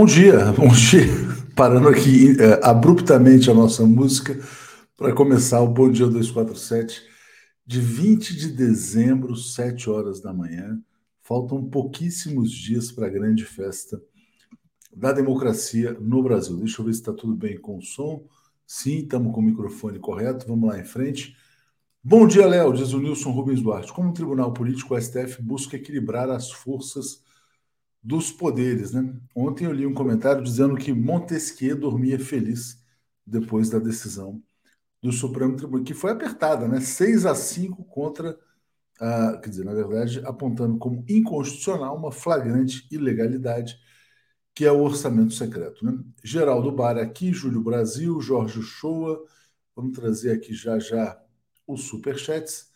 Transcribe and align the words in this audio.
Bom 0.00 0.06
dia, 0.06 0.46
bom 0.56 0.68
dia. 0.68 1.04
Parando 1.54 1.86
aqui 1.86 2.34
é, 2.40 2.58
abruptamente 2.66 3.50
a 3.50 3.54
nossa 3.54 3.84
música 3.84 4.34
para 4.96 5.12
começar 5.12 5.60
o 5.60 5.68
Bom 5.68 5.90
Dia 5.90 6.06
247 6.06 7.02
de 7.66 7.80
20 7.82 8.34
de 8.34 8.48
dezembro, 8.48 9.36
7 9.36 9.90
horas 9.90 10.18
da 10.22 10.32
manhã. 10.32 10.80
Faltam 11.22 11.62
pouquíssimos 11.62 12.50
dias 12.50 12.90
para 12.90 13.08
a 13.08 13.10
grande 13.10 13.44
festa 13.44 14.00
da 14.96 15.12
democracia 15.12 15.94
no 16.00 16.22
Brasil. 16.22 16.56
Deixa 16.56 16.80
eu 16.80 16.86
ver 16.86 16.94
se 16.94 17.00
está 17.00 17.12
tudo 17.12 17.34
bem 17.36 17.60
com 17.60 17.76
o 17.76 17.82
som. 17.82 18.24
Sim, 18.66 19.00
estamos 19.00 19.34
com 19.34 19.40
o 19.40 19.44
microfone 19.44 19.98
correto. 19.98 20.46
Vamos 20.48 20.66
lá 20.66 20.80
em 20.80 20.84
frente. 20.84 21.36
Bom 22.02 22.26
dia, 22.26 22.46
Léo, 22.46 22.72
diz 22.72 22.94
o 22.94 22.98
Nilson 22.98 23.32
Rubens 23.32 23.60
Duarte. 23.60 23.92
Como 23.92 24.14
tribunal 24.14 24.54
político, 24.54 24.94
o 24.94 24.98
STF 24.98 25.42
busca 25.42 25.76
equilibrar 25.76 26.30
as 26.30 26.50
forças 26.50 27.20
dos 28.02 28.32
poderes. 28.32 28.92
Né? 28.92 29.14
Ontem 29.34 29.64
eu 29.64 29.72
li 29.72 29.86
um 29.86 29.94
comentário 29.94 30.42
dizendo 30.42 30.76
que 30.76 30.92
Montesquieu 30.92 31.78
dormia 31.78 32.18
feliz 32.18 32.82
depois 33.26 33.70
da 33.70 33.78
decisão 33.78 34.42
do 35.02 35.12
Supremo 35.12 35.56
Tribunal, 35.56 35.84
que 35.84 35.94
foi 35.94 36.10
apertada, 36.10 36.68
né? 36.68 36.80
6 36.80 37.24
a 37.26 37.34
5 37.34 37.84
contra, 37.84 38.38
a, 39.00 39.38
quer 39.38 39.48
dizer, 39.48 39.64
na 39.64 39.72
verdade, 39.74 40.20
apontando 40.24 40.78
como 40.78 41.04
inconstitucional 41.08 41.96
uma 41.96 42.12
flagrante 42.12 42.86
ilegalidade, 42.90 43.78
que 44.54 44.64
é 44.64 44.72
o 44.72 44.82
orçamento 44.82 45.32
secreto. 45.32 45.84
Né? 45.84 45.98
Geraldo 46.22 46.70
Bar 46.72 46.98
aqui, 46.98 47.32
Júlio 47.32 47.62
Brasil, 47.62 48.20
Jorge 48.20 48.62
Shoa, 48.62 49.24
vamos 49.74 49.96
trazer 49.98 50.32
aqui 50.32 50.52
já 50.54 50.78
já 50.78 51.18
os 51.66 51.84
superchats. 51.84 52.69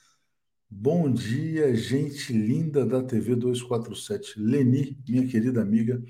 Bom 0.71 1.11
dia, 1.13 1.75
gente 1.75 2.33
linda 2.33 2.85
da 2.85 3.03
TV 3.03 3.37
247. 3.37 4.39
Leni, 4.41 4.99
minha 5.09 5.27
querida 5.27 5.63
amiga, 5.63 6.03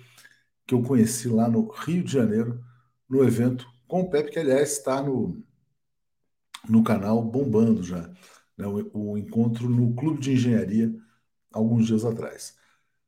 que 0.67 0.75
eu 0.75 0.83
conheci 0.83 1.29
lá 1.29 1.49
no 1.49 1.69
Rio 1.71 2.03
de 2.03 2.13
Janeiro, 2.13 2.65
no 3.09 3.25
evento 3.25 3.67
com 3.87 4.03
o 4.03 4.11
Pepe, 4.11 4.33
que 4.33 4.39
aliás 4.39 4.73
está 4.73 5.03
no, 5.03 5.43
no 6.69 6.83
canal 6.83 7.23
bombando 7.23 7.83
já. 7.83 8.11
Né, 8.57 8.67
o, 8.67 9.13
o 9.13 9.19
encontro 9.19 9.69
no 9.69 9.95
Clube 9.95 10.21
de 10.21 10.33
Engenharia, 10.33 10.95
alguns 11.53 11.87
dias 11.87 12.05
atrás. 12.05 12.57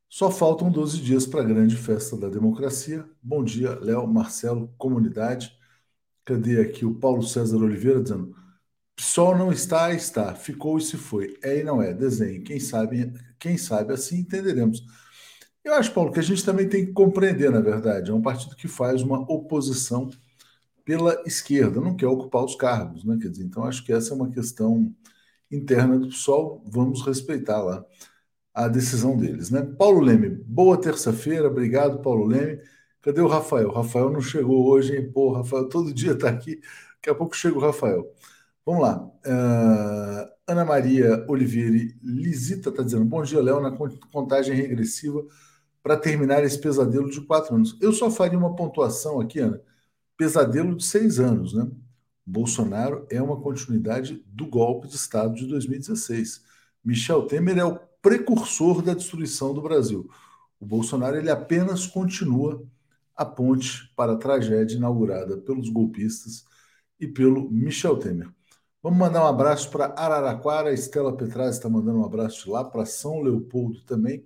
Só 0.08 0.31
faltam 0.31 0.70
12 0.70 1.00
dias 1.00 1.26
para 1.26 1.40
a 1.42 1.44
grande 1.44 1.76
festa 1.76 2.16
da 2.16 2.28
democracia. 2.28 3.08
Bom 3.22 3.42
dia, 3.44 3.78
Léo, 3.81 4.06
Marcelo, 4.06 4.72
comunidade. 4.78 5.56
Cadê 6.25 6.60
aqui 6.60 6.84
o 6.84 6.94
Paulo 6.94 7.22
César 7.22 7.56
Oliveira 7.58 8.02
dizendo 8.02 8.34
PSOL 8.96 9.37
não 9.37 9.52
está, 9.52 9.93
está. 9.93 10.34
Ficou 10.34 10.78
e 10.78 10.82
se 10.82 10.96
foi. 10.96 11.38
É 11.43 11.58
e 11.60 11.64
não 11.64 11.82
é. 11.82 11.93
Desenhe. 11.93 12.40
Quem 12.40 12.58
sabe, 12.58 13.12
quem 13.38 13.58
sabe 13.58 13.93
assim 13.93 14.20
entenderemos. 14.20 14.82
Eu 15.62 15.75
acho, 15.75 15.93
Paulo, 15.93 16.12
que 16.12 16.20
a 16.20 16.22
gente 16.22 16.44
também 16.44 16.69
tem 16.69 16.87
que 16.87 16.93
compreender, 16.93 17.50
na 17.50 17.60
verdade. 17.60 18.10
É 18.10 18.14
um 18.14 18.22
partido 18.22 18.56
que 18.56 18.69
faz 18.69 19.02
uma 19.02 19.20
oposição 19.31 20.10
pela 20.84 21.20
esquerda, 21.26 21.81
não 21.81 21.96
quer 21.96 22.06
ocupar 22.06 22.44
os 22.44 22.54
cargos, 22.54 23.04
né? 23.04 23.19
Quer 23.20 23.28
dizer, 23.28 23.44
então 23.44 23.64
acho 23.64 23.84
que 23.84 23.93
essa 23.93 24.12
é 24.12 24.16
uma 24.16 24.31
questão 24.31 24.94
interna 25.50 25.99
do 25.99 26.08
PSOL. 26.08 26.62
Vamos 26.66 27.04
respeitar 27.04 27.60
lá 27.62 27.84
a 28.54 28.69
decisão 28.69 29.16
deles, 29.16 29.50
né? 29.50 29.62
Paulo 29.62 30.00
Leme, 30.00 30.31
boa 30.31 30.81
terça-feira. 30.81 31.49
Obrigado, 31.49 32.00
Paulo 32.00 32.25
Leme. 32.26 32.60
Cadê 33.02 33.20
o 33.20 33.26
Rafael? 33.26 33.69
O 33.69 33.72
Rafael 33.72 34.10
não 34.10 34.20
chegou 34.20 34.66
hoje, 34.66 34.96
hein? 34.96 35.10
Pô, 35.12 35.32
Rafael 35.32 35.69
todo 35.69 35.92
dia 35.92 36.12
está 36.12 36.28
aqui. 36.28 36.60
Daqui 36.94 37.10
a 37.10 37.14
pouco 37.14 37.37
chega 37.37 37.56
o 37.56 37.60
Rafael. 37.60 38.04
Vamos 38.66 38.82
lá. 38.82 38.98
Uh, 39.24 40.28
Ana 40.48 40.64
Maria 40.64 41.24
Oliveira 41.28 41.94
Lisita 42.02 42.70
está 42.70 42.82
dizendo: 42.82 43.04
Bom 43.04 43.22
dia, 43.22 43.40
Léo, 43.40 43.60
na 43.60 43.70
contagem 44.10 44.56
regressiva 44.56 45.24
para 45.82 45.96
terminar 45.96 46.42
esse 46.42 46.60
pesadelo 46.60 47.08
de 47.08 47.20
quatro 47.20 47.54
anos. 47.54 47.78
Eu 47.80 47.92
só 47.92 48.10
faria 48.10 48.36
uma 48.36 48.56
pontuação 48.56 49.20
aqui, 49.20 49.38
Ana. 49.38 49.60
Pesadelo 50.16 50.74
de 50.74 50.84
seis 50.84 51.20
anos, 51.20 51.54
né? 51.54 51.70
Bolsonaro 52.26 53.06
é 53.08 53.22
uma 53.22 53.40
continuidade 53.40 54.24
do 54.26 54.46
golpe 54.46 54.88
de 54.88 54.96
Estado 54.96 55.34
de 55.34 55.46
2016. 55.46 56.42
Michel 56.84 57.22
Temer 57.26 57.58
é 57.58 57.64
o 57.64 57.78
precursor 58.02 58.82
da 58.82 58.94
destruição 58.94 59.54
do 59.54 59.62
Brasil. 59.62 60.10
O 60.58 60.66
Bolsonaro 60.66 61.16
ele 61.16 61.30
apenas 61.30 61.86
continua 61.86 62.66
a 63.14 63.24
ponte 63.24 63.92
para 63.94 64.14
a 64.14 64.16
tragédia 64.16 64.76
inaugurada 64.76 65.36
pelos 65.36 65.68
golpistas 65.68 66.44
e 66.98 67.06
pelo 67.06 67.48
Michel 67.48 67.96
Temer. 67.98 68.36
Vamos 68.87 69.00
mandar 69.00 69.25
um 69.25 69.27
abraço 69.27 69.69
para 69.69 69.87
Araraquara. 69.97 70.71
A 70.71 70.73
Estela 70.73 71.17
Petraz 71.17 71.56
está 71.56 71.69
mandando 71.69 71.99
um 71.99 72.05
abraço 72.05 72.49
lá, 72.53 72.62
para 72.62 72.87
São 72.87 73.21
Leopoldo 73.21 73.83
também. 73.83 74.25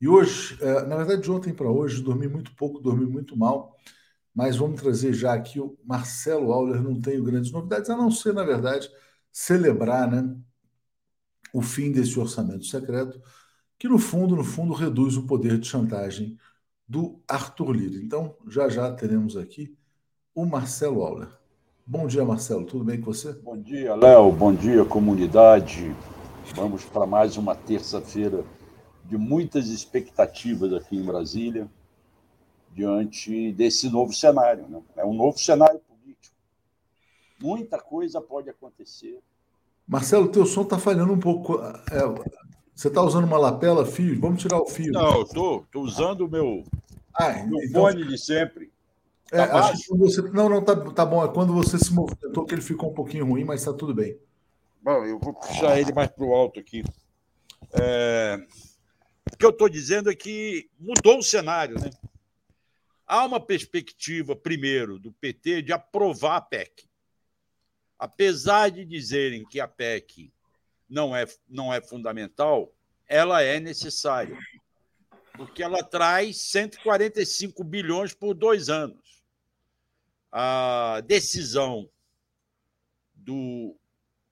E 0.00 0.06
hoje, 0.06 0.56
é, 0.62 0.86
na 0.86 0.94
verdade, 0.94 1.22
de 1.22 1.32
ontem 1.32 1.52
para 1.52 1.68
hoje, 1.68 2.00
dormi 2.00 2.28
muito 2.28 2.54
pouco, 2.54 2.78
dormi 2.78 3.04
muito 3.04 3.36
mal. 3.36 3.76
Mas 4.32 4.56
vamos 4.56 4.80
trazer 4.80 5.12
já 5.12 5.34
aqui 5.34 5.58
o 5.58 5.76
Marcelo 5.84 6.52
Auler. 6.52 6.80
Não 6.80 7.00
tenho 7.00 7.24
grandes 7.24 7.50
novidades, 7.50 7.90
a 7.90 7.96
não 7.96 8.08
ser, 8.08 8.32
na 8.32 8.44
verdade, 8.44 8.88
celebrar 9.32 10.08
né, 10.08 10.32
o 11.52 11.60
fim 11.60 11.90
desse 11.90 12.20
orçamento 12.20 12.64
secreto, 12.66 13.20
que 13.76 13.88
no 13.88 13.98
fundo, 13.98 14.36
no 14.36 14.44
fundo, 14.44 14.74
reduz 14.74 15.16
o 15.16 15.26
poder 15.26 15.58
de 15.58 15.66
chantagem 15.66 16.38
do 16.86 17.20
Arthur 17.26 17.72
Lira. 17.72 17.96
Então, 17.96 18.36
já 18.46 18.68
já 18.68 18.92
teremos 18.94 19.36
aqui 19.36 19.76
o 20.32 20.46
Marcelo 20.46 21.02
Auler. 21.02 21.41
Bom 21.84 22.06
dia, 22.06 22.24
Marcelo. 22.24 22.64
Tudo 22.64 22.84
bem 22.84 23.00
com 23.00 23.12
você? 23.12 23.32
Bom 23.32 23.58
dia, 23.60 23.96
Léo. 23.96 24.30
Bom 24.30 24.54
dia, 24.54 24.84
comunidade. 24.84 25.94
Vamos 26.54 26.84
para 26.84 27.04
mais 27.06 27.36
uma 27.36 27.56
terça-feira 27.56 28.44
de 29.04 29.18
muitas 29.18 29.66
expectativas 29.66 30.72
aqui 30.72 30.96
em 30.96 31.04
Brasília, 31.04 31.68
diante 32.72 33.52
desse 33.52 33.90
novo 33.90 34.12
cenário. 34.12 34.68
Né? 34.68 34.80
É 34.96 35.04
um 35.04 35.12
novo 35.12 35.36
cenário 35.38 35.80
político. 35.80 36.36
Muita 37.40 37.80
coisa 37.80 38.20
pode 38.20 38.48
acontecer. 38.48 39.18
Marcelo, 39.86 40.28
teu 40.28 40.46
som 40.46 40.62
está 40.62 40.78
falhando 40.78 41.12
um 41.12 41.20
pouco. 41.20 41.56
É, 41.90 42.06
você 42.72 42.86
está 42.86 43.02
usando 43.02 43.24
uma 43.24 43.38
lapela, 43.38 43.84
fio? 43.84 44.20
Vamos 44.20 44.40
tirar 44.40 44.60
o 44.60 44.66
fio. 44.66 44.92
Não, 44.92 45.22
estou 45.22 45.66
usando 45.74 46.26
o 46.26 46.30
meu, 46.30 46.62
ah, 47.12 47.44
meu 47.44 47.58
então... 47.60 47.82
fone 47.82 48.06
de 48.06 48.16
sempre. 48.16 48.71
É, 49.32 49.46
tá 49.46 49.60
acho 49.60 49.84
que 49.84 49.96
você... 49.96 50.20
Não, 50.20 50.46
não, 50.46 50.62
tá, 50.62 50.76
tá 50.92 51.06
bom. 51.06 51.24
É 51.24 51.32
quando 51.32 51.54
você 51.54 51.78
se 51.78 51.90
movimentou 51.90 52.44
que 52.44 52.54
ele 52.54 52.60
ficou 52.60 52.90
um 52.90 52.94
pouquinho 52.94 53.24
ruim, 53.26 53.44
mas 53.44 53.60
está 53.60 53.72
tudo 53.72 53.94
bem. 53.94 54.18
Bom, 54.82 55.06
eu 55.06 55.18
vou 55.18 55.32
puxar 55.32 55.80
ele 55.80 55.90
mais 55.90 56.10
para 56.10 56.24
o 56.24 56.34
alto 56.34 56.60
aqui. 56.60 56.84
É... 57.72 58.38
O 59.32 59.36
que 59.38 59.46
eu 59.46 59.50
estou 59.50 59.70
dizendo 59.70 60.10
é 60.10 60.14
que 60.14 60.68
mudou 60.78 61.18
o 61.18 61.22
cenário, 61.22 61.80
né? 61.80 61.88
Há 63.06 63.24
uma 63.24 63.40
perspectiva, 63.40 64.36
primeiro, 64.36 64.98
do 64.98 65.10
PT 65.12 65.62
de 65.62 65.72
aprovar 65.72 66.36
a 66.36 66.40
PEC. 66.42 66.84
Apesar 67.98 68.70
de 68.70 68.84
dizerem 68.84 69.46
que 69.46 69.60
a 69.60 69.68
PEC 69.68 70.30
não 70.90 71.16
é, 71.16 71.24
não 71.48 71.72
é 71.72 71.80
fundamental, 71.80 72.70
ela 73.08 73.40
é 73.40 73.58
necessária, 73.58 74.36
porque 75.34 75.62
ela 75.62 75.82
traz 75.82 76.42
145 76.42 77.64
bilhões 77.64 78.12
por 78.12 78.34
dois 78.34 78.68
anos 78.68 79.01
a 80.32 81.02
decisão 81.06 81.90
do 83.14 83.76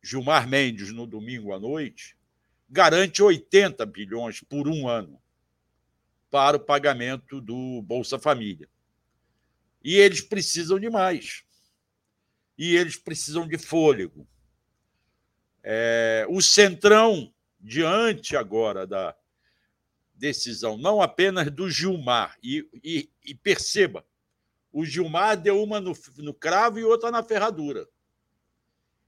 Gilmar 0.03 0.49
Mendes 0.49 0.91
no 0.91 1.07
domingo 1.07 1.53
à 1.53 1.61
noite 1.61 2.17
garante 2.69 3.23
80 3.23 3.85
bilhões 3.85 4.41
por 4.41 4.67
um 4.67 4.89
ano 4.89 5.21
para 6.31 6.57
o 6.57 6.61
pagamento 6.61 7.41
do 7.41 7.83
Bolsa 7.83 8.19
Família. 8.19 8.69
E 9.83 9.97
eles 9.97 10.21
precisam 10.23 10.79
de 10.79 10.89
mais. 10.89 11.45
E 12.57 12.77
eles 12.77 12.97
precisam 12.97 13.47
de 13.47 13.59
fôlego. 13.59 14.27
É, 15.63 16.25
o 16.29 16.41
Centrão, 16.41 17.35
diante 17.59 18.37
agora 18.37 18.87
da 18.87 19.17
decisão, 20.15 20.77
não 20.77 21.03
apenas 21.03 21.51
do 21.51 21.69
Gilmar, 21.69 22.39
e, 22.43 22.69
e, 22.85 23.11
e 23.25 23.35
perceba, 23.35 24.05
o 24.73 24.85
Gilmar 24.85 25.37
deu 25.37 25.63
uma 25.63 25.81
no, 25.81 25.93
no 26.19 26.35
cravo 26.35 26.79
e 26.79 26.85
outra 26.85 27.11
na 27.11 27.23
ferradura. 27.23 27.89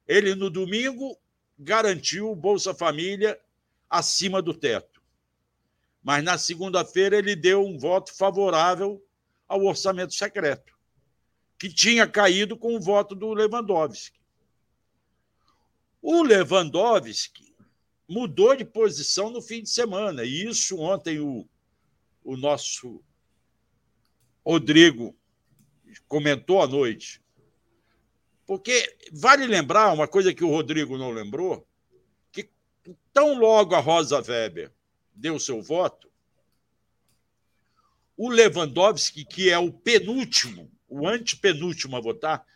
Ele, 0.07 0.35
no 0.35 0.51
domingo, 0.51 1.17
garantiu 1.59 2.31
o 2.31 2.37
Bolsa 2.37 2.75
Família 2.75 3.41
acima 3.89 4.43
do 4.43 4.53
teto. 4.53 5.01
Mas 6.03 6.25
na 6.25 6.37
segunda-feira 6.37 7.17
ele 7.17 7.37
deu 7.37 7.65
um 7.65 7.79
voto 7.79 8.13
favorável 8.13 9.05
ao 9.47 9.65
orçamento 9.65 10.15
secreto, 10.15 10.77
que 11.59 11.73
tinha 11.73 12.09
caído 12.09 12.57
com 12.57 12.75
o 12.75 12.81
voto 12.81 13.15
do 13.15 13.33
Lewandowski. 13.33 14.21
O 16.01 16.23
Lewandowski 16.23 17.55
mudou 18.09 18.57
de 18.57 18.65
posição 18.65 19.31
no 19.31 19.41
fim 19.41 19.63
de 19.63 19.71
semana, 19.71 20.25
e 20.25 20.45
isso 20.45 20.79
ontem 20.79 21.21
o, 21.21 21.49
o 22.25 22.37
nosso 22.37 23.01
Rodrigo 24.45 25.17
comentou 26.09 26.63
à 26.63 26.67
noite. 26.67 27.21
Porque 28.47 28.97
vale 29.13 29.47
lembrar 29.47 29.93
uma 29.93 30.09
coisa 30.09 30.35
que 30.35 30.45
o 30.45 30.51
Rodrigo 30.51 30.99
não 30.99 31.11
lembrou, 31.11 31.67
que 32.31 32.49
tão 33.13 33.39
logo 33.39 33.75
a 33.75 33.81
Rosa 33.81 34.21
Weber 34.21 34.71
deu 35.15 35.39
seu 35.39 35.63
voto, 35.63 36.11
o 38.17 38.29
Lewandowski, 38.29 39.25
que 39.25 39.51
é 39.51 39.59
o 39.59 39.73
penúltimo, 39.73 40.71
o 40.89 41.09
antepenúltimo 41.09 41.97
a 41.97 42.01
votar, 42.01 42.47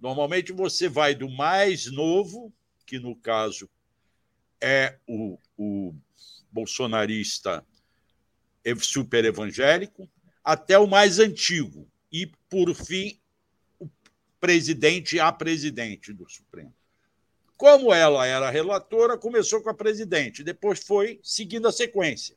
normalmente 0.00 0.52
você 0.52 0.88
vai 0.88 1.14
do 1.14 1.28
mais 1.28 1.90
novo, 1.90 2.52
que 2.86 2.98
no 2.98 3.16
caso 3.16 3.68
é 4.60 4.98
o, 5.06 5.38
o 5.56 5.94
bolsonarista 6.50 7.64
super 8.80 9.24
evangélico, 9.24 10.08
até 10.44 10.78
o 10.78 10.86
mais 10.86 11.18
antigo. 11.18 11.88
E, 12.12 12.26
por 12.48 12.74
fim, 12.74 13.20
o 13.78 13.88
presidente 14.40 15.20
a 15.20 15.30
presidente 15.30 16.12
do 16.12 16.28
Supremo. 16.28 16.74
Como 17.56 17.92
ela 17.92 18.26
era 18.26 18.50
relatora, 18.50 19.18
começou 19.18 19.62
com 19.62 19.68
a 19.68 19.74
presidente, 19.74 20.42
depois 20.42 20.82
foi 20.82 21.20
seguindo 21.22 21.68
a 21.68 21.72
sequência. 21.72 22.36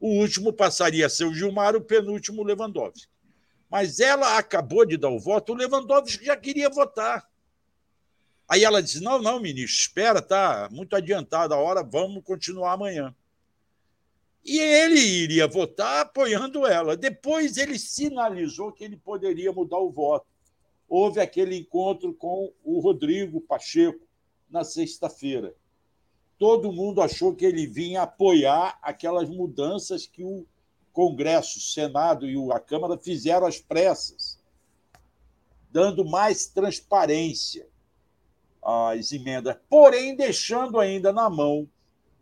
O 0.00 0.08
último 0.20 0.52
passaria 0.52 1.06
a 1.06 1.10
ser 1.10 1.24
o 1.24 1.34
Gilmar, 1.34 1.76
o 1.76 1.80
penúltimo 1.80 2.42
o 2.42 2.44
Lewandowski. 2.44 3.12
Mas 3.68 4.00
ela 4.00 4.38
acabou 4.38 4.86
de 4.86 4.96
dar 4.96 5.10
o 5.10 5.18
voto, 5.18 5.52
o 5.52 5.54
Lewandowski 5.54 6.24
já 6.24 6.36
queria 6.36 6.70
votar. 6.70 7.28
Aí 8.48 8.64
ela 8.64 8.82
disse: 8.82 9.02
não, 9.02 9.20
não, 9.20 9.38
ministro, 9.38 9.78
espera, 9.78 10.22
tá 10.22 10.68
muito 10.72 10.96
adiantada 10.96 11.54
a 11.54 11.58
hora, 11.58 11.82
vamos 11.82 12.24
continuar 12.24 12.72
amanhã. 12.72 13.14
E 14.48 14.58
ele 14.58 14.98
iria 14.98 15.46
votar 15.46 16.00
apoiando 16.00 16.66
ela. 16.66 16.96
Depois 16.96 17.58
ele 17.58 17.78
sinalizou 17.78 18.72
que 18.72 18.82
ele 18.82 18.96
poderia 18.96 19.52
mudar 19.52 19.76
o 19.76 19.90
voto. 19.90 20.26
Houve 20.88 21.20
aquele 21.20 21.54
encontro 21.54 22.14
com 22.14 22.50
o 22.64 22.80
Rodrigo 22.80 23.42
Pacheco 23.42 24.08
na 24.48 24.64
sexta-feira. 24.64 25.54
Todo 26.38 26.72
mundo 26.72 27.02
achou 27.02 27.34
que 27.34 27.44
ele 27.44 27.66
vinha 27.66 28.00
apoiar 28.00 28.78
aquelas 28.80 29.28
mudanças 29.28 30.06
que 30.06 30.24
o 30.24 30.46
Congresso, 30.94 31.58
o 31.58 31.60
Senado 31.62 32.26
e 32.26 32.34
a 32.50 32.58
Câmara 32.58 32.96
fizeram 32.96 33.46
às 33.46 33.60
pressas, 33.60 34.40
dando 35.70 36.06
mais 36.06 36.46
transparência 36.46 37.68
às 38.62 39.12
emendas, 39.12 39.58
porém 39.68 40.16
deixando 40.16 40.80
ainda 40.80 41.12
na 41.12 41.28
mão 41.28 41.68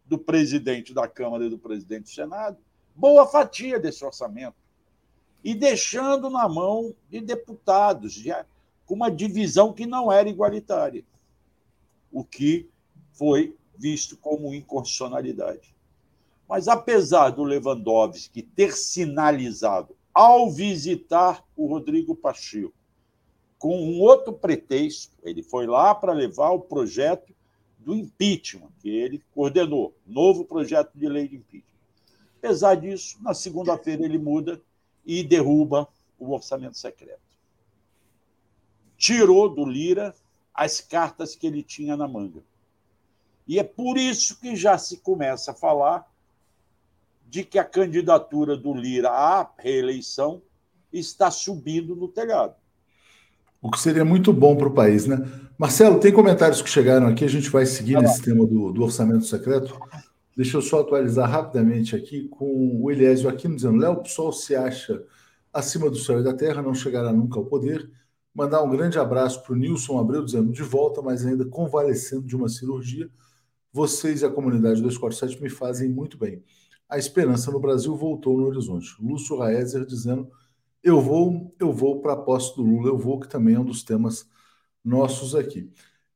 do 0.06 0.18
presidente 0.18 0.94
da 0.94 1.08
Câmara 1.08 1.44
e 1.44 1.50
do 1.50 1.58
presidente 1.58 2.04
do 2.04 2.10
Senado 2.10 2.58
boa 2.96 3.26
fatia 3.26 3.78
desse 3.78 4.04
orçamento 4.04 4.56
e 5.44 5.54
deixando 5.54 6.30
na 6.30 6.48
mão 6.48 6.94
de 7.10 7.20
deputados, 7.20 8.24
com 8.86 8.94
uma 8.94 9.10
divisão 9.10 9.72
que 9.72 9.86
não 9.86 10.10
era 10.10 10.28
igualitária, 10.28 11.04
o 12.10 12.24
que 12.24 12.68
foi 13.12 13.54
visto 13.78 14.16
como 14.16 14.54
inconstitucionalidade. 14.54 15.76
Mas, 16.48 16.68
apesar 16.68 17.30
do 17.30 17.44
Lewandowski 17.44 18.42
ter 18.42 18.72
sinalizado, 18.72 19.94
ao 20.14 20.50
visitar 20.50 21.44
o 21.54 21.66
Rodrigo 21.66 22.16
Pacheco, 22.16 22.72
com 23.58 23.76
um 23.76 24.00
outro 24.00 24.32
pretexto, 24.32 25.16
ele 25.22 25.42
foi 25.42 25.66
lá 25.66 25.94
para 25.94 26.12
levar 26.12 26.50
o 26.50 26.60
projeto 26.60 27.34
do 27.86 27.94
impeachment, 27.94 28.72
que 28.80 28.88
ele 28.88 29.22
coordenou, 29.32 29.96
novo 30.04 30.44
projeto 30.44 30.90
de 30.92 31.08
lei 31.08 31.28
de 31.28 31.36
impeachment. 31.36 31.70
Apesar 32.38 32.74
disso, 32.74 33.16
na 33.22 33.32
segunda-feira 33.32 34.04
ele 34.04 34.18
muda 34.18 34.60
e 35.04 35.22
derruba 35.22 35.88
o 36.18 36.32
orçamento 36.32 36.76
secreto. 36.76 37.20
Tirou 38.98 39.48
do 39.48 39.64
Lira 39.64 40.12
as 40.52 40.80
cartas 40.80 41.36
que 41.36 41.46
ele 41.46 41.62
tinha 41.62 41.96
na 41.96 42.08
manga. 42.08 42.42
E 43.46 43.56
é 43.56 43.62
por 43.62 43.96
isso 43.96 44.40
que 44.40 44.56
já 44.56 44.76
se 44.76 44.96
começa 44.96 45.52
a 45.52 45.54
falar 45.54 46.12
de 47.28 47.44
que 47.44 47.56
a 47.56 47.64
candidatura 47.64 48.56
do 48.56 48.74
Lira 48.74 49.10
à 49.10 49.48
reeleição 49.58 50.42
está 50.92 51.30
subindo 51.30 51.94
no 51.94 52.08
telhado 52.08 52.56
o 53.66 53.70
que 53.70 53.80
seria 53.80 54.04
muito 54.04 54.32
bom 54.32 54.56
para 54.56 54.68
o 54.68 54.74
país, 54.74 55.06
né? 55.06 55.26
Marcelo, 55.58 55.98
tem 55.98 56.12
comentários 56.12 56.62
que 56.62 56.70
chegaram 56.70 57.08
aqui, 57.08 57.24
a 57.24 57.28
gente 57.28 57.50
vai 57.50 57.66
seguir 57.66 58.00
nesse 58.00 58.22
tema 58.22 58.46
do, 58.46 58.72
do, 58.72 58.82
orçamento 58.82 59.24
secreto. 59.24 59.76
Deixa 60.36 60.56
eu 60.56 60.62
só 60.62 60.80
atualizar 60.80 61.28
rapidamente 61.28 61.96
aqui 61.96 62.28
com 62.28 62.80
o 62.80 62.90
Eliésio 62.90 63.28
aqui 63.28 63.48
dizendo: 63.48 63.78
Léo, 63.78 63.94
o 63.94 64.02
PSOL 64.02 64.32
se 64.32 64.54
acha 64.54 65.02
acima 65.52 65.90
do 65.90 65.96
céu 65.96 66.20
e 66.20 66.22
da 66.22 66.32
terra, 66.32 66.62
não 66.62 66.74
chegará 66.74 67.12
nunca 67.12 67.40
ao 67.40 67.46
poder. 67.46 67.90
Mandar 68.32 68.62
um 68.62 68.70
grande 68.70 68.98
abraço 68.98 69.42
para 69.42 69.54
o 69.54 69.56
Nilson 69.56 69.98
Abreu, 69.98 70.24
dizendo 70.24 70.52
de 70.52 70.62
volta, 70.62 71.02
mas 71.02 71.26
ainda 71.26 71.44
convalescendo 71.44 72.26
de 72.26 72.36
uma 72.36 72.48
cirurgia. 72.48 73.10
Vocês 73.72 74.22
e 74.22 74.26
a 74.26 74.30
comunidade 74.30 74.80
247 74.80 75.42
me 75.42 75.48
fazem 75.48 75.88
muito 75.88 76.16
bem. 76.16 76.44
A 76.88 76.98
esperança 76.98 77.50
no 77.50 77.58
Brasil 77.58 77.96
voltou 77.96 78.36
no 78.36 78.46
horizonte. 78.46 78.94
Lúcio 79.00 79.38
Raezer 79.38 79.84
dizendo 79.84 80.28
eu 80.86 81.00
vou, 81.00 81.52
eu 81.58 81.72
vou 81.72 82.00
para 82.00 82.12
a 82.12 82.16
posse 82.16 82.54
do 82.54 82.62
Lula, 82.62 82.90
eu 82.90 82.96
vou, 82.96 83.18
que 83.18 83.28
também 83.28 83.56
é 83.56 83.58
um 83.58 83.64
dos 83.64 83.82
temas 83.82 84.24
nossos 84.84 85.34
aqui. 85.34 85.68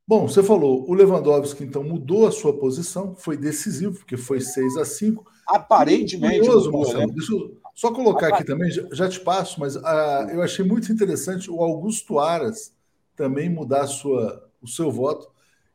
Bom, 0.06 0.28
você 0.28 0.44
falou, 0.44 0.88
o 0.88 0.94
Lewandowski 0.94 1.64
então 1.64 1.82
mudou 1.82 2.24
a 2.24 2.30
sua 2.30 2.56
posição, 2.56 3.16
foi 3.16 3.36
decisivo, 3.36 3.98
porque 3.98 4.16
foi 4.16 4.40
6 4.40 4.76
a 4.76 4.84
5 4.84 5.28
Aparentemente. 5.48 6.38
Curioso, 6.38 6.70
Marcelo, 6.70 7.08
né? 7.08 7.12
deixa 7.12 7.32
eu 7.32 7.60
só 7.74 7.92
colocar 7.92 8.28
aqui 8.28 8.44
também, 8.44 8.70
já, 8.70 8.86
já 8.92 9.08
te 9.08 9.18
passo, 9.18 9.58
mas 9.58 9.74
uh, 9.74 10.30
eu 10.30 10.40
achei 10.40 10.64
muito 10.64 10.92
interessante 10.92 11.50
o 11.50 11.60
Augusto 11.60 12.20
Aras 12.20 12.72
também 13.16 13.50
mudar 13.50 13.88
sua, 13.88 14.48
o 14.62 14.68
seu 14.68 14.88
voto 14.88 15.28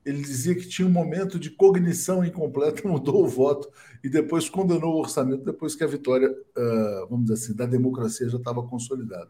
ele 0.05 0.21
dizia 0.21 0.53
que 0.53 0.67
tinha 0.67 0.88
um 0.88 0.91
momento 0.91 1.39
de 1.39 1.50
cognição 1.50 2.24
incompleta, 2.24 2.85
mudou 2.88 3.24
o 3.24 3.27
voto 3.27 3.69
e 4.03 4.09
depois 4.09 4.47
condenou 4.47 4.93
o 4.93 5.00
orçamento, 5.00 5.43
depois 5.43 5.75
que 5.75 5.83
a 5.83 5.88
vitória, 5.88 6.29
uh, 6.31 7.07
vamos 7.09 7.25
dizer 7.25 7.33
assim, 7.33 7.55
da 7.55 7.65
democracia 7.65 8.29
já 8.29 8.38
estava 8.38 8.62
consolidada. 8.62 9.29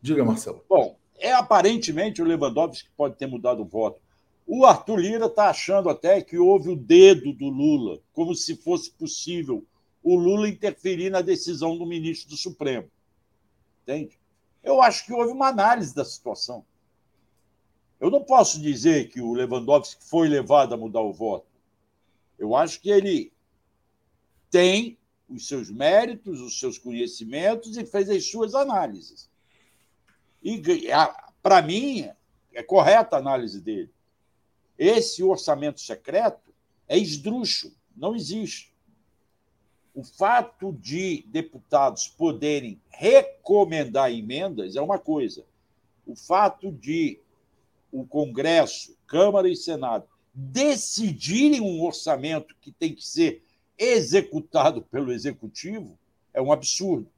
Diga, 0.00 0.24
Marcelo. 0.24 0.64
Bom, 0.68 0.96
é 1.18 1.32
aparentemente 1.32 2.22
o 2.22 2.24
Lewandowski 2.24 2.84
que 2.84 2.94
pode 2.96 3.16
ter 3.16 3.26
mudado 3.26 3.62
o 3.62 3.66
voto. 3.66 4.00
O 4.46 4.64
Arthur 4.64 4.98
Lira 4.98 5.26
está 5.26 5.48
achando 5.48 5.88
até 5.88 6.20
que 6.20 6.38
houve 6.38 6.68
o 6.68 6.76
dedo 6.76 7.32
do 7.32 7.48
Lula, 7.48 7.98
como 8.12 8.34
se 8.34 8.54
fosse 8.56 8.90
possível 8.90 9.66
o 10.02 10.16
Lula 10.16 10.48
interferir 10.48 11.08
na 11.08 11.22
decisão 11.22 11.78
do 11.78 11.86
ministro 11.86 12.28
do 12.28 12.36
Supremo. 12.36 12.88
Entende? 13.82 14.18
Eu 14.62 14.82
acho 14.82 15.06
que 15.06 15.12
houve 15.14 15.32
uma 15.32 15.48
análise 15.48 15.94
da 15.94 16.04
situação. 16.04 16.64
Eu 18.04 18.10
não 18.10 18.22
posso 18.22 18.60
dizer 18.60 19.08
que 19.08 19.22
o 19.22 19.32
Lewandowski 19.32 20.04
foi 20.04 20.28
levado 20.28 20.74
a 20.74 20.76
mudar 20.76 21.00
o 21.00 21.10
voto. 21.10 21.46
Eu 22.38 22.54
acho 22.54 22.78
que 22.78 22.90
ele 22.90 23.32
tem 24.50 24.98
os 25.26 25.48
seus 25.48 25.70
méritos, 25.70 26.38
os 26.42 26.60
seus 26.60 26.76
conhecimentos 26.76 27.78
e 27.78 27.86
fez 27.86 28.10
as 28.10 28.30
suas 28.30 28.54
análises. 28.54 29.30
E, 30.42 30.60
para 31.42 31.62
mim, 31.62 32.10
é 32.52 32.62
correta 32.62 33.16
a 33.16 33.20
análise 33.20 33.58
dele. 33.58 33.90
Esse 34.76 35.22
orçamento 35.22 35.80
secreto 35.80 36.52
é 36.86 36.98
esdrúxulo, 36.98 37.72
não 37.96 38.14
existe. 38.14 38.70
O 39.94 40.04
fato 40.04 40.74
de 40.74 41.24
deputados 41.28 42.08
poderem 42.08 42.78
recomendar 42.90 44.12
emendas 44.12 44.76
é 44.76 44.82
uma 44.82 44.98
coisa. 44.98 45.42
O 46.06 46.14
fato 46.14 46.70
de 46.70 47.23
o 47.94 48.04
Congresso, 48.04 48.96
Câmara 49.06 49.48
e 49.48 49.54
Senado, 49.54 50.08
decidirem 50.34 51.60
um 51.60 51.80
orçamento 51.80 52.56
que 52.60 52.72
tem 52.72 52.92
que 52.92 53.06
ser 53.06 53.44
executado 53.78 54.82
pelo 54.82 55.12
Executivo, 55.12 55.96
é 56.32 56.42
um 56.42 56.50
absurdo. 56.50 57.08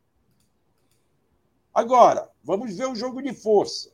Agora, 1.72 2.30
vamos 2.44 2.76
ver 2.76 2.86
o 2.88 2.94
jogo 2.94 3.22
de 3.22 3.32
força. 3.32 3.90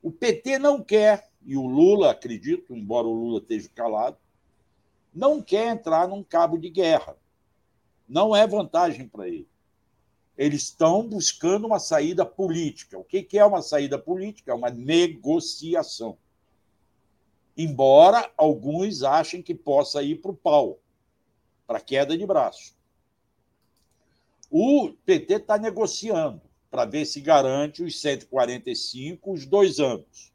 O 0.00 0.12
PT 0.12 0.60
não 0.60 0.80
quer, 0.80 1.28
e 1.44 1.56
o 1.56 1.66
Lula, 1.66 2.12
acredito, 2.12 2.72
embora 2.74 3.08
o 3.08 3.14
Lula 3.14 3.40
esteja 3.40 3.68
calado, 3.74 4.16
não 5.12 5.42
quer 5.42 5.72
entrar 5.72 6.06
num 6.06 6.22
cabo 6.22 6.56
de 6.56 6.70
guerra. 6.70 7.16
Não 8.08 8.34
é 8.34 8.46
vantagem 8.46 9.08
para 9.08 9.26
ele. 9.26 9.48
Eles 10.36 10.64
estão 10.64 11.06
buscando 11.06 11.66
uma 11.66 11.78
saída 11.78 12.24
política. 12.24 12.98
O 12.98 13.04
que 13.04 13.26
é 13.38 13.44
uma 13.44 13.60
saída 13.60 13.98
política? 13.98 14.52
É 14.52 14.54
uma 14.54 14.70
negociação. 14.70 16.16
Embora 17.56 18.30
alguns 18.36 19.02
achem 19.02 19.42
que 19.42 19.54
possa 19.54 20.02
ir 20.02 20.22
para 20.22 20.30
o 20.30 20.36
pau, 20.36 20.78
para 21.66 21.80
queda 21.80 22.16
de 22.16 22.26
braço. 22.26 22.74
O 24.50 24.92
PT 25.04 25.34
está 25.34 25.58
negociando 25.58 26.40
para 26.70 26.86
ver 26.86 27.04
se 27.04 27.20
garante 27.20 27.82
os 27.82 28.00
145 28.00 29.32
os 29.32 29.44
dois 29.44 29.78
anos. 29.78 30.32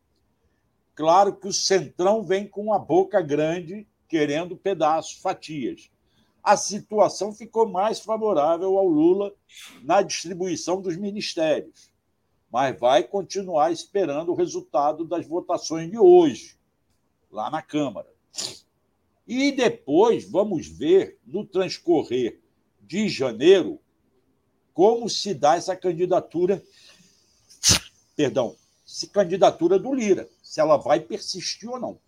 Claro 0.94 1.36
que 1.36 1.48
o 1.48 1.54
Centrão 1.54 2.24
vem 2.24 2.48
com 2.48 2.72
a 2.72 2.80
boca 2.80 3.22
grande, 3.22 3.88
querendo 4.08 4.56
pedaços, 4.56 5.20
fatias 5.20 5.90
a 6.48 6.56
situação 6.56 7.34
ficou 7.34 7.68
mais 7.68 8.00
favorável 8.00 8.78
ao 8.78 8.88
Lula 8.88 9.36
na 9.84 10.02
distribuição 10.02 10.82
dos 10.82 10.96
ministérios. 10.96 11.92
Mas 12.50 12.80
vai 12.80 13.04
continuar 13.04 13.70
esperando 13.70 14.32
o 14.32 14.36
resultado 14.36 15.04
das 15.04 15.28
votações 15.28 15.92
de 15.92 16.00
hoje, 16.00 16.58
lá 17.30 17.52
na 17.52 17.62
Câmara. 17.62 18.08
E 19.28 19.52
depois 19.52 20.24
vamos 20.24 20.70
ver, 20.70 21.20
no 21.26 21.46
transcorrer 21.46 22.40
de 22.80 23.10
janeiro, 23.10 23.78
como 24.74 25.10
se 25.10 25.34
dá 25.34 25.58
essa 25.58 25.76
candidatura, 25.76 26.64
perdão, 28.16 28.56
se 28.86 29.08
candidatura 29.08 29.78
do 29.78 29.94
Lira, 29.94 30.30
se 30.42 30.62
ela 30.62 30.78
vai 30.78 31.02
persistir 31.02 31.70
ou 31.70 31.78
não. 31.78 32.00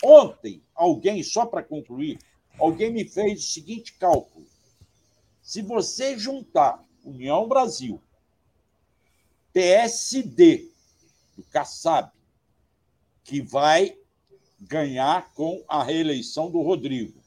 Ontem, 0.00 0.62
alguém, 0.76 1.24
só 1.24 1.44
para 1.44 1.64
concluir, 1.64 2.20
alguém 2.60 2.92
me 2.92 3.04
fez 3.04 3.40
o 3.40 3.52
seguinte 3.52 3.94
cálculo. 3.94 4.46
Se 5.42 5.62
você 5.62 6.18
juntar 6.18 6.84
União 7.04 7.48
Brasil, 7.48 8.00
PSD, 9.52 10.68
do 11.36 11.42
Kassab, 11.44 12.12
que 13.24 13.40
vai 13.40 13.96
ganhar 14.60 15.32
com 15.32 15.64
a 15.66 15.82
reeleição 15.82 16.50
do 16.50 16.60
Rodrigo, 16.60 17.18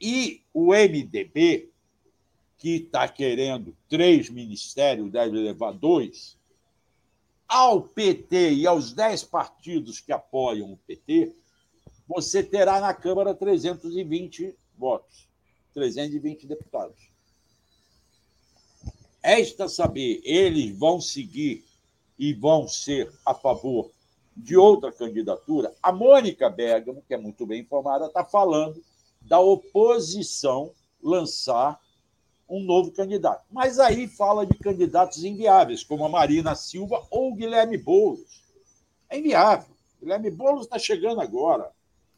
e 0.00 0.42
o 0.52 0.72
MDB, 0.72 1.70
que 2.58 2.76
está 2.76 3.06
querendo 3.06 3.76
três 3.88 4.28
ministérios, 4.30 5.10
deve 5.10 5.36
levar 5.36 5.72
dois, 5.72 6.36
ao 7.46 7.82
PT 7.82 8.54
e 8.54 8.66
aos 8.66 8.92
dez 8.92 9.22
partidos 9.22 10.00
que 10.00 10.12
apoiam 10.12 10.72
o 10.72 10.76
PT, 10.78 11.34
você 12.14 12.44
terá 12.44 12.80
na 12.80 12.94
Câmara 12.94 13.34
320 13.34 14.54
votos, 14.78 15.28
320 15.72 16.46
deputados. 16.46 17.10
Esta 19.20 19.68
saber, 19.68 20.20
eles 20.22 20.78
vão 20.78 21.00
seguir 21.00 21.64
e 22.16 22.32
vão 22.32 22.68
ser 22.68 23.12
a 23.26 23.34
favor 23.34 23.90
de 24.36 24.56
outra 24.56 24.92
candidatura. 24.92 25.74
A 25.82 25.90
Mônica 25.90 26.48
Bergamo, 26.48 27.02
que 27.02 27.14
é 27.14 27.16
muito 27.16 27.44
bem 27.44 27.62
informada, 27.62 28.06
está 28.06 28.24
falando 28.24 28.80
da 29.20 29.40
oposição 29.40 30.72
lançar 31.02 31.80
um 32.48 32.62
novo 32.62 32.92
candidato. 32.92 33.44
Mas 33.50 33.80
aí 33.80 34.06
fala 34.06 34.46
de 34.46 34.56
candidatos 34.58 35.24
inviáveis, 35.24 35.82
como 35.82 36.04
a 36.04 36.08
Marina 36.08 36.54
Silva 36.54 37.04
ou 37.10 37.32
o 37.32 37.34
Guilherme 37.34 37.76
Boulos. 37.76 38.44
É 39.08 39.18
inviável. 39.18 39.74
Guilherme 40.00 40.30
Boulos 40.30 40.66
está 40.66 40.78
chegando 40.78 41.20
agora. 41.20 41.73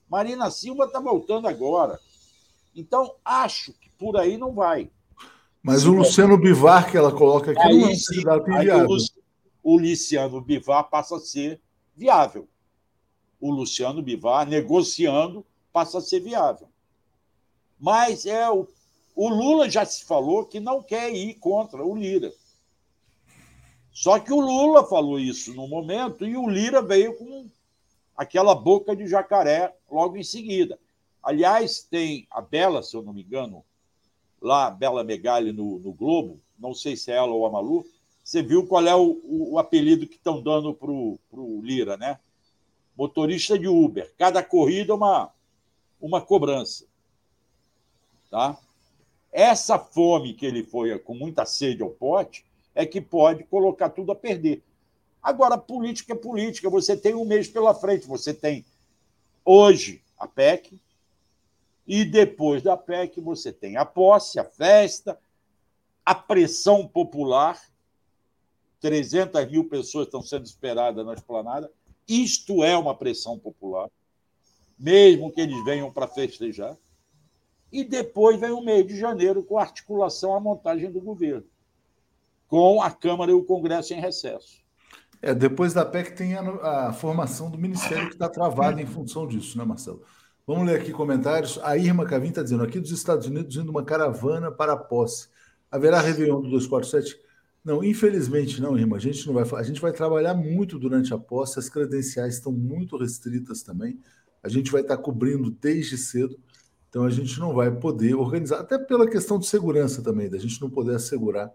Marina 0.08 0.50
Silva 0.50 0.84
está 0.84 1.00
voltando 1.00 1.48
agora. 1.48 1.98
Então, 2.74 3.14
acho 3.24 3.72
que 3.72 3.90
por 3.90 4.16
aí 4.16 4.36
não 4.36 4.52
vai. 4.52 4.90
Mas 5.62 5.84
o 5.84 5.92
Luciano 5.92 6.38
Bivar, 6.38 6.90
que 6.90 6.96
ela 6.96 7.10
coloca 7.10 7.50
aqui, 7.50 7.60
aí, 7.60 7.80
não 7.80 7.88
é. 8.60 8.86
O, 8.86 8.96
o 9.62 9.78
Luciano 9.78 10.40
Bivar 10.40 10.88
passa 10.88 11.16
a 11.16 11.20
ser 11.20 11.60
viável. 11.96 12.48
O 13.40 13.50
Luciano 13.50 14.02
Bivar, 14.02 14.46
negociando, 14.46 15.44
passa 15.72 15.98
a 15.98 16.00
ser 16.00 16.20
viável. 16.20 16.68
Mas 17.78 18.26
é 18.26 18.48
o, 18.48 18.68
o 19.14 19.28
Lula 19.28 19.68
já 19.68 19.84
se 19.84 20.04
falou 20.04 20.44
que 20.46 20.60
não 20.60 20.82
quer 20.82 21.12
ir 21.12 21.34
contra 21.34 21.84
o 21.84 21.96
Lira. 21.96 22.32
Só 23.90 24.18
que 24.18 24.32
o 24.32 24.40
Lula 24.40 24.86
falou 24.86 25.18
isso 25.18 25.54
no 25.54 25.66
momento 25.66 26.24
e 26.26 26.36
o 26.36 26.48
Lira 26.48 26.82
veio 26.82 27.16
com 27.16 27.48
aquela 28.16 28.54
boca 28.54 28.94
de 28.96 29.06
jacaré 29.06 29.74
logo 29.90 30.16
em 30.16 30.22
seguida. 30.22 30.78
Aliás, 31.22 31.82
tem 31.82 32.26
a 32.30 32.40
Bela, 32.40 32.82
se 32.82 32.96
eu 32.96 33.02
não 33.02 33.12
me 33.12 33.22
engano, 33.22 33.64
lá, 34.40 34.70
Bela 34.70 35.02
Megali 35.02 35.52
no, 35.52 35.78
no 35.78 35.92
Globo, 35.92 36.40
não 36.58 36.72
sei 36.72 36.96
se 36.96 37.10
é 37.10 37.16
ela 37.16 37.32
ou 37.32 37.44
a 37.44 37.50
Malu, 37.50 37.84
você 38.22 38.42
viu 38.42 38.66
qual 38.66 38.86
é 38.86 38.94
o, 38.94 39.20
o, 39.24 39.52
o 39.52 39.58
apelido 39.58 40.06
que 40.06 40.16
estão 40.16 40.42
dando 40.42 40.74
para 40.74 40.90
o 40.90 41.60
Lira, 41.62 41.96
né? 41.96 42.18
Motorista 42.96 43.58
de 43.58 43.68
Uber. 43.68 44.12
Cada 44.16 44.42
corrida 44.42 44.94
uma, 44.94 45.30
uma 46.00 46.20
cobrança. 46.20 46.86
Tá? 48.30 48.58
Essa 49.30 49.78
fome 49.78 50.34
que 50.34 50.46
ele 50.46 50.64
foi 50.64 50.98
com 50.98 51.14
muita 51.14 51.44
sede 51.44 51.82
ao 51.82 51.90
pote 51.90 52.44
é 52.74 52.84
que 52.84 53.00
pode 53.00 53.44
colocar 53.44 53.90
tudo 53.90 54.12
a 54.12 54.16
perder. 54.16 54.62
Agora, 55.26 55.58
política 55.58 56.12
é 56.12 56.16
política. 56.16 56.70
Você 56.70 56.96
tem 56.96 57.12
um 57.12 57.24
mês 57.24 57.48
pela 57.48 57.74
frente. 57.74 58.06
Você 58.06 58.32
tem 58.32 58.64
hoje 59.44 60.00
a 60.16 60.28
PEC, 60.28 60.78
e 61.84 62.04
depois 62.04 62.62
da 62.62 62.76
PEC 62.76 63.20
você 63.20 63.52
tem 63.52 63.76
a 63.76 63.84
posse, 63.84 64.38
a 64.38 64.44
festa, 64.44 65.18
a 66.04 66.14
pressão 66.14 66.86
popular. 66.86 67.60
300 68.80 69.50
mil 69.50 69.68
pessoas 69.68 70.06
estão 70.06 70.22
sendo 70.22 70.46
esperadas 70.46 71.04
na 71.04 71.14
esplanada. 71.14 71.72
Isto 72.06 72.62
é 72.62 72.76
uma 72.78 72.94
pressão 72.94 73.36
popular, 73.36 73.90
mesmo 74.78 75.32
que 75.32 75.40
eles 75.40 75.64
venham 75.64 75.92
para 75.92 76.06
festejar. 76.06 76.76
E 77.72 77.82
depois 77.82 78.38
vem 78.38 78.52
o 78.52 78.60
mês 78.60 78.86
de 78.86 78.96
janeiro 78.96 79.42
com 79.42 79.58
a 79.58 79.62
articulação, 79.62 80.36
a 80.36 80.38
montagem 80.38 80.88
do 80.88 81.00
governo, 81.00 81.48
com 82.46 82.80
a 82.80 82.92
Câmara 82.92 83.32
e 83.32 83.34
o 83.34 83.42
Congresso 83.42 83.92
em 83.92 84.00
recesso. 84.00 84.64
É, 85.22 85.34
depois 85.34 85.72
da 85.72 85.84
PEC 85.84 86.14
tem 86.14 86.34
a, 86.34 86.88
a 86.88 86.92
formação 86.92 87.50
do 87.50 87.58
Ministério 87.58 88.08
que 88.08 88.14
está 88.14 88.28
travada 88.28 88.80
em 88.80 88.86
função 88.86 89.26
disso, 89.26 89.56
né, 89.58 89.64
Marcelo? 89.64 90.02
Vamos 90.46 90.66
ler 90.66 90.80
aqui 90.80 90.92
comentários. 90.92 91.58
A 91.62 91.76
Irma 91.76 92.06
Cavim 92.06 92.28
está 92.28 92.42
dizendo: 92.42 92.62
aqui 92.62 92.78
dos 92.78 92.90
Estados 92.92 93.26
Unidos, 93.26 93.56
indo 93.56 93.70
uma 93.70 93.84
caravana 93.84 94.50
para 94.50 94.74
a 94.74 94.76
posse. 94.76 95.28
Haverá 95.70 96.00
Réveillon 96.00 96.40
do 96.40 96.50
247? 96.50 97.20
Não, 97.64 97.82
infelizmente 97.82 98.60
não, 98.60 98.78
Irma. 98.78 98.96
A 98.96 99.00
gente 99.00 99.26
não 99.26 99.34
vai 99.34 99.44
A 99.60 99.62
gente 99.64 99.80
vai 99.80 99.92
trabalhar 99.92 100.34
muito 100.34 100.78
durante 100.78 101.12
a 101.12 101.18
posse, 101.18 101.58
as 101.58 101.68
credenciais 101.68 102.34
estão 102.34 102.52
muito 102.52 102.96
restritas 102.96 103.62
também. 103.62 103.98
A 104.40 104.48
gente 104.48 104.70
vai 104.70 104.82
estar 104.82 104.96
cobrindo 104.98 105.50
desde 105.50 105.98
cedo, 105.98 106.38
então 106.88 107.02
a 107.02 107.10
gente 107.10 107.40
não 107.40 107.52
vai 107.52 107.68
poder 107.68 108.14
organizar, 108.14 108.60
até 108.60 108.78
pela 108.78 109.10
questão 109.10 109.40
de 109.40 109.46
segurança 109.46 110.00
também, 110.00 110.30
da 110.30 110.38
gente 110.38 110.60
não 110.60 110.70
poder 110.70 110.94
assegurar 110.94 111.50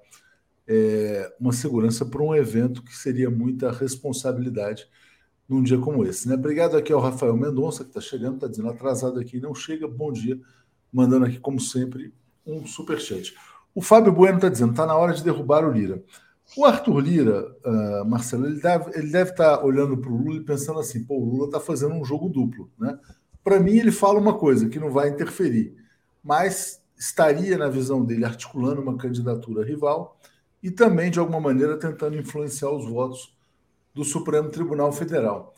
é, 0.74 1.30
uma 1.38 1.52
segurança 1.52 2.06
para 2.06 2.24
um 2.24 2.34
evento 2.34 2.82
que 2.82 2.96
seria 2.96 3.30
muita 3.30 3.70
responsabilidade 3.74 4.88
num 5.48 5.62
dia 5.62 5.78
como 5.78 6.06
esse. 6.06 6.30
Né? 6.30 6.36
Obrigado 6.36 6.78
aqui 6.78 6.94
ao 6.94 7.02
Rafael 7.02 7.36
Mendonça, 7.36 7.84
que 7.84 7.90
está 7.90 8.00
chegando, 8.00 8.36
está 8.36 8.48
dizendo 8.48 8.70
atrasado 8.70 9.20
aqui, 9.20 9.42
não 9.42 9.54
chega, 9.54 9.86
bom 9.86 10.14
dia, 10.14 10.40
mandando 10.92 11.26
aqui, 11.26 11.38
como 11.38 11.60
sempre, 11.60 12.14
um 12.46 12.66
superchat. 12.66 13.36
O 13.76 13.82
Fábio 13.82 14.14
Bueno 14.14 14.38
está 14.38 14.48
dizendo, 14.48 14.72
está 14.72 14.86
na 14.86 14.96
hora 14.96 15.14
de 15.14 15.22
derrubar 15.22 15.66
o 15.66 15.72
Lira. 15.74 16.02
O 16.56 16.64
Arthur 16.64 17.00
Lira, 17.02 17.54
uh, 17.66 18.06
Marcelo, 18.06 18.46
ele 18.46 18.62
deve, 18.62 18.98
ele 18.98 19.08
estar 19.08 19.58
tá 19.58 19.66
olhando 19.66 19.98
para 19.98 20.10
o 20.10 20.16
Lula 20.16 20.38
e 20.38 20.46
pensando 20.46 20.80
assim, 20.80 21.04
pô, 21.04 21.18
o 21.18 21.26
Lula 21.26 21.46
está 21.48 21.60
fazendo 21.60 21.96
um 21.96 22.06
jogo 22.06 22.30
duplo. 22.30 22.72
Né? 22.80 22.98
Para 23.44 23.60
mim, 23.60 23.78
ele 23.78 23.92
fala 23.92 24.20
uma 24.20 24.38
coisa, 24.38 24.70
que 24.70 24.80
não 24.80 24.90
vai 24.90 25.10
interferir, 25.10 25.76
mas 26.24 26.82
estaria, 26.98 27.58
na 27.58 27.68
visão 27.68 28.06
dele, 28.06 28.24
articulando 28.24 28.82
uma 28.82 28.96
candidatura 28.96 29.66
rival 29.66 30.18
e 30.62 30.70
também, 30.70 31.10
de 31.10 31.20
alguma 31.20 31.40
maneira, 31.40 31.78
tentando 31.78 32.18
influenciar 32.18 32.70
os 32.70 32.86
votos 32.88 33.36
do 33.94 34.04
Supremo 34.04 34.50
Tribunal 34.50 34.92
Federal. 34.92 35.54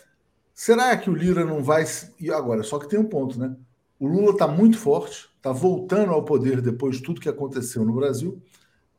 Será 0.53 0.95
que 0.97 1.09
o 1.09 1.15
Lira 1.15 1.43
não 1.43 1.63
vai. 1.63 1.85
E 2.19 2.31
agora, 2.31 2.63
só 2.63 2.79
que 2.79 2.87
tem 2.87 2.99
um 2.99 3.09
ponto, 3.09 3.39
né? 3.39 3.55
O 3.99 4.07
Lula 4.07 4.31
está 4.31 4.47
muito 4.47 4.77
forte, 4.77 5.29
está 5.37 5.51
voltando 5.51 6.11
ao 6.11 6.23
poder 6.23 6.61
depois 6.61 6.97
de 6.97 7.03
tudo 7.03 7.21
que 7.21 7.29
aconteceu 7.29 7.85
no 7.85 7.93
Brasil, 7.93 8.41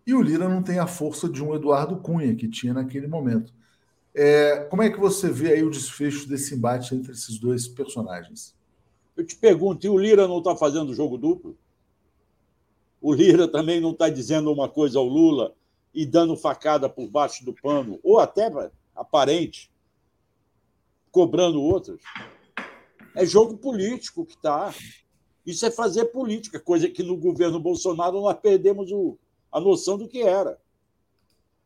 e 0.07 0.15
o 0.15 0.23
Lira 0.23 0.49
não 0.49 0.63
tem 0.63 0.79
a 0.79 0.87
força 0.87 1.29
de 1.29 1.43
um 1.43 1.55
Eduardo 1.55 1.97
Cunha, 1.97 2.35
que 2.35 2.49
tinha 2.49 2.75
naquele 2.75 3.07
momento. 3.07 3.53
É, 4.15 4.67
como 4.71 4.83
é 4.83 4.91
que 4.91 4.99
você 4.99 5.31
vê 5.31 5.53
aí 5.53 5.63
o 5.63 5.71
desfecho 5.71 6.29
desse 6.29 6.55
embate 6.55 6.95
entre 6.95 7.13
esses 7.13 7.39
dois 7.39 7.67
personagens? 7.67 8.55
Eu 9.17 9.25
te 9.25 9.37
pergunto, 9.37 9.85
e 9.85 9.89
o 9.89 9.99
Lira 9.99 10.29
não 10.29 10.39
está 10.39 10.57
fazendo 10.57 10.95
jogo 10.95 11.19
duplo? 11.19 11.57
O 13.01 13.13
Lira 13.13 13.47
também 13.47 13.81
não 13.81 13.91
está 13.91 14.09
dizendo 14.09 14.53
uma 14.53 14.69
coisa 14.69 14.99
ao 14.99 15.07
Lula 15.07 15.55
e 15.95 16.05
dando 16.05 16.37
facada 16.37 16.89
por 16.89 17.09
baixo 17.09 17.45
do 17.45 17.55
pano, 17.55 18.01
ou 18.03 18.19
até 18.19 18.51
aparente, 18.95 19.71
cobrando 21.11 21.63
outras. 21.63 22.01
É 23.15 23.25
jogo 23.25 23.57
político 23.57 24.27
que 24.27 24.35
está. 24.35 24.75
Isso 25.47 25.65
é 25.65 25.71
fazer 25.71 26.07
política, 26.07 26.59
coisa 26.59 26.89
que 26.89 27.03
no 27.03 27.17
governo 27.17 27.61
Bolsonaro 27.61 28.21
nós 28.21 28.37
perdemos 28.41 28.91
o, 28.91 29.17
a 29.53 29.61
noção 29.61 29.97
do 29.97 30.09
que 30.09 30.23
era. 30.23 30.59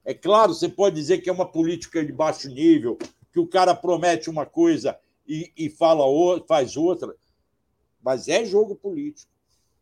É 0.04 0.12
claro, 0.12 0.52
você 0.52 0.68
pode 0.68 0.96
dizer 0.96 1.18
que 1.18 1.30
é 1.30 1.32
uma 1.32 1.50
política 1.50 2.04
de 2.04 2.12
baixo 2.12 2.48
nível, 2.48 2.98
que 3.32 3.40
o 3.40 3.46
cara 3.46 3.74
promete 3.74 4.28
uma 4.28 4.44
coisa 4.44 4.98
e, 5.26 5.52
e 5.56 5.70
fala 5.70 6.04
faz 6.46 6.76
outra, 6.76 7.14
mas 8.02 8.28
é 8.28 8.44
jogo 8.44 8.74
político. 8.74 9.30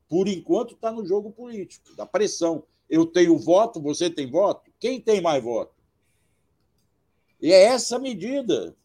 Por 0.09 0.29
enquanto 0.29 0.75
está 0.75 0.93
no 0.93 1.05
jogo 1.05 1.33
político, 1.33 1.95
da 1.97 2.07
pressão. 2.07 2.65
Eu 2.89 3.07
tenho 3.07 3.37
voto, 3.39 3.81
você 3.81 4.09
tem 4.09 4.31
voto. 4.31 4.71
Quem 4.79 5.01
tem 5.01 5.21
mais 5.21 5.43
voto? 5.43 5.75
E 7.41 7.53
é 7.53 7.65
essa 7.65 7.99
medida. 7.99 8.77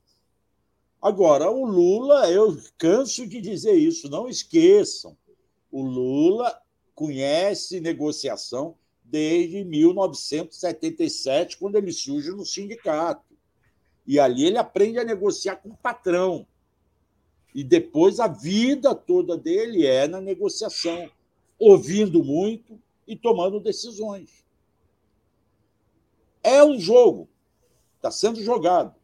Agora, 1.01 1.49
o 1.49 1.65
Lula, 1.65 2.29
eu 2.29 2.57
canso 2.77 3.25
de 3.27 3.41
dizer 3.41 3.73
isso, 3.73 4.09
não 4.09 4.29
esqueçam. 4.29 5.17
O 5.71 5.81
Lula 5.81 6.61
conhece 6.93 7.79
negociação 7.79 8.75
desde 9.03 9.63
1977, 9.63 11.57
quando 11.57 11.75
ele 11.75 11.91
surge 11.91 12.29
no 12.31 12.45
sindicato. 12.45 13.35
E 14.05 14.19
ali 14.19 14.45
ele 14.45 14.57
aprende 14.57 14.99
a 14.99 15.03
negociar 15.03 15.55
com 15.57 15.69
o 15.69 15.77
patrão. 15.77 16.45
E 17.53 17.63
depois 17.63 18.19
a 18.19 18.27
vida 18.27 18.95
toda 18.95 19.37
dele 19.37 19.85
é 19.85 20.07
na 20.07 20.21
negociação, 20.21 21.09
ouvindo 21.59 22.23
muito 22.23 22.79
e 23.11 23.15
tomando 23.17 23.59
decisões. 23.59 24.45
É 26.41 26.63
um 26.63 26.79
jogo, 26.79 27.29
está 27.97 28.09
sendo 28.09 28.41
jogado. 28.41 28.95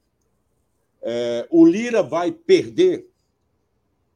É, 1.01 1.47
o 1.51 1.65
Lira 1.65 2.01
vai 2.01 2.31
perder, 2.31 3.09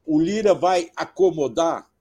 o 0.06 0.20
Lira 0.20 0.54
vai 0.54 0.90
acomodar. 0.96 1.92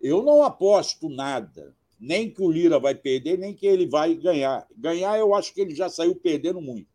Eu 0.00 0.22
não 0.22 0.42
aposto 0.42 1.08
nada, 1.08 1.74
nem 1.98 2.30
que 2.30 2.42
o 2.42 2.50
Lira 2.50 2.78
vai 2.78 2.94
perder, 2.94 3.38
nem 3.38 3.54
que 3.54 3.66
ele 3.66 3.86
vai 3.86 4.14
ganhar. 4.14 4.66
Ganhar, 4.76 5.18
eu 5.18 5.34
acho 5.34 5.52
que 5.52 5.60
ele 5.60 5.74
já 5.74 5.88
saiu 5.88 6.14
perdendo 6.14 6.60
muito. 6.60 6.88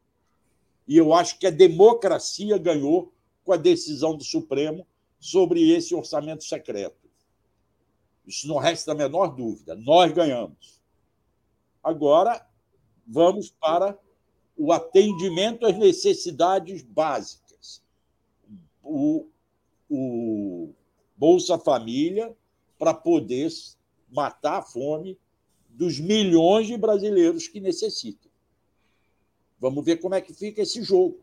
E 0.88 0.97
eu 0.97 1.13
acho 1.13 1.38
que 1.38 1.45
a 1.45 1.51
democracia 1.51 2.58
ganhou 2.58 3.13
com 3.43 3.51
a 3.51 3.58
decisão 3.58 4.15
do 4.15 4.23
Supremo 4.23 4.88
sobre 5.19 5.71
esse 5.71 5.93
orçamento 5.93 6.43
secreto. 6.43 7.07
Isso 8.28 8.48
não 8.48 8.58
resta 8.58 8.92
a 8.92 8.96
menor 8.96 9.28
dúvida. 9.28 9.74
Nós 9.74 10.12
ganhamos. 10.12 10.82
Agora, 11.82 12.46
vamos 13.08 13.50
para 13.50 13.98
o 14.58 14.74
atendimento 14.74 15.66
às 15.66 15.78
necessidades 15.78 16.82
básicas. 16.82 17.82
O, 18.84 19.28
o 19.90 20.74
Bolsa 21.16 21.58
Família 21.58 22.36
para 22.78 22.94
poder 22.94 23.50
matar 24.10 24.60
a 24.60 24.62
fome 24.62 25.18
dos 25.70 26.00
milhões 26.00 26.68
de 26.68 26.76
brasileiros 26.76 27.48
que 27.48 27.62
necessitam. 27.62 28.30
Vamos 29.60 29.86
ver 29.86 29.98
como 29.98 30.16
é 30.16 30.22
que 30.22 30.34
fica 30.34 30.62
esse 30.62 30.84
jogo. 30.84 31.20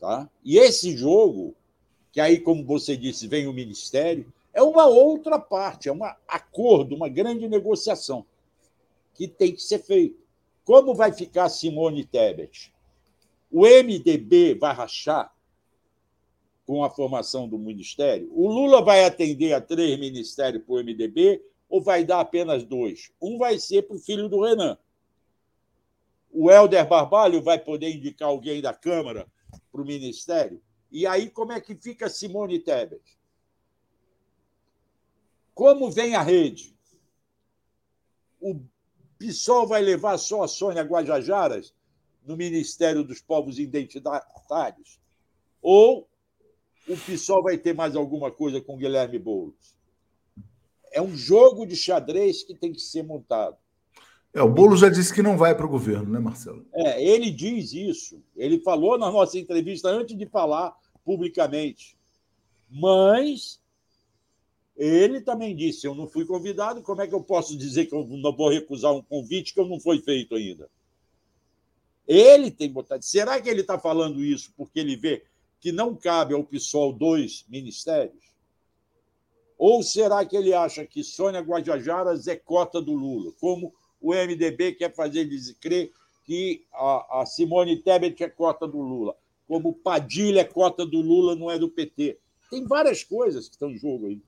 Tá? 0.00 0.28
E 0.44 0.58
esse 0.58 0.96
jogo, 0.96 1.54
que 2.12 2.20
aí, 2.20 2.40
como 2.40 2.64
você 2.64 2.96
disse, 2.96 3.26
vem 3.26 3.46
o 3.46 3.52
Ministério, 3.52 4.32
é 4.58 4.62
uma 4.62 4.86
outra 4.86 5.38
parte, 5.38 5.88
é 5.88 5.92
um 5.92 6.02
acordo, 6.26 6.96
uma 6.96 7.08
grande 7.08 7.48
negociação 7.48 8.26
que 9.14 9.28
tem 9.28 9.54
que 9.54 9.62
ser 9.62 9.78
feito. 9.78 10.20
Como 10.64 10.96
vai 10.96 11.12
ficar 11.12 11.48
Simone 11.48 12.04
Tebet? 12.04 12.74
O 13.52 13.60
MDB 13.60 14.56
vai 14.56 14.74
rachar 14.74 15.32
com 16.66 16.82
a 16.82 16.90
formação 16.90 17.48
do 17.48 17.56
ministério? 17.56 18.28
O 18.34 18.48
Lula 18.48 18.82
vai 18.82 19.04
atender 19.04 19.52
a 19.52 19.60
três 19.60 19.96
ministérios 19.96 20.64
para 20.64 20.74
o 20.74 20.78
MDB 20.78 21.40
ou 21.68 21.80
vai 21.80 22.04
dar 22.04 22.18
apenas 22.18 22.64
dois? 22.64 23.12
Um 23.22 23.38
vai 23.38 23.60
ser 23.60 23.82
para 23.82 23.96
o 23.96 24.00
filho 24.00 24.28
do 24.28 24.42
Renan. 24.42 24.76
O 26.32 26.50
Helder 26.50 26.88
Barbalho 26.88 27.40
vai 27.40 27.60
poder 27.60 27.94
indicar 27.94 28.28
alguém 28.28 28.60
da 28.60 28.74
Câmara 28.74 29.28
para 29.70 29.80
o 29.80 29.86
ministério? 29.86 30.60
E 30.90 31.06
aí, 31.06 31.30
como 31.30 31.52
é 31.52 31.60
que 31.60 31.76
fica 31.76 32.08
Simone 32.08 32.58
Tebet? 32.58 33.17
Como 35.58 35.90
vem 35.90 36.14
a 36.14 36.22
rede? 36.22 36.72
O 38.40 38.60
PSOL 39.18 39.66
vai 39.66 39.82
levar 39.82 40.16
só 40.16 40.44
a 40.44 40.46
Sônia 40.46 40.84
Guajajaras 40.84 41.74
no 42.24 42.36
Ministério 42.36 43.02
dos 43.02 43.20
Povos 43.20 43.58
Identitários? 43.58 45.00
Ou 45.60 46.08
o 46.86 46.96
PSOL 46.96 47.42
vai 47.42 47.58
ter 47.58 47.74
mais 47.74 47.96
alguma 47.96 48.30
coisa 48.30 48.60
com 48.60 48.76
Guilherme 48.76 49.18
Boulos? 49.18 49.76
É 50.92 51.02
um 51.02 51.16
jogo 51.16 51.66
de 51.66 51.74
xadrez 51.74 52.44
que 52.44 52.54
tem 52.54 52.72
que 52.72 52.80
ser 52.80 53.02
montado. 53.02 53.56
É, 54.32 54.40
o 54.40 54.48
Boulos 54.48 54.78
já 54.78 54.88
disse 54.88 55.12
que 55.12 55.22
não 55.22 55.36
vai 55.36 55.56
para 55.56 55.66
o 55.66 55.68
governo, 55.68 56.08
né, 56.08 56.20
Marcelo? 56.20 56.64
É, 56.72 57.04
ele 57.04 57.32
diz 57.32 57.72
isso. 57.72 58.22
Ele 58.36 58.60
falou 58.60 58.96
na 58.96 59.10
nossa 59.10 59.36
entrevista 59.36 59.88
antes 59.88 60.16
de 60.16 60.26
falar 60.26 60.72
publicamente. 61.04 61.98
Mas 62.70 63.60
ele 64.78 65.20
também 65.20 65.56
disse: 65.56 65.86
eu 65.86 65.94
não 65.94 66.08
fui 66.08 66.24
convidado, 66.24 66.80
como 66.82 67.02
é 67.02 67.06
que 67.06 67.14
eu 67.14 67.22
posso 67.22 67.56
dizer 67.58 67.86
que 67.86 67.94
eu 67.94 68.06
não 68.06 68.34
vou 68.34 68.48
recusar 68.48 68.94
um 68.94 69.02
convite 69.02 69.52
que 69.52 69.60
não 69.64 69.80
foi 69.80 69.98
feito 70.00 70.36
ainda? 70.36 70.70
Ele 72.06 72.50
tem 72.50 72.72
vontade. 72.72 73.04
Será 73.04 73.40
que 73.40 73.50
ele 73.50 73.62
está 73.62 73.78
falando 73.78 74.24
isso 74.24 74.52
porque 74.56 74.78
ele 74.78 74.96
vê 74.96 75.24
que 75.60 75.72
não 75.72 75.96
cabe 75.96 76.32
ao 76.32 76.44
PSOL 76.44 76.92
dois 76.92 77.44
ministérios? 77.48 78.28
Ou 79.58 79.82
será 79.82 80.24
que 80.24 80.36
ele 80.36 80.54
acha 80.54 80.86
que 80.86 81.02
Sônia 81.02 81.40
Guajajaras 81.40 82.28
é 82.28 82.36
cota 82.36 82.80
do 82.80 82.94
Lula, 82.94 83.32
como 83.40 83.74
o 84.00 84.14
MDB 84.14 84.74
quer 84.74 84.94
fazer 84.94 85.20
eles 85.20 85.50
crer 85.60 85.92
que 86.24 86.64
a, 86.72 87.24
Simone 87.26 87.82
Tebet 87.82 88.22
é 88.22 88.28
cota 88.28 88.68
do 88.68 88.80
Lula, 88.80 89.16
como 89.48 89.74
Padilha 89.74 90.42
é 90.42 90.44
cota 90.44 90.86
do 90.86 91.00
Lula, 91.00 91.34
não 91.34 91.50
é 91.50 91.58
do 91.58 91.68
PT? 91.68 92.18
Tem 92.48 92.64
várias 92.64 93.02
coisas 93.02 93.48
que 93.48 93.54
estão 93.54 93.70
em 93.70 93.76
jogo 93.76 94.06
aí. 94.06 94.22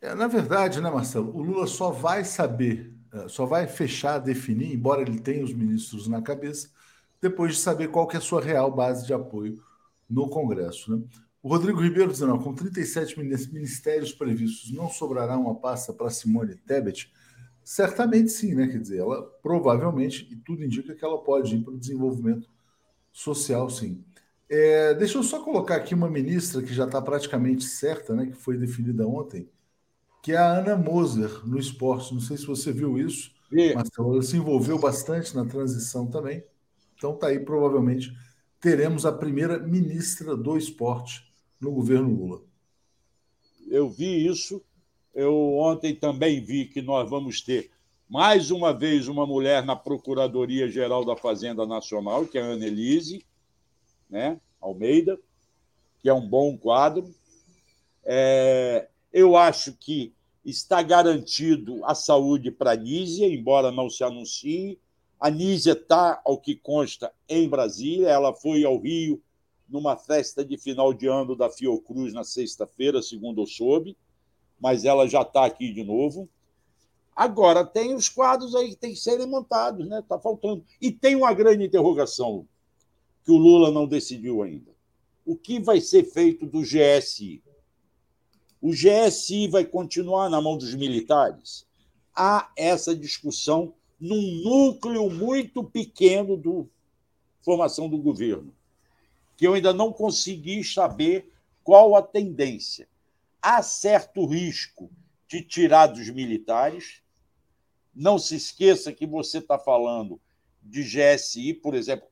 É, 0.00 0.14
na 0.14 0.26
verdade, 0.26 0.80
né, 0.80 0.90
Marcelo, 0.90 1.34
o 1.34 1.42
Lula 1.42 1.66
só 1.66 1.90
vai 1.90 2.24
saber, 2.24 2.94
é, 3.12 3.28
só 3.28 3.46
vai 3.46 3.66
fechar, 3.66 4.18
definir, 4.18 4.74
embora 4.74 5.02
ele 5.02 5.18
tenha 5.18 5.44
os 5.44 5.52
ministros 5.52 6.06
na 6.06 6.20
cabeça, 6.22 6.70
depois 7.20 7.54
de 7.54 7.60
saber 7.60 7.88
qual 7.88 8.06
que 8.06 8.16
é 8.16 8.18
a 8.18 8.22
sua 8.22 8.40
real 8.40 8.70
base 8.70 9.06
de 9.06 9.14
apoio 9.14 9.62
no 10.08 10.28
Congresso. 10.28 10.96
Né? 10.96 11.02
O 11.42 11.48
Rodrigo 11.48 11.80
Ribeiro 11.80 12.10
dizendo, 12.10 12.38
com 12.38 12.54
37 12.54 13.18
ministérios 13.18 14.12
previstos, 14.12 14.72
não 14.72 14.88
sobrará 14.88 15.36
uma 15.36 15.54
pasta 15.54 15.92
para 15.92 16.10
Simone 16.10 16.56
Tebet? 16.56 17.12
Certamente 17.64 18.30
sim, 18.30 18.54
né? 18.54 18.68
Quer 18.68 18.80
dizer, 18.80 18.98
ela 18.98 19.22
provavelmente, 19.42 20.28
e 20.30 20.36
tudo 20.36 20.64
indica 20.64 20.94
que 20.94 21.04
ela 21.04 21.22
pode 21.22 21.56
ir 21.56 21.64
para 21.64 21.74
o 21.74 21.78
desenvolvimento 21.78 22.48
social, 23.12 23.68
sim. 23.70 24.04
É, 24.48 24.94
deixa 24.94 25.18
eu 25.18 25.22
só 25.22 25.42
colocar 25.42 25.76
aqui 25.76 25.94
uma 25.94 26.08
ministra 26.10 26.62
que 26.62 26.72
já 26.72 26.84
está 26.84 27.02
praticamente 27.02 27.64
certa, 27.64 28.14
né? 28.14 28.26
Que 28.26 28.34
foi 28.34 28.56
definida 28.56 29.06
ontem, 29.06 29.48
que 30.26 30.32
é 30.32 30.36
a 30.36 30.58
Ana 30.58 30.74
Moser, 30.74 31.46
no 31.46 31.56
esporte. 31.56 32.12
Não 32.12 32.20
sei 32.20 32.36
se 32.36 32.44
você 32.44 32.72
viu 32.72 32.98
isso, 32.98 33.30
mas 33.76 33.88
ela 33.96 34.20
se 34.22 34.36
envolveu 34.36 34.76
bastante 34.76 35.32
na 35.36 35.44
transição 35.44 36.10
também. 36.10 36.42
Então 36.96 37.16
tá 37.16 37.28
aí, 37.28 37.38
provavelmente, 37.38 38.12
teremos 38.60 39.06
a 39.06 39.12
primeira 39.12 39.56
ministra 39.60 40.36
do 40.36 40.58
esporte 40.58 41.32
no 41.60 41.70
governo 41.70 42.12
Lula. 42.12 42.42
Eu 43.68 43.88
vi 43.88 44.26
isso. 44.26 44.60
Eu 45.14 45.32
ontem 45.58 45.94
também 45.94 46.42
vi 46.42 46.64
que 46.64 46.82
nós 46.82 47.08
vamos 47.08 47.40
ter 47.40 47.70
mais 48.08 48.50
uma 48.50 48.76
vez 48.76 49.06
uma 49.06 49.24
mulher 49.28 49.64
na 49.64 49.76
Procuradoria 49.76 50.68
Geral 50.68 51.04
da 51.04 51.14
Fazenda 51.14 51.64
Nacional, 51.64 52.26
que 52.26 52.36
é 52.36 52.42
a 52.42 52.46
Annelise 52.46 53.24
né? 54.10 54.40
Almeida, 54.60 55.16
que 56.00 56.08
é 56.08 56.12
um 56.12 56.28
bom 56.28 56.58
quadro. 56.58 57.14
É, 58.04 58.88
eu 59.12 59.36
acho 59.36 59.72
que 59.74 60.15
está 60.46 60.80
garantido 60.80 61.84
a 61.84 61.92
saúde 61.92 62.52
para 62.52 62.70
a 62.70 62.76
Nízia, 62.76 63.26
embora 63.26 63.72
não 63.72 63.90
se 63.90 64.04
anuncie. 64.04 64.78
A 65.18 65.28
Nízia 65.28 65.72
está, 65.72 66.22
ao 66.24 66.38
que 66.38 66.54
consta, 66.54 67.12
em 67.28 67.48
Brasília. 67.48 68.08
Ela 68.08 68.32
foi 68.32 68.64
ao 68.64 68.78
Rio 68.78 69.20
numa 69.68 69.96
festa 69.96 70.44
de 70.44 70.56
final 70.56 70.94
de 70.94 71.08
ano 71.08 71.34
da 71.34 71.50
Fiocruz 71.50 72.12
na 72.12 72.22
sexta-feira, 72.22 73.02
segundo 73.02 73.42
eu 73.42 73.46
soube, 73.46 73.96
mas 74.60 74.84
ela 74.84 75.08
já 75.08 75.22
está 75.22 75.44
aqui 75.44 75.72
de 75.72 75.82
novo. 75.82 76.28
Agora, 77.14 77.64
tem 77.64 77.92
os 77.94 78.08
quadros 78.08 78.54
aí 78.54 78.68
que 78.68 78.76
têm 78.76 78.92
que 78.92 79.00
serem 79.00 79.26
montados, 79.26 79.88
né? 79.88 79.98
Está 79.98 80.18
faltando. 80.18 80.64
E 80.80 80.92
tem 80.92 81.16
uma 81.16 81.32
grande 81.32 81.64
interrogação 81.64 82.46
que 83.24 83.32
o 83.32 83.36
Lula 83.36 83.72
não 83.72 83.86
decidiu 83.86 84.42
ainda. 84.42 84.70
O 85.24 85.34
que 85.34 85.58
vai 85.58 85.80
ser 85.80 86.04
feito 86.04 86.46
do 86.46 86.60
GSI? 86.60 87.42
O 88.60 88.70
GSI 88.70 89.48
vai 89.48 89.64
continuar 89.64 90.28
na 90.28 90.40
mão 90.40 90.56
dos 90.56 90.74
militares? 90.74 91.66
Há 92.14 92.50
essa 92.56 92.96
discussão 92.96 93.74
num 94.00 94.42
núcleo 94.42 95.10
muito 95.10 95.62
pequeno 95.62 96.36
da 96.36 96.68
formação 97.42 97.88
do 97.88 97.98
governo, 97.98 98.52
que 99.36 99.46
eu 99.46 99.54
ainda 99.54 99.72
não 99.72 99.92
consegui 99.92 100.64
saber 100.64 101.32
qual 101.62 101.96
a 101.96 102.02
tendência. 102.02 102.88
Há 103.40 103.62
certo 103.62 104.24
risco 104.26 104.90
de 105.28 105.42
tirar 105.42 105.88
dos 105.88 106.08
militares. 106.10 107.02
Não 107.94 108.18
se 108.18 108.36
esqueça 108.36 108.92
que 108.92 109.06
você 109.06 109.38
está 109.38 109.58
falando 109.58 110.20
de 110.62 110.82
GSI, 110.82 111.54
por 111.54 111.74
exemplo. 111.74 112.08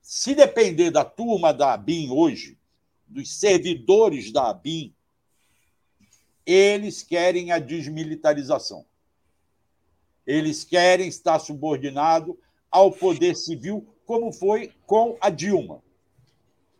Se 0.00 0.34
depender 0.34 0.90
da 0.90 1.04
turma 1.04 1.52
da 1.52 1.74
ABIN 1.74 2.10
hoje, 2.10 2.58
dos 3.06 3.32
servidores 3.32 4.32
da 4.32 4.50
ABIN, 4.50 4.94
eles 6.46 7.02
querem 7.02 7.50
a 7.50 7.58
desmilitarização. 7.58 8.86
Eles 10.24 10.62
querem 10.64 11.08
estar 11.08 11.40
subordinado 11.40 12.38
ao 12.70 12.92
poder 12.92 13.34
civil, 13.34 13.86
como 14.04 14.32
foi 14.32 14.72
com 14.86 15.16
a 15.20 15.28
Dilma. 15.28 15.82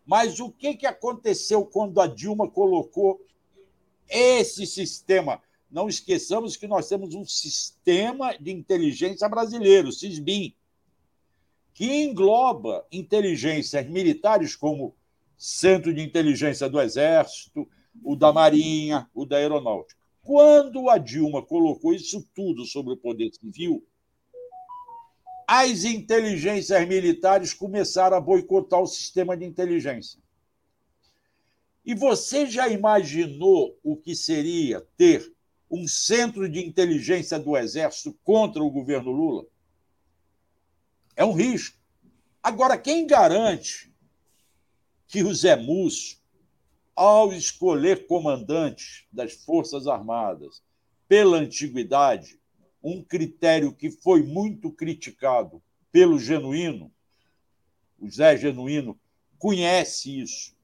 Mas 0.05 0.39
o 0.39 0.49
que, 0.49 0.73
que 0.75 0.85
aconteceu 0.85 1.65
quando 1.65 1.99
a 1.99 2.07
Dilma 2.07 2.49
colocou 2.49 3.21
esse 4.07 4.65
sistema? 4.65 5.41
Não 5.69 5.89
esqueçamos 5.89 6.55
que 6.55 6.65
nós 6.65 6.87
temos 6.87 7.13
um 7.13 7.25
sistema 7.25 8.37
de 8.37 8.51
inteligência 8.51 9.27
brasileiro, 9.27 9.89
o 9.89 9.91
SISBIM, 9.91 10.55
que 11.73 12.03
engloba 12.03 12.87
inteligências 12.89 13.85
militares 13.85 14.55
como 14.55 14.95
Centro 15.37 15.93
de 15.93 16.01
Inteligência 16.01 16.69
do 16.69 16.81
Exército, 16.81 17.67
o 18.03 18.15
da 18.15 18.31
Marinha, 18.31 19.09
o 19.13 19.25
da 19.25 19.37
Aeronáutica. 19.37 19.99
Quando 20.21 20.89
a 20.89 20.97
Dilma 20.97 21.41
colocou 21.41 21.93
isso 21.93 22.27
tudo 22.35 22.65
sobre 22.65 22.93
o 22.93 22.97
Poder 22.97 23.31
Civil, 23.33 23.85
as 25.47 25.85
inteligências 25.85 26.85
militares 26.87 27.53
começaram 27.53 28.17
a 28.17 28.21
boicotar 28.21 28.81
o 28.81 28.87
sistema 28.87 29.37
de 29.37 29.45
inteligência. 29.45 30.19
E 31.85 31.95
você 31.95 32.45
já 32.45 32.67
imaginou 32.67 33.79
o 33.81 33.95
que 33.95 34.13
seria 34.13 34.85
ter 34.97 35.33
um 35.71 35.87
centro 35.87 36.49
de 36.49 36.59
inteligência 36.59 37.39
do 37.39 37.55
Exército 37.55 38.17
contra 38.25 38.61
o 38.61 38.69
governo 38.69 39.11
Lula? 39.11 39.45
É 41.15 41.23
um 41.23 41.31
risco. 41.31 41.77
Agora, 42.43 42.77
quem 42.77 43.07
garante 43.07 43.93
que 45.07 45.23
o 45.23 45.33
Zé 45.33 45.55
Múcio, 45.55 46.16
ao 46.97 47.31
escolher 47.31 48.07
comandantes 48.07 49.05
das 49.11 49.33
Forças 49.33 49.85
Armadas 49.85 50.63
pela 51.07 51.37
antiguidade, 51.37 52.39
um 52.83 53.03
critério 53.03 53.71
que 53.71 53.91
foi 53.91 54.23
muito 54.23 54.71
criticado 54.71 55.61
pelo 55.91 56.17
Genuíno, 56.17 56.91
o 57.99 58.09
Zé 58.09 58.35
Genuíno 58.35 58.99
conhece 59.37 60.19
isso 60.19 60.55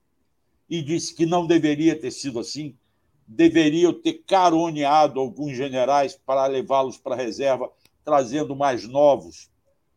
e 0.67 0.81
disse 0.81 1.13
que 1.13 1.23
não 1.23 1.45
deveria 1.45 1.99
ter 1.99 2.09
sido 2.09 2.39
assim, 2.39 2.75
deveriam 3.27 3.93
ter 3.93 4.23
caroneado 4.25 5.19
alguns 5.19 5.55
generais 5.55 6.15
para 6.15 6.47
levá-los 6.47 6.97
para 6.97 7.13
a 7.13 7.17
reserva, 7.17 7.71
trazendo 8.03 8.55
mais 8.55 8.87
novos 8.87 9.51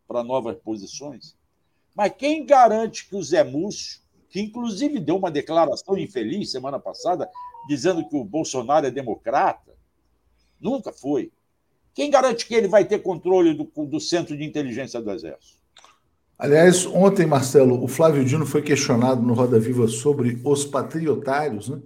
para 0.06 0.22
novas 0.22 0.58
posições. 0.58 1.34
Mas 1.94 2.12
quem 2.14 2.44
garante 2.44 3.08
que 3.08 3.16
o 3.16 3.22
Zé 3.22 3.42
Múcio, 3.42 4.00
que 4.36 4.40
inclusive 4.42 5.00
deu 5.00 5.16
uma 5.16 5.30
declaração 5.30 5.96
infeliz 5.96 6.50
semana 6.50 6.78
passada, 6.78 7.26
dizendo 7.66 8.06
que 8.06 8.14
o 8.14 8.22
Bolsonaro 8.22 8.84
é 8.84 8.90
democrata, 8.90 9.72
nunca 10.60 10.92
foi. 10.92 11.32
Quem 11.94 12.10
garante 12.10 12.44
que 12.44 12.54
ele 12.54 12.68
vai 12.68 12.84
ter 12.84 12.98
controle 12.98 13.54
do, 13.54 13.64
do 13.86 13.98
centro 13.98 14.36
de 14.36 14.44
inteligência 14.44 15.00
do 15.00 15.10
Exército? 15.10 15.56
Aliás, 16.38 16.84
ontem, 16.84 17.24
Marcelo, 17.24 17.82
o 17.82 17.88
Flávio 17.88 18.26
Dino 18.26 18.44
foi 18.44 18.60
questionado 18.60 19.22
no 19.22 19.32
Roda 19.32 19.58
Viva 19.58 19.88
sobre 19.88 20.38
os 20.44 20.66
patriotários, 20.66 21.70
né? 21.70 21.80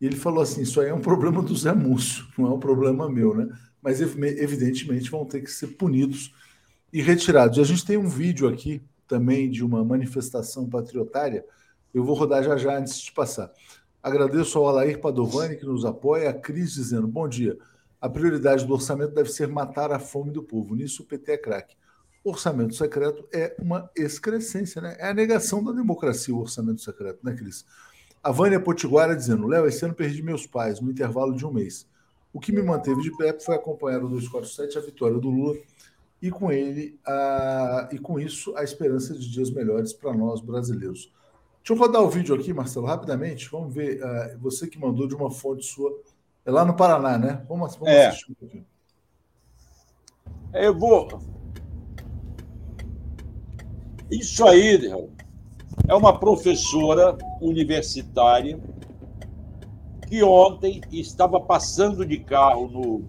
E 0.00 0.06
ele 0.06 0.16
falou 0.16 0.42
assim: 0.42 0.62
isso 0.62 0.80
aí 0.80 0.88
é 0.88 0.94
um 0.94 1.00
problema 1.00 1.40
do 1.42 1.56
Zé 1.56 1.72
Múcio, 1.72 2.26
não 2.36 2.48
é 2.48 2.50
um 2.50 2.58
problema 2.58 3.08
meu, 3.08 3.36
né? 3.36 3.56
Mas 3.80 4.00
evidentemente 4.00 5.12
vão 5.12 5.24
ter 5.24 5.42
que 5.42 5.50
ser 5.50 5.68
punidos 5.68 6.34
e 6.92 7.00
retirados. 7.00 7.56
E 7.56 7.60
a 7.60 7.64
gente 7.64 7.86
tem 7.86 7.96
um 7.96 8.08
vídeo 8.08 8.48
aqui 8.48 8.82
também 9.06 9.48
de 9.48 9.64
uma 9.64 9.84
manifestação 9.84 10.68
patriotária. 10.68 11.44
Eu 11.94 12.04
vou 12.04 12.16
rodar 12.16 12.42
já 12.42 12.56
já 12.56 12.76
antes 12.76 12.98
de 12.98 13.12
passar. 13.12 13.52
Agradeço 14.02 14.58
ao 14.58 14.68
Alair 14.68 15.00
Padovani 15.00 15.56
que 15.56 15.64
nos 15.64 15.84
apoia, 15.84 16.28
a 16.28 16.34
Cris 16.34 16.74
dizendo: 16.74 17.06
bom 17.06 17.28
dia. 17.28 17.56
A 18.00 18.08
prioridade 18.08 18.66
do 18.66 18.74
orçamento 18.74 19.14
deve 19.14 19.30
ser 19.30 19.48
matar 19.48 19.90
a 19.92 19.98
fome 19.98 20.30
do 20.30 20.42
povo. 20.42 20.74
Nisso 20.74 21.04
o 21.04 21.06
PT 21.06 21.32
é 21.32 21.38
craque. 21.38 21.76
Orçamento 22.22 22.74
secreto 22.74 23.26
é 23.32 23.54
uma 23.58 23.88
excrescência, 23.96 24.82
né? 24.82 24.96
É 24.98 25.08
a 25.08 25.14
negação 25.14 25.62
da 25.62 25.72
democracia, 25.72 26.34
o 26.34 26.40
orçamento 26.40 26.82
secreto, 26.82 27.20
né, 27.22 27.34
Cris? 27.34 27.64
A 28.22 28.30
Vânia 28.30 28.58
Potiguara 28.58 29.14
dizendo: 29.14 29.46
Léo, 29.46 29.66
esse 29.66 29.84
ano 29.84 29.94
perdi 29.94 30.22
meus 30.22 30.46
pais 30.46 30.80
no 30.80 30.90
intervalo 30.90 31.34
de 31.34 31.46
um 31.46 31.52
mês. 31.52 31.86
O 32.32 32.40
que 32.40 32.50
me 32.50 32.62
manteve 32.62 33.00
de 33.00 33.16
pé 33.16 33.38
foi 33.38 33.54
acompanhar 33.54 34.02
o 34.02 34.08
247, 34.08 34.76
a 34.76 34.80
vitória 34.80 35.18
do 35.18 35.30
Lula, 35.30 35.56
e 36.20 36.30
com 36.30 36.50
ele, 36.50 36.98
a, 37.06 37.88
e 37.92 37.98
com 37.98 38.18
isso, 38.18 38.56
a 38.56 38.64
esperança 38.64 39.14
de 39.14 39.30
dias 39.30 39.50
melhores 39.50 39.92
para 39.92 40.12
nós 40.12 40.40
brasileiros. 40.40 41.12
Deixa 41.66 41.72
eu 41.72 41.78
rodar 41.78 42.02
o 42.02 42.10
vídeo 42.10 42.34
aqui, 42.34 42.52
Marcelo, 42.52 42.84
rapidamente. 42.84 43.48
Vamos 43.48 43.72
ver. 43.72 43.98
Uh, 43.98 44.38
você 44.38 44.66
que 44.68 44.78
mandou 44.78 45.08
de 45.08 45.14
uma 45.14 45.30
fonte 45.30 45.64
sua 45.64 45.98
é 46.44 46.50
lá 46.50 46.62
no 46.62 46.76
Paraná, 46.76 47.16
né? 47.16 47.42
Vamos, 47.48 47.74
vamos 47.76 47.88
é. 47.88 48.08
assistir 48.08 48.32
um 48.32 48.34
pouquinho. 48.34 48.66
Eu 50.52 50.78
vou. 50.78 51.08
Isso 54.10 54.46
aí, 54.46 54.92
é 55.88 55.94
uma 55.94 56.20
professora 56.20 57.16
universitária 57.40 58.60
que 60.06 60.22
ontem 60.22 60.82
estava 60.92 61.40
passando 61.40 62.04
de 62.04 62.18
carro 62.18 62.68
no. 62.68 63.08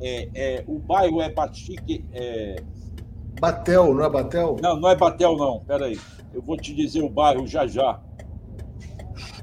É, 0.00 0.28
é, 0.34 0.64
o 0.66 0.80
bairro 0.80 1.22
é 1.22 1.30
Batique. 1.30 2.04
É... 2.10 2.56
Batel, 3.40 3.94
não 3.94 4.04
é 4.04 4.10
Batel? 4.10 4.56
Não, 4.60 4.80
não 4.80 4.88
é 4.88 4.96
Batel, 4.96 5.36
não. 5.36 5.60
Peraí. 5.60 5.96
Eu 6.32 6.42
vou 6.42 6.56
te 6.56 6.74
dizer 6.74 7.02
o 7.02 7.08
bairro 7.08 7.46
já 7.46 7.66
já. 7.66 8.00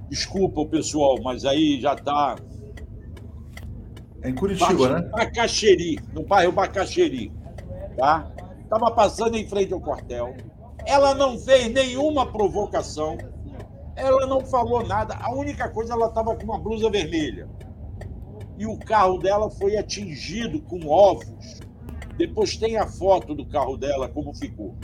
Desculpa 0.10 0.62
o 0.62 0.68
pessoal, 0.68 1.18
mas 1.22 1.46
aí 1.46 1.80
já 1.82 1.94
está 1.94 2.36
é 4.26 4.30
em 4.30 4.36
Curitiba, 4.36 5.00
né? 5.00 5.10
Bacaxeri, 5.10 6.00
no 6.12 6.24
bairro 6.24 6.52
Bacaxeri. 6.52 7.32
Tá? 7.96 8.32
Estava 8.64 8.90
passando 8.92 9.38
em 9.38 9.48
frente 9.48 9.72
ao 9.72 9.80
quartel. 9.80 10.36
Ela 10.86 11.14
não 11.14 11.38
fez 11.38 11.72
nenhuma 11.72 12.32
provocação. 12.32 13.18
Ela 13.96 14.26
não 14.26 14.42
falou 14.42 14.86
nada. 14.86 15.16
A 15.22 15.32
única 15.32 15.70
coisa, 15.70 15.94
ela 15.94 16.08
estava 16.08 16.36
com 16.36 16.44
uma 16.44 16.58
blusa 16.60 16.90
vermelha. 16.90 17.48
E 18.58 18.66
o 18.66 18.78
carro 18.80 19.20
dela 19.20 19.50
foi 19.50 19.78
atingido 19.78 20.60
com 20.62 20.88
ovos. 20.88 21.62
Depois 22.18 22.58
tem 22.58 22.78
a 22.78 22.88
foto 22.88 23.36
do 23.36 23.46
carro 23.46 23.78
dela, 23.78 24.10
como 24.10 24.34
ficou. 24.34 24.76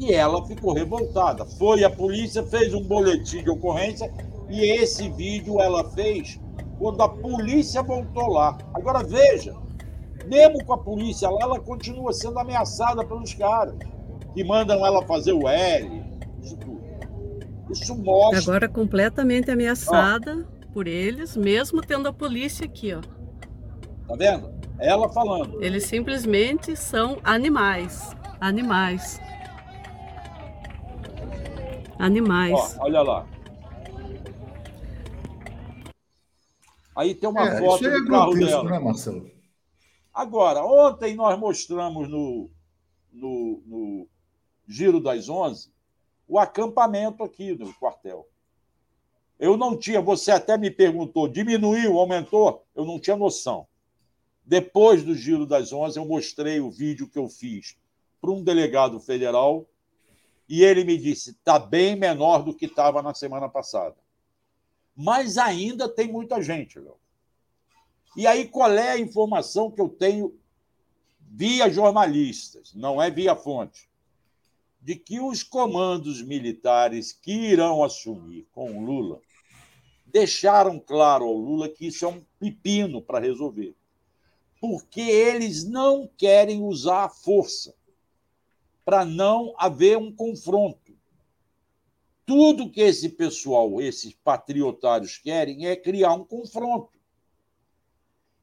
E 0.00 0.14
ela 0.14 0.44
ficou 0.46 0.72
revoltada. 0.72 1.44
Foi 1.44 1.84
a 1.84 1.90
polícia, 1.90 2.42
fez 2.42 2.72
um 2.72 2.82
boletim 2.82 3.44
de 3.44 3.50
ocorrência 3.50 4.10
e 4.48 4.64
esse 4.64 5.10
vídeo 5.10 5.60
ela 5.60 5.84
fez 5.90 6.40
quando 6.78 7.02
a 7.02 7.08
polícia 7.08 7.82
voltou 7.82 8.28
lá. 8.28 8.56
Agora 8.72 9.04
veja, 9.04 9.54
mesmo 10.26 10.64
com 10.64 10.72
a 10.72 10.78
polícia 10.78 11.28
lá, 11.28 11.40
ela 11.42 11.60
continua 11.60 12.14
sendo 12.14 12.38
ameaçada 12.38 13.04
pelos 13.04 13.34
caras 13.34 13.74
que 14.32 14.42
mandam 14.42 14.84
ela 14.86 15.04
fazer 15.06 15.34
o 15.34 15.46
L, 15.46 16.02
isso 16.42 16.56
tudo. 16.56 16.80
Isso 17.70 17.94
mostra. 17.94 18.38
Agora 18.40 18.68
completamente 18.68 19.50
ameaçada 19.50 20.48
por 20.72 20.86
eles, 20.86 21.36
mesmo 21.36 21.82
tendo 21.82 22.08
a 22.08 22.12
polícia 22.12 22.64
aqui, 22.64 22.94
ó. 22.94 23.00
Tá 24.08 24.16
vendo? 24.16 24.50
Ela 24.78 25.08
falando. 25.10 25.62
Eles 25.62 25.84
simplesmente 25.84 26.74
são 26.74 27.18
animais. 27.22 28.16
Animais. 28.40 29.20
Animais. 32.00 32.54
Ó, 32.78 32.84
olha 32.84 33.02
lá. 33.02 33.28
Aí 36.96 37.14
tem 37.14 37.28
uma 37.28 37.46
é, 37.46 37.58
foto 37.58 37.86
é 37.86 38.00
do 38.00 38.06
carro 38.06 38.34
dela. 38.34 38.64
Né, 38.64 38.78
Marcelo? 38.78 39.30
Agora, 40.12 40.64
ontem 40.64 41.14
nós 41.14 41.38
mostramos 41.38 42.08
no, 42.08 42.50
no, 43.12 43.62
no 43.66 44.08
Giro 44.66 44.98
das 44.98 45.28
Onze 45.28 45.70
o 46.26 46.38
acampamento 46.38 47.22
aqui 47.22 47.54
no 47.54 47.72
quartel. 47.74 48.26
Eu 49.38 49.56
não 49.56 49.76
tinha, 49.76 50.00
você 50.00 50.30
até 50.30 50.56
me 50.56 50.70
perguntou, 50.70 51.28
diminuiu, 51.28 51.98
aumentou? 51.98 52.64
Eu 52.74 52.84
não 52.84 52.98
tinha 52.98 53.16
noção. 53.16 53.66
Depois 54.44 55.02
do 55.02 55.14
Giro 55.14 55.44
das 55.44 55.72
Onze, 55.72 55.98
eu 55.98 56.06
mostrei 56.06 56.60
o 56.60 56.70
vídeo 56.70 57.08
que 57.08 57.18
eu 57.18 57.28
fiz 57.28 57.76
para 58.20 58.30
um 58.30 58.42
delegado 58.42 58.98
federal 59.00 59.66
e 60.50 60.62
ele 60.62 60.84
me 60.84 60.98
disse: 60.98 61.30
está 61.30 61.58
bem 61.58 61.96
menor 61.96 62.42
do 62.42 62.54
que 62.54 62.66
estava 62.66 63.00
na 63.00 63.14
semana 63.14 63.48
passada 63.48 63.96
mas 65.02 65.38
ainda 65.38 65.88
tem 65.88 66.12
muita 66.12 66.42
gente, 66.42 66.78
Léo. 66.78 66.96
E 68.14 68.26
aí, 68.26 68.46
qual 68.46 68.70
é 68.70 68.90
a 68.90 68.98
informação 68.98 69.70
que 69.70 69.80
eu 69.80 69.88
tenho 69.88 70.38
via 71.18 71.70
jornalistas, 71.70 72.74
não 72.74 73.00
é 73.00 73.10
via 73.10 73.34
fonte? 73.34 73.88
De 74.78 74.94
que 74.94 75.18
os 75.18 75.42
comandos 75.42 76.20
militares 76.20 77.12
que 77.12 77.32
irão 77.32 77.82
assumir 77.82 78.46
com 78.52 78.84
Lula 78.84 79.22
deixaram 80.04 80.78
claro 80.78 81.24
ao 81.24 81.34
Lula 81.34 81.68
que 81.68 81.86
isso 81.86 82.04
é 82.04 82.08
um 82.08 82.22
pepino 82.38 83.00
para 83.00 83.20
resolver. 83.20 83.74
Porque 84.60 85.00
eles 85.00 85.64
não 85.64 86.10
querem 86.14 86.62
usar 86.62 87.04
a 87.04 87.08
força 87.08 87.74
para 88.84 89.04
não 89.04 89.54
haver 89.58 89.96
um 89.96 90.12
confronto 90.12 90.90
tudo 92.30 92.70
que 92.70 92.80
esse 92.80 93.08
pessoal, 93.08 93.80
esses 93.80 94.14
patriotários 94.14 95.18
querem 95.18 95.66
é 95.66 95.74
criar 95.74 96.12
um 96.12 96.24
confronto. 96.24 96.92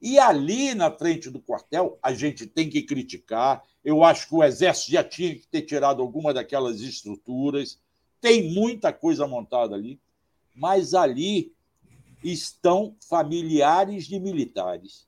E 0.01 0.19
ali 0.19 0.75
na 0.75 0.91
frente 0.91 1.29
do 1.29 1.39
quartel, 1.39 1.97
a 2.03 2.13
gente 2.13 2.45
tem 2.45 2.69
que 2.69 2.81
criticar. 2.81 3.63
Eu 3.85 4.03
acho 4.03 4.27
que 4.27 4.35
o 4.35 4.43
Exército 4.43 4.91
já 4.91 5.05
tinha 5.05 5.33
que 5.33 5.47
ter 5.47 5.61
tirado 5.61 6.01
alguma 6.01 6.33
daquelas 6.33 6.81
estruturas. 6.81 7.79
Tem 8.19 8.51
muita 8.51 8.91
coisa 8.91 9.25
montada 9.25 9.73
ali. 9.73 9.97
Mas 10.53 10.93
ali 10.93 11.53
estão 12.21 12.93
familiares 12.99 14.05
de 14.05 14.19
militares, 14.19 15.06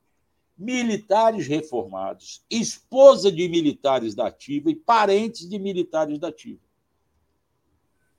militares 0.60 1.48
reformados, 1.48 2.44
esposa 2.50 3.32
de 3.32 3.48
militares 3.48 4.14
da 4.14 4.28
Ativa 4.28 4.70
e 4.70 4.76
parentes 4.76 5.48
de 5.48 5.58
militares 5.58 6.20
da 6.20 6.28
Ativa. 6.28 6.60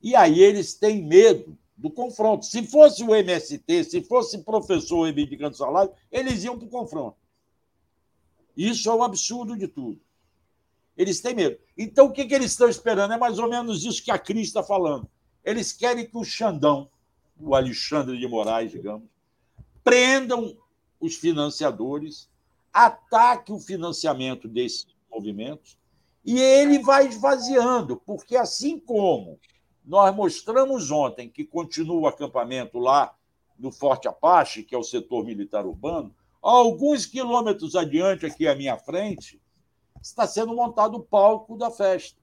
E 0.03 0.16
aí 0.16 0.40
eles 0.40 0.72
têm 0.72 1.05
medo 1.05 1.59
do 1.76 1.90
confronto. 1.90 2.46
Se 2.46 2.66
fosse 2.66 3.05
o 3.05 3.14
MST, 3.14 3.85
se 3.85 4.03
fosse 4.03 4.38
professor 4.38 5.05
reivindicando 5.05 5.55
salário, 5.55 5.92
eles 6.11 6.42
iam 6.42 6.59
para 6.59 6.66
o 6.66 6.70
confronto. 6.70 7.18
Isso 8.57 8.88
é 8.88 8.94
o 8.94 9.03
absurdo 9.03 9.55
de 9.55 9.68
tudo. 9.68 10.00
Eles 10.96 11.20
têm 11.20 11.35
medo. 11.35 11.59
Então, 11.76 12.07
o 12.07 12.12
que, 12.12 12.24
que 12.24 12.35
eles 12.35 12.53
estão 12.53 12.68
esperando? 12.68 13.12
É 13.12 13.18
mais 13.18 13.38
ou 13.38 13.48
menos 13.48 13.85
isso 13.85 14.03
que 14.03 14.11
a 14.11 14.18
Cris 14.18 14.48
está 14.48 14.62
falando. 14.62 15.07
Eles 15.44 15.72
querem 15.72 16.07
que 16.07 16.16
o 16.16 16.24
Xandão, 16.24 16.90
o 17.38 17.55
Alexandre 17.55 18.18
de 18.18 18.26
Moraes, 18.26 18.70
digamos, 18.70 19.09
prendam 19.85 20.57
os 20.98 21.16
financiadores, 21.16 22.30
ataque 22.73 23.53
o 23.53 23.59
financiamento 23.59 24.49
desses 24.49 24.87
movimentos 25.11 25.79
e 26.25 26.39
ele 26.39 26.79
vai 26.81 27.07
esvaziando, 27.07 27.97
porque 27.97 28.37
assim 28.37 28.79
como 28.79 29.39
nós 29.85 30.15
mostramos 30.15 30.91
ontem 30.91 31.29
que 31.29 31.45
continua 31.45 32.01
o 32.01 32.07
acampamento 32.07 32.79
lá 32.79 33.15
no 33.59 33.73
Forte 33.73 34.09
Apache, 34.09 34.63
que 34.63 34.75
é 34.75 34.79
o 34.79 34.83
setor 34.83 35.25
militar 35.25 35.67
urbano, 35.67 36.15
alguns 36.41 37.07
quilômetros 37.07 37.75
adiante, 37.75 38.27
aqui 38.27 38.47
à 38.47 38.55
minha 38.55 38.79
frente, 38.79 39.41
está 40.03 40.27
sendo 40.27 40.55
montado 40.55 40.97
o 40.97 41.03
palco 41.03 41.57
da 41.57 41.71
festa. 41.71 42.19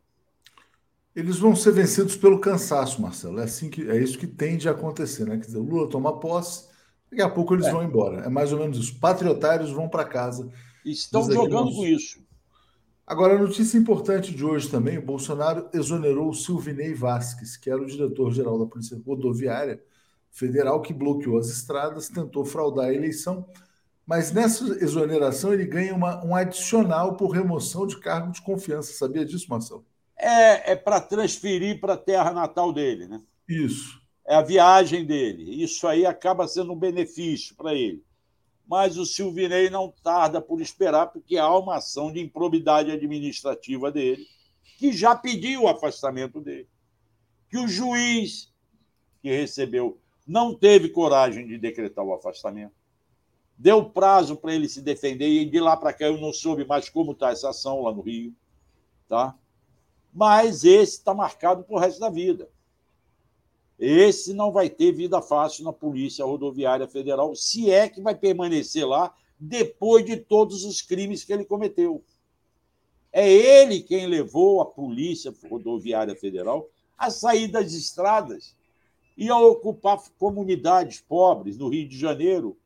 Eles 1.16 1.38
vão 1.38 1.56
ser 1.56 1.72
vencidos 1.72 2.16
pelo 2.16 2.40
cansaço, 2.40 3.02
Marcelo. 3.02 3.40
É 3.40 3.44
assim 3.44 3.70
que 3.70 3.90
é 3.90 3.98
isso 3.98 4.20
que 4.20 4.28
tende 4.28 4.70
a 4.70 4.72
acontecer, 4.72 5.26
né? 5.26 5.38
Quer 5.38 5.48
dizer, 5.48 5.58
o 5.58 5.64
Lula 5.64 5.90
toma 5.90 6.20
posse, 6.20 6.70
daqui 7.10 7.22
a 7.22 7.30
pouco 7.30 7.54
eles 7.54 7.65
é. 7.65 7.72
vão 7.72 7.84
embora. 7.84 8.22
É 8.26 8.30
mais 8.30 8.52
ou 8.52 8.60
menos 8.60 8.78
isso. 8.78 9.00
Patriotários 9.00 9.72
vão 9.72 9.89
para 9.89 10.06
casa. 10.06 10.50
Estão 10.86 11.30
jogando 11.30 11.74
com 11.74 11.86
isso. 11.86 12.26
Agora, 13.06 13.36
a 13.36 13.39
notícia 13.39 13.78
importante 13.78 14.36
de 14.36 14.43
hoje 14.43 14.70
também: 14.70 14.98
o 14.98 15.06
Bolsonaro 15.06 15.70
exonerou 15.74 16.30
o 16.30 16.34
Silvinei 16.34 16.93
Vasques, 16.93 17.56
que 17.56 17.70
era 17.70 17.82
o 17.82 17.86
diretor-geral 17.86 18.60
da 18.60 18.65
Polícia 18.65 19.02
Rodoviária 19.06 19.82
Federal, 20.30 20.82
que 20.82 20.93
bloqueou 20.93 21.38
as 21.38 21.48
estradas, 21.48 22.10
tentou 22.10 22.46
fraudar 22.46 22.88
a 22.88 22.93
eleição, 22.93 23.48
mas 24.06 24.32
nessa 24.32 24.63
exoneração 24.84 25.54
ele 25.54 25.65
ganha 25.65 25.96
uma, 25.96 26.24
um 26.24 26.36
adicional 26.36 27.15
por 27.15 27.30
remoção 27.30 27.88
de 27.88 27.98
cargo 27.98 28.32
de 28.32 28.41
confiança. 28.41 28.93
Sabia 28.93 29.26
disso, 29.26 29.48
Marcelo? 29.50 29.86
É, 30.17 30.74
é 30.74 30.76
para 30.76 31.00
transferir 31.00 31.80
para 31.80 31.93
a 31.93 31.98
terra 31.98 32.34
natal 32.34 32.74
dele, 32.74 33.08
né? 33.08 33.22
Isso. 33.48 34.02
É 34.28 34.36
a 34.36 34.42
viagem 34.42 35.06
dele. 35.06 35.63
Isso 35.63 35.88
aí 35.88 36.06
acaba 36.06 36.48
sendo 36.48 36.74
um 36.74 36.78
benefício 36.78 37.56
para 37.56 37.74
ele 37.74 38.06
mas 38.68 38.98
o 38.98 39.06
Silvinei 39.06 39.70
não 39.70 39.94
tarda 40.04 40.42
por 40.42 40.62
esperar, 40.62 41.08
porque 41.08 41.38
há 41.38 41.50
uma 41.58 41.78
ação 41.78 42.12
de 42.12 42.20
improbidade 42.20 42.92
administrativa 42.92 43.90
dele, 43.90 44.28
que 44.78 44.92
já 44.92 45.16
pediu 45.16 45.63
o 45.63 45.68
afastamento 45.70 46.42
dele. 46.42 46.68
Que 47.50 47.58
o 47.58 47.68
juiz 47.68 48.54
que 49.22 49.30
recebeu 49.30 49.98
não 50.28 50.54
teve 50.54 50.90
coragem 50.90 51.48
de 51.48 51.58
decretar 51.58 52.04
o 52.04 52.13
afastamento, 52.13 52.74
deu 53.58 53.90
prazo 53.90 54.36
para 54.36 54.54
ele 54.54 54.68
se 54.68 54.82
defender, 54.82 55.30
e 55.30 55.50
de 55.50 55.60
lá 55.62 55.78
para 55.78 55.94
cá 55.94 56.06
eu 56.06 56.20
não 56.20 56.34
soube 56.34 56.66
mais 56.66 56.90
como 56.90 57.13
está 57.13 57.32
essa 57.32 57.50
ação 57.50 57.82
lá 57.82 57.94
no 57.94 58.02
Rio. 58.02 58.36
Tá? 59.08 59.34
Mas 60.13 60.66
esse 60.66 60.98
está 60.98 61.13
marcado 61.13 61.63
para 61.63 61.76
o 61.76 61.80
resto 61.80 62.02
da 62.02 62.10
vida. 62.10 62.50
Esse 63.80 64.34
não 64.34 64.52
vai 64.52 64.70
ter 64.70 64.92
vida 64.92 65.22
fácil 65.22 65.63
na 65.63 65.72
Polícia 65.72 66.26
Rodoviária 66.26 66.88
Federal, 66.88 67.36
se 67.36 67.70
é 67.70 67.88
que 67.88 68.02
vai 68.02 68.16
permanecer 68.16 68.88
lá 68.88 69.13
depois 69.40 70.04
de 70.04 70.18
todos 70.18 70.63
os 70.66 70.82
crimes 70.82 71.24
que 71.24 71.32
ele 71.32 71.46
cometeu. 71.46 72.04
É 73.12 73.32
ele 73.32 73.82
quem 73.82 74.08
levou 74.08 74.62
a 74.62 74.66
Polícia 74.66 75.34
Rodoviária 75.50 76.16
Federal 76.16 76.70
a 76.98 77.12
sair 77.12 77.48
das 77.48 77.74
estradas 77.74 78.56
e 79.16 79.30
a 79.30 79.40
ocupar 79.40 80.02
comunidades 80.18 81.00
pobres 81.00 81.58
no 81.58 81.70
Rio 81.70 81.88
de 81.88 81.98
Janeiro 81.98 82.58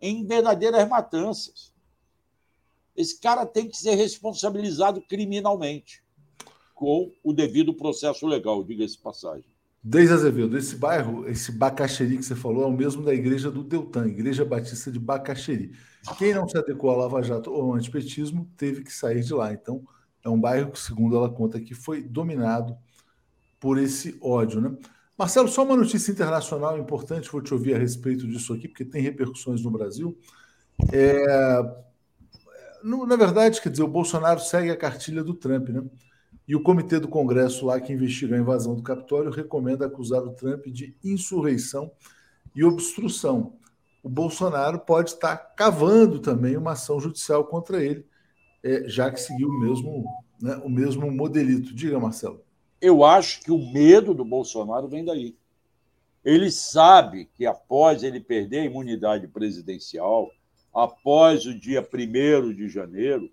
em 0.00 0.24
verdadeiras 0.24 0.88
matanças. 0.88 1.72
Esse 2.96 3.18
cara 3.18 3.44
tem 3.44 3.68
que 3.68 3.76
ser 3.76 3.94
responsabilizado 3.94 5.00
criminalmente, 5.02 6.02
com 6.74 7.12
o 7.22 7.32
devido 7.32 7.74
processo 7.74 8.26
legal, 8.26 8.62
diga-se 8.64 8.98
passagem. 8.98 9.49
Desde 9.82 10.12
Azevedo, 10.12 10.58
esse 10.58 10.76
bairro, 10.76 11.26
esse 11.26 11.50
Bacaxeri 11.50 12.18
que 12.18 12.22
você 12.22 12.36
falou, 12.36 12.64
é 12.64 12.66
o 12.66 12.72
mesmo 12.72 13.02
da 13.02 13.14
igreja 13.14 13.50
do 13.50 13.64
Deltan, 13.64 14.08
Igreja 14.08 14.44
Batista 14.44 14.92
de 14.92 14.98
Bacaxeri. 14.98 15.72
Quem 16.18 16.34
não 16.34 16.46
se 16.46 16.58
adequou 16.58 16.90
ao 16.90 16.98
Lava 16.98 17.22
Jato 17.22 17.50
ou 17.50 17.62
ao 17.62 17.74
antipetismo 17.74 18.50
teve 18.58 18.82
que 18.82 18.92
sair 18.92 19.22
de 19.22 19.32
lá. 19.32 19.52
Então, 19.54 19.82
é 20.22 20.28
um 20.28 20.38
bairro 20.38 20.70
que, 20.70 20.78
segundo 20.78 21.16
ela 21.16 21.30
conta, 21.30 21.58
que 21.58 21.74
foi 21.74 22.02
dominado 22.02 22.76
por 23.58 23.78
esse 23.78 24.18
ódio. 24.20 24.60
Né? 24.60 24.76
Marcelo, 25.16 25.48
só 25.48 25.64
uma 25.64 25.76
notícia 25.76 26.12
internacional 26.12 26.78
importante, 26.78 27.30
vou 27.30 27.40
te 27.40 27.54
ouvir 27.54 27.74
a 27.74 27.78
respeito 27.78 28.26
disso 28.26 28.52
aqui, 28.52 28.68
porque 28.68 28.84
tem 28.84 29.00
repercussões 29.00 29.62
no 29.62 29.70
Brasil. 29.70 30.18
É... 30.92 31.86
Na 32.82 33.16
verdade, 33.16 33.60
quer 33.60 33.70
dizer, 33.70 33.82
o 33.82 33.88
Bolsonaro 33.88 34.40
segue 34.40 34.70
a 34.70 34.76
cartilha 34.76 35.22
do 35.22 35.34
Trump, 35.34 35.68
né? 35.68 35.82
E 36.50 36.56
o 36.56 36.60
comitê 36.60 36.98
do 36.98 37.06
Congresso 37.06 37.66
lá 37.66 37.80
que 37.80 37.92
investiga 37.92 38.34
a 38.34 38.38
invasão 38.40 38.74
do 38.74 38.82
Capitólio 38.82 39.30
recomenda 39.30 39.86
acusar 39.86 40.20
o 40.24 40.32
Trump 40.32 40.66
de 40.66 40.96
insurreição 41.04 41.92
e 42.52 42.64
obstrução. 42.64 43.52
O 44.02 44.08
Bolsonaro 44.08 44.80
pode 44.80 45.10
estar 45.10 45.36
cavando 45.36 46.18
também 46.18 46.56
uma 46.56 46.72
ação 46.72 46.98
judicial 46.98 47.44
contra 47.44 47.80
ele, 47.80 48.04
é, 48.64 48.82
já 48.88 49.12
que 49.12 49.20
seguiu 49.20 49.46
o 49.46 49.60
mesmo, 49.60 50.04
né, 50.42 50.60
o 50.64 50.68
mesmo 50.68 51.08
modelito. 51.12 51.72
Diga, 51.72 52.00
Marcelo. 52.00 52.42
Eu 52.80 53.04
acho 53.04 53.42
que 53.42 53.52
o 53.52 53.72
medo 53.72 54.12
do 54.12 54.24
Bolsonaro 54.24 54.88
vem 54.88 55.04
daí. 55.04 55.36
Ele 56.24 56.50
sabe 56.50 57.30
que 57.32 57.46
após 57.46 58.02
ele 58.02 58.18
perder 58.18 58.62
a 58.62 58.64
imunidade 58.64 59.28
presidencial, 59.28 60.28
após 60.74 61.46
o 61.46 61.54
dia 61.54 61.80
1 61.80 62.52
de 62.52 62.68
janeiro, 62.68 63.30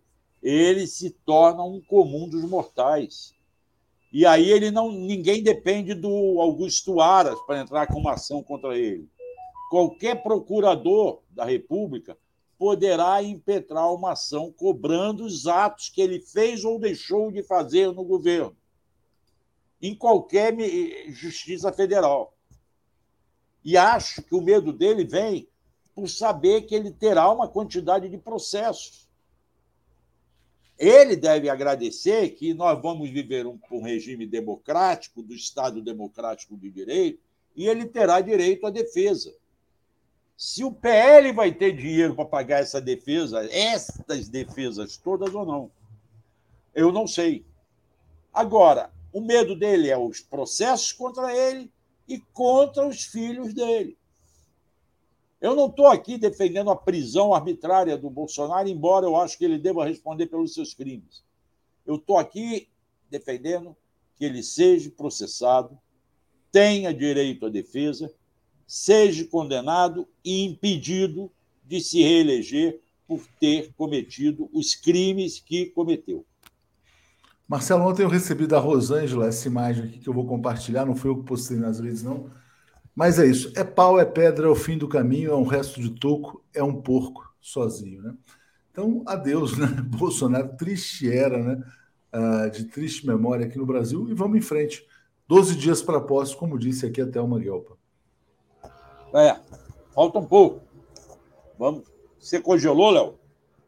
ele 0.47 0.87
se 0.87 1.09
torna 1.09 1.61
um 1.61 1.81
comum 1.81 2.29
dos 2.29 2.49
mortais. 2.49 3.33
E 4.13 4.25
aí 4.25 4.49
ele 4.49 4.71
não, 4.71 4.89
ninguém 4.89 5.43
depende 5.43 5.93
do 5.93 6.39
Augusto 6.39 7.01
Aras 7.01 7.37
para 7.41 7.59
entrar 7.59 7.87
com 7.87 7.99
uma 7.99 8.13
ação 8.13 8.41
contra 8.41 8.77
ele. 8.77 9.09
Qualquer 9.69 10.23
procurador 10.23 11.21
da 11.29 11.43
República 11.43 12.17
poderá 12.57 13.21
impetrar 13.21 13.93
uma 13.93 14.13
ação 14.13 14.49
cobrando 14.49 15.25
os 15.25 15.47
atos 15.47 15.89
que 15.89 16.01
ele 16.01 16.21
fez 16.21 16.63
ou 16.63 16.79
deixou 16.79 17.29
de 17.29 17.43
fazer 17.43 17.91
no 17.91 18.05
governo, 18.05 18.55
em 19.81 19.93
qualquer 19.93 20.55
justiça 21.09 21.73
federal. 21.73 22.33
E 23.65 23.75
acho 23.75 24.23
que 24.23 24.33
o 24.33 24.41
medo 24.41 24.71
dele 24.71 25.03
vem 25.03 25.49
por 25.93 26.07
saber 26.07 26.61
que 26.61 26.73
ele 26.73 26.89
terá 26.89 27.29
uma 27.29 27.49
quantidade 27.49 28.07
de 28.07 28.17
processos 28.17 29.06
ele 30.77 31.15
deve 31.15 31.49
agradecer 31.49 32.29
que 32.31 32.53
nós 32.53 32.79
vamos 32.81 33.09
viver 33.09 33.45
um, 33.47 33.59
um 33.71 33.81
regime 33.81 34.25
democrático, 34.25 35.23
do 35.23 35.33
Estado 35.33 35.81
democrático 35.81 36.55
de 36.55 36.69
direito, 36.69 37.19
e 37.55 37.67
ele 37.67 37.85
terá 37.85 38.21
direito 38.21 38.67
à 38.67 38.69
defesa. 38.69 39.33
Se 40.37 40.63
o 40.63 40.71
PL 40.71 41.31
vai 41.31 41.51
ter 41.51 41.75
dinheiro 41.75 42.13
para 42.13 42.25
pagar 42.25 42.61
essa 42.61 42.79
defesa, 42.79 43.43
estas 43.51 44.29
defesas 44.29 44.95
todas 44.95 45.33
ou 45.33 45.45
não, 45.45 45.71
eu 46.75 46.91
não 46.91 47.07
sei. 47.07 47.43
Agora, 48.31 48.91
o 49.11 49.19
medo 49.19 49.55
dele 49.55 49.89
é 49.89 49.97
os 49.97 50.21
processos 50.21 50.91
contra 50.91 51.35
ele 51.35 51.71
e 52.07 52.19
contra 52.19 52.85
os 52.85 53.01
filhos 53.01 53.51
dele. 53.51 53.97
Eu 55.39 55.55
não 55.55 55.67
estou 55.67 55.87
aqui 55.87 56.17
defendendo 56.17 56.71
a 56.71 56.75
prisão 56.75 57.33
arbitrária 57.33 57.97
do 57.97 58.09
Bolsonaro, 58.09 58.67
embora 58.67 59.05
eu 59.05 59.15
acho 59.15 59.37
que 59.37 59.45
ele 59.45 59.59
deva 59.59 59.85
responder 59.85 60.25
pelos 60.27 60.53
seus 60.53 60.73
crimes. 60.73 61.23
Eu 61.85 61.95
estou 61.95 62.17
aqui 62.17 62.67
defendendo 63.09 63.75
que 64.15 64.25
ele 64.25 64.41
seja 64.41 64.89
processado, 64.89 65.77
tenha 66.51 66.93
direito 66.93 67.45
à 67.45 67.49
defesa, 67.49 68.11
seja 68.65 69.23
condenado 69.25 70.07
e 70.25 70.43
impedido 70.43 71.31
de 71.63 71.79
se 71.81 72.01
reeleger 72.01 72.81
por 73.07 73.25
ter 73.39 73.71
cometido 73.77 74.49
os 74.51 74.73
crimes 74.73 75.39
que 75.39 75.67
cometeu. 75.67 76.25
Marcelo, 77.47 77.87
ontem 77.87 78.03
eu 78.03 78.09
recebi 78.09 78.45
da 78.47 78.59
Rosângela 78.59 79.27
essa 79.27 79.47
imagem 79.47 79.85
aqui 79.85 79.99
que 79.99 80.09
eu 80.09 80.13
vou 80.13 80.25
compartilhar, 80.25 80.85
não 80.85 80.95
foi 80.95 81.11
eu 81.11 81.17
que 81.17 81.23
postei 81.23 81.57
nas 81.57 81.79
redes, 81.79 82.03
não 82.03 82.29
mas 82.97 83.19
é 83.19 83.27
isso. 83.27 83.53
É 83.55 83.63
pau, 83.63 83.99
é 83.99 84.05
pedra, 84.05 84.47
é 84.47 84.49
o 84.49 84.55
fim 84.55 84.75
do 84.75 84.87
caminho, 84.87 85.29
é 85.29 85.35
um 85.35 85.43
resto 85.43 85.79
de 85.79 85.91
toco, 85.91 86.43
é 86.51 86.63
um 86.63 86.81
porco 86.81 87.31
sozinho, 87.39 88.01
né? 88.01 88.15
Então, 88.71 89.03
adeus, 89.05 89.55
né? 89.55 89.67
Bolsonaro, 89.85 90.57
triste 90.57 91.07
era, 91.07 91.37
né? 91.37 91.63
Uh, 92.11 92.49
de 92.49 92.65
triste 92.65 93.05
memória 93.05 93.45
aqui 93.45 93.55
no 93.55 93.67
Brasil. 93.67 94.09
E 94.09 94.15
vamos 94.15 94.39
em 94.39 94.41
frente. 94.41 94.83
Doze 95.27 95.55
dias 95.55 95.79
para 95.79 96.01
posse, 96.01 96.35
como 96.35 96.57
disse 96.57 96.87
aqui 96.87 96.99
até 96.99 97.21
uma 97.21 97.37
Guelpa. 97.37 97.77
É, 99.13 99.39
falta 99.93 100.17
um 100.17 100.25
pouco. 100.25 100.63
Vamos. 101.59 101.83
Você 102.17 102.41
congelou, 102.41 102.89
Léo? 102.89 103.19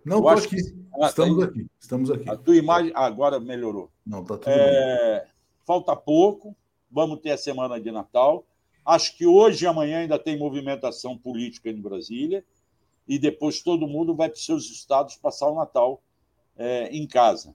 Não, 0.04 0.18
estou 0.18 0.30
aqui. 0.30 0.56
Que... 0.56 0.76
Ah, 1.00 1.06
estamos 1.06 1.44
aqui. 1.44 1.68
Estamos 1.80 2.10
aqui. 2.10 2.28
A 2.28 2.36
tua 2.36 2.56
imagem 2.56 2.92
agora 2.96 3.40
melhorou. 3.40 3.92
Não, 4.04 4.24
tá 4.24 4.38
tudo 4.38 4.50
é... 4.50 5.20
bem. 5.20 5.32
Falta 5.68 5.96
pouco. 5.96 6.56
Vamos 6.90 7.20
ter 7.20 7.30
a 7.30 7.38
semana 7.38 7.80
de 7.80 7.92
Natal. 7.92 8.44
Acho 8.90 9.16
que 9.16 9.28
hoje 9.28 9.66
e 9.66 9.68
amanhã 9.68 10.00
ainda 10.00 10.18
tem 10.18 10.36
movimentação 10.36 11.16
política 11.16 11.70
em 11.70 11.80
Brasília, 11.80 12.44
e 13.08 13.20
depois 13.20 13.62
todo 13.62 13.88
mundo 13.88 14.16
vai 14.16 14.30
para 14.30 14.38
os 14.38 14.44
seus 14.44 14.68
estados 14.72 15.16
passar 15.16 15.48
o 15.48 15.54
Natal 15.54 16.02
é, 16.58 16.90
em 16.90 17.06
casa. 17.06 17.54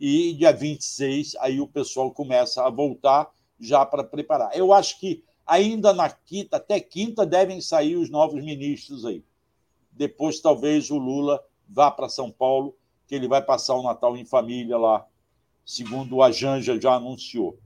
e 0.00 0.32
dia 0.32 0.50
26 0.50 1.36
aí 1.40 1.60
o 1.60 1.68
pessoal 1.68 2.10
começa 2.10 2.64
a 2.64 2.70
voltar 2.70 3.30
já 3.60 3.84
para 3.84 4.02
preparar. 4.02 4.56
Eu 4.56 4.72
acho 4.72 4.98
que 4.98 5.22
ainda 5.46 5.92
na 5.92 6.08
quinta, 6.08 6.56
até 6.56 6.80
quinta, 6.80 7.26
devem 7.26 7.60
sair 7.60 7.96
os 7.96 8.08
novos 8.08 8.42
ministros 8.42 9.04
aí. 9.04 9.22
Depois, 9.92 10.40
talvez, 10.40 10.90
o 10.90 10.96
Lula 10.96 11.44
vá 11.68 11.90
para 11.90 12.08
São 12.08 12.30
Paulo, 12.30 12.74
que 13.06 13.14
ele 13.14 13.28
vai 13.28 13.42
passar 13.42 13.74
o 13.74 13.82
Natal 13.82 14.16
em 14.16 14.24
família 14.24 14.78
lá, 14.78 15.06
segundo 15.66 16.22
a 16.22 16.32
Janja 16.32 16.80
já 16.80 16.94
anunciou. 16.94 17.58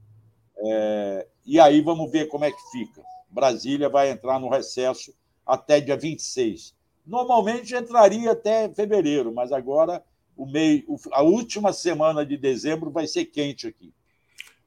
É, 0.59 1.27
e 1.45 1.59
aí 1.59 1.81
vamos 1.81 2.11
ver 2.11 2.27
como 2.27 2.45
é 2.45 2.51
que 2.51 2.71
fica. 2.71 3.01
Brasília 3.29 3.89
vai 3.89 4.09
entrar 4.09 4.39
no 4.39 4.49
recesso 4.49 5.13
até 5.45 5.79
dia 5.79 5.97
26. 5.97 6.75
Normalmente 7.05 7.75
entraria 7.75 8.31
até 8.31 8.69
fevereiro, 8.69 9.33
mas 9.33 9.51
agora 9.51 10.03
o 10.35 10.45
meio, 10.45 10.83
a 11.11 11.21
última 11.21 11.73
semana 11.73 12.25
de 12.25 12.37
dezembro 12.37 12.91
vai 12.91 13.07
ser 13.07 13.25
quente 13.25 13.67
aqui. 13.67 13.93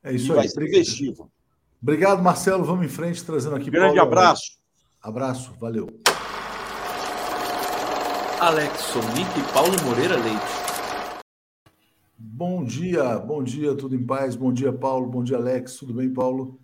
É 0.02 0.12
isso 0.12 0.28
e 0.28 0.30
aí. 0.30 0.36
Vai 0.36 0.48
ser 0.48 0.70
festivo. 0.70 1.30
Obrigado, 1.82 2.22
Marcelo. 2.22 2.64
Vamos 2.64 2.84
em 2.84 2.88
frente, 2.88 3.24
trazendo 3.24 3.56
aqui. 3.56 3.70
Grande 3.70 3.96
Paulo. 3.96 4.12
abraço. 4.12 4.58
Abraço, 5.02 5.54
valeu. 5.58 5.88
Alex 8.40 8.80
Sonic 8.80 9.38
e 9.38 9.52
Paulo 9.52 9.76
Moreira 9.84 10.16
Leite. 10.16 10.59
Bom 12.22 12.62
dia, 12.62 13.18
bom 13.18 13.42
dia, 13.42 13.74
tudo 13.74 13.96
em 13.96 14.04
paz? 14.04 14.36
Bom 14.36 14.52
dia, 14.52 14.70
Paulo. 14.70 15.06
Bom 15.06 15.24
dia, 15.24 15.38
Alex. 15.38 15.76
Tudo 15.76 15.94
bem, 15.94 16.12
Paulo? 16.12 16.60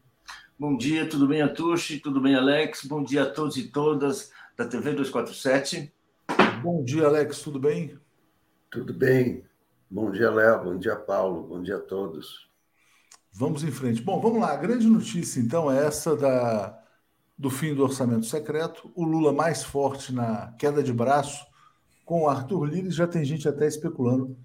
Bom 0.59 0.77
dia, 0.77 1.09
tudo 1.09 1.27
bem, 1.27 1.41
Atushi? 1.41 1.99
Tudo 1.99 2.21
bem, 2.21 2.35
Alex? 2.35 2.85
Bom 2.85 3.03
dia 3.03 3.23
a 3.23 3.31
todos 3.31 3.57
e 3.57 3.69
todas 3.69 4.31
da 4.55 4.67
TV 4.67 4.93
247. 4.93 5.91
Bom 6.63 6.85
dia, 6.85 7.07
Alex. 7.07 7.41
Tudo 7.41 7.59
bem? 7.59 7.99
Tudo 8.71 8.93
bem. 8.93 9.45
Bom 9.91 10.11
dia, 10.11 10.31
Léo. 10.31 10.63
Bom 10.63 10.79
dia, 10.79 10.95
Paulo. 10.95 11.45
Bom 11.45 11.63
dia 11.63 11.77
a 11.77 11.81
todos. 11.81 12.51
Vamos 13.33 13.65
em 13.65 13.71
frente. 13.71 14.03
Bom, 14.03 14.21
vamos 14.21 14.43
lá. 14.43 14.53
A 14.53 14.57
grande 14.57 14.87
notícia, 14.87 15.41
então, 15.41 15.73
é 15.73 15.87
essa 15.87 16.15
da, 16.15 16.79
do 17.37 17.49
fim 17.49 17.75
do 17.75 17.83
orçamento 17.83 18.27
secreto. 18.27 18.93
O 18.95 19.07
Lula 19.07 19.33
mais 19.33 19.65
forte 19.65 20.13
na 20.13 20.53
queda 20.59 20.83
de 20.83 20.93
braço 20.93 21.47
com 22.05 22.25
o 22.25 22.29
Arthur 22.29 22.67
Lira. 22.67 22.91
Já 22.91 23.07
tem 23.07 23.25
gente 23.25 23.49
até 23.49 23.67
especulando 23.67 24.37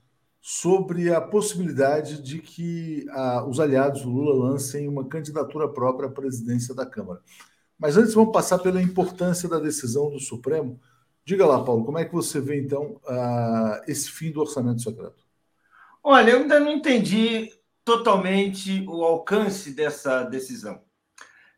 sobre 0.41 1.13
a 1.13 1.21
possibilidade 1.21 2.21
de 2.21 2.39
que 2.39 3.05
ah, 3.11 3.45
os 3.47 3.59
aliados 3.59 4.01
do 4.01 4.09
Lula 4.09 4.49
lancem 4.49 4.87
uma 4.87 5.07
candidatura 5.07 5.69
própria 5.69 6.09
à 6.09 6.11
presidência 6.11 6.73
da 6.73 6.85
Câmara. 6.85 7.21
Mas 7.77 7.95
antes 7.95 8.15
vamos 8.15 8.31
passar 8.33 8.57
pela 8.57 8.81
importância 8.81 9.47
da 9.47 9.59
decisão 9.59 10.09
do 10.09 10.19
Supremo. 10.19 10.79
Diga 11.23 11.45
lá, 11.45 11.63
Paulo, 11.63 11.85
como 11.85 11.99
é 11.99 12.05
que 12.05 12.13
você 12.13 12.41
vê 12.41 12.59
então 12.59 12.99
ah, 13.07 13.81
esse 13.87 14.09
fim 14.09 14.31
do 14.31 14.41
orçamento 14.41 14.81
secreto? 14.81 15.23
Olha, 16.03 16.31
eu 16.31 16.39
ainda 16.39 16.59
não 16.59 16.71
entendi 16.71 17.51
totalmente 17.85 18.83
o 18.87 19.03
alcance 19.03 19.71
dessa 19.71 20.23
decisão. 20.23 20.81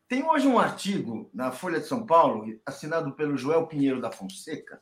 Tem 0.10 0.24
hoje 0.24 0.46
um 0.46 0.60
artigo 0.60 1.30
na 1.34 1.52
Folha 1.52 1.80
de 1.80 1.88
São 1.88 2.06
Paulo, 2.06 2.46
assinado 2.66 3.14
pelo 3.14 3.38
Joel 3.38 3.66
Pinheiro 3.66 4.02
da 4.02 4.12
Fonseca, 4.12 4.82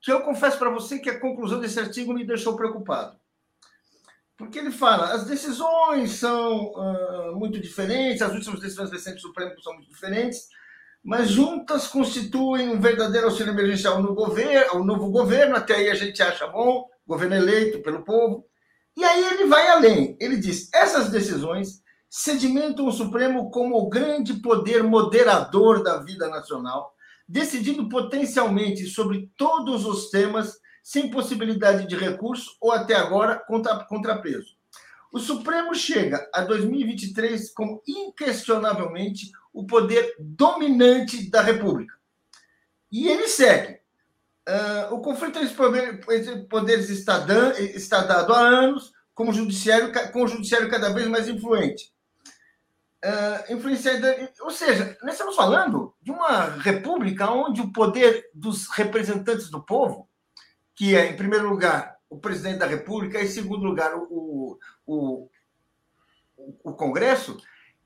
que 0.00 0.10
eu 0.10 0.20
confesso 0.22 0.58
para 0.58 0.70
você 0.70 0.98
que 0.98 1.10
a 1.10 1.20
conclusão 1.20 1.60
desse 1.60 1.78
artigo 1.78 2.14
me 2.14 2.26
deixou 2.26 2.56
preocupado. 2.56 3.18
Porque 4.36 4.58
ele 4.58 4.70
fala, 4.70 5.12
as 5.12 5.24
decisões 5.24 6.12
são 6.12 6.72
uh, 6.72 7.36
muito 7.36 7.60
diferentes, 7.60 8.22
as 8.22 8.32
últimas 8.32 8.60
decisões 8.60 8.90
recentes 8.90 9.20
do 9.20 9.28
Supremo 9.28 9.60
são 9.62 9.74
muito 9.74 9.90
diferentes, 9.90 10.48
mas 11.02 11.28
juntas 11.28 11.86
constituem 11.86 12.70
um 12.70 12.80
verdadeiro 12.80 13.26
auxílio 13.26 13.52
emergencial 13.52 14.02
no 14.02 14.14
governo, 14.14 14.78
ao 14.78 14.84
novo 14.84 15.10
governo, 15.10 15.56
até 15.56 15.76
aí 15.76 15.90
a 15.90 15.94
gente 15.94 16.22
acha 16.22 16.46
bom, 16.46 16.88
governo 17.06 17.36
eleito 17.36 17.82
pelo 17.82 18.02
povo. 18.02 18.46
E 18.96 19.04
aí 19.04 19.24
ele 19.34 19.46
vai 19.46 19.68
além. 19.68 20.16
Ele 20.20 20.36
diz: 20.36 20.72
essas 20.72 21.10
decisões 21.10 21.82
sedimentam 22.08 22.86
o 22.86 22.92
Supremo 22.92 23.50
como 23.50 23.76
o 23.76 23.88
grande 23.88 24.34
poder 24.34 24.82
moderador 24.82 25.82
da 25.82 25.98
vida 25.98 26.28
nacional, 26.28 26.92
decidindo 27.30 27.88
potencialmente 27.88 28.86
sobre 28.86 29.30
todos 29.36 29.86
os 29.86 30.10
temas 30.10 30.58
sem 30.82 31.10
possibilidade 31.10 31.86
de 31.86 31.94
recurso 31.94 32.56
ou 32.60 32.72
até 32.72 32.96
agora 32.96 33.38
contra, 33.46 33.84
contrapeso. 33.84 34.56
O 35.12 35.20
Supremo 35.20 35.72
chega 35.72 36.28
a 36.34 36.42
2023 36.42 37.52
como 37.52 37.80
inquestionavelmente 37.86 39.30
o 39.52 39.64
poder 39.64 40.16
dominante 40.18 41.30
da 41.30 41.40
República. 41.40 41.94
E 42.90 43.06
ele 43.06 43.28
segue. 43.28 43.78
Uh, 44.48 44.94
o 44.94 45.00
conflito 45.00 45.38
entre 45.38 46.42
poderes 46.48 46.90
está, 46.90 47.24
está 47.60 48.02
dado 48.02 48.34
há 48.34 48.40
anos, 48.40 48.92
com 49.14 49.28
o 49.28 49.32
judiciário, 49.32 49.92
com 50.12 50.24
o 50.24 50.28
judiciário 50.28 50.68
cada 50.68 50.92
vez 50.92 51.06
mais 51.06 51.28
influente 51.28 51.92
uh, 53.04 53.52
influenciada. 53.52 54.32
Ou 54.40 54.50
seja, 54.50 54.96
nós 55.02 55.12
estamos 55.12 55.36
falando 55.36 55.94
de 56.00 56.10
uma 56.10 56.44
república 56.56 57.30
onde 57.30 57.60
o 57.60 57.72
poder 57.72 58.30
dos 58.34 58.68
representantes 58.68 59.50
do 59.50 59.62
povo, 59.62 60.08
que 60.74 60.96
é, 60.96 61.10
em 61.10 61.16
primeiro 61.16 61.48
lugar, 61.48 61.96
o 62.08 62.18
presidente 62.18 62.58
da 62.58 62.66
república, 62.66 63.20
e 63.20 63.24
em 63.24 63.28
segundo 63.28 63.64
lugar, 63.64 63.94
o, 63.94 64.58
o, 64.86 65.28
o 66.64 66.72
Congresso, 66.72 67.36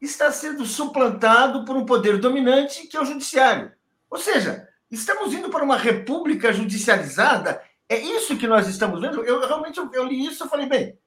está 0.01 0.31
sendo 0.31 0.65
suplantado 0.65 1.65
por 1.65 1.77
um 1.77 1.87
poder 1.87 2.19
dominante 2.19 2.87
que 2.87 2.97
é 2.97 3.01
o 3.01 3.05
judiciário. 3.05 3.73
Ou 4.11 4.19
seja, 4.19 4.69
estamos 4.91 5.33
indo 5.33 5.51
para 5.51 5.65
uma 5.65 5.77
república 5.77 6.53
judicializada. 6.53 7.61
É 7.89 7.99
isso 7.99 8.37
que 8.37 8.47
nós 8.47 8.69
estamos 8.69 9.01
vendo. 9.01 9.25
Eu 9.25 9.41
realmente 9.41 9.79
eu, 9.79 10.05
li 10.05 10.27
isso 10.27 10.45
e 10.45 10.49
falei, 10.49 10.67
bem, 10.67 10.99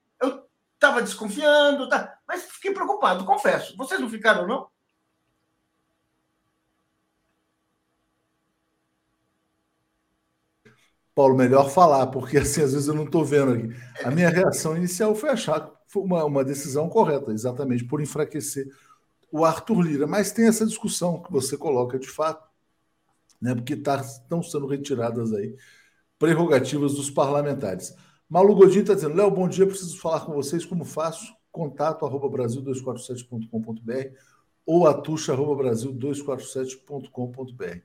estava 0.77 1.01
desconfiando, 1.01 1.89
tá? 1.89 2.19
mas 2.27 2.43
fiquei 2.43 2.71
preocupado, 2.73 3.25
confesso. 3.25 3.75
Vocês 3.75 3.99
não 3.99 4.09
ficaram, 4.09 4.47
não? 4.47 4.67
Paulo, 11.15 11.35
melhor 11.35 11.71
falar, 11.71 12.07
porque 12.07 12.37
assim, 12.37 12.61
às 12.61 12.73
vezes 12.73 12.87
eu 12.87 12.93
não 12.93 13.05
estou 13.05 13.25
vendo 13.25 13.53
aqui. 13.53 13.75
A 14.05 14.11
minha 14.11 14.29
reação 14.29 14.77
inicial 14.77 15.15
foi 15.15 15.29
achar 15.29 15.61
que 15.61 15.75
foi 15.87 16.03
uma, 16.03 16.23
uma 16.23 16.45
decisão 16.45 16.87
correta, 16.87 17.31
exatamente 17.31 17.83
por 17.83 18.01
enfraquecer 18.01 18.67
o 19.31 19.43
Arthur 19.43 19.81
Lira. 19.81 20.05
Mas 20.05 20.31
tem 20.31 20.47
essa 20.47 20.65
discussão 20.65 21.21
que 21.23 21.31
você 21.31 21.57
coloca 21.57 21.97
de 21.97 22.07
fato, 22.07 22.47
né, 23.41 23.55
porque 23.55 23.75
tá, 23.75 23.95
estão 23.97 24.43
sendo 24.43 24.67
retiradas 24.67 25.33
aí 25.33 25.55
prerrogativas 26.19 26.93
dos 26.93 27.09
parlamentares. 27.09 27.95
Malu 28.29 28.55
Godinho 28.55 28.81
está 28.81 28.93
dizendo: 28.93 29.15
Léo, 29.15 29.31
bom 29.31 29.47
dia, 29.47 29.65
preciso 29.65 29.97
falar 29.99 30.19
com 30.21 30.33
vocês. 30.33 30.65
Como 30.65 30.83
faço? 30.83 31.33
Contato 31.51 32.05
arroba 32.05 32.29
brasil247.com.br 32.29 34.13
ou 34.65 34.85
atucha 34.85 35.31
arroba 35.31 35.63
brasil247.com.br. 35.63 37.79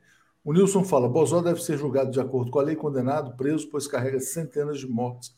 O 0.44 0.52
Nilson 0.52 0.82
fala: 0.84 1.08
Bozó 1.08 1.40
deve 1.40 1.62
ser 1.62 1.78
julgado 1.78 2.10
de 2.10 2.18
acordo 2.20 2.50
com 2.50 2.58
a 2.58 2.62
lei, 2.62 2.74
condenado, 2.74 3.36
preso, 3.36 3.70
pois 3.70 3.86
carrega 3.86 4.18
centenas 4.18 4.80
de 4.80 4.88
mortes 4.88 5.32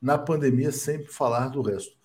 na 0.00 0.18
pandemia, 0.18 0.70
sem 0.70 1.02
falar 1.04 1.48
do 1.48 1.62
resto. 1.62 1.96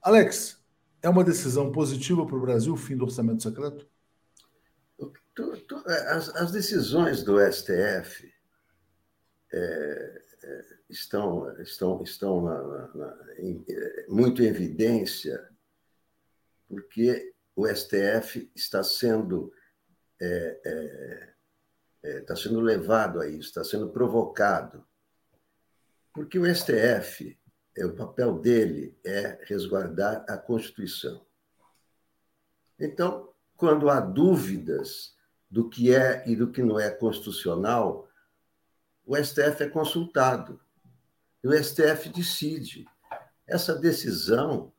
Alex, 0.00 0.64
é 1.02 1.08
uma 1.08 1.24
decisão 1.24 1.72
positiva 1.72 2.24
para 2.24 2.36
o 2.36 2.40
Brasil 2.40 2.72
o 2.72 2.76
fim 2.76 2.96
do 2.96 3.04
orçamento 3.04 3.42
secreto? 3.42 3.84
As, 6.08 6.28
as 6.36 6.52
decisões 6.52 7.22
do 7.22 7.38
STF 7.40 8.32
é, 9.52 9.52
é 9.52 10.25
estão, 10.88 11.60
estão, 11.60 12.02
estão 12.02 12.42
na, 12.42 12.88
na, 12.94 13.34
em, 13.38 13.64
é, 13.68 14.06
muito 14.08 14.42
em 14.42 14.46
evidência, 14.46 15.48
porque 16.68 17.34
o 17.54 17.66
STF 17.66 18.50
está 18.54 18.82
sendo, 18.82 19.52
é, 20.20 20.60
é, 20.64 21.34
é, 22.02 22.18
está 22.18 22.36
sendo 22.36 22.60
levado 22.60 23.20
a 23.20 23.28
isso, 23.28 23.48
está 23.48 23.64
sendo 23.64 23.90
provocado. 23.90 24.86
Porque 26.12 26.38
o 26.38 26.54
STF, 26.54 27.38
é, 27.76 27.84
o 27.84 27.94
papel 27.94 28.38
dele 28.38 28.98
é 29.04 29.38
resguardar 29.44 30.24
a 30.28 30.36
Constituição. 30.36 31.24
Então, 32.78 33.32
quando 33.56 33.88
há 33.88 34.00
dúvidas 34.00 35.14
do 35.50 35.68
que 35.68 35.94
é 35.94 36.28
e 36.28 36.36
do 36.36 36.50
que 36.50 36.62
não 36.62 36.78
é 36.78 36.90
constitucional, 36.90 38.08
o 39.04 39.16
STF 39.16 39.62
é 39.62 39.68
consultado 39.68 40.60
e 41.46 41.48
o 41.48 41.64
STF 41.64 42.08
decide. 42.08 42.84
Essa 43.46 43.76
decisão 43.76 44.72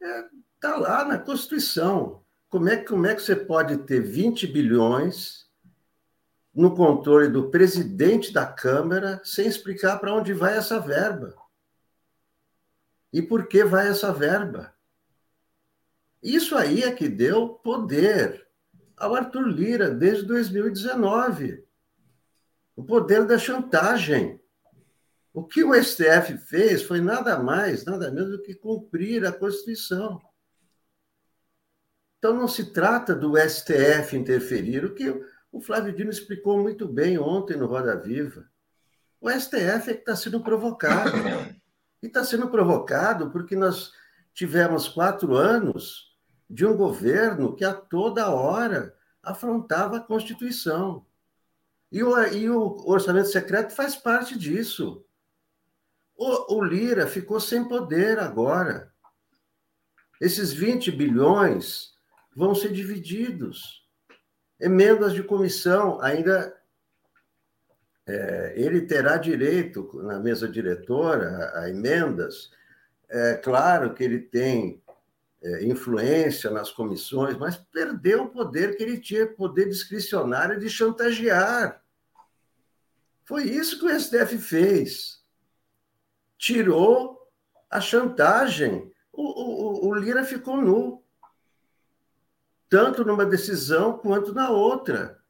está 0.00 0.06
é, 0.06 0.28
tá 0.60 0.76
lá 0.76 1.04
na 1.04 1.18
Constituição. 1.18 2.22
Como 2.50 2.68
é, 2.68 2.76
como 2.76 3.06
é 3.06 3.14
que 3.14 3.22
você 3.22 3.34
pode 3.34 3.78
ter 3.78 4.00
20 4.00 4.46
bilhões 4.46 5.48
no 6.54 6.74
controle 6.74 7.28
do 7.28 7.50
presidente 7.50 8.32
da 8.32 8.46
Câmara 8.46 9.20
sem 9.24 9.46
explicar 9.46 9.98
para 9.98 10.14
onde 10.14 10.34
vai 10.34 10.58
essa 10.58 10.78
verba? 10.78 11.34
E 13.10 13.22
por 13.22 13.46
que 13.46 13.64
vai 13.64 13.88
essa 13.88 14.12
verba? 14.12 14.74
Isso 16.22 16.54
aí 16.54 16.82
é 16.82 16.92
que 16.92 17.08
deu 17.08 17.48
poder 17.48 18.46
ao 18.96 19.14
Arthur 19.14 19.46
Lira 19.46 19.90
desde 19.90 20.26
2019. 20.26 21.64
O 22.76 22.84
poder 22.84 23.24
da 23.24 23.38
chantagem 23.38 24.38
O 25.38 25.44
que 25.44 25.62
o 25.62 25.72
STF 25.72 26.36
fez 26.36 26.82
foi 26.82 27.00
nada 27.00 27.38
mais, 27.38 27.84
nada 27.84 28.10
menos 28.10 28.32
do 28.32 28.42
que 28.42 28.56
cumprir 28.56 29.24
a 29.24 29.30
Constituição. 29.30 30.20
Então, 32.18 32.34
não 32.34 32.48
se 32.48 32.72
trata 32.72 33.14
do 33.14 33.36
STF 33.38 34.16
interferir, 34.16 34.84
o 34.84 34.96
que 34.96 35.08
o 35.52 35.60
Flávio 35.60 35.94
Dino 35.94 36.10
explicou 36.10 36.60
muito 36.60 36.88
bem 36.88 37.18
ontem 37.18 37.56
no 37.56 37.66
Roda 37.66 37.94
Viva. 37.96 38.50
O 39.20 39.30
STF 39.30 39.90
é 39.90 39.94
que 39.94 40.00
está 40.00 40.16
sendo 40.16 40.42
provocado. 40.42 41.12
E 42.02 42.08
está 42.08 42.24
sendo 42.24 42.48
provocado 42.48 43.30
porque 43.30 43.54
nós 43.54 43.92
tivemos 44.34 44.88
quatro 44.88 45.36
anos 45.36 46.16
de 46.50 46.66
um 46.66 46.76
governo 46.76 47.54
que 47.54 47.64
a 47.64 47.72
toda 47.72 48.28
hora 48.28 48.92
afrontava 49.22 49.98
a 49.98 50.00
Constituição. 50.00 51.06
E 51.92 52.02
o, 52.02 52.20
e 52.26 52.50
o 52.50 52.88
orçamento 52.90 53.28
secreto 53.28 53.72
faz 53.72 53.94
parte 53.94 54.36
disso. 54.36 55.04
O, 56.18 56.56
o 56.56 56.64
Lira 56.64 57.06
ficou 57.06 57.38
sem 57.38 57.68
poder 57.68 58.18
agora. 58.18 58.92
Esses 60.20 60.52
20 60.52 60.90
bilhões 60.90 61.92
vão 62.34 62.56
ser 62.56 62.72
divididos. 62.72 63.86
Emendas 64.60 65.14
de 65.14 65.22
comissão, 65.22 66.00
ainda 66.00 66.52
é, 68.04 68.54
ele 68.56 68.80
terá 68.80 69.16
direito, 69.16 70.02
na 70.02 70.18
mesa 70.18 70.48
diretora, 70.48 71.52
a, 71.54 71.60
a 71.60 71.70
emendas. 71.70 72.50
É 73.08 73.34
claro 73.34 73.94
que 73.94 74.02
ele 74.02 74.18
tem 74.18 74.82
é, 75.40 75.64
influência 75.66 76.50
nas 76.50 76.72
comissões, 76.72 77.36
mas 77.36 77.56
perdeu 77.56 78.24
o 78.24 78.30
poder 78.30 78.76
que 78.76 78.82
ele 78.82 78.98
tinha, 78.98 79.24
poder 79.24 79.68
discricionário 79.68 80.58
de 80.58 80.68
chantagear. 80.68 81.80
Foi 83.24 83.44
isso 83.44 83.78
que 83.78 83.86
o 83.86 84.00
STF 84.00 84.36
fez. 84.38 85.17
Tirou 86.38 87.28
a 87.68 87.80
chantagem. 87.80 88.90
O, 89.12 89.22
o, 89.22 89.88
o 89.88 89.94
Lira 89.94 90.24
ficou 90.24 90.56
nu, 90.56 91.04
tanto 92.68 93.04
numa 93.04 93.26
decisão 93.26 93.98
quanto 93.98 94.32
na 94.32 94.50
outra, 94.50 95.22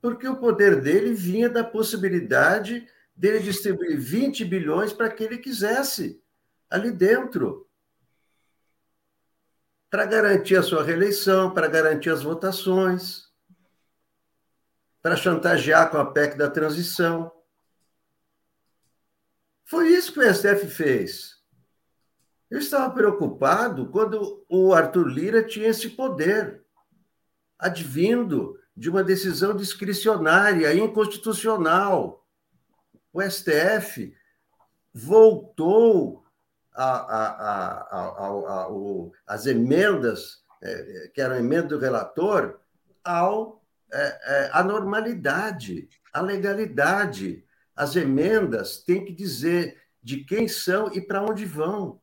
porque 0.00 0.26
o 0.26 0.36
poder 0.36 0.80
dele 0.80 1.14
vinha 1.14 1.48
da 1.48 1.62
possibilidade 1.62 2.86
dele 3.14 3.38
distribuir 3.38 3.98
20 3.98 4.44
bilhões 4.44 4.92
para 4.92 5.08
quem 5.08 5.26
ele 5.26 5.38
quisesse, 5.38 6.20
ali 6.68 6.90
dentro 6.90 7.66
para 9.90 10.04
garantir 10.04 10.56
a 10.56 10.62
sua 10.62 10.82
reeleição, 10.82 11.52
para 11.52 11.68
garantir 11.68 12.10
as 12.10 12.22
votações, 12.22 13.30
para 15.00 15.16
chantagear 15.16 15.90
com 15.90 15.98
a 15.98 16.04
PEC 16.04 16.36
da 16.36 16.50
transição. 16.50 17.32
Foi 19.66 19.88
isso 19.88 20.12
que 20.12 20.20
o 20.20 20.34
STF 20.34 20.68
fez. 20.68 21.36
Eu 22.48 22.60
estava 22.60 22.94
preocupado 22.94 23.90
quando 23.90 24.44
o 24.48 24.72
Arthur 24.72 25.08
Lira 25.08 25.42
tinha 25.42 25.68
esse 25.68 25.90
poder, 25.90 26.64
advindo 27.58 28.58
de 28.76 28.88
uma 28.88 29.02
decisão 29.02 29.56
discricionária, 29.56 30.72
inconstitucional. 30.72 32.24
O 33.12 33.20
STF 33.22 34.14
voltou 34.94 36.24
as 39.26 39.46
emendas, 39.46 40.44
é, 40.62 41.10
que 41.12 41.20
eram 41.20 41.36
emenda 41.36 41.68
do 41.68 41.78
relator, 41.78 42.60
ao, 43.02 43.64
é, 43.92 43.98
é, 43.98 44.50
a 44.52 44.62
normalidade, 44.62 45.88
a 46.12 46.20
legalidade. 46.20 47.45
As 47.76 47.94
emendas 47.94 48.78
têm 48.78 49.04
que 49.04 49.12
dizer 49.12 49.80
de 50.02 50.24
quem 50.24 50.48
são 50.48 50.90
e 50.92 51.00
para 51.00 51.22
onde 51.22 51.44
vão, 51.44 52.00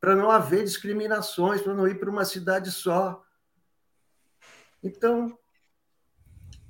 para 0.00 0.14
não 0.14 0.30
haver 0.30 0.64
discriminações, 0.64 1.62
para 1.62 1.74
não 1.74 1.88
ir 1.88 1.98
para 1.98 2.10
uma 2.10 2.24
cidade 2.24 2.70
só. 2.70 3.24
Então, 4.82 5.36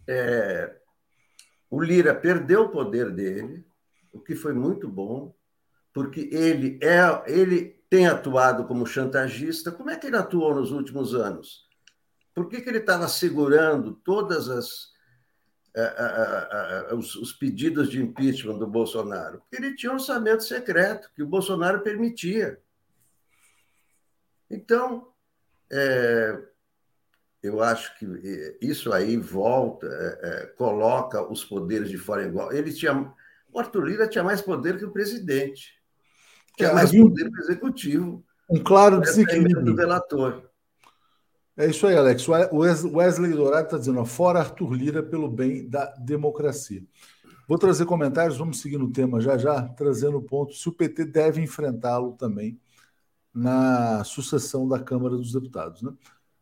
é, 0.07 0.77
o 1.69 1.83
Lira 1.83 2.15
perdeu 2.15 2.63
o 2.63 2.69
poder 2.71 3.11
dele, 3.11 3.67
o 4.13 4.21
que 4.21 4.35
foi 4.35 4.53
muito 4.53 4.89
bom, 4.89 5.35
porque 5.93 6.29
ele 6.33 6.79
é 6.83 7.01
ele 7.27 7.79
tem 7.91 8.07
atuado 8.07 8.67
como 8.67 8.87
chantagista. 8.87 9.73
Como 9.73 9.91
é 9.91 9.97
que 9.97 10.07
ele 10.07 10.17
atuou 10.17 10.55
nos 10.55 10.71
últimos 10.71 11.15
anos? 11.15 11.67
Por 12.35 12.49
que, 12.49 12.61
que 12.61 12.69
ele 12.69 12.79
estava 12.79 13.09
segurando 13.09 13.95
todas 14.05 14.49
as 14.49 14.93
os, 16.95 17.15
os, 17.17 17.33
pedidos 17.33 17.91
de 17.91 18.03
impeachment 18.03 18.59
do 18.59 18.67
Bolsonaro? 18.67 19.39
Porque 19.39 19.57
ele 19.57 19.75
tinha 19.75 19.93
um 19.93 19.97
orçamento 19.97 20.45
secreto 20.45 21.11
que 21.15 21.23
o 21.23 21.27
Bolsonaro 21.27 21.81
permitia. 21.81 22.59
Então, 24.51 25.09
é, 25.71 26.39
eu 27.43 27.63
acho 27.63 27.99
que 27.99 28.57
isso 28.61 28.93
aí 28.93 29.17
volta, 29.17 29.87
é, 29.87 30.29
é, 30.29 30.47
coloca 30.47 31.23
os 31.23 31.45
poderes 31.45 31.91
de 31.91 31.99
fora 31.99 32.25
igual. 32.25 32.53
Ele 32.53 32.73
tinha, 32.73 33.15
o 33.53 33.59
Arthur 33.59 33.85
Lira 33.85 34.09
tinha 34.09 34.25
mais 34.25 34.41
poder 34.41 34.79
que 34.79 34.85
o 34.85 34.93
presidente 34.93 35.79
que 36.59 36.65
é 36.65 36.73
mais 36.73 36.91
poder 36.91 37.31
do 37.31 37.39
executivo. 37.39 38.25
Um 38.51 38.63
claro 38.63 39.01
desequilíbrio. 39.01 39.65
do 39.65 39.77
relator. 39.77 40.48
É 41.59 41.67
isso 41.67 41.89
aí, 41.89 41.97
Alex. 41.97 42.25
Wesley 42.29 43.33
Dourado 43.33 43.65
está 43.65 43.79
dizendo, 43.79 44.05
fora 44.05 44.39
Arthur 44.39 44.73
Lira 44.75 45.03
pelo 45.03 45.29
bem 45.29 45.69
da 45.69 45.87
democracia. 45.97 46.85
Vou 47.49 47.59
trazer 47.59 47.85
comentários, 47.85 48.39
vamos 48.39 48.61
seguir 48.61 48.79
no 48.79 48.93
tema 48.93 49.21
já 49.21 49.37
já, 49.37 49.63
trazendo 49.71 50.19
o 50.19 50.23
ponto 50.23 50.55
se 50.55 50.69
o 50.69 50.73
PT 50.73 51.07
deve 51.07 51.43
enfrentá-lo 51.43 52.13
também 52.13 52.61
na 53.35 54.05
sucessão 54.05 54.69
da 54.69 54.79
Câmara 54.79 55.17
dos 55.17 55.33
Deputados. 55.33 55.83
Né? 55.83 55.93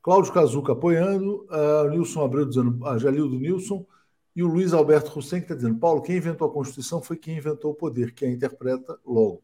Cláudio 0.03 0.35
Cazuca 0.35 0.73
apoiando, 0.73 1.47
uh, 1.51 1.89
Nilson 1.89 2.23
Abreu 2.23 2.45
dizendo, 2.45 2.79
uh, 2.85 2.99
Jalildo 2.99 3.39
Nilson, 3.39 3.87
e 4.35 4.43
o 4.43 4.47
Luiz 4.47 4.75
Alberto 4.75 5.19
Hussein 5.19 5.41
que 5.41 5.47
está 5.47 5.55
dizendo, 5.55 5.79
Paulo, 5.79 6.03
quem 6.03 6.19
inventou 6.19 6.47
a 6.47 6.53
Constituição 6.53 7.01
foi 7.01 7.17
quem 7.17 7.39
inventou 7.39 7.73
o 7.73 7.75
poder, 7.75 8.13
quem 8.13 8.29
a 8.29 8.33
interpreta 8.33 8.99
logo 9.03 9.43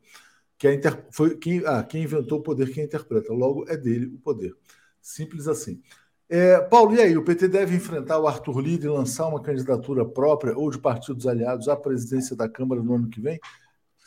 que 0.63 0.69
a 0.69 0.75
inter... 0.75 1.07
foi 1.11 1.37
quem, 1.39 1.61
ah, 1.67 1.83
quem 1.83 2.05
inventou 2.05 2.39
o 2.39 2.43
poder, 2.43 2.73
quem 2.73 2.85
interpreta. 2.85 3.33
Logo, 3.33 3.65
é 3.69 3.77
dele 3.77 4.07
o 4.07 4.19
poder. 4.19 4.55
Simples 5.03 5.49
assim. 5.49 5.83
É, 6.29 6.59
Paulo, 6.61 6.95
e 6.95 7.01
aí? 7.01 7.17
O 7.17 7.25
PT 7.25 7.49
deve 7.49 7.77
enfrentar 7.77 8.19
o 8.19 8.27
Arthur 8.27 8.61
Lira 8.61 8.87
e 8.87 8.89
lançar 8.89 9.27
uma 9.27 9.43
candidatura 9.43 10.05
própria 10.05 10.57
ou 10.57 10.71
de 10.71 10.79
partidos 10.79 11.27
aliados 11.27 11.69
à 11.69 11.77
presidência 11.77 12.35
da 12.35 12.49
Câmara 12.49 12.83
no 12.83 12.95
ano 12.95 13.11
que 13.11 13.21
vem? 13.21 13.39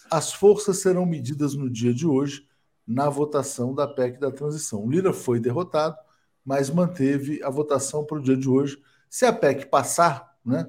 As 0.10 0.34
forças 0.34 0.80
serão 0.80 1.06
medidas 1.06 1.54
no 1.54 1.70
dia 1.70 1.94
de 1.94 2.08
hoje 2.08 2.48
na 2.88 3.10
votação 3.10 3.74
da 3.74 3.88
PEC 3.88 4.20
da 4.20 4.32
transição. 4.32 4.84
O 4.84 4.90
Lira 4.90 5.12
foi 5.12 5.40
derrotado, 5.40 5.96
mas 6.44 6.70
manteve 6.70 7.44
a 7.44 7.50
votação 7.50 8.06
para 8.06 8.18
o 8.18 8.22
dia 8.22 8.38
de 8.38 8.50
hoje. 8.50 8.82
Se 9.10 9.26
a 9.26 9.34
PEC 9.34 9.68
passar, 9.68 10.36
né, 10.44 10.66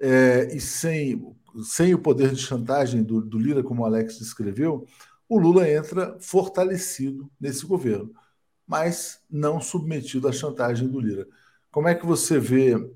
é, 0.00 0.54
e 0.54 0.60
sem, 0.60 1.34
sem 1.62 1.94
o 1.94 1.98
poder 1.98 2.32
de 2.32 2.40
chantagem 2.40 3.02
do, 3.02 3.20
do 3.20 3.38
Lira, 3.38 3.62
como 3.62 3.82
o 3.82 3.86
Alex 3.86 4.18
descreveu, 4.18 4.86
o 5.28 5.38
Lula 5.38 5.68
entra 5.68 6.16
fortalecido 6.20 7.30
nesse 7.40 7.64
governo, 7.66 8.14
mas 8.66 9.20
não 9.30 9.60
submetido 9.60 10.28
à 10.28 10.32
chantagem 10.32 10.88
do 10.88 11.00
Lira. 11.00 11.26
Como 11.70 11.88
é 11.88 11.94
que 11.94 12.06
você 12.06 12.38
vê 12.38 12.74
uh, 12.76 12.90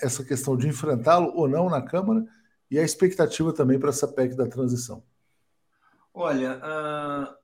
essa 0.00 0.24
questão 0.24 0.56
de 0.56 0.66
enfrentá-lo 0.68 1.32
ou 1.34 1.48
não 1.48 1.70
na 1.70 1.80
Câmara 1.80 2.26
e 2.70 2.78
a 2.78 2.82
expectativa 2.82 3.52
também 3.52 3.78
para 3.78 3.90
essa 3.90 4.08
PEC 4.08 4.36
da 4.36 4.48
transição? 4.48 5.02
Olha, 6.12 6.58
uh, 6.58 7.40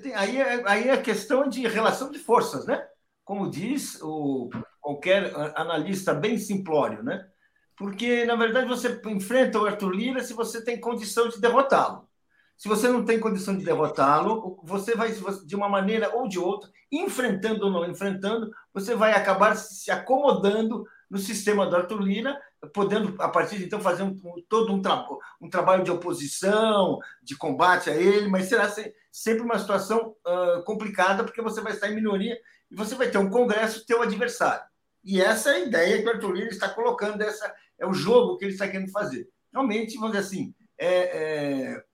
tem, 0.00 0.14
aí, 0.14 0.40
é, 0.40 0.62
aí 0.68 0.88
é 0.88 0.96
questão 0.96 1.48
de 1.48 1.66
relação 1.66 2.10
de 2.10 2.18
forças, 2.18 2.64
né? 2.66 2.86
Como 3.24 3.50
diz 3.50 4.00
o, 4.02 4.50
qualquer 4.80 5.32
analista 5.56 6.14
bem 6.14 6.38
simplório, 6.38 7.02
né? 7.02 7.28
Porque, 7.76 8.24
na 8.24 8.36
verdade, 8.36 8.68
você 8.68 9.00
enfrenta 9.06 9.58
o 9.58 9.66
Arthur 9.66 9.90
Lira 9.90 10.22
se 10.22 10.32
você 10.32 10.62
tem 10.62 10.80
condição 10.80 11.28
de 11.28 11.40
derrotá-lo. 11.40 12.08
Se 12.56 12.68
você 12.68 12.88
não 12.88 13.04
tem 13.04 13.18
condição 13.18 13.56
de 13.56 13.64
derrotá-lo, 13.64 14.60
você 14.62 14.94
vai, 14.94 15.12
de 15.44 15.56
uma 15.56 15.68
maneira 15.68 16.14
ou 16.14 16.28
de 16.28 16.38
outra, 16.38 16.70
enfrentando 16.90 17.64
ou 17.64 17.70
não 17.72 17.84
enfrentando, 17.84 18.50
você 18.72 18.94
vai 18.94 19.12
acabar 19.12 19.56
se 19.56 19.90
acomodando 19.90 20.84
no 21.10 21.18
sistema 21.18 21.66
do 21.66 21.76
Arthur 21.76 22.00
Lira, 22.00 22.40
podendo, 22.72 23.20
a 23.20 23.28
partir 23.28 23.58
de 23.58 23.64
então, 23.64 23.80
fazer 23.80 24.02
um, 24.02 24.16
todo 24.48 24.72
um, 24.72 24.80
tra 24.80 25.06
um 25.40 25.50
trabalho 25.50 25.84
de 25.84 25.90
oposição, 25.90 26.98
de 27.22 27.36
combate 27.36 27.90
a 27.90 27.96
ele, 27.96 28.28
mas 28.28 28.46
será 28.46 28.72
sempre 29.10 29.42
uma 29.42 29.58
situação 29.58 30.16
uh, 30.26 30.62
complicada, 30.64 31.24
porque 31.24 31.42
você 31.42 31.60
vai 31.60 31.72
estar 31.72 31.90
em 31.90 31.94
minoria 31.94 32.38
e 32.70 32.74
você 32.74 32.94
vai 32.94 33.10
ter 33.10 33.18
um 33.18 33.28
Congresso 33.28 33.84
teu 33.84 34.00
adversário. 34.00 34.64
E 35.04 35.20
essa 35.20 35.50
é 35.50 35.56
a 35.56 35.60
ideia 35.60 36.00
que 36.00 36.08
o 36.08 36.12
Arthur 36.12 36.32
Lira 36.32 36.48
está 36.48 36.68
colocando, 36.68 37.20
essa 37.20 37.52
é 37.78 37.86
o 37.86 37.92
jogo 37.92 38.38
que 38.38 38.44
ele 38.44 38.52
está 38.52 38.68
querendo 38.68 38.90
fazer. 38.90 39.28
Realmente, 39.52 39.96
vamos 39.96 40.12
dizer 40.12 40.26
assim, 40.26 40.54
é, 40.78 41.74
é 41.74 41.84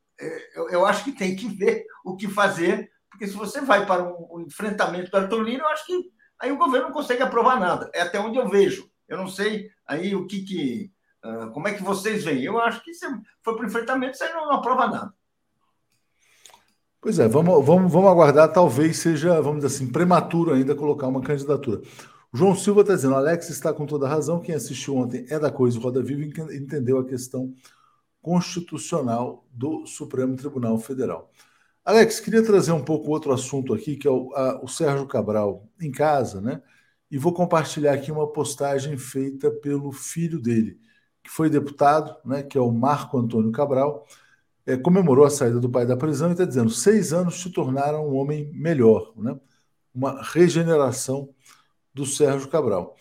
eu, 0.55 0.69
eu, 0.71 0.87
acho 0.87 1.05
que 1.05 1.13
tem 1.13 1.37
que 1.37 1.49
ver 1.49 1.87
o 2.05 2.17
que 2.17 2.29
fazer, 2.29 2.91
porque 3.11 3.27
se 3.27 3.35
você 3.35 3.61
vai 3.61 3.87
para 3.87 4.03
um, 4.03 4.37
um 4.37 4.41
enfrentamento 4.41 5.11
Lira, 5.41 5.63
eu 5.63 5.69
acho 5.69 5.87
que 5.87 6.11
aí 6.39 6.51
o 6.51 6.59
governo 6.59 6.89
não 6.89 6.95
consegue 6.95 7.23
aprovar 7.23 7.59
nada. 7.61 7.91
É 7.95 8.01
até 8.01 8.19
onde 8.19 8.39
eu 8.39 8.49
vejo. 8.49 8.91
Eu 9.09 9.17
não 9.17 9.29
sei 9.29 9.71
aí 9.87 10.15
o 10.15 10.27
que, 10.27 10.43
que 10.43 10.93
uh, 11.25 11.51
como 11.53 11.69
é 11.69 11.75
que 11.75 11.83
vocês 11.83 12.25
veem? 12.25 12.45
Eu 12.45 12.59
acho 12.61 12.83
que 12.83 12.93
foi 13.43 13.55
para 13.55 13.65
o 13.65 13.67
enfrentamento, 13.67 14.23
aí 14.23 14.33
não, 14.33 14.47
não 14.47 14.55
aprova 14.55 14.87
nada. 14.87 15.15
Pois 17.01 17.19
é, 17.19 17.29
vamos, 17.29 17.65
vamos, 17.65 17.93
vamos 17.93 18.11
aguardar. 18.11 18.53
Talvez 18.53 18.99
seja, 18.99 19.41
vamos 19.41 19.63
dizer 19.63 19.75
assim, 19.75 19.91
prematuro 19.91 20.53
ainda 20.53 20.75
colocar 20.75 21.07
uma 21.07 21.23
candidatura. 21.23 21.81
João 22.33 22.57
Silva 22.57 22.81
está 22.81 22.95
dizendo: 22.95 23.15
Alex 23.15 23.49
está 23.51 23.73
com 23.73 23.87
toda 23.87 24.09
razão. 24.09 24.41
Quem 24.41 24.55
assistiu 24.55 24.97
ontem 24.97 25.25
é 25.31 25.39
da 25.39 25.51
coisa 25.51 25.79
Roda 25.79 26.03
Viva 26.03 26.25
entendeu 26.53 26.99
a 26.99 27.07
questão 27.07 27.55
constitucional 28.21 29.47
do 29.53 29.87
Supremo 29.87 30.37
Tribunal 30.37 30.79
Federal. 30.79 31.31
Alex, 31.85 32.21
queria 32.21 32.43
trazer 32.43 32.73
um 32.73 32.85
pouco 32.85 33.11
outro 33.11 33.33
assunto 33.33 33.73
aqui, 33.73 33.97
que 33.97 34.07
é 34.07 34.11
o, 34.11 34.31
a, 34.35 34.63
o 34.63 34.69
Sérgio 34.69 35.07
Cabral 35.07 35.67
em 35.81 35.91
casa, 35.91 36.41
né? 36.41 36.61
E 37.11 37.17
vou 37.17 37.33
compartilhar 37.33 37.95
aqui 37.95 38.13
uma 38.13 38.31
postagem 38.31 38.99
feita 38.99 39.51
pelo 39.51 39.91
filho 39.91 40.39
dele, 40.39 40.79
que 41.23 41.31
foi 41.31 41.49
deputado, 41.49 42.15
né? 42.25 42.43
Que 42.43 42.59
é 42.59 42.61
o 42.61 42.71
Marco 42.71 43.17
Antônio 43.19 43.51
Cabral, 43.53 44.07
é, 44.67 44.77
comemorou 44.77 45.25
a 45.25 45.31
saída 45.31 45.59
do 45.59 45.71
pai 45.71 45.87
da 45.87 45.97
prisão 45.97 46.29
e 46.29 46.33
está 46.33 46.45
dizendo: 46.45 46.69
seis 46.69 47.13
anos 47.15 47.41
te 47.41 47.51
tornaram 47.51 48.07
um 48.07 48.15
homem 48.17 48.51
melhor, 48.53 49.15
né? 49.17 49.39
Uma 49.95 50.23
regeneração 50.23 51.31
do 51.95 52.05
Sérgio 52.05 52.49
Cabral. 52.49 52.95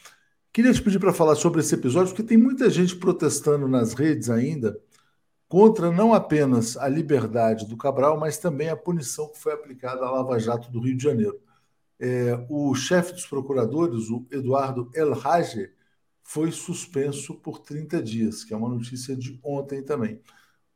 Queria 0.54 0.74
te 0.74 0.82
pedir 0.82 1.00
para 1.00 1.14
falar 1.14 1.36
sobre 1.36 1.60
esse 1.60 1.76
episódio, 1.76 2.14
porque 2.14 2.24
tem 2.24 2.38
muita 2.38 2.70
gente 2.70 2.96
protestando 2.96 3.68
nas 3.68 3.94
redes 3.94 4.30
ainda 4.30 4.80
contra 5.48 5.92
não 5.92 6.14
apenas 6.14 6.76
a 6.78 6.88
liberdade 6.88 7.66
do 7.66 7.78
Cabral, 7.78 8.20
mas 8.20 8.38
também 8.38 8.70
a 8.70 8.76
punição 8.76 9.30
que 9.30 9.40
foi 9.40 9.54
aplicada 9.54 10.06
à 10.06 10.12
Lava 10.12 10.40
Jato 10.40 10.70
do 10.70 10.82
Rio 10.82 10.98
de 10.98 11.04
Janeiro. 11.04 11.42
É, 12.00 12.46
o 12.50 12.76
chefe 12.76 13.14
dos 13.14 13.26
procuradores, 13.26 14.10
o 14.10 14.26
Eduardo 14.30 14.92
El 14.94 15.14
Hage, 15.14 15.74
foi 16.22 16.52
suspenso 16.52 17.36
por 17.36 17.60
30 17.60 18.04
dias, 18.04 18.44
que 18.44 18.54
é 18.54 18.58
uma 18.58 18.70
notícia 18.70 19.16
de 19.16 19.40
ontem 19.42 19.82
também. 19.82 20.22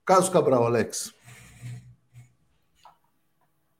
Caso 0.05 0.32
Cabral, 0.32 0.65
Alex. 0.65 1.13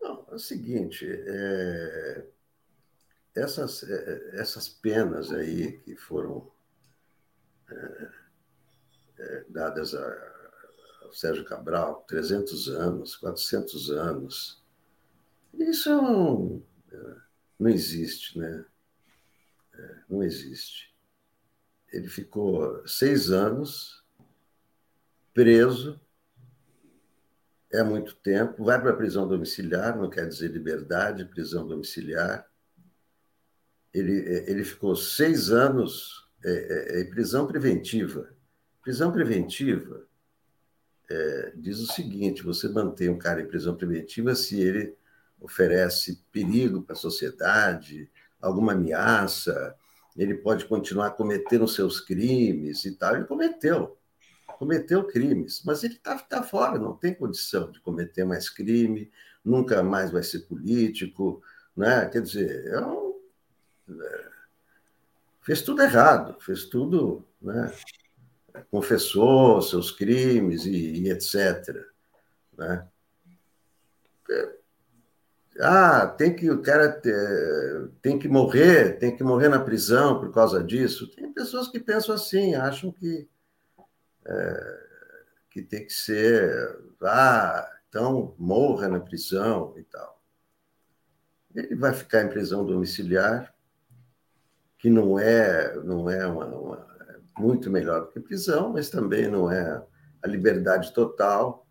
Não, 0.02 0.26
é 0.30 0.36
o 0.36 0.39
seguinte, 0.39 1.08
é, 1.10 2.26
essas, 3.36 3.84
é, 3.84 4.32
essas 4.34 4.68
penas 4.68 5.32
aí 5.32 5.80
que 5.80 5.96
foram 5.96 6.52
é, 7.70 8.10
é 9.20 9.46
dadas 9.50 9.96
a 9.96 10.31
Sérgio 11.14 11.45
Cabral, 11.45 12.03
300 12.07 12.70
anos, 12.70 13.16
400 13.16 13.89
anos. 13.91 14.64
Isso 15.53 15.89
não, 15.89 16.64
não 17.59 17.70
existe, 17.70 18.38
né? 18.38 18.66
É, 19.74 19.95
não 20.09 20.24
existe. 20.24 20.93
Ele 21.91 22.07
ficou 22.07 22.86
seis 22.88 23.32
anos 23.32 24.01
preso, 25.34 25.99
é 27.72 27.84
muito 27.84 28.16
tempo, 28.16 28.66
vai 28.66 28.80
para 28.82 28.91
a 28.91 28.95
prisão 28.95 29.28
domiciliar, 29.28 29.97
não 29.97 30.09
quer 30.09 30.28
dizer 30.28 30.51
liberdade, 30.51 31.26
prisão 31.26 31.66
domiciliar. 31.66 32.49
Ele, 33.93 34.14
ele 34.47 34.64
ficou 34.64 34.95
seis 34.95 35.51
anos 35.51 36.30
é, 36.43 36.51
é, 36.51 37.01
em 37.01 37.09
prisão 37.09 37.47
preventiva. 37.47 38.34
Prisão 38.82 39.12
preventiva 39.12 40.05
é, 41.12 41.53
diz 41.55 41.80
o 41.80 41.91
seguinte: 41.91 42.43
você 42.43 42.70
mantém 42.70 43.09
um 43.09 43.18
cara 43.18 43.41
em 43.41 43.47
prisão 43.47 43.76
preventiva 43.76 44.34
se 44.34 44.59
ele 44.62 44.95
oferece 45.39 46.24
perigo 46.32 46.82
para 46.84 46.93
a 46.93 46.99
sociedade, 46.99 48.09
alguma 48.39 48.74
ameaça, 48.74 49.76
ele 50.16 50.36
pode 50.36 50.66
continuar 50.66 51.12
cometendo 51.12 51.68
seus 51.68 51.99
crimes 51.99 52.86
e 52.86 52.95
tal. 52.95 53.16
Ele 53.16 53.26
cometeu, 53.26 53.97
cometeu 54.57 55.03
crimes, 55.03 55.64
mas 55.66 55.84
ele 55.84 55.95
está 55.95 56.18
tá 56.18 56.43
fora, 56.43 56.80
não 56.80 56.95
tem 56.95 57.14
condição 57.14 57.72
de 57.72 57.80
cometer 57.82 58.24
mais 58.24 58.49
crime, 58.49 59.12
nunca 59.43 59.84
mais 59.84 60.12
vai 60.12 60.24
ser 60.24 60.41
político, 60.41 61.41
né? 61.76 62.05
Quer 62.05 62.22
dizer, 62.22 62.68
é 62.68 62.80
um, 62.80 63.20
é, 63.89 64.30
fez 65.41 65.62
tudo 65.62 65.82
errado, 65.82 66.39
fez 66.39 66.66
tudo, 66.66 67.26
né? 67.41 67.74
Confessou 68.70 69.62
seus 69.62 69.91
crimes 69.91 70.66
e, 70.66 71.04
e 71.04 71.12
etc. 71.12 71.86
Né? 72.58 72.88
Ah, 75.60 76.08
tem 76.08 76.36
que 76.36 76.49
o 76.49 76.62
cara 76.62 76.91
ter, 76.91 77.91
tem 78.02 78.18
que 78.18 78.28
morrer, 78.28 78.97
tem 78.97 79.16
que 79.16 79.24
morrer 79.24 79.49
na 79.49 79.60
prisão 79.60 80.20
por 80.20 80.34
causa 80.34 80.64
disso. 80.64 81.08
Tem 81.16 81.32
pessoas 81.32 81.68
que 81.68 81.80
pensam 81.80 82.16
assim, 82.16 82.56
acham 82.56 82.91
que 82.91 83.30
é, 84.26 84.82
que 85.49 85.62
tem 85.62 85.86
que 85.86 85.93
ser, 85.93 86.80
ah, 87.04 87.70
então 87.89 88.34
morra 88.38 88.88
na 88.88 88.99
prisão 88.99 89.74
e 89.78 89.84
tal. 89.84 90.22
Ele 91.54 91.76
vai 91.76 91.93
ficar 91.93 92.24
em 92.24 92.30
prisão 92.30 92.66
domiciliar, 92.66 93.54
que 94.78 94.89
não 94.89 95.20
é 95.20 95.76
não 95.84 96.10
é 96.10 96.26
uma, 96.26 96.45
uma 96.45 96.91
muito 97.38 97.70
melhor 97.70 98.02
do 98.02 98.08
que 98.08 98.20
prisão, 98.20 98.74
mas 98.74 98.90
também 98.90 99.28
não 99.28 99.52
é 99.52 99.84
a 100.22 100.28
liberdade 100.28 100.94
total. 100.94 101.68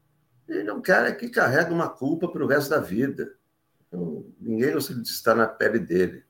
Ele 0.48 0.68
é 0.68 0.72
um 0.72 0.82
cara 0.82 1.14
que 1.14 1.28
carrega 1.28 1.72
uma 1.72 1.88
culpa 1.88 2.28
para 2.28 2.44
o 2.44 2.46
resto 2.46 2.70
da 2.70 2.80
vida. 2.80 3.32
Então, 3.86 4.24
ninguém 4.40 4.72
gostaria 4.72 5.02
de 5.02 5.08
estar 5.08 5.34
na 5.34 5.46
pele 5.46 5.78
dele. 5.78 6.24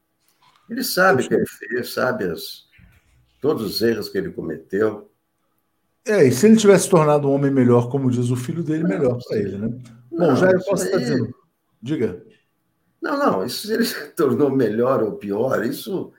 Ele 0.68 0.84
sabe 0.84 1.22
o 1.22 1.28
que 1.28 1.34
ele 1.34 1.46
fez, 1.46 1.92
sabe 1.92 2.24
as, 2.24 2.66
todos 3.40 3.64
os 3.64 3.82
erros 3.82 4.08
que 4.08 4.18
ele 4.18 4.30
cometeu. 4.30 5.10
É, 6.06 6.24
e 6.24 6.32
se 6.32 6.46
ele 6.46 6.56
tivesse 6.56 6.88
tornado 6.88 7.28
um 7.28 7.32
homem 7.32 7.50
melhor, 7.50 7.90
como 7.90 8.10
diz 8.10 8.30
o 8.30 8.36
filho 8.36 8.62
dele, 8.62 8.84
melhor 8.84 9.18
para 9.26 9.38
ele, 9.38 9.58
né? 9.58 9.68
Bom, 10.10 10.28
não, 10.28 10.36
Jair 10.36 10.62
Costa 10.64 10.86
está 10.86 10.98
dizendo. 10.98 11.34
Diga. 11.82 12.22
Não, 13.00 13.18
não, 13.18 13.44
isso 13.44 13.66
se 13.66 13.72
ele 13.72 13.84
se 13.84 14.08
tornou 14.14 14.50
melhor 14.50 15.02
ou 15.02 15.12
pior, 15.12 15.64
isso 15.64 16.12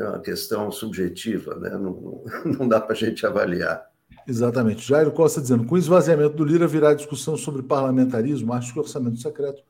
é 0.00 0.08
uma 0.08 0.20
questão 0.20 0.70
subjetiva, 0.70 1.56
né? 1.56 1.70
não, 1.70 2.24
não 2.44 2.66
dá 2.68 2.80
para 2.80 2.92
a 2.92 2.96
gente 2.96 3.26
avaliar. 3.26 3.84
Exatamente. 4.26 4.86
Jairo 4.86 5.10
Costa 5.10 5.40
dizendo: 5.40 5.64
com 5.64 5.74
o 5.74 5.78
esvaziamento 5.78 6.36
do 6.36 6.44
Lira 6.44 6.66
virá 6.66 6.94
discussão 6.94 7.36
sobre 7.36 7.62
parlamentarismo, 7.62 8.52
acho 8.52 8.72
que 8.72 8.78
o 8.78 8.82
orçamento 8.82 9.18
secreto 9.18 9.62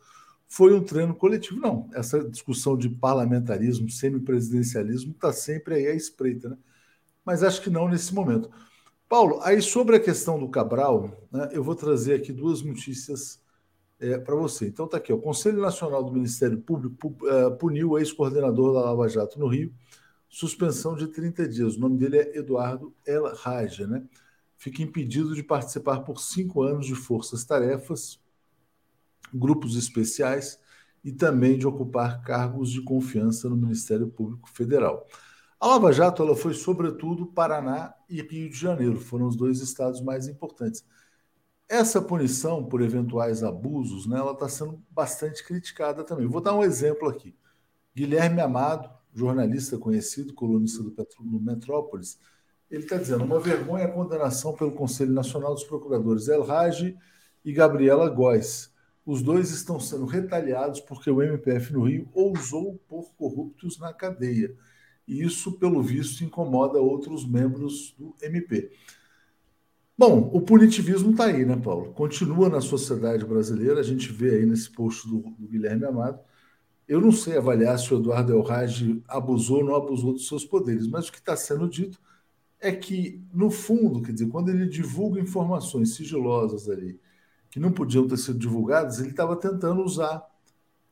foi 0.48 0.74
um 0.74 0.82
treino 0.82 1.14
coletivo. 1.14 1.60
Não, 1.60 1.88
essa 1.94 2.22
discussão 2.24 2.76
de 2.76 2.88
parlamentarismo, 2.88 3.88
semipresidencialismo, 3.88 5.12
está 5.12 5.32
sempre 5.32 5.74
aí 5.74 5.86
à 5.86 5.94
espreita, 5.94 6.48
né? 6.50 6.56
Mas 7.24 7.42
acho 7.42 7.62
que 7.62 7.70
não 7.70 7.88
nesse 7.88 8.14
momento. 8.14 8.50
Paulo, 9.08 9.40
aí 9.42 9.62
sobre 9.62 9.96
a 9.96 10.00
questão 10.00 10.38
do 10.38 10.48
Cabral, 10.48 11.10
né, 11.30 11.48
eu 11.52 11.62
vou 11.62 11.74
trazer 11.74 12.14
aqui 12.14 12.32
duas 12.32 12.62
notícias 12.62 13.40
é, 14.00 14.18
para 14.18 14.34
você. 14.34 14.66
Então 14.66 14.86
está 14.86 14.96
aqui: 14.96 15.12
o 15.12 15.20
Conselho 15.20 15.60
Nacional 15.60 16.02
do 16.02 16.12
Ministério 16.12 16.58
Público 16.58 17.16
uh, 17.22 17.56
puniu 17.56 17.90
o 17.90 17.98
ex-coordenador 17.98 18.74
da 18.74 18.80
Lava 18.80 19.08
Jato 19.08 19.38
no 19.38 19.46
Rio 19.46 19.72
suspensão 20.28 20.94
de 20.94 21.08
30 21.08 21.48
dias. 21.48 21.76
O 21.76 21.80
nome 21.80 21.98
dele 21.98 22.18
é 22.18 22.38
Eduardo 22.38 22.94
El 23.06 23.34
Raja, 23.34 23.86
né? 23.86 24.04
Fica 24.56 24.82
impedido 24.82 25.34
de 25.34 25.42
participar 25.42 26.00
por 26.00 26.20
cinco 26.20 26.62
anos 26.62 26.86
de 26.86 26.94
forças-tarefas, 26.94 28.20
grupos 29.32 29.76
especiais 29.76 30.58
e 31.04 31.12
também 31.12 31.56
de 31.56 31.66
ocupar 31.66 32.22
cargos 32.22 32.70
de 32.70 32.82
confiança 32.82 33.48
no 33.48 33.56
Ministério 33.56 34.08
Público 34.08 34.50
Federal. 34.50 35.06
A 35.60 35.66
Lava 35.68 35.92
Jato 35.92 36.22
ela 36.22 36.36
foi, 36.36 36.54
sobretudo, 36.54 37.26
Paraná 37.26 37.94
e 38.08 38.20
Rio 38.20 38.48
de 38.50 38.56
Janeiro, 38.56 39.00
foram 39.00 39.26
os 39.26 39.36
dois 39.36 39.60
estados 39.60 40.00
mais 40.00 40.28
importantes. 40.28 40.84
Essa 41.68 42.00
punição 42.00 42.64
por 42.64 42.80
eventuais 42.80 43.42
abusos, 43.42 44.06
né, 44.06 44.18
ela 44.18 44.32
está 44.32 44.48
sendo 44.48 44.82
bastante 44.90 45.44
criticada 45.44 46.02
também. 46.04 46.26
Vou 46.26 46.40
dar 46.40 46.54
um 46.54 46.62
exemplo 46.62 47.08
aqui. 47.08 47.36
Guilherme 47.94 48.40
Amado, 48.40 48.88
jornalista 49.18 49.76
conhecido, 49.76 50.32
colunista 50.32 50.82
do, 50.82 50.90
do 50.90 51.40
Metrópolis, 51.40 52.18
ele 52.70 52.84
está 52.84 52.96
dizendo 52.96 53.24
uma 53.24 53.40
vergonha 53.40 53.86
a 53.86 53.90
condenação 53.90 54.54
pelo 54.54 54.72
Conselho 54.72 55.12
Nacional 55.12 55.54
dos 55.54 55.64
Procuradores 55.64 56.28
El 56.28 56.42
Raj 56.42 56.94
e 57.44 57.52
Gabriela 57.52 58.08
Góes. 58.08 58.72
Os 59.04 59.22
dois 59.22 59.50
estão 59.50 59.80
sendo 59.80 60.04
retaliados 60.04 60.80
porque 60.80 61.10
o 61.10 61.22
MPF 61.22 61.72
no 61.72 61.84
Rio 61.84 62.08
ousou 62.12 62.78
pôr 62.86 63.10
corruptos 63.16 63.78
na 63.78 63.92
cadeia. 63.92 64.54
E 65.06 65.22
isso, 65.22 65.58
pelo 65.58 65.82
visto, 65.82 66.22
incomoda 66.22 66.78
outros 66.78 67.26
membros 67.26 67.94
do 67.98 68.14
MP. 68.20 68.70
Bom, 69.96 70.30
o 70.32 70.42
punitivismo 70.42 71.12
está 71.12 71.24
aí, 71.24 71.46
né, 71.46 71.56
Paulo? 71.56 71.92
Continua 71.94 72.50
na 72.50 72.60
sociedade 72.60 73.24
brasileira. 73.24 73.80
A 73.80 73.82
gente 73.82 74.12
vê 74.12 74.36
aí 74.36 74.46
nesse 74.46 74.70
post 74.70 75.08
do, 75.08 75.20
do 75.38 75.48
Guilherme 75.48 75.86
Amado 75.86 76.20
eu 76.88 77.00
não 77.02 77.12
sei 77.12 77.36
avaliar 77.36 77.78
se 77.78 77.92
o 77.92 77.98
Eduardo 77.98 78.32
Elrage 78.32 79.02
abusou 79.06 79.58
ou 79.58 79.64
não 79.64 79.74
abusou 79.76 80.14
dos 80.14 80.26
seus 80.26 80.44
poderes, 80.44 80.86
mas 80.86 81.08
o 81.08 81.12
que 81.12 81.18
está 81.18 81.36
sendo 81.36 81.68
dito 81.68 82.00
é 82.58 82.72
que, 82.72 83.22
no 83.32 83.50
fundo, 83.50 84.02
quer 84.02 84.12
dizer, 84.12 84.28
quando 84.28 84.48
ele 84.48 84.66
divulga 84.66 85.20
informações 85.20 85.94
sigilosas 85.94 86.68
ali, 86.68 86.98
que 87.50 87.60
não 87.60 87.70
podiam 87.70 88.08
ter 88.08 88.16
sido 88.16 88.38
divulgadas, 88.38 88.98
ele 88.98 89.10
estava 89.10 89.36
tentando 89.36 89.82
usar 89.82 90.26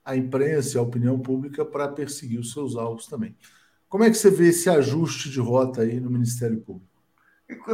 a 0.04 0.14
imprensa 0.16 0.76
e 0.76 0.78
a 0.78 0.82
opinião 0.82 1.18
pública 1.18 1.64
para 1.64 1.88
perseguir 1.88 2.38
os 2.38 2.52
seus 2.52 2.76
alvos 2.76 3.06
também. 3.06 3.34
Como 3.88 4.04
é 4.04 4.10
que 4.10 4.16
você 4.16 4.30
vê 4.30 4.48
esse 4.48 4.68
ajuste 4.68 5.30
de 5.30 5.40
rota 5.40 5.80
aí 5.80 5.98
no 5.98 6.10
Ministério 6.10 6.60
Público? 6.60 6.86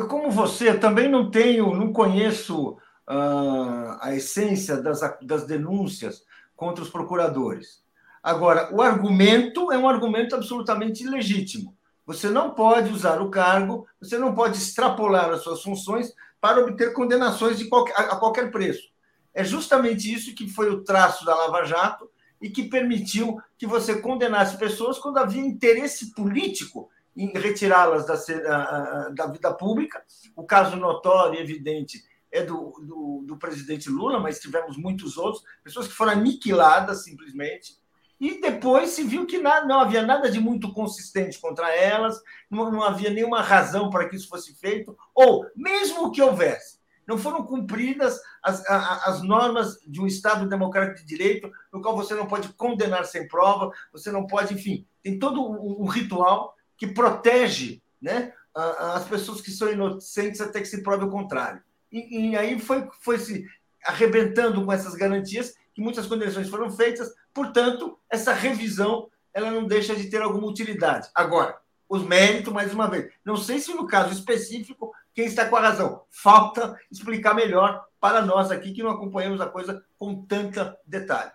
Como 0.08 0.30
você, 0.30 0.78
também 0.78 1.08
não 1.08 1.30
tenho, 1.30 1.74
não 1.74 1.92
conheço 1.92 2.76
uh, 3.08 3.98
a 4.00 4.14
essência 4.14 4.80
das, 4.80 5.00
das 5.22 5.46
denúncias 5.46 6.22
contra 6.54 6.84
os 6.84 6.90
procuradores. 6.90 7.81
Agora, 8.22 8.72
o 8.72 8.80
argumento 8.80 9.72
é 9.72 9.78
um 9.78 9.88
argumento 9.88 10.34
absolutamente 10.34 11.04
legítimo. 11.04 11.76
Você 12.06 12.28
não 12.28 12.54
pode 12.54 12.92
usar 12.92 13.20
o 13.20 13.30
cargo, 13.30 13.86
você 14.00 14.18
não 14.18 14.34
pode 14.34 14.58
extrapolar 14.58 15.30
as 15.30 15.42
suas 15.42 15.62
funções 15.62 16.12
para 16.40 16.60
obter 16.60 16.92
condenações 16.92 17.58
de 17.58 17.68
qualquer, 17.68 17.94
a 17.96 18.16
qualquer 18.16 18.50
preço. 18.50 18.92
É 19.34 19.42
justamente 19.42 20.12
isso 20.12 20.34
que 20.34 20.48
foi 20.48 20.68
o 20.70 20.84
traço 20.84 21.24
da 21.24 21.34
Lava 21.34 21.64
Jato 21.64 22.10
e 22.40 22.50
que 22.50 22.68
permitiu 22.68 23.40
que 23.56 23.66
você 23.66 24.00
condenasse 24.00 24.58
pessoas 24.58 24.98
quando 24.98 25.18
havia 25.18 25.40
interesse 25.40 26.12
político 26.12 26.90
em 27.16 27.30
retirá-las 27.32 28.06
da, 28.06 29.08
da, 29.10 29.26
vida 29.26 29.52
pública. 29.54 30.02
O 30.34 30.44
caso 30.44 30.76
notório 30.76 31.38
e 31.38 31.42
evidente 31.42 32.02
é 32.30 32.42
do, 32.42 32.72
do, 32.84 33.24
do, 33.26 33.36
presidente 33.36 33.88
Lula, 33.88 34.18
mas 34.18 34.40
tivemos 34.40 34.76
muitos 34.76 35.16
outros, 35.16 35.44
pessoas 35.62 35.86
que 35.86 35.94
foram 35.94 36.12
aniquiladas 36.12 37.04
simplesmente. 37.04 37.76
E 38.22 38.40
depois 38.40 38.90
se 38.90 39.02
viu 39.02 39.26
que 39.26 39.38
nada, 39.38 39.66
não 39.66 39.80
havia 39.80 40.00
nada 40.00 40.30
de 40.30 40.38
muito 40.38 40.72
consistente 40.72 41.40
contra 41.40 41.74
elas, 41.74 42.22
não, 42.48 42.70
não 42.70 42.80
havia 42.80 43.10
nenhuma 43.10 43.42
razão 43.42 43.90
para 43.90 44.08
que 44.08 44.14
isso 44.14 44.28
fosse 44.28 44.54
feito, 44.54 44.96
ou 45.12 45.44
mesmo 45.56 46.12
que 46.12 46.22
houvesse, 46.22 46.78
não 47.04 47.18
foram 47.18 47.44
cumpridas 47.44 48.20
as, 48.40 48.64
as 48.70 49.22
normas 49.24 49.76
de 49.84 50.00
um 50.00 50.06
Estado 50.06 50.48
democrático 50.48 51.00
de 51.00 51.04
direito, 51.04 51.50
no 51.72 51.82
qual 51.82 51.96
você 51.96 52.14
não 52.14 52.28
pode 52.28 52.52
condenar 52.52 53.04
sem 53.06 53.26
prova, 53.26 53.72
você 53.92 54.12
não 54.12 54.24
pode, 54.24 54.54
enfim, 54.54 54.86
tem 55.02 55.18
todo 55.18 55.42
um 55.42 55.84
ritual 55.86 56.54
que 56.76 56.86
protege 56.86 57.82
né, 58.00 58.32
as 58.54 59.02
pessoas 59.08 59.40
que 59.40 59.50
são 59.50 59.68
inocentes 59.68 60.40
até 60.40 60.60
que 60.60 60.68
se 60.68 60.80
prove 60.84 61.06
o 61.06 61.10
contrário. 61.10 61.60
E, 61.90 62.30
e 62.30 62.36
aí 62.36 62.60
foi, 62.60 62.88
foi 63.00 63.18
se 63.18 63.44
arrebentando 63.84 64.64
com 64.64 64.72
essas 64.72 64.94
garantias 64.94 65.56
que 65.74 65.80
muitas 65.80 66.06
condenações 66.06 66.48
foram 66.48 66.70
feitas, 66.70 67.12
portanto, 67.32 67.98
essa 68.10 68.32
revisão 68.32 69.08
ela 69.34 69.50
não 69.50 69.64
deixa 69.66 69.94
de 69.96 70.10
ter 70.10 70.20
alguma 70.20 70.46
utilidade. 70.46 71.08
Agora, 71.14 71.56
os 71.88 72.02
méritos, 72.02 72.52
mais 72.52 72.72
uma 72.72 72.88
vez, 72.88 73.10
não 73.24 73.36
sei 73.36 73.58
se 73.58 73.72
no 73.74 73.86
caso 73.86 74.12
específico 74.12 74.92
quem 75.14 75.26
está 75.26 75.46
com 75.46 75.56
a 75.56 75.60
razão. 75.60 76.02
Falta 76.10 76.78
explicar 76.90 77.34
melhor 77.34 77.84
para 78.00 78.24
nós 78.24 78.50
aqui 78.50 78.72
que 78.72 78.82
não 78.82 78.90
acompanhamos 78.90 79.40
a 79.40 79.46
coisa 79.46 79.82
com 79.98 80.24
tanta 80.24 80.76
detalhe. 80.86 81.30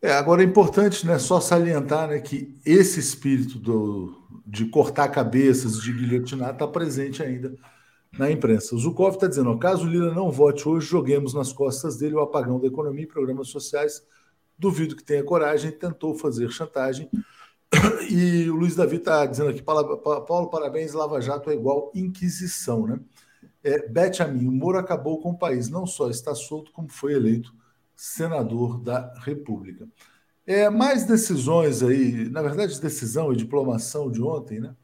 É, 0.00 0.12
agora 0.12 0.42
é 0.42 0.44
importante 0.44 1.06
né, 1.06 1.18
só 1.18 1.40
salientar 1.40 2.08
né, 2.08 2.20
que 2.20 2.58
esse 2.66 2.98
espírito 2.98 3.58
do, 3.58 4.20
de 4.44 4.66
cortar 4.66 5.08
cabeças, 5.08 5.80
de 5.80 5.92
guilhotinar, 5.92 6.52
está 6.52 6.66
presente 6.66 7.22
ainda 7.22 7.56
na 8.18 8.30
imprensa. 8.30 8.74
O 8.74 8.78
Zukov 8.78 9.14
está 9.14 9.26
dizendo: 9.26 9.56
caso 9.58 9.86
o 9.86 9.90
Lira 9.90 10.12
não 10.12 10.30
vote 10.30 10.68
hoje, 10.68 10.86
joguemos 10.86 11.34
nas 11.34 11.52
costas 11.52 11.96
dele 11.96 12.14
o 12.14 12.20
apagão 12.20 12.60
da 12.60 12.66
economia 12.66 13.04
e 13.04 13.06
programas 13.06 13.48
sociais. 13.48 14.02
Duvido 14.58 14.94
que 14.94 15.02
tenha 15.02 15.24
coragem, 15.24 15.72
tentou 15.72 16.14
fazer 16.14 16.50
chantagem. 16.50 17.08
E 18.10 18.50
o 18.50 18.54
Luiz 18.54 18.76
Davi 18.76 18.96
está 18.96 19.24
dizendo 19.24 19.50
aqui: 19.50 19.62
Paulo, 19.62 20.50
parabéns, 20.50 20.92
Lava 20.92 21.20
Jato 21.20 21.50
é 21.50 21.54
igual 21.54 21.90
Inquisição, 21.94 22.86
né? 22.86 23.00
É, 23.64 23.88
Bete 23.88 24.22
a 24.22 24.28
mim, 24.28 24.46
o 24.46 24.52
Moro 24.52 24.76
acabou 24.76 25.20
com 25.20 25.30
o 25.30 25.38
país, 25.38 25.70
não 25.70 25.86
só 25.86 26.10
está 26.10 26.34
solto, 26.34 26.72
como 26.72 26.88
foi 26.88 27.14
eleito 27.14 27.54
senador 27.96 28.80
da 28.80 29.14
República. 29.20 29.88
É, 30.44 30.68
mais 30.68 31.04
decisões 31.04 31.82
aí, 31.82 32.28
na 32.28 32.42
verdade, 32.42 32.80
decisão 32.80 33.32
e 33.32 33.36
diplomação 33.36 34.10
de 34.10 34.20
ontem, 34.20 34.60
né? 34.60 34.74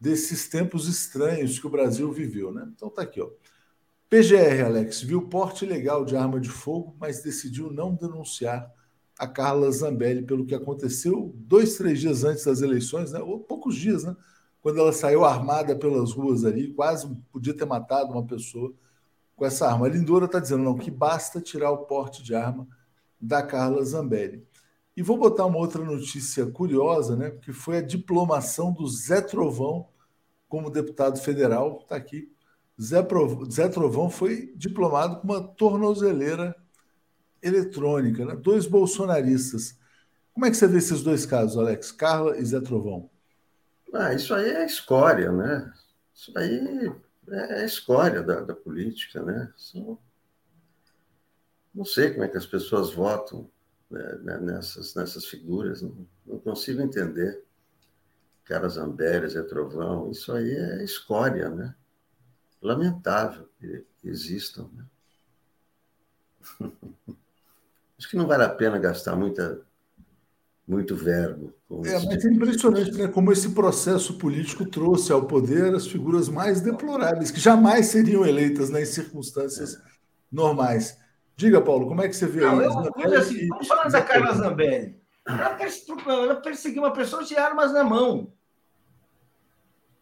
Desses 0.00 0.48
tempos 0.48 0.88
estranhos 0.88 1.58
que 1.58 1.66
o 1.66 1.70
Brasil 1.70 2.12
viveu, 2.12 2.52
né? 2.52 2.68
Então 2.74 2.90
tá 2.90 3.02
aqui, 3.02 3.20
ó. 3.20 3.30
PGR, 4.08 4.66
Alex, 4.66 5.02
viu 5.02 5.22
porte 5.28 5.64
legal 5.64 6.04
de 6.04 6.16
arma 6.16 6.38
de 6.38 6.48
fogo, 6.48 6.94
mas 7.00 7.22
decidiu 7.22 7.72
não 7.72 7.94
denunciar 7.94 8.70
a 9.18 9.26
Carla 9.26 9.70
Zambelli 9.70 10.22
pelo 10.22 10.44
que 10.44 10.54
aconteceu 10.54 11.32
dois, 11.36 11.76
três 11.76 12.00
dias 12.00 12.24
antes 12.24 12.44
das 12.44 12.60
eleições, 12.60 13.12
né? 13.12 13.20
ou 13.20 13.40
poucos 13.40 13.76
dias, 13.76 14.04
né? 14.04 14.14
quando 14.60 14.78
ela 14.78 14.92
saiu 14.92 15.24
armada 15.24 15.76
pelas 15.76 16.12
ruas 16.12 16.44
ali, 16.44 16.72
quase 16.72 17.08
podia 17.32 17.54
ter 17.54 17.64
matado 17.64 18.12
uma 18.12 18.24
pessoa 18.24 18.72
com 19.36 19.44
essa 19.44 19.68
arma. 19.68 19.86
A 19.86 19.90
Lindora 19.90 20.26
está 20.26 20.38
dizendo 20.38 20.62
não, 20.62 20.76
que 20.76 20.90
basta 20.90 21.40
tirar 21.40 21.70
o 21.70 21.84
porte 21.84 22.22
de 22.22 22.34
arma 22.34 22.66
da 23.20 23.42
Carla 23.42 23.84
Zambelli. 23.84 24.46
E 24.96 25.02
vou 25.02 25.18
botar 25.18 25.44
uma 25.46 25.58
outra 25.58 25.84
notícia 25.84 26.46
curiosa, 26.46 27.16
né? 27.16 27.30
Que 27.30 27.52
foi 27.52 27.78
a 27.78 27.82
diplomação 27.82 28.72
do 28.72 28.86
Zé 28.86 29.20
Trovão 29.20 29.88
como 30.48 30.70
deputado 30.70 31.18
federal. 31.18 31.80
Está 31.82 31.96
aqui. 31.96 32.32
Zé, 32.80 33.04
Zé 33.50 33.68
Trovão 33.68 34.08
foi 34.08 34.52
diplomado 34.54 35.20
com 35.20 35.24
uma 35.24 35.42
tornozeleira 35.42 36.54
eletrônica, 37.42 38.24
né? 38.24 38.36
dois 38.36 38.66
bolsonaristas. 38.66 39.78
Como 40.32 40.46
é 40.46 40.50
que 40.50 40.56
você 40.56 40.66
vê 40.66 40.78
esses 40.78 41.02
dois 41.02 41.26
casos, 41.26 41.56
Alex? 41.56 41.92
Carla 41.92 42.38
e 42.38 42.44
Zé 42.44 42.60
Trovão? 42.60 43.10
Ah, 43.92 44.12
isso 44.14 44.34
aí 44.34 44.48
é 44.48 44.64
escória, 44.64 45.30
né? 45.30 45.72
Isso 46.12 46.32
aí 46.36 46.92
é 47.28 47.62
a 47.62 47.64
escória 47.64 48.22
da, 48.22 48.40
da 48.40 48.54
política, 48.54 49.22
né? 49.22 49.52
São... 49.56 49.98
Não 51.74 51.84
sei 51.84 52.10
como 52.10 52.24
é 52.24 52.28
que 52.28 52.36
as 52.36 52.46
pessoas 52.46 52.92
votam 52.92 53.50
né, 53.94 54.18
né 54.22 54.40
nessas, 54.40 54.94
nessas 54.94 55.24
figuras, 55.24 55.80
não, 55.80 56.06
não 56.26 56.38
consigo 56.38 56.82
entender. 56.82 57.42
Cara 58.44 58.68
Zambéria, 58.68 59.28
Zé 59.28 59.42
Trovão, 59.42 60.10
isso 60.10 60.32
aí 60.32 60.50
é 60.50 60.84
escória, 60.84 61.48
né? 61.48 61.74
Lamentável 62.60 63.48
que 63.58 63.86
existam, 64.02 64.68
né? 64.74 64.84
Acho 67.98 68.10
que 68.10 68.16
não 68.16 68.26
vale 68.26 68.42
a 68.42 68.50
pena 68.50 68.78
gastar 68.78 69.16
muita, 69.16 69.62
muito 70.66 70.94
verbo. 70.94 71.54
É, 71.84 71.98
mas 72.04 72.24
é 72.24 72.28
impressionante 72.28 72.92
né, 72.92 73.08
como 73.08 73.32
esse 73.32 73.50
processo 73.50 74.18
político 74.18 74.66
trouxe 74.66 75.12
ao 75.12 75.26
poder 75.26 75.74
as 75.74 75.86
figuras 75.86 76.28
mais 76.28 76.60
deploráveis, 76.60 77.30
que 77.30 77.40
jamais 77.40 77.86
seriam 77.86 78.26
eleitas 78.26 78.68
né, 78.68 78.82
em 78.82 78.86
circunstâncias 78.86 79.76
é. 79.76 79.78
normais. 80.30 80.98
Diga, 81.36 81.60
Paulo, 81.60 81.88
como 81.88 82.02
é 82.02 82.08
que 82.08 82.14
você 82.14 82.26
vê 82.26 82.40
não, 82.40 82.62
isso? 82.62 82.92
Eu, 82.96 83.18
assim, 83.18 83.48
vamos 83.48 83.66
falar 83.66 83.88
da 83.88 84.02
Carla 84.02 84.34
Zambelli. 84.34 85.00
Ela, 85.26 85.56
ela 86.06 86.36
perseguiu 86.36 86.82
uma 86.82 86.92
pessoa 86.92 87.24
de 87.24 87.36
armas 87.36 87.72
na 87.72 87.82
mão. 87.82 88.32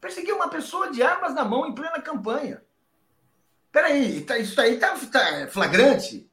Perseguiu 0.00 0.34
uma 0.34 0.48
pessoa 0.48 0.90
de 0.90 1.02
armas 1.02 1.34
na 1.34 1.44
mão 1.44 1.66
em 1.66 1.74
plena 1.74 2.02
campanha. 2.02 2.62
Peraí, 3.70 4.20
tá, 4.22 4.36
isso 4.36 4.60
aí 4.60 4.74
está 4.74 4.94
tá 5.10 5.48
flagrante? 5.48 6.30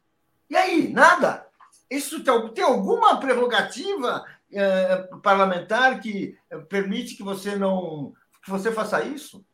E 0.50 0.56
aí, 0.56 0.92
nada? 0.92 1.48
Isso 1.90 2.24
tem 2.54 2.64
alguma 2.64 3.20
prerrogativa 3.20 4.26
é, 4.52 5.08
parlamentar 5.24 6.02
que 6.02 6.38
permite 6.68 7.16
que 7.16 7.24
você 7.24 7.56
não 7.56 8.14
que 8.44 8.50
você 8.50 8.72
faça 8.72 9.04
isso? 9.04 9.46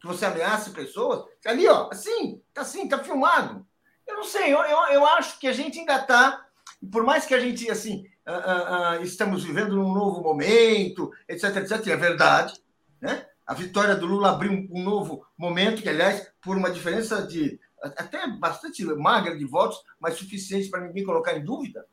Que 0.00 0.06
você 0.06 0.24
ameace 0.24 0.70
pessoas? 0.70 1.24
Ali, 1.44 1.68
ó, 1.68 1.88
assim, 1.90 2.40
tá 2.54 2.62
assim, 2.62 2.88
tá 2.88 2.98
filmado. 2.98 3.66
Eu 4.06 4.16
não 4.16 4.24
sei, 4.24 4.52
eu, 4.52 4.58
eu, 4.58 4.78
eu 4.92 5.06
acho 5.06 5.38
que 5.38 5.46
a 5.46 5.52
gente 5.52 5.78
ainda 5.78 5.96
está, 5.96 6.44
por 6.90 7.04
mais 7.04 7.24
que 7.26 7.34
a 7.34 7.40
gente, 7.40 7.70
assim, 7.70 8.04
uh, 8.26 9.00
uh, 9.00 9.02
estamos 9.02 9.44
vivendo 9.44 9.76
num 9.76 9.92
novo 9.92 10.22
momento, 10.22 11.10
etc, 11.28 11.56
etc, 11.56 11.86
é 11.88 11.96
verdade, 11.96 12.54
né? 13.00 13.26
A 13.46 13.54
vitória 13.54 13.94
do 13.96 14.06
Lula 14.06 14.30
abriu 14.30 14.52
um, 14.52 14.68
um 14.70 14.82
novo 14.82 15.26
momento, 15.36 15.82
que, 15.82 15.88
aliás, 15.88 16.32
por 16.40 16.56
uma 16.56 16.70
diferença 16.70 17.26
de 17.26 17.58
até 17.82 18.26
bastante 18.28 18.84
magra 18.84 19.36
de 19.36 19.44
votos, 19.44 19.82
mas 19.98 20.14
suficiente 20.14 20.70
para 20.70 20.82
ninguém 20.82 21.04
colocar 21.04 21.36
em 21.36 21.44
dúvida. 21.44 21.84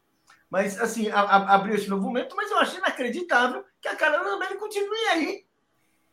Mas, 0.50 0.80
assim, 0.80 1.10
a, 1.10 1.20
a, 1.22 1.56
abriu 1.56 1.76
esse 1.76 1.90
novo 1.90 2.04
momento, 2.04 2.36
mas 2.36 2.50
eu 2.52 2.58
achei 2.58 2.80
inacreditável 2.80 3.64
que 3.82 3.88
a 3.88 3.96
Carolina 3.96 4.38
também 4.38 4.58
continue 4.58 5.06
aí. 5.12 5.46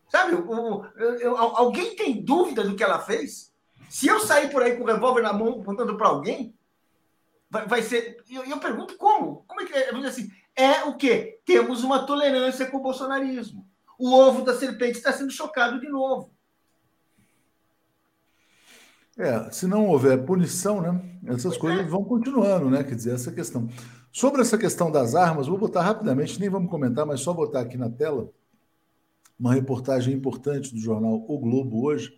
Sabe, 0.08 0.34
o, 0.34 0.84
eu, 1.20 1.36
alguém 1.36 1.96
tem 1.96 2.22
dúvida 2.22 2.62
do 2.62 2.76
que 2.76 2.84
ela 2.84 2.98
fez? 2.98 3.45
Se 3.88 4.06
eu 4.06 4.20
sair 4.20 4.50
por 4.50 4.62
aí 4.62 4.76
com 4.76 4.84
o 4.84 4.86
revólver 4.86 5.22
na 5.22 5.32
mão, 5.32 5.60
apontando 5.60 5.96
para 5.96 6.08
alguém, 6.08 6.54
vai, 7.50 7.66
vai 7.66 7.82
ser. 7.82 8.22
Eu, 8.30 8.44
eu, 8.44 8.58
pergunto 8.58 8.96
como? 8.96 9.44
Como 9.46 9.60
é 9.60 9.64
que 9.64 9.72
é? 9.72 9.90
Assim, 10.06 10.30
é 10.54 10.84
o 10.84 10.96
quê? 10.96 11.40
Temos 11.44 11.84
uma 11.84 12.06
tolerância 12.06 12.66
com 12.66 12.78
o 12.78 12.82
bolsonarismo. 12.82 13.66
O 13.98 14.12
ovo 14.12 14.42
da 14.42 14.54
serpente 14.54 14.98
está 14.98 15.12
sendo 15.12 15.30
chocado 15.30 15.80
de 15.80 15.88
novo. 15.88 16.30
É, 19.18 19.50
se 19.50 19.66
não 19.66 19.88
houver 19.88 20.26
punição, 20.26 20.82
né, 20.82 21.00
essas 21.26 21.56
coisas 21.56 21.90
vão 21.90 22.04
continuando, 22.04 22.68
né? 22.68 22.84
Quer 22.84 22.94
dizer, 22.94 23.14
essa 23.14 23.32
questão. 23.32 23.66
Sobre 24.12 24.42
essa 24.42 24.58
questão 24.58 24.90
das 24.90 25.14
armas, 25.14 25.46
vou 25.46 25.56
botar 25.56 25.82
rapidamente, 25.82 26.38
nem 26.38 26.50
vamos 26.50 26.70
comentar, 26.70 27.06
mas 27.06 27.20
só 27.20 27.32
botar 27.32 27.60
aqui 27.60 27.78
na 27.78 27.88
tela 27.88 28.30
uma 29.38 29.54
reportagem 29.54 30.14
importante 30.14 30.72
do 30.72 30.80
jornal 30.80 31.24
O 31.28 31.38
Globo 31.38 31.84
hoje. 31.84 32.16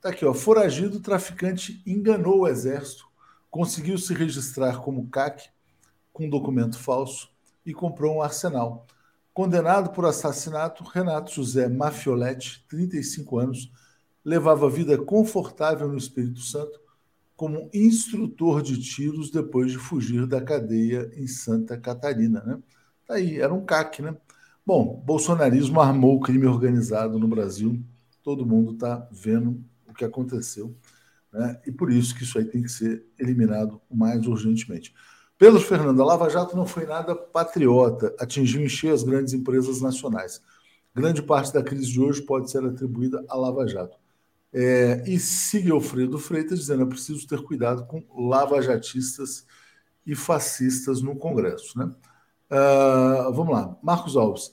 Está 0.00 0.08
aqui, 0.08 0.24
ó. 0.24 0.32
Foragido 0.32 0.98
traficante 0.98 1.82
enganou 1.86 2.40
o 2.40 2.48
exército, 2.48 3.06
conseguiu 3.50 3.98
se 3.98 4.14
registrar 4.14 4.78
como 4.80 5.10
CAC 5.10 5.50
com 6.10 6.26
documento 6.26 6.78
falso 6.78 7.28
e 7.66 7.74
comprou 7.74 8.16
um 8.16 8.22
arsenal. 8.22 8.86
Condenado 9.34 9.90
por 9.90 10.06
assassinato, 10.06 10.82
Renato 10.84 11.34
José 11.34 11.68
Mafioletti, 11.68 12.64
35 12.66 13.38
anos, 13.38 13.70
levava 14.24 14.70
vida 14.70 14.96
confortável 14.96 15.86
no 15.86 15.98
Espírito 15.98 16.40
Santo 16.40 16.80
como 17.36 17.68
instrutor 17.70 18.62
de 18.62 18.80
tiros 18.80 19.30
depois 19.30 19.70
de 19.70 19.76
fugir 19.76 20.26
da 20.26 20.40
cadeia 20.40 21.10
em 21.14 21.26
Santa 21.26 21.76
Catarina. 21.76 22.42
Né? 22.42 22.58
Tá 23.06 23.16
aí, 23.16 23.38
era 23.38 23.52
um 23.52 23.66
CAC, 23.66 24.00
né? 24.00 24.16
Bom, 24.64 25.02
bolsonarismo 25.04 25.78
armou 25.78 26.16
o 26.16 26.20
crime 26.20 26.46
organizado 26.46 27.18
no 27.18 27.28
Brasil. 27.28 27.78
Todo 28.22 28.46
mundo 28.46 28.72
está 28.72 29.06
vendo 29.10 29.62
que 30.00 30.04
aconteceu. 30.04 30.74
Né? 31.32 31.60
E 31.66 31.72
por 31.72 31.92
isso 31.92 32.14
que 32.14 32.24
isso 32.24 32.38
aí 32.38 32.44
tem 32.44 32.62
que 32.62 32.70
ser 32.70 33.04
eliminado 33.18 33.80
mais 33.90 34.26
urgentemente. 34.26 34.94
Pedro 35.38 35.60
Fernando, 35.60 36.02
a 36.02 36.04
Lava 36.04 36.28
Jato 36.28 36.56
não 36.56 36.66
foi 36.66 36.84
nada 36.84 37.14
patriota, 37.14 38.14
atingiu 38.18 38.62
encher 38.62 38.92
as 38.92 39.02
grandes 39.02 39.32
empresas 39.32 39.80
nacionais. 39.80 40.42
Grande 40.94 41.22
parte 41.22 41.52
da 41.52 41.62
crise 41.62 41.86
de 41.86 42.00
hoje 42.00 42.22
pode 42.22 42.50
ser 42.50 42.64
atribuída 42.64 43.24
à 43.28 43.36
Lava 43.36 43.66
Jato. 43.66 43.96
É, 44.52 45.04
e 45.06 45.18
siga 45.18 45.72
Alfredo 45.72 46.18
Freitas 46.18 46.58
dizendo: 46.58 46.82
é 46.82 46.86
preciso 46.86 47.26
ter 47.26 47.40
cuidado 47.42 47.86
com 47.86 48.04
lavajatistas 48.28 49.46
e 50.04 50.14
fascistas 50.16 51.00
no 51.00 51.14
Congresso. 51.14 51.78
Né? 51.78 51.84
Uh, 52.50 53.32
vamos 53.32 53.54
lá, 53.54 53.78
Marcos 53.80 54.16
Alves. 54.16 54.52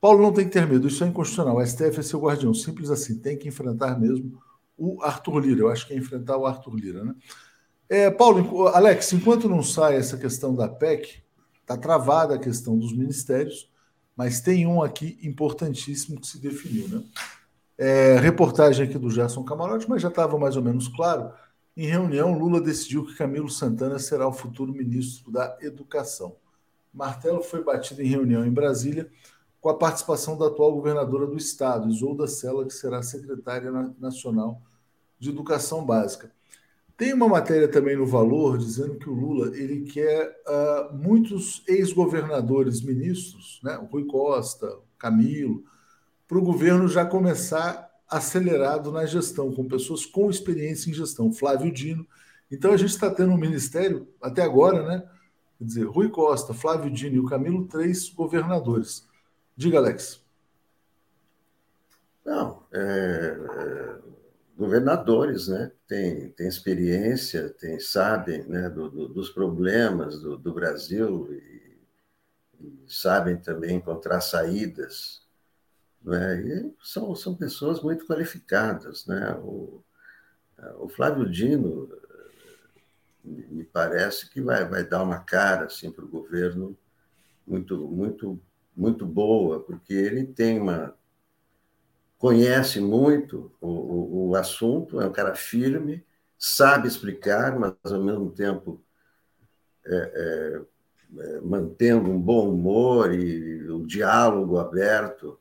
Paulo 0.00 0.20
não 0.20 0.32
tem 0.32 0.44
que 0.44 0.50
ter 0.50 0.66
medo, 0.66 0.88
isso 0.88 1.02
é 1.02 1.06
inconstitucional. 1.06 1.56
O 1.56 1.66
STF 1.66 1.98
é 1.98 2.02
seu 2.02 2.20
guardião, 2.20 2.52
simples 2.52 2.90
assim, 2.90 3.18
tem 3.18 3.38
que 3.38 3.48
enfrentar 3.48 3.98
mesmo 3.98 4.38
o 4.76 5.02
Arthur 5.02 5.38
Lira. 5.40 5.60
Eu 5.60 5.68
acho 5.70 5.86
que 5.86 5.94
é 5.94 5.96
enfrentar 5.96 6.36
o 6.36 6.46
Arthur 6.46 6.74
Lira. 6.74 7.04
Né? 7.04 7.14
É, 7.88 8.10
Paulo, 8.10 8.68
Alex, 8.68 9.12
enquanto 9.12 9.48
não 9.48 9.62
sai 9.62 9.96
essa 9.96 10.16
questão 10.16 10.54
da 10.54 10.68
PEC, 10.68 11.22
está 11.60 11.76
travada 11.76 12.34
a 12.34 12.38
questão 12.38 12.78
dos 12.78 12.92
ministérios, 12.96 13.70
mas 14.16 14.40
tem 14.40 14.66
um 14.66 14.82
aqui 14.82 15.18
importantíssimo 15.22 16.20
que 16.20 16.26
se 16.26 16.40
definiu. 16.40 16.88
Né? 16.88 17.02
É, 17.78 18.16
reportagem 18.18 18.86
aqui 18.86 18.98
do 18.98 19.10
Gerson 19.10 19.42
Camarote, 19.44 19.88
mas 19.88 20.02
já 20.02 20.08
estava 20.08 20.38
mais 20.38 20.56
ou 20.56 20.62
menos 20.62 20.88
claro. 20.88 21.32
Em 21.76 21.86
reunião, 21.86 22.38
Lula 22.38 22.60
decidiu 22.60 23.06
que 23.06 23.16
Camilo 23.16 23.48
Santana 23.48 23.98
será 23.98 24.28
o 24.28 24.32
futuro 24.32 24.72
ministro 24.72 25.32
da 25.32 25.56
Educação. 25.60 26.36
Martelo 26.92 27.42
foi 27.42 27.64
batido 27.64 28.02
em 28.02 28.06
reunião 28.06 28.44
em 28.44 28.52
Brasília 28.52 29.10
com 29.62 29.68
a 29.68 29.78
participação 29.78 30.36
da 30.36 30.48
atual 30.48 30.74
governadora 30.74 31.24
do 31.24 31.36
estado, 31.36 31.88
Isolda 31.88 32.26
Sela, 32.26 32.66
que 32.66 32.74
será 32.74 33.00
secretária 33.00 33.70
nacional 33.96 34.60
de 35.20 35.30
Educação 35.30 35.86
Básica. 35.86 36.32
Tem 36.96 37.14
uma 37.14 37.28
matéria 37.28 37.68
também 37.68 37.96
no 37.96 38.04
Valor 38.04 38.58
dizendo 38.58 38.96
que 38.96 39.08
o 39.08 39.14
Lula 39.14 39.56
ele 39.56 39.82
quer 39.82 40.36
uh, 40.48 40.92
muitos 40.92 41.62
ex-governadores 41.68 42.82
ministros, 42.82 43.60
né? 43.62 43.78
Rui 43.90 44.04
Costa, 44.04 44.68
Camilo, 44.98 45.62
para 46.26 46.38
o 46.38 46.42
governo 46.42 46.88
já 46.88 47.06
começar 47.06 47.88
acelerado 48.08 48.90
na 48.90 49.06
gestão, 49.06 49.52
com 49.52 49.68
pessoas 49.68 50.04
com 50.04 50.28
experiência 50.28 50.90
em 50.90 50.92
gestão. 50.94 51.32
Flávio 51.32 51.72
Dino. 51.72 52.04
Então 52.50 52.72
a 52.72 52.76
gente 52.76 52.90
está 52.90 53.08
tendo 53.08 53.32
um 53.32 53.38
ministério, 53.38 54.08
até 54.20 54.42
agora, 54.42 54.84
né? 54.84 55.08
Quer 55.56 55.64
dizer, 55.64 55.84
Rui 55.84 56.08
Costa, 56.08 56.52
Flávio 56.52 56.90
Dino 56.90 57.14
e 57.14 57.20
o 57.20 57.26
Camilo, 57.26 57.68
três 57.68 58.08
governadores. 58.08 59.11
Diga, 59.62 59.78
Alex. 59.78 60.20
Não, 62.24 62.66
é, 62.72 62.78
é, 62.78 63.98
governadores, 64.56 65.48
né? 65.48 65.70
Tem, 65.86 66.30
tem 66.30 66.48
experiência, 66.48 67.48
tem, 67.50 67.78
sabem 67.78 68.44
né, 68.48 68.68
do, 68.68 68.88
do, 68.88 69.08
dos 69.08 69.30
problemas 69.30 70.20
do, 70.20 70.36
do 70.36 70.52
Brasil 70.52 71.28
e, 71.32 71.78
e 72.60 72.84
sabem 72.88 73.36
também 73.36 73.76
encontrar 73.76 74.20
saídas 74.20 75.22
né? 76.04 76.72
São, 76.82 77.14
são 77.14 77.34
pessoas 77.34 77.80
muito 77.80 78.06
qualificadas. 78.06 79.06
Né? 79.06 79.32
O, 79.36 79.82
o 80.80 80.88
Flávio 80.88 81.30
Dino 81.30 81.88
me 83.24 83.64
parece 83.64 84.28
que 84.28 84.40
vai, 84.40 84.68
vai 84.68 84.84
dar 84.84 85.02
uma 85.02 85.20
cara 85.20 85.66
assim, 85.66 85.92
para 85.92 86.04
o 86.04 86.08
governo 86.08 86.76
muito, 87.46 87.76
muito, 87.88 88.40
muito 88.76 89.06
boa, 89.06 89.60
porque 89.60 89.92
ele 89.92 90.24
tem 90.24 90.60
uma. 90.60 90.94
conhece 92.18 92.80
muito 92.80 93.52
o, 93.60 93.68
o, 93.68 94.28
o 94.30 94.36
assunto, 94.36 95.00
é 95.00 95.06
um 95.06 95.12
cara 95.12 95.34
firme, 95.34 96.04
sabe 96.38 96.88
explicar, 96.88 97.58
mas 97.58 97.74
ao 97.84 98.02
mesmo 98.02 98.30
tempo 98.30 98.82
é, 99.84 99.94
é, 99.94 101.20
é, 101.20 101.40
mantendo 101.40 102.10
um 102.10 102.20
bom 102.20 102.50
humor 102.50 103.12
e 103.12 103.68
o 103.70 103.86
diálogo 103.86 104.58
aberto 104.58 105.38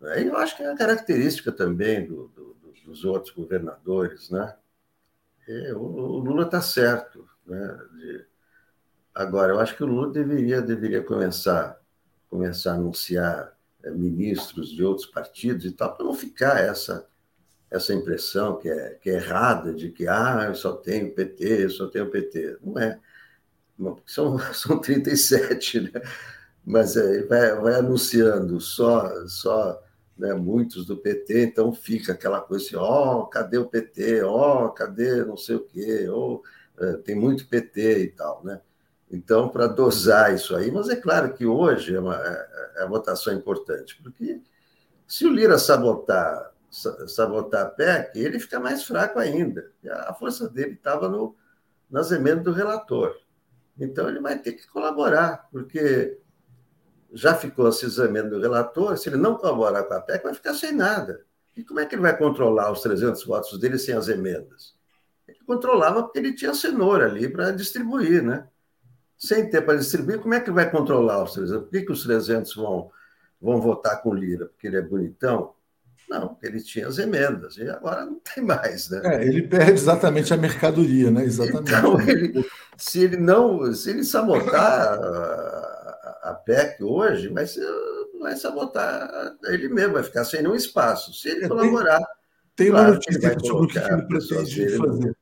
eu 0.00 0.36
acho 0.36 0.56
que 0.56 0.62
é 0.62 0.70
a 0.70 0.76
característica 0.76 1.50
também 1.50 2.06
do, 2.06 2.28
do, 2.28 2.56
dos 2.84 3.04
outros 3.04 3.34
governadores, 3.34 4.30
né? 4.30 4.54
E 5.48 5.72
o, 5.72 5.80
o 5.80 6.18
Lula 6.18 6.44
está 6.44 6.60
certo, 6.60 7.28
né? 7.46 7.80
De... 7.94 8.24
Agora, 9.14 9.52
eu 9.52 9.58
acho 9.58 9.74
que 9.76 9.82
o 9.82 9.86
Lula 9.86 10.12
deveria, 10.12 10.60
deveria 10.60 11.02
começar, 11.02 11.80
começar 12.28 12.72
a 12.72 12.76
anunciar 12.76 13.56
é, 13.82 13.90
ministros 13.90 14.70
de 14.70 14.84
outros 14.84 15.06
partidos 15.06 15.64
e 15.64 15.72
tal, 15.72 15.94
para 15.96 16.04
não 16.04 16.14
ficar 16.14 16.60
essa, 16.60 17.06
essa 17.70 17.94
impressão 17.94 18.58
que 18.58 18.68
é, 18.68 18.90
que 19.00 19.10
é 19.10 19.14
errada 19.14 19.72
de 19.72 19.90
que 19.90 20.06
ah, 20.08 20.46
eu 20.48 20.54
só 20.54 20.72
tenho 20.72 21.14
PT, 21.14 21.64
eu 21.64 21.70
só 21.70 21.86
tenho 21.88 22.10
PT. 22.10 22.58
Não 22.62 22.78
é. 22.78 22.98
São, 24.06 24.38
são 24.54 24.78
37, 24.78 25.80
né? 25.80 26.02
Mas 26.64 26.96
é, 26.96 27.22
vai, 27.22 27.54
vai 27.56 27.74
anunciando 27.74 28.60
só, 28.60 29.26
só 29.28 29.80
né, 30.18 30.34
muitos 30.34 30.86
do 30.86 30.96
PT, 30.96 31.44
então 31.44 31.72
fica 31.72 32.12
aquela 32.12 32.40
coisa 32.40 32.64
assim, 32.64 32.76
ó, 32.76 33.20
oh, 33.20 33.26
cadê 33.26 33.58
o 33.58 33.66
PT? 33.66 34.22
Ó, 34.22 34.66
oh, 34.66 34.70
cadê 34.70 35.24
não 35.24 35.36
sei 35.36 35.56
o 35.56 35.64
quê? 35.64 36.08
Oh, 36.08 36.42
tem 37.04 37.14
muito 37.14 37.46
PT 37.46 38.04
e 38.04 38.08
tal, 38.08 38.42
né? 38.44 38.60
Então, 39.10 39.48
para 39.48 39.66
dosar 39.66 40.34
isso 40.34 40.54
aí, 40.56 40.70
mas 40.70 40.88
é 40.88 40.96
claro 40.96 41.32
que 41.32 41.46
hoje 41.46 41.94
é 41.94 42.00
uma, 42.00 42.16
é, 42.16 42.72
é 42.76 42.82
a 42.82 42.86
votação 42.86 43.32
importante, 43.32 44.00
porque 44.02 44.40
se 45.06 45.24
o 45.24 45.32
Lira 45.32 45.58
sabotar, 45.58 46.52
sabotar 46.70 47.66
a 47.66 47.70
PEC, 47.70 48.18
ele 48.18 48.40
fica 48.40 48.58
mais 48.58 48.82
fraco 48.82 49.18
ainda. 49.18 49.70
A 49.88 50.12
força 50.12 50.48
dele 50.48 50.72
estava 50.72 51.08
nas 51.88 52.10
emendas 52.10 52.44
do 52.44 52.52
relator. 52.52 53.16
Então, 53.78 54.08
ele 54.08 54.20
vai 54.20 54.38
ter 54.38 54.52
que 54.52 54.66
colaborar, 54.66 55.48
porque 55.52 56.18
já 57.12 57.34
ficou 57.34 57.70
se 57.70 57.86
examinando 57.86 58.30
do 58.30 58.40
relator, 58.40 58.98
se 58.98 59.08
ele 59.08 59.16
não 59.16 59.36
colaborar 59.36 59.84
com 59.84 59.94
a 59.94 60.00
PEC, 60.00 60.24
vai 60.24 60.34
ficar 60.34 60.54
sem 60.54 60.72
nada. 60.72 61.24
E 61.56 61.62
como 61.62 61.78
é 61.80 61.86
que 61.86 61.94
ele 61.94 62.02
vai 62.02 62.16
controlar 62.16 62.72
os 62.72 62.82
300 62.82 63.24
votos 63.24 63.58
dele 63.58 63.78
sem 63.78 63.94
as 63.94 64.08
emendas? 64.08 64.74
Ele 65.26 65.38
controlava 65.46 66.02
porque 66.02 66.18
ele 66.18 66.34
tinha 66.34 66.52
cenoura 66.52 67.06
ali 67.06 67.28
para 67.28 67.52
distribuir, 67.52 68.22
né? 68.22 68.48
Sem 69.18 69.48
ter 69.48 69.62
para 69.62 69.78
distribuir, 69.78 70.20
como 70.20 70.34
é 70.34 70.40
que 70.40 70.50
vai 70.50 70.70
controlar 70.70 71.22
os 71.22 71.32
300? 71.32 71.62
Por 71.64 71.70
que, 71.70 71.82
que 71.82 71.92
os 71.92 72.02
300 72.02 72.54
vão, 72.54 72.90
vão 73.40 73.60
votar 73.60 74.02
com 74.02 74.14
Lira? 74.14 74.46
Porque 74.46 74.66
ele 74.66 74.76
é 74.76 74.82
bonitão? 74.82 75.54
Não, 76.08 76.28
porque 76.28 76.46
ele 76.46 76.62
tinha 76.62 76.86
as 76.86 76.98
emendas, 76.98 77.56
e 77.56 77.68
agora 77.68 78.04
não 78.04 78.20
tem 78.20 78.44
mais, 78.44 78.88
né? 78.90 79.00
É, 79.04 79.26
ele 79.26 79.42
perde 79.42 79.72
exatamente 79.72 80.32
a 80.32 80.36
mercadoria, 80.36 81.10
né? 81.10 81.24
Exatamente. 81.24 81.72
Então, 81.72 82.00
ele, 82.08 82.46
se 82.76 83.00
ele 83.02 83.16
não, 83.16 83.72
se 83.74 83.90
ele 83.90 84.04
sabotar 84.04 85.00
a 86.22 86.34
PEC 86.34 86.82
hoje 86.82 87.28
vai, 87.28 87.46
ser, 87.46 87.66
vai 88.20 88.36
sabotar 88.36 89.36
ele 89.46 89.68
mesmo, 89.68 89.94
vai 89.94 90.02
ficar 90.02 90.24
sem 90.24 90.42
nenhum 90.42 90.54
espaço. 90.54 91.12
Se 91.12 91.28
ele 91.28 91.44
é, 91.44 91.48
colaborar. 91.48 91.98
Tem, 92.54 92.66
tem 92.66 92.70
claro 92.70 92.86
uma 92.86 92.94
notícia 92.94 93.38
sobre 93.40 93.64
o 93.64 93.68
que 93.68 93.78
ele 93.78 94.02
pretende 94.02 94.76
fazer. 94.76 95.16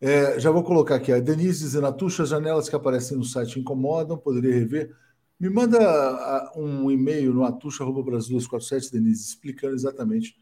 É, 0.00 0.40
já 0.40 0.50
vou 0.50 0.62
colocar 0.62 0.96
aqui. 0.96 1.12
A 1.12 1.20
Denise 1.20 1.64
dizendo: 1.64 1.86
as 1.86 2.28
janelas 2.28 2.68
que 2.68 2.76
aparecem 2.76 3.16
no 3.16 3.24
site 3.24 3.60
incomodam, 3.60 4.16
poderia 4.16 4.54
rever. 4.54 4.94
Me 5.38 5.48
manda 5.48 6.52
um 6.56 6.90
e-mail 6.90 7.32
no 7.32 7.44
atucha.brasil247, 7.44 8.92
Denise, 8.92 9.28
explicando 9.28 9.74
exatamente 9.74 10.36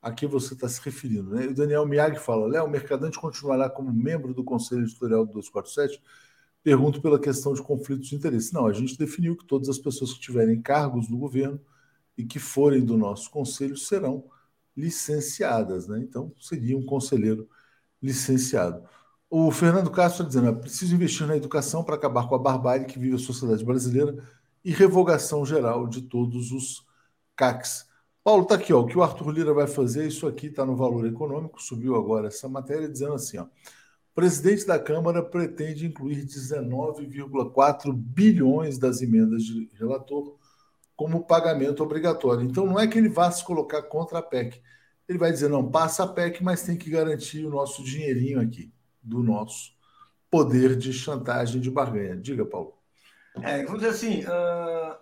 a 0.00 0.12
que 0.12 0.26
você 0.26 0.54
está 0.54 0.68
se 0.68 0.80
referindo. 0.82 1.34
Né? 1.34 1.46
O 1.46 1.54
Daniel 1.54 1.86
Miag 1.86 2.18
fala: 2.18 2.46
Léo, 2.46 2.64
o 2.64 2.70
Mercadante 2.70 3.18
continuará 3.18 3.68
como 3.70 3.92
membro 3.92 4.34
do 4.34 4.44
Conselho 4.44 4.82
Editorial 4.82 5.24
do 5.24 5.32
247 5.32 6.00
pergunto 6.62 7.00
pela 7.00 7.18
questão 7.18 7.54
de 7.54 7.62
conflitos 7.62 8.08
de 8.08 8.16
interesse. 8.16 8.52
Não, 8.52 8.66
a 8.66 8.72
gente 8.72 8.98
definiu 8.98 9.36
que 9.36 9.44
todas 9.46 9.68
as 9.68 9.78
pessoas 9.78 10.12
que 10.12 10.20
tiverem 10.20 10.60
cargos 10.60 11.08
no 11.08 11.16
governo 11.16 11.58
e 12.16 12.24
que 12.24 12.38
forem 12.38 12.84
do 12.84 12.96
nosso 12.96 13.30
conselho 13.30 13.76
serão 13.76 14.24
licenciadas, 14.76 15.88
né? 15.88 15.98
Então, 16.00 16.30
seria 16.38 16.76
um 16.76 16.84
conselheiro 16.84 17.48
licenciado. 18.02 18.82
O 19.30 19.50
Fernando 19.50 19.90
Castro 19.90 20.22
está 20.22 20.28
dizendo: 20.28 20.48
é 20.48 20.60
preciso 20.60 20.94
investir 20.94 21.26
na 21.26 21.36
educação 21.36 21.84
para 21.84 21.96
acabar 21.96 22.28
com 22.28 22.34
a 22.34 22.38
barbárie 22.38 22.86
que 22.86 22.98
vive 22.98 23.16
a 23.16 23.18
sociedade 23.18 23.64
brasileira 23.64 24.16
e 24.64 24.72
revogação 24.72 25.44
geral 25.44 25.86
de 25.86 26.02
todos 26.02 26.50
os 26.50 26.86
CACs. 27.36 27.86
Paulo, 28.24 28.42
está 28.42 28.56
aqui, 28.56 28.72
ó, 28.72 28.80
o 28.80 28.86
que 28.86 28.98
o 28.98 29.02
Arthur 29.02 29.30
Lira 29.30 29.54
vai 29.54 29.66
fazer, 29.66 30.06
isso 30.06 30.26
aqui 30.26 30.48
está 30.48 30.64
no 30.66 30.76
valor 30.76 31.06
econômico, 31.06 31.62
subiu 31.62 31.94
agora 31.94 32.28
essa 32.28 32.48
matéria, 32.48 32.88
dizendo 32.88 33.14
assim: 33.14 33.38
ó, 33.38 33.46
presidente 34.14 34.66
da 34.66 34.78
Câmara 34.78 35.22
pretende 35.22 35.86
incluir 35.86 36.24
19,4 36.24 37.92
bilhões 37.92 38.76
das 38.78 39.00
emendas 39.00 39.44
de 39.44 39.70
relator 39.74 40.36
como 40.96 41.24
pagamento 41.24 41.82
obrigatório. 41.82 42.44
Então, 42.44 42.66
não 42.66 42.80
é 42.80 42.86
que 42.88 42.98
ele 42.98 43.08
vá 43.08 43.30
se 43.30 43.44
colocar 43.44 43.82
contra 43.82 44.18
a 44.18 44.22
PEC, 44.22 44.60
ele 45.08 45.18
vai 45.18 45.30
dizer: 45.30 45.48
não, 45.48 45.70
passa 45.70 46.02
a 46.02 46.08
PEC, 46.08 46.42
mas 46.42 46.62
tem 46.62 46.76
que 46.76 46.90
garantir 46.90 47.44
o 47.46 47.50
nosso 47.50 47.84
dinheirinho 47.84 48.40
aqui, 48.40 48.72
do 49.02 49.22
nosso 49.22 49.72
poder 50.30 50.76
de 50.76 50.92
chantagem 50.92 51.60
de 51.60 51.70
barganha. 51.70 52.16
Diga, 52.16 52.44
Paulo. 52.44 52.74
É, 53.42 53.64
vamos 53.64 53.80
dizer 53.80 53.90
assim, 53.90 54.24
uh, 54.24 54.96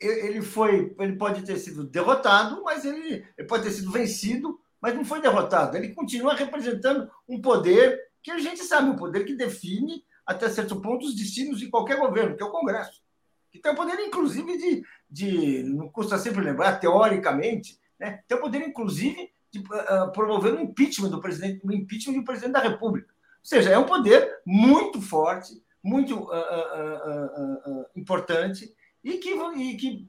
ele 0.00 0.42
foi, 0.42 0.94
ele 0.98 1.16
pode 1.16 1.42
ter 1.42 1.58
sido 1.58 1.84
derrotado, 1.84 2.62
mas 2.62 2.84
ele, 2.84 3.24
ele 3.36 3.46
pode 3.46 3.64
ter 3.64 3.70
sido 3.70 3.90
vencido, 3.90 4.60
mas 4.80 4.94
não 4.94 5.04
foi 5.04 5.20
derrotado. 5.20 5.76
Ele 5.76 5.94
continua 5.94 6.34
representando 6.34 7.10
um 7.28 7.40
poder 7.40 7.98
que 8.22 8.30
a 8.30 8.38
gente 8.38 8.62
sabe, 8.62 8.90
um 8.90 8.96
poder 8.96 9.24
que 9.24 9.34
define 9.34 10.04
até 10.26 10.48
certo 10.48 10.80
ponto 10.80 11.06
os 11.06 11.14
destinos 11.14 11.58
de 11.58 11.68
qualquer 11.68 11.98
governo, 11.98 12.36
que 12.36 12.42
é 12.42 12.46
o 12.46 12.50
Congresso. 12.50 13.02
Que 13.50 13.58
tem 13.58 13.72
o 13.72 13.76
poder, 13.76 13.98
inclusive, 14.00 14.56
de, 14.56 14.84
de 15.10 15.62
não 15.64 15.88
custa 15.88 16.18
sempre 16.18 16.42
lembrar, 16.42 16.78
teoricamente, 16.78 17.78
né, 17.98 18.22
tem 18.26 18.38
o 18.38 18.40
poder, 18.40 18.62
inclusive, 18.62 19.30
de 19.50 19.58
uh, 19.60 20.10
promover 20.12 20.54
o 20.54 20.60
impeachment 20.60 21.10
do 21.10 21.20
presidente, 21.20 21.60
o 21.64 21.72
impeachment 21.72 22.14
do 22.14 22.24
presidente 22.24 22.52
da 22.52 22.60
República. 22.60 23.12
Seja, 23.42 23.70
é 23.70 23.78
um 23.78 23.86
poder 23.86 24.40
muito 24.46 25.00
forte, 25.00 25.52
muito 25.82 26.16
uh, 26.16 26.30
uh, 26.30 27.86
importante 27.96 28.72
e 29.02 29.18
que, 29.18 29.30
e 29.30 29.76
que, 29.76 30.08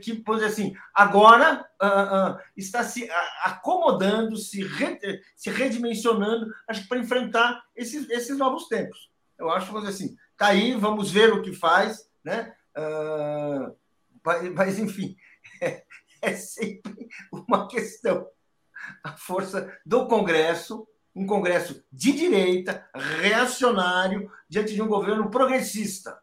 que 0.00 0.22
dizer 0.22 0.46
assim, 0.46 0.72
agora 0.94 1.68
está 2.56 2.84
se 2.84 3.10
acomodando, 3.42 4.36
se, 4.36 4.62
re, 4.62 5.00
se 5.34 5.50
redimensionando, 5.50 6.46
acho 6.68 6.82
que 6.82 6.88
para 6.88 7.00
enfrentar 7.00 7.60
esses, 7.74 8.08
esses 8.08 8.38
novos 8.38 8.68
tempos. 8.68 9.10
Eu 9.36 9.50
acho, 9.50 9.72
vamos 9.72 9.88
assim, 9.88 10.16
tá 10.36 10.48
aí, 10.48 10.74
vamos 10.74 11.10
ver 11.10 11.32
o 11.32 11.42
que 11.42 11.52
faz, 11.52 12.08
né? 12.22 12.54
mas, 14.54 14.78
enfim, 14.78 15.16
é, 15.60 15.84
é 16.22 16.32
sempre 16.34 17.08
uma 17.32 17.66
questão. 17.66 18.26
A 19.04 19.12
força 19.12 19.76
do 19.84 20.06
Congresso, 20.06 20.86
um 21.14 21.26
Congresso 21.26 21.82
de 21.92 22.12
direita, 22.12 22.88
reacionário, 22.94 24.30
diante 24.48 24.74
de 24.74 24.82
um 24.82 24.88
governo 24.88 25.30
progressista. 25.30 26.18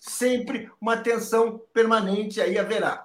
Sempre 0.00 0.70
uma 0.80 0.96
tensão 0.96 1.60
permanente 1.72 2.40
aí 2.40 2.58
haverá. 2.58 3.04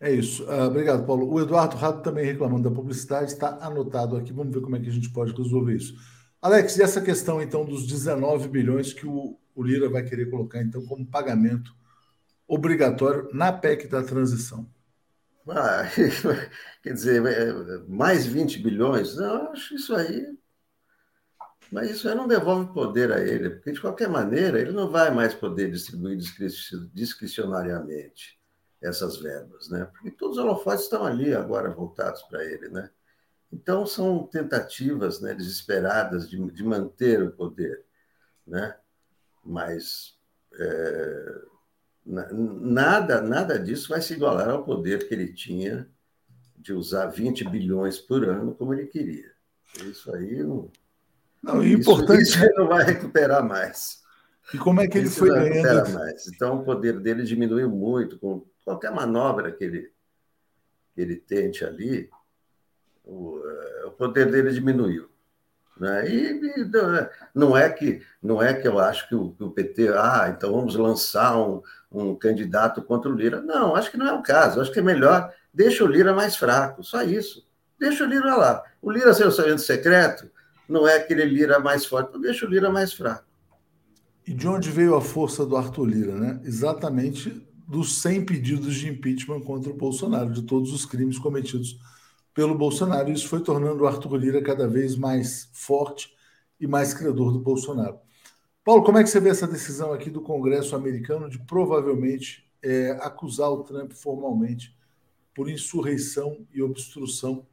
É 0.00 0.10
isso. 0.10 0.44
Uh, 0.44 0.64
obrigado, 0.64 1.06
Paulo. 1.06 1.30
O 1.32 1.40
Eduardo 1.40 1.76
Rato 1.76 2.02
também 2.02 2.24
reclamando 2.24 2.68
da 2.68 2.74
publicidade, 2.74 3.32
está 3.32 3.58
anotado 3.60 4.16
aqui. 4.16 4.32
Vamos 4.32 4.52
ver 4.52 4.60
como 4.60 4.74
é 4.74 4.80
que 4.80 4.88
a 4.88 4.92
gente 4.92 5.10
pode 5.10 5.32
resolver 5.32 5.76
isso. 5.76 5.94
Alex, 6.40 6.76
e 6.76 6.82
essa 6.82 7.00
questão, 7.00 7.40
então, 7.40 7.64
dos 7.64 7.86
19 7.86 8.48
bilhões 8.48 8.92
que 8.92 9.06
o, 9.06 9.38
o 9.54 9.62
Lira 9.62 9.88
vai 9.88 10.02
querer 10.02 10.28
colocar, 10.28 10.60
então, 10.60 10.84
como 10.86 11.06
pagamento 11.06 11.72
obrigatório 12.48 13.28
na 13.32 13.52
PEC 13.52 13.86
da 13.86 14.02
transição? 14.02 14.66
Ah, 15.48 15.84
quer 16.82 16.92
dizer, 16.92 17.24
é, 17.26 17.78
mais 17.88 18.26
20 18.26 18.60
bilhões? 18.60 19.16
Não, 19.16 19.52
acho 19.52 19.74
isso 19.74 19.94
aí. 19.94 20.36
Mas 21.70 21.90
isso 21.90 22.08
aí 22.08 22.14
não 22.14 22.28
devolve 22.28 22.72
poder 22.72 23.10
a 23.12 23.20
ele, 23.20 23.50
porque 23.50 23.72
de 23.72 23.80
qualquer 23.80 24.08
maneira 24.08 24.60
ele 24.60 24.72
não 24.72 24.90
vai 24.90 25.10
mais 25.10 25.32
poder 25.34 25.70
distribuir 25.70 26.18
discricionariamente 26.92 28.38
essas 28.80 29.16
verbas, 29.16 29.70
né? 29.70 29.86
Porque 29.86 30.10
todos 30.10 30.36
os 30.36 30.44
holofotes 30.44 30.84
estão 30.84 31.04
ali 31.06 31.34
agora 31.34 31.70
voltados 31.70 32.22
para 32.24 32.44
ele, 32.44 32.68
né? 32.68 32.90
Então 33.50 33.86
são 33.86 34.26
tentativas, 34.26 35.20
né, 35.20 35.34
desesperadas 35.34 36.28
de, 36.28 36.38
de 36.52 36.64
manter 36.64 37.22
o 37.22 37.32
poder, 37.32 37.84
né? 38.46 38.76
Mas 39.44 40.18
é, 40.54 41.42
Nada, 42.04 43.20
nada 43.20 43.58
disso 43.58 43.88
vai 43.88 44.02
se 44.02 44.14
igualar 44.14 44.50
ao 44.50 44.64
poder 44.64 45.06
que 45.06 45.14
ele 45.14 45.32
tinha 45.32 45.88
de 46.56 46.72
usar 46.72 47.06
20 47.06 47.48
bilhões 47.48 47.98
por 47.98 48.24
ano 48.24 48.54
como 48.54 48.74
ele 48.74 48.86
queria. 48.86 49.30
Isso 49.84 50.14
aí 50.14 50.42
não. 50.42 50.70
Não, 51.42 51.62
isso, 51.62 51.80
importante. 51.80 52.22
Isso 52.22 52.42
ele 52.42 52.54
não 52.54 52.68
vai 52.68 52.84
recuperar 52.84 53.44
mais. 53.46 54.02
E 54.52 54.58
como 54.58 54.80
é 54.80 54.88
que 54.88 54.98
ele 54.98 55.06
isso 55.06 55.20
foi 55.20 55.30
ganhando? 55.30 55.90
Mais. 55.90 56.26
Então 56.28 56.60
o 56.60 56.64
poder 56.64 57.00
dele 57.00 57.24
diminuiu 57.24 57.68
muito 57.68 58.18
com 58.18 58.44
qualquer 58.64 58.92
manobra 58.92 59.50
que 59.50 59.64
ele 59.64 59.92
que 60.94 61.00
ele 61.00 61.16
tente 61.16 61.64
ali, 61.64 62.10
o, 63.02 63.40
eh, 63.42 63.84
o 63.86 63.90
poder 63.92 64.30
dele 64.30 64.52
diminuiu. 64.52 65.08
Né? 65.80 66.06
E, 66.06 66.32
e, 66.32 66.70
não 67.34 67.56
é 67.56 67.70
que 67.70 68.02
não 68.22 68.42
é 68.42 68.52
que 68.52 68.68
eu 68.68 68.78
acho 68.78 69.08
que 69.08 69.14
o, 69.14 69.32
que 69.32 69.42
o 69.42 69.50
PT, 69.50 69.88
ah, 69.88 70.32
então 70.36 70.52
vamos 70.52 70.76
lançar 70.76 71.38
um, 71.38 71.62
um, 71.92 72.14
candidato 72.14 72.82
contra 72.82 73.10
o 73.10 73.14
Lira. 73.14 73.40
Não, 73.40 73.74
acho 73.76 73.90
que 73.90 73.96
não 73.96 74.06
é 74.06 74.12
o 74.12 74.22
caso. 74.22 74.60
Acho 74.60 74.72
que 74.72 74.78
é 74.78 74.82
melhor 74.82 75.32
deixa 75.52 75.84
o 75.84 75.86
Lira 75.86 76.14
mais 76.14 76.36
fraco, 76.36 76.82
só 76.82 77.02
isso. 77.02 77.46
Deixa 77.78 78.04
o 78.04 78.06
Lira 78.06 78.36
lá. 78.36 78.62
O 78.80 78.90
Lira 78.90 79.12
ser 79.12 79.26
o 79.26 79.58
secreto 79.58 80.30
não 80.68 80.88
é 80.88 80.96
aquele 80.96 81.24
Lira 81.24 81.58
mais 81.58 81.84
forte, 81.84 82.18
deixa 82.18 82.46
o 82.46 82.48
Lira 82.48 82.70
mais 82.70 82.92
fraco. 82.92 83.24
E 84.26 84.32
de 84.32 84.46
onde 84.46 84.70
veio 84.70 84.94
a 84.94 85.00
força 85.00 85.44
do 85.44 85.56
Arthur 85.56 85.84
Lira, 85.84 86.14
né? 86.14 86.40
Exatamente 86.44 87.46
dos 87.66 88.00
100 88.00 88.24
pedidos 88.24 88.74
de 88.76 88.88
impeachment 88.88 89.40
contra 89.40 89.70
o 89.70 89.76
Bolsonaro, 89.76 90.30
de 90.30 90.42
todos 90.42 90.72
os 90.72 90.84
crimes 90.84 91.18
cometidos 91.18 91.78
pelo 92.32 92.56
Bolsonaro. 92.56 93.10
Isso 93.10 93.28
foi 93.28 93.40
tornando 93.40 93.82
o 93.82 93.86
Arthur 93.86 94.16
Lira 94.16 94.42
cada 94.42 94.68
vez 94.68 94.96
mais 94.96 95.48
forte 95.52 96.12
e 96.60 96.66
mais 96.66 96.94
credor 96.94 97.32
do 97.32 97.40
Bolsonaro. 97.40 97.98
Paulo, 98.64 98.84
como 98.84 98.98
é 98.98 99.02
que 99.02 99.10
você 99.10 99.18
vê 99.18 99.30
essa 99.30 99.46
decisão 99.46 99.92
aqui 99.92 100.08
do 100.08 100.20
Congresso 100.20 100.76
americano 100.76 101.28
de 101.28 101.38
provavelmente 101.38 102.48
é, 102.62 102.92
acusar 103.00 103.50
o 103.50 103.64
Trump 103.64 103.92
formalmente 103.92 104.76
por 105.34 105.50
insurreição 105.50 106.46
e 106.52 106.62
obstrução? 106.62 107.44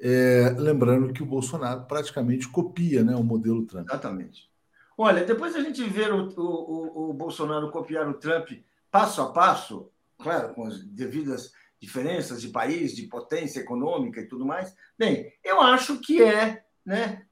É, 0.00 0.54
lembrando 0.56 1.12
que 1.12 1.22
o 1.22 1.26
Bolsonaro 1.26 1.84
praticamente 1.86 2.48
copia 2.48 3.02
né, 3.02 3.16
o 3.16 3.24
modelo 3.24 3.64
Trump. 3.64 3.88
Exatamente. 3.88 4.48
Olha, 4.96 5.24
depois 5.24 5.56
a 5.56 5.60
gente 5.60 5.82
ver 5.82 6.12
o, 6.12 6.28
o, 6.36 7.10
o 7.10 7.12
Bolsonaro 7.12 7.70
copiar 7.70 8.08
o 8.08 8.14
Trump 8.14 8.50
passo 8.92 9.22
a 9.22 9.32
passo, 9.32 9.90
claro, 10.18 10.54
com 10.54 10.64
as 10.64 10.84
devidas 10.84 11.52
diferenças 11.80 12.40
de 12.40 12.48
país, 12.48 12.94
de 12.94 13.08
potência 13.08 13.58
econômica 13.58 14.20
e 14.20 14.26
tudo 14.26 14.46
mais. 14.46 14.74
Bem, 14.96 15.32
eu 15.42 15.60
acho 15.60 15.98
que 15.98 16.22
é, 16.22 16.64
né, 16.86 17.24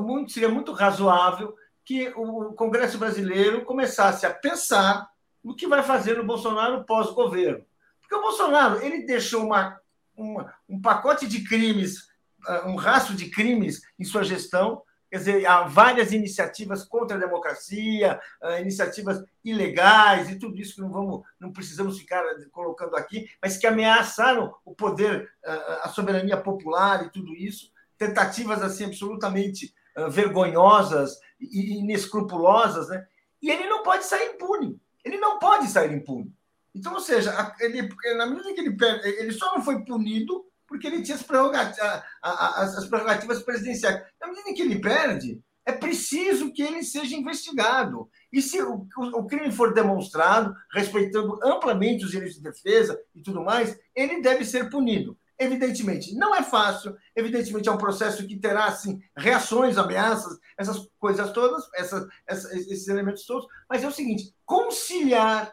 muito, 0.00 0.32
seria 0.32 0.48
muito 0.48 0.72
razoável 0.72 1.54
que 1.84 2.08
o 2.16 2.52
Congresso 2.54 2.98
brasileiro 2.98 3.64
começasse 3.64 4.24
a 4.24 4.32
pensar 4.32 5.08
no 5.42 5.54
que 5.54 5.66
vai 5.66 5.82
fazer 5.82 6.16
no 6.16 6.24
Bolsonaro 6.24 6.84
pós-governo. 6.84 7.64
Porque 8.00 8.14
o 8.14 8.22
Bolsonaro 8.22 8.82
ele 8.82 9.04
deixou 9.04 9.44
uma, 9.44 9.78
uma, 10.16 10.54
um 10.68 10.80
pacote 10.80 11.26
de 11.26 11.44
crimes, 11.44 12.08
ah, 12.46 12.64
um 12.66 12.76
rastro 12.76 13.14
de 13.14 13.28
crimes 13.28 13.82
em 13.98 14.04
sua 14.04 14.22
gestão, 14.22 14.82
Quer 15.14 15.18
dizer, 15.18 15.46
há 15.46 15.62
várias 15.62 16.10
iniciativas 16.10 16.84
contra 16.84 17.16
a 17.16 17.20
democracia, 17.20 18.18
uh, 18.42 18.60
iniciativas 18.60 19.22
ilegais 19.44 20.28
e 20.28 20.40
tudo 20.40 20.60
isso 20.60 20.74
que 20.74 20.80
não 20.80 20.90
vamos, 20.90 21.22
não 21.38 21.52
precisamos 21.52 21.96
ficar 21.96 22.24
colocando 22.50 22.96
aqui, 22.96 23.30
mas 23.40 23.56
que 23.56 23.64
ameaçaram 23.64 24.52
o 24.64 24.74
poder, 24.74 25.30
uh, 25.46 25.84
a 25.84 25.88
soberania 25.88 26.36
popular 26.36 27.06
e 27.06 27.10
tudo 27.12 27.32
isso, 27.32 27.70
tentativas 27.96 28.60
assim 28.60 28.86
absolutamente 28.86 29.72
vergonhosas 30.10 31.18
e 31.40 31.78
inescrupulosas, 31.78 32.88
né? 32.88 33.06
E 33.42 33.50
ele 33.50 33.66
não 33.66 33.82
pode 33.82 34.04
sair 34.04 34.34
impune. 34.34 34.80
Ele 35.04 35.18
não 35.18 35.38
pode 35.38 35.68
sair 35.68 35.92
impune. 35.92 36.32
Então, 36.74 36.94
ou 36.94 37.00
seja, 37.00 37.54
ele, 37.60 37.88
na 38.16 38.26
medida 38.26 38.52
que 38.54 38.60
ele 38.60 38.76
ele 39.18 39.32
só 39.32 39.54
não 39.54 39.62
foi 39.62 39.84
punido 39.84 40.44
porque 40.66 40.86
ele 40.86 41.02
tinha 41.02 41.16
as 41.16 41.22
prerrogativas, 41.22 42.02
as 42.22 42.86
prerrogativas 42.86 43.42
presidenciais. 43.42 44.02
Na 44.20 44.28
medida 44.28 44.52
que 44.54 44.62
ele 44.62 44.80
perde, 44.80 45.40
é 45.64 45.72
preciso 45.72 46.52
que 46.52 46.62
ele 46.62 46.82
seja 46.82 47.16
investigado. 47.16 48.08
E 48.32 48.42
se 48.42 48.60
o, 48.60 48.86
o, 48.96 49.26
crime 49.26 49.50
for 49.52 49.72
demonstrado, 49.72 50.54
respeitando 50.72 51.38
amplamente 51.42 52.04
os 52.04 52.10
direitos 52.10 52.36
de 52.36 52.42
defesa 52.42 53.00
e 53.14 53.22
tudo 53.22 53.42
mais, 53.42 53.78
ele 53.94 54.20
deve 54.20 54.44
ser 54.44 54.68
punido. 54.68 55.16
Evidentemente, 55.38 56.14
não 56.14 56.34
é 56.34 56.42
fácil, 56.42 56.96
evidentemente 57.14 57.68
é 57.68 57.72
um 57.72 57.78
processo 57.78 58.26
que 58.26 58.38
terá 58.38 58.66
assim, 58.66 59.00
reações, 59.16 59.76
ameaças, 59.76 60.38
essas 60.56 60.88
coisas 60.98 61.32
todas, 61.32 61.68
essas, 61.74 62.06
essas, 62.26 62.52
esses 62.52 62.86
elementos 62.86 63.26
todos, 63.26 63.46
mas 63.68 63.82
é 63.82 63.88
o 63.88 63.92
seguinte: 63.92 64.32
conciliar, 64.46 65.52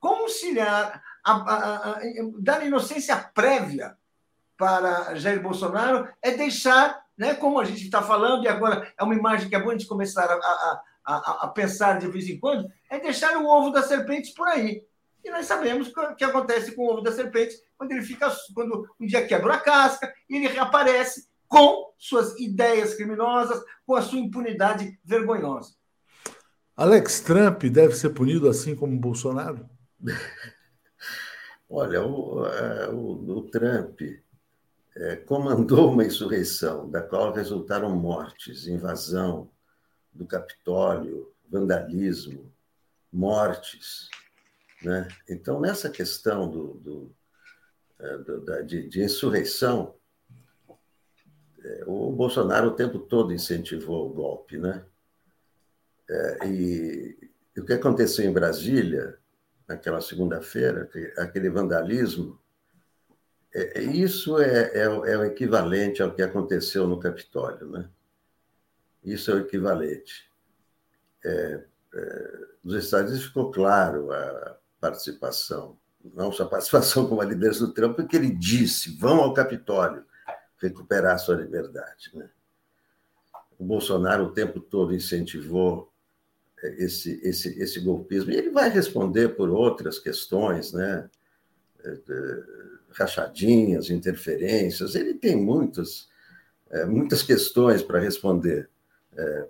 conciliar, 0.00 1.02
a, 1.22 1.32
a, 1.32 1.90
a, 1.90 2.00
dar 2.38 2.64
inocência 2.66 3.16
prévia 3.16 3.96
para 4.56 5.14
Jair 5.14 5.42
Bolsonaro 5.42 6.08
é 6.22 6.30
deixar, 6.30 7.04
né, 7.16 7.34
como 7.34 7.60
a 7.60 7.64
gente 7.64 7.84
está 7.84 8.02
falando, 8.02 8.44
e 8.44 8.48
agora 8.48 8.92
é 8.98 9.04
uma 9.04 9.14
imagem 9.14 9.48
que 9.48 9.54
é 9.54 9.60
bom 9.60 9.70
a 9.70 9.72
gente 9.72 9.86
começar 9.86 10.24
a, 11.04 11.48
pensar 11.48 11.98
de 11.98 12.06
vez 12.06 12.28
em 12.28 12.38
quando, 12.38 12.68
é 12.88 12.98
deixar 12.98 13.36
o 13.36 13.46
ovo 13.46 13.70
da 13.70 13.82
serpente 13.82 14.32
por 14.34 14.48
aí. 14.48 14.86
E 15.24 15.30
nós 15.30 15.46
sabemos 15.46 15.88
o 15.88 16.14
que 16.16 16.24
acontece 16.24 16.72
com 16.72 16.82
o 16.82 16.92
ovo 16.92 17.02
da 17.02 17.12
serpente 17.12 17.54
quando 17.82 17.92
ele 17.92 18.02
fica, 18.02 18.32
quando 18.54 18.88
um 19.00 19.06
dia 19.06 19.26
quebra 19.26 19.54
a 19.54 19.60
casca 19.60 20.12
e 20.30 20.36
ele 20.36 20.46
reaparece 20.46 21.26
com 21.48 21.92
suas 21.98 22.38
ideias 22.38 22.94
criminosas, 22.94 23.60
com 23.84 23.96
a 23.96 24.02
sua 24.02 24.20
impunidade 24.20 25.00
vergonhosa. 25.04 25.74
Alex 26.76 27.20
Trump 27.20 27.64
deve 27.64 27.94
ser 27.94 28.10
punido 28.10 28.48
assim 28.48 28.76
como 28.76 28.96
Bolsonaro? 28.98 29.68
Olha, 31.68 32.06
o, 32.06 32.46
é, 32.46 32.88
o, 32.88 33.38
o 33.38 33.42
Trump 33.50 34.00
é, 34.94 35.16
comandou 35.16 35.92
uma 35.92 36.04
insurreição, 36.04 36.88
da 36.88 37.02
qual 37.02 37.32
resultaram 37.32 37.90
mortes, 37.96 38.68
invasão 38.68 39.50
do 40.12 40.24
Capitólio, 40.24 41.32
vandalismo, 41.50 42.52
mortes. 43.12 44.08
Né? 44.82 45.08
Então, 45.28 45.60
nessa 45.60 45.90
questão 45.90 46.48
do, 46.48 46.74
do, 46.74 47.14
de, 48.66 48.88
de, 48.88 49.02
insurreição, 49.02 49.94
é, 51.62 51.84
o 51.86 52.10
Bolsonaro 52.12 52.68
o 52.68 52.74
tempo 52.74 52.98
todo 52.98 53.32
incentivou 53.32 54.10
o 54.10 54.12
golpe. 54.12 54.58
Né? 54.58 54.84
É, 56.08 56.48
e, 56.48 57.30
e 57.56 57.60
o 57.60 57.64
que 57.64 57.72
aconteceu 57.72 58.24
em 58.24 58.32
Brasília, 58.32 59.18
naquela 59.68 60.00
segunda-feira, 60.00 60.88
aquele 61.18 61.48
vandalismo, 61.48 62.42
é, 63.54 63.80
é, 63.80 63.82
isso 63.82 64.38
é, 64.40 64.72
é, 64.72 64.84
é, 64.84 65.18
o 65.18 65.24
equivalente 65.24 66.02
ao 66.02 66.14
que 66.14 66.22
aconteceu 66.22 66.86
no 66.86 66.98
Capitólio, 66.98 67.68
né? 67.68 67.88
Isso 69.04 69.30
é 69.30 69.34
o 69.34 69.40
equivalente. 69.40 70.30
É, 71.24 71.64
é, 71.94 72.38
nos 72.64 72.84
Estados 72.84 73.10
Unidos 73.10 73.26
ficou 73.26 73.50
claro 73.50 74.10
a 74.10 74.56
participação, 74.80 75.76
não 76.14 76.32
só 76.32 76.44
a 76.44 76.48
participação 76.48 77.06
como 77.08 77.20
a 77.20 77.24
liderança 77.24 77.66
do 77.66 77.72
Trump, 77.72 77.96
porque 77.96 78.16
ele 78.16 78.30
disse: 78.30 78.96
vão 78.96 79.20
ao 79.20 79.34
Capitólio 79.34 80.04
recuperar 80.58 81.18
sua 81.18 81.36
liberdade. 81.36 82.10
Né? 82.14 82.28
O 83.58 83.64
Bolsonaro 83.64 84.24
o 84.24 84.32
tempo 84.32 84.60
todo 84.60 84.94
incentivou 84.94 85.92
é, 86.62 86.84
esse, 86.84 87.20
esse, 87.22 87.60
esse 87.60 87.80
golpismo, 87.80 88.30
e 88.30 88.36
ele 88.36 88.50
vai 88.50 88.68
responder 88.68 89.30
por 89.30 89.50
outras 89.50 89.98
questões, 89.98 90.72
né? 90.72 91.08
É, 91.84 92.62
rachadinhas, 92.92 93.90
interferências, 93.90 94.94
ele 94.94 95.14
tem 95.14 95.34
muitas, 95.34 96.08
é, 96.70 96.84
muitas 96.84 97.22
questões 97.22 97.82
para 97.82 97.98
responder 97.98 98.68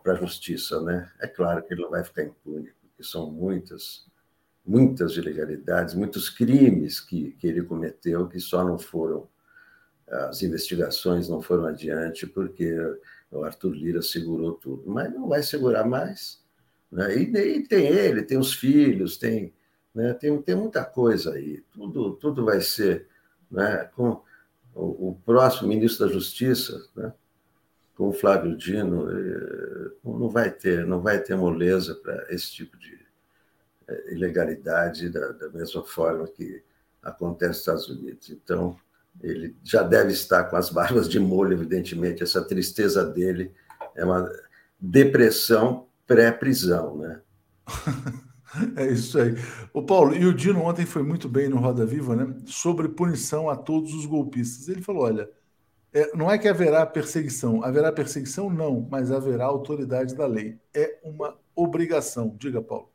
para 0.03 0.15
a 0.15 0.17
justiça. 0.17 0.81
Né? 0.81 1.11
É 1.21 1.27
claro 1.29 1.63
que 1.63 1.73
ele 1.73 1.83
não 1.83 1.91
vai 1.91 2.03
ficar 2.03 2.25
impune, 2.25 2.73
porque 2.81 3.03
são 3.03 3.31
muitas, 3.31 4.07
muitas 4.65 5.17
ilegalidades, 5.17 5.95
muitos 5.95 6.31
crimes 6.31 7.01
que, 7.01 7.33
que 7.33 7.47
ele 7.47 7.63
cometeu 7.63 8.29
que 8.29 8.39
só 8.39 8.65
não 8.65 8.79
foram, 8.79 9.29
as 10.09 10.43
investigações 10.43 11.29
não 11.29 11.41
foram 11.41 11.67
adiante, 11.67 12.27
porque 12.27 12.75
o 13.31 13.45
Arthur 13.45 13.75
Lira 13.75 14.03
segurou 14.03 14.53
tudo, 14.53 14.85
mas 14.87 15.13
não 15.13 15.29
vai 15.29 15.43
segurar 15.43 15.85
mais. 15.85 16.41
Né? 16.91 17.17
E, 17.17 17.23
e 17.59 17.67
tem 17.67 17.87
ele, 17.87 18.23
tem 18.23 18.39
os 18.39 18.53
filhos, 18.53 19.17
tem, 19.17 19.53
né? 19.95 20.13
tem, 20.13 20.41
tem 20.43 20.55
muita 20.55 20.85
coisa 20.85 21.33
aí. 21.33 21.63
Tudo, 21.73 22.13
tudo 22.17 22.45
vai 22.45 22.61
ser 22.61 23.09
né, 23.51 23.89
com 23.95 24.23
o, 24.75 25.09
o, 25.11 25.21
próximo 25.25 25.69
ministro 25.69 26.07
da 26.07 26.13
Justiça, 26.13 26.83
né, 26.97 27.13
com 27.95 28.09
o 28.09 28.13
Flávio 28.13 28.57
Dino, 28.57 29.07
eh, 29.11 29.91
não 30.03 30.31
vai 30.31 30.51
ter, 30.51 30.87
não 30.87 31.03
vai 31.03 31.21
ter 31.21 31.37
moleza 31.37 31.95
para 31.95 32.27
esse 32.31 32.51
tipo 32.51 32.79
de 32.79 33.02
ilegalidade 34.11 35.09
da, 35.09 35.33
da 35.33 35.49
mesma 35.51 35.83
forma 35.83 36.27
que 36.27 36.63
acontece 37.03 37.51
nos 37.51 37.59
Estados 37.59 37.89
Unidos. 37.89 38.31
Então, 38.31 38.77
ele 39.21 39.57
já 39.63 39.83
deve 39.83 40.13
estar 40.13 40.45
com 40.45 40.57
as 40.57 40.71
barbas 40.71 41.09
de 41.09 41.19
molho, 41.19 41.53
evidentemente. 41.53 42.23
Essa 42.23 42.43
tristeza 42.43 43.05
dele 43.05 43.53
é 43.95 44.05
uma 44.05 44.31
depressão 44.81 45.87
pré-prisão, 46.07 46.97
né? 46.99 47.21
É 48.77 48.87
isso 48.87 49.19
aí. 49.19 49.35
O 49.73 49.83
Paulo, 49.83 50.15
e 50.15 50.27
o 50.27 50.35
Dino 50.35 50.61
ontem 50.63 50.85
foi 50.85 51.03
muito 51.03 51.27
bem 51.27 51.49
no 51.49 51.57
Roda 51.57 51.87
Viva, 51.87 52.15
né? 52.15 52.37
Sobre 52.45 52.87
punição 52.87 53.49
a 53.49 53.57
todos 53.57 53.95
os 53.95 54.05
golpistas. 54.05 54.69
Ele 54.69 54.83
falou: 54.83 55.05
olha, 55.05 55.31
é, 55.91 56.15
não 56.15 56.31
é 56.31 56.37
que 56.37 56.47
haverá 56.47 56.85
perseguição. 56.85 57.65
Haverá 57.65 57.91
perseguição? 57.91 58.51
Não, 58.51 58.87
mas 58.91 59.11
haverá 59.11 59.47
autoridade 59.47 60.15
da 60.15 60.27
lei. 60.27 60.59
É 60.75 60.99
uma 61.03 61.35
obrigação. 61.57 62.37
Diga, 62.39 62.61
Paulo. 62.61 62.92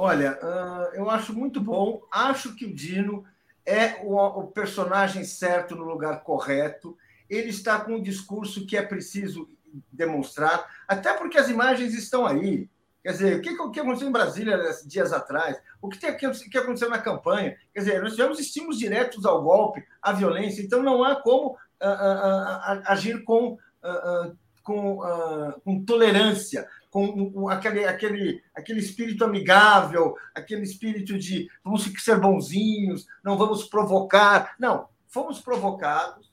Olha, 0.00 0.38
uh, 0.40 0.94
eu 0.94 1.10
acho 1.10 1.34
muito 1.34 1.60
bom. 1.60 2.00
Acho 2.08 2.54
que 2.54 2.66
o 2.66 2.72
Dino 2.72 3.24
é 3.66 4.00
o, 4.04 4.14
o 4.14 4.46
personagem 4.46 5.24
certo 5.24 5.74
no 5.74 5.82
lugar 5.82 6.22
correto. 6.22 6.96
Ele 7.28 7.48
está 7.48 7.80
com 7.80 7.96
um 7.96 8.00
discurso 8.00 8.64
que 8.64 8.76
é 8.76 8.82
preciso 8.82 9.50
demonstrar, 9.92 10.64
até 10.86 11.12
porque 11.14 11.36
as 11.36 11.48
imagens 11.48 11.94
estão 11.94 12.24
aí. 12.24 12.70
Quer 13.02 13.10
dizer, 13.10 13.38
o 13.38 13.42
que, 13.42 13.50
o 13.50 13.70
que 13.72 13.80
aconteceu 13.80 14.08
em 14.08 14.12
Brasília 14.12 14.56
dias 14.86 15.12
atrás? 15.12 15.60
O 15.82 15.88
que, 15.88 15.98
tem, 15.98 16.12
o 16.12 16.16
que 16.16 16.58
aconteceu 16.58 16.88
na 16.88 16.98
campanha? 16.98 17.56
Quer 17.74 17.80
dizer, 17.80 18.00
nós 18.00 18.12
tivemos 18.12 18.38
estímulos 18.38 18.78
diretos 18.78 19.26
ao 19.26 19.42
golpe, 19.42 19.84
à 20.00 20.12
violência, 20.12 20.62
então 20.62 20.80
não 20.80 21.02
há 21.02 21.16
como 21.16 21.48
uh, 21.48 21.54
uh, 21.54 22.78
uh, 22.78 22.82
agir 22.86 23.24
com, 23.24 23.58
com, 24.62 25.00
com 25.64 25.84
tolerância, 25.84 26.68
com 26.90 27.48
aquele, 27.48 27.84
aquele, 27.84 28.42
aquele 28.54 28.80
espírito 28.80 29.24
amigável, 29.24 30.16
aquele 30.34 30.62
espírito 30.62 31.18
de 31.18 31.48
vamos 31.62 31.84
ser 31.98 32.18
bonzinhos, 32.18 33.06
não 33.22 33.36
vamos 33.36 33.64
provocar. 33.64 34.54
Não, 34.58 34.88
fomos 35.06 35.40
provocados. 35.40 36.32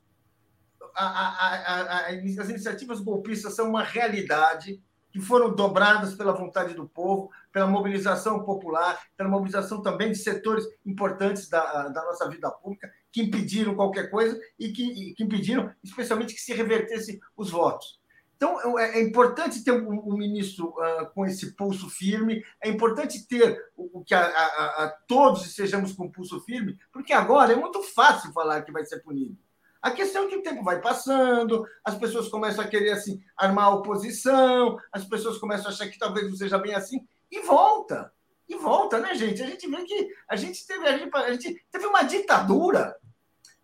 A, 0.95 1.06
a, 1.06 1.82
a, 1.82 2.08
as 2.08 2.49
iniciativas 2.49 3.01
golpistas 3.01 3.53
são 3.53 3.70
uma 3.70 3.84
realidade 3.84 4.82
que 5.12 5.22
foram 5.22 5.56
dobradas 5.56 6.14
pela 6.14 6.34
vontade 6.34 6.74
do 6.74 6.89
povo, 6.89 7.32
pela 7.49 7.68
mobilização 7.68 8.43
popular, 8.43 8.99
pela 9.16 9.30
mobilização 9.30 9.82
também 9.82 10.12
de 10.12 10.18
setores 10.18 10.66
importantes 10.86 11.47
da, 11.47 11.88
da 11.88 12.03
nossa 12.03 12.30
vida 12.30 12.51
pública, 12.51 12.91
que 13.14 13.22
impediram 13.22 13.76
qualquer 13.76 14.12
coisa 14.12 14.38
e 14.60 14.74
que, 14.74 15.14
que 15.14 15.24
impediram, 15.24 15.72
especialmente, 15.82 16.34
que 16.34 16.41
se 16.41 16.53
revertessem 16.53 17.18
os 17.38 17.49
votos. 17.49 17.97
Então, 18.36 18.78
é, 18.78 19.00
é 19.00 19.02
importante 19.02 19.64
ter 19.64 19.72
um, 19.72 20.14
um 20.14 20.18
ministro 20.18 20.68
uh, 20.70 21.10
com 21.14 21.26
esse 21.26 21.56
pulso 21.56 21.90
firme, 21.90 22.44
é 22.62 22.70
importante 22.70 23.26
ter 23.26 23.64
o, 23.76 24.00
o 24.00 24.04
que 24.04 24.14
a, 24.14 24.26
a, 24.26 24.84
a, 24.84 24.90
todos 25.08 25.46
estejamos 25.46 25.94
com 25.94 26.12
pulso 26.12 26.42
firme, 26.42 26.78
porque 26.92 27.14
agora 27.14 27.54
é 27.54 27.56
muito 27.56 27.82
fácil 27.82 28.34
falar 28.34 28.64
que 28.64 28.72
vai 28.72 28.86
ser 28.86 29.00
punido. 29.00 29.38
A 29.82 29.92
questão 29.92 30.26
é 30.26 30.28
que 30.28 30.36
o 30.36 30.44
tempo 30.44 30.64
vai 30.64 30.82
passando, 30.82 31.66
as 31.84 31.95
pessoas 31.95 32.28
começam 32.28 32.64
a 32.64 32.68
querer 32.68 32.91
assim 32.91 33.24
armar 33.38 33.66
a 33.66 33.76
oposição, 33.76 34.78
as 34.91 35.06
pessoas 35.06 35.38
começam 35.38 35.68
a 35.68 35.70
achar 35.70 35.88
que 35.88 35.99
talvez 35.99 36.28
não 36.28 36.36
seja 36.36 36.57
bem 36.57 36.74
assim, 36.74 37.07
e 37.32 37.40
volta. 37.41 38.12
E 38.49 38.56
volta, 38.56 38.99
né, 38.99 39.16
gente? 39.16 39.41
A 39.41 39.48
gente 39.48 39.68
vê 39.68 39.84
que 39.86 40.10
a 40.28 40.36
gente 40.36 40.66
teve, 40.68 40.88
a 40.88 40.98
gente, 40.98 41.16
a 41.16 41.32
gente 41.32 41.66
teve 41.72 41.86
uma 41.86 42.03
ditadura 42.03 42.95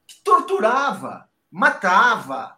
que 0.07 0.21
torturava, 0.23 1.29
matava. 1.51 2.57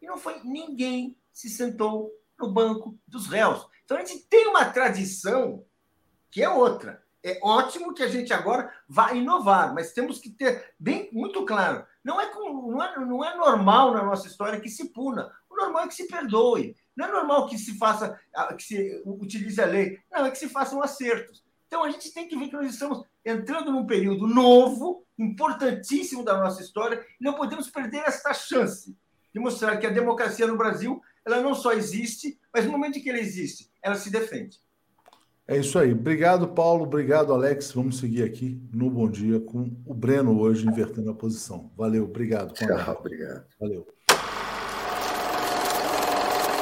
E 0.00 0.06
não 0.06 0.16
foi 0.16 0.40
ninguém 0.44 1.17
se 1.38 1.48
sentou 1.48 2.10
no 2.38 2.52
banco 2.52 2.98
dos 3.06 3.26
réus. 3.26 3.66
Então 3.84 3.96
a 3.96 4.04
gente 4.04 4.26
tem 4.26 4.46
uma 4.46 4.64
tradição 4.64 5.64
que 6.30 6.42
é 6.42 6.48
outra. 6.48 7.02
É 7.22 7.38
ótimo 7.42 7.94
que 7.94 8.02
a 8.02 8.08
gente 8.08 8.32
agora 8.32 8.72
vá 8.88 9.12
inovar, 9.12 9.74
mas 9.74 9.92
temos 9.92 10.18
que 10.18 10.30
ter 10.30 10.74
bem 10.78 11.08
muito 11.12 11.44
claro 11.44 11.84
não 12.08 12.18
é, 12.18 12.32
não, 12.34 12.82
é, 12.82 12.98
não 13.00 13.24
é 13.24 13.36
normal 13.36 13.92
na 13.92 14.02
nossa 14.02 14.26
história 14.26 14.58
que 14.58 14.70
se 14.70 14.88
puna. 14.88 15.30
O 15.50 15.54
normal 15.54 15.84
é 15.84 15.88
que 15.88 15.94
se 15.94 16.08
perdoe. 16.08 16.74
Não 16.96 17.04
é 17.04 17.12
normal 17.12 17.46
que 17.46 17.58
se 17.58 17.76
faça, 17.76 18.18
que 18.56 18.62
se 18.62 19.02
utilize 19.04 19.60
a 19.60 19.66
lei. 19.66 19.98
Não, 20.10 20.24
é 20.24 20.30
que 20.30 20.38
se 20.38 20.48
façam 20.48 20.82
acertos. 20.82 21.44
Então 21.66 21.84
a 21.84 21.90
gente 21.90 22.10
tem 22.14 22.26
que 22.26 22.34
ver 22.34 22.48
que 22.48 22.56
nós 22.56 22.72
estamos 22.72 23.04
entrando 23.22 23.70
num 23.70 23.86
período 23.86 24.26
novo, 24.26 25.04
importantíssimo 25.18 26.24
da 26.24 26.38
nossa 26.38 26.62
história, 26.62 27.04
e 27.20 27.24
não 27.24 27.34
podemos 27.34 27.68
perder 27.68 28.02
esta 28.06 28.32
chance 28.32 28.96
de 29.34 29.38
mostrar 29.38 29.76
que 29.76 29.86
a 29.86 29.90
democracia 29.90 30.46
no 30.46 30.56
Brasil 30.56 31.02
ela 31.28 31.42
não 31.42 31.54
só 31.54 31.72
existe, 31.72 32.38
mas 32.52 32.64
no 32.64 32.72
momento 32.72 32.98
em 32.98 33.02
que 33.02 33.10
ela 33.10 33.18
existe, 33.18 33.70
ela 33.82 33.94
se 33.94 34.10
defende. 34.10 34.58
É 35.46 35.56
isso 35.58 35.78
aí. 35.78 35.92
Obrigado, 35.92 36.48
Paulo. 36.48 36.84
Obrigado, 36.84 37.32
Alex. 37.32 37.72
Vamos 37.72 37.98
seguir 37.98 38.22
aqui 38.22 38.60
no 38.72 38.90
Bom 38.90 39.10
Dia 39.10 39.40
com 39.40 39.70
o 39.86 39.94
Breno 39.94 40.38
hoje 40.40 40.66
invertendo 40.66 41.10
a 41.10 41.14
posição. 41.14 41.70
Valeu, 41.76 42.04
obrigado. 42.04 42.52
Tchau, 42.52 42.96
obrigado. 42.98 43.46
Valeu. 43.60 43.86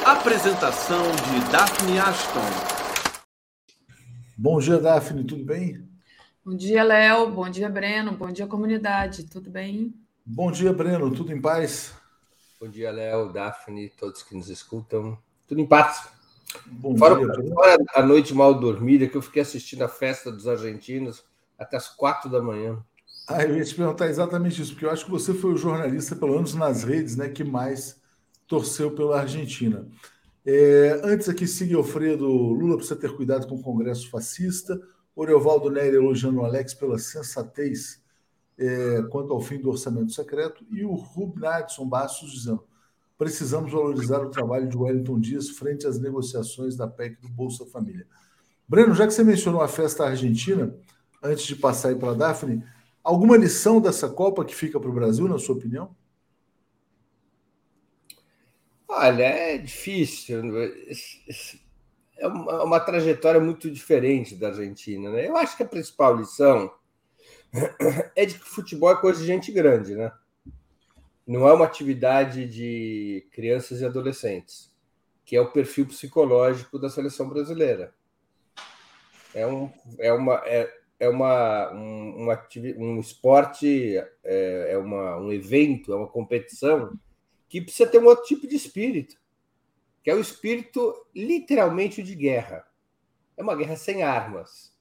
Apresentação 0.05 1.03
de 1.03 1.51
Daphne 1.51 1.99
Ashton. 1.99 2.39
Bom 4.37 4.59
dia, 4.59 4.77
Daphne. 4.77 5.25
Tudo 5.25 5.43
bem? 5.43 5.85
Bom 6.45 6.55
dia, 6.55 6.83
Léo. 6.83 7.29
Bom 7.31 7.49
dia, 7.49 7.69
Breno. 7.69 8.13
Bom 8.13 8.31
dia, 8.31 8.47
comunidade. 8.47 9.25
Tudo 9.25 9.49
bem? 9.49 9.93
Bom 10.25 10.49
dia, 10.49 10.71
Breno. 10.71 11.13
Tudo 11.13 11.33
em 11.33 11.41
paz? 11.41 11.93
Bom 12.59 12.69
dia, 12.69 12.89
Léo, 12.89 13.31
Daphne, 13.31 13.87
todos 13.89 14.23
que 14.23 14.35
nos 14.35 14.49
escutam. 14.49 15.15
Tudo 15.47 15.61
em 15.61 15.65
paz. 15.67 16.09
Bom 16.65 16.97
fora, 16.97 17.15
dia, 17.15 17.53
fora 17.53 17.77
a 17.93 18.01
noite 18.01 18.33
mal 18.33 18.59
dormida, 18.59 19.07
que 19.07 19.15
eu 19.15 19.21
fiquei 19.21 19.43
assistindo 19.43 19.83
a 19.83 19.87
festa 19.87 20.31
dos 20.31 20.47
argentinos 20.47 21.23
até 21.55 21.77
as 21.77 21.87
quatro 21.87 22.31
da 22.31 22.41
manhã. 22.41 22.83
Ah, 23.27 23.43
eu 23.43 23.55
ia 23.55 23.63
te 23.63 23.75
perguntar 23.75 24.07
exatamente 24.07 24.59
isso, 24.59 24.71
porque 24.71 24.87
eu 24.87 24.89
acho 24.89 25.05
que 25.05 25.11
você 25.11 25.35
foi 25.35 25.53
o 25.53 25.57
jornalista, 25.57 26.15
pelo 26.15 26.33
menos 26.33 26.55
nas 26.55 26.83
redes, 26.83 27.15
né, 27.15 27.29
que 27.29 27.43
mais 27.43 28.01
torceu 28.47 28.89
pela 28.89 29.19
Argentina. 29.19 29.87
É, 30.43 30.99
antes 31.03 31.29
aqui, 31.29 31.45
Sig 31.45 31.75
Alfredo, 31.75 32.25
Lula 32.25 32.77
precisa 32.77 32.99
ter 32.99 33.15
cuidado 33.15 33.45
com 33.45 33.55
o 33.55 33.61
Congresso 33.61 34.09
fascista. 34.09 34.79
Oriovaldo 35.15 35.69
Nery 35.69 35.97
elogiando 35.97 36.39
o 36.39 36.45
Alex 36.45 36.73
pela 36.73 36.97
sensatez 36.97 38.01
é, 38.57 39.03
quanto 39.09 39.33
ao 39.33 39.39
fim 39.39 39.59
do 39.59 39.69
orçamento 39.69 40.11
secreto, 40.11 40.65
e 40.71 40.83
o 40.83 40.93
Rubnadson 40.93 41.85
Bastos 41.85 42.31
dizendo: 42.31 42.63
precisamos 43.17 43.71
valorizar 43.71 44.19
o 44.19 44.29
trabalho 44.29 44.67
de 44.67 44.77
Wellington 44.77 45.19
Dias 45.19 45.49
frente 45.49 45.85
às 45.85 45.99
negociações 45.99 46.75
da 46.75 46.87
PEC 46.87 47.21
do 47.21 47.29
Bolsa 47.29 47.65
Família. 47.65 48.07
Breno, 48.67 48.93
já 48.93 49.07
que 49.07 49.13
você 49.13 49.23
mencionou 49.23 49.61
a 49.61 49.67
festa 49.67 50.05
argentina, 50.05 50.75
antes 51.23 51.45
de 51.45 51.55
passar 51.55 51.89
aí 51.89 51.95
para 51.95 52.11
a 52.11 52.15
Daphne, 52.15 52.63
alguma 53.03 53.37
lição 53.37 53.79
dessa 53.79 54.09
Copa 54.09 54.43
que 54.43 54.55
fica 54.55 54.79
para 54.79 54.89
o 54.89 54.93
Brasil, 54.93 55.27
na 55.27 55.39
sua 55.39 55.55
opinião? 55.55 55.95
Olha, 58.87 59.23
é 59.23 59.57
difícil. 59.57 60.41
É 62.17 62.27
uma, 62.27 62.63
uma, 62.63 62.79
trajetória 62.79 63.39
muito 63.39 63.69
diferente 63.69 64.35
da 64.35 64.47
Argentina. 64.47 65.11
Né? 65.11 65.27
Eu 65.27 65.37
acho 65.37 65.55
que 65.55 65.63
a 65.63 65.67
principal 65.67 66.15
lição 66.15 66.71
é 68.15 68.25
de 68.25 68.35
que 68.35 68.45
futebol 68.45 68.91
é 68.91 68.99
coisa 68.99 69.19
de 69.19 69.25
gente 69.25 69.51
grande, 69.51 69.95
né? 69.95 70.11
Não 71.25 71.47
é 71.47 71.53
uma 71.53 71.65
atividade 71.65 72.47
de 72.47 73.27
crianças 73.31 73.81
e 73.81 73.85
adolescentes, 73.85 74.73
que 75.25 75.35
é 75.35 75.41
o 75.41 75.51
perfil 75.51 75.85
psicológico 75.85 76.79
da 76.79 76.89
seleção 76.89 77.27
brasileira. 77.27 77.93
É 79.33 79.45
um, 79.45 79.69
é 79.99 80.11
uma, 80.13 80.41
é, 80.45 80.73
é 80.99 81.09
uma, 81.09 81.71
um, 81.73 82.23
uma, 82.23 82.47
um 82.77 82.99
esporte, 82.99 83.97
é, 84.23 84.67
é 84.71 84.77
uma, 84.77 85.17
um 85.17 85.31
evento, 85.31 85.91
é 85.91 85.95
uma 85.95 86.07
competição 86.07 86.97
que 87.49 87.61
precisa 87.61 87.89
ter 87.89 87.99
um 87.99 88.05
outro 88.05 88.25
tipo 88.25 88.47
de 88.47 88.55
espírito, 88.55 89.15
que 90.03 90.09
é 90.09 90.15
o 90.15 90.21
espírito 90.21 90.93
literalmente 91.13 92.01
de 92.01 92.15
guerra. 92.15 92.65
É 93.35 93.43
uma 93.43 93.55
guerra 93.55 93.75
sem 93.75 94.03
armas. 94.03 94.76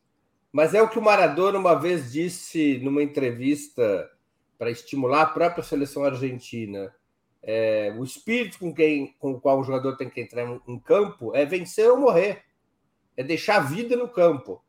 Mas 0.52 0.74
é 0.74 0.82
o 0.82 0.89
que 0.89 0.98
o 0.98 1.02
Maradona 1.02 1.59
uma 1.59 1.74
vez 1.74 2.12
disse 2.12 2.78
numa 2.78 3.02
entrevista 3.02 4.10
para 4.59 4.70
estimular 4.70 5.23
a 5.23 5.27
própria 5.27 5.62
seleção 5.62 6.05
argentina. 6.05 6.94
É, 7.43 7.94
o 7.97 8.02
espírito 8.02 8.59
com, 8.59 8.74
quem, 8.74 9.14
com 9.18 9.32
o 9.32 9.40
qual 9.40 9.60
o 9.60 9.64
jogador 9.64 9.97
tem 9.97 10.10
que 10.10 10.20
entrar 10.20 10.44
em 10.66 10.78
campo 10.78 11.35
é 11.35 11.44
vencer 11.44 11.89
ou 11.90 11.98
morrer, 11.98 12.44
é 13.16 13.23
deixar 13.23 13.56
a 13.56 13.60
vida 13.60 13.97
no 13.97 14.09
campo. 14.09 14.62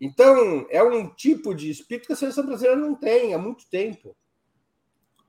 Então, 0.00 0.66
é 0.70 0.82
um 0.82 1.08
tipo 1.08 1.54
de 1.54 1.70
espírito 1.70 2.06
que 2.06 2.12
a 2.12 2.16
seleção 2.16 2.46
brasileira 2.46 2.80
não 2.80 2.94
tem 2.94 3.34
há 3.34 3.38
muito 3.38 3.68
tempo. 3.68 4.16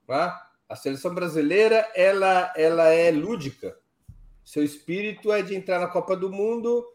Tá? 0.06 0.52
A 0.68 0.76
seleção 0.76 1.14
brasileira 1.14 1.92
ela, 1.96 2.54
ela 2.56 2.90
é 2.90 3.12
lúdica. 3.12 3.78
Seu 4.44 4.64
espírito 4.64 5.32
é 5.32 5.42
de 5.42 5.56
entrar 5.56 5.80
na 5.80 5.88
Copa 5.88 6.16
do 6.16 6.32
Mundo 6.32 6.86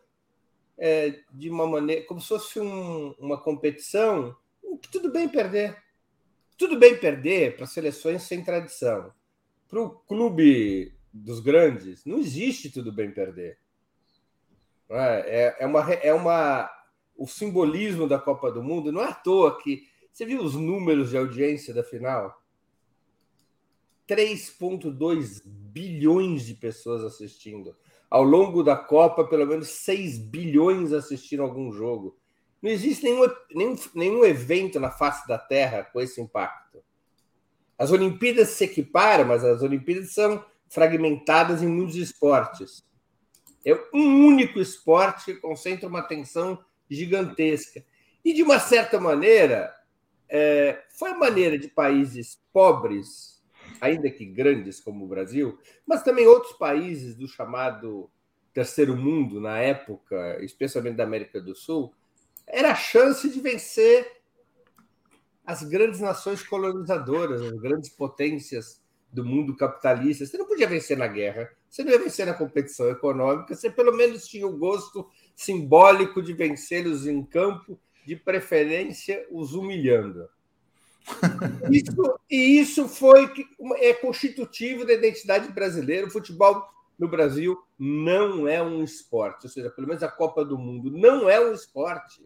é, 0.78 1.20
de 1.32 1.48
uma 1.50 1.66
maneira 1.66 2.04
como 2.06 2.20
se 2.20 2.28
fosse 2.28 2.60
um, 2.60 3.14
uma 3.18 3.40
competição. 3.40 4.36
Tudo 4.90 5.10
bem 5.10 5.28
perder. 5.28 5.76
Tudo 6.56 6.78
bem 6.78 6.96
perder 6.96 7.56
para 7.56 7.66
seleções 7.66 8.22
sem 8.22 8.42
tradição. 8.44 9.12
Para 9.68 9.80
o 9.80 9.90
clube 9.90 10.94
dos 11.12 11.40
grandes, 11.40 12.04
não 12.04 12.18
existe 12.18 12.70
tudo 12.70 12.92
bem 12.92 13.10
perder. 13.10 13.58
É, 14.88 14.96
é, 14.98 15.56
é, 15.60 15.66
uma, 15.66 15.92
é 15.92 16.14
uma. 16.14 16.70
O 17.16 17.26
simbolismo 17.26 18.08
da 18.08 18.18
Copa 18.18 18.50
do 18.50 18.62
Mundo 18.62 18.92
não 18.92 19.02
é 19.02 19.08
à 19.08 19.14
toa 19.14 19.60
que. 19.60 19.88
Você 20.12 20.24
viu 20.24 20.42
os 20.42 20.54
números 20.54 21.10
de 21.10 21.16
audiência 21.16 21.74
da 21.74 21.82
final? 21.82 22.40
3,2 24.08 25.42
bilhões 25.44 26.46
de 26.46 26.54
pessoas 26.54 27.02
assistindo. 27.02 27.76
Ao 28.14 28.22
longo 28.22 28.62
da 28.62 28.76
Copa, 28.76 29.24
pelo 29.24 29.44
menos 29.44 29.70
6 29.70 30.18
bilhões 30.18 30.92
assistiram 30.92 31.44
algum 31.44 31.72
jogo. 31.72 32.16
Não 32.62 32.70
existe 32.70 33.02
nenhum, 33.02 33.28
nenhum, 33.52 33.76
nenhum 33.92 34.24
evento 34.24 34.78
na 34.78 34.88
face 34.88 35.26
da 35.26 35.36
Terra 35.36 35.82
com 35.82 36.00
esse 36.00 36.20
impacto. 36.20 36.78
As 37.76 37.90
Olimpíadas 37.90 38.50
se 38.50 38.66
equiparam, 38.66 39.24
mas 39.24 39.42
as 39.42 39.62
Olimpíadas 39.62 40.12
são 40.12 40.44
fragmentadas 40.68 41.60
em 41.60 41.66
muitos 41.66 41.96
esportes. 41.96 42.86
É 43.66 43.74
um 43.92 44.28
único 44.28 44.60
esporte 44.60 45.34
que 45.34 45.40
concentra 45.40 45.88
uma 45.88 45.98
atenção 45.98 46.64
gigantesca. 46.88 47.84
E, 48.24 48.32
de 48.32 48.44
uma 48.44 48.60
certa 48.60 49.00
maneira, 49.00 49.74
é, 50.28 50.84
foi 50.96 51.10
a 51.10 51.18
maneira 51.18 51.58
de 51.58 51.66
países 51.66 52.40
pobres 52.52 53.33
ainda 53.80 54.10
que 54.10 54.24
grandes 54.24 54.80
como 54.80 55.04
o 55.04 55.08
Brasil, 55.08 55.58
mas 55.86 56.02
também 56.02 56.26
outros 56.26 56.52
países 56.54 57.14
do 57.14 57.28
chamado 57.28 58.10
terceiro 58.52 58.96
mundo 58.96 59.40
na 59.40 59.58
época, 59.58 60.38
especialmente 60.42 60.96
da 60.96 61.04
América 61.04 61.40
do 61.40 61.54
Sul, 61.54 61.92
era 62.46 62.70
a 62.70 62.76
chance 62.76 63.28
de 63.28 63.40
vencer 63.40 64.22
as 65.44 65.62
grandes 65.62 66.00
nações 66.00 66.42
colonizadoras, 66.42 67.42
as 67.42 67.60
grandes 67.60 67.90
potências 67.90 68.82
do 69.12 69.24
mundo 69.24 69.56
capitalista. 69.56 70.24
Você 70.24 70.38
não 70.38 70.46
podia 70.46 70.66
vencer 70.66 70.96
na 70.96 71.06
guerra, 71.06 71.50
você 71.68 71.84
não 71.84 71.92
ia 71.92 71.98
vencer 71.98 72.26
na 72.26 72.34
competição 72.34 72.88
econômica, 72.88 73.54
você 73.54 73.70
pelo 73.70 73.92
menos 73.92 74.26
tinha 74.26 74.46
o 74.46 74.56
gosto 74.56 75.08
simbólico 75.34 76.22
de 76.22 76.32
vencê-los 76.32 77.06
em 77.06 77.24
campo, 77.24 77.78
de 78.06 78.16
preferência 78.16 79.26
os 79.30 79.54
humilhando. 79.54 80.28
Isso, 81.70 82.18
e 82.30 82.60
isso 82.60 82.88
foi 82.88 83.30
é 83.76 83.92
constitutivo 83.92 84.84
da 84.86 84.94
identidade 84.94 85.52
brasileira. 85.52 86.06
O 86.06 86.10
futebol 86.10 86.66
no 86.98 87.08
Brasil 87.08 87.58
não 87.78 88.48
é 88.48 88.62
um 88.62 88.82
esporte, 88.82 89.44
ou 89.44 89.50
seja, 89.50 89.70
pelo 89.70 89.88
menos 89.88 90.02
a 90.02 90.10
Copa 90.10 90.44
do 90.44 90.58
Mundo 90.58 90.90
não 90.90 91.28
é 91.28 91.40
um 91.40 91.52
esporte. 91.52 92.24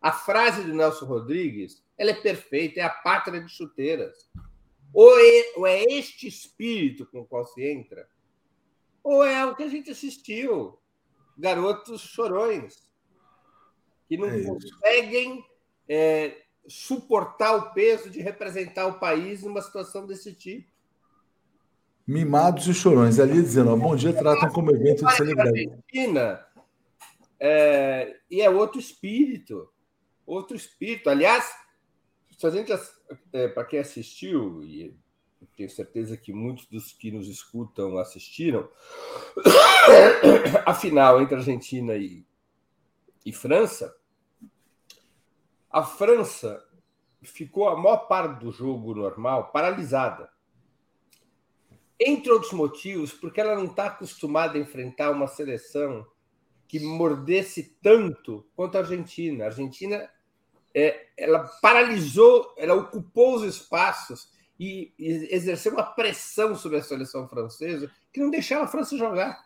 A 0.00 0.12
frase 0.12 0.62
do 0.62 0.74
Nelson 0.74 1.06
Rodrigues 1.06 1.82
ela 1.96 2.10
é 2.10 2.14
perfeita, 2.14 2.80
é 2.80 2.82
a 2.82 2.90
pátria 2.90 3.40
de 3.40 3.48
chuteiras. 3.48 4.28
Ou 4.92 5.18
é, 5.18 5.52
ou 5.56 5.66
é 5.66 5.82
este 5.84 6.26
espírito 6.26 7.06
com 7.06 7.20
o 7.20 7.26
qual 7.26 7.44
se 7.46 7.64
entra, 7.64 8.08
ou 9.02 9.24
é 9.24 9.44
o 9.44 9.56
que 9.56 9.62
a 9.64 9.68
gente 9.68 9.90
assistiu, 9.90 10.78
garotos 11.36 12.00
chorões, 12.00 12.88
que 14.08 14.16
não 14.16 14.28
é 14.28 14.42
conseguem 14.44 15.44
é, 15.88 16.43
suportar 16.66 17.54
o 17.56 17.72
peso 17.72 18.10
de 18.10 18.20
representar 18.20 18.86
o 18.86 18.98
país 18.98 19.42
numa 19.42 19.62
situação 19.62 20.06
desse 20.06 20.32
tipo. 20.34 20.72
Mimados 22.06 22.66
e 22.66 22.74
chorões. 22.74 23.18
Ali 23.18 23.42
dizendo, 23.42 23.72
ó, 23.72 23.76
bom 23.76 23.96
dia, 23.96 24.12
tratam 24.12 24.50
como 24.50 24.70
evento 24.70 25.06
de 25.06 25.16
celebridade. 25.16 25.70
Argentina, 25.70 26.46
é, 27.40 28.16
e 28.30 28.40
é 28.40 28.50
outro 28.50 28.78
espírito. 28.78 29.68
Outro 30.26 30.56
espírito. 30.56 31.08
Aliás, 31.08 31.50
se 32.38 32.46
a 32.46 32.50
gente, 32.50 32.72
é, 33.32 33.48
para 33.48 33.64
quem 33.64 33.78
assistiu, 33.78 34.62
e 34.62 34.94
tenho 35.56 35.70
certeza 35.70 36.16
que 36.16 36.32
muitos 36.32 36.66
dos 36.66 36.92
que 36.92 37.10
nos 37.10 37.28
escutam 37.28 37.96
assistiram, 37.98 38.68
a 40.66 40.74
final 40.74 41.20
entre 41.20 41.36
Argentina 41.36 41.94
e, 41.94 42.24
e 43.24 43.32
França, 43.32 43.94
a 45.74 45.82
França 45.82 46.64
ficou 47.20 47.68
a 47.68 47.76
maior 47.76 48.06
parte 48.06 48.44
do 48.44 48.52
jogo 48.52 48.94
normal 48.94 49.50
paralisada. 49.50 50.30
Entre 51.98 52.30
outros 52.30 52.52
motivos, 52.52 53.12
porque 53.12 53.40
ela 53.40 53.56
não 53.56 53.64
está 53.64 53.86
acostumada 53.86 54.56
a 54.56 54.60
enfrentar 54.60 55.10
uma 55.10 55.26
seleção 55.26 56.06
que 56.68 56.78
mordesse 56.78 57.76
tanto 57.82 58.46
quanto 58.54 58.76
a 58.76 58.82
Argentina. 58.82 59.42
A 59.42 59.46
Argentina 59.48 60.08
é, 60.72 61.08
ela 61.16 61.40
paralisou, 61.60 62.54
ela 62.56 62.74
ocupou 62.74 63.34
os 63.34 63.42
espaços 63.42 64.28
e, 64.60 64.94
e 64.96 65.34
exerceu 65.34 65.72
uma 65.72 65.82
pressão 65.82 66.54
sobre 66.54 66.78
a 66.78 66.82
seleção 66.84 67.28
francesa 67.28 67.90
que 68.12 68.20
não 68.20 68.30
deixava 68.30 68.64
a 68.64 68.68
França 68.68 68.96
jogar 68.96 69.44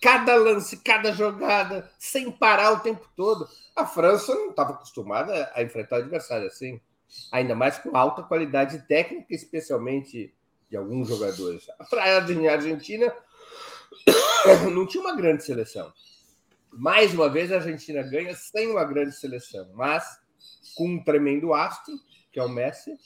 cada 0.00 0.34
lance, 0.34 0.76
cada 0.78 1.12
jogada, 1.12 1.90
sem 1.98 2.30
parar 2.30 2.72
o 2.72 2.80
tempo 2.80 3.08
todo. 3.16 3.48
A 3.74 3.86
França 3.86 4.34
não 4.34 4.50
estava 4.50 4.72
acostumada 4.72 5.50
a 5.54 5.62
enfrentar 5.62 5.96
o 5.96 5.98
adversário 6.00 6.46
assim, 6.46 6.80
ainda 7.30 7.54
mais 7.54 7.78
com 7.78 7.96
alta 7.96 8.22
qualidade 8.22 8.86
técnica, 8.86 9.34
especialmente 9.34 10.34
de 10.68 10.76
alguns 10.76 11.08
jogadores. 11.08 11.66
A 11.68 12.52
Argentina 12.52 13.14
não 14.72 14.86
tinha 14.86 15.02
uma 15.02 15.14
grande 15.14 15.44
seleção. 15.44 15.92
Mais 16.72 17.12
uma 17.12 17.28
vez, 17.28 17.52
a 17.52 17.56
Argentina 17.56 18.02
ganha 18.02 18.34
sem 18.34 18.70
uma 18.70 18.84
grande 18.84 19.14
seleção, 19.14 19.70
mas 19.74 20.04
com 20.74 20.88
um 20.88 21.04
tremendo 21.04 21.52
astro, 21.52 21.94
que 22.32 22.40
é 22.40 22.42
o 22.42 22.48
Messi, 22.48 22.98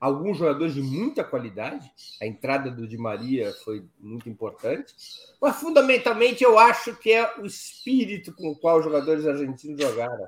alguns 0.00 0.38
jogadores 0.38 0.74
de 0.74 0.82
muita 0.82 1.24
qualidade. 1.24 1.90
A 2.20 2.26
entrada 2.26 2.70
do 2.70 2.86
Di 2.86 2.96
Maria 2.96 3.52
foi 3.64 3.84
muito 3.98 4.28
importante. 4.28 4.94
Mas, 5.40 5.56
fundamentalmente, 5.56 6.44
eu 6.44 6.58
acho 6.58 6.94
que 6.96 7.12
é 7.12 7.38
o 7.38 7.46
espírito 7.46 8.32
com 8.32 8.48
o 8.48 8.56
qual 8.56 8.78
os 8.78 8.84
jogadores 8.84 9.26
argentinos 9.26 9.80
jogaram, 9.80 10.26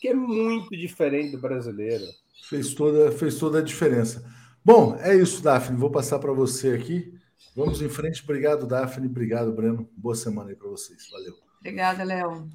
que 0.00 0.08
é 0.08 0.14
muito 0.14 0.70
diferente 0.76 1.32
do 1.32 1.40
brasileiro. 1.40 2.04
Fez 2.48 2.74
toda, 2.74 3.10
fez 3.12 3.36
toda 3.38 3.58
a 3.58 3.62
diferença. 3.62 4.24
Bom, 4.64 4.96
é 5.00 5.14
isso, 5.16 5.42
Daphne. 5.42 5.78
Vou 5.78 5.90
passar 5.90 6.18
para 6.18 6.32
você 6.32 6.72
aqui. 6.72 7.12
Vamos 7.54 7.82
em 7.82 7.88
frente. 7.88 8.22
Obrigado, 8.22 8.66
Daphne. 8.66 9.06
Obrigado, 9.06 9.52
Breno. 9.52 9.88
Boa 9.96 10.14
semana 10.14 10.50
aí 10.50 10.56
para 10.56 10.68
vocês. 10.68 11.08
Valeu. 11.10 11.34
Obrigada, 11.58 12.04
Léo. 12.04 12.48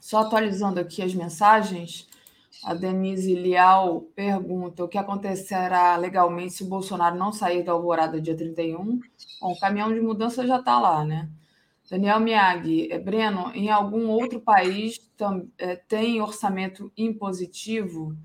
Só 0.00 0.20
atualizando 0.20 0.80
aqui 0.80 1.02
as 1.02 1.14
mensagens. 1.14 2.09
A 2.64 2.74
Denise 2.74 3.34
Lial 3.34 4.02
pergunta 4.14 4.84
o 4.84 4.88
que 4.88 4.98
acontecerá 4.98 5.96
legalmente 5.96 6.54
se 6.54 6.62
o 6.62 6.68
Bolsonaro 6.68 7.16
não 7.16 7.32
sair 7.32 7.62
da 7.62 7.72
alvorada 7.72 8.20
dia 8.20 8.36
31. 8.36 9.00
Bom, 9.40 9.52
o 9.52 9.58
caminhão 9.58 9.92
de 9.92 10.00
mudança 10.00 10.46
já 10.46 10.58
está 10.58 10.78
lá, 10.78 11.04
né? 11.04 11.30
Daniel 11.90 12.20
Miyagi, 12.20 12.92
é, 12.92 12.98
Breno, 12.98 13.50
em 13.52 13.68
algum 13.68 14.08
outro 14.08 14.40
país 14.40 15.00
é, 15.58 15.74
tem 15.74 16.20
orçamento 16.20 16.92
impositivo? 16.96 18.16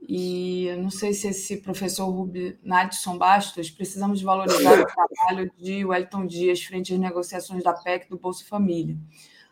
E 0.00 0.74
não 0.78 0.90
sei 0.90 1.12
se 1.12 1.28
esse 1.28 1.58
professor 1.58 2.08
Rubi 2.08 2.58
Nadson 2.62 3.16
Bastos, 3.16 3.70
precisamos 3.70 4.22
valorizar 4.22 4.80
o 4.80 4.86
trabalho 4.86 5.50
de 5.56 5.84
Wellington 5.84 6.26
Dias 6.26 6.62
frente 6.62 6.92
às 6.92 6.98
negociações 6.98 7.62
da 7.62 7.72
PEC 7.72 8.08
do 8.08 8.18
Bolsa 8.18 8.44
Família. 8.44 8.96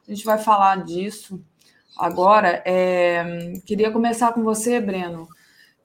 A 0.07 0.13
gente 0.13 0.25
vai 0.25 0.39
falar 0.39 0.85
disso 0.85 1.43
agora. 1.97 2.63
É, 2.65 3.55
queria 3.65 3.91
começar 3.91 4.33
com 4.33 4.43
você, 4.43 4.81
Breno, 4.81 5.29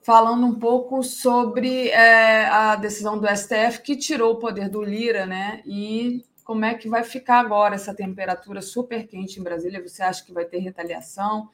falando 0.02 0.46
um 0.46 0.60
pouco 0.60 1.04
sobre 1.04 1.90
é, 1.90 2.46
a 2.48 2.76
decisão 2.76 3.18
do 3.18 3.28
STF 3.28 3.82
que 3.84 3.96
tirou 3.96 4.34
o 4.34 4.40
poder 4.40 4.70
do 4.70 4.82
Lira, 4.82 5.26
né? 5.26 5.62
E 5.66 6.26
como 6.44 6.66
é 6.66 6.74
que 6.74 6.90
vai 6.90 7.04
ficar 7.04 7.40
agora 7.40 7.76
essa 7.76 7.94
temperatura 7.94 8.62
super 8.62 9.08
quente 9.08 9.40
em 9.40 9.44
Brasília? 9.44 9.82
Você 9.88 10.04
acha 10.04 10.24
que 10.26 10.34
vai 10.34 10.46
ter 10.46 10.60
retaliação? 10.60 11.50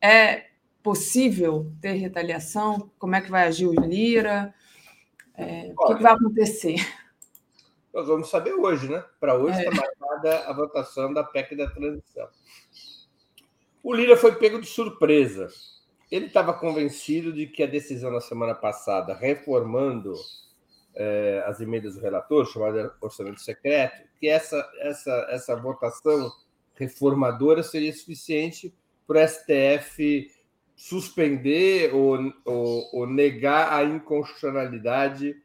É 0.00 0.46
possível 0.82 1.70
ter 1.80 1.92
retaliação? 1.92 2.90
Como 2.98 3.14
é 3.14 3.20
que 3.20 3.30
vai 3.30 3.46
agir 3.46 3.66
o 3.66 3.72
Lira? 3.72 4.54
É, 5.36 5.72
o 5.76 5.94
que, 5.94 6.02
vai 6.02 6.12
acontecer? 6.12 6.76
Nós 7.92 8.06
vamos 8.06 8.30
saber 8.30 8.52
hoje, 8.54 8.88
né? 8.88 9.04
Para 9.18 9.36
hoje 9.36 9.58
está 9.58 9.70
é. 9.70 9.74
marcada 9.74 10.48
a 10.48 10.52
votação 10.52 11.12
da 11.12 11.24
PEC 11.24 11.56
da 11.56 11.68
transição. 11.68 12.28
O 13.82 13.94
Lira 13.94 14.16
foi 14.16 14.34
pego 14.34 14.60
de 14.60 14.66
surpresa. 14.66 15.48
Ele 16.10 16.26
estava 16.26 16.52
convencido 16.52 17.32
de 17.32 17.46
que 17.46 17.62
a 17.62 17.66
decisão 17.66 18.10
na 18.10 18.20
semana 18.20 18.54
passada, 18.54 19.14
reformando 19.14 20.14
é, 20.94 21.42
as 21.46 21.60
emendas 21.60 21.94
do 21.94 22.00
relator, 22.00 22.46
chamada 22.46 22.94
orçamento 23.00 23.40
secreto, 23.40 24.02
que 24.18 24.28
essa, 24.28 24.68
essa, 24.80 25.26
essa 25.30 25.56
votação 25.56 26.30
reformadora 26.74 27.62
seria 27.62 27.92
suficiente 27.92 28.74
para 29.06 29.24
o 29.24 29.28
STF 29.28 30.30
suspender 30.74 31.94
ou, 31.94 32.18
ou, 32.44 32.90
ou, 32.92 33.06
negar 33.06 33.72
a 33.72 33.84
inconstitucionalidade 33.84 35.36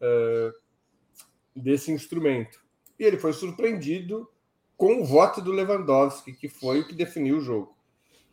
uh, 0.00 0.52
desse 1.54 1.90
instrumento. 1.90 2.60
E 2.98 3.04
ele 3.04 3.18
foi 3.18 3.32
surpreendido 3.32 4.30
com 4.76 5.00
o 5.00 5.04
voto 5.04 5.40
do 5.40 5.50
Lewandowski, 5.50 6.32
que 6.32 6.48
foi 6.48 6.80
o 6.80 6.86
que 6.86 6.94
definiu 6.94 7.38
o 7.38 7.40
jogo. 7.40 7.75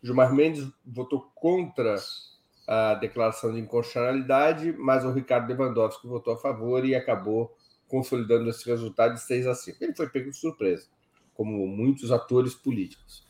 Gilmar 0.03 0.33
Mendes 0.33 0.67
votou 0.85 1.31
contra 1.33 1.95
a 2.67 2.95
declaração 2.95 3.53
de 3.53 3.59
inconstitucionalidade, 3.59 4.73
mas 4.73 5.05
o 5.05 5.11
Ricardo 5.11 5.47
Lewandowski 5.47 6.07
votou 6.07 6.33
a 6.33 6.37
favor 6.37 6.85
e 6.85 6.93
acabou 6.93 7.55
consolidando 7.87 8.49
esse 8.49 8.67
resultado 8.69 9.13
de 9.13 9.21
6 9.21 9.47
a 9.47 9.55
5. 9.55 9.77
Ele 9.81 9.95
foi 9.95 10.09
pego 10.09 10.29
de 10.29 10.37
surpresa, 10.37 10.87
como 11.33 11.65
muitos 11.67 12.11
atores 12.11 12.53
políticos. 12.53 13.25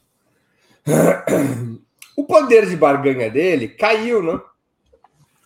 O 2.16 2.26
poder 2.26 2.70
de 2.70 2.78
barganha 2.78 3.28
dele 3.28 3.68
caiu, 3.68 4.22
né? 4.22 4.40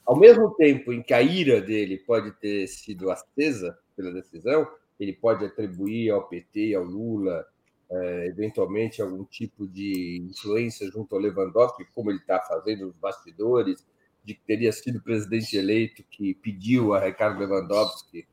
Ao 0.05 0.17
mesmo 0.17 0.53
tempo 0.55 0.91
em 0.91 1.01
que 1.01 1.13
a 1.13 1.21
ira 1.21 1.61
dele 1.61 1.97
pode 1.97 2.31
ter 2.31 2.67
sido 2.67 3.09
acesa 3.09 3.79
pela 3.95 4.11
decisão, 4.11 4.67
ele 4.99 5.13
pode 5.13 5.45
atribuir 5.45 6.09
ao 6.09 6.27
PT, 6.27 6.75
ao 6.75 6.83
Lula, 6.83 7.45
é, 7.89 8.27
eventualmente 8.27 9.01
algum 9.01 9.23
tipo 9.23 9.67
de 9.67 10.21
influência 10.29 10.89
junto 10.91 11.15
ao 11.15 11.21
Lewandowski, 11.21 11.85
como 11.93 12.11
ele 12.11 12.19
está 12.19 12.41
fazendo 12.41 12.87
nos 12.87 12.95
bastidores, 12.95 13.85
de 14.23 14.33
que 14.33 14.41
teria 14.45 14.71
sido 14.73 15.01
presidente 15.01 15.55
eleito 15.55 16.03
que 16.09 16.33
pediu 16.35 16.93
a 16.93 16.99
Ricardo 16.99 17.39
Lewandowski 17.39 18.27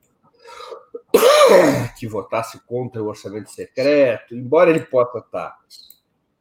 que 1.99 2.07
votasse 2.07 2.61
contra 2.67 3.03
o 3.03 3.07
orçamento 3.07 3.51
secreto, 3.51 4.35
embora 4.35 4.71
ele 4.71 4.81
possa 4.81 5.19
estar 5.19 5.57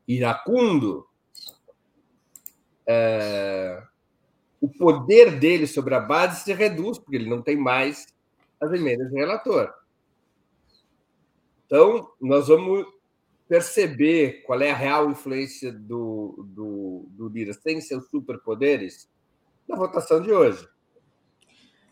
iracundo, 0.08 1.08
é, 2.88 3.82
o 4.60 4.68
poder 4.68 5.40
dele 5.40 5.68
sobre 5.68 5.94
a 5.94 6.00
base 6.00 6.44
se 6.44 6.54
reduz, 6.54 6.98
porque 6.98 7.16
ele 7.16 7.30
não 7.30 7.42
tem 7.42 7.56
mais 7.56 8.08
as 8.60 8.72
emendas 8.72 9.10
do 9.10 9.16
relator. 9.16 9.74
Então, 11.66 12.12
nós 12.20 12.48
vamos 12.48 12.86
perceber 13.48 14.44
qual 14.46 14.62
é 14.62 14.72
a 14.72 14.76
real 14.76 15.10
influência 15.10 15.72
do, 15.72 16.46
do, 16.48 17.06
do 17.10 17.28
Lira 17.28 17.54
sem 17.54 17.82
seus 17.82 18.10
superpoderes 18.10 19.10
na 19.68 19.76
votação 19.76 20.22
de 20.22 20.32
hoje. 20.32 20.68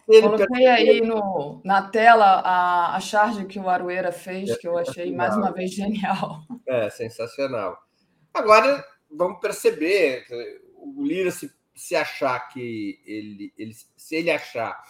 Ele 0.08 0.24
Coloquei 0.24 0.48
percebe... 0.48 0.90
aí 0.90 1.02
no, 1.02 1.62
na 1.64 1.84
tela 1.90 2.42
a, 2.44 2.96
a 2.96 3.00
charge 3.00 3.46
que 3.46 3.60
o 3.60 3.70
Arueira 3.70 4.12
fez, 4.12 4.50
é 4.50 4.56
que 4.56 4.68
eu 4.68 4.78
achei 4.78 5.16
mais 5.16 5.36
uma 5.36 5.52
vez 5.52 5.72
genial. 5.72 6.42
É, 6.68 6.90
sensacional. 6.90 7.78
Agora, 8.34 8.84
vamos 9.10 9.40
perceber, 9.40 10.26
o 10.76 11.04
Lira, 11.04 11.32
se, 11.32 11.52
se 11.76 11.96
achar 11.96 12.40
que 12.50 13.00
ele, 13.06 13.54
ele, 13.58 13.74
se 13.96 14.16
ele 14.16 14.32
achar 14.32 14.82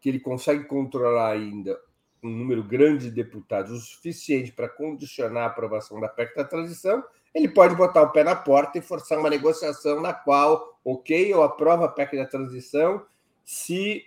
que 0.00 0.08
ele 0.08 0.20
consegue 0.20 0.64
controlar 0.64 1.32
ainda 1.32 1.78
um 2.26 2.36
número 2.36 2.62
grande 2.62 3.04
de 3.04 3.10
deputados, 3.10 3.72
o 3.72 3.80
suficiente 3.80 4.52
para 4.52 4.68
condicionar 4.68 5.44
a 5.44 5.46
aprovação 5.46 6.00
da 6.00 6.08
PEC 6.08 6.36
da 6.36 6.44
transição, 6.44 7.02
ele 7.34 7.48
pode 7.48 7.74
botar 7.74 8.02
o 8.02 8.10
pé 8.10 8.24
na 8.24 8.34
porta 8.34 8.78
e 8.78 8.82
forçar 8.82 9.18
uma 9.18 9.30
negociação 9.30 10.00
na 10.00 10.12
qual, 10.12 10.78
ok, 10.84 11.32
eu 11.32 11.42
aprovo 11.42 11.84
a 11.84 11.88
PEC 11.88 12.16
da 12.16 12.26
transição 12.26 13.04
se 13.44 14.04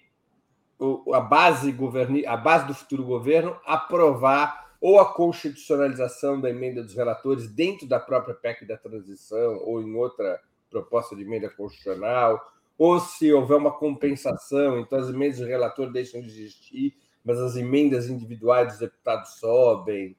a 1.13 1.19
base, 1.19 1.71
governi, 1.71 2.25
a 2.25 2.37
base 2.37 2.65
do 2.65 2.73
futuro 2.73 3.03
governo 3.03 3.59
aprovar 3.65 4.69
ou 4.81 4.99
a 4.99 5.13
constitucionalização 5.13 6.39
da 6.39 6.49
emenda 6.49 6.81
dos 6.81 6.95
relatores 6.95 7.47
dentro 7.49 7.85
da 7.85 7.99
própria 7.99 8.33
PEC 8.33 8.65
da 8.65 8.77
transição 8.77 9.57
ou 9.57 9.81
em 9.81 9.93
outra 9.95 10.39
proposta 10.69 11.15
de 11.15 11.23
emenda 11.23 11.49
constitucional, 11.49 12.39
ou 12.77 12.99
se 12.99 13.31
houver 13.33 13.57
uma 13.57 13.71
compensação, 13.71 14.79
então 14.79 14.97
as 14.97 15.09
emendas 15.09 15.39
do 15.39 15.45
relator 15.45 15.91
deixam 15.91 16.21
de 16.21 16.27
existir 16.27 16.95
mas 17.23 17.39
as 17.39 17.55
emendas 17.55 18.09
individuais 18.09 18.69
dos 18.69 18.79
deputados 18.79 19.35
sobem. 19.35 20.09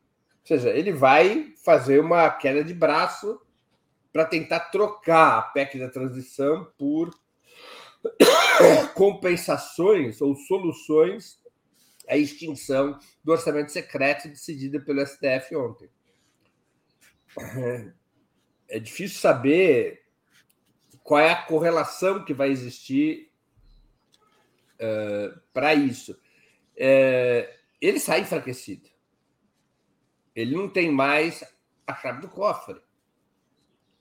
Ou 0.40 0.47
seja, 0.47 0.70
ele 0.70 0.93
vai 0.93 1.55
fazer 1.64 2.01
uma 2.01 2.31
queda 2.31 2.62
de 2.64 2.74
braço 2.74 3.40
para 4.12 4.24
tentar 4.24 4.60
trocar 4.70 5.39
a 5.39 5.43
PEC 5.43 5.78
da 5.78 5.89
transição 5.89 6.70
por 6.77 7.10
compensações 8.94 10.20
ou 10.20 10.35
soluções 10.35 11.39
à 12.09 12.16
extinção 12.16 12.98
do 13.22 13.32
orçamento 13.32 13.70
secreto 13.70 14.28
decidida 14.28 14.81
pelo 14.81 15.05
STF 15.06 15.55
ontem. 15.56 15.89
É 18.68 18.78
difícil 18.78 19.20
saber 19.20 20.02
qual 21.02 21.20
é 21.20 21.31
a 21.31 21.43
correlação 21.43 22.24
que 22.24 22.35
vai 22.35 22.51
existir 22.51 23.31
uh, 24.77 25.40
para 25.52 25.74
isso 25.74 26.18
é, 26.82 27.59
ele 27.78 28.01
sai 28.01 28.23
enfraquecido. 28.23 28.89
Ele 30.35 30.57
não 30.57 30.66
tem 30.66 30.90
mais 30.90 31.44
a 31.86 31.94
chave 31.94 32.23
do 32.23 32.28
cofre 32.28 32.81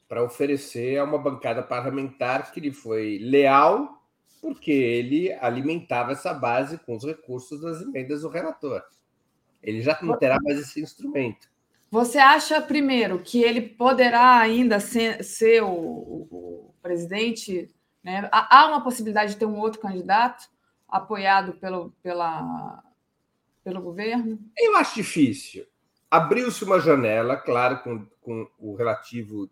para 0.08 0.24
oferecer 0.24 0.98
a 0.98 1.04
uma 1.04 1.18
bancada 1.18 1.62
parlamentar 1.62 2.52
que 2.54 2.62
lhe 2.62 2.72
foi 2.72 3.20
leal, 3.22 4.02
porque 4.42 4.72
ele 4.72 5.34
alimentava 5.34 6.14
essa 6.14 6.34
base 6.34 6.78
com 6.78 6.96
os 6.96 7.04
recursos 7.04 7.62
das 7.62 7.82
emendas 7.82 8.22
do 8.22 8.30
relator. 8.30 8.82
Ele 9.62 9.82
já 9.82 10.00
não 10.02 10.18
terá 10.18 10.40
mais 10.42 10.58
esse 10.58 10.82
instrumento. 10.82 11.50
Você 11.92 12.18
acha, 12.18 12.62
primeiro, 12.62 13.20
que 13.20 13.44
ele 13.44 13.62
poderá 13.62 14.38
ainda 14.38 14.80
ser, 14.80 15.24
ser 15.24 15.64
o, 15.64 15.70
o, 15.70 16.74
presidente? 16.82 17.70
Né? 18.02 18.30
Há 18.32 18.68
uma 18.68 18.84
possibilidade 18.84 19.34
de 19.34 19.40
ter 19.40 19.46
um 19.46 19.60
outro 19.60 19.82
candidato? 19.82 20.48
Apoiado 20.90 21.54
pelo, 21.54 21.92
pela, 22.04 22.84
pelo 23.64 23.82
governo? 23.82 24.40
Eu 24.58 24.76
acho 24.76 24.96
difícil. 24.96 25.66
Abriu-se 26.10 26.64
uma 26.64 26.80
janela, 26.80 27.38
claro, 27.38 27.84
com, 27.84 28.06
com 28.22 28.50
o 28.58 28.76
relativo 28.76 29.50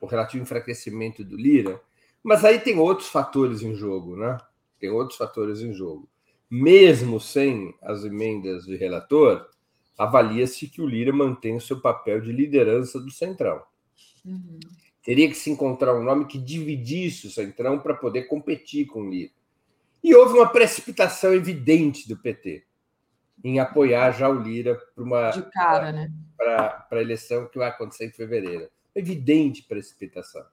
o 0.00 0.06
relativo 0.06 0.42
enfraquecimento 0.42 1.24
do 1.24 1.36
Lira, 1.36 1.80
mas 2.22 2.44
aí 2.44 2.58
tem 2.58 2.78
outros 2.78 3.08
fatores 3.08 3.62
em 3.62 3.74
jogo, 3.74 4.14
né? 4.14 4.36
Tem 4.78 4.90
outros 4.90 5.16
fatores 5.16 5.60
em 5.62 5.72
jogo. 5.72 6.08
Mesmo 6.50 7.18
sem 7.18 7.74
as 7.80 8.04
emendas 8.04 8.66
do 8.66 8.76
relator, 8.76 9.48
avalia-se 9.96 10.68
que 10.68 10.82
o 10.82 10.86
Lira 10.86 11.12
mantém 11.12 11.56
o 11.56 11.60
seu 11.60 11.80
papel 11.80 12.20
de 12.20 12.32
liderança 12.32 13.00
do 13.00 13.10
Centrão. 13.10 13.62
Uhum. 14.24 14.58
Teria 15.02 15.28
que 15.28 15.34
se 15.34 15.50
encontrar 15.50 15.94
um 15.94 16.02
nome 16.02 16.26
que 16.26 16.38
dividisse 16.38 17.26
o 17.26 17.30
Centrão 17.30 17.78
para 17.78 17.94
poder 17.94 18.24
competir 18.24 18.86
com 18.86 19.02
o 19.02 19.10
Lira. 19.10 19.32
E 20.02 20.14
houve 20.14 20.34
uma 20.34 20.50
precipitação 20.50 21.34
evidente 21.34 22.08
do 22.08 22.16
PT 22.16 22.64
em 23.42 23.58
apoiar 23.58 24.12
já 24.12 24.28
o 24.28 24.40
Lira 24.40 24.76
para 24.94 25.04
uma 25.04 25.30
né? 25.92 26.12
Para 26.36 26.86
a 26.90 27.00
eleição 27.00 27.48
que 27.48 27.58
vai 27.58 27.68
acontecer 27.68 28.06
em 28.06 28.12
fevereiro. 28.12 28.70
Evidente 28.94 29.62
precipitação. 29.62 30.44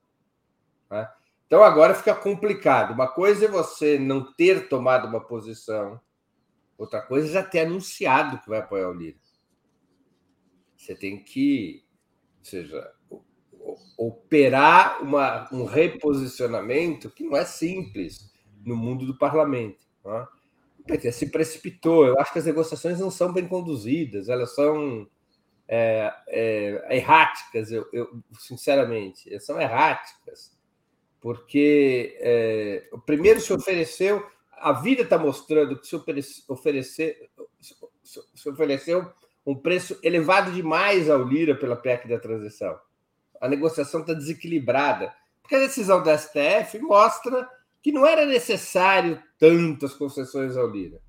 Né? 0.89 1.09
Então 1.45 1.63
agora 1.63 1.95
fica 1.95 2.13
complicado. 2.13 2.93
Uma 2.93 3.07
coisa 3.07 3.45
é 3.45 3.49
você 3.49 3.97
não 3.97 4.33
ter 4.33 4.67
tomado 4.67 5.07
uma 5.07 5.21
posição, 5.21 5.99
outra 6.77 7.01
coisa 7.01 7.27
é 7.27 7.31
já 7.31 7.43
ter 7.43 7.59
anunciado 7.59 8.39
que 8.39 8.49
vai 8.49 8.59
apoiar 8.59 8.89
o 8.89 8.93
Lira. 8.93 9.17
Você 10.75 10.93
tem 10.93 11.23
que, 11.23 11.83
ou 12.39 12.45
seja, 12.45 12.93
operar 13.97 15.01
uma, 15.01 15.53
um 15.53 15.65
reposicionamento 15.65 17.09
que 17.09 17.23
não 17.23 17.35
é 17.35 17.43
simples 17.43 18.31
no 18.67 18.75
mundo 18.75 19.05
do 19.05 19.17
parlamento. 19.17 19.85
Não 20.03 20.27
O 20.79 20.83
PT 20.83 21.11
se 21.11 21.31
precipitou. 21.31 22.05
Eu 22.05 22.19
acho 22.19 22.33
que 22.33 22.39
as 22.39 22.45
negociações 22.45 22.99
não 22.99 23.09
são 23.09 23.31
bem 23.31 23.47
conduzidas, 23.47 24.29
elas 24.29 24.53
são 24.53 25.07
é, 25.67 26.13
é, 26.27 26.97
erráticas, 26.97 27.71
eu, 27.71 27.87
eu, 27.91 28.21
sinceramente, 28.39 29.29
elas 29.29 29.45
são 29.45 29.59
erráticas, 29.59 30.57
porque 31.19 32.17
é, 32.21 32.87
o 32.91 32.99
primeiro 32.99 33.41
se 33.41 33.51
ofereceu, 33.51 34.25
a 34.53 34.71
vida 34.71 35.01
está 35.01 35.17
mostrando 35.17 35.77
que 35.77 35.87
se 35.87 35.95
oferecer, 36.47 37.29
se 38.33 38.49
ofereceu 38.49 39.11
um 39.45 39.55
preço 39.55 39.99
elevado 40.03 40.51
demais 40.51 41.09
ao 41.09 41.23
Lira 41.23 41.55
pela 41.55 41.75
PEC 41.75 42.07
da 42.07 42.19
transição 42.19 42.77
a 43.41 43.47
negociação 43.47 44.01
está 44.01 44.13
desequilibrada. 44.13 45.13
Porque 45.41 45.55
a 45.55 45.59
decisão 45.59 46.03
da 46.03 46.17
STF 46.17 46.79
mostra 46.79 47.47
que 47.87 47.91
não 47.93 48.05
era 48.05 48.25
necessário 48.25 49.17
tantas 49.39 49.93
concessões 49.93 50.57
ao 50.57 50.69
Lira. 50.69 50.99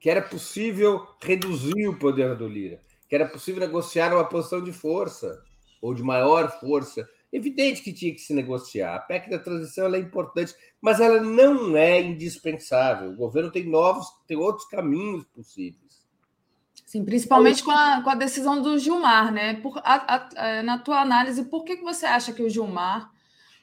Que 0.00 0.10
era 0.10 0.20
possível 0.20 1.06
reduzir 1.22 1.86
o 1.86 1.96
poder 1.96 2.36
do 2.36 2.48
Lira. 2.48 2.82
Que 3.08 3.14
era 3.14 3.28
possível 3.28 3.60
negociar 3.60 4.12
uma 4.12 4.28
posição 4.28 4.60
de 4.60 4.72
força, 4.72 5.40
ou 5.80 5.94
de 5.94 6.02
maior 6.02 6.50
força. 6.58 7.08
Evidente 7.32 7.80
que 7.80 7.92
tinha 7.92 8.12
que 8.12 8.18
se 8.18 8.34
negociar. 8.34 8.96
A 8.96 8.98
PEC 8.98 9.30
da 9.30 9.38
transição 9.38 9.94
é 9.94 10.00
importante, 10.00 10.52
mas 10.80 10.98
ela 10.98 11.20
não 11.20 11.76
é 11.76 12.00
indispensável. 12.00 13.10
O 13.10 13.16
governo 13.16 13.52
tem 13.52 13.70
novos, 13.70 14.04
tem 14.26 14.36
outros 14.36 14.66
caminhos 14.66 15.24
possíveis. 15.26 16.04
Sim, 16.84 17.04
principalmente 17.04 17.62
com 17.62 17.70
a, 17.70 18.02
com 18.02 18.10
a 18.10 18.16
decisão 18.16 18.60
do 18.60 18.80
Gilmar, 18.80 19.32
né? 19.32 19.54
Por, 19.60 19.78
a, 19.78 20.16
a, 20.16 20.30
é, 20.44 20.62
na 20.64 20.78
tua 20.78 21.00
análise, 21.00 21.44
por 21.44 21.62
que, 21.62 21.76
que 21.76 21.84
você 21.84 22.04
acha 22.04 22.32
que 22.32 22.42
o 22.42 22.50
Gilmar 22.50 23.13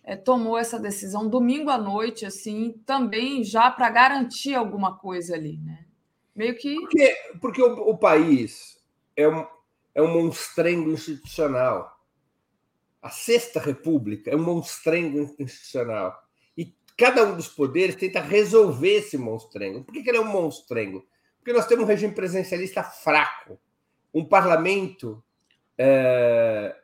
é, 0.04 0.16
tomou 0.16 0.58
essa 0.58 0.80
decisão 0.80 1.28
domingo 1.28 1.70
à 1.70 1.78
noite, 1.78 2.26
assim, 2.26 2.74
também 2.86 3.44
já 3.44 3.70
para 3.70 3.90
garantir 3.90 4.56
alguma 4.56 4.98
coisa 4.98 5.36
ali, 5.36 5.58
né? 5.58 5.86
Meio 6.36 6.56
que. 6.56 6.76
Porque, 6.76 7.16
porque 7.40 7.62
o, 7.62 7.90
o 7.90 7.98
país 7.98 8.80
é 9.16 9.28
um, 9.28 9.46
é 9.94 10.02
um 10.02 10.08
monstrengo 10.08 10.92
institucional. 10.92 12.00
A 13.02 13.10
Sexta 13.10 13.60
República 13.60 14.32
é 14.32 14.36
um 14.36 14.44
monstrengo 14.44 15.20
institucional. 15.20 16.20
E 16.58 16.74
cada 16.98 17.24
um 17.26 17.36
dos 17.36 17.48
poderes 17.48 17.96
tenta 17.96 18.22
resolver 18.22 18.96
esse 18.96 19.18
monstrengo. 19.18 19.84
Por 19.84 19.94
que, 19.94 20.04
que 20.04 20.10
ele 20.10 20.18
é 20.18 20.22
um 20.22 20.32
monstrengo? 20.32 21.06
Porque 21.38 21.54
nós 21.54 21.66
temos 21.66 21.84
um 21.84 21.88
regime 21.88 22.14
presidencialista 22.14 22.84
fraco, 22.84 23.60
um 24.14 24.24
parlamento 24.24 25.24
é, 25.78 26.76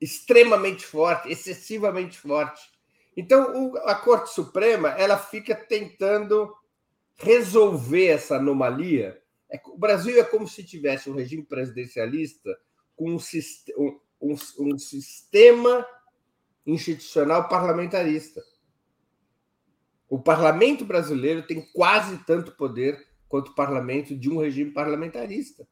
extremamente 0.00 0.86
forte, 0.86 1.30
excessivamente 1.30 2.18
forte. 2.18 2.62
Então, 3.16 3.76
a 3.84 3.94
Corte 3.94 4.30
Suprema 4.30 4.90
ela 4.90 5.18
fica 5.18 5.54
tentando 5.54 6.54
resolver 7.16 8.06
essa 8.06 8.36
anomalia. 8.36 9.20
É 9.50 9.60
o 9.66 9.78
Brasil 9.78 10.20
é 10.20 10.24
como 10.24 10.46
se 10.46 10.62
tivesse 10.62 11.10
um 11.10 11.14
regime 11.14 11.42
presidencialista 11.42 12.56
com 12.94 13.10
um, 13.10 13.18
um, 14.20 14.36
um 14.60 14.78
sistema 14.78 15.84
institucional 16.64 17.48
parlamentarista. 17.48 18.42
O 20.08 20.18
parlamento 20.18 20.84
brasileiro 20.84 21.46
tem 21.46 21.60
quase 21.72 22.18
tanto 22.24 22.52
poder 22.52 23.06
quanto 23.28 23.50
o 23.50 23.54
parlamento 23.54 24.16
de 24.16 24.30
um 24.30 24.40
regime 24.40 24.70
parlamentarista. 24.70 25.66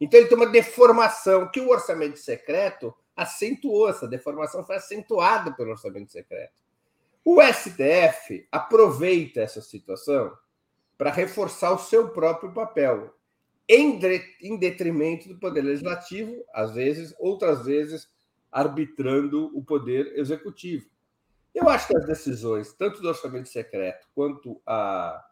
Então 0.00 0.18
ele 0.18 0.28
tem 0.28 0.36
uma 0.36 0.46
deformação 0.46 1.50
que 1.50 1.60
o 1.60 1.68
orçamento 1.68 2.18
secreto 2.18 2.94
acentuou. 3.20 3.88
Essa 3.88 4.08
deformação 4.08 4.64
foi 4.64 4.76
acentuada 4.76 5.52
pelo 5.52 5.70
orçamento 5.70 6.10
secreto. 6.10 6.54
O 7.24 7.40
STF 7.42 8.48
aproveita 8.50 9.40
essa 9.40 9.60
situação 9.60 10.32
para 10.96 11.10
reforçar 11.10 11.72
o 11.72 11.78
seu 11.78 12.08
próprio 12.10 12.52
papel, 12.52 13.14
em, 13.68 13.98
detrimento 14.58 15.28
do 15.28 15.38
poder 15.38 15.62
legislativo, 15.62 16.44
às 16.52 16.74
vezes, 16.74 17.14
outras 17.18 17.64
vezes, 17.64 18.08
arbitrando 18.50 19.56
o 19.56 19.62
poder 19.62 20.18
executivo. 20.18 20.88
Eu 21.54 21.68
acho 21.68 21.88
que 21.88 21.96
as 21.96 22.06
decisões, 22.06 22.72
tanto 22.72 23.00
do 23.00 23.08
orçamento 23.08 23.48
secreto 23.48 24.08
quanto 24.14 24.60
a, 24.66 25.24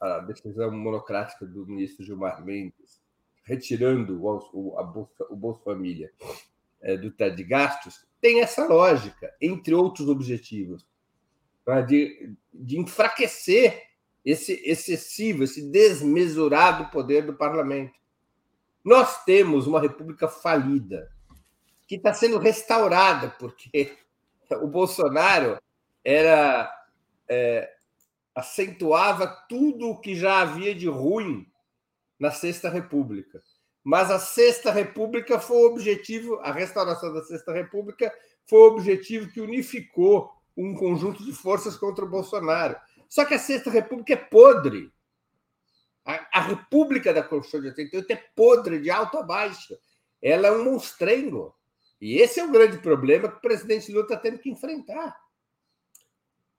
a 0.00 0.18
decisão 0.20 0.70
monocrática 0.70 1.44
do 1.46 1.66
ministro 1.66 2.04
Gilmar 2.04 2.44
Mendes, 2.44 3.02
retirando 3.44 4.24
o, 4.24 4.50
o, 4.52 4.78
a 4.78 4.82
Bolsa, 4.82 5.26
o 5.30 5.36
Bolsa 5.36 5.62
Família 5.62 6.12
do 6.96 7.10
teto 7.10 7.36
de 7.36 7.44
gastos, 7.44 8.06
tem 8.20 8.40
essa 8.40 8.66
lógica, 8.66 9.34
entre 9.40 9.74
outros 9.74 10.08
objetivos, 10.08 10.86
tá? 11.64 11.80
de, 11.80 12.34
de 12.52 12.78
enfraquecer 12.78 13.82
esse 14.24 14.54
excessivo, 14.64 15.44
esse 15.44 15.70
desmesurado 15.70 16.90
poder 16.90 17.24
do 17.24 17.34
parlamento. 17.34 17.94
Nós 18.84 19.24
temos 19.24 19.66
uma 19.66 19.80
república 19.80 20.28
falida, 20.28 21.10
que 21.86 21.94
está 21.96 22.12
sendo 22.12 22.38
restaurada, 22.38 23.30
porque 23.38 23.96
o 24.60 24.66
Bolsonaro 24.66 25.58
era 26.04 26.72
é, 27.28 27.72
acentuava 28.34 29.26
tudo 29.48 29.88
o 29.88 30.00
que 30.00 30.14
já 30.14 30.40
havia 30.40 30.74
de 30.74 30.88
ruim 30.88 31.50
na 32.18 32.30
Sexta 32.30 32.68
República. 32.68 33.42
Mas 33.86 34.10
a 34.10 34.18
Sexta 34.18 34.72
República 34.72 35.38
foi 35.38 35.58
o 35.58 35.66
objetivo, 35.66 36.40
a 36.40 36.50
restauração 36.50 37.14
da 37.14 37.22
Sexta 37.22 37.52
República 37.52 38.12
foi 38.44 38.58
o 38.58 38.66
objetivo 38.72 39.30
que 39.30 39.40
unificou 39.40 40.28
um 40.56 40.74
conjunto 40.74 41.24
de 41.24 41.32
forças 41.32 41.76
contra 41.76 42.04
o 42.04 42.08
Bolsonaro. 42.08 42.76
Só 43.08 43.24
que 43.24 43.34
a 43.34 43.38
Sexta 43.38 43.70
República 43.70 44.14
é 44.14 44.16
podre. 44.16 44.92
A, 46.04 46.40
a 46.40 46.40
República 46.40 47.14
da 47.14 47.22
Constituição 47.22 47.60
de 47.60 47.68
88 47.68 48.10
é 48.10 48.16
podre, 48.34 48.80
de 48.80 48.90
alto 48.90 49.18
a 49.18 49.22
baixo. 49.22 49.78
Ela 50.20 50.48
é 50.48 50.50
um 50.50 50.64
monstrengo. 50.64 51.54
E 52.00 52.16
esse 52.16 52.40
é 52.40 52.44
o 52.44 52.50
grande 52.50 52.78
problema 52.78 53.28
que 53.28 53.38
o 53.38 53.40
presidente 53.40 53.92
Lula 53.92 54.02
está 54.02 54.16
tendo 54.16 54.40
que 54.40 54.50
enfrentar. 54.50 55.16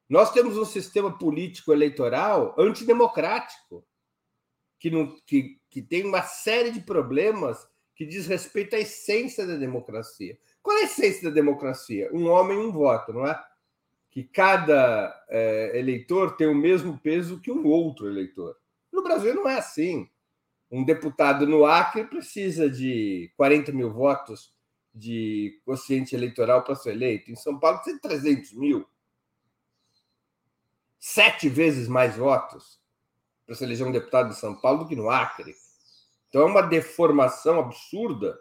Nós 0.08 0.32
temos 0.32 0.58
um 0.58 0.64
sistema 0.64 1.18
político 1.18 1.74
eleitoral 1.74 2.56
antidemocrático, 2.58 3.86
que, 4.80 4.90
não, 4.90 5.14
que, 5.26 5.60
que 5.78 5.82
tem 5.84 6.04
uma 6.04 6.24
série 6.24 6.72
de 6.72 6.80
problemas 6.80 7.68
que 7.96 8.04
diz 8.04 8.26
respeito 8.26 8.76
à 8.76 8.80
essência 8.80 9.46
da 9.46 9.56
democracia. 9.56 10.36
Qual 10.60 10.76
é 10.76 10.82
a 10.82 10.86
essência 10.86 11.30
da 11.30 11.36
democracia? 11.36 12.10
Um 12.12 12.28
homem, 12.30 12.58
um 12.58 12.72
voto, 12.72 13.14
não 13.14 13.28
é? 13.28 13.40
Que 14.10 14.24
cada 14.24 15.24
é, 15.30 15.78
eleitor 15.78 16.36
tem 16.36 16.48
o 16.48 16.56
mesmo 16.56 16.98
peso 16.98 17.40
que 17.40 17.52
um 17.52 17.68
outro 17.68 18.08
eleitor. 18.08 18.58
No 18.92 19.04
Brasil 19.04 19.36
não 19.36 19.48
é 19.48 19.60
assim. 19.60 20.10
Um 20.72 20.84
deputado 20.84 21.46
no 21.46 21.64
Acre 21.64 22.06
precisa 22.06 22.68
de 22.68 23.32
40 23.38 23.72
mil 23.72 23.94
votos 23.94 24.52
de 24.92 25.62
quociente 25.64 26.16
eleitoral 26.16 26.64
para 26.64 26.74
ser 26.74 26.94
eleito. 26.94 27.30
Em 27.30 27.36
São 27.36 27.60
Paulo 27.60 27.84
tem 27.84 28.00
300 28.00 28.52
mil. 28.54 28.84
Sete 30.98 31.48
vezes 31.48 31.88
mais 31.88 32.16
votos 32.18 32.80
para 33.46 33.54
se 33.54 33.64
eleger 33.64 33.86
um 33.86 33.92
deputado 33.92 34.30
de 34.30 34.36
São 34.36 34.56
Paulo 34.56 34.80
do 34.80 34.88
que 34.88 34.96
no 34.96 35.08
Acre. 35.08 35.56
Então 36.38 36.48
é 36.48 36.52
uma 36.52 36.62
deformação 36.62 37.60
absurda 37.60 38.38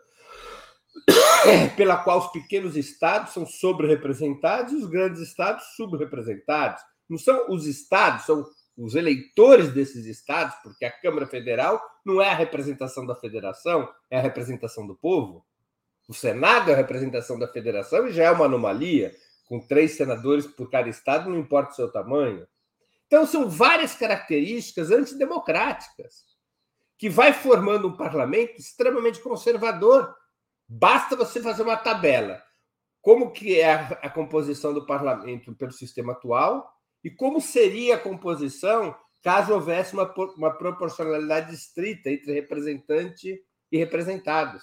pela 1.79 1.97
qual 1.97 2.19
os 2.19 2.27
pequenos 2.27 2.77
estados 2.77 3.33
são 3.33 3.47
sobre-representados 3.47 4.75
e 4.75 4.77
os 4.77 4.85
grandes 4.85 5.23
estados 5.23 5.65
subrepresentados. 5.77 6.83
Não 7.09 7.17
são 7.17 7.51
os 7.51 7.67
estados, 7.67 8.27
são 8.27 8.47
os 8.77 8.95
eleitores 8.95 9.73
desses 9.73 10.05
estados, 10.05 10.55
porque 10.63 10.85
a 10.85 10.91
Câmara 10.91 11.27
Federal 11.27 11.81
não 12.05 12.21
é 12.21 12.29
a 12.29 12.35
representação 12.35 13.07
da 13.07 13.15
federação, 13.15 13.89
é 14.11 14.19
a 14.19 14.23
representação 14.23 14.87
do 14.87 14.95
povo. 14.95 15.43
O 16.07 16.13
Senado 16.13 16.71
é 16.71 16.75
a 16.75 16.77
representação 16.77 17.39
da 17.39 17.49
federação 17.49 18.09
e 18.09 18.13
já 18.13 18.25
é 18.25 18.31
uma 18.31 18.45
anomalia, 18.45 19.15
com 19.47 19.59
três 19.59 19.93
senadores 19.93 20.47
por 20.47 20.69
cada 20.69 20.91
estado, 20.91 21.31
não 21.31 21.39
importa 21.39 21.73
o 21.73 21.77
seu 21.77 21.91
tamanho. 21.91 22.47
Então, 23.07 23.25
são 23.25 23.49
várias 23.49 23.95
características 23.95 24.91
antidemocráticas 24.91 26.36
que 26.99 27.09
vai 27.09 27.33
formando 27.33 27.89
um 27.89 27.97
parlamento 27.97 28.59
extremamente 28.59 29.21
conservador. 29.21 30.15
Basta 30.69 31.15
você 31.15 31.41
fazer 31.41 31.63
uma 31.63 31.77
tabela. 31.77 32.43
Como 33.01 33.31
que 33.31 33.61
é 33.61 33.73
a, 33.73 34.11
composição 34.11 34.75
do 34.75 34.85
parlamento 34.85 35.55
pelo 35.55 35.73
sistema 35.73 36.13
atual 36.13 36.69
e 37.05 37.11
como 37.11 37.41
seria 37.41 37.95
a 37.97 38.01
composição 38.01 38.97
caso 39.23 39.53
houvesse 39.53 39.93
uma, 39.93 40.13
uma 40.37 40.51
proporcionalidade 40.57 41.55
estrita 41.55 42.11
entre 42.11 42.33
representante 42.33 43.41
e 43.71 43.79
representados. 43.79 44.63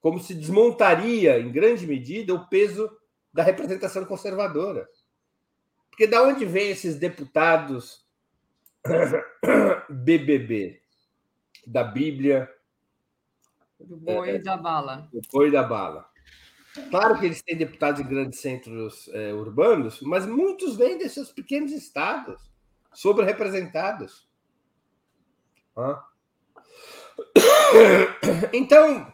como 0.00 0.20
se 0.20 0.34
desmontaria, 0.34 1.38
em 1.38 1.50
grande 1.50 1.86
medida, 1.86 2.34
o 2.34 2.46
peso 2.48 2.90
da 3.32 3.42
representação 3.42 4.04
conservadora. 4.04 4.86
Porque 5.88 6.06
da 6.06 6.22
onde 6.22 6.44
vêm 6.44 6.70
esses 6.70 6.96
deputados 6.96 8.03
BBB? 9.88 10.80
Da 11.66 11.84
Bíblia. 11.84 12.50
Do 13.80 13.96
boi 13.96 14.30
é, 14.30 14.38
da 14.38 14.56
bala. 14.56 15.08
Do 15.12 15.20
boi 15.32 15.50
da 15.50 15.62
bala. 15.62 16.08
Claro 16.90 17.18
que 17.18 17.26
eles 17.26 17.42
têm 17.42 17.56
deputados 17.56 18.00
em 18.00 18.04
grandes 18.04 18.40
centros 18.40 19.08
é, 19.12 19.32
urbanos, 19.32 20.00
mas 20.00 20.26
muitos 20.26 20.76
vêm 20.76 20.98
desses 20.98 21.30
pequenos 21.30 21.72
estados, 21.72 22.40
sobre-representados. 22.92 24.28
Ah. 25.76 26.04
Então, 28.52 29.12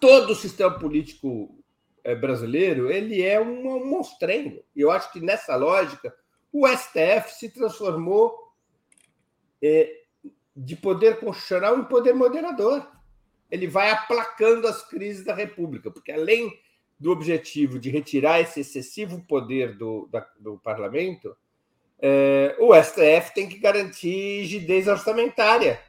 todo 0.00 0.30
o 0.30 0.36
sistema 0.36 0.78
político 0.78 1.62
é, 2.04 2.14
brasileiro 2.14 2.90
ele 2.90 3.22
é 3.22 3.40
um, 3.40 3.84
monstrengo. 3.86 4.64
E 4.74 4.80
eu 4.80 4.90
acho 4.90 5.12
que 5.12 5.20
nessa 5.20 5.56
lógica 5.56 6.14
o 6.52 6.66
STF 6.68 7.32
se 7.32 7.50
transformou 7.50 8.41
de 10.54 10.76
poder 10.76 11.18
constitucional 11.20 11.78
em 11.78 11.84
poder 11.84 12.12
moderador. 12.12 12.86
Ele 13.50 13.66
vai 13.66 13.90
aplacando 13.90 14.66
as 14.66 14.82
crises 14.82 15.24
da 15.24 15.34
República, 15.34 15.90
porque 15.90 16.10
além 16.10 16.58
do 16.98 17.10
objetivo 17.10 17.78
de 17.78 17.90
retirar 17.90 18.40
esse 18.40 18.60
excessivo 18.60 19.24
poder 19.26 19.76
do, 19.76 20.08
da, 20.10 20.26
do 20.38 20.58
parlamento, 20.58 21.36
é, 21.98 22.56
o 22.58 22.74
STF 22.74 23.34
tem 23.34 23.48
que 23.48 23.58
garantir 23.58 24.40
rigidez 24.40 24.88
orçamentária, 24.88 25.80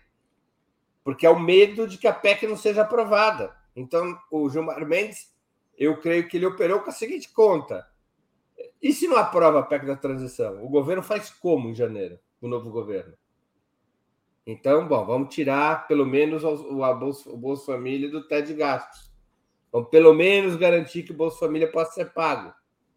porque 1.04 1.26
é 1.26 1.30
o 1.30 1.40
medo 1.40 1.88
de 1.88 1.98
que 1.98 2.08
a 2.08 2.14
PEC 2.14 2.48
não 2.48 2.58
seja 2.58 2.82
aprovada. 2.82 3.56
Então, 3.76 4.18
o 4.32 4.50
Gilmar 4.50 4.86
Mendes, 4.86 5.34
eu 5.78 6.00
creio 6.00 6.28
que 6.28 6.38
ele 6.38 6.46
operou 6.46 6.82
com 6.82 6.90
a 6.90 6.94
seguinte 6.94 7.32
conta: 7.32 7.88
e 8.82 8.94
se 8.94 9.08
não 9.08 9.18
aprova 9.18 9.60
a 9.60 9.64
PEC 9.64 9.86
da 9.86 9.96
transição? 9.96 10.64
O 10.64 10.70
governo 10.70 11.02
faz 11.02 11.30
como 11.30 11.70
em 11.70 11.76
janeiro, 11.76 12.20
o 12.42 12.48
novo 12.48 12.70
governo? 12.70 13.14
Então, 14.46 14.88
bom, 14.88 15.06
vamos 15.06 15.34
tirar 15.34 15.88
pelo 15.88 16.06
menos 16.06 16.44
o, 16.44 16.54
o 16.54 17.38
Bolsa 17.38 17.66
Família 17.66 18.10
do 18.10 18.28
teto 18.28 18.48
de 18.48 18.54
gastos. 18.54 19.12
Vamos 19.72 19.90
pelo 19.90 20.14
menos 20.14 20.56
garantir 20.56 21.04
que 21.04 21.12
o 21.12 21.16
Bolsa 21.16 21.40
Família 21.40 21.72
possa 21.72 21.94
ser 21.94 22.14
pago, 22.14 22.54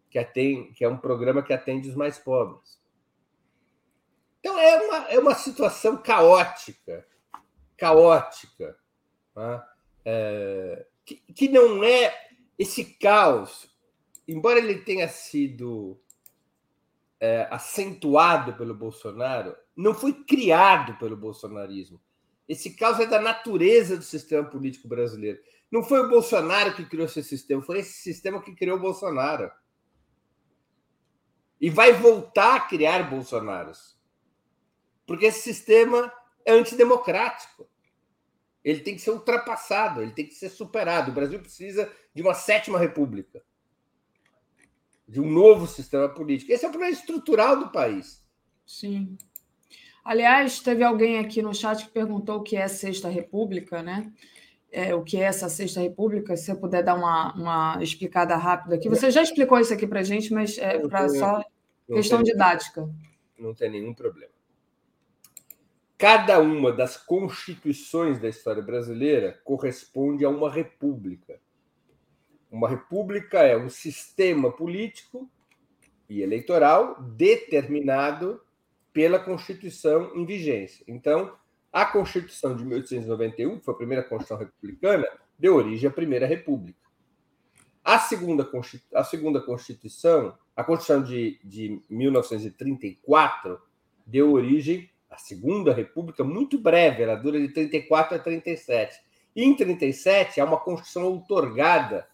que, 0.09 0.19
atende, 0.19 0.73
que 0.73 0.83
é 0.83 0.89
um 0.89 0.97
programa 0.97 1.41
que 1.41 1.53
atende 1.53 1.89
os 1.89 1.95
mais 1.95 2.19
pobres. 2.19 2.79
Então, 4.39 4.59
é 4.59 4.81
uma, 4.81 4.97
é 5.09 5.19
uma 5.19 5.35
situação 5.35 5.97
caótica, 5.97 7.07
caótica. 7.75 8.77
Tá? 9.33 9.67
É, 10.05 10.85
que, 11.05 11.15
que 11.33 11.47
não 11.47 11.83
é 11.83 12.13
esse 12.59 12.83
caos, 12.83 13.69
embora 14.27 14.59
ele 14.59 14.79
tenha 14.79 15.07
sido 15.07 15.99
é, 17.19 17.47
acentuado 17.49 18.53
pelo 18.53 18.73
Bolsonaro, 18.73 19.55
não 19.75 19.93
foi 19.93 20.13
criado 20.13 20.97
pelo 20.97 21.17
bolsonarismo. 21.17 21.99
Esse 22.47 22.75
caos 22.75 22.99
é 22.99 23.05
da 23.05 23.19
natureza 23.19 23.97
do 23.97 24.03
sistema 24.03 24.43
político 24.49 24.87
brasileiro. 24.87 25.39
Não 25.69 25.83
foi 25.83 25.99
o 25.99 26.09
Bolsonaro 26.09 26.73
que 26.73 26.85
criou 26.85 27.05
esse 27.05 27.23
sistema, 27.23 27.61
foi 27.61 27.79
esse 27.79 28.01
sistema 28.01 28.41
que 28.41 28.55
criou 28.55 28.77
o 28.77 28.81
Bolsonaro. 28.81 29.51
E 31.59 31.69
vai 31.69 31.91
voltar 31.93 32.55
a 32.55 32.59
criar 32.61 33.09
Bolsonaros. 33.09 33.97
Porque 35.05 35.25
esse 35.25 35.41
sistema 35.41 36.11
é 36.45 36.53
antidemocrático 36.53 37.67
ele 38.67 38.81
tem 38.81 38.95
que 38.95 39.01
ser 39.01 39.11
ultrapassado, 39.11 40.01
ele 40.01 40.11
tem 40.11 40.27
que 40.27 40.35
ser 40.35 40.49
superado. 40.49 41.09
O 41.09 41.13
Brasil 41.13 41.39
precisa 41.39 41.89
de 42.13 42.21
uma 42.21 42.33
sétima 42.33 42.77
república, 42.77 43.41
de 45.07 45.21
um 45.21 45.29
novo 45.29 45.67
sistema 45.67 46.09
político. 46.09 46.51
Esse 46.51 46.65
é 46.65 46.67
o 46.67 46.71
problema 46.71 46.93
estrutural 46.93 47.57
do 47.57 47.71
país. 47.71 48.23
Sim. 48.65 49.17
Aliás, 50.03 50.59
teve 50.59 50.83
alguém 50.83 51.19
aqui 51.19 51.41
no 51.41 51.53
chat 51.53 51.85
que 51.85 51.91
perguntou 51.91 52.37
o 52.37 52.43
que 52.43 52.55
é 52.55 52.63
a 52.63 52.69
Sexta 52.69 53.09
República, 53.09 53.81
né? 53.81 54.11
É, 54.71 54.93
o 54.93 55.03
que 55.03 55.17
é 55.17 55.21
essa 55.21 55.49
Sexta 55.49 55.79
República? 55.81 56.35
Se 56.35 56.45
você 56.45 56.55
puder 56.55 56.83
dar 56.83 56.95
uma, 56.95 57.33
uma 57.33 57.83
explicada 57.83 58.35
rápida 58.35 58.75
aqui. 58.75 58.89
Você 58.89 59.11
já 59.11 59.21
explicou 59.21 59.59
isso 59.59 59.73
aqui 59.73 59.87
para 59.87 60.01
a 60.01 60.03
gente, 60.03 60.33
mas 60.33 60.57
é 60.57 60.79
para 60.79 61.07
só 61.09 61.43
questão 61.87 62.21
tem, 62.21 62.33
didática. 62.33 62.89
Não 63.37 63.53
tem 63.53 63.71
nenhum 63.71 63.93
problema 63.93 64.37
cada 65.97 66.39
uma 66.39 66.71
das 66.71 66.95
constituições 66.95 68.19
da 68.19 68.29
história 68.29 68.61
brasileira 68.61 69.39
corresponde 69.43 70.23
a 70.23 70.29
uma 70.29 70.51
república. 70.51 71.39
Uma 72.49 72.69
república 72.69 73.39
é 73.39 73.57
um 73.57 73.69
sistema 73.69 74.51
político 74.51 75.29
e 76.09 76.21
eleitoral 76.21 77.01
determinado 77.01 78.41
pela 78.93 79.19
Constituição 79.19 80.15
em 80.15 80.25
vigência. 80.25 80.83
Então, 80.87 81.35
a 81.71 81.85
Constituição 81.85 82.55
de 82.55 82.63
1891, 82.65 83.59
que 83.59 83.65
foi 83.65 83.73
a 83.73 83.77
primeira 83.77 84.03
Constituição 84.03 84.37
republicana, 84.37 85.07
deu 85.37 85.55
origem 85.55 85.89
à 85.89 85.91
Primeira 85.91 86.25
República. 86.25 86.79
A 87.83 87.99
segunda, 87.99 88.49
a 88.93 89.03
segunda 89.03 89.41
Constituição, 89.41 90.37
a 90.55 90.63
Constituição 90.63 91.03
de, 91.03 91.39
de 91.43 91.81
1934, 91.89 93.61
deu 94.05 94.33
origem 94.33 94.89
a 95.09 95.17
Segunda 95.17 95.73
República, 95.73 96.23
muito 96.23 96.59
breve, 96.59 97.03
ela 97.03 97.15
dura 97.15 97.39
de 97.39 97.49
34 97.49 98.17
a 98.17 98.19
37. 98.19 98.99
E 99.35 99.43
em 99.43 99.55
37 99.55 100.41
há 100.41 100.45
uma 100.45 100.59
Constituição 100.59 101.05
outorgada 101.05 102.07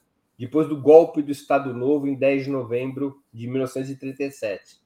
depois 0.43 0.67
do 0.67 0.75
golpe 0.75 1.21
do 1.21 1.31
Estado 1.31 1.73
Novo 1.73 2.05
em 2.05 2.15
10 2.15 2.43
de 2.43 2.49
novembro 2.49 3.23
de 3.31 3.47
1937. 3.47 4.77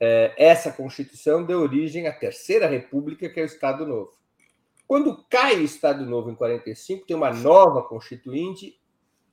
É, 0.00 0.32
essa 0.38 0.72
Constituição 0.72 1.44
deu 1.44 1.60
origem 1.60 2.06
à 2.06 2.12
Terceira 2.12 2.66
República, 2.66 3.28
que 3.28 3.38
é 3.38 3.42
o 3.42 3.46
Estado 3.46 3.84
Novo. 3.84 4.12
Quando 4.86 5.22
cai 5.28 5.56
o 5.56 5.62
Estado 5.62 6.06
Novo 6.06 6.30
em 6.30 6.34
45, 6.34 7.06
tem 7.06 7.14
uma 7.14 7.30
nova 7.30 7.82
Constituinte 7.82 8.80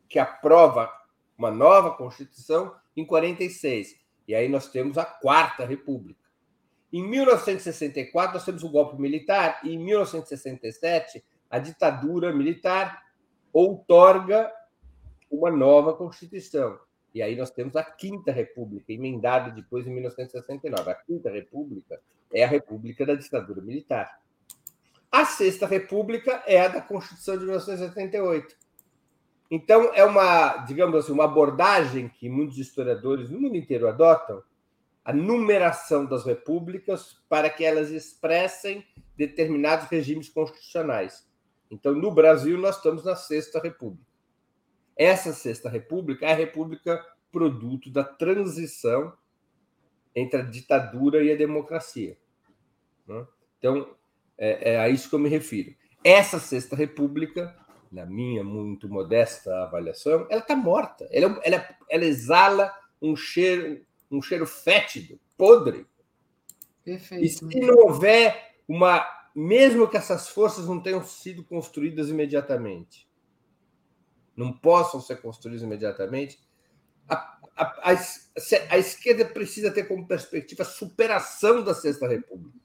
que 0.09 0.19
aprova 0.19 0.91
uma 1.37 1.51
nova 1.51 1.91
Constituição 1.91 2.75
em 2.93 3.05
46. 3.05 3.95
E 4.27 4.35
aí 4.35 4.49
nós 4.49 4.67
temos 4.69 4.97
a 4.97 5.05
Quarta 5.05 5.65
República. 5.65 6.19
Em 6.91 7.01
1964, 7.01 8.33
nós 8.33 8.43
temos 8.43 8.61
o 8.61 8.69
golpe 8.69 9.01
militar, 9.01 9.61
e 9.63 9.73
em 9.73 9.77
1967, 9.77 11.23
a 11.49 11.59
ditadura 11.59 12.33
militar 12.33 13.05
outorga 13.53 14.51
uma 15.29 15.51
nova 15.51 15.93
Constituição. 15.93 16.79
E 17.13 17.21
aí 17.21 17.35
nós 17.35 17.49
temos 17.49 17.75
a 17.75 17.83
Quinta 17.83 18.31
República, 18.31 18.91
emendada 18.91 19.49
depois 19.51 19.87
em 19.87 19.93
1969. 19.93 20.91
A 20.91 20.95
Quinta 20.95 21.31
República 21.31 21.99
é 22.31 22.43
a 22.43 22.47
República 22.47 23.05
da 23.05 23.15
ditadura 23.15 23.61
militar. 23.61 24.19
A 25.11 25.23
Sexta 25.23 25.65
República 25.65 26.43
é 26.45 26.59
a 26.59 26.67
da 26.67 26.81
Constituição 26.81 27.37
de 27.37 27.45
1988. 27.45 28.55
Então, 29.49 29.91
é 29.93 30.03
uma, 30.03 30.57
digamos 30.65 30.97
assim, 30.97 31.13
uma 31.13 31.23
abordagem 31.23 32.09
que 32.09 32.27
muitos 32.27 32.57
historiadores 32.57 33.29
no 33.29 33.39
mundo 33.39 33.55
inteiro 33.55 33.87
adotam, 33.87 34.43
a 35.05 35.13
numeração 35.13 36.05
das 36.05 36.25
repúblicas 36.25 37.17
para 37.29 37.49
que 37.49 37.63
elas 37.63 37.91
expressem 37.91 38.83
determinados 39.15 39.87
regimes 39.87 40.27
constitucionais. 40.27 41.25
Então, 41.69 41.93
no 41.93 42.11
Brasil, 42.11 42.57
nós 42.57 42.77
estamos 42.77 43.05
na 43.05 43.15
Sexta 43.15 43.59
República. 43.59 44.14
Essa 44.95 45.33
Sexta 45.33 45.69
República 45.69 46.25
é 46.25 46.31
a 46.31 46.35
república 46.35 47.05
produto 47.31 47.89
da 47.89 48.03
transição 48.03 49.13
entre 50.15 50.39
a 50.39 50.43
ditadura 50.43 51.21
e 51.23 51.31
a 51.31 51.35
democracia. 51.35 52.17
Né? 53.05 53.27
Então, 53.59 53.93
é, 54.37 54.73
é 54.73 54.79
a 54.79 54.87
isso 54.87 55.09
que 55.09 55.15
eu 55.15 55.19
me 55.19 55.27
refiro. 55.27 55.75
Essa 56.03 56.39
Sexta 56.39 56.75
República, 56.75 57.55
na 57.91 58.05
minha 58.05 58.43
muito 58.43 58.87
modesta 58.87 59.63
avaliação, 59.63 60.27
ela 60.29 60.41
está 60.41 60.55
morta. 60.55 61.07
Ela, 61.11 61.39
ela, 61.43 61.67
ela 61.89 62.05
exala 62.05 62.73
um 63.01 63.15
cheiro, 63.15 63.81
um 64.09 64.21
cheiro 64.21 64.45
fétido, 64.45 65.19
podre. 65.37 65.85
Perfeito. 66.83 67.25
E 67.25 67.29
se 67.29 67.59
não 67.59 67.75
houver 67.75 68.55
uma. 68.67 69.05
Mesmo 69.35 69.89
que 69.89 69.97
essas 69.97 70.29
forças 70.29 70.65
não 70.65 70.79
tenham 70.79 71.03
sido 71.03 71.43
construídas 71.43 72.07
imediatamente, 72.07 73.05
não 74.35 74.51
possam 74.51 74.99
ser 74.99 75.21
construídas 75.21 75.63
imediatamente, 75.63 76.39
a, 77.07 77.37
a, 77.55 77.91
a, 77.91 77.95
a 78.69 78.77
esquerda 78.77 79.25
precisa 79.25 79.71
ter 79.71 79.87
como 79.87 80.07
perspectiva 80.07 80.63
a 80.63 80.65
superação 80.65 81.63
da 81.63 81.73
Sexta 81.73 82.07
República. 82.07 82.59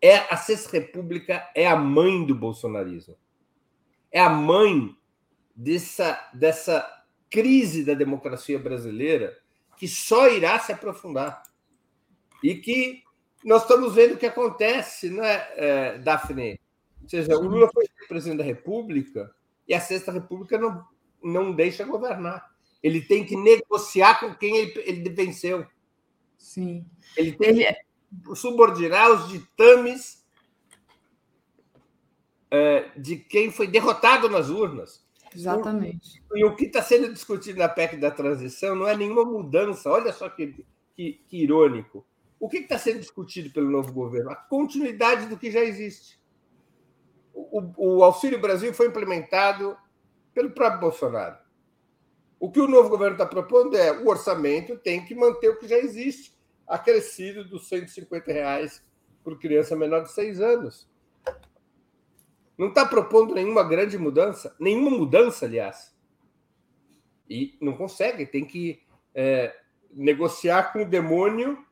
É, 0.00 0.16
a 0.32 0.36
Sexta 0.36 0.72
República 0.72 1.50
é 1.54 1.66
a 1.66 1.76
mãe 1.76 2.24
do 2.24 2.34
bolsonarismo. 2.34 3.16
É 4.10 4.20
a 4.20 4.30
mãe 4.30 4.96
dessa, 5.54 6.30
dessa 6.32 7.04
crise 7.28 7.84
da 7.84 7.92
democracia 7.92 8.58
brasileira 8.58 9.38
que 9.76 9.86
só 9.86 10.28
irá 10.28 10.58
se 10.58 10.72
aprofundar. 10.72 11.42
E 12.42 12.54
que 12.54 13.02
nós 13.44 13.62
estamos 13.62 13.94
vendo 13.94 14.14
o 14.14 14.16
que 14.16 14.26
acontece, 14.26 15.10
né, 15.10 15.46
é, 15.56 15.98
Daphne? 15.98 16.58
Ou 17.02 17.08
seja, 17.08 17.36
o 17.36 17.42
Lula 17.42 17.68
foi 17.72 17.86
presidente 18.08 18.38
da 18.38 18.44
República 18.44 19.30
e 19.70 19.74
a 19.74 19.80
Sexta 19.80 20.10
República 20.10 20.58
não, 20.58 20.84
não 21.22 21.52
deixa 21.54 21.84
governar. 21.84 22.50
Ele 22.82 23.00
tem 23.00 23.24
que 23.24 23.36
negociar 23.36 24.18
com 24.18 24.34
quem 24.34 24.56
ele, 24.56 24.82
ele 24.84 25.10
venceu. 25.10 25.64
Sim. 26.36 26.84
Ele 27.16 27.30
tem 27.30 27.50
ele... 27.50 27.72
que 27.72 28.34
subordinar 28.34 29.12
os 29.12 29.28
ditames 29.28 30.26
é, 32.50 32.90
de 32.96 33.14
quem 33.16 33.52
foi 33.52 33.68
derrotado 33.68 34.28
nas 34.28 34.48
urnas. 34.48 35.06
Exatamente. 35.32 36.20
E 36.34 36.44
o 36.44 36.56
que 36.56 36.64
está 36.64 36.82
sendo 36.82 37.12
discutido 37.12 37.60
na 37.60 37.68
PEC 37.68 37.96
da 37.96 38.10
transição 38.10 38.74
não 38.74 38.88
é 38.88 38.96
nenhuma 38.96 39.24
mudança. 39.24 39.88
Olha 39.88 40.12
só 40.12 40.28
que, 40.28 40.66
que, 40.96 41.22
que 41.28 41.44
irônico. 41.44 42.04
O 42.40 42.48
que 42.48 42.56
está 42.56 42.76
sendo 42.76 42.98
discutido 42.98 43.50
pelo 43.50 43.70
novo 43.70 43.92
governo? 43.92 44.30
A 44.30 44.34
continuidade 44.34 45.26
do 45.26 45.38
que 45.38 45.48
já 45.48 45.60
existe. 45.60 46.19
O, 47.50 47.98
o 47.98 48.04
Auxílio 48.04 48.40
Brasil 48.40 48.72
foi 48.74 48.86
implementado 48.86 49.76
pelo 50.34 50.50
próprio 50.50 50.80
Bolsonaro. 50.80 51.38
O 52.38 52.50
que 52.50 52.60
o 52.60 52.68
novo 52.68 52.88
governo 52.88 53.14
está 53.14 53.26
propondo 53.26 53.76
é 53.76 53.92
o 53.92 54.08
orçamento 54.08 54.78
tem 54.78 55.04
que 55.04 55.14
manter 55.14 55.50
o 55.50 55.58
que 55.58 55.68
já 55.68 55.76
existe, 55.76 56.34
acrescido 56.66 57.44
dos 57.44 57.68
150 57.68 58.32
reais 58.32 58.82
por 59.22 59.38
criança 59.38 59.76
menor 59.76 60.02
de 60.02 60.12
seis 60.12 60.40
anos. 60.40 60.88
Não 62.56 62.68
está 62.68 62.86
propondo 62.86 63.34
nenhuma 63.34 63.62
grande 63.62 63.98
mudança, 63.98 64.54
nenhuma 64.58 64.90
mudança, 64.90 65.46
aliás. 65.46 65.94
E 67.28 67.56
não 67.60 67.76
consegue, 67.76 68.26
tem 68.26 68.44
que 68.44 68.82
é, 69.14 69.54
negociar 69.92 70.72
com 70.72 70.82
o 70.82 70.88
demônio, 70.88 71.64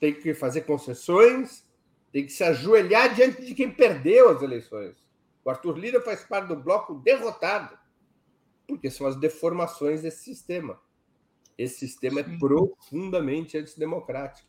tem 0.00 0.12
que 0.12 0.34
fazer 0.34 0.62
concessões, 0.62 1.64
tem 2.12 2.26
que 2.26 2.32
se 2.32 2.44
ajoelhar 2.44 3.14
diante 3.14 3.44
de 3.44 3.54
quem 3.54 3.70
perdeu 3.70 4.30
as 4.30 4.42
eleições. 4.42 4.96
O 5.44 5.50
Arthur 5.50 5.78
Lira 5.78 6.00
faz 6.00 6.24
parte 6.24 6.48
do 6.48 6.56
bloco 6.56 6.94
derrotado 6.94 7.76
porque 8.66 8.90
são 8.90 9.06
as 9.06 9.16
deformações 9.16 10.02
desse 10.02 10.24
sistema. 10.24 10.80
Esse 11.58 11.80
sistema 11.80 12.20
é 12.20 12.38
profundamente 12.38 13.58
antidemocrático. 13.58 14.48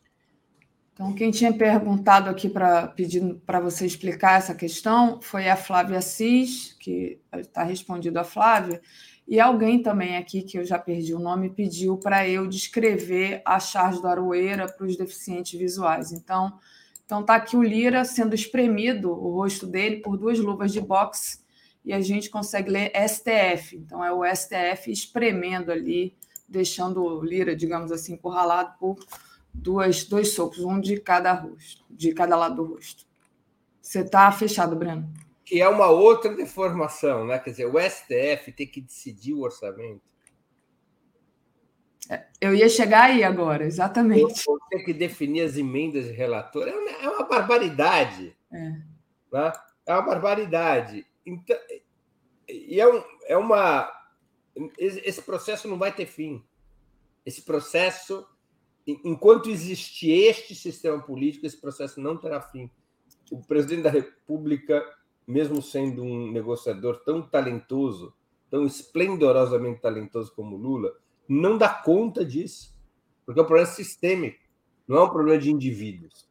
Então, 0.92 1.12
quem 1.12 1.30
tinha 1.30 1.52
perguntado 1.52 2.30
aqui 2.30 2.48
para 2.48 2.86
pedir 2.86 3.34
para 3.44 3.58
você 3.58 3.84
explicar 3.84 4.38
essa 4.38 4.54
questão 4.54 5.20
foi 5.20 5.48
a 5.48 5.56
Flávia 5.56 5.98
Assis, 5.98 6.72
que 6.78 7.20
está 7.34 7.64
respondido 7.64 8.18
a 8.18 8.24
Flávia, 8.24 8.80
e 9.26 9.40
alguém 9.40 9.82
também 9.82 10.16
aqui, 10.16 10.42
que 10.42 10.56
eu 10.56 10.64
já 10.64 10.78
perdi 10.78 11.12
o 11.12 11.18
nome, 11.18 11.50
pediu 11.50 11.96
para 11.98 12.28
eu 12.28 12.46
descrever 12.46 13.42
a 13.44 13.58
charge 13.58 14.00
do 14.00 14.06
Aroeira 14.06 14.68
para 14.68 14.86
os 14.86 14.96
deficientes 14.96 15.58
visuais. 15.58 16.12
Então, 16.12 16.58
então 17.04 17.22
tá 17.22 17.34
aqui 17.34 17.56
o 17.56 17.62
Lira 17.62 18.04
sendo 18.04 18.34
espremido, 18.34 19.10
o 19.10 19.34
rosto 19.34 19.66
dele, 19.66 19.96
por 19.96 20.16
duas 20.16 20.38
luvas 20.38 20.72
de 20.72 20.80
boxe 20.80 21.44
e 21.84 21.92
a 21.92 22.00
gente 22.00 22.30
consegue 22.30 22.70
ler 22.70 22.92
STF. 23.08 23.76
Então, 23.76 24.02
é 24.02 24.10
o 24.10 24.24
STF 24.24 24.90
espremendo 24.90 25.70
ali, 25.70 26.16
deixando 26.48 27.04
o 27.04 27.22
Lira, 27.22 27.54
digamos 27.54 27.92
assim, 27.92 28.14
encurralado 28.14 28.74
por 28.78 28.98
duas, 29.52 30.04
dois 30.04 30.32
socos, 30.32 30.60
um 30.60 30.80
de 30.80 30.98
cada 30.98 31.32
rosto, 31.32 31.84
de 31.90 32.12
cada 32.12 32.36
lado 32.36 32.56
do 32.56 32.74
rosto. 32.74 33.04
Você 33.82 34.00
está 34.00 34.32
fechado, 34.32 34.74
Breno. 34.74 35.12
Que 35.44 35.60
é 35.60 35.68
uma 35.68 35.88
outra 35.88 36.34
deformação, 36.34 37.26
né? 37.26 37.38
Quer 37.38 37.50
dizer, 37.50 37.66
o 37.66 37.78
STF 37.78 38.50
tem 38.52 38.66
que 38.66 38.80
decidir 38.80 39.34
o 39.34 39.42
orçamento. 39.42 40.00
Eu 42.40 42.54
ia 42.54 42.68
chegar 42.68 43.04
aí 43.04 43.24
agora, 43.24 43.64
exatamente. 43.64 44.44
Tem 44.70 44.84
que 44.84 44.92
definir 44.92 45.42
as 45.42 45.56
emendas 45.56 46.06
de 46.06 46.12
relator. 46.12 46.68
É 46.68 46.74
uma, 46.74 46.90
é 46.90 47.08
uma 47.08 47.24
barbaridade. 47.26 48.36
É. 48.52 48.70
Né? 49.32 49.52
é 49.86 49.92
uma 49.92 50.02
barbaridade. 50.02 51.06
Então, 51.24 51.56
e 52.48 52.80
é, 52.80 52.86
um, 52.86 53.02
é 53.26 53.36
uma. 53.36 53.90
Esse 54.78 55.22
processo 55.22 55.68
não 55.68 55.78
vai 55.78 55.94
ter 55.94 56.06
fim. 56.06 56.44
Esse 57.24 57.42
processo, 57.42 58.26
enquanto 58.86 59.50
existir 59.50 60.10
este 60.10 60.54
sistema 60.54 61.00
político, 61.00 61.46
esse 61.46 61.60
processo 61.60 62.00
não 62.00 62.16
terá 62.16 62.40
fim. 62.40 62.70
O 63.30 63.38
presidente 63.40 63.82
da 63.82 63.90
República, 63.90 64.84
mesmo 65.26 65.62
sendo 65.62 66.02
um 66.02 66.30
negociador 66.30 67.02
tão 67.04 67.22
talentoso, 67.22 68.14
tão 68.50 68.64
esplendorosamente 68.66 69.80
talentoso 69.80 70.32
como 70.34 70.56
Lula, 70.56 70.94
não 71.28 71.58
dá 71.58 71.68
conta 71.68 72.24
disso. 72.24 72.74
Porque 73.24 73.40
é 73.40 73.42
um 73.42 73.46
problema 73.46 73.70
sistêmico, 73.70 74.38
não 74.86 74.98
é 74.98 75.04
um 75.04 75.08
problema 75.08 75.38
de 75.38 75.50
indivíduos. 75.50 76.28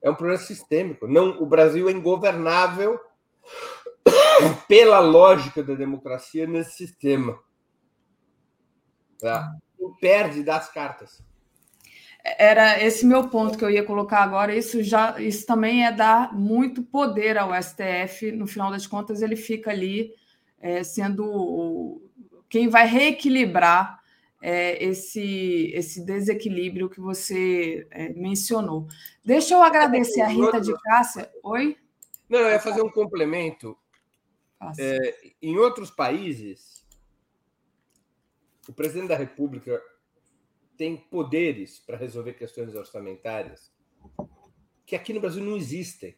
É 0.00 0.10
um 0.10 0.14
problema 0.14 0.40
sistêmico. 0.40 1.06
Não, 1.06 1.42
o 1.42 1.46
Brasil 1.46 1.88
é 1.88 1.92
ingovernável 1.92 2.98
pela 4.68 4.98
lógica 4.98 5.62
da 5.62 5.74
democracia 5.74 6.46
nesse 6.46 6.76
sistema. 6.76 7.38
Tá? 9.18 9.54
Perde 10.00 10.42
das 10.42 10.72
cartas. 10.72 11.22
Era 12.24 12.82
esse 12.82 13.04
meu 13.04 13.28
ponto 13.28 13.58
que 13.58 13.64
eu 13.64 13.70
ia 13.70 13.84
colocar 13.84 14.22
agora. 14.22 14.54
Isso 14.54 14.82
já, 14.82 15.20
isso 15.20 15.44
também 15.44 15.84
é 15.84 15.92
dar 15.92 16.32
muito 16.32 16.82
poder 16.82 17.36
ao 17.36 17.50
STF. 17.60 18.30
No 18.32 18.46
final 18.46 18.70
das 18.70 18.86
contas, 18.86 19.22
ele 19.22 19.36
fica 19.36 19.70
ali 19.70 20.12
é, 20.60 20.84
sendo 20.84 22.00
quem 22.48 22.68
vai 22.68 22.86
reequilibrar 22.86 24.01
é, 24.42 24.84
esse, 24.84 25.70
esse 25.72 26.04
desequilíbrio 26.04 26.90
que 26.90 27.00
você 27.00 27.86
é, 27.92 28.08
mencionou. 28.12 28.88
Deixa 29.24 29.54
eu 29.54 29.62
agradecer 29.62 30.20
a 30.20 30.26
Rita 30.26 30.60
de 30.60 30.74
Cássia. 30.82 31.32
Oi? 31.44 31.76
Não, 32.28 32.40
eu 32.40 32.50
ia 32.50 32.60
fazer 32.60 32.82
um 32.82 32.90
complemento. 32.90 33.78
É, 34.78 35.32
em 35.40 35.56
outros 35.58 35.90
países, 35.90 36.84
o 38.68 38.72
presidente 38.72 39.08
da 39.08 39.16
República 39.16 39.80
tem 40.76 40.96
poderes 40.96 41.78
para 41.78 41.96
resolver 41.96 42.32
questões 42.34 42.74
orçamentárias 42.74 43.72
que 44.84 44.96
aqui 44.96 45.12
no 45.12 45.20
Brasil 45.20 45.42
não 45.42 45.56
existem. 45.56 46.16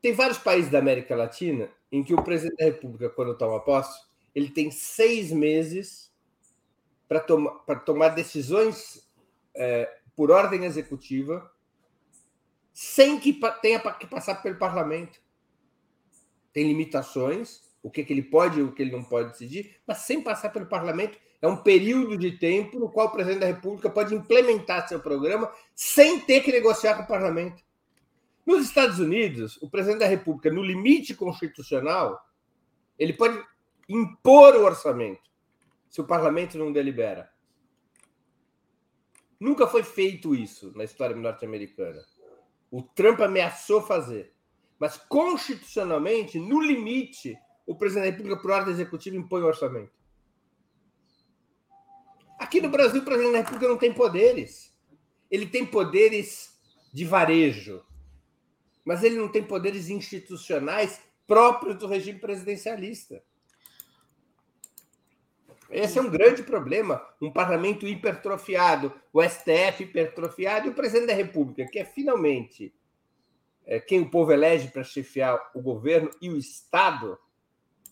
Tem 0.00 0.12
vários 0.12 0.38
países 0.38 0.70
da 0.70 0.80
América 0.80 1.14
Latina 1.14 1.70
em 1.90 2.02
que 2.02 2.12
o 2.12 2.22
presidente 2.22 2.58
da 2.58 2.64
República, 2.64 3.08
quando 3.10 3.38
toma 3.38 3.60
posse, 3.60 4.00
ele 4.34 4.50
tem 4.50 4.70
seis 4.70 5.30
meses 5.30 6.11
para 7.12 7.20
toma, 7.20 7.50
tomar 7.84 8.08
decisões 8.10 9.06
é, 9.54 9.98
por 10.16 10.30
ordem 10.30 10.64
executiva 10.64 11.50
sem 12.72 13.20
que 13.20 13.38
tenha 13.60 13.78
que 13.94 14.06
passar 14.06 14.36
pelo 14.36 14.56
parlamento 14.56 15.20
tem 16.54 16.68
limitações, 16.68 17.60
o 17.82 17.90
que, 17.90 18.02
que 18.02 18.12
ele 18.12 18.22
pode 18.22 18.60
e 18.60 18.62
o 18.62 18.72
que 18.72 18.82
ele 18.82 18.92
não 18.92 19.02
pode 19.02 19.30
decidir, 19.30 19.76
mas 19.86 19.98
sem 19.98 20.22
passar 20.22 20.50
pelo 20.50 20.66
parlamento. 20.66 21.18
É 21.40 21.46
um 21.46 21.56
período 21.56 22.16
de 22.16 22.32
tempo 22.32 22.78
no 22.78 22.90
qual 22.90 23.08
o 23.08 23.10
presidente 23.10 23.40
da 23.40 23.46
República 23.46 23.90
pode 23.90 24.14
implementar 24.14 24.86
seu 24.88 25.00
programa 25.00 25.50
sem 25.74 26.20
ter 26.20 26.40
que 26.40 26.52
negociar 26.52 26.94
com 26.94 27.02
o 27.02 27.06
parlamento. 27.06 27.62
Nos 28.46 28.66
Estados 28.66 28.98
Unidos, 28.98 29.60
o 29.60 29.68
presidente 29.68 30.00
da 30.00 30.06
República, 30.06 30.50
no 30.50 30.62
limite 30.62 31.14
constitucional, 31.14 32.22
ele 32.98 33.12
pode 33.12 33.42
impor 33.88 34.54
o 34.56 34.64
orçamento 34.64 35.31
se 35.92 36.00
o 36.00 36.06
parlamento 36.06 36.56
não 36.56 36.72
delibera. 36.72 37.30
Nunca 39.38 39.66
foi 39.66 39.82
feito 39.82 40.34
isso 40.34 40.72
na 40.74 40.84
história 40.84 41.14
norte-americana. 41.14 42.02
O 42.70 42.82
Trump 42.82 43.20
ameaçou 43.20 43.82
fazer. 43.82 44.32
Mas, 44.78 44.96
constitucionalmente, 44.96 46.38
no 46.38 46.62
limite, 46.62 47.36
o 47.66 47.76
presidente 47.76 48.04
da 48.04 48.10
República, 48.10 48.40
por 48.40 48.50
ordem 48.52 48.72
executiva, 48.72 49.16
impõe 49.16 49.42
o 49.42 49.46
orçamento. 49.46 49.92
Aqui 52.38 52.62
no 52.62 52.70
Brasil, 52.70 53.02
o 53.02 53.04
presidente 53.04 53.32
da 53.32 53.38
República 53.40 53.68
não 53.68 53.76
tem 53.76 53.92
poderes. 53.92 54.74
Ele 55.30 55.46
tem 55.46 55.66
poderes 55.66 56.58
de 56.90 57.04
varejo, 57.04 57.84
mas 58.82 59.02
ele 59.02 59.16
não 59.16 59.28
tem 59.28 59.44
poderes 59.44 59.90
institucionais 59.90 61.02
próprios 61.26 61.76
do 61.76 61.86
regime 61.86 62.18
presidencialista. 62.18 63.22
Esse 65.72 65.98
é 65.98 66.02
um 66.02 66.10
grande 66.10 66.42
problema. 66.42 67.02
Um 67.20 67.32
parlamento 67.32 67.86
hipertrofiado, 67.86 68.92
o 69.12 69.22
STF 69.22 69.84
hipertrofiado 69.84 70.66
e 70.66 70.70
o 70.70 70.74
presidente 70.74 71.08
da 71.08 71.14
República, 71.14 71.66
que 71.70 71.78
é 71.78 71.84
finalmente 71.84 72.74
é, 73.66 73.80
quem 73.80 74.00
o 74.00 74.10
povo 74.10 74.32
elege 74.32 74.68
para 74.68 74.84
chefiar 74.84 75.38
o 75.54 75.62
governo 75.62 76.10
e 76.20 76.28
o 76.28 76.36
Estado, 76.36 77.18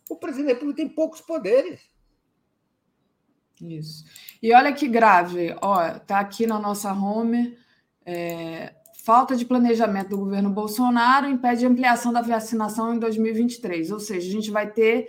o 0.09 0.16
presidente 0.16 0.48
da 0.48 0.55
República 0.55 0.82
tem 0.82 0.89
poucos 0.89 1.20
poderes. 1.20 1.81
Isso. 3.61 4.05
E 4.43 4.52
olha 4.55 4.73
que 4.73 4.89
grave, 4.89 5.55
ó, 5.61 5.98
tá 6.01 6.19
aqui 6.19 6.47
na 6.47 6.59
nossa 6.59 6.93
home. 6.93 7.57
É, 8.05 8.74
falta 9.05 9.36
de 9.36 9.44
planejamento 9.44 10.11
do 10.11 10.19
governo 10.19 10.51
Bolsonaro 10.51 11.28
impede 11.28 11.65
a 11.65 11.69
ampliação 11.69 12.12
da 12.12 12.23
vacinação 12.23 12.94
em 12.94 12.98
2023. 12.98 13.90
Ou 13.90 14.01
seja, 14.01 14.28
a 14.28 14.32
gente 14.32 14.51
vai 14.51 14.70
ter 14.70 15.09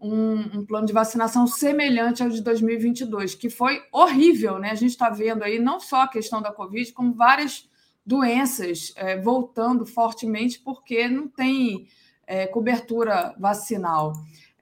um, 0.00 0.58
um, 0.58 0.66
plano 0.66 0.86
de 0.86 0.92
vacinação 0.92 1.46
semelhante 1.46 2.22
ao 2.22 2.28
de 2.28 2.40
2022, 2.42 3.34
que 3.34 3.50
foi 3.50 3.82
horrível, 3.92 4.58
né? 4.58 4.70
A 4.70 4.74
gente 4.74 4.90
está 4.90 5.10
vendo 5.10 5.42
aí 5.42 5.58
não 5.58 5.78
só 5.78 6.02
a 6.02 6.08
questão 6.08 6.40
da 6.40 6.52
Covid, 6.52 6.92
como 6.92 7.12
várias 7.12 7.68
doenças 8.04 8.92
é, 8.96 9.18
voltando 9.18 9.84
fortemente 9.84 10.58
porque 10.58 11.06
não 11.06 11.28
tem 11.28 11.86
é, 12.26 12.46
cobertura 12.46 13.34
vacinal. 13.38 14.12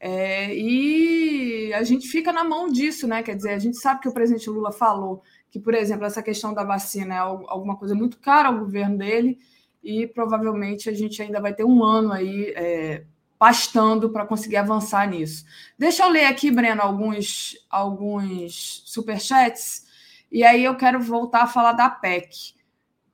É, 0.01 0.55
e 0.55 1.73
a 1.75 1.83
gente 1.83 2.09
fica 2.09 2.33
na 2.33 2.45
mão 2.45 2.69
disso, 2.69 3.07
né? 3.07 3.23
Quer 3.23 3.37
dizer, 3.37 3.51
a 3.51 3.59
gente 3.59 3.79
sabe 3.79 4.01
que 4.01 4.09
o 4.09 4.15
presidente 4.15 4.51
Lula 4.51 4.73
falou 4.73 5.23
que, 5.51 5.59
por 5.59 5.75
exemplo, 5.75 6.05
essa 6.05 6.23
questão 6.23 6.53
da 6.53 6.65
vacina 6.65 7.15
é 7.15 7.19
alguma 7.19 7.77
coisa 7.77 7.95
muito 7.95 8.19
cara 8.19 8.49
ao 8.49 8.59
governo 8.59 8.99
dele, 8.99 9.39
e 9.83 10.07
provavelmente 10.07 10.89
a 10.89 10.93
gente 10.93 11.23
ainda 11.23 11.41
vai 11.41 11.55
ter 11.55 11.65
um 11.65 11.83
ano 11.83 12.13
aí 12.13 12.53
é, 12.57 13.05
pastando 13.39 14.11
para 14.11 14.27
conseguir 14.27 14.57
avançar 14.57 15.09
nisso. 15.09 15.45
Deixa 15.79 16.03
eu 16.03 16.11
ler 16.11 16.25
aqui, 16.25 16.51
Breno, 16.51 16.83
alguns, 16.83 17.57
alguns 17.71 18.83
superchats, 18.87 19.87
e 20.31 20.45
aí 20.45 20.65
eu 20.65 20.77
quero 20.77 21.01
voltar 21.01 21.45
a 21.45 21.47
falar 21.47 21.73
da 21.73 21.89
PEC 21.89 22.55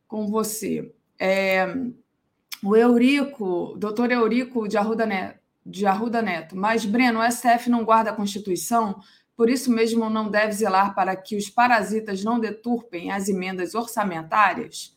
com 0.08 0.26
você. 0.26 0.92
É, 1.18 1.66
o 2.62 2.74
Eurico, 2.74 3.74
doutor 3.76 4.10
Eurico 4.10 4.66
de 4.66 4.78
Arruda, 4.78 5.04
Neto, 5.04 5.38
de 5.64 5.86
Arruda 5.86 6.22
Neto, 6.22 6.56
mas, 6.56 6.84
Breno, 6.84 7.20
o 7.20 7.30
STF 7.30 7.68
não 7.68 7.84
guarda 7.84 8.10
a 8.10 8.14
Constituição, 8.14 9.00
por 9.36 9.50
isso 9.50 9.70
mesmo 9.70 10.08
não 10.08 10.30
deve 10.30 10.52
zelar 10.52 10.94
para 10.94 11.14
que 11.16 11.36
os 11.36 11.50
parasitas 11.50 12.22
não 12.22 12.38
deturpem 12.38 13.10
as 13.10 13.28
emendas 13.28 13.74
orçamentárias? 13.74 14.93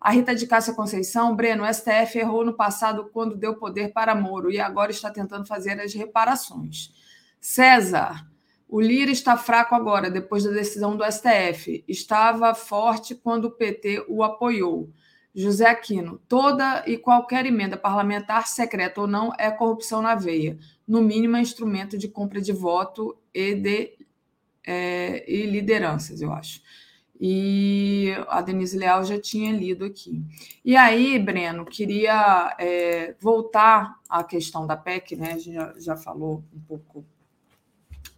A 0.00 0.12
Rita 0.12 0.32
de 0.32 0.46
Cássia 0.46 0.74
Conceição, 0.74 1.34
Breno, 1.34 1.64
o 1.64 1.74
STF 1.74 2.18
errou 2.18 2.44
no 2.44 2.54
passado 2.54 3.10
quando 3.12 3.36
deu 3.36 3.56
poder 3.56 3.92
para 3.92 4.14
Moro 4.14 4.50
e 4.50 4.60
agora 4.60 4.92
está 4.92 5.10
tentando 5.10 5.44
fazer 5.44 5.80
as 5.80 5.92
reparações. 5.92 6.92
César, 7.40 8.24
o 8.68 8.80
Lira 8.80 9.10
está 9.10 9.36
fraco 9.36 9.74
agora, 9.74 10.08
depois 10.08 10.44
da 10.44 10.50
decisão 10.50 10.96
do 10.96 11.04
STF. 11.04 11.84
Estava 11.88 12.54
forte 12.54 13.14
quando 13.14 13.46
o 13.46 13.50
PT 13.50 14.04
o 14.08 14.22
apoiou. 14.22 14.88
José 15.34 15.66
Aquino, 15.66 16.20
toda 16.28 16.84
e 16.86 16.96
qualquer 16.96 17.44
emenda 17.44 17.76
parlamentar, 17.76 18.46
secreta 18.46 19.00
ou 19.00 19.06
não, 19.06 19.32
é 19.38 19.50
corrupção 19.50 20.00
na 20.00 20.14
veia. 20.14 20.58
No 20.86 21.02
mínimo, 21.02 21.36
é 21.36 21.40
instrumento 21.40 21.98
de 21.98 22.08
compra 22.08 22.40
de 22.40 22.52
voto 22.52 23.16
e 23.34 23.54
de 23.54 23.98
é, 24.64 25.24
e 25.30 25.46
lideranças, 25.46 26.20
eu 26.20 26.32
acho 26.32 26.60
e 27.20 28.14
a 28.28 28.40
Denise 28.40 28.78
Leal 28.78 29.04
já 29.04 29.20
tinha 29.20 29.52
lido 29.52 29.84
aqui. 29.84 30.24
E 30.64 30.76
aí, 30.76 31.18
Breno, 31.18 31.64
queria 31.64 32.54
é, 32.58 33.14
voltar 33.20 33.96
à 34.08 34.22
questão 34.22 34.66
da 34.66 34.76
PEC, 34.76 35.16
né? 35.16 35.32
A 35.32 35.38
gente 35.38 35.54
já, 35.54 35.74
já 35.78 35.96
falou 35.96 36.44
um 36.54 36.60
pouco 36.60 37.04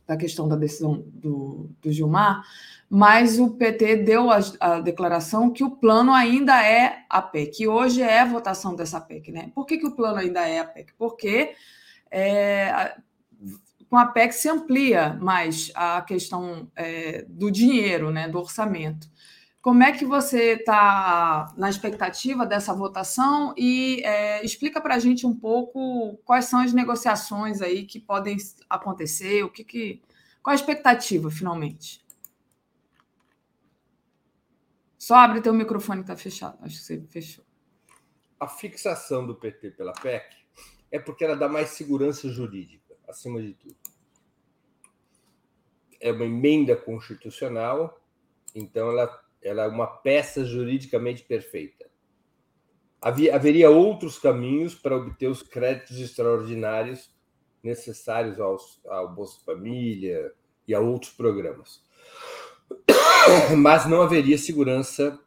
da 0.06 0.16
questão 0.16 0.48
da 0.48 0.56
decisão 0.56 1.04
do, 1.06 1.70
do 1.80 1.92
Gilmar, 1.92 2.42
mas 2.88 3.38
o 3.38 3.50
PT 3.50 3.98
deu 3.98 4.28
a, 4.28 4.40
a, 4.58 4.80
declaração 4.80 5.50
que 5.52 5.62
o 5.62 5.70
plano 5.70 6.12
ainda 6.12 6.60
é 6.66 7.04
a 7.08 7.22
PEC, 7.22 7.62
e 7.62 7.68
hoje 7.68 8.02
é 8.02 8.26
votação 8.26 8.74
dessa 8.74 9.00
PEC, 9.00 9.30
né? 9.30 9.52
Por 9.54 9.64
que, 9.64 9.78
que 9.78 9.86
o 9.86 9.94
plano 9.94 10.18
ainda 10.18 10.40
é 10.40 10.58
a 10.58 10.64
PEC? 10.64 10.92
Porque 10.98 11.54
é, 12.10 12.96
com 13.90 13.98
a 13.98 14.06
PEC 14.06 14.32
se 14.32 14.48
amplia 14.48 15.14
mais 15.14 15.72
a 15.74 16.00
questão 16.02 16.70
é, 16.76 17.22
do 17.28 17.50
dinheiro, 17.50 18.12
né, 18.12 18.28
do 18.28 18.38
orçamento. 18.38 19.10
Como 19.60 19.82
é 19.82 19.90
que 19.90 20.04
você 20.06 20.52
está 20.52 21.52
na 21.56 21.68
expectativa 21.68 22.46
dessa 22.46 22.72
votação 22.72 23.52
e 23.58 24.00
é, 24.04 24.44
explica 24.44 24.80
para 24.80 24.94
a 24.94 24.98
gente 25.00 25.26
um 25.26 25.34
pouco 25.34 26.16
quais 26.24 26.44
são 26.44 26.60
as 26.60 26.72
negociações 26.72 27.60
aí 27.60 27.84
que 27.84 27.98
podem 27.98 28.36
acontecer, 28.70 29.42
o 29.42 29.50
que, 29.50 29.64
que 29.64 30.00
qual 30.40 30.52
a 30.52 30.54
expectativa 30.54 31.28
finalmente? 31.28 32.00
Só 34.96 35.16
abre 35.16 35.40
teu 35.40 35.52
microfone 35.52 36.04
que 36.04 36.12
está 36.12 36.16
fechado. 36.16 36.56
Acho 36.62 36.76
que 36.76 36.82
você 36.82 37.00
fechou. 37.08 37.44
A 38.38 38.46
fixação 38.46 39.26
do 39.26 39.34
PT 39.34 39.72
pela 39.72 39.92
PEC 39.92 40.36
é 40.92 40.98
porque 41.00 41.24
ela 41.24 41.36
dá 41.36 41.48
mais 41.48 41.70
segurança 41.70 42.28
jurídica, 42.28 42.96
acima 43.08 43.42
de 43.42 43.52
tudo 43.54 43.79
é 46.00 46.10
uma 46.10 46.24
emenda 46.24 46.74
constitucional, 46.74 48.00
então 48.54 48.90
ela, 48.90 49.20
ela 49.42 49.64
é 49.64 49.68
uma 49.68 49.86
peça 49.86 50.44
juridicamente 50.44 51.22
perfeita. 51.22 51.88
Havia, 53.00 53.34
haveria 53.34 53.70
outros 53.70 54.18
caminhos 54.18 54.74
para 54.74 54.96
obter 54.96 55.28
os 55.28 55.42
créditos 55.42 55.98
extraordinários 55.98 57.10
necessários 57.62 58.40
aos, 58.40 58.80
ao 58.86 59.14
Bolsa 59.14 59.40
Família 59.44 60.32
e 60.66 60.74
a 60.74 60.80
outros 60.80 61.12
programas. 61.12 61.82
Mas 63.56 63.86
não 63.86 64.02
haveria 64.02 64.38
segurança 64.38 65.18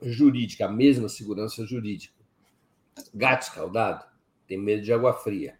jurídica, 0.00 0.66
a 0.66 0.72
mesma 0.72 1.08
segurança 1.08 1.64
jurídica. 1.64 2.14
Gato 3.14 3.42
escaldado 3.42 4.04
tem 4.46 4.58
medo 4.58 4.82
de 4.82 4.92
água 4.92 5.12
fria. 5.12 5.58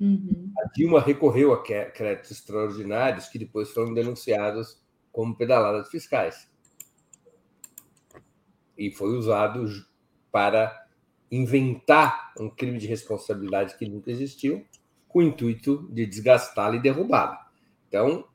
Uhum. 0.00 0.52
A 0.58 0.68
Dilma 0.74 1.00
recorreu 1.00 1.52
a 1.52 1.62
créditos 1.62 2.30
extraordinários 2.30 3.28
que 3.28 3.38
depois 3.38 3.70
foram 3.70 3.94
denunciados 3.94 4.82
como 5.12 5.36
pedaladas 5.36 5.88
fiscais. 5.88 6.48
E 8.76 8.90
foi 8.90 9.16
usado 9.16 9.66
para 10.32 10.84
inventar 11.30 12.32
um 12.38 12.50
crime 12.50 12.78
de 12.78 12.86
responsabilidade 12.86 13.76
que 13.76 13.88
nunca 13.88 14.10
existiu, 14.10 14.64
com 15.08 15.20
o 15.20 15.22
intuito 15.22 15.88
de 15.92 16.06
desgastá-la 16.06 16.76
e 16.76 16.82
derrubá-la. 16.82 17.48
Então, 17.88 18.26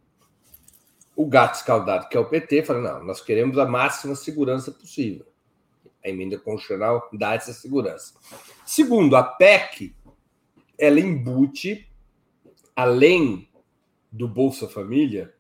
o 1.15 1.25
gato 1.25 1.55
escaldado, 1.55 2.07
que 2.07 2.15
é 2.15 2.19
o 2.19 2.29
PT, 2.29 2.63
fala: 2.63 2.79
não, 2.79 3.03
nós 3.03 3.21
queremos 3.21 3.57
a 3.57 3.65
máxima 3.65 4.15
segurança 4.15 4.71
possível. 4.71 5.25
A 6.03 6.07
emenda 6.07 6.39
constitucional 6.39 7.09
dá 7.11 7.33
essa 7.33 7.51
segurança. 7.51 8.13
Segundo, 8.65 9.17
a 9.17 9.23
PEC 9.23 9.93
ela 10.79 10.99
embute, 10.99 11.87
além 12.75 13.49
do 14.11 14.27
Bolsa 14.27 14.67
Família 14.67 15.33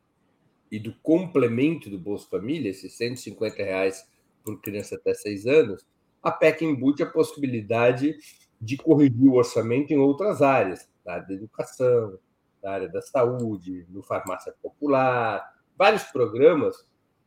e 0.69 0.77
do 0.77 0.93
complemento 1.01 1.89
do 1.89 1.97
Bolsa 1.97 2.27
Família, 2.29 2.69
esses 2.69 2.93
150 2.93 3.55
reais 3.63 4.07
por 4.43 4.59
criança 4.61 4.95
até 4.95 5.13
seis 5.13 5.47
anos, 5.47 5.85
a 6.21 6.31
PEC 6.31 6.65
embute 6.65 7.01
a 7.01 7.09
possibilidade 7.09 8.17
de 8.59 8.75
corrigir 8.75 9.27
o 9.27 9.35
orçamento 9.35 9.91
em 9.91 9.97
outras 9.97 10.41
áreas, 10.41 10.87
na 11.05 11.13
área 11.13 11.27
da 11.27 11.33
educação, 11.33 12.19
na 12.61 12.71
área 12.71 12.89
da 12.89 13.01
saúde, 13.01 13.85
no 13.89 14.03
farmácia 14.03 14.53
popular, 14.61 15.41
vários 15.77 16.03
programas 16.03 16.75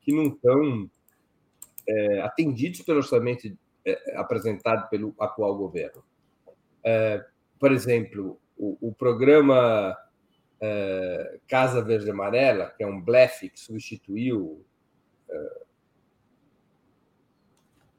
que 0.02 0.12
não 0.12 0.26
estão 0.26 0.90
é, 1.88 2.20
atendidos 2.20 2.82
pelo 2.82 2.98
orçamento 2.98 3.50
é, 3.84 4.16
apresentado 4.16 4.88
pelo 4.90 5.14
atual 5.18 5.56
governo. 5.56 6.04
É, 6.84 7.24
por 7.62 7.70
exemplo, 7.70 8.40
o, 8.58 8.88
o 8.88 8.92
programa 8.92 9.96
é, 10.60 11.38
Casa 11.46 11.80
Verde 11.80 12.10
Amarela, 12.10 12.74
que 12.76 12.82
é 12.82 12.86
um 12.88 13.00
blefe 13.00 13.48
que 13.48 13.60
substituiu 13.60 14.66
é, 15.30 15.60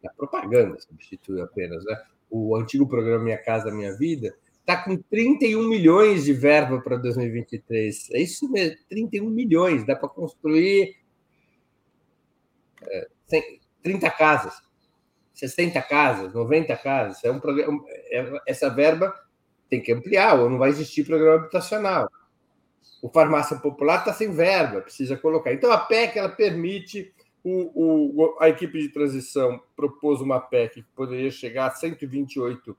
a 0.05 0.09
propaganda, 0.17 0.77
substituiu 0.81 1.41
apenas, 1.41 1.85
né? 1.85 1.97
O 2.29 2.57
antigo 2.57 2.85
programa 2.85 3.23
Minha 3.23 3.37
Casa 3.37 3.71
Minha 3.71 3.95
Vida 3.95 4.35
está 4.59 4.83
com 4.83 4.97
31 4.97 5.69
milhões 5.69 6.25
de 6.25 6.33
verba 6.33 6.81
para 6.81 6.97
2023. 6.97 8.11
É 8.11 8.19
isso 8.19 8.51
mesmo, 8.51 8.77
31 8.89 9.29
milhões. 9.29 9.85
Dá 9.85 9.95
para 9.95 10.09
construir 10.09 10.97
é, 12.85 13.07
30 13.81 14.11
casas, 14.11 14.61
60 15.33 15.81
casas, 15.83 16.33
90 16.33 16.75
casas. 16.75 17.23
É 17.23 17.31
um 17.31 17.39
programa, 17.39 17.81
é, 17.87 18.41
essa 18.45 18.69
verba 18.69 19.22
tem 19.73 19.81
que 19.81 19.91
ampliar, 19.91 20.39
ou 20.39 20.51
não 20.51 20.59
vai 20.59 20.69
existir 20.69 21.03
programa 21.03 21.41
habitacional. 21.41 22.07
O 23.01 23.09
farmácia 23.09 23.57
popular 23.57 23.99
está 23.99 24.13
sem 24.13 24.31
verba, 24.31 24.81
precisa 24.81 25.17
colocar. 25.17 25.51
Então, 25.51 25.71
a 25.71 25.79
PEC 25.79 26.19
ela 26.19 26.29
permite. 26.29 27.11
O, 27.43 28.23
o, 28.23 28.37
a 28.39 28.47
equipe 28.47 28.79
de 28.79 28.87
transição 28.87 29.61
propôs 29.75 30.21
uma 30.21 30.39
PEC 30.39 30.75
que 30.75 30.83
poderia 30.95 31.29
chegar 31.29 31.67
a 31.67 31.71
128 31.71 32.71
uh, 32.71 32.77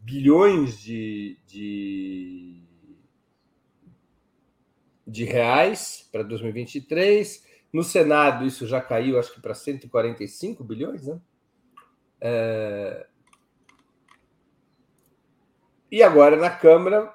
bilhões 0.00 0.80
de, 0.80 1.36
de, 1.46 2.62
de 5.06 5.24
reais 5.24 6.08
para 6.10 6.22
2023. 6.22 7.44
No 7.70 7.82
Senado, 7.82 8.46
isso 8.46 8.66
já 8.66 8.80
caiu, 8.80 9.18
acho 9.18 9.34
que 9.34 9.40
para 9.40 9.52
145 9.52 10.64
bilhões, 10.64 11.06
né? 11.06 11.20
Uh, 12.22 13.13
e 15.94 16.02
agora, 16.02 16.34
na 16.34 16.50
Câmara, 16.50 17.14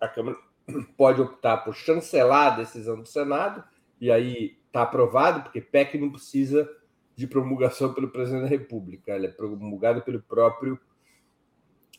a 0.00 0.08
Câmara 0.08 0.38
pode 0.96 1.20
optar 1.20 1.58
por 1.58 1.74
chancelar 1.74 2.54
a 2.54 2.56
decisão 2.56 2.98
do 2.98 3.04
Senado, 3.04 3.62
e 4.00 4.10
aí 4.10 4.56
está 4.66 4.80
aprovado, 4.80 5.42
porque 5.42 5.60
PEC 5.60 5.98
não 5.98 6.10
precisa 6.10 6.66
de 7.14 7.26
promulgação 7.26 7.92
pelo 7.92 8.08
presidente 8.08 8.44
da 8.44 8.48
República, 8.48 9.12
ela 9.12 9.26
é 9.26 9.28
promulgada 9.28 10.00
pelo 10.00 10.22
próprio 10.22 10.80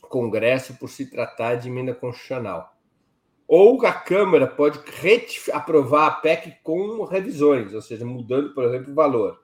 Congresso 0.02 0.74
por 0.80 0.90
se 0.90 1.06
tratar 1.12 1.54
de 1.54 1.70
emenda 1.70 1.94
constitucional. 1.94 2.76
Ou 3.48 3.86
a 3.86 3.94
Câmara 3.94 4.48
pode 4.48 4.80
aprovar 5.54 6.08
a 6.08 6.12
PEC 6.14 6.64
com 6.64 7.04
revisões, 7.04 7.76
ou 7.76 7.82
seja, 7.84 8.04
mudando, 8.04 8.56
por 8.56 8.64
exemplo, 8.64 8.92
o 8.92 8.96
valor. 8.96 9.44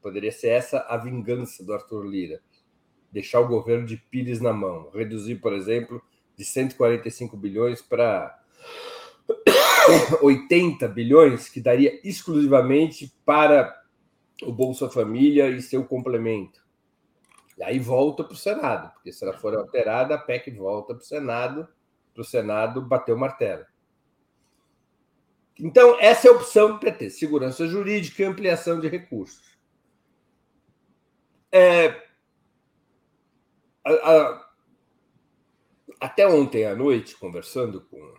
Poderia 0.00 0.30
ser 0.30 0.50
essa 0.50 0.86
a 0.88 0.96
vingança 0.96 1.64
do 1.64 1.74
Arthur 1.74 2.06
Lira 2.06 2.40
deixar 3.10 3.40
o 3.40 3.48
governo 3.48 3.86
de 3.86 3.96
Pires 3.96 4.40
na 4.40 4.52
mão, 4.52 4.90
reduzir, 4.92 5.36
por 5.36 5.52
exemplo, 5.52 6.02
de 6.36 6.44
145 6.44 7.36
bilhões 7.36 7.82
para 7.82 8.38
80 10.22 10.86
bilhões, 10.88 11.48
que 11.48 11.60
daria 11.60 12.00
exclusivamente 12.06 13.12
para 13.24 13.76
o 14.42 14.52
Bolsa 14.52 14.88
Família 14.88 15.48
e 15.48 15.60
seu 15.60 15.84
complemento. 15.84 16.60
E 17.56 17.62
aí 17.62 17.78
volta 17.78 18.22
para 18.22 18.34
o 18.34 18.36
Senado, 18.36 18.92
porque 18.92 19.12
se 19.12 19.24
ela 19.24 19.36
for 19.36 19.54
alterada, 19.56 20.14
a 20.14 20.18
PEC 20.18 20.50
volta 20.52 20.94
para 20.94 21.02
o 21.02 21.06
Senado, 21.06 21.68
para 22.14 22.20
o 22.20 22.24
Senado 22.24 22.80
bater 22.80 23.12
o 23.12 23.18
martelo. 23.18 23.66
Então, 25.58 25.98
essa 25.98 26.28
é 26.28 26.30
a 26.30 26.34
opção 26.34 26.74
do 26.74 26.78
PT: 26.78 27.10
segurança 27.10 27.66
jurídica 27.66 28.22
e 28.22 28.26
ampliação 28.26 28.78
de 28.78 28.86
recursos. 28.86 29.58
É, 31.50 32.07
a, 33.88 34.12
a, 34.12 34.48
até 36.00 36.26
ontem 36.26 36.64
à 36.64 36.74
noite, 36.74 37.16
conversando 37.16 37.80
com 37.82 38.14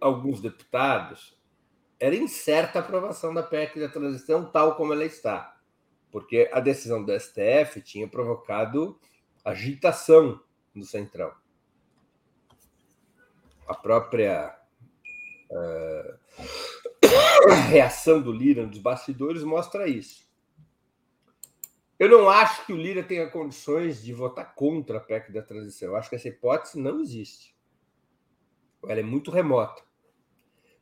alguns 0.00 0.40
deputados, 0.40 1.36
era 1.98 2.14
incerta 2.14 2.78
a 2.78 2.82
aprovação 2.82 3.34
da 3.34 3.42
PEC 3.42 3.80
da 3.80 3.88
transição 3.88 4.44
tal 4.50 4.76
como 4.76 4.92
ela 4.92 5.04
está 5.04 5.58
porque 6.10 6.48
a 6.52 6.60
decisão 6.60 7.04
do 7.04 7.12
STF 7.18 7.80
tinha 7.82 8.08
provocado 8.08 8.98
agitação 9.44 10.40
no 10.74 10.84
Centrão. 10.84 11.32
A 13.66 13.74
própria 13.74 14.56
uh, 15.50 16.18
reação 17.68 18.20
do 18.20 18.32
Lira 18.32 18.66
nos 18.66 18.78
bastidores 18.78 19.42
mostra 19.42 19.86
isso. 19.88 20.27
Eu 21.98 22.08
não 22.08 22.30
acho 22.30 22.64
que 22.64 22.72
o 22.72 22.76
Lira 22.76 23.02
tenha 23.02 23.28
condições 23.28 24.02
de 24.02 24.12
votar 24.12 24.54
contra 24.54 24.98
a 24.98 25.00
PEC 25.00 25.32
da 25.32 25.42
transição. 25.42 25.88
Eu 25.88 25.96
acho 25.96 26.08
que 26.08 26.14
essa 26.14 26.28
hipótese 26.28 26.78
não 26.78 27.00
existe. 27.00 27.56
Ela 28.86 29.00
é 29.00 29.02
muito 29.02 29.32
remota. 29.32 29.82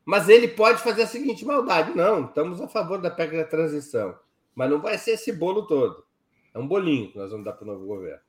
Mas 0.04 0.28
ele 0.28 0.46
pode 0.46 0.82
fazer 0.82 1.02
a 1.02 1.06
seguinte 1.06 1.44
maldade: 1.44 1.96
não, 1.96 2.26
estamos 2.26 2.60
a 2.60 2.68
favor 2.68 3.00
da 3.00 3.10
PEC 3.10 3.34
da 3.34 3.44
transição. 3.44 4.18
Mas 4.54 4.70
não 4.70 4.80
vai 4.80 4.98
ser 4.98 5.12
esse 5.12 5.32
bolo 5.32 5.66
todo. 5.66 6.04
É 6.52 6.58
um 6.58 6.68
bolinho 6.68 7.10
que 7.10 7.18
nós 7.18 7.30
vamos 7.30 7.44
dar 7.44 7.54
para 7.54 7.64
o 7.64 7.66
novo 7.66 7.86
governo. 7.86 8.22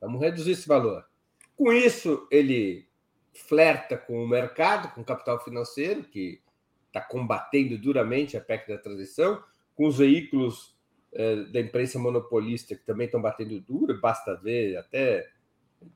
Vamos 0.00 0.20
reduzir 0.20 0.52
esse 0.52 0.68
valor. 0.68 1.04
Com 1.56 1.72
isso, 1.72 2.26
ele 2.30 2.88
flerta 3.32 3.96
com 3.96 4.22
o 4.22 4.28
mercado, 4.28 4.92
com 4.94 5.00
o 5.00 5.04
capital 5.04 5.42
financeiro, 5.42 6.04
que 6.04 6.40
está 6.86 7.00
combatendo 7.00 7.76
duramente 7.76 8.36
a 8.36 8.40
PEC 8.40 8.68
da 8.68 8.78
transição, 8.78 9.42
com 9.74 9.86
os 9.86 9.98
veículos 9.98 10.77
da 11.52 11.60
imprensa 11.60 11.98
monopolista, 11.98 12.74
que 12.74 12.84
também 12.84 13.06
estão 13.06 13.20
batendo 13.20 13.60
duro, 13.60 13.98
basta 14.00 14.34
ver 14.36 14.76
até 14.76 15.28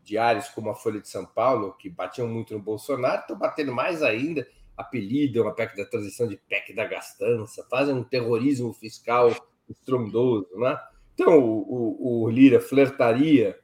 diários 0.02 0.48
como 0.48 0.70
a 0.70 0.74
Folha 0.74 1.00
de 1.00 1.08
São 1.08 1.26
Paulo, 1.26 1.74
que 1.74 1.90
batiam 1.90 2.28
muito 2.28 2.54
no 2.54 2.60
Bolsonaro, 2.60 3.20
estão 3.20 3.38
batendo 3.38 3.72
mais 3.72 4.02
ainda 4.02 4.46
apelidam 4.76 5.46
a 5.46 5.52
PEC 5.52 5.76
da 5.76 5.84
transição 5.84 6.26
de 6.26 6.36
PEC 6.36 6.74
da 6.74 6.86
gastança, 6.86 7.66
fazem 7.70 7.94
um 7.94 8.04
terrorismo 8.04 8.72
fiscal 8.72 9.30
estrondoso. 9.68 10.48
Né? 10.56 10.78
Então, 11.14 11.38
o, 11.38 12.22
o, 12.22 12.22
o 12.24 12.30
Lira 12.30 12.60
flertaria 12.60 13.58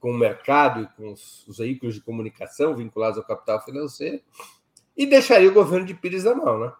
com 0.00 0.10
o 0.10 0.18
mercado 0.18 0.82
e 0.82 0.86
com 0.96 1.12
os, 1.12 1.46
os, 1.46 1.58
veículos 1.58 1.94
de 1.94 2.00
comunicação 2.02 2.74
vinculados 2.74 3.18
ao 3.18 3.24
capital 3.24 3.62
financeiro 3.64 4.22
e 4.96 5.06
deixaria 5.06 5.48
o 5.48 5.54
governo 5.54 5.86
de 5.86 5.94
Pires 5.94 6.24
na 6.24 6.34
mão, 6.34 6.58
né? 6.58 6.72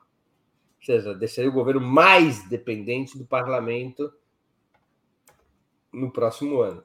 Ou 0.84 0.86
seja, 0.86 1.14
deixaria 1.14 1.50
o 1.50 1.54
governo 1.54 1.80
mais 1.80 2.46
dependente 2.48 3.16
do 3.16 3.24
parlamento 3.24 4.12
no 5.92 6.12
próximo 6.12 6.60
ano. 6.60 6.84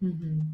Uhum. 0.00 0.46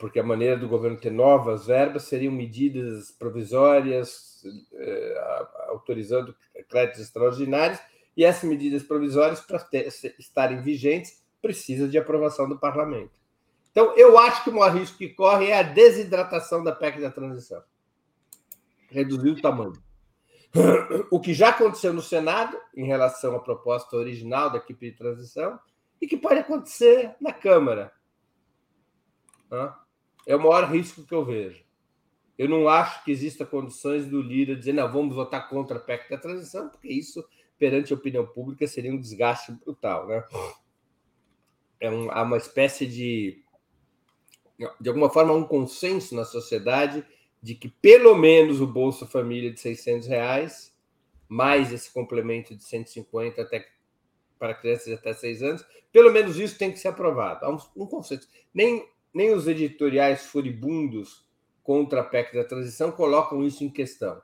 porque 0.00 0.18
a 0.18 0.24
maneira 0.24 0.56
do 0.56 0.66
governo 0.66 0.96
ter 0.96 1.12
novas 1.12 1.66
verbas 1.66 2.02
seriam 2.04 2.32
medidas 2.32 3.12
provisórias, 3.12 4.42
eh, 4.72 5.44
autorizando 5.68 6.34
créditos 6.68 7.02
extraordinários, 7.02 7.78
e 8.16 8.24
essas 8.24 8.48
medidas 8.48 8.82
provisórias, 8.82 9.40
para 9.40 9.64
estarem 10.18 10.60
vigentes, 10.60 11.22
precisam 11.40 11.88
de 11.88 11.96
aprovação 11.96 12.48
do 12.48 12.58
parlamento. 12.58 13.12
Então, 13.70 13.96
eu 13.96 14.18
acho 14.18 14.42
que 14.42 14.50
o 14.50 14.54
maior 14.54 14.76
risco 14.76 14.98
que 14.98 15.10
corre 15.10 15.46
é 15.46 15.58
a 15.58 15.62
desidratação 15.62 16.64
da 16.64 16.72
PEC 16.72 17.00
da 17.00 17.10
transição 17.10 17.62
reduzir 18.92 19.30
o 19.30 19.40
tamanho. 19.40 19.72
O 21.10 21.18
que 21.18 21.32
já 21.32 21.48
aconteceu 21.48 21.92
no 21.92 22.02
Senado, 22.02 22.58
em 22.76 22.84
relação 22.84 23.34
à 23.34 23.40
proposta 23.40 23.96
original 23.96 24.50
da 24.50 24.58
equipe 24.58 24.90
de 24.90 24.96
transição, 24.96 25.58
e 26.00 26.06
que 26.06 26.16
pode 26.16 26.40
acontecer 26.40 27.14
na 27.20 27.32
Câmara? 27.32 27.92
É 30.26 30.36
o 30.36 30.38
maior 30.38 30.70
risco 30.70 31.04
que 31.04 31.14
eu 31.14 31.24
vejo. 31.24 31.64
Eu 32.36 32.48
não 32.48 32.68
acho 32.68 33.04
que 33.04 33.10
exista 33.10 33.46
condições 33.46 34.06
do 34.06 34.20
Lira 34.20 34.56
dizer, 34.56 34.72
não, 34.72 34.90
vamos 34.90 35.14
votar 35.14 35.48
contra 35.48 35.76
a 35.76 35.80
PEC 35.80 36.10
da 36.10 36.18
transição, 36.18 36.68
porque 36.68 36.88
isso, 36.88 37.24
perante 37.58 37.92
a 37.92 37.96
opinião 37.96 38.26
pública, 38.26 38.66
seria 38.66 38.92
um 38.92 38.98
desgaste 38.98 39.52
brutal. 39.52 40.06
Né? 40.06 40.24
É 41.80 41.90
um, 41.90 42.10
uma 42.10 42.36
espécie 42.36 42.86
de, 42.86 43.42
de 44.80 44.88
alguma 44.88 45.10
forma, 45.10 45.32
um 45.32 45.44
consenso 45.44 46.14
na 46.14 46.24
sociedade 46.24 47.06
de 47.42 47.54
que 47.54 47.68
pelo 47.68 48.14
menos 48.14 48.60
o 48.60 48.66
Bolsa 48.66 49.06
Família 49.06 49.52
de 49.52 49.60
600 49.60 50.06
reais, 50.06 50.72
mais 51.28 51.72
esse 51.72 51.92
complemento 51.92 52.54
de 52.54 52.62
150 52.62 53.42
até 53.42 53.66
para 54.38 54.54
crianças 54.54 54.92
até 54.92 55.12
6 55.12 55.42
anos, 55.42 55.66
pelo 55.90 56.12
menos 56.12 56.38
isso 56.38 56.58
tem 56.58 56.70
que 56.70 56.78
ser 56.78 56.88
aprovado. 56.88 57.44
Há 57.44 57.50
um, 57.50 57.58
um 57.76 57.86
consenso. 57.86 58.28
Nem 58.54 58.86
nem 59.12 59.32
os 59.32 59.46
editoriais 59.46 60.26
furibundos 60.26 61.26
contra 61.62 62.00
a 62.00 62.04
PEC 62.04 62.34
da 62.34 62.44
transição 62.44 62.90
colocam 62.90 63.44
isso 63.44 63.62
em 63.62 63.68
questão. 63.68 64.20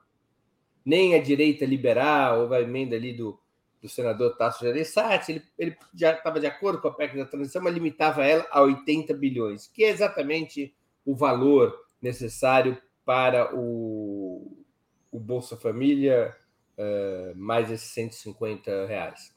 Nem 0.85 1.15
a 1.15 1.23
direita 1.23 1.65
liberal, 1.67 2.43
ou 2.43 2.55
a 2.55 2.61
emenda 2.61 2.97
ali 2.97 3.13
do, 3.13 3.39
do 3.83 3.89
senador 3.89 4.37
Tasso 4.37 4.65
Gereissati, 4.65 5.33
ele, 5.33 5.45
ele 5.59 5.77
já 5.95 6.13
estava 6.13 6.41
de 6.41 6.47
acordo 6.47 6.81
com 6.81 6.89
a 6.89 6.95
PEC 6.95 7.17
da 7.17 7.27
transição, 7.27 7.63
mas 7.63 7.75
limitava 7.75 8.25
ela 8.25 8.47
a 8.51 8.63
80 8.63 9.13
bilhões, 9.15 9.67
que 9.67 9.85
é 9.85 9.91
exatamente 9.91 10.75
o 11.05 11.15
valor 11.15 11.79
necessário 12.01 12.81
para 13.09 13.57
o, 13.57 14.63
o 15.11 15.19
Bolsa 15.19 15.57
Família, 15.57 16.37
uh, 16.77 17.35
mais 17.35 17.71
esses 17.71 17.89
150 17.95 18.85
reais. 18.85 19.35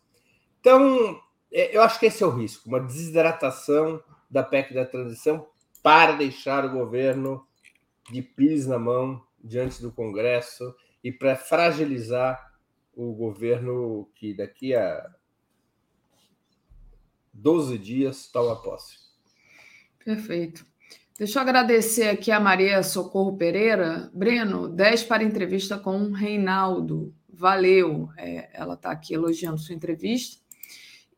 Então, 0.60 1.22
é, 1.50 1.74
eu 1.74 1.82
acho 1.82 1.98
que 1.98 2.08
esse 2.08 2.22
é 2.22 2.28
o 2.28 2.36
risco, 2.36 2.68
uma 2.68 2.82
desidratação 2.82 4.04
da 4.30 4.44
PEC 4.44 4.74
da 4.74 4.86
transição 4.86 5.48
para 5.82 6.18
deixar 6.18 6.66
o 6.66 6.72
governo 6.74 7.48
de 8.12 8.22
pis 8.22 8.68
na 8.68 8.78
mão 8.78 9.26
diante 9.42 9.82
do 9.82 9.90
Congresso 9.90 10.76
e 11.02 11.10
para 11.10 11.38
fragilizar 11.38 12.54
o 12.94 13.14
governo 13.14 14.12
que 14.16 14.34
daqui 14.34 14.76
a 14.76 15.10
12 17.34 17.78
dias 17.78 18.30
toma 18.30 18.62
posse. 18.62 18.98
Perfeito. 20.04 20.70
Deixa 21.22 21.38
eu 21.38 21.44
agradecer 21.44 22.10
aqui 22.10 22.32
a 22.32 22.40
Maria 22.40 22.82
Socorro 22.82 23.38
Pereira. 23.38 24.10
Breno, 24.12 24.68
10 24.68 25.04
para 25.04 25.24
entrevista 25.24 25.78
com 25.78 26.10
Reinaldo. 26.10 27.14
Valeu. 27.32 28.10
É, 28.18 28.50
ela 28.52 28.74
está 28.74 28.90
aqui 28.90 29.14
elogiando 29.14 29.60
sua 29.60 29.76
entrevista. 29.76 30.42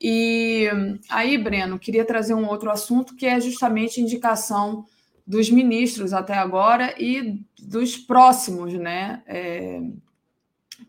E 0.01 0.67
aí, 1.07 1.37
Breno, 1.37 1.79
queria 1.79 2.03
trazer 2.03 2.33
um 2.33 2.45
outro 2.49 2.69
assunto 2.69 3.15
que 3.15 3.25
é 3.25 3.39
justamente 3.39 4.01
indicação 4.01 4.85
dos 5.25 5.49
ministros 5.49 6.11
até 6.11 6.33
agora 6.33 6.93
e 7.01 7.41
dos 7.57 7.95
próximos, 7.95 8.73
né? 8.73 9.23
É, 9.25 9.79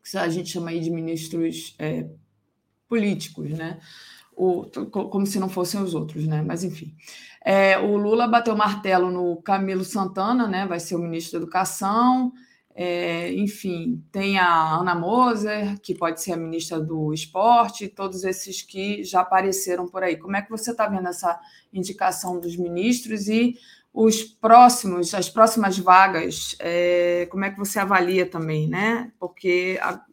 que 0.03 0.19
a 0.19 0.29
gente 0.29 0.51
chama 0.51 0.71
aí 0.71 0.81
de 0.81 0.91
ministros 0.91 1.77
é, 1.79 2.05
políticos, 2.89 3.49
né? 3.51 3.79
O, 4.37 4.65
como 4.91 5.27
se 5.27 5.39
não 5.39 5.49
fossem 5.49 5.81
os 5.81 5.95
outros, 5.95 6.27
né? 6.27 6.43
Mas 6.43 6.65
enfim. 6.65 6.95
É, 7.45 7.79
o 7.79 7.97
Lula 7.97 8.27
bateu 8.27 8.57
martelo 8.57 9.11
no 9.11 9.41
Camilo 9.43 9.85
Santana, 9.85 10.49
né? 10.49 10.67
Vai 10.67 10.81
ser 10.81 10.97
o 10.97 10.99
ministro 10.99 11.39
da 11.39 11.45
Educação. 11.45 12.33
É, 12.77 13.33
enfim, 13.35 14.05
tem 14.11 14.37
a 14.37 14.75
Ana 14.75 14.97
Moser, 14.97 15.79
que 15.81 15.95
pode 15.95 16.21
ser 16.21 16.33
a 16.33 16.37
ministra 16.37 16.81
do 16.81 17.15
esporte, 17.15 17.87
todos 17.87 18.25
esses 18.25 18.63
que 18.63 19.05
já 19.05 19.21
apareceram 19.21 19.87
por 19.87 20.03
aí. 20.03 20.17
Como 20.17 20.37
é 20.37 20.43
que 20.43 20.51
você 20.51 20.73
está 20.73 20.89
vendo 20.89 21.07
essa 21.07 21.39
indicação 21.73 22.41
dos 22.41 22.57
ministros 22.57 23.29
e 23.29 23.55
os 23.93 24.25
próximos, 24.25 25.15
as 25.15 25.31
próximas 25.31 25.79
vagas, 25.79 26.57
é, 26.59 27.29
como 27.31 27.45
é 27.45 27.51
que 27.51 27.59
você 27.59 27.79
avalia 27.79 28.27
também, 28.27 28.69
né? 28.69 29.13
Porque 29.21 29.79
a, 29.81 30.05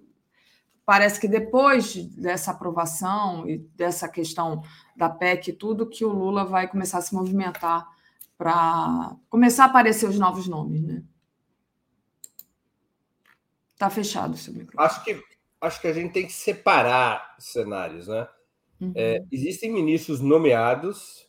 parece 0.85 1.19
que 1.19 1.27
depois 1.27 1.95
dessa 2.15 2.51
aprovação 2.51 3.47
e 3.47 3.57
dessa 3.75 4.07
questão 4.07 4.63
da 4.95 5.09
PEC 5.09 5.49
e 5.49 5.53
tudo, 5.53 5.89
que 5.89 6.03
o 6.03 6.11
Lula 6.11 6.43
vai 6.43 6.67
começar 6.67 6.97
a 6.97 7.01
se 7.01 7.13
movimentar 7.13 7.87
para 8.37 9.15
começar 9.29 9.65
a 9.65 9.67
aparecer 9.67 10.09
os 10.09 10.17
novos 10.17 10.47
nomes, 10.47 10.81
né? 10.81 11.03
Está 13.73 13.89
fechado 13.89 14.33
o 14.33 14.37
seu 14.37 14.53
microfone. 14.53 14.85
Acho 14.85 15.03
que, 15.03 15.23
acho 15.61 15.81
que 15.81 15.87
a 15.87 15.93
gente 15.93 16.11
tem 16.11 16.25
que 16.25 16.33
separar 16.33 17.35
cenários, 17.39 18.07
né? 18.07 18.27
Uhum. 18.79 18.93
É, 18.95 19.23
existem 19.31 19.71
ministros 19.71 20.21
nomeados, 20.21 21.27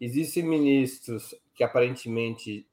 existem 0.00 0.44
ministros 0.44 1.34
que 1.54 1.64
aparentemente 1.64 2.68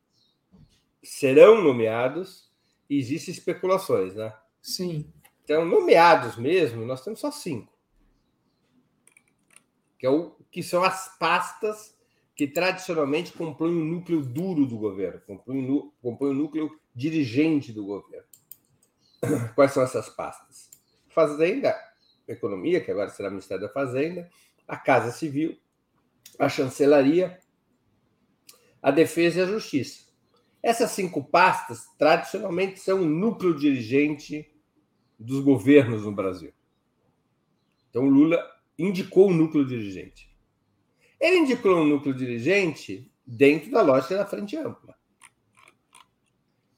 serão 1.03 1.63
nomeados 1.63 2.51
e 2.89 2.99
existem 2.99 3.33
especulações, 3.33 4.15
né? 4.15 4.33
Sim. 4.61 5.11
Então, 5.51 5.65
nomeados 5.65 6.37
mesmo, 6.37 6.85
nós 6.85 7.03
temos 7.03 7.19
só 7.19 7.29
cinco. 7.29 7.77
Que, 9.99 10.05
é 10.05 10.09
o, 10.09 10.31
que 10.49 10.63
são 10.63 10.81
as 10.81 11.17
pastas 11.17 11.93
que 12.33 12.47
tradicionalmente 12.47 13.33
compõem 13.33 13.71
o 13.71 13.83
núcleo 13.83 14.21
duro 14.21 14.65
do 14.65 14.77
governo, 14.77 15.19
compõem, 15.27 15.91
compõem 16.01 16.31
o 16.31 16.35
núcleo 16.35 16.79
dirigente 16.95 17.73
do 17.73 17.85
governo. 17.85 18.25
Quais 19.53 19.73
são 19.73 19.83
essas 19.83 20.07
pastas? 20.07 20.69
Fazenda, 21.09 21.77
Economia, 22.25 22.79
que 22.79 22.89
agora 22.89 23.09
será 23.09 23.29
Ministério 23.29 23.67
da 23.67 23.73
Fazenda, 23.73 24.29
a 24.65 24.77
Casa 24.77 25.11
Civil, 25.11 25.59
a 26.39 26.47
Chancelaria, 26.47 27.37
a 28.81 28.89
Defesa 28.89 29.41
e 29.41 29.43
a 29.43 29.47
Justiça. 29.47 30.05
Essas 30.63 30.91
cinco 30.91 31.21
pastas, 31.21 31.87
tradicionalmente, 31.97 32.79
são 32.79 33.01
o 33.01 33.05
núcleo 33.05 33.53
dirigente 33.53 34.49
dos 35.21 35.43
governos 35.43 36.03
no 36.03 36.11
Brasil. 36.11 36.53
Então, 37.89 38.05
Lula 38.05 38.43
indicou 38.77 39.29
o 39.29 39.33
núcleo 39.33 39.65
dirigente. 39.65 40.29
Ele 41.19 41.37
indicou 41.37 41.81
o 41.81 41.85
núcleo 41.85 42.15
dirigente 42.15 43.11
dentro 43.25 43.69
da 43.69 43.81
lógica 43.81 44.15
da 44.15 44.25
frente 44.25 44.57
ampla. 44.57 44.95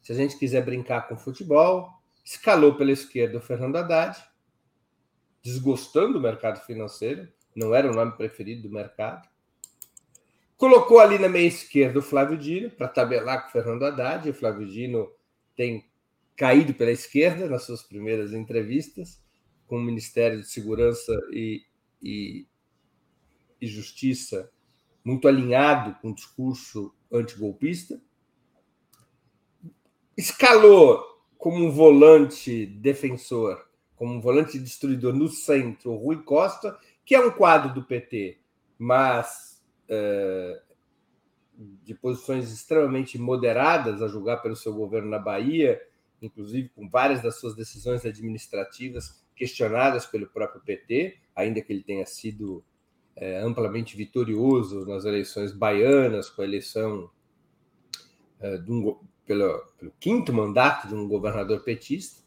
Se 0.02 0.12
a 0.12 0.16
gente 0.16 0.38
quiser 0.38 0.66
brincar 0.66 1.08
com 1.08 1.16
futebol, 1.16 1.90
escalou 2.26 2.76
pela 2.76 2.92
esquerda 2.92 3.38
o 3.38 3.42
Fernando 3.42 3.78
Haddad, 3.78 4.22
desgostando 5.42 6.14
do 6.14 6.22
mercado 6.22 6.60
financeiro, 6.66 7.32
não 7.56 7.74
era 7.74 7.90
o 7.90 7.96
nome 7.96 8.12
preferido 8.14 8.64
do 8.64 8.74
mercado. 8.74 9.28
Colocou 10.58 11.00
ali 11.00 11.18
na 11.18 11.30
meia 11.30 11.48
esquerda 11.48 12.00
o 12.00 12.02
Flávio 12.02 12.38
Dino 12.38 12.70
para 12.70 12.88
tabelar 12.88 13.44
com 13.44 13.50
o 13.50 13.52
Fernando 13.52 13.84
Haddad. 13.84 14.30
O 14.30 14.34
Flávio 14.34 14.68
Dino 14.68 15.12
tem 15.56 15.86
caído 16.36 16.74
pela 16.74 16.92
esquerda 16.92 17.48
nas 17.48 17.64
suas 17.64 17.84
primeiras 17.84 18.34
entrevistas 18.34 19.22
com 19.68 19.78
o 19.78 19.82
Ministério 19.82 20.40
de 20.40 20.48
Segurança 20.48 21.14
e, 21.32 21.64
e, 22.02 22.48
e 23.62 23.68
Justiça 23.68 24.52
muito 25.04 25.28
alinhado 25.28 25.96
com 26.02 26.12
o 26.12 26.16
discurso 26.16 26.94
antigolpista. 27.12 28.02
Escalou 30.16 31.04
como 31.38 31.66
um 31.66 31.72
volante 31.72 32.66
defensor, 32.66 33.68
como 33.96 34.14
um 34.14 34.22
volante 34.22 34.58
destruidor 34.58 35.14
no 35.14 35.28
centro, 35.28 35.96
Rui 35.96 36.24
Costa, 36.24 36.78
que 37.06 37.16
é 37.16 37.20
um 37.20 37.32
quadro 37.32 37.74
do 37.74 37.84
PT, 37.84 38.40
mas 38.78 39.62
é, 39.90 40.62
de 41.84 41.94
posições 41.94 42.52
extremamente 42.52 43.18
moderadas, 43.18 44.02
a 44.02 44.08
julgar 44.08 44.42
pelo 44.42 44.56
seu 44.56 44.74
governo 44.74 45.10
na 45.10 45.20
Bahia, 45.20 45.82
inclusive 46.26 46.70
com 46.70 46.90
várias 46.90 47.22
das 47.22 47.40
suas 47.40 47.56
decisões 47.56 48.06
administrativas 48.06 49.24
questionadas 49.36 50.06
pelo 50.06 50.28
próprio 50.28 50.62
PT, 50.62 51.18
ainda 51.36 51.62
que 51.62 51.74
ele 51.74 51.84
tenha 51.84 52.06
sido 52.06 52.64
é, 53.16 53.40
amplamente 53.40 53.96
vitorioso 53.96 54.86
nas 54.86 55.06
eleições 55.06 55.52
baianas, 55.52 56.30
com 56.30 56.42
a 56.42 56.46
eleição 56.46 57.10
é, 58.40 58.60
um, 58.68 58.98
pelo, 59.26 59.60
pelo 59.78 59.92
quinto 60.00 60.34
mandato 60.34 60.88
de 60.88 60.96
um 60.96 61.08
governador 61.08 61.64
petista. 61.64 62.22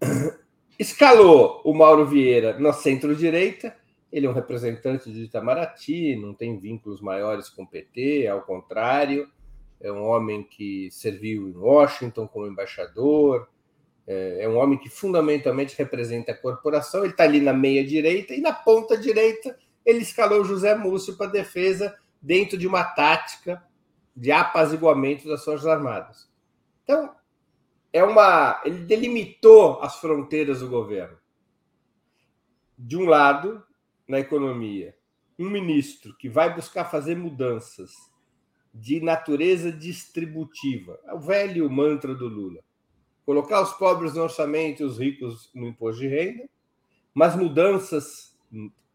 Escalou 0.78 1.60
o 1.64 1.74
Mauro 1.74 2.06
Vieira 2.06 2.58
na 2.58 2.72
centro-direita, 2.72 3.76
ele 4.10 4.26
é 4.26 4.30
um 4.30 4.34
representante 4.34 5.10
de 5.10 5.22
Itamaraty, 5.22 6.16
não 6.16 6.34
tem 6.34 6.58
vínculos 6.58 7.00
maiores 7.00 7.48
com 7.48 7.62
o 7.62 7.66
PT, 7.66 8.26
ao 8.26 8.42
contrário, 8.42 9.30
é 9.82 9.90
um 9.90 10.04
homem 10.04 10.44
que 10.44 10.88
serviu 10.92 11.48
em 11.48 11.56
Washington 11.56 12.28
como 12.28 12.46
embaixador, 12.46 13.48
é, 14.06 14.44
é 14.44 14.48
um 14.48 14.56
homem 14.56 14.78
que 14.78 14.88
fundamentalmente 14.88 15.76
representa 15.76 16.30
a 16.30 16.36
corporação. 16.36 17.02
Ele 17.02 17.12
está 17.12 17.24
ali 17.24 17.40
na 17.40 17.52
meia 17.52 17.84
direita 17.84 18.32
e 18.32 18.40
na 18.40 18.52
ponta 18.52 18.96
direita 18.96 19.58
ele 19.84 19.98
escalou 19.98 20.44
José 20.44 20.76
Múcio 20.76 21.16
para 21.16 21.30
defesa 21.30 21.98
dentro 22.20 22.56
de 22.56 22.66
uma 22.66 22.84
tática 22.84 23.62
de 24.14 24.30
apaziguamento 24.30 25.28
das 25.28 25.44
Forças 25.44 25.66
Armadas. 25.66 26.30
Então, 26.84 27.12
é 27.92 28.04
uma. 28.04 28.60
Ele 28.64 28.84
delimitou 28.84 29.80
as 29.82 29.96
fronteiras 29.96 30.60
do 30.60 30.68
governo. 30.68 31.18
De 32.78 32.96
um 32.96 33.06
lado, 33.06 33.62
na 34.06 34.20
economia, 34.20 34.96
um 35.38 35.50
ministro 35.50 36.16
que 36.16 36.28
vai 36.28 36.54
buscar 36.54 36.84
fazer 36.84 37.16
mudanças 37.16 38.11
de 38.72 39.00
natureza 39.00 39.70
distributiva, 39.70 40.98
é 41.06 41.14
o 41.14 41.20
velho 41.20 41.70
mantra 41.70 42.14
do 42.14 42.26
Lula. 42.26 42.60
Colocar 43.24 43.60
os 43.60 43.72
pobres 43.74 44.14
no 44.14 44.22
orçamento 44.22 44.82
e 44.82 44.86
os 44.86 44.98
ricos 44.98 45.50
no 45.54 45.68
imposto 45.68 46.00
de 46.00 46.08
renda, 46.08 46.48
mas 47.14 47.36
mudanças 47.36 48.36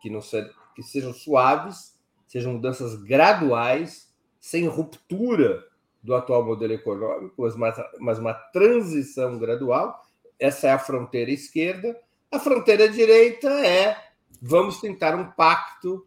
que 0.02 0.10
não 0.10 0.22
se, 0.22 0.50
que 0.76 0.84
sejam 0.84 1.14
suaves, 1.14 1.98
sejam 2.28 2.54
mudanças 2.54 2.96
graduais, 2.96 4.14
sem 4.40 4.68
ruptura 4.68 5.66
do 6.02 6.16
atual 6.16 6.46
modelo 6.46 6.74
econômico, 6.74 7.36
mas 7.38 7.56
uma, 7.56 7.90
mas 8.00 8.20
uma 8.20 8.34
transição 8.34 9.38
gradual. 9.38 10.02
Essa 10.40 10.68
é 10.68 10.72
a 10.72 10.80
fronteira 10.80 11.32
esquerda. 11.32 12.00
A 12.32 12.40
fronteira 12.40 12.88
direita 12.90 13.50
é 13.50 13.98
vamos 14.42 14.80
tentar 14.80 15.16
um 15.16 15.32
pacto 15.32 16.06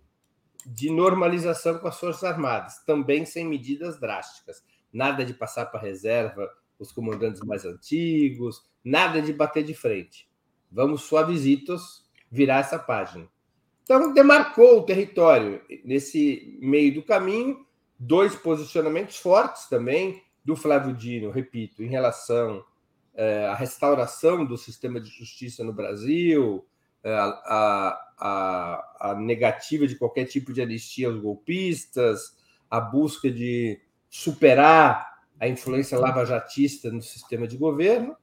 de 0.67 0.91
normalização 0.91 1.79
com 1.79 1.89
as 1.89 1.99
Forças 1.99 2.25
Armadas, 2.25 2.83
também 2.85 3.25
sem 3.25 3.47
medidas 3.47 3.99
drásticas. 3.99 4.63
Nada 4.93 5.25
de 5.25 5.35
passar 5.35 5.67
para 5.67 5.81
reserva 5.81 6.51
os 6.79 6.91
comandantes 6.93 7.43
mais 7.43 7.65
antigos, 7.65 8.63
nada 8.85 9.21
de 9.21 9.33
bater 9.33 9.63
de 9.63 9.75
frente. 9.75 10.29
Vamos 10.71 11.03
suavisitos 11.03 12.09
virar 12.31 12.61
essa 12.61 12.79
página. 12.79 13.29
Então, 13.83 14.15
demarcou 14.15 14.79
o 14.79 14.83
território. 14.83 15.61
Nesse 15.85 16.59
meio 16.61 16.95
do 16.95 17.03
caminho, 17.03 17.67
dois 17.99 18.35
posicionamentos 18.35 19.17
fortes 19.17 19.67
também 19.67 20.23
do 20.45 20.57
Flávio 20.57 20.95
Dino, 20.95 21.31
repito, 21.31 21.83
em 21.83 21.89
relação 21.89 22.65
é, 23.15 23.47
à 23.47 23.55
restauração 23.55 24.45
do 24.45 24.57
sistema 24.57 25.01
de 25.01 25.11
justiça 25.11 25.63
no 25.65 25.73
Brasil, 25.73 26.65
a, 27.05 27.99
a, 28.19 29.11
a, 29.11 29.15
negativa 29.15 29.87
de 29.87 29.97
qualquer 29.97 30.27
tipo 30.27 30.53
de 30.53 30.61
anistia 30.61 31.09
aos 31.09 31.21
golpistas, 31.21 32.37
a 32.71 32.81
busca 32.81 33.31
de 33.31 33.81
superar 34.09 35.11
a 35.39 35.49
influência 35.49 35.99
lavajatista 35.99 36.91
no 36.91 37.01
sistema 37.01 37.47
de 37.47 37.57
governo, 37.57 38.17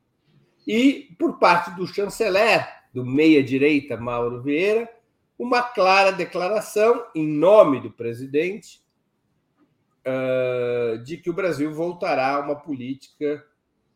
e, 0.67 1.15
por 1.17 1.39
parte 1.39 1.71
do 1.71 1.87
chanceler, 1.87 2.67
do 2.93 3.05
meia-direita, 3.05 3.97
Mauro 3.97 4.43
Vieira, 4.43 4.89
uma 5.39 5.61
clara 5.63 6.11
declaração, 6.11 7.05
em 7.15 7.27
nome 7.27 7.79
do 7.79 7.91
presidente, 7.91 8.81
uh, 10.05 10.97
de 11.03 11.17
que 11.17 11.29
o 11.29 11.33
Brasil 11.33 11.73
voltará 11.73 12.35
a 12.35 12.39
uma 12.39 12.55
política 12.55 13.43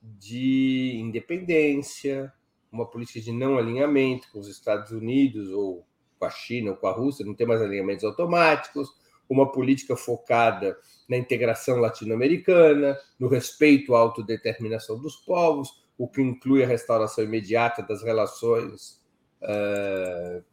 de 0.02 0.94
independência, 0.96 2.32
uma 2.72 2.86
política 2.86 3.20
de 3.20 3.32
não 3.32 3.58
alinhamento 3.58 4.28
com 4.32 4.40
os 4.40 4.48
Estados 4.48 4.92
Unidos 4.92 5.50
ou 5.50 5.86
com 6.18 6.26
a 6.26 6.30
China 6.30 6.72
ou 6.72 6.78
com 6.78 6.88
a 6.88 6.92
Rússia, 6.92 7.26
não 7.26 7.34
tem 7.34 7.48
mais 7.48 7.62
alinhamentos 7.62 8.04
automáticos, 8.04 8.90
uma 9.28 9.52
política 9.52 9.96
focada 9.96 10.78
na 11.08 11.18
integração 11.18 11.78
latino-americana, 11.78 12.98
no 13.18 13.28
respeito 13.28 13.96
à 13.96 14.00
autodeterminação 14.00 15.00
dos 15.00 15.16
povos, 15.16 15.82
o 15.98 16.08
que 16.08 16.22
inclui 16.22 16.64
a 16.64 16.68
restauração 16.68 17.24
imediata 17.24 17.82
das 17.82 18.04
relações 18.04 19.02
uh, 19.42 20.44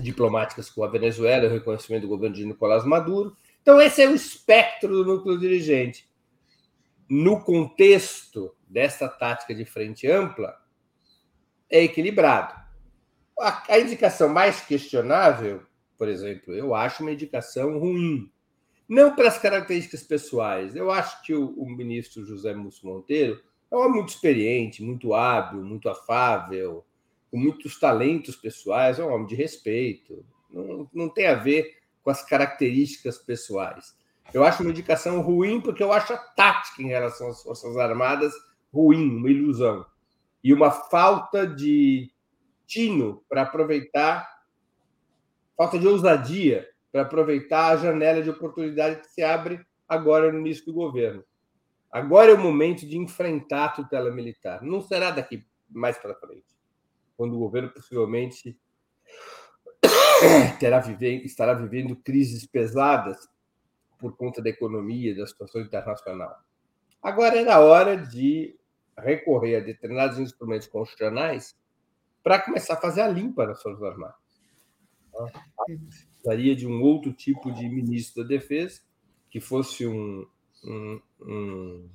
diplomáticas 0.00 0.70
com 0.70 0.82
a 0.84 0.88
Venezuela, 0.88 1.46
o 1.48 1.52
reconhecimento 1.52 2.02
do 2.02 2.08
governo 2.08 2.36
de 2.36 2.46
Nicolás 2.46 2.84
Maduro. 2.84 3.36
Então, 3.60 3.80
esse 3.80 4.00
é 4.00 4.08
o 4.08 4.14
espectro 4.14 4.88
do 4.88 5.04
núcleo 5.04 5.38
dirigente. 5.38 6.08
No 7.08 7.42
contexto 7.42 8.54
dessa 8.66 9.08
tática 9.08 9.54
de 9.54 9.64
frente 9.64 10.06
ampla, 10.06 10.56
é 11.70 11.82
equilibrado. 11.82 12.54
A, 13.38 13.62
a 13.68 13.78
indicação 13.78 14.28
mais 14.28 14.60
questionável, 14.60 15.62
por 15.96 16.08
exemplo, 16.08 16.54
eu 16.54 16.74
acho 16.74 17.02
uma 17.02 17.12
indicação 17.12 17.78
ruim. 17.78 18.30
Não 18.88 19.14
pelas 19.14 19.38
características 19.38 20.02
pessoais. 20.02 20.74
Eu 20.74 20.90
acho 20.90 21.22
que 21.22 21.34
o, 21.34 21.50
o 21.50 21.68
ministro 21.68 22.24
José 22.24 22.54
Múcio 22.54 22.88
Monteiro 22.88 23.40
é 23.70 23.76
um 23.76 23.80
homem 23.80 23.96
muito 23.96 24.08
experiente, 24.10 24.82
muito 24.82 25.12
hábil, 25.14 25.62
muito 25.62 25.88
afável, 25.88 26.84
com 27.30 27.36
muitos 27.36 27.78
talentos 27.78 28.34
pessoais, 28.34 28.98
é 28.98 29.04
um 29.04 29.12
homem 29.12 29.26
de 29.26 29.34
respeito. 29.34 30.24
Não, 30.50 30.88
não 30.92 31.08
tem 31.08 31.26
a 31.26 31.34
ver 31.34 31.76
com 32.02 32.10
as 32.10 32.24
características 32.24 33.18
pessoais. 33.18 33.94
Eu 34.32 34.42
acho 34.44 34.62
uma 34.62 34.70
indicação 34.70 35.20
ruim 35.20 35.60
porque 35.60 35.82
eu 35.82 35.92
acho 35.92 36.12
a 36.12 36.16
tática 36.16 36.82
em 36.82 36.88
relação 36.88 37.28
às 37.28 37.42
Forças 37.42 37.76
Armadas 37.76 38.32
ruim, 38.72 39.16
uma 39.16 39.30
ilusão 39.30 39.84
e 40.42 40.52
uma 40.52 40.70
falta 40.70 41.46
de 41.46 42.12
tino 42.66 43.24
para 43.28 43.42
aproveitar, 43.42 44.28
falta 45.56 45.78
de 45.78 45.86
ousadia 45.86 46.68
para 46.92 47.02
aproveitar 47.02 47.72
a 47.72 47.76
janela 47.76 48.22
de 48.22 48.30
oportunidade 48.30 49.00
que 49.00 49.08
se 49.08 49.22
abre 49.22 49.60
agora 49.88 50.32
no 50.32 50.38
início 50.38 50.64
do 50.66 50.72
governo. 50.72 51.24
Agora 51.90 52.30
é 52.30 52.34
o 52.34 52.38
momento 52.38 52.86
de 52.86 52.96
enfrentar 52.96 53.64
a 53.64 53.68
tutela 53.70 54.10
militar. 54.10 54.62
Não 54.62 54.80
será 54.80 55.10
daqui 55.10 55.44
mais 55.68 55.96
para 55.98 56.14
frente, 56.14 56.46
quando 57.16 57.34
o 57.34 57.38
governo 57.38 57.70
possivelmente 57.70 58.58
terá 60.60 60.80
estará 61.24 61.54
vivendo 61.54 61.96
crises 61.96 62.46
pesadas 62.46 63.28
por 63.98 64.16
conta 64.16 64.42
da 64.42 64.50
economia, 64.50 65.16
da 65.16 65.26
situação 65.26 65.60
internacional. 65.60 66.36
Agora 67.02 67.38
era 67.38 67.60
hora 67.60 67.96
de 67.96 68.57
recorrer 69.00 69.56
a 69.56 69.60
determinados 69.60 70.18
instrumentos 70.18 70.66
constitucionais 70.66 71.56
para 72.22 72.40
começar 72.40 72.74
a 72.74 72.80
fazer 72.80 73.02
a 73.02 73.08
limpa 73.08 73.46
nas 73.46 73.62
Forças 73.62 73.82
Armadas. 73.82 74.16
Precisaria 76.10 76.54
de 76.54 76.66
um 76.66 76.82
outro 76.82 77.12
tipo 77.12 77.52
de 77.52 77.68
ministro 77.68 78.22
da 78.22 78.28
Defesa, 78.28 78.80
que 79.30 79.40
fosse 79.40 79.86
um, 79.86 80.26
um, 80.64 81.00
um, 81.20 81.90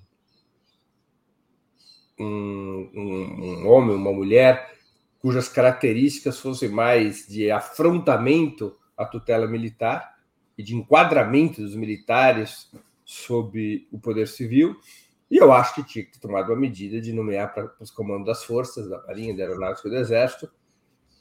um, 2.20 2.92
um 2.96 3.68
homem, 3.68 3.96
uma 3.96 4.12
mulher, 4.12 4.78
cujas 5.20 5.48
características 5.48 6.40
fossem 6.40 6.70
mais 6.70 7.28
de 7.28 7.50
afrontamento 7.50 8.78
à 8.98 9.06
tutela 9.06 9.48
militar 9.48 10.18
e 10.58 10.64
de 10.64 10.76
enquadramento 10.76 11.62
dos 11.62 11.76
militares 11.76 12.70
sob 13.06 13.88
o 13.92 14.00
poder 14.00 14.28
civil, 14.28 14.76
e 15.34 15.38
eu 15.38 15.52
acho 15.52 15.74
que 15.74 15.84
tinha 15.84 16.06
que 16.06 16.20
tomado 16.20 16.52
uma 16.52 16.60
medida 16.60 17.02
de 17.02 17.12
nomear 17.12 17.52
para 17.52 17.74
os 17.80 17.90
comandos 17.90 18.28
das 18.28 18.44
forças, 18.44 18.88
da 18.88 19.02
Marinha, 19.02 19.36
da 19.36 19.42
Aeronáutica 19.42 19.88
e 19.88 19.92
do 19.92 19.98
Exército, 19.98 20.48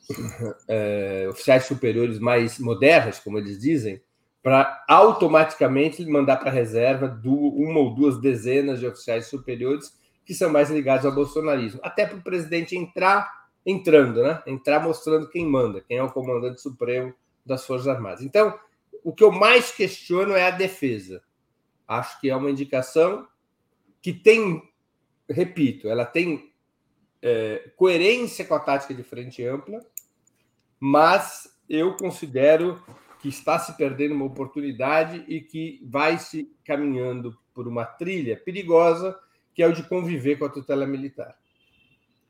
é, 0.68 1.26
oficiais 1.30 1.64
superiores 1.64 2.18
mais 2.18 2.58
modernos, 2.58 3.18
como 3.20 3.38
eles 3.38 3.58
dizem, 3.58 4.02
para 4.42 4.84
automaticamente 4.86 6.04
mandar 6.04 6.36
para 6.36 6.50
a 6.50 6.52
reserva 6.52 7.08
do, 7.08 7.32
uma 7.32 7.80
ou 7.80 7.94
duas 7.94 8.20
dezenas 8.20 8.80
de 8.80 8.86
oficiais 8.86 9.28
superiores 9.28 9.98
que 10.26 10.34
são 10.34 10.52
mais 10.52 10.68
ligados 10.68 11.06
ao 11.06 11.12
bolsonarismo. 11.12 11.80
Até 11.82 12.04
para 12.04 12.18
o 12.18 12.22
presidente 12.22 12.76
entrar 12.76 13.32
entrando, 13.64 14.22
né? 14.22 14.42
Entrar 14.46 14.80
mostrando 14.80 15.26
quem 15.30 15.46
manda, 15.46 15.80
quem 15.80 15.96
é 15.96 16.02
o 16.02 16.12
comandante 16.12 16.60
supremo 16.60 17.14
das 17.46 17.64
Forças 17.64 17.88
Armadas. 17.88 18.20
Então, 18.20 18.60
o 19.02 19.10
que 19.10 19.24
eu 19.24 19.32
mais 19.32 19.72
questiono 19.72 20.34
é 20.34 20.48
a 20.48 20.50
defesa. 20.50 21.22
Acho 21.88 22.20
que 22.20 22.28
é 22.28 22.36
uma 22.36 22.50
indicação 22.50 23.26
que 24.02 24.12
tem, 24.12 24.60
repito, 25.30 25.88
ela 25.88 26.04
tem 26.04 26.52
é, 27.22 27.70
coerência 27.76 28.44
com 28.44 28.54
a 28.54 28.60
tática 28.60 28.92
de 28.92 29.04
frente 29.04 29.44
ampla, 29.44 29.80
mas 30.78 31.56
eu 31.68 31.96
considero 31.96 32.82
que 33.20 33.28
está 33.28 33.56
se 33.60 33.76
perdendo 33.76 34.16
uma 34.16 34.24
oportunidade 34.24 35.24
e 35.28 35.40
que 35.40 35.80
vai 35.84 36.18
se 36.18 36.52
caminhando 36.64 37.38
por 37.54 37.68
uma 37.68 37.84
trilha 37.84 38.36
perigosa, 38.36 39.16
que 39.54 39.62
é 39.62 39.68
o 39.68 39.72
de 39.72 39.84
conviver 39.84 40.36
com 40.36 40.46
a 40.46 40.48
tutela 40.48 40.84
militar. 40.84 41.38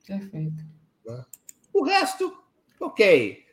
Perfeito. 0.06 0.62
Né? 1.06 1.24
O 1.72 1.82
resto, 1.82 2.36
ok. 2.78 3.46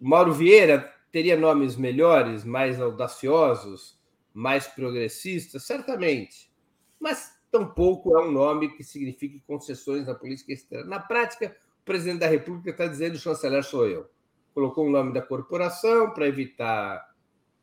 Mauro 0.00 0.32
Vieira 0.32 0.94
teria 1.12 1.36
nomes 1.36 1.76
melhores, 1.76 2.44
mais 2.44 2.80
audaciosos, 2.80 4.00
mais 4.32 4.66
progressistas, 4.66 5.64
certamente. 5.64 6.50
Mas 6.98 7.39
tampouco 7.50 8.16
é 8.16 8.24
um 8.24 8.30
nome 8.30 8.68
que 8.70 8.84
signifique 8.84 9.40
concessões 9.40 10.06
na 10.06 10.14
política 10.14 10.52
externa. 10.52 10.86
Na 10.86 11.00
prática, 11.00 11.56
o 11.82 11.84
presidente 11.84 12.20
da 12.20 12.26
República 12.26 12.70
está 12.70 12.86
dizendo: 12.86 13.14
o 13.14 13.18
chanceler 13.18 13.64
sou 13.64 13.86
eu. 13.86 14.08
Colocou 14.54 14.86
o 14.86 14.90
nome 14.90 15.12
da 15.12 15.22
corporação 15.22 16.12
para 16.12 16.26
evitar 16.26 17.08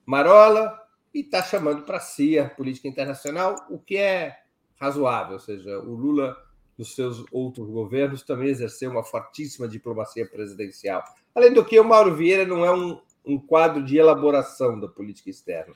marola 0.06 0.80
e 1.14 1.22
está 1.22 1.42
chamando 1.42 1.84
para 1.84 2.00
si 2.00 2.38
a 2.38 2.50
política 2.50 2.88
internacional, 2.88 3.56
o 3.70 3.80
que 3.80 3.98
é 3.98 4.38
razoável. 4.80 5.34
Ou 5.34 5.40
seja, 5.40 5.80
o 5.80 5.94
Lula, 5.94 6.38
nos 6.78 6.96
seus 6.96 7.26
outros 7.32 7.70
governos, 7.70 8.24
também 8.24 8.50
exerceu 8.50 8.92
uma 8.92 9.04
fortíssima 9.04 9.68
diplomacia 9.68 10.28
presidencial. 10.28 11.04
Além 11.36 11.54
do 11.54 11.66
que, 11.66 11.80
o 11.80 11.84
Mauro 11.84 12.16
Vieira 12.16 12.46
não 12.46 12.66
é 12.66 12.74
um, 12.74 13.02
um 13.26 13.38
quadro 13.38 13.84
de 13.84 13.98
elaboração 13.98 14.80
da 14.80 14.88
política 14.88 15.30
externa. 15.30 15.74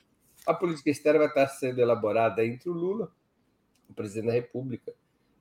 A 0.47 0.53
política 0.53 0.89
externa 0.89 1.19
vai 1.19 1.27
estar 1.27 1.47
sendo 1.47 1.79
elaborada 1.79 2.45
entre 2.45 2.69
o 2.69 2.73
Lula 2.73 3.11
o 3.91 3.93
presidente 3.93 4.27
da 4.27 4.33
República, 4.33 4.93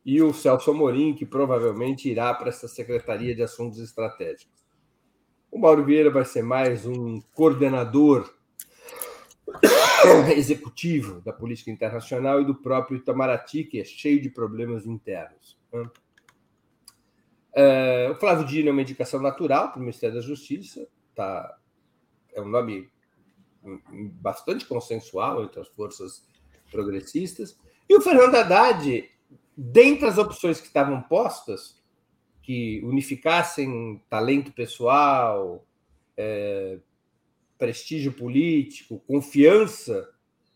e 0.05 0.21
o 0.23 0.33
Celso 0.33 0.71
Amorim, 0.71 1.15
que 1.15 1.27
provavelmente 1.27 2.09
irá 2.09 2.33
para 2.35 2.49
essa 2.49 2.67
Secretaria 2.67 3.35
de 3.35 3.43
Assuntos 3.43 3.79
Estratégicos. 3.79 4.61
O 5.51 5.59
Mauro 5.59 5.85
Vieira 5.85 6.11
vai 6.11 6.25
ser 6.25 6.43
mais 6.43 6.87
um 6.87 7.21
coordenador 7.35 8.33
executivo 10.35 11.21
da 11.21 11.33
política 11.33 11.71
internacional 11.71 12.41
e 12.41 12.45
do 12.45 12.55
próprio 12.55 12.97
Itamaraty, 12.97 13.65
que 13.65 13.81
é 13.81 13.85
cheio 13.85 14.21
de 14.21 14.31
problemas 14.31 14.87
internos. 14.87 15.59
Né? 15.73 15.91
É, 17.53 18.09
o 18.11 18.15
Flávio 18.15 18.47
Dino 18.47 18.69
é 18.69 18.73
uma 18.73 18.83
indicação 18.83 19.21
natural 19.21 19.71
para 19.71 19.79
o 19.79 19.81
Ministério 19.81 20.15
da 20.15 20.23
Justiça, 20.23 20.87
tá, 21.15 21.59
é 22.33 22.41
um 22.41 22.49
nome 22.49 22.89
bastante 24.21 24.65
consensual 24.67 25.45
entre 25.45 25.61
as 25.61 25.69
forças 25.69 26.27
progressistas. 26.71 27.59
E 27.91 27.95
o 27.97 28.01
Fernando 28.01 28.37
Haddad, 28.37 29.11
dentre 29.57 30.07
as 30.07 30.17
opções 30.17 30.61
que 30.61 30.69
estavam 30.69 31.03
postas, 31.03 31.77
que 32.41 32.81
unificassem 32.85 34.01
talento 34.09 34.53
pessoal, 34.53 35.67
é, 36.17 36.79
prestígio 37.59 38.13
político, 38.13 39.01
confiança 39.09 40.09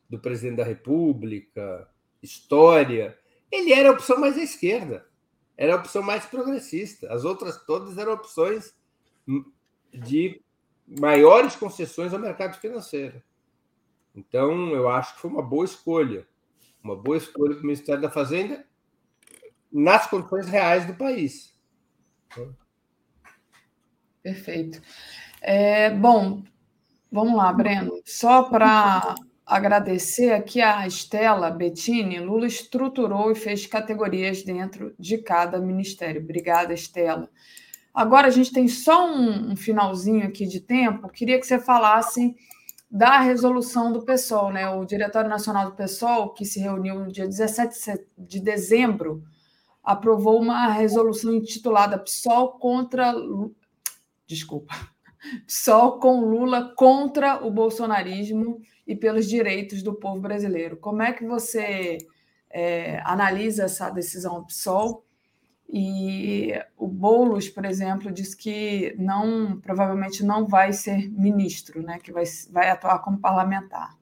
do 0.09 0.17
presidente 0.17 0.59
da 0.59 0.65
República, 0.65 1.91
história, 2.23 3.19
ele 3.51 3.73
era 3.73 3.89
a 3.89 3.93
opção 3.93 4.21
mais 4.21 4.39
à 4.39 4.43
esquerda, 4.45 5.05
era 5.57 5.75
a 5.75 5.79
opção 5.79 6.05
mais 6.05 6.25
progressista. 6.25 7.13
As 7.13 7.25
outras 7.25 7.65
todas 7.67 7.99
eram 7.99 8.13
opções 8.13 8.77
de 9.93 10.41
maiores 10.87 11.57
concessões 11.57 12.15
ao 12.15 12.21
mercado 12.21 12.61
financeiro. 12.61 13.21
Então, 14.15 14.71
eu 14.71 14.89
acho 14.89 15.17
que 15.17 15.21
foi 15.21 15.33
uma 15.33 15.43
boa 15.43 15.65
escolha 15.65 16.25
uma 16.85 16.95
boa 16.95 17.17
escolha 17.17 17.55
do 17.55 17.63
Ministério 17.63 18.03
da 18.03 18.11
Fazenda 18.11 18.63
nas 19.73 20.07
condições 20.07 20.47
reais 20.47 20.87
do 20.87 20.95
país. 20.95 21.55
Perfeito. 24.23 24.81
É, 25.41 25.91
bom, 25.91 26.43
vamos 27.11 27.37
lá, 27.37 27.51
Breno. 27.53 28.01
Só 28.05 28.45
para 28.45 29.15
agradecer 29.47 30.33
aqui 30.33 30.61
a 30.61 30.87
Estela 30.87 31.51
Bettini, 31.51 32.19
Lula 32.19 32.47
estruturou 32.47 33.31
e 33.33 33.35
fez 33.35 33.67
categorias 33.67 34.43
dentro 34.43 34.95
de 34.99 35.19
cada 35.19 35.59
ministério. 35.59 36.23
Obrigada, 36.23 36.73
Estela. 36.73 37.29
Agora 37.93 38.27
a 38.27 38.31
gente 38.31 38.53
tem 38.53 38.69
só 38.69 39.07
um, 39.07 39.53
um 39.53 39.57
finalzinho 39.57 40.27
aqui 40.27 40.47
de 40.47 40.61
tempo. 40.61 41.09
Queria 41.09 41.39
que 41.39 41.47
você 41.47 41.59
falasse 41.59 42.35
da 42.95 43.19
resolução 43.19 43.93
do 43.93 44.05
PSOL, 44.05 44.53
né? 44.53 44.71
O 44.71 44.85
Diretório 44.85 45.29
Nacional 45.29 45.69
do 45.69 45.75
PSOL, 45.75 46.33
que 46.33 46.45
se 46.45 46.61
reuniu 46.61 47.01
no 47.01 47.11
dia 47.11 47.27
17 47.27 48.07
de 48.17 48.39
dezembro, 48.39 49.25
aprovou 49.83 50.41
uma 50.41 50.69
resolução 50.69 51.35
intitulada 51.35 51.99
PSOL 51.99 52.53
contra 52.53 53.13
desculpa, 54.29 54.73
PSOL 55.45 55.99
com 55.99 56.21
Lula 56.21 56.73
contra 56.77 57.45
o 57.45 57.51
bolsonarismo 57.51 58.61
e 58.87 58.95
pelos 58.95 59.29
direitos 59.29 59.83
do 59.83 59.95
povo 59.95 60.21
brasileiro. 60.21 60.77
Como 60.77 61.03
é 61.03 61.13
que 61.13 61.25
você 61.25 61.99
é, 62.49 63.01
analisa 63.05 63.65
essa 63.65 63.91
decisão 63.91 64.39
do 64.39 64.47
PSOL? 64.47 65.05
E 65.69 66.53
o 66.77 66.87
Boulos, 66.87 67.49
por 67.49 67.65
exemplo, 67.65 68.13
diz 68.13 68.35
que 68.35 68.95
não, 68.99 69.61
provavelmente 69.61 70.25
não 70.25 70.47
vai 70.47 70.73
ser 70.73 71.11
ministro, 71.11 71.83
né, 71.83 71.99
que 71.99 72.13
vai, 72.13 72.25
vai 72.51 72.71
atuar 72.71 73.01
como 73.01 73.19
parlamentar. 73.19 73.97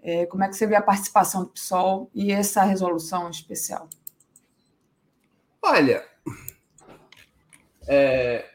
É, 0.00 0.26
como 0.26 0.42
é 0.42 0.48
que 0.48 0.56
você 0.56 0.66
vê 0.66 0.74
a 0.74 0.82
participação 0.82 1.44
do 1.44 1.50
PSOL 1.50 2.10
e 2.14 2.32
essa 2.32 2.64
resolução 2.64 3.30
especial? 3.30 3.88
Olha, 5.60 6.04
é, 7.86 8.50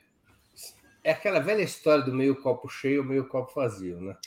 é 1.03 1.11
aquela 1.11 1.39
velha 1.39 1.61
história 1.61 2.03
do 2.03 2.13
meio 2.13 2.41
copo 2.41 2.67
cheio, 2.67 3.03
meio 3.03 3.27
copo 3.29 3.53
vazio, 3.55 4.01
né? 4.01 4.17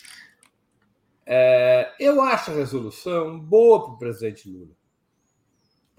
É, 1.27 1.95
eu 2.01 2.21
acho 2.23 2.51
a 2.51 2.55
resolução 2.55 3.39
boa 3.39 3.85
para 3.85 3.93
o 3.93 3.99
presidente 3.99 4.49
Lula. 4.49 4.80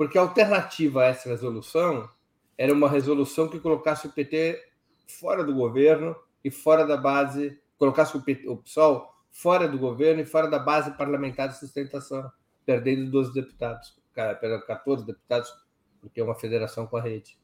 Porque 0.02 0.18
a 0.18 0.22
alternativa 0.22 1.04
a 1.04 1.06
essa 1.10 1.30
resolução 1.30 2.10
era 2.58 2.74
uma 2.74 2.90
resolução 2.90 3.48
que 3.48 3.60
colocasse 3.60 4.08
o 4.08 4.12
PT 4.12 4.60
fora 5.08 5.44
do 5.44 5.54
governo 5.54 6.16
e 6.44 6.50
fora 6.50 6.88
da 6.88 6.98
base, 6.98 7.62
colocasse 7.78 8.18
o, 8.18 8.22
PT, 8.24 8.48
o 8.48 8.58
PSOL 8.58 9.14
fora 9.30 9.68
do 9.68 9.78
governo 9.78 10.20
e 10.24 10.26
fora 10.26 10.50
da 10.50 10.58
base 10.58 10.98
parlamentar 10.98 11.50
de 11.50 11.60
sustentação, 11.60 12.32
perdendo 12.66 13.12
12 13.12 13.32
deputados, 13.32 13.96
perdão, 14.16 14.66
14 14.66 15.06
deputados, 15.06 15.54
porque 16.00 16.20
é 16.20 16.24
uma 16.24 16.34
federação 16.34 16.88
com 16.88 16.98
a 16.98 17.02
rede. 17.02 17.38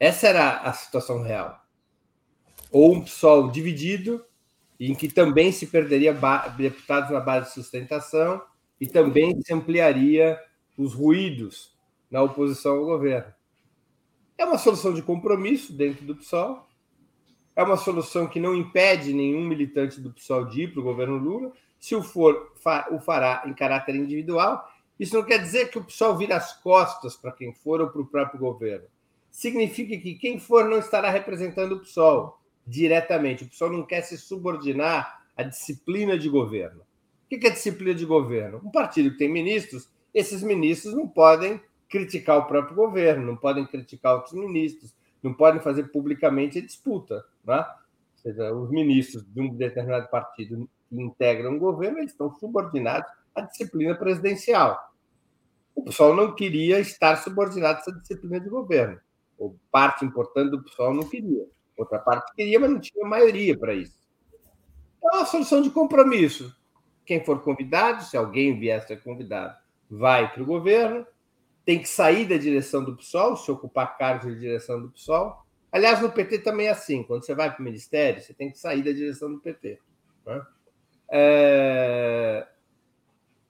Essa 0.00 0.26
era 0.26 0.62
a 0.62 0.72
situação 0.72 1.22
real. 1.22 1.64
Ou 2.72 2.96
um 2.96 3.04
PSOL 3.04 3.48
dividido, 3.52 4.26
em 4.80 4.92
que 4.92 5.06
também 5.06 5.52
se 5.52 5.68
perderia 5.68 6.12
deputados 6.56 7.10
na 7.10 7.20
base 7.20 7.46
de 7.46 7.54
sustentação 7.54 8.42
e 8.80 8.88
também 8.88 9.40
se 9.40 9.54
ampliaria 9.54 10.36
os 10.76 10.92
ruídos 10.92 11.75
na 12.10 12.22
oposição 12.22 12.76
ao 12.78 12.84
governo. 12.84 13.32
É 14.38 14.44
uma 14.44 14.58
solução 14.58 14.92
de 14.92 15.02
compromisso 15.02 15.72
dentro 15.72 16.04
do 16.04 16.14
PSOL, 16.14 16.66
é 17.56 17.62
uma 17.62 17.78
solução 17.78 18.26
que 18.26 18.38
não 18.38 18.54
impede 18.54 19.14
nenhum 19.14 19.42
militante 19.42 19.98
do 19.98 20.12
PSOL 20.12 20.44
de 20.44 20.64
ir 20.64 20.72
para 20.72 20.80
o 20.80 20.84
governo 20.84 21.16
Lula. 21.16 21.52
Se 21.80 21.94
o 21.94 22.02
for, 22.02 22.52
o 22.90 22.98
fará 23.00 23.44
em 23.46 23.54
caráter 23.54 23.96
individual. 23.96 24.70
Isso 25.00 25.14
não 25.16 25.24
quer 25.24 25.38
dizer 25.38 25.70
que 25.70 25.78
o 25.78 25.84
PSOL 25.84 26.16
vira 26.18 26.36
as 26.36 26.52
costas 26.60 27.16
para 27.16 27.32
quem 27.32 27.54
for 27.54 27.80
ou 27.80 27.88
para 27.88 28.02
o 28.02 28.06
próprio 28.06 28.38
governo. 28.38 28.86
Significa 29.30 29.96
que 29.96 30.14
quem 30.14 30.38
for 30.38 30.66
não 30.66 30.78
estará 30.78 31.10
representando 31.10 31.72
o 31.72 31.80
PSOL 31.80 32.38
diretamente. 32.66 33.44
O 33.44 33.48
PSOL 33.48 33.72
não 33.72 33.82
quer 33.82 34.02
se 34.02 34.18
subordinar 34.18 35.24
à 35.34 35.42
disciplina 35.42 36.18
de 36.18 36.28
governo. 36.28 36.82
O 37.24 37.28
que 37.28 37.46
é 37.46 37.50
disciplina 37.50 37.94
de 37.94 38.04
governo? 38.04 38.60
Um 38.62 38.70
partido 38.70 39.12
que 39.12 39.18
tem 39.18 39.32
ministros, 39.32 39.88
esses 40.12 40.42
ministros 40.42 40.94
não 40.94 41.08
podem 41.08 41.60
criticar 41.88 42.38
o 42.38 42.46
próprio 42.46 42.76
governo, 42.76 43.26
não 43.26 43.36
podem 43.36 43.66
criticar 43.66 44.14
outros 44.14 44.34
ministros, 44.34 44.94
não 45.22 45.32
podem 45.32 45.60
fazer 45.60 45.84
publicamente 45.84 46.58
a 46.58 46.62
disputa. 46.62 47.24
Né? 47.44 47.58
Ou 47.58 48.22
seja, 48.22 48.52
os 48.52 48.70
ministros 48.70 49.24
de 49.26 49.40
um 49.40 49.54
determinado 49.54 50.08
partido 50.08 50.68
que 50.88 51.00
integram 51.00 51.56
o 51.56 51.60
governo, 51.60 51.98
eles 51.98 52.12
estão 52.12 52.32
subordinados 52.34 53.10
à 53.34 53.42
disciplina 53.42 53.94
presidencial. 53.94 54.78
O 55.74 55.82
pessoal 55.84 56.14
não 56.14 56.34
queria 56.34 56.80
estar 56.80 57.16
subordinado 57.16 57.78
a 57.78 57.80
essa 57.80 57.92
disciplina 57.92 58.40
de 58.40 58.48
governo. 58.48 58.98
Ou 59.38 59.56
parte 59.70 60.04
importante 60.04 60.50
do 60.50 60.62
pessoal 60.62 60.94
não 60.94 61.02
queria. 61.08 61.46
Outra 61.76 61.98
parte 61.98 62.34
queria, 62.34 62.58
mas 62.58 62.70
não 62.70 62.80
tinha 62.80 63.06
maioria 63.06 63.56
para 63.58 63.74
isso. 63.74 63.98
Então, 64.96 65.10
é 65.10 65.16
uma 65.16 65.26
solução 65.26 65.60
de 65.60 65.70
compromisso. 65.70 66.56
Quem 67.04 67.22
for 67.22 67.42
convidado, 67.42 68.02
se 68.02 68.16
alguém 68.16 68.58
vier 68.58 68.78
a 68.78 68.86
ser 68.86 69.02
convidado, 69.02 69.54
vai 69.88 70.32
para 70.32 70.42
o 70.42 70.46
governo, 70.46 71.06
tem 71.66 71.82
que 71.82 71.88
sair 71.88 72.24
da 72.26 72.36
direção 72.36 72.84
do 72.84 72.96
PSOL, 72.96 73.36
se 73.36 73.50
ocupar 73.50 73.98
cargos 73.98 74.32
de 74.32 74.38
direção 74.38 74.80
do 74.80 74.88
PSOL. 74.88 75.44
Aliás, 75.72 76.00
no 76.00 76.12
PT 76.12 76.38
também 76.38 76.68
é 76.68 76.70
assim. 76.70 77.02
Quando 77.02 77.26
você 77.26 77.34
vai 77.34 77.50
para 77.50 77.60
o 77.60 77.64
ministério, 77.64 78.22
você 78.22 78.32
tem 78.32 78.52
que 78.52 78.58
sair 78.58 78.84
da 78.84 78.92
direção 78.92 79.32
do 79.32 79.40
PT. 79.40 79.80
Né? 80.24 80.46
É... 81.10 82.46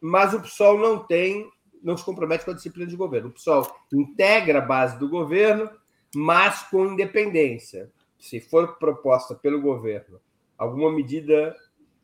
Mas 0.01 0.33
o 0.33 0.41
PSOL 0.41 0.79
não 0.79 1.07
tem, 1.07 1.47
não 1.83 1.95
se 1.95 2.05
compromete 2.05 2.43
com 2.47 2.53
a 2.53 2.55
disciplina 2.55 2.89
de 2.89 2.97
governo. 2.97 3.29
O 3.29 3.33
PSOL 3.33 3.71
integra 3.93 4.61
a 4.61 4.63
base 4.63 4.99
do 4.99 5.11
governo, 5.11 5.71
mas 6.15 6.63
com 6.71 6.87
independência. 6.87 7.93
Se 8.19 8.41
for 8.41 8.79
proposta 8.79 9.35
pelo 9.35 9.61
governo 9.61 10.19
alguma 10.57 10.91
medida, 10.91 11.55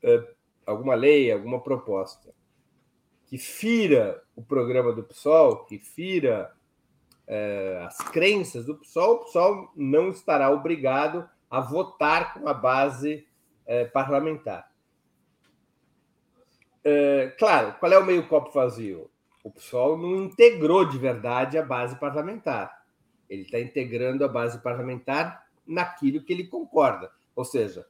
é, 0.03 0.29
alguma 0.67 0.95
lei, 0.95 1.33
alguma 1.33 1.59
proposta 1.59 2.35
que 3.33 3.39
fira 3.39 4.23
o 4.37 4.43
programa 4.43 4.93
do 4.93 5.03
PSOL, 5.03 5.65
que 5.65 5.79
fira 5.79 6.53
é, 7.27 7.83
as 7.87 7.97
crenças 7.97 8.67
do 8.67 8.75
PSOL, 8.75 9.15
o 9.15 9.19
PSOL 9.25 9.73
não 9.75 10.11
estará 10.11 10.51
obrigado 10.51 11.27
a 11.51 11.59
votar 11.59 12.35
com 12.35 12.47
a 12.47 12.53
base 12.53 13.27
é, 13.65 13.87
parlamentar. 13.87 14.71
É, 16.85 17.35
claro, 17.39 17.75
qual 17.81 17.91
é 17.91 17.99
o 17.99 18.05
meio 18.05 18.29
copo 18.29 18.53
vazio? 18.53 19.11
O 19.43 19.51
PSOL 19.51 19.97
não 19.97 20.25
integrou 20.25 20.85
de 20.85 20.99
verdade 20.99 21.57
a 21.57 21.63
base 21.63 21.99
parlamentar. 21.99 22.85
Ele 23.31 23.45
está 23.45 23.59
integrando 23.59 24.27
a 24.27 24.29
base 24.29 24.59
parlamentar 24.59 25.47
naquilo 25.67 26.23
que 26.23 26.35
ele 26.35 26.49
concorda. 26.49 27.11
Ou 27.35 27.47
seja, 27.47 27.87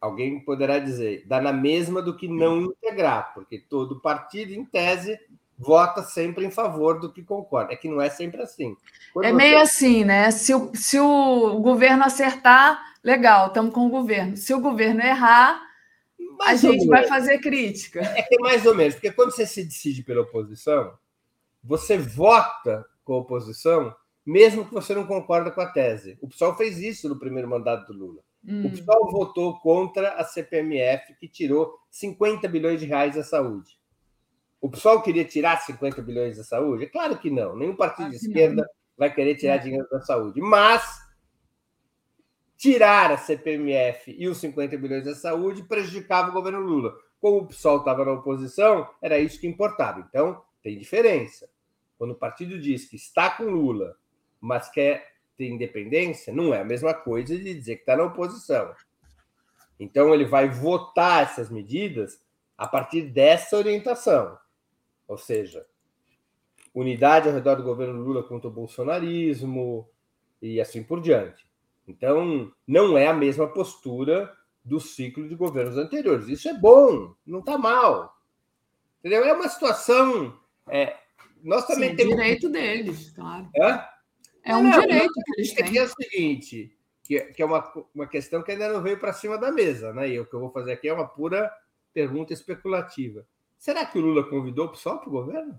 alguém 0.00 0.40
poderá 0.40 0.78
dizer, 0.78 1.24
dá 1.26 1.40
na 1.40 1.52
mesma 1.52 2.00
do 2.02 2.16
que 2.16 2.28
não 2.28 2.62
integrar, 2.62 3.32
porque 3.34 3.58
todo 3.58 4.00
partido, 4.00 4.52
em 4.52 4.64
tese, 4.64 5.18
vota 5.58 6.02
sempre 6.02 6.44
em 6.44 6.50
favor 6.50 7.00
do 7.00 7.12
que 7.12 7.22
concorda. 7.22 7.72
É 7.72 7.76
que 7.76 7.88
não 7.88 8.00
é 8.00 8.10
sempre 8.10 8.42
assim. 8.42 8.76
Quando 9.12 9.26
é 9.26 9.32
meio 9.32 9.58
você... 9.58 9.62
assim, 9.62 10.04
né? 10.04 10.30
Se 10.30 10.54
o, 10.54 10.70
se 10.74 11.00
o 11.00 11.58
governo 11.60 12.04
acertar, 12.04 12.94
legal, 13.02 13.48
estamos 13.48 13.72
com 13.72 13.86
o 13.86 13.90
governo. 13.90 14.36
Se 14.36 14.52
o 14.52 14.60
governo 14.60 15.00
errar, 15.00 15.62
mais 16.38 16.64
a 16.64 16.70
gente 16.70 16.86
vai 16.86 17.04
fazer 17.06 17.38
crítica. 17.38 18.00
É 18.00 18.22
que 18.22 18.34
é 18.34 18.38
mais 18.38 18.66
ou 18.66 18.74
menos, 18.74 18.94
porque 18.94 19.10
quando 19.10 19.32
você 19.32 19.46
se 19.46 19.64
decide 19.64 20.02
pela 20.02 20.22
oposição, 20.22 20.92
você 21.62 21.96
vota 21.96 22.84
com 23.04 23.14
a 23.14 23.18
oposição, 23.18 23.94
mesmo 24.24 24.66
que 24.66 24.74
você 24.74 24.94
não 24.94 25.06
concorda 25.06 25.50
com 25.50 25.60
a 25.60 25.66
tese. 25.66 26.18
O 26.20 26.28
pessoal 26.28 26.56
fez 26.56 26.78
isso 26.78 27.08
no 27.08 27.18
primeiro 27.18 27.48
mandato 27.48 27.92
do 27.92 27.98
Lula. 27.98 28.25
Hum. 28.46 28.66
O 28.66 28.70
pessoal 28.70 29.10
votou 29.10 29.58
contra 29.58 30.10
a 30.14 30.24
CPMF, 30.24 31.14
que 31.14 31.28
tirou 31.28 31.78
50 31.90 32.46
bilhões 32.48 32.78
de 32.78 32.86
reais 32.86 33.16
da 33.16 33.24
saúde. 33.24 33.76
O 34.60 34.70
pessoal 34.70 35.02
queria 35.02 35.24
tirar 35.24 35.60
50 35.60 36.00
bilhões 36.02 36.36
da 36.36 36.44
saúde? 36.44 36.84
É 36.84 36.88
claro 36.88 37.18
que 37.18 37.30
não. 37.30 37.56
Nenhum 37.56 37.76
partido 37.76 38.10
de 38.10 38.16
esquerda 38.16 38.62
não. 38.62 38.68
vai 38.96 39.12
querer 39.12 39.34
tirar 39.34 39.58
dinheiro 39.58 39.86
da 39.90 40.00
saúde. 40.00 40.40
Mas 40.40 41.04
tirar 42.56 43.12
a 43.12 43.18
CPMF 43.18 44.14
e 44.16 44.28
os 44.28 44.38
50 44.38 44.76
bilhões 44.78 45.04
da 45.04 45.14
saúde 45.14 45.62
prejudicava 45.64 46.30
o 46.30 46.32
governo 46.32 46.60
Lula. 46.60 46.94
Como 47.20 47.38
o 47.38 47.46
pessoal 47.46 47.78
estava 47.78 48.04
na 48.04 48.12
oposição, 48.12 48.88
era 49.02 49.18
isso 49.18 49.40
que 49.40 49.46
importava. 49.46 50.00
Então, 50.08 50.42
tem 50.62 50.78
diferença. 50.78 51.48
Quando 51.98 52.12
o 52.12 52.18
partido 52.18 52.58
diz 52.58 52.88
que 52.88 52.96
está 52.96 53.30
com 53.30 53.44
Lula, 53.44 53.96
mas 54.40 54.68
quer 54.70 55.15
ter 55.36 55.48
independência, 55.48 56.32
não 56.32 56.54
é 56.54 56.60
a 56.60 56.64
mesma 56.64 56.94
coisa 56.94 57.36
de 57.36 57.54
dizer 57.54 57.76
que 57.76 57.82
está 57.82 57.96
na 57.96 58.04
oposição. 58.04 58.74
Então, 59.78 60.14
ele 60.14 60.24
vai 60.24 60.48
votar 60.48 61.22
essas 61.22 61.50
medidas 61.50 62.20
a 62.56 62.66
partir 62.66 63.02
dessa 63.02 63.56
orientação. 63.56 64.38
Ou 65.06 65.18
seja, 65.18 65.66
unidade 66.74 67.28
ao 67.28 67.34
redor 67.34 67.56
do 67.56 67.62
governo 67.62 68.02
Lula 68.02 68.22
contra 68.22 68.48
o 68.48 68.52
bolsonarismo 68.52 69.88
e 70.40 70.60
assim 70.60 70.82
por 70.82 71.00
diante. 71.00 71.46
Então, 71.86 72.52
não 72.66 72.98
é 72.98 73.06
a 73.06 73.14
mesma 73.14 73.46
postura 73.46 74.32
do 74.64 74.80
ciclo 74.80 75.28
de 75.28 75.34
governos 75.34 75.76
anteriores. 75.76 76.28
Isso 76.28 76.48
é 76.48 76.54
bom, 76.54 77.14
não 77.24 77.38
está 77.38 77.56
mal. 77.56 78.16
Entendeu? 78.98 79.24
É 79.24 79.32
uma 79.32 79.48
situação. 79.48 80.36
É, 80.68 80.96
nós 81.42 81.66
também 81.66 81.90
Sim, 81.90 81.96
temos. 81.96 82.16
direito 82.16 82.48
deles, 82.48 83.10
claro. 83.10 83.48
É? 83.54 83.95
É 84.46 84.56
um 84.56 84.62
não, 84.62 84.80
direito 84.80 85.12
que 85.12 85.40
eles 85.40 85.52
têm. 85.52 85.76
É 85.76 85.82
o 85.82 85.88
seguinte, 85.88 86.78
que, 87.02 87.20
que 87.32 87.42
é 87.42 87.44
uma, 87.44 87.72
uma 87.92 88.06
questão 88.06 88.44
que 88.44 88.52
ainda 88.52 88.72
não 88.72 88.80
veio 88.80 88.96
para 88.98 89.12
cima 89.12 89.36
da 89.36 89.50
mesa, 89.50 89.92
né? 89.92 90.08
E 90.08 90.20
o 90.20 90.24
que 90.24 90.32
eu 90.32 90.38
vou 90.38 90.52
fazer 90.52 90.72
aqui 90.72 90.88
é 90.88 90.92
uma 90.92 91.06
pura 91.06 91.52
pergunta 91.92 92.32
especulativa. 92.32 93.26
Será 93.58 93.84
que 93.84 93.98
o 93.98 94.00
Lula 94.00 94.22
convidou 94.22 94.72
só 94.76 94.98
para 94.98 95.08
o 95.08 95.12
governo? 95.12 95.58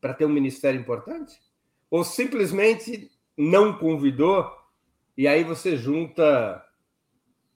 Para 0.00 0.14
ter 0.14 0.24
um 0.24 0.30
ministério 0.30 0.80
importante? 0.80 1.38
Ou 1.90 2.02
simplesmente 2.02 3.10
não 3.36 3.76
convidou 3.76 4.50
e 5.14 5.28
aí 5.28 5.44
você 5.44 5.76
junta 5.76 6.64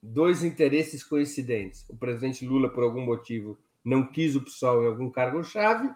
dois 0.01 0.43
interesses 0.43 1.03
coincidentes? 1.03 1.89
O 1.89 1.97
presidente 1.97 2.45
Lula, 2.45 2.69
por 2.69 2.83
algum 2.83 3.01
motivo, 3.01 3.57
não 3.83 4.05
quis 4.05 4.35
o 4.35 4.41
PSOL 4.41 4.83
em 4.83 4.87
algum 4.87 5.09
cargo-chave 5.09 5.89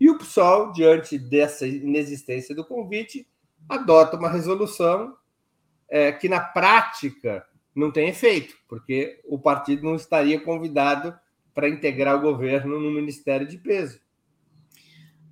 e 0.00 0.08
o 0.08 0.16
PSOL, 0.16 0.72
diante 0.72 1.18
dessa 1.18 1.66
inexistência 1.66 2.54
do 2.54 2.64
convite, 2.64 3.28
adota 3.68 4.16
uma 4.16 4.30
resolução 4.30 5.14
é, 5.86 6.10
que, 6.10 6.26
na 6.26 6.40
prática, 6.40 7.46
não 7.74 7.90
tem 7.90 8.08
efeito, 8.08 8.56
porque 8.66 9.20
o 9.26 9.38
partido 9.38 9.84
não 9.84 9.94
estaria 9.94 10.40
convidado 10.40 11.14
para 11.52 11.68
integrar 11.68 12.16
o 12.16 12.22
governo 12.22 12.80
no 12.80 12.90
Ministério 12.90 13.46
de 13.46 13.58
Peso. 13.58 14.00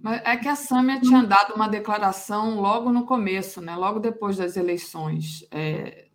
Mas 0.00 0.20
é 0.24 0.36
que 0.36 0.46
a 0.46 0.54
Sâmia 0.54 1.00
tinha 1.00 1.24
dado 1.24 1.54
uma 1.54 1.66
declaração 1.66 2.60
logo 2.60 2.92
no 2.92 3.06
começo, 3.06 3.62
né? 3.62 3.74
logo 3.74 3.98
depois 3.98 4.36
das 4.36 4.56
eleições. 4.56 5.46
É... 5.50 6.08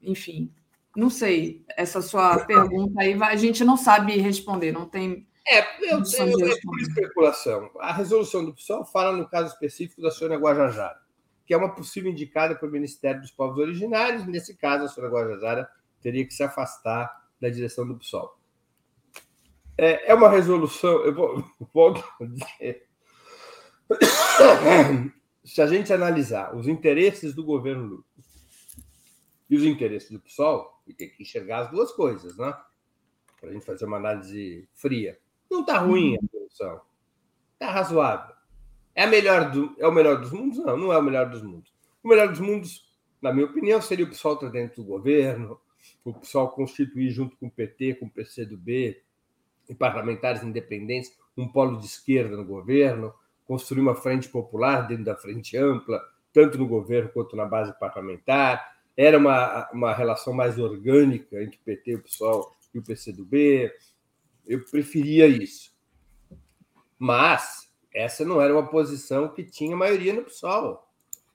Enfim, 0.00 0.52
não 0.96 1.10
sei. 1.10 1.64
Essa 1.76 2.00
sua 2.00 2.44
pergunta 2.44 3.02
aí, 3.02 3.20
a 3.20 3.36
gente 3.36 3.64
não 3.64 3.76
sabe 3.76 4.16
responder, 4.18 4.70
não 4.70 4.86
tem 4.86 5.26
é, 5.46 5.92
eu 5.92 6.02
tenho 6.02 6.48
é 6.48 6.60
por 6.60 6.80
especulação. 6.80 7.70
A 7.80 7.92
resolução 7.92 8.44
do 8.44 8.54
PSOL 8.54 8.84
fala 8.84 9.16
no 9.16 9.28
caso 9.28 9.52
específico 9.52 10.00
da 10.00 10.10
Sônia 10.10 10.38
Guajajara, 10.38 11.00
que 11.44 11.52
é 11.52 11.56
uma 11.56 11.74
possível 11.74 12.10
indicada 12.10 12.54
para 12.54 12.68
o 12.68 12.70
Ministério 12.70 13.20
dos 13.20 13.30
Povos 13.30 13.58
Originários. 13.58 14.26
Nesse 14.26 14.56
caso, 14.56 14.84
a 14.84 14.88
Sônia 14.88 15.10
Guajajara 15.10 15.68
teria 16.00 16.24
que 16.24 16.32
se 16.32 16.42
afastar 16.42 17.28
da 17.40 17.48
direção 17.48 17.86
do 17.86 17.98
PSOL. 17.98 18.38
É, 19.76 20.10
é 20.10 20.14
uma 20.14 20.28
resolução, 20.28 21.04
eu 21.04 21.14
vou, 21.14 21.44
vou 21.72 21.94
dizer. 22.20 22.86
Se 25.44 25.60
a 25.60 25.66
gente 25.66 25.92
analisar 25.92 26.54
os 26.54 26.68
interesses 26.68 27.34
do 27.34 27.44
governo 27.44 27.86
Lula 27.86 28.04
e 29.50 29.56
os 29.56 29.64
interesses 29.64 30.10
do 30.10 30.20
PSOL, 30.20 30.80
e 30.86 30.94
tem 30.94 31.10
que 31.10 31.22
enxergar 31.22 31.60
as 31.60 31.70
duas 31.70 31.92
coisas, 31.92 32.36
né? 32.36 32.56
Para 33.38 33.50
a 33.50 33.52
gente 33.52 33.66
fazer 33.66 33.84
uma 33.84 33.96
análise 33.96 34.68
fria. 34.72 35.18
Não 35.52 35.60
está 35.60 35.76
ruim 35.76 36.16
a 36.16 36.20
solução. 36.30 36.80
Está 37.52 37.70
razoável. 37.70 38.34
É, 38.94 39.04
a 39.04 39.06
melhor 39.06 39.50
do, 39.50 39.76
é 39.78 39.86
o 39.86 39.92
melhor 39.92 40.18
dos 40.18 40.32
mundos? 40.32 40.58
Não, 40.58 40.78
não 40.78 40.90
é 40.90 40.96
o 40.96 41.02
melhor 41.02 41.28
dos 41.28 41.42
mundos. 41.42 41.70
O 42.02 42.08
melhor 42.08 42.28
dos 42.28 42.40
mundos, 42.40 42.90
na 43.20 43.34
minha 43.34 43.44
opinião, 43.44 43.80
seria 43.82 44.06
o 44.06 44.08
pessoal 44.08 44.34
estar 44.34 44.48
dentro 44.48 44.82
do 44.82 44.88
governo, 44.88 45.60
o 46.02 46.14
pessoal 46.14 46.50
constituir 46.52 47.10
junto 47.10 47.36
com 47.36 47.48
o 47.48 47.50
PT, 47.50 47.96
com 47.96 48.06
o 48.06 48.10
PCdoB, 48.10 49.02
e 49.68 49.74
parlamentares 49.74 50.42
independentes, 50.42 51.12
um 51.36 51.46
polo 51.46 51.78
de 51.78 51.84
esquerda 51.84 52.34
no 52.34 52.46
governo, 52.46 53.12
construir 53.46 53.82
uma 53.82 53.94
frente 53.94 54.30
popular 54.30 54.88
dentro 54.88 55.04
da 55.04 55.16
frente 55.16 55.54
ampla, 55.58 56.02
tanto 56.32 56.56
no 56.56 56.66
governo 56.66 57.10
quanto 57.10 57.36
na 57.36 57.44
base 57.44 57.78
parlamentar. 57.78 58.74
Era 58.96 59.18
uma, 59.18 59.70
uma 59.70 59.92
relação 59.92 60.32
mais 60.32 60.58
orgânica 60.58 61.42
entre 61.42 61.56
o 61.56 61.62
PT, 61.62 61.94
o 61.96 62.02
PSOL 62.02 62.56
e 62.74 62.78
o 62.78 62.82
PCdoB. 62.82 63.70
Eu 64.46 64.64
preferia 64.64 65.26
isso. 65.26 65.72
Mas 66.98 67.70
essa 67.94 68.24
não 68.24 68.40
era 68.40 68.52
uma 68.52 68.68
posição 68.68 69.28
que 69.28 69.44
tinha 69.44 69.76
maioria 69.76 70.12
no 70.12 70.22
PSOL. 70.22 70.88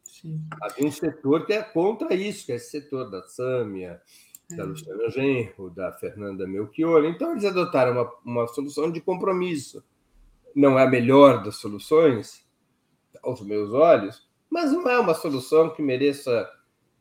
Sim. 0.04 0.42
Havia 0.62 0.88
um 0.88 0.92
setor 0.92 1.46
que 1.46 1.54
é 1.54 1.62
contra 1.62 2.14
isso, 2.14 2.46
que 2.46 2.52
é 2.52 2.56
esse 2.56 2.72
setor 2.72 3.10
da 3.10 3.22
Sâmia, 3.28 4.02
da 4.50 4.64
é. 4.64 4.66
Luciana 4.66 5.10
Genro, 5.10 5.70
da 5.70 5.92
Fernanda 5.94 6.48
Melchior. 6.48 7.06
Então, 7.06 7.32
eles 7.32 7.46
adotaram 7.46 7.92
uma, 7.92 8.14
uma 8.26 8.48
solução 8.48 8.92
de 8.92 9.02
compromisso. 9.02 9.84
Não 10.56 10.80
é 10.80 10.84
a 10.84 10.90
melhor 10.90 11.44
das 11.44 11.58
soluções, 11.58 12.48
aos 13.22 13.42
meus 13.42 13.72
olhos, 13.74 14.28
mas 14.50 14.72
não 14.72 14.90
é 14.90 14.98
uma 15.00 15.14
solução 15.14 15.70
que 15.70 15.82
mereça. 15.82 16.50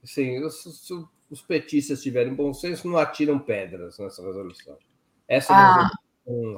Assim, 0.03 0.49
se, 0.51 1.05
os 1.31 1.43
petistas 1.43 2.03
tiverem 2.03 2.35
bom 2.35 2.53
senso, 2.53 2.89
não 2.89 2.99
atiram 2.99 3.39
pedras 3.39 3.99
nessa 3.99 4.23
resolução. 4.25 4.77
Essa 5.29 5.53
é 5.53 5.57
ah, 5.57 5.91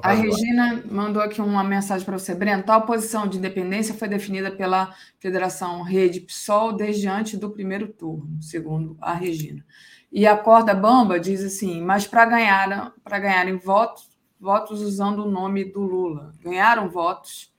a 0.01 0.13
Regina 0.13 0.83
mandou 0.89 1.21
aqui 1.21 1.39
uma 1.39 1.63
mensagem 1.63 2.03
para 2.03 2.17
você, 2.17 2.33
Breno. 2.33 2.63
Tal 2.63 2.87
posição 2.87 3.27
de 3.27 3.37
independência 3.37 3.93
foi 3.93 4.07
definida 4.07 4.49
pela 4.49 4.95
Federação 5.19 5.83
Rede 5.83 6.21
PSOL 6.21 6.73
desde 6.73 7.07
antes 7.07 7.37
do 7.37 7.51
primeiro 7.51 7.87
turno, 7.87 8.41
segundo 8.41 8.97
a 8.99 9.13
Regina. 9.13 9.63
E 10.11 10.25
a 10.25 10.35
corda 10.35 10.73
bamba 10.73 11.19
diz 11.19 11.43
assim: 11.43 11.81
mas 11.83 12.07
para 12.07 12.25
ganhar, 12.25 12.95
para 13.03 13.19
ganharem 13.19 13.57
votos, 13.57 14.09
votos 14.39 14.81
usando 14.81 15.25
o 15.25 15.29
nome 15.29 15.65
do 15.65 15.81
Lula. 15.81 16.33
Ganharam 16.41 16.89
votos 16.89 17.53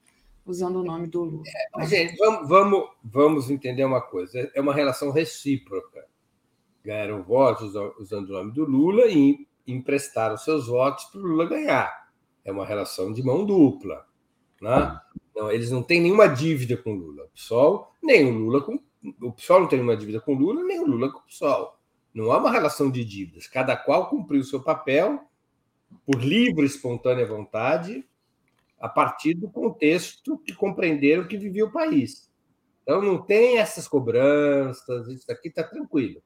usando 0.44 0.80
o 0.80 0.84
nome 0.84 1.06
do 1.06 1.22
Lula. 1.22 1.44
É, 1.78 1.86
gente, 1.86 2.16
vamos, 2.16 2.48
vamos, 2.48 2.88
vamos 3.04 3.50
entender 3.50 3.84
uma 3.84 4.00
coisa: 4.00 4.50
é 4.52 4.60
uma 4.60 4.74
relação 4.74 5.12
recíproca. 5.12 6.04
Ganharam 6.84 7.22
votos 7.22 7.72
usando 8.00 8.30
o 8.30 8.32
nome 8.32 8.52
do 8.52 8.64
Lula 8.64 9.06
e 9.06 9.46
emprestaram 9.72 10.36
seus 10.36 10.66
votos 10.66 11.04
para 11.06 11.20
o 11.20 11.24
Lula 11.24 11.46
ganhar. 11.46 12.08
É 12.44 12.52
uma 12.52 12.64
relação 12.64 13.12
de 13.12 13.22
mão 13.22 13.44
dupla. 13.44 14.06
Né? 14.60 15.00
Não, 15.34 15.50
eles 15.50 15.70
não 15.70 15.82
têm 15.82 16.00
nenhuma 16.00 16.28
dívida 16.28 16.76
com 16.76 16.92
o 16.92 16.96
Lula. 16.96 17.24
O 17.24 17.28
PSOL, 17.28 17.92
nem 18.02 18.26
o 18.26 18.38
Lula 18.38 18.62
com. 18.62 18.78
O 19.22 19.32
PSOL 19.32 19.60
não 19.60 19.68
tem 19.68 19.78
nenhuma 19.78 19.96
dívida 19.96 20.20
com 20.20 20.34
o 20.34 20.38
Lula, 20.38 20.62
nem 20.62 20.80
o 20.80 20.86
Lula 20.86 21.10
com 21.10 21.18
o 21.18 21.22
PSOL. 21.22 21.78
Não 22.12 22.32
há 22.32 22.38
uma 22.38 22.50
relação 22.50 22.90
de 22.90 23.04
dívidas. 23.04 23.46
Cada 23.46 23.76
qual 23.76 24.08
cumpriu 24.08 24.40
o 24.40 24.44
seu 24.44 24.62
papel 24.62 25.20
por 26.04 26.22
livre 26.22 26.62
e 26.62 26.66
espontânea 26.66 27.26
vontade, 27.26 28.04
a 28.78 28.88
partir 28.88 29.34
do 29.34 29.48
contexto 29.48 30.38
que 30.38 30.54
compreenderam 30.54 31.26
que 31.26 31.36
vivia 31.36 31.64
o 31.64 31.72
país. 31.72 32.30
Então 32.82 33.02
não 33.02 33.22
tem 33.22 33.58
essas 33.58 33.86
cobranças, 33.86 35.08
isso 35.08 35.30
aqui 35.30 35.48
está 35.48 35.62
tranquilo. 35.62 36.22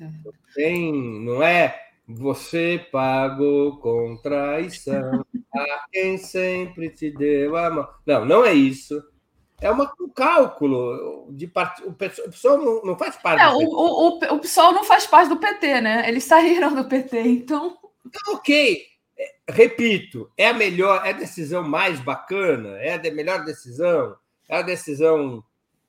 Não, 0.00 0.32
tem, 0.54 1.20
não 1.20 1.42
é 1.42 1.87
você 2.08 2.86
pagou 2.90 3.78
com 3.78 4.16
traição 4.16 5.24
a 5.54 5.86
quem 5.92 6.16
sempre 6.16 6.90
te 6.90 7.10
deu 7.10 7.56
a 7.56 7.70
mão. 7.70 7.88
Não, 8.06 8.24
não 8.24 8.44
é 8.44 8.54
isso 8.54 9.02
é 9.60 9.70
uma, 9.70 9.92
um 10.00 10.08
cálculo 10.08 11.28
de 11.32 11.46
part... 11.46 11.82
o 11.84 11.92
PSOL 11.92 12.58
não, 12.58 12.82
não 12.82 12.98
faz 12.98 13.16
parte. 13.16 13.42
É, 13.42 13.48
o, 13.48 13.58
o, 13.58 14.18
o, 14.18 14.38
PSOL 14.38 14.72
não 14.72 14.84
faz 14.84 15.06
parte 15.06 15.28
do 15.28 15.36
PT, 15.36 15.80
né? 15.80 16.08
Eles 16.08 16.24
saíram 16.24 16.74
do 16.74 16.84
PT, 16.84 17.20
então. 17.20 17.76
Então, 18.06 18.34
ok. 18.34 18.86
É, 19.18 19.34
repito, 19.48 20.30
é 20.36 20.48
a 20.48 20.54
melhor, 20.54 21.04
é 21.04 21.10
a 21.10 21.12
decisão 21.12 21.64
mais 21.64 21.98
bacana, 22.00 22.78
é 22.78 22.94
a 22.94 23.12
melhor 23.12 23.44
decisão, 23.44 24.16
é 24.48 24.58
a 24.58 24.62
decisão 24.62 25.42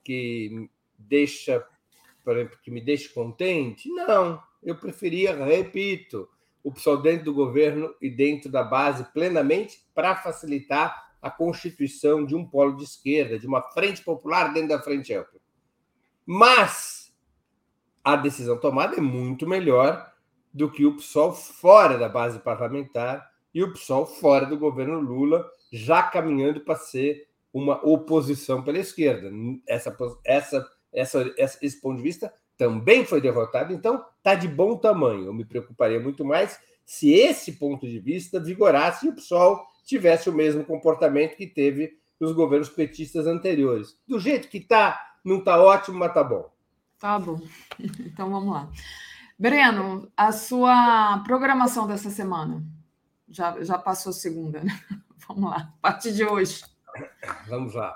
que 0.03 0.67
deixa, 0.97 1.63
por 2.23 2.35
exemplo, 2.35 2.57
que 2.63 2.71
me 2.71 2.81
deixa 2.81 3.13
contente? 3.13 3.87
Não, 3.89 4.41
eu 4.61 4.75
preferia, 4.75 5.33
repito, 5.43 6.27
o 6.63 6.71
PSOL 6.71 7.01
dentro 7.01 7.25
do 7.25 7.33
governo 7.33 7.93
e 8.01 8.09
dentro 8.09 8.51
da 8.51 8.63
base 8.63 9.03
plenamente 9.13 9.85
para 9.93 10.15
facilitar 10.15 11.09
a 11.21 11.29
constituição 11.29 12.25
de 12.25 12.35
um 12.35 12.45
polo 12.45 12.75
de 12.75 12.83
esquerda, 12.83 13.39
de 13.39 13.47
uma 13.47 13.61
frente 13.61 14.03
popular 14.03 14.53
dentro 14.53 14.69
da 14.69 14.81
frente 14.81 15.13
ampla. 15.13 15.39
Mas 16.25 17.13
a 18.03 18.15
decisão 18.15 18.57
tomada 18.57 18.97
é 18.97 19.01
muito 19.01 19.47
melhor 19.47 20.13
do 20.53 20.71
que 20.71 20.85
o 20.85 20.95
PSOL 20.95 21.33
fora 21.33 21.97
da 21.97 22.09
base 22.09 22.39
parlamentar 22.39 23.29
e 23.53 23.63
o 23.63 23.73
PSOL 23.73 24.05
fora 24.05 24.45
do 24.45 24.57
governo 24.57 24.99
Lula, 24.99 25.49
já 25.71 26.03
caminhando 26.03 26.61
para 26.61 26.75
ser 26.75 27.27
uma 27.53 27.83
oposição 27.85 28.63
pela 28.63 28.79
esquerda. 28.79 29.31
Essa, 29.67 29.95
essa, 30.25 30.71
essa, 30.93 31.35
esse 31.37 31.81
ponto 31.81 31.97
de 31.97 32.03
vista 32.03 32.33
também 32.59 33.05
foi 33.05 33.21
derrotado, 33.21 33.71
então 33.71 34.05
está 34.17 34.35
de 34.35 34.45
bom 34.45 34.75
tamanho. 34.75 35.27
Eu 35.27 35.33
me 35.33 35.45
preocuparia 35.45 35.97
muito 35.97 36.25
mais 36.25 36.59
se 36.85 37.09
esse 37.13 37.53
ponto 37.53 37.87
de 37.87 37.99
vista 37.99 38.37
vigorasse 38.37 39.05
e 39.05 39.09
o 39.09 39.15
PSOL 39.15 39.65
tivesse 39.85 40.29
o 40.29 40.33
mesmo 40.33 40.65
comportamento 40.65 41.37
que 41.37 41.47
teve 41.47 41.97
nos 42.19 42.33
governos 42.33 42.67
petistas 42.67 43.25
anteriores. 43.25 43.97
Do 44.05 44.19
jeito 44.19 44.49
que 44.49 44.57
está, 44.57 44.99
não 45.23 45.39
está 45.39 45.57
ótimo, 45.57 45.97
mas 45.97 46.09
está 46.09 46.21
bom. 46.21 46.51
Tá 46.99 47.17
bom. 47.17 47.39
Então 48.05 48.29
vamos 48.29 48.53
lá. 48.53 48.69
Breno, 49.37 50.11
a 50.17 50.33
sua 50.33 51.23
programação 51.25 51.87
dessa 51.87 52.09
semana 52.09 52.61
já, 53.29 53.63
já 53.63 53.77
passou 53.77 54.11
segunda, 54.11 54.61
né? 54.61 54.77
Vamos 55.29 55.49
lá, 55.49 55.73
a 55.77 55.81
partir 55.81 56.11
de 56.11 56.25
hoje. 56.25 56.61
Vamos 57.47 57.73
lá. 57.73 57.95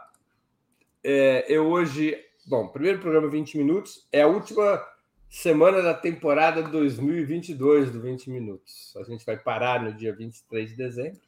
É, 1.03 1.45
eu 1.49 1.65
hoje. 1.67 2.15
Bom, 2.45 2.67
primeiro 2.67 2.99
programa 2.99 3.29
20 3.29 3.57
minutos. 3.57 4.07
É 4.11 4.21
a 4.21 4.27
última 4.27 4.85
semana 5.29 5.81
da 5.81 5.93
temporada 5.93 6.61
2022 6.63 7.91
do 7.91 8.01
20 8.01 8.29
Minutos. 8.29 8.93
A 8.97 9.03
gente 9.03 9.25
vai 9.25 9.37
parar 9.37 9.81
no 9.81 9.93
dia 9.93 10.15
23 10.15 10.69
de 10.69 10.75
dezembro 10.75 11.21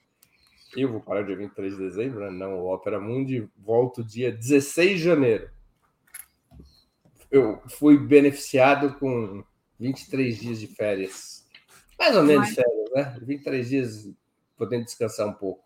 eu 0.82 0.92
vou 0.92 1.02
parar 1.02 1.24
dia 1.24 1.36
23 1.36 1.74
de 1.74 1.80
dezembro, 1.80 2.20
né? 2.20 2.30
não, 2.30 2.60
o 2.60 2.74
Opera 2.74 3.00
Mundi 3.00 3.48
volta 3.58 4.04
dia 4.04 4.32
16 4.32 4.98
de 4.98 5.04
janeiro. 5.04 5.50
Eu 7.32 7.62
fui 7.68 7.98
beneficiado 7.98 8.98
com 9.00 9.44
23 9.80 10.38
dias 10.38 10.60
de 10.60 10.68
férias. 10.68 11.46
Mais 11.98 12.16
ou 12.16 12.24
menos 12.24 12.50
férias, 12.50 12.92
né? 12.94 13.18
23 13.22 13.68
dias 13.68 14.10
podendo 14.58 14.86
descansar 14.86 15.28
um 15.28 15.34
pouco. 15.34 15.64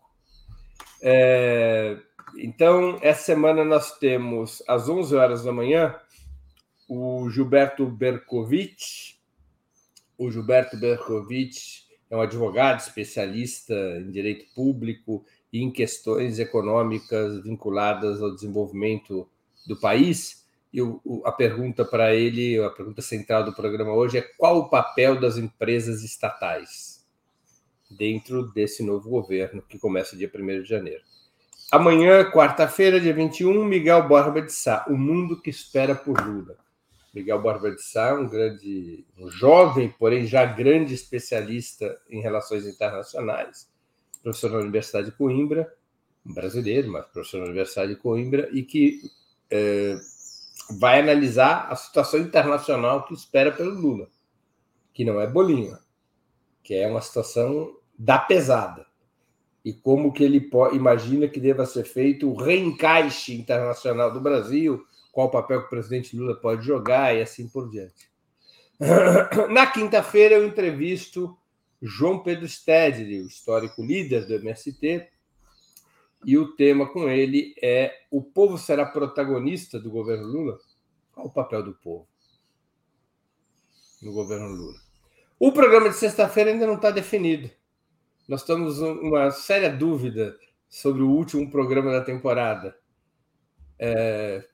É... 1.02 1.98
Então, 2.36 2.98
essa 3.02 3.22
semana 3.22 3.64
nós 3.64 3.98
temos, 3.98 4.62
às 4.66 4.88
11 4.88 5.14
horas 5.14 5.44
da 5.44 5.52
manhã, 5.52 5.94
o 6.88 7.30
Gilberto 7.30 7.86
Berkovitch. 7.86 9.14
O 10.18 10.30
Gilberto 10.30 10.76
Berkovitch 10.76 11.84
é 12.10 12.16
um 12.16 12.20
advogado 12.20 12.80
especialista 12.80 13.74
em 13.74 14.10
direito 14.10 14.52
público 14.54 15.24
e 15.52 15.62
em 15.62 15.70
questões 15.70 16.38
econômicas 16.38 17.42
vinculadas 17.42 18.20
ao 18.20 18.34
desenvolvimento 18.34 19.28
do 19.66 19.76
país. 19.76 20.44
E 20.72 20.80
a 21.24 21.32
pergunta 21.32 21.84
para 21.84 22.14
ele, 22.14 22.62
a 22.62 22.70
pergunta 22.70 23.02
central 23.02 23.44
do 23.44 23.54
programa 23.54 23.92
hoje 23.92 24.18
é 24.18 24.22
qual 24.22 24.58
o 24.58 24.68
papel 24.68 25.20
das 25.20 25.36
empresas 25.36 26.02
estatais 26.02 27.04
dentro 27.90 28.50
desse 28.52 28.82
novo 28.84 29.08
governo 29.10 29.62
que 29.62 29.78
começa 29.78 30.16
dia 30.16 30.30
1 30.32 30.62
de 30.62 30.68
janeiro. 30.68 31.02
Amanhã, 31.72 32.28
quarta-feira, 32.28 33.00
dia 33.00 33.14
21, 33.14 33.64
Miguel 33.64 34.08
Borba 34.08 34.42
de 34.42 34.52
Sá, 34.52 34.84
O 34.88 34.96
Mundo 34.96 35.40
que 35.40 35.50
Espera 35.50 35.94
por 35.94 36.20
Lula. 36.20 36.56
Miguel 37.14 37.40
Barba 37.40 37.70
de 37.70 37.80
Sá, 37.80 38.12
um 38.12 38.28
grande, 38.28 39.06
um 39.16 39.30
jovem, 39.30 39.88
porém 39.96 40.26
já 40.26 40.44
grande 40.44 40.94
especialista 40.94 41.96
em 42.08 42.20
relações 42.20 42.66
internacionais, 42.66 43.68
professor 44.20 44.50
da 44.50 44.58
Universidade 44.58 45.10
de 45.10 45.16
Coimbra, 45.16 45.72
um 46.26 46.34
brasileiro, 46.34 46.90
mas 46.90 47.06
professor 47.06 47.38
da 47.38 47.46
Universidade 47.46 47.94
de 47.94 48.00
Coimbra, 48.00 48.48
e 48.50 48.64
que 48.64 49.00
é, 49.48 49.96
vai 50.80 50.98
analisar 50.98 51.68
a 51.70 51.76
situação 51.76 52.18
internacional 52.18 53.04
que 53.04 53.14
espera 53.14 53.52
pelo 53.52 53.70
Lula, 53.70 54.08
que 54.92 55.04
não 55.04 55.20
é 55.20 55.26
bolinha, 55.28 55.78
que 56.64 56.74
é 56.74 56.88
uma 56.88 57.00
situação 57.00 57.76
da 57.96 58.18
pesada. 58.18 58.89
E 59.64 59.72
como 59.72 60.12
que 60.12 60.24
ele 60.24 60.48
imagina 60.72 61.28
que 61.28 61.38
deva 61.38 61.66
ser 61.66 61.84
feito 61.84 62.30
o 62.30 62.34
reencaixe 62.34 63.34
internacional 63.34 64.12
do 64.12 64.20
Brasil 64.20 64.84
qual 65.12 65.26
o 65.26 65.30
papel 65.30 65.60
que 65.60 65.66
o 65.66 65.70
presidente 65.70 66.16
Lula 66.16 66.34
pode 66.34 66.64
jogar 66.64 67.14
e 67.16 67.22
assim 67.22 67.48
por 67.48 67.68
diante. 67.68 68.10
Na 69.50 69.66
quinta-feira, 69.66 70.36
eu 70.36 70.46
entrevisto 70.46 71.36
João 71.82 72.22
Pedro 72.22 72.48
Stedley, 72.48 73.20
o 73.20 73.26
histórico 73.26 73.82
líder 73.82 74.26
do 74.26 74.34
MST, 74.34 75.08
e 76.24 76.38
o 76.38 76.54
tema 76.54 76.86
com 76.86 77.08
ele 77.08 77.54
é: 77.62 77.92
O 78.10 78.22
povo 78.22 78.58
será 78.58 78.84
protagonista 78.86 79.78
do 79.78 79.90
governo 79.90 80.26
Lula? 80.26 80.58
Qual 81.12 81.26
o 81.26 81.32
papel 81.32 81.62
do 81.62 81.74
povo 81.74 82.06
no 84.02 84.12
governo 84.12 84.48
Lula? 84.48 84.78
O 85.38 85.52
programa 85.52 85.88
de 85.88 85.96
sexta-feira 85.96 86.50
ainda 86.50 86.66
não 86.66 86.74
está 86.74 86.90
definido. 86.90 87.50
Nós 88.30 88.42
estamos 88.42 88.78
uma 88.78 89.32
séria 89.32 89.68
dúvida 89.68 90.38
sobre 90.68 91.02
o 91.02 91.10
último 91.10 91.50
programa 91.50 91.90
da 91.90 92.00
temporada. 92.00 92.78
É, 93.76 94.46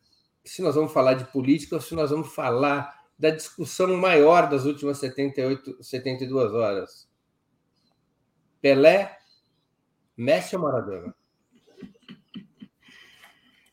se 0.42 0.62
nós 0.62 0.74
vamos 0.74 0.94
falar 0.94 1.12
de 1.12 1.26
política 1.26 1.74
ou 1.74 1.80
se 1.82 1.94
nós 1.94 2.10
vamos 2.10 2.34
falar 2.34 3.04
da 3.18 3.28
discussão 3.28 3.94
maior 3.98 4.48
das 4.48 4.64
últimas 4.64 4.96
78, 4.96 5.84
72 5.84 6.54
horas. 6.54 7.06
Pelé, 8.62 9.18
Messi 10.16 10.56
ou 10.56 10.62
Maradona? 10.62 11.14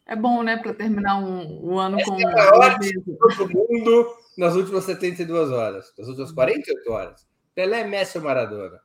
É 0.06 0.18
bom, 0.18 0.44
né, 0.44 0.58
para 0.58 0.74
terminar 0.74 1.18
um, 1.18 1.72
um 1.72 1.80
ano 1.80 1.98
Essa 1.98 2.12
com. 2.12 2.20
É 2.20 2.26
a 2.26 2.52
maior 2.52 2.78
discussão 2.78 3.48
do 3.48 3.54
mundo 3.54 4.18
nas 4.38 4.54
últimas 4.54 4.84
72 4.84 5.50
horas, 5.50 5.94
nas 5.98 6.10
últimas 6.10 6.34
48 6.34 6.92
horas. 6.92 7.26
Pelé, 7.56 7.86
Messi 7.86 8.18
ou 8.18 8.24
Maradona? 8.26 8.83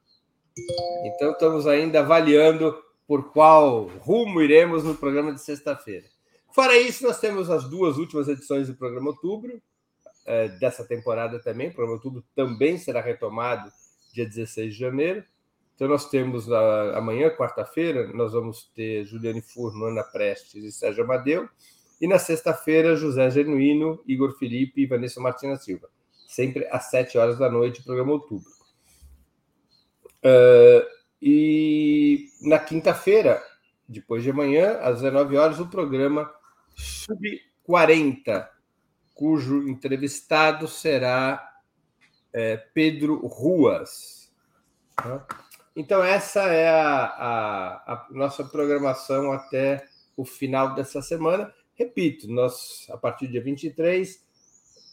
Então, 1.04 1.32
estamos 1.32 1.66
ainda 1.66 2.00
avaliando 2.00 2.76
por 3.06 3.32
qual 3.32 3.84
rumo 4.00 4.42
iremos 4.42 4.84
no 4.84 4.94
programa 4.94 5.32
de 5.32 5.40
sexta-feira. 5.40 6.06
Fora 6.54 6.76
isso, 6.76 7.04
nós 7.04 7.18
temos 7.18 7.48
as 7.50 7.64
duas 7.64 7.96
últimas 7.96 8.28
edições 8.28 8.68
do 8.68 8.74
programa 8.74 9.10
Outubro, 9.10 9.60
é, 10.26 10.48
dessa 10.48 10.84
temporada 10.84 11.38
também. 11.38 11.68
O 11.68 11.72
programa 11.72 11.96
Outubro 11.96 12.22
também 12.34 12.76
será 12.76 13.00
retomado 13.00 13.70
dia 14.12 14.26
16 14.26 14.74
de 14.74 14.78
janeiro. 14.78 15.24
Então, 15.74 15.88
nós 15.88 16.10
temos 16.10 16.50
amanhã, 16.50 17.30
quarta-feira, 17.30 18.08
nós 18.08 18.32
vamos 18.32 18.70
ter 18.74 19.04
Juliane 19.04 19.40
Furno, 19.40 19.86
Ana 19.86 20.02
Prestes 20.02 20.64
e 20.64 20.72
Sérgio 20.72 21.04
Amadeu. 21.04 21.48
E 22.00 22.06
na 22.06 22.18
sexta-feira, 22.18 22.96
José 22.96 23.30
Genuíno, 23.30 24.02
Igor 24.06 24.36
Felipe 24.38 24.82
e 24.82 24.86
Vanessa 24.86 25.20
Martina 25.20 25.56
Silva. 25.56 25.88
Sempre 26.26 26.66
às 26.70 26.90
sete 26.90 27.16
horas 27.16 27.38
da 27.38 27.48
noite, 27.48 27.82
programa 27.82 28.12
Outubro. 28.12 28.57
Uh, 30.24 30.86
e 31.20 32.28
na 32.42 32.58
quinta-feira, 32.58 33.42
depois 33.88 34.22
de 34.22 34.30
amanhã, 34.30 34.78
às 34.80 35.00
19 35.00 35.36
horas, 35.36 35.58
o 35.58 35.68
programa 35.68 36.32
Sub 36.76 37.40
40, 37.64 38.50
cujo 39.14 39.68
entrevistado 39.68 40.68
será 40.68 41.58
é, 42.32 42.56
Pedro 42.56 43.26
Ruas. 43.26 44.32
Tá? 44.94 45.26
Então, 45.74 46.02
essa 46.02 46.42
é 46.42 46.68
a, 46.68 47.04
a, 47.04 47.92
a, 47.92 48.06
nossa 48.10 48.44
programação 48.44 49.32
até 49.32 49.84
o 50.16 50.24
final 50.24 50.74
dessa 50.74 51.00
semana. 51.00 51.52
Repito, 51.74 52.28
nós, 52.28 52.86
a 52.90 52.96
partir 52.96 53.26
do 53.26 53.32
dia 53.32 53.42
23, 53.42 54.24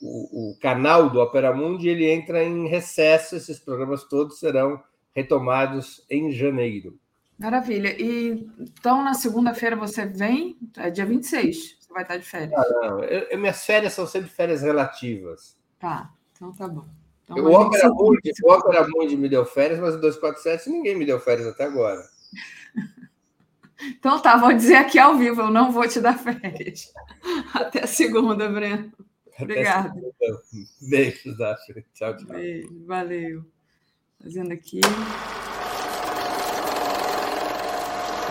o, 0.01 0.51
o 0.51 0.59
canal 0.59 1.09
do 1.09 1.19
Opera 1.19 1.53
Mundi 1.53 1.89
ele 1.89 2.09
entra 2.09 2.43
em 2.43 2.67
recesso, 2.67 3.35
esses 3.35 3.59
programas 3.59 4.03
todos 4.03 4.39
serão 4.39 4.81
retomados 5.15 6.05
em 6.09 6.31
janeiro. 6.31 6.99
Maravilha. 7.37 7.95
E 7.99 8.47
então 8.59 9.03
na 9.03 9.13
segunda-feira 9.13 9.75
você 9.75 10.05
vem, 10.05 10.57
é 10.77 10.89
dia 10.89 11.05
26, 11.05 11.77
você 11.79 11.93
vai 11.93 12.03
estar 12.03 12.17
de 12.17 12.25
férias. 12.25 12.53
Ah, 12.53 12.69
não, 12.81 13.03
eu, 13.03 13.21
eu, 13.29 13.37
minhas 13.39 13.65
férias 13.65 13.93
são 13.93 14.05
sempre 14.05 14.29
férias 14.29 14.61
relativas. 14.61 15.57
Tá, 15.79 16.11
então 16.33 16.51
tá 16.53 16.67
bom. 16.67 16.85
Então, 17.23 17.37
o, 17.37 17.53
Opera 17.53 17.89
Mundi, 17.89 18.31
o 18.43 18.51
Opera 18.51 18.87
Mundi 18.87 19.17
me 19.17 19.27
deu 19.27 19.45
férias, 19.45 19.79
mas 19.79 19.95
o 19.95 19.99
247 19.99 20.69
ninguém 20.69 20.95
me 20.95 21.05
deu 21.05 21.19
férias 21.19 21.47
até 21.47 21.63
agora. 21.63 22.01
então 23.97 24.19
tá, 24.19 24.37
vou 24.37 24.53
dizer 24.53 24.75
aqui 24.75 24.99
ao 24.99 25.17
vivo, 25.17 25.41
eu 25.41 25.51
não 25.51 25.71
vou 25.71 25.87
te 25.87 25.99
dar 25.99 26.17
férias. 26.17 26.93
Até 27.53 27.87
segunda, 27.87 28.47
Breno. 28.47 28.91
Obrigada. 29.39 29.93
Beijos, 30.81 31.37
Daphne. 31.37 31.83
Tchau, 31.93 32.15
tchau. 32.15 32.27
Beijo, 32.27 32.85
valeu. 32.85 33.43
Fazendo 34.21 34.51
aqui. 34.51 34.81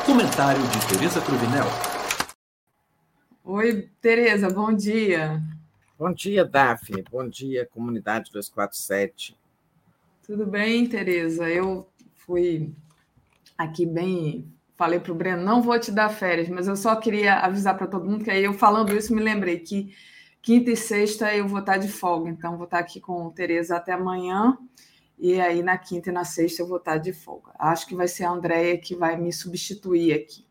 Comentário 0.04 0.62
de 0.62 0.88
Tereza 0.88 1.20
Cruvinel. 1.20 1.66
Oi, 3.44 3.88
Tereza, 4.00 4.50
bom 4.50 4.72
dia. 4.72 5.40
Bom 5.98 6.12
dia, 6.12 6.44
Daphne. 6.44 7.04
Bom 7.10 7.28
dia, 7.28 7.68
comunidade 7.72 8.30
247. 8.32 9.36
Tudo 10.26 10.46
bem, 10.46 10.86
Tereza? 10.88 11.48
Eu 11.48 11.88
fui 12.14 12.72
aqui 13.56 13.86
bem. 13.86 14.52
Falei 14.76 14.98
para 14.98 15.12
o 15.12 15.14
Breno, 15.14 15.44
não 15.44 15.62
vou 15.62 15.78
te 15.78 15.92
dar 15.92 16.08
férias, 16.08 16.48
mas 16.48 16.66
eu 16.66 16.74
só 16.74 16.96
queria 16.96 17.38
avisar 17.38 17.76
para 17.76 17.86
todo 17.86 18.04
mundo 18.04 18.24
que 18.24 18.30
aí 18.30 18.42
eu 18.42 18.52
falando 18.52 18.96
isso 18.96 19.14
me 19.14 19.22
lembrei 19.22 19.60
que 19.60 19.94
quinta 20.42 20.70
e 20.70 20.76
sexta 20.76 21.32
eu 21.32 21.46
vou 21.46 21.60
estar 21.60 21.76
de 21.76 21.86
folga, 21.86 22.28
então 22.28 22.56
vou 22.56 22.64
estar 22.64 22.80
aqui 22.80 23.00
com 23.00 23.30
Tereza 23.30 23.76
até 23.76 23.92
amanhã 23.92 24.58
e 25.18 25.40
aí 25.40 25.62
na 25.62 25.78
quinta 25.78 26.10
e 26.10 26.12
na 26.12 26.24
sexta 26.24 26.62
eu 26.62 26.66
vou 26.66 26.78
estar 26.78 26.98
de 26.98 27.12
folga. 27.12 27.52
Acho 27.58 27.86
que 27.86 27.94
vai 27.94 28.08
ser 28.08 28.24
a 28.24 28.30
Andréia 28.30 28.78
que 28.78 28.94
vai 28.94 29.16
me 29.16 29.32
substituir 29.32 30.12
aqui. 30.12 30.44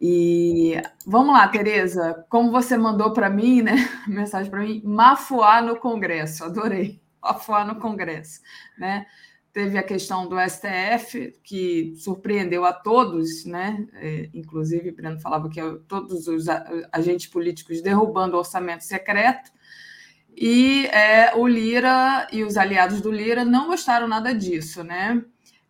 E 0.00 0.80
vamos 1.04 1.34
lá, 1.34 1.48
Tereza, 1.48 2.24
como 2.28 2.52
você 2.52 2.76
mandou 2.76 3.12
para 3.12 3.28
mim, 3.28 3.62
né? 3.62 3.74
Mensagem 4.06 4.50
para 4.50 4.60
mim, 4.60 4.80
mafuar 4.84 5.62
no 5.62 5.78
Congresso, 5.78 6.44
adorei. 6.44 7.00
Mafuar 7.20 7.66
no 7.66 7.80
Congresso, 7.80 8.40
né? 8.78 9.06
Teve 9.52 9.76
a 9.76 9.82
questão 9.82 10.28
do 10.28 10.36
STF, 10.38 11.36
que 11.42 11.94
surpreendeu 11.96 12.64
a 12.64 12.72
todos, 12.72 13.44
né? 13.44 13.88
É, 13.94 14.30
inclusive, 14.32 14.92
Breno 14.92 15.18
falava 15.18 15.48
que 15.48 15.60
todos 15.88 16.28
os 16.28 16.46
agentes 16.92 17.26
políticos 17.26 17.82
derrubando 17.82 18.36
o 18.36 18.38
orçamento 18.38 18.84
secreto. 18.84 19.50
E 20.40 20.86
é, 20.86 21.34
o 21.34 21.48
Lira 21.48 22.28
e 22.30 22.44
os 22.44 22.56
aliados 22.56 23.00
do 23.00 23.10
Lira 23.10 23.44
não 23.44 23.66
gostaram 23.66 24.06
nada 24.06 24.32
disso, 24.32 24.84
né? 24.84 25.20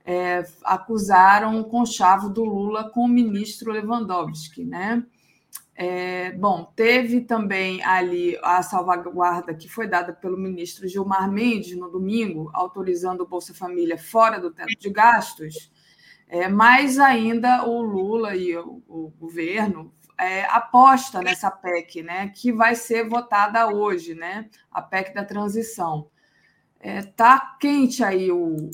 É, 0.05 0.45
acusaram 0.63 1.59
o 1.59 1.65
conchavo 1.65 2.29
do 2.29 2.45
Lula 2.45 2.91
com 2.91 3.01
o 3.01 3.09
ministro 3.09 3.73
Lewandowski, 3.73 4.67
né? 4.67 5.03
É, 5.75 6.33
bom, 6.33 6.71
teve 6.77 7.23
também 7.23 7.83
ali 7.83 8.39
a 8.43 8.63
salvaguarda 8.63 9.55
que 9.55 9.69
foi 9.71 9.87
dada 9.87 10.13
pelo 10.13 10.37
ministro 10.37 10.87
Gilmar 10.87 11.33
Mendes 11.33 11.75
no 11.75 11.89
domingo, 11.89 12.51
autorizando 12.53 13.23
o 13.23 13.27
Bolsa 13.27 13.55
Família 13.55 13.97
fora 13.97 14.39
do 14.39 14.51
teto 14.51 14.79
de 14.79 14.91
gastos, 14.91 15.73
é, 16.29 16.47
mas 16.47 16.99
ainda 16.99 17.65
o 17.67 17.81
Lula 17.81 18.37
e 18.37 18.55
o, 18.55 18.83
o 18.87 19.13
governo 19.19 19.95
é, 20.19 20.45
aposta 20.47 21.23
nessa 21.23 21.51
PEC, 21.51 22.03
né, 22.03 22.29
que 22.29 22.53
vai 22.53 22.75
ser 22.75 23.09
votada 23.09 23.69
hoje, 23.69 24.15
né, 24.15 24.51
a 24.71 24.83
PEC 24.83 25.15
da 25.15 25.25
transição. 25.25 26.11
É, 26.81 27.03
tá 27.03 27.57
quente 27.61 28.03
aí 28.05 28.31
o, 28.31 28.71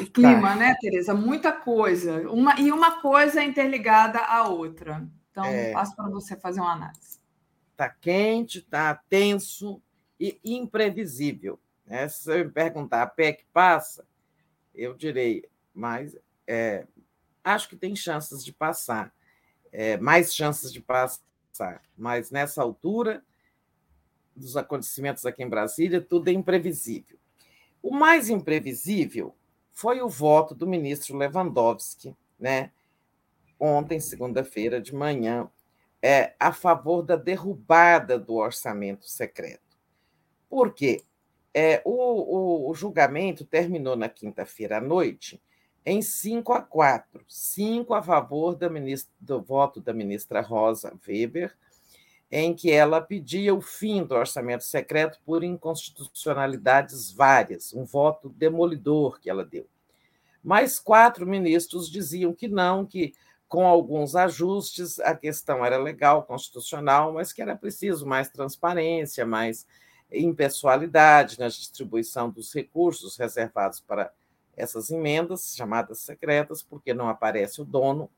o 0.00 0.06
clima, 0.12 0.48
tá. 0.48 0.56
né, 0.56 0.74
Tereza? 0.80 1.14
Muita 1.14 1.52
coisa. 1.52 2.28
Uma, 2.30 2.58
e 2.60 2.70
uma 2.72 3.00
coisa 3.00 3.42
interligada 3.42 4.18
à 4.18 4.48
outra. 4.48 5.06
Então, 5.30 5.44
é... 5.44 5.72
passo 5.72 5.94
para 5.94 6.08
você 6.08 6.36
fazer 6.36 6.60
uma 6.60 6.72
análise. 6.72 7.18
Está 7.72 7.88
quente, 7.88 8.58
está 8.58 8.94
tenso 9.08 9.82
e 10.18 10.40
imprevisível. 10.44 11.60
Né? 11.84 12.08
Se 12.08 12.24
você 12.24 12.44
me 12.44 12.50
perguntar, 12.50 13.02
a 13.02 13.06
PEC 13.06 13.44
passa? 13.52 14.06
Eu 14.74 14.94
direi, 14.94 15.44
mas 15.74 16.16
é, 16.46 16.86
acho 17.42 17.68
que 17.68 17.76
tem 17.76 17.94
chances 17.94 18.44
de 18.44 18.52
passar 18.52 19.12
é, 19.76 19.98
mais 19.98 20.34
chances 20.34 20.72
de 20.72 20.80
passar. 20.80 21.82
Mas 21.96 22.30
nessa 22.30 22.62
altura 22.62 23.22
dos 24.34 24.56
acontecimentos 24.56 25.26
aqui 25.26 25.42
em 25.42 25.48
Brasília, 25.48 26.00
tudo 26.00 26.28
é 26.28 26.32
imprevisível. 26.32 27.18
O 27.82 27.94
mais 27.94 28.30
imprevisível 28.30 29.36
foi 29.72 30.00
o 30.00 30.08
voto 30.08 30.54
do 30.54 30.66
ministro 30.66 31.16
Lewandowski, 31.18 32.16
né? 32.40 32.70
Ontem, 33.60 34.00
segunda-feira 34.00 34.80
de 34.80 34.94
manhã, 34.94 35.48
é, 36.02 36.34
a 36.40 36.52
favor 36.52 37.02
da 37.02 37.16
derrubada 37.16 38.18
do 38.18 38.34
orçamento 38.34 39.06
secreto. 39.06 39.76
Por 40.48 40.72
quê? 40.72 41.02
É, 41.52 41.82
o, 41.84 41.90
o, 41.90 42.70
o 42.70 42.74
julgamento 42.74 43.44
terminou 43.44 43.94
na 43.94 44.08
quinta-feira 44.08 44.78
à 44.78 44.80
noite 44.80 45.40
em 45.86 46.02
5 46.02 46.52
a 46.52 46.60
4, 46.60 47.24
5 47.28 47.94
a 47.94 48.02
favor 48.02 48.58
ministra, 48.68 49.14
do 49.20 49.40
voto 49.40 49.80
da 49.80 49.94
ministra 49.94 50.40
Rosa 50.40 50.92
Weber, 51.06 51.56
em 52.28 52.52
que 52.52 52.72
ela 52.72 53.00
pedia 53.00 53.54
o 53.54 53.60
fim 53.60 54.02
do 54.02 54.16
orçamento 54.16 54.64
secreto 54.64 55.20
por 55.24 55.44
inconstitucionalidades 55.44 57.12
várias, 57.12 57.72
um 57.72 57.84
voto 57.84 58.28
demolidor 58.28 59.20
que 59.20 59.30
ela 59.30 59.44
deu. 59.44 59.68
Mais 60.42 60.80
quatro 60.80 61.24
ministros 61.24 61.88
diziam 61.88 62.34
que 62.34 62.48
não, 62.48 62.84
que 62.84 63.14
com 63.48 63.64
alguns 63.64 64.16
ajustes 64.16 64.98
a 64.98 65.14
questão 65.14 65.64
era 65.64 65.78
legal, 65.78 66.24
constitucional, 66.24 67.12
mas 67.12 67.32
que 67.32 67.40
era 67.40 67.54
preciso 67.54 68.04
mais 68.04 68.28
transparência, 68.28 69.24
mais 69.24 69.64
impessoalidade 70.10 71.38
na 71.38 71.46
distribuição 71.46 72.28
dos 72.28 72.52
recursos 72.52 73.16
reservados 73.16 73.78
para 73.78 74.12
essas 74.56 74.90
emendas, 74.90 75.54
chamadas 75.54 76.00
secretas, 76.00 76.62
porque 76.62 76.94
não 76.94 77.08
aparece 77.08 77.60
o 77.60 77.64
dono. 77.64 78.10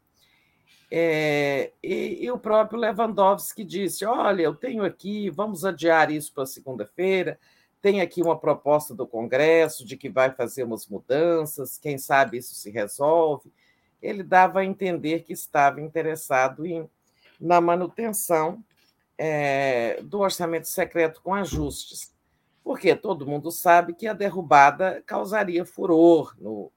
É, 0.90 1.72
e, 1.82 2.24
e, 2.24 2.30
o 2.30 2.38
próprio 2.38 2.78
Lewandowski 2.78 3.64
disse: 3.64 4.04
Olha, 4.06 4.42
eu 4.42 4.54
tenho 4.54 4.84
aqui, 4.84 5.28
vamos 5.28 5.64
adiar 5.64 6.10
isso 6.10 6.32
para 6.32 6.46
segunda-feira, 6.46 7.38
tem 7.82 8.00
aqui 8.00 8.22
uma 8.22 8.38
proposta 8.38 8.94
do 8.94 9.06
Congresso 9.06 9.84
de 9.84 9.96
que 9.96 10.08
vai 10.08 10.30
fazer 10.32 10.64
umas 10.64 10.86
mudanças, 10.86 11.76
quem 11.76 11.98
sabe 11.98 12.38
isso 12.38 12.54
se 12.54 12.70
resolve. 12.70 13.52
Ele 14.00 14.22
dava 14.22 14.60
a 14.60 14.64
entender 14.64 15.20
que 15.20 15.32
estava 15.32 15.80
interessado 15.80 16.64
em, 16.64 16.88
na 17.38 17.60
manutenção 17.60 18.64
é, 19.18 20.00
do 20.02 20.20
orçamento 20.20 20.68
secreto 20.68 21.20
com 21.20 21.34
ajustes, 21.34 22.14
porque 22.68 22.94
todo 22.94 23.26
mundo 23.26 23.50
sabe 23.50 23.94
que 23.94 24.06
a 24.06 24.12
derrubada 24.12 25.02
causaria 25.06 25.64
furor 25.64 26.36
no, 26.38 26.70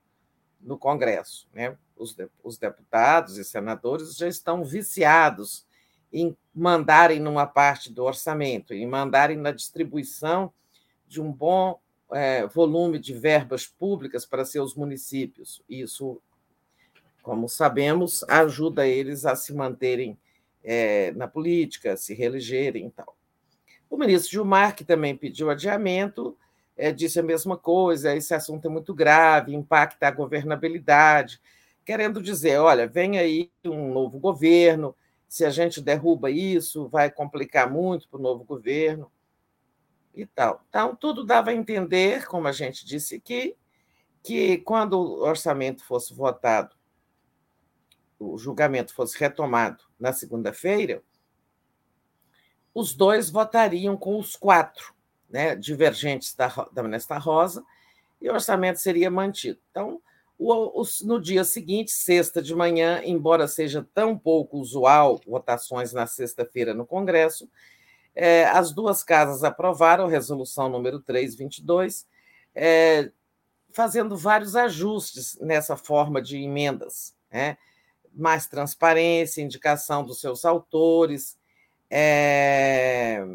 no 0.61 0.77
Congresso. 0.77 1.49
Né? 1.53 1.77
Os, 1.97 2.15
os 2.41 2.57
deputados 2.57 3.37
e 3.37 3.43
senadores 3.43 4.15
já 4.15 4.25
estão 4.25 4.63
viciados 4.63 5.67
em 6.09 6.33
mandarem 6.55 7.19
numa 7.19 7.45
parte 7.45 7.91
do 7.91 8.05
orçamento, 8.05 8.73
em 8.73 8.87
mandarem 8.87 9.35
na 9.35 9.51
distribuição 9.51 10.53
de 11.09 11.21
um 11.21 11.29
bom 11.29 11.77
é, 12.13 12.47
volume 12.47 12.97
de 12.97 13.13
verbas 13.13 13.67
públicas 13.67 14.25
para 14.25 14.45
seus 14.45 14.73
municípios. 14.73 15.61
Isso, 15.67 16.21
como 17.21 17.49
sabemos, 17.49 18.23
ajuda 18.29 18.87
eles 18.87 19.25
a 19.25 19.35
se 19.35 19.53
manterem 19.53 20.17
é, 20.63 21.11
na 21.11 21.27
política, 21.27 21.97
se 21.97 22.13
reelegerem 22.13 22.87
e 22.87 22.91
tal. 22.91 23.17
O 23.91 23.97
ministro 23.97 24.31
Gilmar, 24.31 24.73
que 24.73 24.85
também 24.85 25.17
pediu 25.17 25.49
adiamento, 25.49 26.37
é, 26.77 26.93
disse 26.93 27.19
a 27.19 27.23
mesma 27.23 27.57
coisa: 27.57 28.15
esse 28.15 28.33
assunto 28.33 28.65
é 28.65 28.69
muito 28.69 28.93
grave, 28.93 29.53
impacta 29.53 30.07
a 30.07 30.11
governabilidade, 30.11 31.41
querendo 31.83 32.21
dizer: 32.21 32.57
olha, 32.57 32.87
vem 32.87 33.19
aí 33.19 33.51
um 33.65 33.91
novo 33.91 34.17
governo, 34.17 34.95
se 35.27 35.43
a 35.43 35.49
gente 35.49 35.81
derruba 35.81 36.31
isso, 36.31 36.87
vai 36.87 37.11
complicar 37.11 37.69
muito 37.69 38.07
para 38.07 38.17
o 38.17 38.23
novo 38.23 38.45
governo 38.45 39.11
e 40.15 40.25
tal. 40.25 40.63
Então, 40.69 40.95
tudo 40.95 41.25
dava 41.25 41.49
a 41.49 41.53
entender, 41.53 42.25
como 42.27 42.47
a 42.47 42.53
gente 42.53 42.85
disse 42.85 43.15
aqui, 43.15 43.57
que 44.23 44.59
quando 44.59 44.93
o 44.93 45.21
orçamento 45.21 45.83
fosse 45.83 46.13
votado, 46.13 46.77
o 48.17 48.37
julgamento 48.37 48.93
fosse 48.93 49.19
retomado 49.19 49.83
na 49.99 50.13
segunda-feira, 50.13 51.03
os 52.73 52.93
dois 52.93 53.29
votariam 53.29 53.97
com 53.97 54.17
os 54.19 54.35
quatro 54.35 54.93
né, 55.29 55.55
divergentes 55.55 56.35
da, 56.35 56.47
da 56.71 56.83
Nesta 56.83 57.17
Rosa 57.17 57.63
e 58.21 58.29
o 58.29 58.33
orçamento 58.33 58.79
seria 58.79 59.09
mantido. 59.09 59.59
Então, 59.71 60.01
o, 60.37 60.83
no 61.03 61.21
dia 61.21 61.43
seguinte, 61.43 61.91
sexta 61.91 62.41
de 62.41 62.55
manhã, 62.55 63.01
embora 63.03 63.47
seja 63.47 63.87
tão 63.93 64.17
pouco 64.17 64.57
usual 64.57 65.19
votações 65.25 65.93
na 65.93 66.07
sexta-feira 66.07 66.73
no 66.73 66.85
Congresso, 66.85 67.49
é, 68.15 68.45
as 68.45 68.71
duas 68.71 69.03
casas 69.03 69.43
aprovaram 69.43 70.05
a 70.05 70.09
resolução 70.09 70.67
número 70.67 70.99
322, 70.99 72.07
é, 72.53 73.11
fazendo 73.71 74.17
vários 74.17 74.55
ajustes 74.55 75.37
nessa 75.39 75.77
forma 75.77 76.21
de 76.21 76.37
emendas, 76.37 77.15
né? 77.31 77.57
mais 78.13 78.47
transparência, 78.47 79.41
indicação 79.41 80.03
dos 80.03 80.19
seus 80.19 80.43
autores, 80.43 81.37
é, 81.91 83.27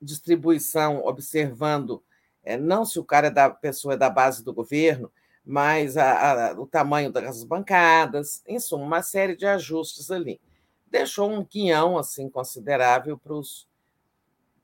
distribuição, 0.00 1.02
observando 1.04 2.04
é, 2.44 2.58
não 2.58 2.84
se 2.84 2.98
o 2.98 3.04
cara 3.04 3.28
é 3.28 3.30
da 3.30 3.48
pessoa 3.48 3.94
é 3.94 3.96
da 3.96 4.10
base 4.10 4.44
do 4.44 4.52
governo, 4.52 5.10
mas 5.44 5.96
a, 5.96 6.50
a, 6.50 6.60
o 6.60 6.66
tamanho 6.66 7.10
das 7.10 7.42
bancadas, 7.42 8.42
em 8.46 8.60
suma, 8.60 8.84
uma 8.84 9.02
série 9.02 9.34
de 9.34 9.46
ajustes 9.46 10.10
ali. 10.10 10.38
Deixou 10.86 11.30
um 11.30 11.44
quinhão 11.44 11.96
assim 11.96 12.28
considerável 12.28 13.18
para 13.18 13.32
os 13.34 13.66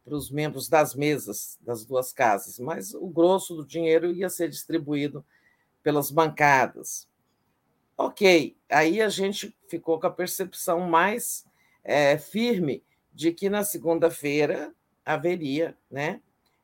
para 0.02 0.14
os 0.16 0.30
membros 0.30 0.68
das 0.68 0.94
mesas 0.94 1.58
das 1.60 1.84
duas 1.84 2.12
casas, 2.12 2.58
mas 2.58 2.94
o 2.94 3.06
grosso 3.06 3.54
do 3.54 3.66
dinheiro 3.66 4.10
ia 4.10 4.28
ser 4.28 4.48
distribuído 4.48 5.24
pelas 5.82 6.10
bancadas. 6.10 7.06
Ok, 7.96 8.56
aí 8.68 9.00
a 9.02 9.08
gente 9.08 9.54
ficou 9.68 10.00
com 10.00 10.06
a 10.06 10.10
percepção 10.10 10.80
mais 10.80 11.44
é, 11.84 12.16
firme 12.16 12.82
de 13.12 13.32
que 13.32 13.50
na 13.50 13.64
segunda-feira 13.64 14.72
haveria 15.04 15.76
né, 15.90 16.20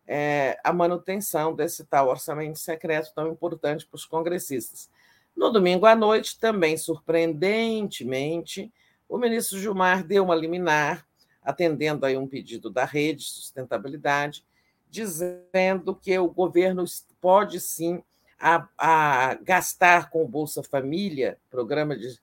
é, 0.06 0.58
a 0.62 0.72
manutenção 0.72 1.54
desse 1.54 1.84
tal 1.84 2.08
orçamento 2.08 2.58
secreto 2.58 3.12
tão 3.14 3.28
importante 3.30 3.86
para 3.86 3.96
os 3.96 4.04
congressistas. 4.04 4.90
No 5.36 5.50
domingo 5.50 5.84
à 5.86 5.94
noite, 5.94 6.38
também 6.38 6.76
surpreendentemente, 6.76 8.72
o 9.08 9.18
ministro 9.18 9.58
Gilmar 9.58 10.04
deu 10.04 10.24
uma 10.24 10.34
liminar 10.34 11.06
atendendo 11.46 12.04
aí 12.04 12.16
um 12.16 12.26
pedido 12.26 12.68
da 12.68 12.84
Rede 12.84 13.22
Sustentabilidade, 13.22 14.44
dizendo 14.90 15.94
que 15.94 16.18
o 16.18 16.28
governo 16.28 16.84
pode 17.20 17.60
sim 17.60 18.02
a, 18.38 18.68
a 18.76 19.34
gastar 19.34 20.10
com 20.10 20.24
o 20.24 20.28
Bolsa 20.28 20.62
Família, 20.64 21.38
programa 21.48 21.96
de 21.96 22.18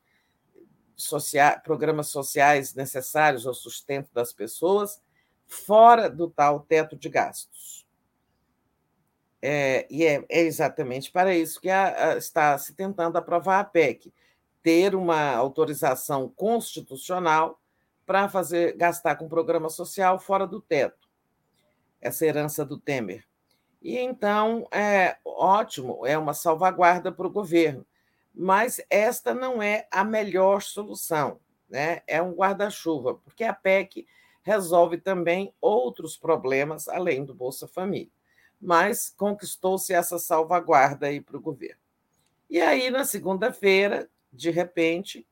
programas 1.64 2.08
sociais 2.08 2.74
necessários 2.74 3.46
ao 3.46 3.54
sustento 3.54 4.10
das 4.14 4.34
pessoas, 4.34 5.02
fora 5.48 6.10
do 6.10 6.30
tal 6.30 6.62
teto 6.62 6.96
de 6.96 7.10
gastos. 7.10 7.86
É, 9.42 9.86
e 9.90 10.06
é, 10.06 10.24
é, 10.30 10.42
exatamente 10.42 11.12
para 11.12 11.36
isso 11.36 11.60
que 11.60 11.70
a, 11.70 12.12
a, 12.12 12.18
está 12.18 12.58
se 12.58 12.74
tentando 12.74 13.18
aprovar 13.18 13.60
a 13.60 13.64
PEC, 13.66 14.14
ter 14.62 14.96
uma 14.96 15.36
autorização 15.36 16.30
constitucional 16.30 17.60
para 18.06 18.30
fazer 18.30 18.78
gastar 18.78 19.18
com 19.18 19.28
programa 19.28 19.70
social 19.70 20.18
fora 20.18 20.48
do 20.48 20.62
teto, 20.62 21.10
essa 22.00 22.26
herança 22.26 22.66
do 22.66 22.80
Temer. 22.80 23.26
E 23.82 23.98
então 23.98 24.66
é 24.72 25.18
ótimo, 25.26 26.06
é 26.08 26.18
uma 26.18 26.34
salvaguarda 26.34 27.12
para 27.12 27.28
o 27.28 27.32
governo, 27.32 27.86
mas 28.34 28.82
esta 28.90 29.34
não 29.34 29.62
é 29.62 29.88
a 29.92 30.04
melhor 30.04 30.62
solução, 30.62 31.40
né? 31.70 32.02
É 32.08 32.22
um 32.22 32.34
guarda-chuva, 32.34 33.16
porque 33.16 33.44
a 33.44 33.54
PEC 33.54 34.08
resolve 34.42 34.98
também 34.98 35.54
outros 35.62 36.18
problemas 36.18 36.88
além 36.88 37.24
do 37.24 37.34
Bolsa 37.34 37.68
Família. 37.68 38.12
Mas 38.60 39.14
conquistou-se 39.16 39.94
essa 39.94 40.18
salvaguarda 40.18 41.08
aí 41.08 41.22
para 41.22 41.38
o 41.38 41.42
governo. 41.42 41.82
E 42.50 42.62
aí, 42.62 42.90
na 42.90 43.06
segunda-feira, 43.06 44.10
de 44.32 44.50
repente, 44.50 45.26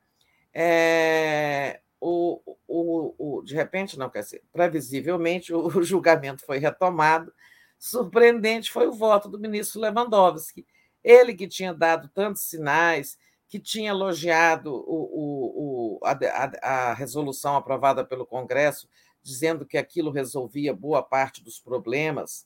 é, 0.53 1.81
o, 1.99 2.41
o, 2.67 3.13
o, 3.17 3.41
de 3.43 3.53
repente, 3.53 3.97
não 3.97 4.09
quer 4.09 4.21
dizer, 4.21 4.43
previsivelmente, 4.51 5.53
o, 5.53 5.67
o 5.77 5.83
julgamento 5.83 6.45
foi 6.45 6.57
retomado. 6.57 7.33
Surpreendente 7.77 8.71
foi 8.71 8.87
o 8.87 8.93
voto 8.93 9.27
do 9.27 9.39
ministro 9.39 9.81
Lewandowski. 9.81 10.65
Ele 11.03 11.33
que 11.33 11.47
tinha 11.47 11.73
dado 11.73 12.07
tantos 12.09 12.43
sinais, 12.43 13.17
que 13.49 13.59
tinha 13.59 13.89
elogiado 13.89 14.73
o, 14.73 15.97
o, 15.97 15.99
a, 16.03 16.11
a, 16.11 16.89
a 16.89 16.93
resolução 16.93 17.55
aprovada 17.55 18.03
pelo 18.05 18.25
Congresso, 18.25 18.87
dizendo 19.21 19.65
que 19.65 19.77
aquilo 19.77 20.11
resolvia 20.11 20.73
boa 20.73 21.03
parte 21.03 21.43
dos 21.43 21.59
problemas 21.59 22.45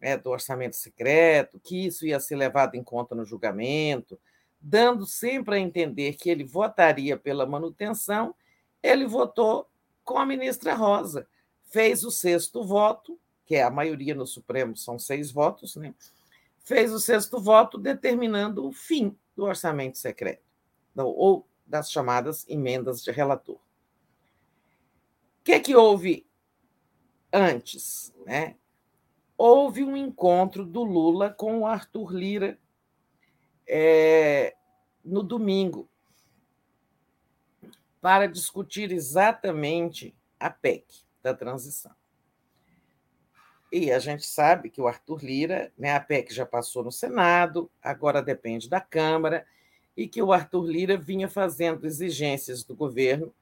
é, 0.00 0.16
do 0.16 0.30
orçamento 0.30 0.76
secreto, 0.76 1.60
que 1.60 1.86
isso 1.86 2.06
ia 2.06 2.20
ser 2.20 2.36
levado 2.36 2.74
em 2.74 2.82
conta 2.82 3.14
no 3.14 3.24
julgamento, 3.24 4.18
dando 4.60 5.06
sempre 5.06 5.56
a 5.56 5.58
entender 5.58 6.14
que 6.14 6.30
ele 6.30 6.44
votaria 6.44 7.16
pela 7.16 7.46
manutenção 7.46 8.34
ele 8.86 9.06
votou 9.06 9.68
com 10.04 10.18
a 10.18 10.26
ministra 10.26 10.74
Rosa. 10.74 11.26
Fez 11.64 12.04
o 12.04 12.10
sexto 12.10 12.62
voto, 12.62 13.18
que 13.44 13.56
é 13.56 13.62
a 13.62 13.70
maioria 13.70 14.14
no 14.14 14.26
Supremo, 14.26 14.76
são 14.76 14.98
seis 14.98 15.30
votos, 15.30 15.76
né? 15.76 15.94
Fez 16.66 16.92
o 16.92 16.98
sexto 16.98 17.38
voto 17.38 17.78
determinando 17.78 18.66
o 18.66 18.72
fim 18.72 19.16
do 19.36 19.44
orçamento 19.44 19.98
secreto, 19.98 20.42
ou 20.96 21.48
das 21.64 21.92
chamadas 21.92 22.44
emendas 22.48 23.04
de 23.04 23.12
relator. 23.12 23.54
O 23.54 23.60
que, 25.44 25.52
é 25.52 25.60
que 25.60 25.76
houve 25.76 26.28
antes? 27.32 28.12
Né? 28.26 28.56
Houve 29.38 29.84
um 29.84 29.96
encontro 29.96 30.66
do 30.66 30.82
Lula 30.82 31.30
com 31.30 31.60
o 31.60 31.66
Arthur 31.66 32.12
Lira 32.12 32.58
é, 33.64 34.56
no 35.04 35.22
domingo, 35.22 35.88
para 38.00 38.26
discutir 38.26 38.90
exatamente 38.90 40.16
a 40.40 40.50
PEC 40.50 40.84
da 41.22 41.32
transição. 41.32 41.95
E 43.72 43.90
a 43.90 43.98
gente 43.98 44.26
sabe 44.26 44.70
que 44.70 44.80
o 44.80 44.86
Arthur 44.86 45.24
Lira, 45.24 45.72
né, 45.76 45.94
a 45.94 46.00
PEC 46.00 46.32
já 46.32 46.46
passou 46.46 46.84
no 46.84 46.92
Senado, 46.92 47.70
agora 47.82 48.22
depende 48.22 48.68
da 48.68 48.80
Câmara, 48.80 49.44
e 49.96 50.06
que 50.06 50.22
o 50.22 50.32
Arthur 50.32 50.66
Lira 50.66 50.96
vinha 50.96 51.28
fazendo 51.28 51.86
exigências 51.86 52.62
do 52.62 52.76
governo 52.76 53.32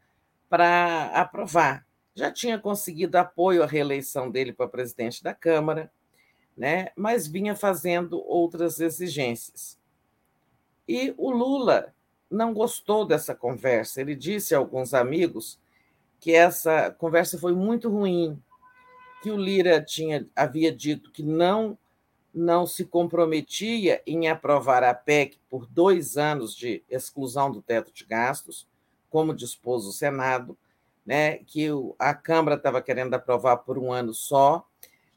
para 0.48 1.06
aprovar. 1.06 1.86
Já 2.14 2.30
tinha 2.30 2.58
conseguido 2.58 3.18
apoio 3.18 3.62
à 3.62 3.66
reeleição 3.66 4.30
dele 4.30 4.52
para 4.52 4.68
presidente 4.68 5.22
da 5.22 5.34
Câmara, 5.34 5.90
né, 6.56 6.90
mas 6.96 7.26
vinha 7.26 7.54
fazendo 7.54 8.22
outras 8.26 8.80
exigências. 8.80 9.78
E 10.86 11.12
o 11.16 11.30
Lula 11.30 11.92
não 12.30 12.52
gostou 12.52 13.04
dessa 13.04 13.34
conversa. 13.34 14.00
Ele 14.00 14.14
disse 14.14 14.54
a 14.54 14.58
alguns 14.58 14.94
amigos 14.94 15.58
que 16.20 16.32
essa 16.32 16.90
conversa 16.90 17.38
foi 17.38 17.54
muito 17.54 17.90
ruim, 17.90 18.40
que 19.24 19.30
o 19.30 19.38
Lira 19.38 19.80
tinha, 19.80 20.28
havia 20.36 20.70
dito 20.70 21.10
que 21.10 21.22
não, 21.22 21.78
não 22.34 22.66
se 22.66 22.84
comprometia 22.84 24.02
em 24.06 24.28
aprovar 24.28 24.84
a 24.84 24.92
PEC 24.92 25.38
por 25.48 25.64
dois 25.64 26.18
anos 26.18 26.54
de 26.54 26.84
exclusão 26.90 27.50
do 27.50 27.62
teto 27.62 27.90
de 27.90 28.04
gastos, 28.04 28.68
como 29.08 29.34
dispôs 29.34 29.86
o 29.86 29.92
Senado, 29.92 30.58
né, 31.06 31.38
que 31.38 31.68
a 31.98 32.12
Câmara 32.12 32.58
estava 32.58 32.82
querendo 32.82 33.14
aprovar 33.14 33.56
por 33.56 33.78
um 33.78 33.90
ano 33.90 34.12
só, 34.12 34.68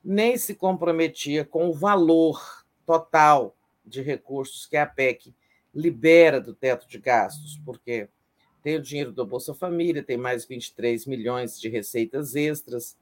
nem 0.01 0.38
se 0.38 0.55
comprometia 0.55 1.43
com 1.43 1.67
o 1.67 1.73
valor 1.73 2.63
total 2.85 3.57
de 3.85 4.01
recursos 4.01 4.65
que 4.65 4.77
a 4.77 4.85
PEC 4.85 5.35
libera 5.75 6.39
do 6.39 6.53
teto 6.53 6.88
de 6.88 6.97
gastos, 6.97 7.59
porque 7.65 8.07
tem 8.63 8.77
o 8.77 8.81
dinheiro 8.81 9.11
do 9.11 9.25
Bolsa 9.25 9.53
Família, 9.53 10.01
tem 10.01 10.15
mais 10.15 10.45
23 10.45 11.05
milhões 11.05 11.59
de 11.59 11.67
receitas 11.67 12.35
extras. 12.35 12.95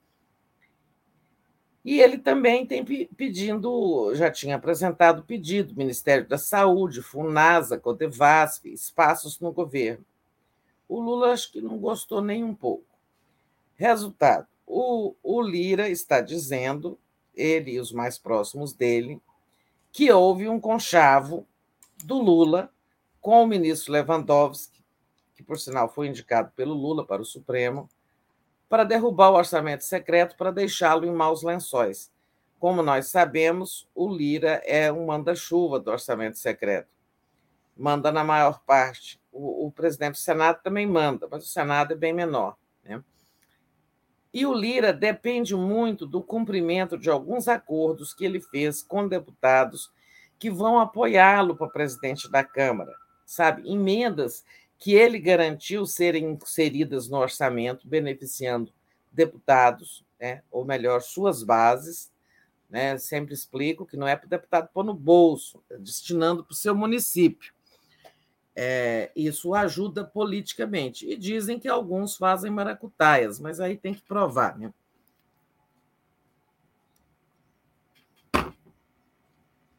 E 1.86 2.02
ele 2.02 2.18
também 2.18 2.66
tem 2.66 2.84
pedindo, 2.84 4.12
já 4.16 4.32
tinha 4.32 4.56
apresentado 4.56 5.24
pedido, 5.24 5.76
Ministério 5.76 6.28
da 6.28 6.36
Saúde, 6.36 7.04
FUNASA, 7.04 7.78
Codevasf, 7.78 8.66
espaços 8.66 9.40
no 9.40 9.52
governo. 9.52 10.04
O 10.90 11.00
Lula 11.00 11.32
acho 11.32 11.52
que 11.52 11.62
não 11.62 11.78
gostou 11.78 12.22
nem 12.22 12.44
um 12.44 12.56
pouco. 12.56 12.88
Resultado: 13.76 14.48
o, 14.66 15.14
o 15.22 15.40
Lira 15.44 15.88
está 15.88 16.22
dizendo, 16.22 16.98
ele 17.36 17.74
e 17.74 17.80
os 17.80 17.92
mais 17.92 18.18
próximos 18.18 18.74
dele, 18.74 19.22
que 19.92 20.12
houve 20.12 20.50
um 20.50 20.60
conchavo 20.60 21.46
do 22.04 22.18
Lula 22.20 22.72
com 23.22 23.44
o 23.44 23.48
ministro 23.48 23.94
Lewandowski, 23.94 24.84
que 25.36 25.44
por 25.44 25.60
sinal 25.60 25.88
foi 25.88 26.08
indicado 26.08 26.52
pelo 26.56 26.74
Lula 26.74 27.06
para 27.06 27.22
o 27.22 27.26
Supremo, 27.26 27.88
para 28.68 28.84
derrubar 28.84 29.32
o 29.32 29.36
orçamento 29.36 29.84
secreto 29.84 30.36
para 30.36 30.52
deixá-lo 30.52 31.06
em 31.06 31.12
maus 31.12 31.44
lençóis. 31.44 32.12
Como 32.60 32.82
nós 32.82 33.08
sabemos, 33.08 33.88
o 33.94 34.10
Lira 34.10 34.62
é 34.66 34.92
um 34.92 35.06
manda-chuva 35.06 35.80
do 35.80 35.92
orçamento 35.92 36.38
secreto. 36.38 36.90
Manda 37.78 38.12
na 38.12 38.24
maior 38.24 38.62
parte. 38.66 39.22
O, 39.32 39.68
o, 39.68 39.72
presidente 39.72 40.14
do 40.14 40.18
Senado 40.18 40.62
também 40.64 40.88
manda, 40.88 41.28
mas 41.30 41.44
o 41.44 41.48
Senado 41.48 41.92
é 41.94 41.96
bem 41.96 42.14
menor. 42.14 42.56
Né? 42.84 43.04
E 44.34 44.46
o 44.46 44.54
Lira 44.54 44.94
depende 44.94 45.56
muito 45.56 46.06
do 46.06 46.24
cumprimento 46.24 46.98
de 46.98 47.10
alguns 47.10 47.48
acordos 47.48 48.14
que 48.14 48.26
ele 48.26 48.40
fez 48.40 48.82
com 48.82 49.08
deputados 49.08 49.92
que 50.40 50.50
vão 50.50 50.80
apoiá-lo 50.80 51.56
para 51.56 51.70
presidente 51.70 52.30
da 52.30 52.44
Câmara, 52.44 52.94
sabe? 53.26 53.70
Emendas 53.70 54.44
que 54.78 54.94
ele 54.94 55.20
garantiu 55.20 55.86
serem 55.86 56.32
inseridas 56.32 57.08
no 57.10 57.18
orçamento, 57.18 57.88
beneficiando 57.88 58.72
deputados, 59.12 60.06
né? 60.20 60.44
ou 60.52 60.66
melhor, 60.66 61.02
suas 61.02 61.44
bases. 61.44 62.12
Né? 62.70 62.98
Sempre 62.98 63.34
explico 63.34 63.86
que 63.86 63.98
não 63.98 64.08
é 64.08 64.16
para 64.16 64.28
o 64.28 64.30
deputado 64.30 64.70
pôr 64.74 64.84
no 64.84 64.94
bolso, 64.94 65.64
é 65.70 65.78
destinando 65.78 66.44
para 66.44 66.54
o 66.54 66.56
seu 66.56 66.76
município. 66.76 67.54
É, 68.56 69.12
isso 69.16 69.54
ajuda 69.54 70.04
politicamente. 70.04 71.10
E 71.10 71.18
dizem 71.18 71.60
que 71.60 71.68
alguns 71.68 72.16
fazem 72.16 72.52
maracutaias, 72.52 73.40
mas 73.40 73.60
aí 73.60 73.78
tem 73.78 73.94
que 73.94 74.02
provar. 74.02 74.58
Né? 74.58 74.74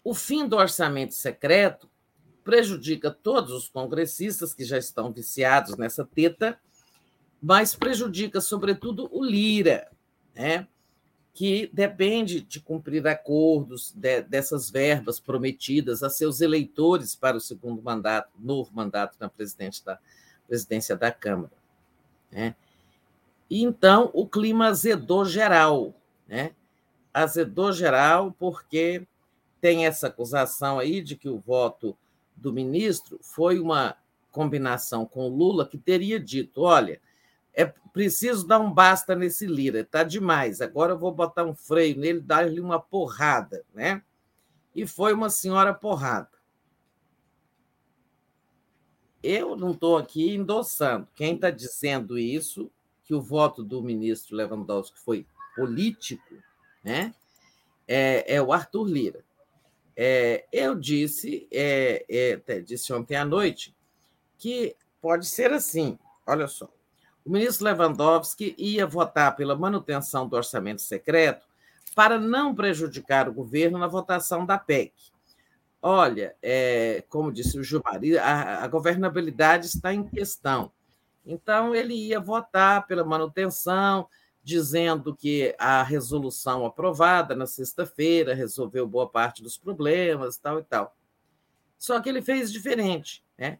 O 0.04 0.14
fim 0.14 0.46
do 0.46 0.56
orçamento 0.56 1.14
secreto 1.14 1.90
prejudica 2.46 3.10
todos 3.10 3.50
os 3.50 3.68
congressistas 3.68 4.54
que 4.54 4.64
já 4.64 4.78
estão 4.78 5.10
viciados 5.10 5.76
nessa 5.76 6.04
teta, 6.04 6.56
mas 7.42 7.74
prejudica, 7.74 8.40
sobretudo, 8.40 9.08
o 9.10 9.24
Lira, 9.24 9.90
né? 10.32 10.68
que 11.34 11.68
depende 11.72 12.40
de 12.40 12.60
cumprir 12.60 13.04
acordos 13.06 13.92
de, 13.92 14.22
dessas 14.22 14.70
verbas 14.70 15.18
prometidas 15.18 16.04
a 16.04 16.08
seus 16.08 16.40
eleitores 16.40 17.16
para 17.16 17.36
o 17.36 17.40
segundo 17.40 17.82
mandato, 17.82 18.30
novo 18.38 18.70
mandato 18.72 19.16
na 19.18 19.26
da, 19.84 19.98
presidência 20.46 20.96
da 20.96 21.10
Câmara. 21.10 21.52
Né? 22.30 22.54
E 23.50 23.64
então 23.64 24.08
o 24.14 24.24
clima 24.24 24.68
azedou 24.68 25.24
geral, 25.24 25.92
né? 26.28 26.52
azedou 27.12 27.72
geral 27.72 28.34
porque 28.38 29.04
tem 29.60 29.84
essa 29.84 30.06
acusação 30.06 30.78
aí 30.78 31.02
de 31.02 31.16
que 31.16 31.28
o 31.28 31.40
voto 31.40 31.98
do 32.36 32.52
ministro 32.52 33.18
foi 33.22 33.58
uma 33.58 33.96
combinação 34.30 35.06
com 35.06 35.26
o 35.26 35.34
Lula 35.34 35.66
que 35.66 35.78
teria 35.78 36.20
dito, 36.20 36.62
olha, 36.62 37.00
é 37.54 37.64
preciso 37.64 38.46
dar 38.46 38.60
um 38.60 38.70
basta 38.70 39.14
nesse 39.14 39.46
Lira, 39.46 39.80
está 39.80 40.04
demais. 40.04 40.60
Agora 40.60 40.92
eu 40.92 40.98
vou 40.98 41.10
botar 41.10 41.44
um 41.44 41.54
freio 41.54 41.96
nele, 41.96 42.20
dar-lhe 42.20 42.60
uma 42.60 42.78
porrada, 42.78 43.64
né? 43.72 44.02
E 44.74 44.86
foi 44.86 45.14
uma 45.14 45.30
senhora 45.30 45.72
porrada. 45.72 46.28
Eu 49.22 49.56
não 49.56 49.70
estou 49.70 49.96
aqui 49.96 50.34
endossando. 50.34 51.08
Quem 51.14 51.34
está 51.34 51.50
dizendo 51.50 52.18
isso, 52.18 52.70
que 53.02 53.14
o 53.14 53.22
voto 53.22 53.64
do 53.64 53.82
ministro 53.82 54.36
Lewandowski 54.36 54.98
foi 55.00 55.26
político, 55.54 56.34
né? 56.84 57.14
É, 57.88 58.34
é 58.36 58.42
o 58.42 58.52
Arthur 58.52 58.84
Lira. 58.84 59.24
É, 59.96 60.44
eu 60.52 60.74
disse, 60.74 61.48
é, 61.50 62.04
é, 62.46 62.60
disse 62.60 62.92
ontem 62.92 63.16
à 63.16 63.24
noite, 63.24 63.74
que 64.36 64.76
pode 65.00 65.26
ser 65.26 65.52
assim. 65.52 65.98
Olha 66.26 66.46
só. 66.46 66.68
O 67.24 67.30
ministro 67.30 67.64
Lewandowski 67.64 68.54
ia 68.58 68.86
votar 68.86 69.34
pela 69.34 69.56
manutenção 69.56 70.28
do 70.28 70.36
orçamento 70.36 70.82
secreto 70.82 71.46
para 71.94 72.20
não 72.20 72.54
prejudicar 72.54 73.28
o 73.28 73.32
governo 73.32 73.78
na 73.78 73.86
votação 73.86 74.44
da 74.44 74.58
PEC. 74.58 74.92
Olha, 75.80 76.36
é, 76.42 77.02
como 77.08 77.32
disse 77.32 77.58
o 77.58 77.64
Gilmar, 77.64 78.00
a, 78.22 78.64
a 78.64 78.68
governabilidade 78.68 79.66
está 79.66 79.94
em 79.94 80.04
questão. 80.04 80.70
Então, 81.24 81.74
ele 81.74 81.94
ia 81.94 82.20
votar 82.20 82.86
pela 82.86 83.04
manutenção, 83.04 84.08
dizendo 84.46 85.12
que 85.12 85.52
a 85.58 85.82
resolução 85.82 86.64
aprovada 86.64 87.34
na 87.34 87.46
sexta-feira 87.46 88.32
resolveu 88.32 88.86
boa 88.86 89.08
parte 89.08 89.42
dos 89.42 89.58
problemas, 89.58 90.38
tal 90.38 90.60
e 90.60 90.62
tal. 90.62 90.96
Só 91.76 92.00
que 92.00 92.08
ele 92.08 92.22
fez 92.22 92.52
diferente. 92.52 93.24
Né? 93.36 93.58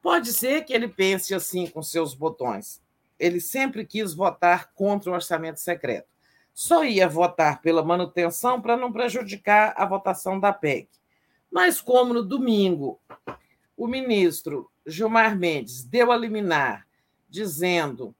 Pode 0.00 0.32
ser 0.32 0.64
que 0.64 0.72
ele 0.72 0.86
pense 0.86 1.34
assim 1.34 1.66
com 1.66 1.82
seus 1.82 2.14
botões 2.14 2.80
ele 3.18 3.40
sempre 3.40 3.84
quis 3.84 4.14
votar 4.14 4.72
contra 4.74 5.10
o 5.10 5.14
orçamento 5.14 5.58
secreto. 5.58 6.08
Só 6.54 6.84
ia 6.84 7.08
votar 7.08 7.60
pela 7.60 7.84
manutenção 7.84 8.60
para 8.60 8.76
não 8.76 8.92
prejudicar 8.92 9.74
a 9.76 9.84
votação 9.84 10.38
da 10.38 10.52
PEC. 10.52 10.88
Mas, 11.50 11.80
como 11.80 12.14
no 12.14 12.22
domingo 12.22 13.00
o 13.76 13.86
ministro 13.86 14.70
Gilmar 14.86 15.36
Mendes 15.36 15.84
deu 15.84 16.10
a 16.10 16.16
liminar 16.16 16.86
dizendo 17.28 18.14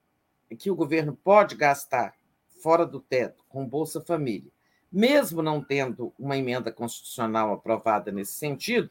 que 0.55 0.71
o 0.71 0.75
governo 0.75 1.17
pode 1.23 1.55
gastar 1.55 2.13
fora 2.61 2.85
do 2.85 2.99
teto 2.99 3.43
com 3.47 3.67
Bolsa 3.67 4.01
Família, 4.01 4.51
mesmo 4.91 5.41
não 5.41 5.63
tendo 5.63 6.13
uma 6.17 6.37
emenda 6.37 6.71
constitucional 6.71 7.53
aprovada 7.53 8.11
nesse 8.11 8.33
sentido, 8.33 8.89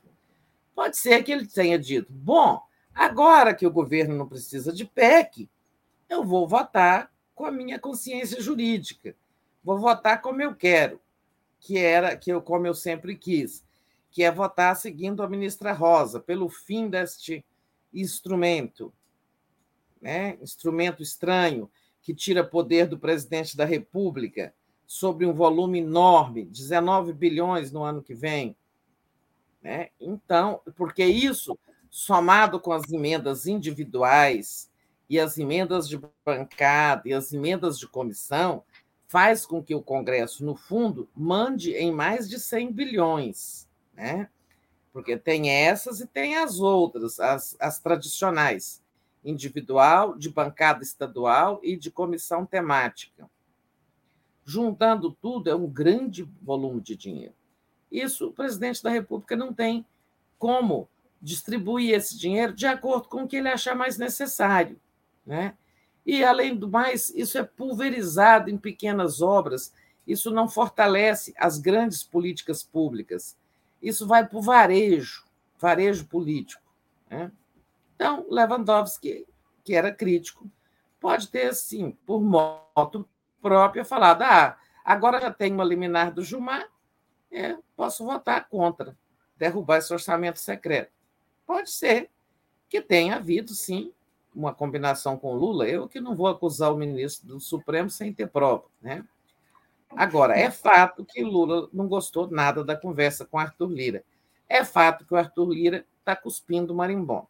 pode 0.74 0.96
ser 0.96 1.22
que 1.22 1.32
ele 1.32 1.46
tenha 1.46 1.78
dito: 1.78 2.12
bom, 2.12 2.60
agora 2.94 3.54
que 3.54 3.66
o 3.66 3.70
governo 3.70 4.16
não 4.16 4.28
precisa 4.28 4.72
de 4.72 4.84
PEC, 4.84 5.48
eu 6.08 6.24
vou 6.24 6.46
votar 6.46 7.12
com 7.34 7.44
a 7.44 7.50
minha 7.50 7.78
consciência 7.78 8.40
jurídica. 8.40 9.14
Vou 9.62 9.78
votar 9.78 10.22
como 10.22 10.40
eu 10.40 10.54
quero, 10.54 11.00
que 11.60 11.78
era 11.78 12.16
que 12.16 12.32
eu 12.32 12.40
como 12.40 12.66
eu 12.66 12.74
sempre 12.74 13.16
quis, 13.16 13.64
que 14.10 14.22
é 14.22 14.30
votar 14.30 14.74
seguindo 14.76 15.22
a 15.22 15.28
ministra 15.28 15.72
Rosa 15.72 16.20
pelo 16.20 16.48
fim 16.48 16.88
deste 16.88 17.44
instrumento, 17.92 18.92
né? 20.00 20.38
Instrumento 20.40 21.02
estranho 21.02 21.70
que 22.02 22.14
tira 22.14 22.44
poder 22.44 22.86
do 22.86 22.98
presidente 22.98 23.56
da 23.56 23.64
República 23.64 24.54
sobre 24.86 25.26
um 25.26 25.34
volume 25.34 25.80
enorme, 25.80 26.44
19 26.44 27.12
bilhões 27.12 27.70
no 27.70 27.82
ano 27.82 28.02
que 28.02 28.14
vem. 28.14 28.56
Né? 29.62 29.90
Então, 30.00 30.60
porque 30.76 31.04
isso, 31.04 31.58
somado 31.90 32.58
com 32.58 32.72
as 32.72 32.90
emendas 32.90 33.46
individuais, 33.46 34.70
e 35.08 35.18
as 35.18 35.38
emendas 35.38 35.88
de 35.88 36.00
bancada 36.24 37.08
e 37.08 37.14
as 37.14 37.32
emendas 37.32 37.78
de 37.78 37.88
comissão 37.88 38.62
faz 39.06 39.46
com 39.46 39.62
que 39.62 39.74
o 39.74 39.82
Congresso, 39.82 40.44
no 40.44 40.54
fundo, 40.54 41.08
mande 41.16 41.72
em 41.72 41.90
mais 41.90 42.28
de 42.28 42.38
100 42.38 42.72
bilhões, 42.72 43.66
né? 43.94 44.28
Porque 44.92 45.16
tem 45.16 45.50
essas 45.50 46.00
e 46.00 46.06
tem 46.06 46.36
as 46.36 46.60
outras, 46.60 47.18
as, 47.18 47.56
as 47.58 47.78
tradicionais, 47.78 48.82
individual, 49.24 50.16
de 50.16 50.30
bancada 50.30 50.82
estadual 50.82 51.60
e 51.62 51.76
de 51.76 51.90
comissão 51.90 52.46
temática. 52.46 53.28
Juntando 54.44 55.12
tudo, 55.20 55.50
é 55.50 55.54
um 55.54 55.66
grande 55.66 56.22
volume 56.40 56.80
de 56.80 56.96
dinheiro. 56.96 57.34
Isso 57.90 58.28
o 58.28 58.32
presidente 58.32 58.82
da 58.82 58.90
República 58.90 59.36
não 59.36 59.52
tem 59.52 59.84
como 60.38 60.88
distribuir 61.20 61.94
esse 61.94 62.16
dinheiro 62.16 62.52
de 62.52 62.66
acordo 62.66 63.08
com 63.08 63.24
o 63.24 63.28
que 63.28 63.36
ele 63.36 63.48
achar 63.48 63.74
mais 63.74 63.98
necessário. 63.98 64.80
Né? 65.26 65.54
E, 66.06 66.24
além 66.24 66.56
do 66.56 66.68
mais, 66.68 67.10
isso 67.10 67.36
é 67.36 67.42
pulverizado 67.42 68.48
em 68.48 68.56
pequenas 68.56 69.20
obras 69.20 69.74
Isso 70.06 70.30
não 70.30 70.48
fortalece 70.48 71.34
as 71.36 71.58
grandes 71.58 72.02
políticas 72.02 72.62
públicas. 72.62 73.36
Isso 73.82 74.06
vai 74.06 74.26
para 74.26 74.38
o 74.38 74.42
varejo, 74.42 75.26
varejo 75.58 76.06
político. 76.06 76.62
Né? 77.10 77.30
Então, 77.98 78.24
Lewandowski, 78.30 79.26
que 79.64 79.74
era 79.74 79.92
crítico, 79.92 80.48
pode 81.00 81.26
ter, 81.26 81.52
sim, 81.52 81.90
por 82.06 82.22
moto 82.22 83.08
própria, 83.42 83.84
falado: 83.84 84.22
ah, 84.22 84.56
agora 84.84 85.20
já 85.20 85.32
tem 85.32 85.52
uma 85.52 85.64
liminar 85.64 86.14
do 86.14 86.22
Gilmar, 86.22 86.68
é, 87.28 87.56
posso 87.74 88.04
votar 88.04 88.48
contra, 88.48 88.96
derrubar 89.36 89.78
esse 89.78 89.92
orçamento 89.92 90.38
secreto. 90.38 90.92
Pode 91.44 91.72
ser 91.72 92.08
que 92.68 92.80
tenha 92.80 93.16
havido, 93.16 93.52
sim, 93.52 93.92
uma 94.32 94.54
combinação 94.54 95.16
com 95.16 95.34
Lula. 95.34 95.66
Eu 95.66 95.88
que 95.88 96.00
não 96.00 96.14
vou 96.14 96.28
acusar 96.28 96.72
o 96.72 96.76
ministro 96.76 97.26
do 97.26 97.40
Supremo 97.40 97.90
sem 97.90 98.12
ter 98.12 98.28
prova, 98.28 98.66
né? 98.80 99.04
Agora, 99.90 100.38
é 100.38 100.52
fato 100.52 101.04
que 101.04 101.20
Lula 101.24 101.68
não 101.72 101.88
gostou 101.88 102.30
nada 102.30 102.62
da 102.62 102.76
conversa 102.76 103.24
com 103.24 103.38
Arthur 103.38 103.70
Lira. 103.72 104.04
É 104.48 104.64
fato 104.64 105.04
que 105.04 105.14
o 105.14 105.16
Arthur 105.16 105.48
Lira 105.48 105.84
está 105.98 106.14
cuspindo 106.14 106.72
marimbondo. 106.72 107.26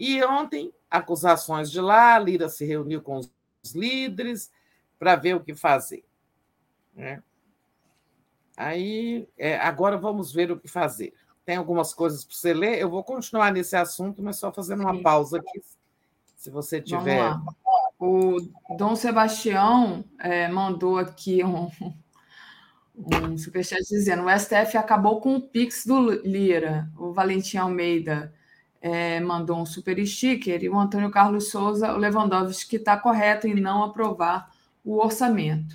E 0.00 0.24
ontem, 0.24 0.72
acusações 0.90 1.70
de 1.70 1.78
lá, 1.78 2.18
Lira 2.18 2.48
se 2.48 2.64
reuniu 2.64 3.02
com 3.02 3.18
os 3.18 3.30
líderes 3.74 4.50
para 4.98 5.14
ver 5.14 5.36
o 5.36 5.44
que 5.44 5.54
fazer. 5.54 6.02
Né? 6.94 7.22
Aí, 8.56 9.28
é, 9.36 9.58
agora 9.58 9.98
vamos 9.98 10.32
ver 10.32 10.50
o 10.50 10.58
que 10.58 10.68
fazer. 10.68 11.12
Tem 11.44 11.56
algumas 11.56 11.92
coisas 11.92 12.24
para 12.24 12.34
você 12.34 12.54
ler. 12.54 12.78
Eu 12.78 12.88
vou 12.88 13.04
continuar 13.04 13.52
nesse 13.52 13.76
assunto, 13.76 14.22
mas 14.22 14.38
só 14.38 14.50
fazendo 14.50 14.80
uma 14.80 15.02
pausa 15.02 15.36
aqui, 15.36 15.60
se 16.34 16.48
você 16.48 16.80
tiver. 16.80 17.34
O 17.98 18.38
Dom 18.78 18.96
Sebastião 18.96 20.02
é, 20.18 20.48
mandou 20.48 20.96
aqui 20.96 21.44
um, 21.44 21.70
um 22.96 23.36
superchat 23.36 23.82
dizendo: 23.86 24.24
o 24.24 24.38
STF 24.38 24.78
acabou 24.78 25.20
com 25.20 25.36
o 25.36 25.42
Pix 25.42 25.84
do 25.84 26.10
Lira. 26.26 26.90
O 26.96 27.12
Valentim 27.12 27.58
Almeida 27.58 28.32
é, 28.80 29.20
mandou 29.20 29.58
um 29.58 29.66
super 29.66 30.04
sticker 30.06 30.62
e 30.62 30.68
o 30.68 30.78
Antônio 30.78 31.10
Carlos 31.10 31.50
Souza, 31.50 31.92
o 31.92 31.98
Lewandowski, 31.98 32.76
está 32.76 32.96
correto 32.96 33.46
em 33.46 33.54
não 33.54 33.84
aprovar 33.84 34.50
o 34.84 34.98
orçamento. 34.98 35.74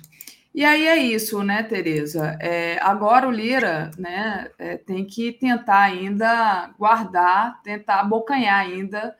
E 0.52 0.64
aí 0.64 0.86
é 0.86 0.96
isso, 0.96 1.42
né, 1.42 1.62
Tereza? 1.62 2.36
É, 2.40 2.78
agora 2.80 3.28
o 3.28 3.30
Lira 3.30 3.90
né, 3.98 4.50
é, 4.58 4.76
tem 4.78 5.04
que 5.04 5.32
tentar 5.32 5.82
ainda 5.82 6.72
guardar, 6.78 7.60
tentar 7.62 8.00
abocanhar 8.00 8.60
ainda 8.60 9.14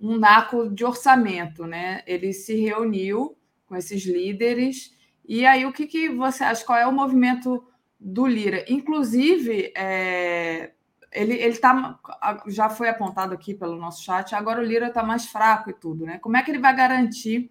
um 0.00 0.18
naco 0.18 0.68
de 0.68 0.84
orçamento, 0.84 1.64
né? 1.64 2.02
Ele 2.06 2.32
se 2.32 2.56
reuniu 2.56 3.36
com 3.66 3.76
esses 3.76 4.04
líderes. 4.04 4.92
E 5.24 5.46
aí, 5.46 5.64
o 5.64 5.72
que, 5.72 5.86
que 5.86 6.08
você 6.08 6.42
acha? 6.42 6.64
Qual 6.64 6.76
é 6.76 6.86
o 6.86 6.92
movimento 6.92 7.62
do 7.98 8.26
Lira? 8.26 8.64
Inclusive, 8.68 9.72
é, 9.76 10.72
ele, 11.12 11.34
ele 11.34 11.56
tá, 11.56 11.98
já 12.46 12.70
foi 12.70 12.88
apontado 12.88 13.34
aqui 13.34 13.54
pelo 13.54 13.76
nosso 13.76 14.02
chat, 14.02 14.34
agora 14.34 14.60
o 14.60 14.64
Lira 14.64 14.88
está 14.88 15.02
mais 15.02 15.26
fraco 15.26 15.70
e 15.70 15.72
tudo, 15.72 16.06
né? 16.06 16.18
Como 16.18 16.36
é 16.36 16.42
que 16.42 16.50
ele 16.50 16.60
vai 16.60 16.74
garantir 16.74 17.50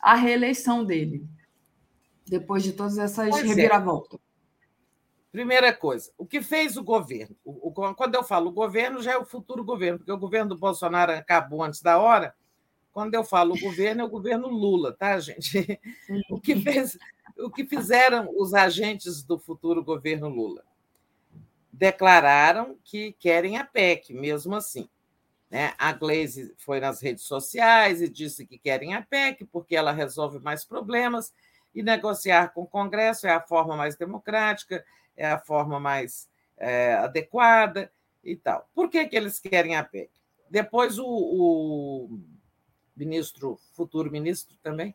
a 0.00 0.14
reeleição 0.14 0.84
dele? 0.84 1.26
Depois 2.26 2.62
de 2.62 2.72
todas 2.72 2.98
essas 2.98 3.28
pois 3.30 3.44
é. 3.44 3.46
reviravoltas. 3.48 4.20
É. 4.20 4.32
Primeira 5.32 5.72
coisa, 5.72 6.12
o 6.16 6.26
que 6.26 6.42
fez 6.42 6.76
o 6.76 6.84
governo? 6.84 7.34
O, 7.44 7.68
o, 7.68 7.94
quando 7.94 8.14
eu 8.14 8.22
falo 8.22 8.52
governo, 8.52 9.02
já 9.02 9.12
é 9.12 9.18
o 9.18 9.24
futuro 9.24 9.64
governo, 9.64 9.98
porque 9.98 10.12
o 10.12 10.18
governo 10.18 10.50
do 10.50 10.58
Bolsonaro 10.58 11.12
acabou 11.12 11.62
antes 11.62 11.80
da 11.80 11.98
hora. 11.98 12.34
Quando 12.92 13.14
eu 13.14 13.24
falo 13.24 13.58
governo, 13.58 14.02
é 14.02 14.04
o 14.04 14.10
governo 14.10 14.48
Lula, 14.48 14.92
tá, 14.92 15.18
gente? 15.18 15.80
O 16.30 16.38
que, 16.38 16.54
fez, 16.60 16.98
o 17.38 17.50
que 17.50 17.64
fizeram 17.64 18.28
os 18.36 18.52
agentes 18.52 19.24
do 19.24 19.38
futuro 19.38 19.82
governo 19.82 20.28
Lula? 20.28 20.62
Declararam 21.72 22.76
que 22.84 23.12
querem 23.12 23.56
a 23.56 23.64
PEC, 23.64 24.12
mesmo 24.12 24.54
assim. 24.54 24.88
Né? 25.50 25.72
A 25.78 25.92
Glaze 25.92 26.54
foi 26.58 26.80
nas 26.80 27.00
redes 27.00 27.24
sociais 27.24 28.02
e 28.02 28.08
disse 28.08 28.46
que 28.46 28.58
querem 28.58 28.94
a 28.94 29.02
PEC 29.02 29.44
porque 29.46 29.74
ela 29.74 29.92
resolve 29.92 30.38
mais 30.38 30.64
problemas 30.64 31.32
e 31.74 31.82
negociar 31.82 32.52
com 32.52 32.62
o 32.62 32.66
Congresso 32.66 33.26
é 33.26 33.30
a 33.30 33.40
forma 33.40 33.76
mais 33.76 33.96
democrática 33.96 34.84
é 35.16 35.26
a 35.26 35.38
forma 35.38 35.78
mais 35.78 36.28
é, 36.56 36.94
adequada 36.94 37.90
e 38.22 38.36
tal. 38.36 38.68
Por 38.74 38.88
que, 38.88 39.04
que 39.06 39.16
eles 39.16 39.38
querem 39.38 39.76
a 39.76 39.84
PEC? 39.84 40.10
Depois 40.48 40.98
o, 40.98 41.06
o 41.06 42.20
ministro, 42.96 43.58
futuro 43.74 44.10
ministro 44.10 44.56
também, 44.62 44.94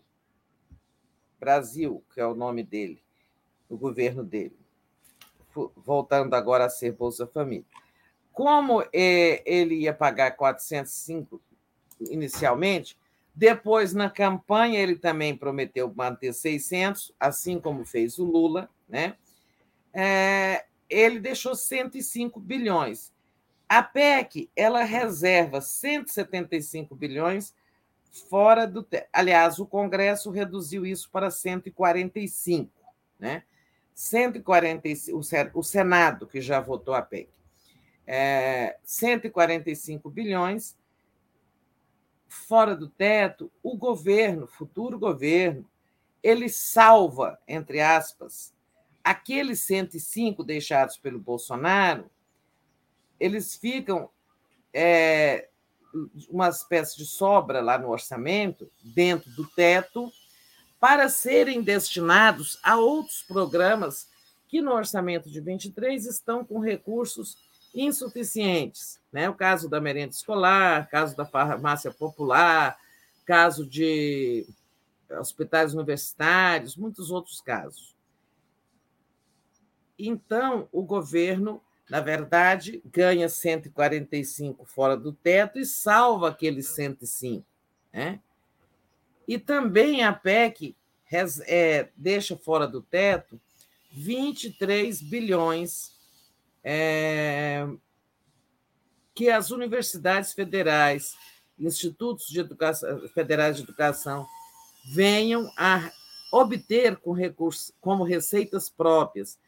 Brasil, 1.41 2.05
que 2.13 2.21
é 2.21 2.27
o 2.27 2.35
nome 2.35 2.63
dele, 2.63 3.03
o 3.71 3.79
governo 3.79 4.23
dele, 4.23 4.59
voltando 5.75 6.35
agora 6.35 6.67
a 6.67 6.71
ser 6.71 6.93
Bolsa 6.93 7.27
Família. 7.27 7.65
Como 8.35 8.83
é, 8.93 9.43
ele 9.51 9.77
ia 9.77 9.95
pagar 9.95 10.33
405 10.33 11.41
inicialmente, 12.11 12.99
depois, 13.35 13.95
na 13.95 14.11
campanha, 14.11 14.79
ele 14.79 14.97
também 14.97 15.35
prometeu 15.35 15.91
manter 15.97 16.35
600, 16.35 17.15
assim 17.19 17.59
como 17.59 17.83
fez 17.83 18.19
o 18.19 18.25
Lula, 18.25 18.69
né? 18.87 19.17
É, 19.99 20.67
ele 20.91 21.19
deixou 21.19 21.55
105 21.55 22.39
bilhões. 22.39 23.15
A 23.67 23.83
PEC, 23.83 24.51
ela 24.55 24.85
reserva 24.85 25.63
175 25.63 26.95
bilhões 26.95 27.55
fora 28.29 28.67
do. 28.67 28.87
Aliás, 29.11 29.59
o 29.59 29.67
Congresso 29.67 30.31
reduziu 30.31 30.85
isso 30.85 31.11
para 31.11 31.31
145, 31.31 32.71
né? 33.19 33.43
145, 33.95 35.19
o 35.55 35.63
Senado, 35.63 36.27
que 36.27 36.43
já 36.43 36.61
votou 36.61 36.93
a 36.93 37.01
PEC, 37.01 37.31
é, 38.07 38.77
145 38.85 40.11
bilhões 40.11 40.77
fora 42.29 42.77
do 42.77 42.89
teto, 42.89 43.51
o 43.63 43.77
governo, 43.77 44.47
futuro 44.47 44.99
governo, 44.99 45.67
ele 46.23 46.51
salva, 46.51 47.39
entre 47.49 47.81
aspas, 47.81 48.55
aqueles 49.07 49.61
105 49.61 50.43
deixados 50.43 50.97
pelo 50.97 51.21
Bolsonaro, 51.21 52.11
eles 53.21 53.55
ficam 53.55 54.11
é, 54.75 55.49
uma 56.29 56.49
espécie 56.49 56.97
de 56.97 57.07
sobra 57.07 57.61
lá 57.61 57.79
no 57.79 57.89
orçamento, 57.89 58.69
dentro 58.83 59.31
do 59.31 59.47
teto, 59.47 60.13
para 60.81 61.09
serem 61.09 61.63
destinados 61.63 62.59
a 62.65 62.79
outros 62.79 63.23
programas 63.23 64.09
que 64.49 64.61
no 64.61 64.73
orçamento 64.73 65.31
de 65.31 65.41
23 65.41 66.05
estão 66.05 66.45
com 66.45 66.59
recursos 66.59 67.39
insuficientes. 67.73 68.99
Né? 69.13 69.31
O 69.31 69.35
caso 69.35 69.69
da 69.69 69.81
merenda 69.81 70.15
escolar, 70.15 70.91
caso 70.91 71.17
da 71.17 71.25
farmácia 71.25 71.93
popular, 71.93 72.77
caso 73.25 73.65
de 73.65 74.45
hospitais 75.21 75.75
universitários, 75.75 76.77
muitos 76.77 77.13
outros 77.13 77.41
casos. 77.41 77.96
Então, 79.99 80.69
o 80.73 80.83
governo, 80.83 81.63
na 81.89 82.01
verdade, 82.01 82.83
ganha 82.85 83.29
145 83.29 84.65
fora 84.65 84.97
do 84.97 85.13
teto 85.13 85.59
e 85.59 85.65
salva 85.65 86.29
aqueles 86.29 86.69
105. 86.69 87.45
Né? 87.93 88.21
E 89.27 89.39
também 89.39 90.05
a 90.05 90.13
PEC 90.13 90.77
é, 91.47 91.89
deixa 91.97 92.37
fora 92.37 92.67
do 92.67 92.83
teto 92.83 93.41
23 93.91 95.01
bilhões 95.03 95.93
é, 96.63 97.67
que 99.15 99.31
as 99.31 99.51
universidades 99.51 100.35
federais, 100.35 101.17
institutos 101.59 102.27
de 102.27 102.41
educação, 102.41 103.09
federais 103.09 103.57
de 103.57 103.63
educação, 103.63 104.27
venham 104.85 105.51
a 105.57 105.91
obter 106.31 106.97
com 106.97 107.13
recursos, 107.13 107.73
como 107.81 108.05
receitas 108.05 108.69
próprias, 108.69 109.39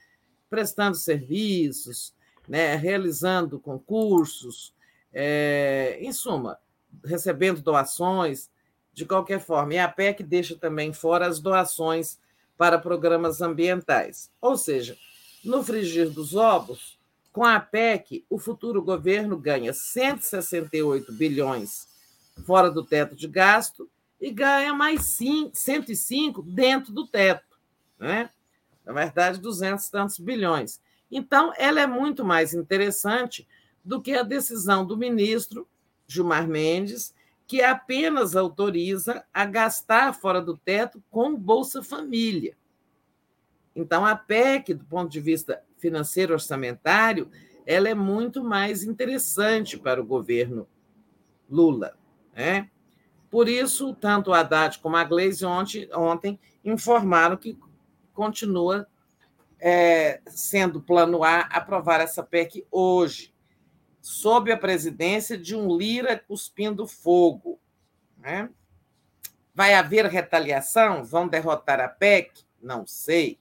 prestando 0.49 0.97
serviços, 0.97 2.15
né, 2.49 2.75
realizando 2.77 3.59
concursos, 3.59 4.73
é, 5.12 5.99
em 6.01 6.12
suma, 6.12 6.59
recebendo 7.05 7.60
doações, 7.60 8.51
de 8.93 9.05
qualquer 9.05 9.41
forma. 9.41 9.75
E 9.75 9.78
a 9.78 9.89
PEC 9.89 10.23
deixa 10.23 10.57
também 10.57 10.93
fora 10.93 11.27
as 11.27 11.39
doações 11.39 12.18
para 12.57 12.78
programas 12.78 13.41
ambientais. 13.41 14.31
Ou 14.41 14.57
seja, 14.57 14.97
no 15.44 15.62
frigir 15.62 16.10
dos 16.10 16.35
ovos, 16.35 16.99
com 17.33 17.44
a 17.44 17.60
PEC, 17.60 18.25
o 18.28 18.39
futuro 18.39 18.83
governo 18.83 19.36
ganha 19.36 19.73
168 19.73 21.12
bilhões 21.12 21.86
fora 22.44 22.70
do 22.70 22.85
teto 22.85 23.15
de 23.15 23.28
gasto 23.28 23.89
e 24.20 24.31
ganha 24.31 24.75
mais 24.75 25.17
105 25.52 26.43
dentro 26.43 26.93
do 26.93 27.07
teto. 27.07 27.57
Né? 27.99 28.31
Na 28.89 28.94
verdade, 28.94 29.39
200 29.39 29.86
e 29.86 29.91
tantos 29.91 30.18
bilhões. 30.18 30.81
Então, 31.10 31.52
ela 31.58 31.78
é 31.78 31.86
muito 31.86 32.25
mais 32.25 32.55
interessante 32.55 33.47
do 33.84 34.00
que 34.00 34.15
a 34.15 34.23
decisão 34.23 34.84
do 34.84 34.97
ministro 34.97 35.68
Gilmar 36.07 36.49
Mendes, 36.49 37.15
que 37.47 37.62
apenas 37.62 38.34
autoriza 38.34 39.23
a 39.33 39.44
gastar 39.44 40.15
fora 40.15 40.41
do 40.41 40.57
teto 40.57 41.02
com 41.10 41.36
Bolsa 41.36 41.83
Família. 41.83 42.57
Então, 43.76 44.07
a 44.07 44.17
PEC, 44.17 44.73
do 44.73 44.86
ponto 44.86 45.10
de 45.10 45.20
vista 45.20 45.62
financeiro 45.76 46.33
orçamentário, 46.33 47.31
ela 47.67 47.91
é 47.91 47.94
muito 47.94 48.42
mais 48.42 48.84
interessante 48.84 49.78
para 49.78 50.00
o 50.00 50.07
governo 50.07 50.67
Lula. 51.49 51.94
Né? 52.34 52.70
Por 53.31 53.50
isso, 53.50 53.94
tanto 53.94 54.31
o 54.31 54.34
Haddad 54.34 54.78
como 54.78 54.97
a 54.97 55.05
Gleisi 55.05 55.44
ontem, 55.44 55.91
ontem 55.92 56.41
informaram 56.65 57.36
que 57.36 57.58
continua 58.19 58.89
é, 59.61 60.21
sendo 60.27 60.83
plano 60.83 61.23
A 61.23 61.43
aprovar 61.43 62.01
essa 62.01 62.21
PEC 62.21 62.67
hoje, 62.69 63.33
sob 64.03 64.51
a 64.51 64.57
presidência 64.57 65.39
de 65.39 65.55
um 65.55 65.77
Lira 65.77 66.19
cuspindo 66.19 66.85
fogo. 66.85 67.61
Né? 68.19 68.51
Vai 69.55 69.75
haver 69.75 70.07
retaliação? 70.07 71.05
Vão 71.05 71.29
derrotar 71.29 71.79
a 71.79 71.87
PEC? 71.87 72.43
Não 72.61 72.85
sei. 72.85 73.39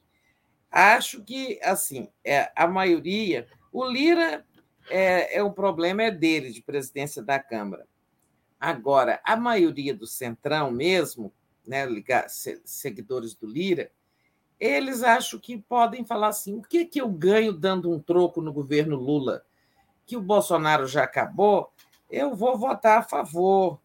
Acho 0.70 1.24
que, 1.24 1.58
assim, 1.60 2.08
é, 2.24 2.52
a 2.54 2.68
maioria. 2.68 3.48
O 3.72 3.84
Lira, 3.84 4.46
é, 4.88 5.38
é 5.38 5.42
o 5.42 5.50
problema 5.50 6.04
é 6.04 6.10
dele, 6.12 6.52
de 6.52 6.62
presidência 6.62 7.20
da 7.20 7.40
Câmara. 7.40 7.84
Agora, 8.60 9.20
a 9.24 9.34
maioria 9.34 9.92
do 9.92 10.06
Centrão 10.06 10.70
mesmo, 10.70 11.32
né, 11.66 11.84
seguidores 12.64 13.34
do 13.34 13.46
Lira, 13.48 13.90
eles 14.58 15.02
acham 15.02 15.38
que 15.38 15.58
podem 15.58 16.04
falar 16.04 16.28
assim: 16.28 16.54
o 16.54 16.62
que, 16.62 16.84
que 16.84 17.00
eu 17.00 17.08
ganho 17.08 17.52
dando 17.52 17.90
um 17.90 18.00
troco 18.00 18.40
no 18.40 18.52
governo 18.52 18.96
Lula? 18.96 19.44
Que 20.06 20.16
o 20.16 20.22
Bolsonaro 20.22 20.86
já 20.86 21.04
acabou, 21.04 21.70
eu 22.10 22.34
vou 22.34 22.56
votar 22.56 22.98
a 22.98 23.02
favor 23.02 23.78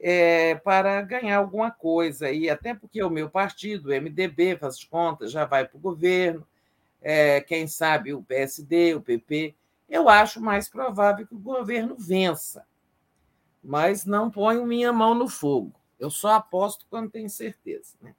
é, 0.00 0.56
para 0.56 1.00
ganhar 1.02 1.38
alguma 1.38 1.70
coisa. 1.70 2.30
E 2.30 2.50
até 2.50 2.74
porque 2.74 3.02
o 3.02 3.10
meu 3.10 3.30
partido, 3.30 3.90
o 3.90 3.92
MDB, 3.92 4.56
faz 4.56 4.78
de 4.78 4.86
conta, 4.86 5.28
já 5.28 5.44
vai 5.44 5.66
para 5.66 5.76
o 5.76 5.80
governo, 5.80 6.46
é, 7.00 7.40
quem 7.40 7.66
sabe 7.66 8.12
o 8.12 8.22
PSD, 8.22 8.94
o 8.94 9.00
PP. 9.00 9.54
Eu 9.88 10.08
acho 10.08 10.40
mais 10.40 10.68
provável 10.68 11.26
que 11.26 11.34
o 11.34 11.38
governo 11.38 11.96
vença 11.96 12.66
mas 13.62 14.04
não 14.04 14.30
ponho 14.30 14.66
minha 14.66 14.92
mão 14.92 15.14
no 15.14 15.28
fogo. 15.28 15.72
Eu 15.98 16.10
só 16.10 16.34
aposto 16.34 16.86
quando 16.88 17.10
tenho 17.10 17.28
certeza. 17.28 17.94
Né? 18.00 18.14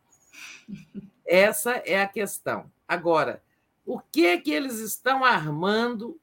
Essa 1.29 1.73
é 1.85 2.01
a 2.01 2.07
questão. 2.07 2.71
Agora, 2.87 3.43
o 3.85 3.99
que 3.99 4.39
que 4.39 4.49
eles 4.49 4.79
estão 4.79 5.23
armando 5.23 6.19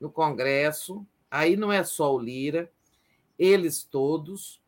no 0.00 0.10
Congresso? 0.10 1.06
Aí 1.30 1.56
não 1.56 1.72
é 1.72 1.84
só 1.84 2.12
o 2.12 2.18
Lira, 2.18 2.68
eles 3.38 3.84
todos, 3.84 4.60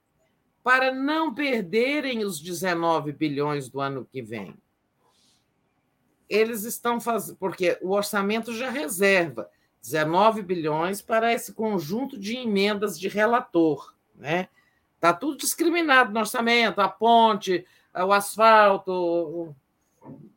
para 0.63 0.95
não 0.95 1.35
perderem 1.35 2.25
os 2.25 2.41
19 2.41 3.13
bilhões 3.13 3.69
do 3.69 3.81
ano 3.81 4.07
que 4.13 4.23
vem. 4.23 4.57
Eles 6.29 6.63
estão 6.63 7.01
fazendo, 7.01 7.37
porque 7.37 7.77
o 7.83 7.91
orçamento 7.91 8.55
já 8.55 8.71
reserva 8.71 9.51
19 9.83 10.41
bilhões 10.43 11.03
para 11.03 11.33
esse 11.33 11.53
conjunto 11.53 12.17
de 12.17 12.37
emendas 12.37 12.97
de 12.97 13.09
relator. 13.09 13.93
Né? 14.15 14.49
Está 14.95 15.13
tudo 15.13 15.37
discriminado 15.37 16.13
no 16.13 16.21
orçamento, 16.21 16.81
a 16.81 16.89
ponte, 16.89 17.67
o 18.05 18.13
asfalto, 18.13 18.93
o, 18.93 19.57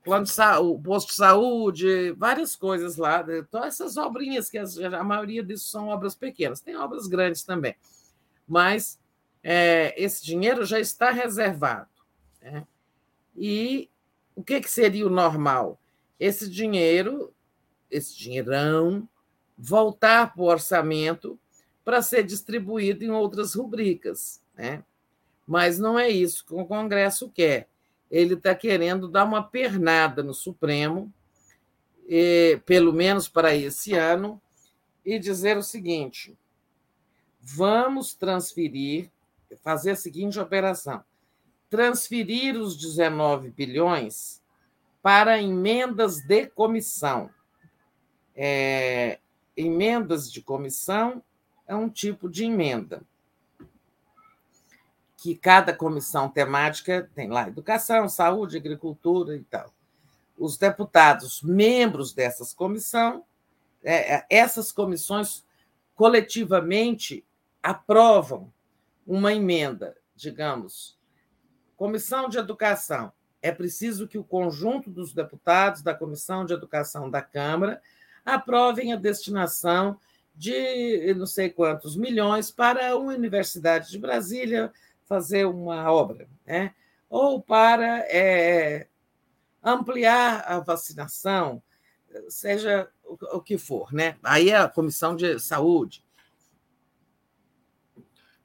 plano 0.04 0.26
de 0.26 0.32
o 0.62 0.80
posto 0.80 1.10
de 1.10 1.16
saúde, 1.16 2.12
várias 2.14 2.56
coisas 2.56 2.98
lá. 2.98 3.24
Todas 3.50 3.76
essas 3.76 3.98
obrinhas, 3.98 4.50
que 4.50 4.58
a 4.58 5.04
maioria 5.04 5.44
disso 5.44 5.70
são 5.70 5.90
obras 5.90 6.16
pequenas, 6.16 6.62
tem 6.62 6.76
obras 6.76 7.08
grandes 7.08 7.44
também. 7.44 7.76
Mas 8.48 9.00
é, 9.44 9.94
esse 10.02 10.26
dinheiro 10.26 10.66
já 10.66 10.80
está 10.80 11.12
reservado. 11.12 11.90
Né? 12.42 12.66
E 13.36 13.90
o 14.36 14.44
que, 14.44 14.60
que 14.62 14.70
seria 14.70 15.06
o 15.06 15.12
normal? 15.12 15.80
Esse 16.20 16.50
dinheiro, 16.50 17.34
esse 17.90 18.18
dinheirão, 18.18 19.08
voltar 19.58 20.34
para 20.34 20.42
o 20.42 20.48
orçamento 20.48 21.40
para 21.84 22.02
ser 22.02 22.24
distribuído 22.24 23.04
em 23.04 23.12
outras 23.12 23.54
rubricas. 23.54 24.42
Né? 24.56 24.84
Mas 25.50 25.80
não 25.80 25.98
é 25.98 26.08
isso 26.08 26.46
que 26.46 26.54
o 26.54 26.64
Congresso 26.64 27.28
quer. 27.28 27.68
Ele 28.12 28.36
está 28.36 28.54
querendo 28.54 29.08
dar 29.08 29.26
uma 29.26 29.42
pernada 29.42 30.22
no 30.22 30.32
Supremo, 30.32 31.12
e, 32.08 32.62
pelo 32.68 32.94
menos 32.94 33.28
para 33.28 33.56
esse 33.56 33.96
ano, 33.96 34.40
e 35.04 35.18
dizer 35.18 35.58
o 35.58 35.64
seguinte: 35.64 36.38
vamos 37.42 38.14
transferir, 38.14 39.10
fazer 39.64 39.90
a 39.92 39.96
seguinte 39.96 40.40
operação: 40.40 41.04
transferir 41.68 42.56
os 42.56 42.78
19 42.78 43.50
bilhões 43.50 44.44
para 45.02 45.42
emendas 45.42 46.22
de 46.22 46.46
comissão. 46.46 47.28
É, 48.36 49.18
emendas 49.58 50.32
de 50.32 50.44
comissão 50.44 51.24
é 51.66 51.76
um 51.76 51.90
tipo 51.90 52.30
de 52.30 52.46
emenda 52.46 53.02
que 55.22 55.36
cada 55.36 55.74
comissão 55.74 56.30
temática 56.30 57.10
tem 57.14 57.30
lá 57.30 57.48
educação, 57.48 58.08
saúde, 58.08 58.56
agricultura 58.56 59.36
e 59.36 59.44
tal. 59.44 59.74
Os 60.38 60.58
deputados, 60.58 61.42
membros 61.42 62.14
dessas 62.14 62.54
comissões, 62.54 63.22
é, 63.84 64.16
é, 64.16 64.26
essas 64.30 64.72
comissões 64.72 65.44
coletivamente 65.94 67.26
aprovam 67.62 68.52
uma 69.06 69.34
emenda, 69.34 69.98
digamos, 70.16 70.98
comissão 71.76 72.30
de 72.30 72.38
educação. 72.38 73.12
É 73.42 73.52
preciso 73.52 74.08
que 74.08 74.18
o 74.18 74.24
conjunto 74.24 74.90
dos 74.90 75.14
deputados 75.14 75.82
da 75.82 75.94
comissão 75.94 76.46
de 76.46 76.54
educação 76.54 77.10
da 77.10 77.22
Câmara 77.22 77.82
aprovem 78.26 78.94
a 78.94 78.98
destinação 78.98 80.00
de 80.34 81.14
não 81.16 81.26
sei 81.26 81.50
quantos 81.50 81.98
milhões 81.98 82.50
para 82.50 82.96
uma 82.96 83.14
universidade 83.14 83.92
de 83.92 84.00
Brasília 84.00 84.72
fazer 85.10 85.46
uma 85.46 85.92
obra, 85.92 86.30
né? 86.46 86.74
ou 87.10 87.42
para 87.42 88.06
é, 88.08 88.88
ampliar 89.64 90.42
a 90.42 90.60
vacinação, 90.60 91.62
seja 92.30 92.88
o 93.04 93.42
que 93.42 93.58
for. 93.58 93.92
Né? 93.92 94.18
Aí 94.24 94.52
é 94.52 94.58
a 94.58 94.70
Comissão 94.70 95.16
de 95.16 95.40
Saúde. 95.40 96.06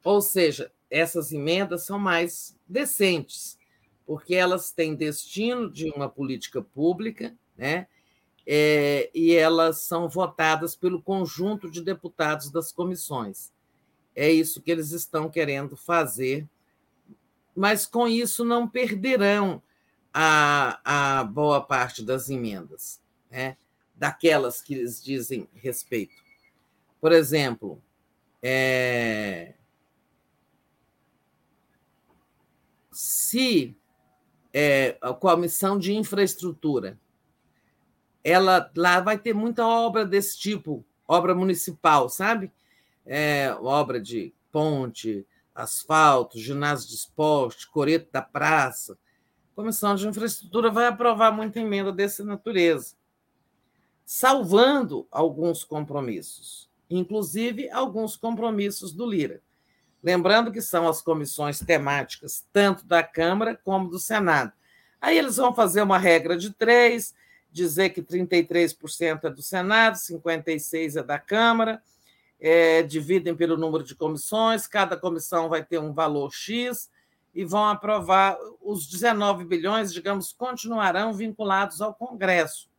Ou 0.02 0.22
seja, 0.22 0.72
essas 0.90 1.30
emendas 1.30 1.84
são 1.84 1.98
mais 1.98 2.58
decentes, 2.66 3.58
porque 4.06 4.34
elas 4.34 4.72
têm 4.72 4.94
destino 4.94 5.70
de 5.70 5.90
uma 5.90 6.08
política 6.08 6.62
pública, 6.62 7.36
né? 7.56 7.86
é, 8.46 9.10
e 9.14 9.34
elas 9.34 9.82
são 9.82 10.08
votadas 10.08 10.76
pelo 10.76 11.02
conjunto 11.02 11.70
de 11.70 11.82
deputados 11.82 12.50
das 12.50 12.72
comissões. 12.72 13.52
É 14.14 14.30
isso 14.30 14.62
que 14.62 14.70
eles 14.70 14.92
estão 14.92 15.28
querendo 15.30 15.76
fazer, 15.76 16.48
mas 17.54 17.86
com 17.86 18.06
isso 18.08 18.44
não 18.44 18.68
perderão 18.68 19.62
a, 20.12 21.18
a 21.20 21.24
boa 21.24 21.60
parte 21.60 22.02
das 22.02 22.28
emendas, 22.28 23.00
né? 23.30 23.56
daquelas 23.94 24.60
que 24.60 24.74
eles 24.74 25.02
dizem 25.02 25.48
respeito. 25.54 26.14
Por 27.00 27.12
exemplo, 27.12 27.82
é, 28.42 29.54
se 32.90 33.76
é, 34.52 34.96
a 35.00 35.12
comissão 35.12 35.78
de 35.78 35.94
infraestrutura 35.94 36.98
ela 38.22 38.70
lá 38.74 39.00
vai 39.00 39.18
ter 39.18 39.34
muita 39.34 39.66
obra 39.66 40.04
desse 40.06 40.38
tipo, 40.38 40.82
obra 41.06 41.34
municipal, 41.34 42.08
sabe? 42.08 42.50
É, 43.04 43.54
obra 43.60 44.00
de 44.00 44.32
ponte, 44.50 45.26
asfalto, 45.54 46.38
ginásio 46.38 46.88
de 46.88 46.94
esporte, 46.94 47.70
coreto 47.70 48.10
da 48.12 48.20
praça. 48.20 48.98
a 49.52 49.54
Comissão 49.54 49.94
de 49.94 50.08
Infraestrutura 50.08 50.70
vai 50.70 50.86
aprovar 50.86 51.30
muita 51.30 51.60
emenda 51.60 51.92
dessa 51.92 52.24
natureza, 52.24 52.96
salvando 54.04 55.06
alguns 55.10 55.62
compromissos, 55.62 56.68
inclusive 56.90 57.70
alguns 57.70 58.16
compromissos 58.16 58.92
do 58.92 59.06
Lira. 59.06 59.40
Lembrando 60.02 60.52
que 60.52 60.60
são 60.60 60.86
as 60.86 61.00
comissões 61.00 61.60
temáticas, 61.60 62.44
tanto 62.52 62.84
da 62.84 63.02
Câmara 63.02 63.58
como 63.64 63.88
do 63.88 63.98
Senado. 63.98 64.52
Aí 65.00 65.16
eles 65.16 65.36
vão 65.36 65.54
fazer 65.54 65.82
uma 65.82 65.98
regra 65.98 66.36
de 66.36 66.52
três, 66.52 67.14
dizer 67.50 67.90
que 67.90 68.02
33% 68.02 69.24
é 69.24 69.30
do 69.30 69.40
Senado, 69.40 69.94
56% 69.96 70.96
é 70.96 71.02
da 71.02 71.18
Câmara, 71.18 71.82
é, 72.40 72.82
dividem 72.82 73.34
pelo 73.34 73.56
número 73.56 73.84
de 73.84 73.94
comissões, 73.94 74.66
cada 74.66 74.96
comissão 74.96 75.48
vai 75.48 75.64
ter 75.64 75.78
um 75.78 75.92
valor 75.92 76.32
X 76.32 76.90
e 77.34 77.44
vão 77.44 77.64
aprovar 77.66 78.38
os 78.60 78.86
19 78.86 79.44
bilhões, 79.44 79.92
digamos, 79.92 80.32
continuarão 80.32 81.12
vinculados 81.12 81.80
ao 81.80 81.94
Congresso 81.94 82.70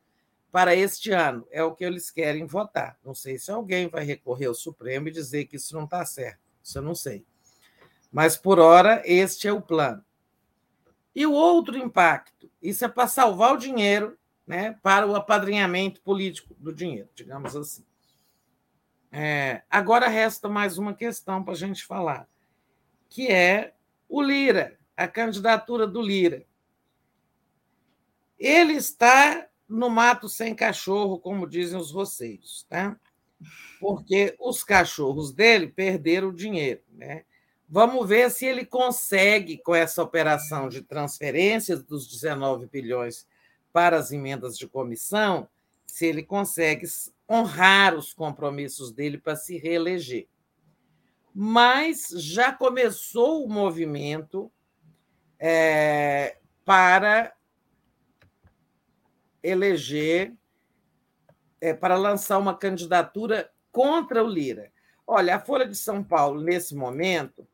para 0.52 0.74
este 0.74 1.12
ano. 1.12 1.46
É 1.52 1.64
o 1.64 1.76
que 1.76 1.84
eles 1.84 2.10
querem 2.10 2.46
votar. 2.46 2.98
Não 3.04 3.14
sei 3.14 3.38
se 3.38 3.52
alguém 3.52 3.90
vai 3.90 4.06
recorrer 4.06 4.46
ao 4.46 4.54
Supremo 4.54 5.10
e 5.10 5.12
dizer 5.12 5.46
que 5.46 5.58
isso 5.58 5.76
não 5.76 5.84
está 5.84 6.06
certo. 6.06 6.40
Isso 6.64 6.78
eu 6.78 6.82
não 6.82 6.96
sei. 6.96 7.26
Mas, 8.12 8.38
por 8.38 8.60
hora, 8.60 9.02
este 9.06 9.48
é 9.48 9.52
o 9.52 9.62
plano. 9.62 10.04
E 11.14 11.26
o 11.26 11.34
outro 11.34 11.78
impacto, 11.78 12.50
isso 12.62 12.86
é 12.86 12.88
para 12.88 13.08
salvar 13.08 13.54
o 13.54 13.58
dinheiro 13.58 14.18
né, 14.46 14.78
para 14.82 15.08
o 15.08 15.16
apadrinhamento 15.16 16.02
político 16.02 16.56
do 16.58 16.74
dinheiro, 16.74 17.10
digamos 17.16 17.56
assim. 17.56 17.84
É, 19.12 19.62
agora 19.70 20.08
resta 20.08 20.50
mais 20.50 20.78
uma 20.78 20.94
questão 20.94 21.44
para 21.44 21.54
a 21.54 21.58
gente 21.58 21.86
falar, 21.86 22.28
que 23.10 23.28
é 23.28 23.74
o 24.10 24.22
Lira, 24.22 24.78
a 24.96 25.08
candidatura 25.08 25.88
do 25.88 26.02
Lira. 26.02 26.46
Ele 28.38 28.74
está 28.74 29.48
no 29.68 29.90
mato 29.90 30.28
sem 30.28 30.54
cachorro, 30.54 31.18
como 31.18 31.48
dizem 31.48 31.80
os 31.80 31.92
roceiros, 31.92 32.66
tá? 32.70 32.98
porque 33.80 34.36
os 34.40 34.64
cachorros 34.64 35.32
dele 35.32 35.68
perderam 35.68 36.30
o 36.30 36.34
dinheiro. 36.34 36.82
Né? 36.94 37.24
Vamos 37.68 38.08
ver 38.08 38.30
se 38.32 38.46
ele 38.46 38.66
consegue, 38.66 39.58
com 39.58 39.76
essa 39.76 40.02
operação 40.02 40.70
de 40.70 40.82
transferências 40.82 41.84
dos 41.84 42.08
19 42.08 42.68
bilhões 42.68 43.28
para 43.74 43.98
as 43.98 44.12
emendas 44.12 44.58
de 44.58 44.68
comissão, 44.68 45.48
se 45.86 46.06
ele 46.06 46.24
consegue 46.24 46.86
honrar 47.30 47.96
os 47.96 48.14
compromissos 48.14 48.92
dele 48.92 49.18
para 49.18 49.36
se 49.36 49.58
reeleger. 49.58 50.28
Mas 51.34 52.10
já 52.16 52.52
começou 52.54 53.44
o 53.44 53.50
movimento 53.50 54.52
é, 55.40 56.38
para 56.64 57.36
eleger, 59.44 60.34
é, 61.60 61.74
para 61.74 61.96
lançar 61.96 62.38
uma 62.38 62.56
candidatura 62.56 63.52
contra 63.72 64.24
o 64.24 64.28
Lira. 64.28 64.72
Olha, 65.06 65.36
a 65.36 65.40
Folha 65.40 65.68
de 65.68 65.76
São 65.76 66.04
Paulo, 66.04 66.42
nesse 66.42 66.74
momento, 66.76 67.48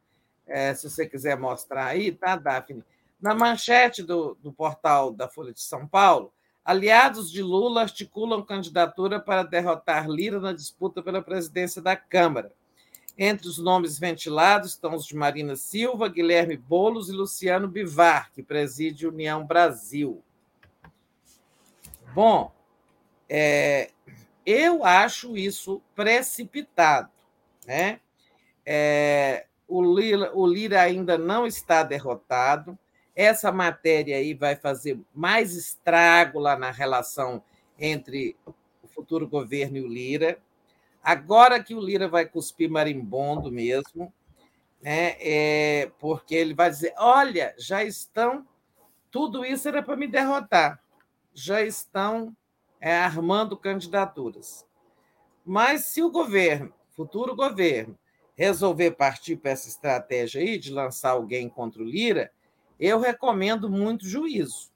é, 0.45 0.73
se 0.73 0.89
você 0.89 1.07
quiser 1.07 1.37
mostrar 1.37 1.87
aí, 1.87 2.11
tá, 2.11 2.35
Daphne? 2.35 2.83
Na 3.19 3.35
manchete 3.35 4.03
do, 4.03 4.35
do 4.35 4.53
portal 4.53 5.11
da 5.11 5.27
Folha 5.27 5.53
de 5.53 5.61
São 5.61 5.87
Paulo, 5.87 6.33
Aliados 6.63 7.31
de 7.31 7.41
Lula 7.41 7.81
articulam 7.81 8.43
candidatura 8.43 9.19
para 9.19 9.43
derrotar 9.43 10.07
Lira 10.07 10.39
na 10.39 10.53
disputa 10.53 11.01
pela 11.01 11.21
presidência 11.21 11.81
da 11.81 11.95
Câmara. 11.95 12.53
Entre 13.17 13.47
os 13.47 13.57
nomes 13.57 13.99
ventilados 13.99 14.71
estão 14.71 14.95
os 14.95 15.05
de 15.05 15.15
Marina 15.15 15.55
Silva, 15.55 16.07
Guilherme 16.07 16.55
Bolos 16.55 17.09
e 17.09 17.11
Luciano 17.11 17.67
Bivar, 17.67 18.31
que 18.31 18.41
preside 18.41 19.07
União 19.07 19.45
Brasil. 19.45 20.23
Bom, 22.13 22.51
é, 23.27 23.91
eu 24.45 24.83
acho 24.83 25.37
isso 25.37 25.81
precipitado. 25.95 27.09
Né? 27.65 27.99
É, 28.65 29.45
o, 29.67 29.81
Lira, 29.81 30.31
o 30.33 30.45
Lira 30.45 30.81
ainda 30.81 31.17
não 31.17 31.47
está 31.47 31.83
derrotado. 31.83 32.77
Essa 33.15 33.51
matéria 33.51 34.17
aí 34.17 34.33
vai 34.33 34.55
fazer 34.55 34.99
mais 35.13 35.55
estrago 35.55 36.39
lá 36.39 36.57
na 36.57 36.71
relação 36.71 37.43
entre 37.77 38.35
o 38.45 38.87
futuro 38.87 39.27
governo 39.27 39.77
e 39.77 39.81
o 39.81 39.87
Lira. 39.87 40.39
Agora 41.03 41.61
que 41.61 41.73
o 41.73 41.81
Lira 41.81 42.07
vai 42.07 42.25
cuspir 42.25 42.69
marimbondo 42.69 43.51
mesmo, 43.51 44.13
né? 44.81 45.15
É, 45.19 45.91
porque 45.99 46.35
ele 46.35 46.53
vai 46.53 46.69
dizer: 46.69 46.93
olha, 46.97 47.53
já 47.57 47.83
estão, 47.83 48.47
tudo 49.09 49.43
isso 49.43 49.67
era 49.67 49.83
para 49.83 49.97
me 49.97 50.07
derrotar, 50.07 50.81
já 51.33 51.61
estão 51.61 52.35
é, 52.79 52.95
armando 52.95 53.57
candidaturas. 53.57 54.65
Mas 55.45 55.85
se 55.85 56.01
o 56.01 56.11
governo, 56.11 56.73
futuro 56.91 57.35
governo, 57.35 57.97
resolver 58.35 58.91
partir 58.91 59.35
para 59.35 59.51
essa 59.51 59.67
estratégia 59.67 60.41
aí 60.41 60.57
de 60.57 60.71
lançar 60.71 61.11
alguém 61.11 61.49
contra 61.49 61.81
o 61.81 61.85
Lira, 61.85 62.31
eu 62.81 62.99
recomendo 62.99 63.69
muito 63.69 64.07
juízo. 64.07 64.71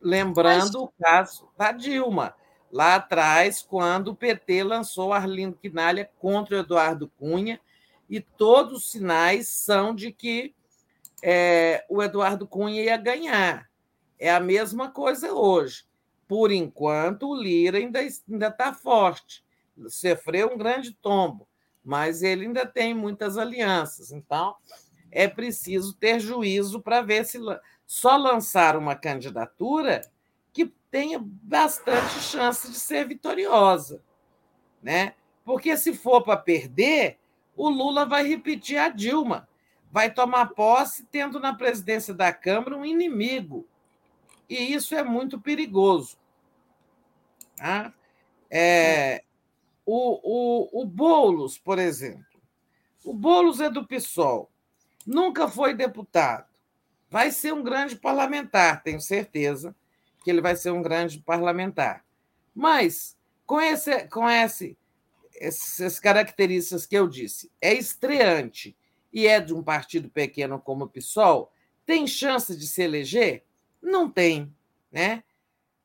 Lembrando 0.00 0.58
Mas... 0.64 0.74
o 0.74 0.92
caso 1.00 1.48
da 1.56 1.70
Dilma, 1.70 2.34
lá 2.72 2.96
atrás, 2.96 3.62
quando 3.62 4.08
o 4.08 4.16
PT 4.16 4.64
lançou 4.64 5.12
Arlindo 5.12 5.56
Quinalha 5.56 6.10
contra 6.18 6.56
o 6.56 6.58
Eduardo 6.58 7.08
Cunha, 7.16 7.60
e 8.08 8.20
todos 8.20 8.72
os 8.78 8.90
sinais 8.90 9.48
são 9.48 9.94
de 9.94 10.10
que 10.10 10.52
é, 11.22 11.84
o 11.88 12.02
Eduardo 12.02 12.44
Cunha 12.44 12.82
ia 12.82 12.96
ganhar. 12.96 13.70
É 14.18 14.32
a 14.32 14.40
mesma 14.40 14.90
coisa 14.90 15.32
hoje. 15.32 15.84
Por 16.26 16.50
enquanto, 16.50 17.28
o 17.28 17.40
Lira 17.40 17.78
ainda 17.78 18.02
está 18.02 18.72
forte, 18.72 19.44
sofreu 19.88 20.52
um 20.52 20.58
grande 20.58 20.92
tombo, 20.92 21.46
mas 21.84 22.22
ele 22.22 22.46
ainda 22.46 22.66
tem 22.66 22.94
muitas 22.94 23.38
alianças. 23.38 24.10
Então, 24.10 24.56
é 25.10 25.28
preciso 25.28 25.94
ter 25.94 26.20
juízo 26.20 26.80
para 26.80 27.02
ver 27.02 27.24
se 27.24 27.38
só 27.86 28.16
lançar 28.16 28.76
uma 28.76 28.94
candidatura 28.94 30.02
que 30.52 30.66
tenha 30.90 31.20
bastante 31.20 32.20
chance 32.20 32.70
de 32.70 32.78
ser 32.78 33.06
vitoriosa, 33.06 34.02
né? 34.82 35.14
Porque 35.44 35.76
se 35.76 35.94
for 35.94 36.22
para 36.22 36.36
perder, 36.36 37.18
o 37.56 37.68
Lula 37.68 38.06
vai 38.06 38.26
repetir 38.26 38.78
a 38.78 38.88
Dilma, 38.88 39.48
vai 39.90 40.12
tomar 40.12 40.54
posse 40.54 41.04
tendo 41.06 41.40
na 41.40 41.54
presidência 41.54 42.14
da 42.14 42.32
Câmara 42.32 42.76
um 42.76 42.84
inimigo. 42.84 43.66
E 44.48 44.72
isso 44.72 44.94
é 44.94 45.02
muito 45.02 45.40
perigoso. 45.40 46.18
Tá? 47.56 47.92
É, 48.50 49.22
o, 49.84 50.72
o, 50.72 50.82
o 50.82 50.84
Boulos, 50.84 51.58
por 51.58 51.78
exemplo. 51.78 52.24
O 53.04 53.14
Boulos 53.14 53.60
é 53.60 53.70
do 53.70 53.86
PSOL 53.86 54.49
nunca 55.10 55.48
foi 55.48 55.74
deputado. 55.74 56.46
Vai 57.10 57.32
ser 57.32 57.52
um 57.52 57.64
grande 57.64 57.96
parlamentar, 57.96 58.82
tenho 58.84 59.00
certeza 59.00 59.74
que 60.22 60.30
ele 60.30 60.40
vai 60.40 60.54
ser 60.54 60.70
um 60.70 60.80
grande 60.80 61.18
parlamentar. 61.18 62.04
Mas, 62.54 63.18
com, 63.44 63.60
esse, 63.60 64.06
com 64.06 64.30
esse, 64.30 64.78
essas 65.34 65.98
características 65.98 66.86
que 66.86 66.96
eu 66.96 67.08
disse, 67.08 67.50
é 67.60 67.74
estreante 67.74 68.76
e 69.12 69.26
é 69.26 69.40
de 69.40 69.52
um 69.52 69.62
partido 69.62 70.08
pequeno 70.08 70.60
como 70.60 70.84
o 70.84 70.88
PSOL, 70.88 71.52
tem 71.84 72.06
chance 72.06 72.56
de 72.56 72.66
se 72.66 72.82
eleger? 72.82 73.44
Não 73.82 74.08
tem, 74.08 74.54
né? 74.92 75.24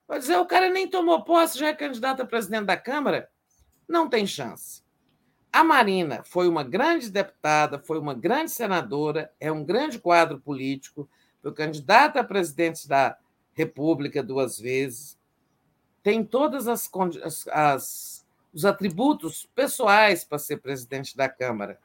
Pode 0.06 0.20
dizer, 0.20 0.38
o 0.38 0.46
cara 0.46 0.70
nem 0.70 0.88
tomou 0.88 1.24
posse, 1.24 1.58
já 1.58 1.70
é 1.70 1.74
candidato 1.74 2.22
a 2.22 2.26
presidente 2.26 2.66
da 2.66 2.78
Câmara? 2.78 3.32
Não 3.88 4.08
tem 4.08 4.28
chance. 4.28 4.84
A 5.56 5.64
Marina 5.64 6.22
foi 6.26 6.50
uma 6.50 6.66
grande 6.66 7.10
deputada, 7.10 7.80
foi 7.80 7.98
uma 7.98 8.14
grande 8.14 8.52
senadora, 8.52 9.32
é 9.40 9.50
um 9.50 9.64
grande 9.64 9.98
quadro 9.98 10.38
político, 10.38 11.10
foi 11.42 11.54
candidata 11.54 12.20
a 12.20 12.26
presidente 12.26 12.86
da 12.86 13.18
República 13.54 14.22
duas 14.22 14.60
vezes, 14.60 15.18
tem 16.04 16.26
todas 16.26 16.68
as, 16.68 16.92
as, 17.54 18.28
os 18.54 18.66
atributos 18.66 19.50
pessoais 19.56 20.26
para 20.26 20.40
ser 20.40 20.58
presidente 20.58 21.16
da 21.16 21.30
Câmara. 21.30 21.80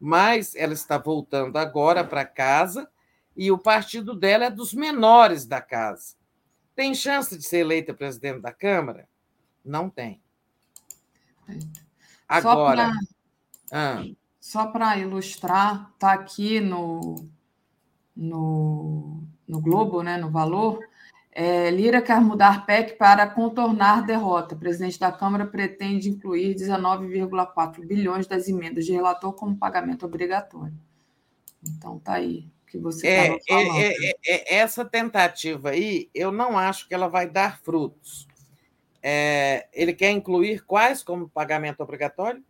Mas 0.00 0.56
ela 0.56 0.72
está 0.72 0.98
voltando 0.98 1.58
agora 1.58 2.02
para 2.02 2.24
casa 2.24 2.90
e 3.36 3.52
o 3.52 3.58
partido 3.58 4.16
dela 4.16 4.46
é 4.46 4.50
dos 4.50 4.74
menores 4.74 5.46
da 5.46 5.60
casa. 5.60 6.16
Tem 6.74 6.92
chance 6.92 7.38
de 7.38 7.44
ser 7.44 7.58
eleita 7.58 7.94
presidente 7.94 8.40
da 8.40 8.50
Câmara? 8.52 9.08
Não 9.64 9.88
tem. 9.88 10.20
Agora. 12.28 12.90
Só 14.40 14.66
para 14.66 14.90
ah. 14.90 14.98
ilustrar, 14.98 15.90
está 15.94 16.12
aqui 16.12 16.60
no, 16.60 17.28
no, 18.16 19.22
no 19.46 19.60
Globo, 19.60 20.02
né, 20.02 20.16
no 20.16 20.30
Valor. 20.30 20.80
É, 21.30 21.70
Lira 21.70 22.02
quer 22.02 22.20
mudar 22.20 22.66
PEC 22.66 22.96
para 22.96 23.26
contornar 23.26 24.04
derrota. 24.04 24.54
O 24.54 24.58
presidente 24.58 24.98
da 24.98 25.12
Câmara 25.12 25.46
pretende 25.46 26.10
incluir 26.10 26.54
19,4 26.54 27.86
bilhões 27.86 28.26
das 28.26 28.48
emendas 28.48 28.84
de 28.84 28.92
relator 28.92 29.32
como 29.34 29.56
pagamento 29.56 30.04
obrigatório. 30.04 30.74
Então, 31.62 31.98
tá 31.98 32.14
aí. 32.14 32.48
que 32.66 32.76
você 32.78 33.06
É, 33.06 33.36
estava 33.36 33.62
falando. 33.64 33.78
é, 33.78 33.92
é, 33.92 34.16
é, 34.26 34.54
essa 34.56 34.84
tentativa 34.84 35.70
aí, 35.70 36.10
eu 36.14 36.32
não 36.32 36.58
acho 36.58 36.88
que 36.88 36.94
ela 36.94 37.08
vai 37.08 37.28
dar 37.28 37.60
frutos. 37.60 38.26
É, 39.02 39.68
ele 39.72 39.92
quer 39.92 40.10
incluir 40.10 40.64
quais 40.64 41.02
como 41.02 41.28
pagamento 41.28 41.80
obrigatório? 41.80 42.42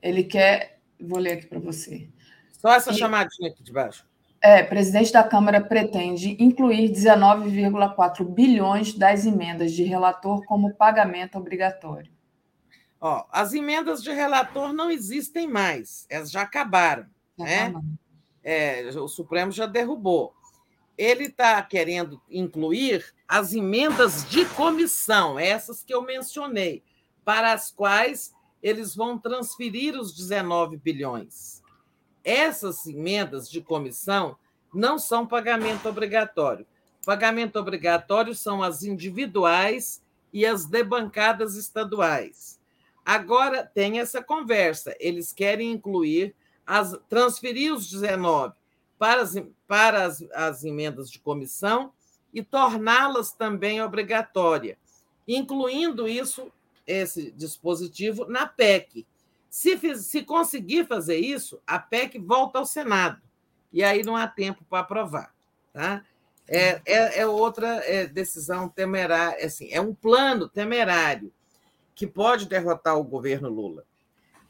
Ele 0.00 0.24
quer. 0.24 0.80
Vou 1.00 1.18
ler 1.18 1.32
aqui 1.32 1.46
para 1.46 1.58
você. 1.58 2.08
Só 2.52 2.72
essa 2.72 2.92
E- 2.92 2.94
chamadinha 2.94 3.50
aqui 3.50 3.62
de 3.62 3.72
baixo. 3.72 4.06
É, 4.40 4.62
presidente 4.62 5.12
da 5.12 5.22
Câmara 5.22 5.60
pretende 5.60 6.36
incluir 6.42 6.88
19,4 6.90 8.24
bilhões 8.24 8.92
das 8.92 9.24
emendas 9.24 9.72
de 9.72 9.84
relator 9.84 10.44
como 10.46 10.74
pagamento 10.74 11.38
obrigatório. 11.38 12.10
Ó, 13.00 13.24
as 13.30 13.52
emendas 13.52 14.02
de 14.02 14.10
relator 14.12 14.72
não 14.72 14.90
existem 14.90 15.46
mais, 15.46 16.06
elas 16.10 16.30
já 16.30 16.42
acabaram. 16.42 17.06
Já 17.38 17.48
É? 17.48 17.64
tá, 17.66 17.68
não. 17.70 17.84
É, 18.42 18.90
o 18.96 19.06
Supremo 19.06 19.52
já 19.52 19.66
derrubou. 19.66 20.34
Ele 20.98 21.24
está 21.26 21.62
querendo 21.62 22.20
incluir 22.28 23.04
as 23.32 23.54
emendas 23.54 24.28
de 24.28 24.44
comissão, 24.44 25.38
essas 25.38 25.82
que 25.82 25.94
eu 25.94 26.02
mencionei, 26.02 26.82
para 27.24 27.54
as 27.54 27.70
quais 27.70 28.34
eles 28.62 28.94
vão 28.94 29.16
transferir 29.16 29.98
os 29.98 30.14
19 30.14 30.76
bilhões. 30.76 31.62
Essas 32.22 32.86
emendas 32.86 33.50
de 33.50 33.62
comissão 33.62 34.36
não 34.70 34.98
são 34.98 35.26
pagamento 35.26 35.88
obrigatório. 35.88 36.66
Pagamento 37.06 37.58
obrigatório 37.58 38.34
são 38.34 38.62
as 38.62 38.82
individuais 38.82 40.02
e 40.30 40.44
as 40.44 40.66
debancadas 40.66 41.56
estaduais. 41.56 42.60
Agora 43.02 43.64
tem 43.64 43.98
essa 43.98 44.22
conversa. 44.22 44.94
Eles 45.00 45.32
querem 45.32 45.72
incluir 45.72 46.34
as, 46.66 47.00
transferir 47.08 47.72
os 47.72 47.88
19 47.88 48.52
para 48.98 49.22
as, 49.22 49.34
para 49.66 50.04
as, 50.04 50.22
as 50.34 50.64
emendas 50.64 51.10
de 51.10 51.18
comissão 51.18 51.94
e 52.32 52.42
torná-las 52.42 53.32
também 53.32 53.82
obrigatória, 53.82 54.78
incluindo 55.26 56.08
isso, 56.08 56.50
esse 56.86 57.30
dispositivo, 57.32 58.26
na 58.26 58.46
PEC. 58.46 59.06
Se, 59.50 59.96
se 59.96 60.22
conseguir 60.22 60.86
fazer 60.86 61.18
isso, 61.18 61.60
a 61.66 61.78
PEC 61.78 62.18
volta 62.18 62.58
ao 62.58 62.64
Senado. 62.64 63.20
E 63.72 63.84
aí 63.84 64.02
não 64.02 64.16
há 64.16 64.26
tempo 64.26 64.64
para 64.68 64.80
aprovar. 64.80 65.34
Tá? 65.72 66.04
É, 66.48 66.80
é, 66.84 67.20
é 67.20 67.26
outra 67.26 67.76
é, 67.84 68.06
decisão 68.06 68.68
temerária, 68.68 69.44
assim, 69.44 69.68
é 69.70 69.80
um 69.80 69.94
plano 69.94 70.48
temerário 70.48 71.32
que 71.94 72.06
pode 72.06 72.46
derrotar 72.46 72.98
o 72.98 73.04
governo 73.04 73.48
Lula. 73.48 73.84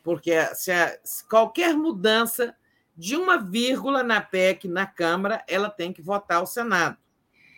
Porque 0.02 0.33
se, 0.55 0.73
a- 0.73 0.99
se 1.05 1.25
qualquer 1.28 1.75
mudança 1.75 2.57
de 2.97 3.17
uma 3.17 3.39
vírgula 3.39 4.02
na 4.02 4.20
PEC 4.20 4.69
na 4.69 4.86
Câmara, 4.86 5.44
ela 5.47 5.70
tem 5.70 5.93
que 5.93 6.02
votar 6.02 6.39
ao 6.39 6.47
Senado. 6.47 6.97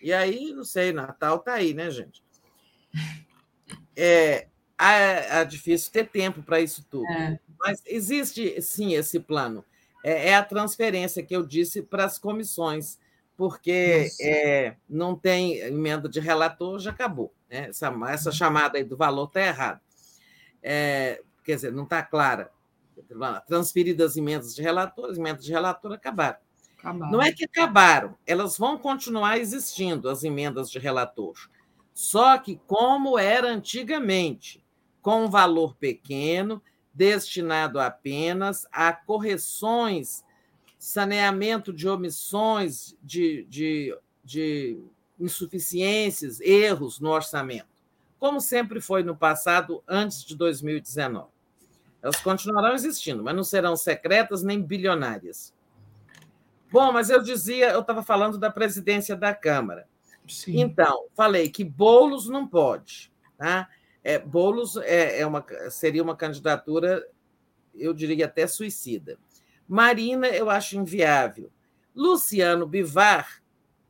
E 0.05 0.13
aí, 0.13 0.53
não 0.53 0.67
sei, 0.67 0.93
Natal 0.93 1.37
está 1.37 1.55
aí, 1.55 1.73
né, 1.73 1.91
gente? 1.91 2.23
É, 3.97 4.49
é, 4.79 5.41
é 5.41 5.45
difícil 5.47 5.91
ter 5.91 6.07
tempo 6.11 6.43
para 6.43 6.61
isso 6.61 6.85
tudo. 6.91 7.11
É. 7.11 7.41
Mas 7.59 7.83
existe, 7.87 8.61
sim, 8.61 8.93
esse 8.93 9.19
plano. 9.19 9.65
É, 10.05 10.29
é 10.29 10.35
a 10.35 10.45
transferência 10.45 11.23
que 11.23 11.35
eu 11.35 11.43
disse 11.43 11.81
para 11.81 12.05
as 12.05 12.19
comissões, 12.19 12.99
porque 13.35 14.11
é, 14.21 14.77
não 14.87 15.17
tem 15.17 15.57
emenda 15.61 16.07
de 16.07 16.21
relator, 16.21 16.79
já 16.79 16.91
acabou. 16.91 17.33
né? 17.49 17.69
Essa, 17.71 17.91
essa 18.11 18.31
chamada 18.31 18.77
aí 18.77 18.85
do 18.85 18.99
valor 18.99 19.29
está 19.29 19.41
errada. 19.41 19.81
É, 20.63 21.23
quer 21.43 21.55
dizer, 21.55 21.73
não 21.73 21.85
está 21.85 22.03
clara. 22.03 22.53
Transferidas 23.47 24.19
emendas 24.19 24.55
de 24.55 24.61
relator, 24.61 25.11
as 25.11 25.17
emendas 25.17 25.43
de 25.43 25.51
relator 25.51 25.93
acabaram. 25.93 26.44
Acabaram. 26.85 27.13
Não 27.13 27.23
é 27.23 27.33
que 27.33 27.45
acabaram, 27.47 28.15
elas 28.27 28.59
vão 28.59 28.77
continuar 28.77 29.39
existindo, 29.39 30.09
as 30.09 30.23
emendas 30.23 30.71
de 30.71 30.79
relator. 30.79 31.35
Só 31.95 32.37
que, 32.37 32.61
como 32.67 33.19
era 33.19 33.49
antigamente, 33.49 34.63
com 35.01 35.25
um 35.25 35.31
valor 35.31 35.75
pequeno, 35.77 36.61
destinado 36.93 37.81
apenas 37.81 38.67
a 38.71 38.93
correções, 38.93 40.23
saneamento 40.79 41.73
de 41.73 41.89
omissões, 41.89 42.95
de, 43.03 43.47
de, 43.49 43.97
de 44.23 44.79
insuficiências, 45.19 46.41
erros 46.41 47.01
no 47.01 47.11
orçamento, 47.11 47.69
como 48.19 48.41
sempre 48.41 48.81
foi 48.81 49.03
no 49.03 49.17
passado, 49.17 49.83
antes 49.89 50.23
de 50.23 50.37
2019. 50.37 51.29
Elas 52.03 52.17
continuarão 52.17 52.75
existindo, 52.75 53.23
mas 53.23 53.35
não 53.35 53.45
serão 53.45 53.77
secretas 53.77 54.43
nem 54.43 54.61
bilionárias. 54.61 55.54
Bom, 56.75 56.91
mas 56.91 57.09
eu 57.09 57.23
dizia, 57.23 57.71
eu 57.71 57.83
estava 57.83 58.03
falando 58.03 58.37
da 58.37 58.51
presidência 58.51 59.15
da 59.15 59.33
Câmara. 59.33 59.87
Sim. 60.27 60.61
Então, 60.61 61.07
falei 61.15 61.49
que 61.49 61.63
Boulos 61.63 62.29
não 62.29 62.49
pode. 62.49 63.13
Tá? 63.39 63.69
É, 64.03 64.19
Boulos 64.19 64.77
é, 64.79 65.21
é 65.21 65.25
uma, 65.25 65.47
seria 65.71 66.03
uma 66.03 66.17
candidatura, 66.17 67.07
eu 67.77 67.95
diria 67.95 68.25
até 68.25 68.49
suicida. 68.49 69.17
Marina, 69.69 70.27
eu 70.27 70.51
acho 70.51 70.77
inviável. 70.77 71.49
Luciano 71.95 72.67
Bivar, 72.67 73.41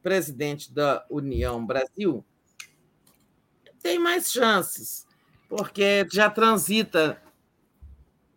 presidente 0.02 0.70
da 0.70 1.06
União 1.08 1.64
Brasil, 1.64 2.22
tem 3.82 3.98
mais 3.98 4.30
chances, 4.30 5.06
porque 5.48 6.06
já 6.12 6.28
transita, 6.28 7.18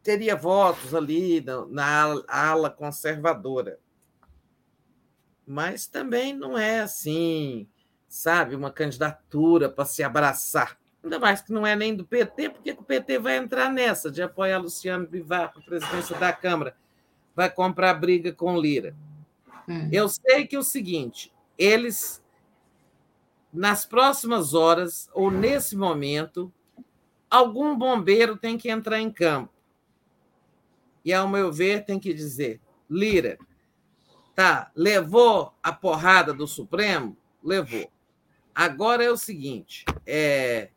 teria 0.01 0.37
votos 0.37 0.95
ali 0.95 1.43
na 1.69 2.23
ala 2.29 2.69
conservadora. 2.69 3.77
Mas 5.47 5.87
também 5.87 6.33
não 6.33 6.57
é 6.57 6.81
assim, 6.81 7.65
sabe, 8.05 8.53
uma 8.53 8.69
candidatura 8.69 9.69
para 9.69 9.85
se 9.85 10.03
abraçar. 10.03 10.77
Ainda 11.01 11.19
mais 11.19 11.41
que 11.41 11.53
não 11.53 11.65
é 11.65 11.73
nem 11.73 11.95
do 11.95 12.05
PT, 12.05 12.49
porque 12.49 12.71
o 12.71 12.83
PT 12.83 13.17
vai 13.17 13.37
entrar 13.37 13.71
nessa 13.71 14.11
de 14.11 14.21
apoiar 14.21 14.57
Luciano 14.57 15.07
Bivar 15.07 15.53
para 15.53 15.61
a 15.61 15.65
presidência 15.65 16.17
da 16.17 16.33
Câmara. 16.33 16.75
Vai 17.33 17.49
comprar 17.49 17.93
briga 17.93 18.33
com 18.33 18.59
Lira. 18.59 18.93
É. 19.69 19.87
Eu 19.89 20.09
sei 20.09 20.45
que 20.45 20.57
é 20.57 20.59
o 20.59 20.63
seguinte, 20.63 21.33
eles, 21.57 22.21
nas 23.53 23.85
próximas 23.85 24.53
horas, 24.53 25.09
ou 25.13 25.31
nesse 25.31 25.77
momento, 25.77 26.51
algum 27.29 27.77
bombeiro 27.77 28.35
tem 28.35 28.57
que 28.57 28.69
entrar 28.69 28.99
em 28.99 29.09
campo. 29.09 29.53
E, 31.05 31.13
ao 31.13 31.29
meu 31.29 31.53
ver, 31.53 31.85
tem 31.85 31.97
que 31.97 32.13
dizer: 32.13 32.59
Lira, 32.89 33.37
tá, 34.37 34.71
levou 34.75 35.51
a 35.63 35.73
porrada 35.73 36.31
do 36.31 36.45
Supremo? 36.45 37.17
Levou. 37.43 37.91
Agora 38.53 39.03
é 39.03 39.09
o 39.09 39.17
seguinte: 39.17 39.83
é, 40.05 40.69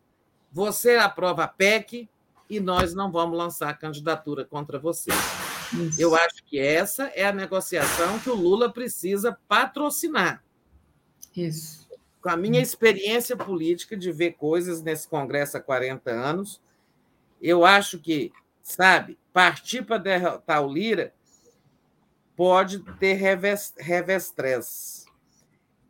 você 0.50 0.96
aprova 0.96 1.44
a 1.44 1.48
PEC 1.48 2.08
e 2.48 2.58
nós 2.58 2.94
não 2.94 3.12
vamos 3.12 3.36
lançar 3.36 3.78
candidatura 3.78 4.46
contra 4.46 4.78
você. 4.78 5.10
Isso. 5.74 6.00
Eu 6.00 6.14
acho 6.14 6.42
que 6.46 6.58
essa 6.58 7.12
é 7.14 7.26
a 7.26 7.34
negociação 7.34 8.18
que 8.20 8.30
o 8.30 8.34
Lula 8.34 8.72
precisa 8.72 9.38
patrocinar. 9.46 10.42
Isso. 11.36 11.86
Com 12.22 12.30
a 12.30 12.38
minha 12.38 12.62
experiência 12.62 13.36
política 13.36 13.94
de 13.94 14.10
ver 14.10 14.32
coisas 14.32 14.82
nesse 14.82 15.06
Congresso 15.06 15.58
há 15.58 15.60
40 15.60 16.10
anos, 16.10 16.62
eu 17.42 17.64
acho 17.66 17.98
que, 17.98 18.32
sabe, 18.62 19.18
partir 19.34 19.82
para 19.82 19.98
derrotar 19.98 20.64
o 20.64 20.72
Lira 20.72 21.12
pode 22.40 22.78
ter 22.98 23.18
revestrez. 23.76 25.04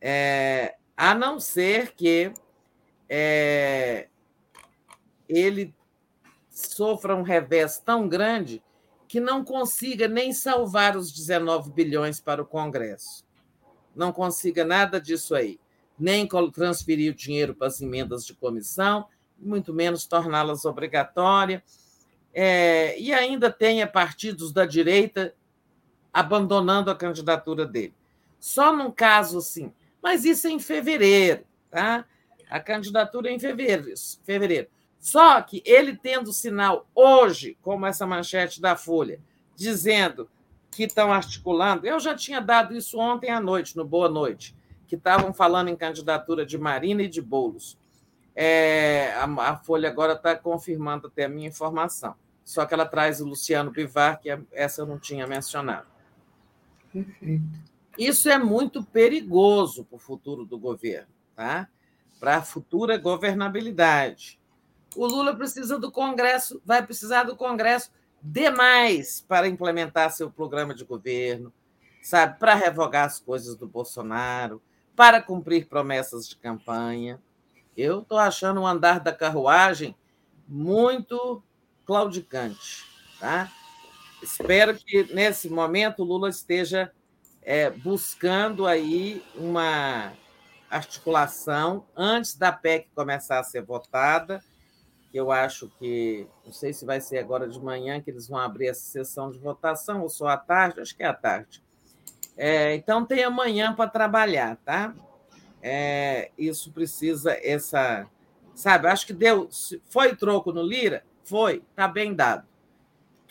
É, 0.01 0.75
a 0.97 1.15
não 1.15 1.39
ser 1.39 1.95
que 1.95 2.33
é, 3.07 4.09
ele 5.29 5.73
sofra 6.49 7.15
um 7.15 7.21
revés 7.21 7.79
tão 7.79 8.05
grande 8.05 8.61
que 9.07 9.21
não 9.21 9.45
consiga 9.45 10.09
nem 10.09 10.33
salvar 10.33 10.97
os 10.97 11.13
19 11.13 11.71
bilhões 11.71 12.19
para 12.19 12.41
o 12.41 12.45
Congresso. 12.45 13.25
Não 13.95 14.11
consiga 14.11 14.65
nada 14.65 14.99
disso 14.99 15.33
aí. 15.33 15.57
Nem 15.97 16.27
transferir 16.51 17.13
o 17.13 17.15
dinheiro 17.15 17.55
para 17.55 17.67
as 17.67 17.79
emendas 17.79 18.25
de 18.25 18.33
comissão, 18.33 19.07
muito 19.39 19.73
menos 19.73 20.05
torná-las 20.05 20.65
obrigatórias. 20.65 21.61
É, 22.33 22.99
e 22.99 23.13
ainda 23.13 23.49
tenha 23.49 23.87
partidos 23.87 24.51
da 24.51 24.65
direita 24.65 25.33
abandonando 26.13 26.91
a 26.91 26.95
candidatura 26.95 27.65
dele. 27.65 27.93
Só 28.39 28.75
num 28.75 28.91
caso 28.91 29.37
assim. 29.37 29.71
Mas 30.01 30.25
isso 30.25 30.47
é 30.47 30.51
em 30.51 30.59
fevereiro, 30.59 31.43
tá? 31.69 32.05
A 32.49 32.59
candidatura 32.59 33.29
é 33.29 33.33
em 33.33 33.39
fevereiro. 33.39 33.93
fevereiro. 34.23 34.67
Só 34.99 35.41
que 35.41 35.63
ele 35.65 35.95
tendo 35.95 36.33
sinal 36.33 36.87
hoje, 36.93 37.57
como 37.61 37.85
essa 37.85 38.05
manchete 38.05 38.61
da 38.61 38.75
Folha, 38.75 39.19
dizendo 39.55 40.29
que 40.69 40.83
estão 40.83 41.11
articulando, 41.11 41.85
eu 41.85 41.99
já 41.99 42.15
tinha 42.15 42.39
dado 42.39 42.75
isso 42.75 42.97
ontem 42.97 43.29
à 43.29 43.39
noite, 43.39 43.75
no 43.75 43.85
Boa 43.85 44.09
Noite, 44.09 44.55
que 44.87 44.95
estavam 44.95 45.33
falando 45.33 45.69
em 45.69 45.75
candidatura 45.75 46.45
de 46.45 46.57
Marina 46.57 47.03
e 47.03 47.07
de 47.07 47.21
Boulos. 47.21 47.77
É, 48.35 49.13
a, 49.17 49.25
a, 49.49 49.57
Folha 49.57 49.89
agora 49.89 50.13
está 50.13 50.35
confirmando 50.35 51.07
até 51.07 51.25
a 51.25 51.29
minha 51.29 51.47
informação. 51.47 52.15
Só 52.43 52.65
que 52.65 52.73
ela 52.73 52.85
traz 52.85 53.21
o 53.21 53.25
Luciano 53.25 53.71
Bivar, 53.71 54.19
que 54.19 54.29
essa 54.51 54.81
eu 54.81 54.85
não 54.85 54.97
tinha 54.97 55.27
mencionado. 55.27 55.90
Perfeito. 56.91 57.71
Isso 57.97 58.29
é 58.29 58.37
muito 58.37 58.83
perigoso 58.83 59.83
para 59.85 59.95
o 59.95 59.99
futuro 59.99 60.45
do 60.45 60.57
governo, 60.57 61.09
tá? 61.35 61.67
para 62.21 62.37
a 62.37 62.41
futura 62.43 62.99
governabilidade. 62.99 64.39
O 64.95 65.07
Lula 65.07 65.35
precisa 65.35 65.79
do 65.79 65.91
Congresso, 65.91 66.61
vai 66.63 66.85
precisar 66.85 67.23
do 67.23 67.35
Congresso 67.35 67.91
demais 68.21 69.25
para 69.27 69.47
implementar 69.47 70.11
seu 70.11 70.29
programa 70.29 70.75
de 70.75 70.85
governo, 70.85 71.51
sabe, 72.03 72.37
para 72.37 72.53
revogar 72.53 73.05
as 73.05 73.19
coisas 73.19 73.55
do 73.55 73.67
Bolsonaro, 73.67 74.61
para 74.95 75.19
cumprir 75.19 75.67
promessas 75.67 76.29
de 76.29 76.35
campanha. 76.35 77.19
Eu 77.75 78.01
estou 78.01 78.19
achando 78.19 78.61
o 78.61 78.67
andar 78.67 78.99
da 78.99 79.11
carruagem 79.11 79.95
muito 80.47 81.41
claudicante. 81.87 82.85
Tá? 83.19 83.51
Espero 84.21 84.75
que, 84.75 85.13
nesse 85.13 85.49
momento, 85.49 86.03
o 86.03 86.05
Lula 86.05 86.29
esteja 86.29 86.91
é, 87.41 87.69
buscando 87.69 88.67
aí 88.67 89.23
uma 89.35 90.13
articulação 90.69 91.85
antes 91.95 92.35
da 92.35 92.51
PEC 92.51 92.87
começar 92.95 93.39
a 93.39 93.43
ser 93.43 93.63
votada. 93.63 94.43
Eu 95.13 95.31
acho 95.31 95.69
que, 95.77 96.25
não 96.45 96.53
sei 96.53 96.71
se 96.71 96.85
vai 96.85 97.01
ser 97.01 97.17
agora 97.17 97.47
de 97.47 97.59
manhã 97.59 97.99
que 98.01 98.09
eles 98.09 98.27
vão 98.27 98.39
abrir 98.39 98.67
essa 98.67 98.81
sessão 98.81 99.29
de 99.29 99.39
votação, 99.39 100.01
ou 100.01 100.09
só 100.09 100.27
à 100.27 100.37
tarde, 100.37 100.79
acho 100.79 100.95
que 100.95 101.03
é 101.03 101.07
à 101.07 101.13
tarde. 101.13 101.61
É, 102.37 102.75
então, 102.75 103.05
tem 103.05 103.23
amanhã 103.23 103.73
para 103.73 103.89
trabalhar, 103.89 104.55
tá? 104.63 104.93
É, 105.61 106.31
isso 106.37 106.71
precisa, 106.71 107.37
essa. 107.41 108.07
Sabe, 108.55 108.87
acho 108.87 109.05
que 109.05 109.13
deu. 109.13 109.49
Foi 109.89 110.15
troco 110.15 110.53
no 110.53 110.63
Lira? 110.63 111.03
Foi, 111.23 111.63
está 111.71 111.87
bem 111.87 112.13
dado. 112.13 112.47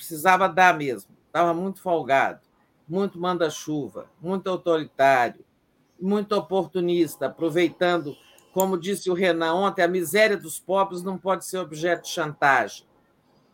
Precisava 0.01 0.49
dar 0.49 0.79
mesmo. 0.79 1.15
Estava 1.27 1.53
muito 1.53 1.83
folgado, 1.83 2.41
muito 2.89 3.21
manda-chuva, 3.21 4.11
muito 4.19 4.49
autoritário, 4.49 5.45
muito 6.01 6.35
oportunista, 6.35 7.27
aproveitando, 7.27 8.17
como 8.55 8.81
disse 8.81 9.11
o 9.11 9.15
Renan 9.15 9.53
ontem, 9.53 9.83
a 9.83 9.89
miséria 9.89 10.39
dos 10.39 10.59
pobres 10.59 11.03
não 11.03 11.19
pode 11.19 11.45
ser 11.45 11.59
objeto 11.59 12.05
de 12.05 12.09
chantagem. 12.09 12.87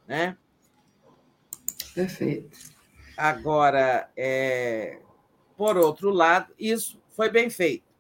Né? 0.07 0.37
Perfeito. 1.93 2.57
Agora, 3.17 4.09
é... 4.17 5.01
por 5.57 5.77
outro 5.77 6.11
lado, 6.11 6.55
isso 6.57 7.03
foi 7.11 7.29
bem 7.29 7.51
feito. 7.51 7.93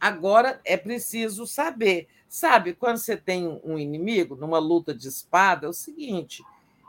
Agora 0.00 0.60
é 0.64 0.76
preciso 0.76 1.46
saber. 1.46 2.08
Sabe, 2.28 2.74
quando 2.74 2.96
você 2.96 3.16
tem 3.16 3.60
um 3.62 3.78
inimigo 3.78 4.34
numa 4.34 4.58
luta 4.58 4.92
de 4.92 5.06
espada, 5.06 5.66
é 5.66 5.68
o 5.68 5.72
seguinte: 5.72 6.42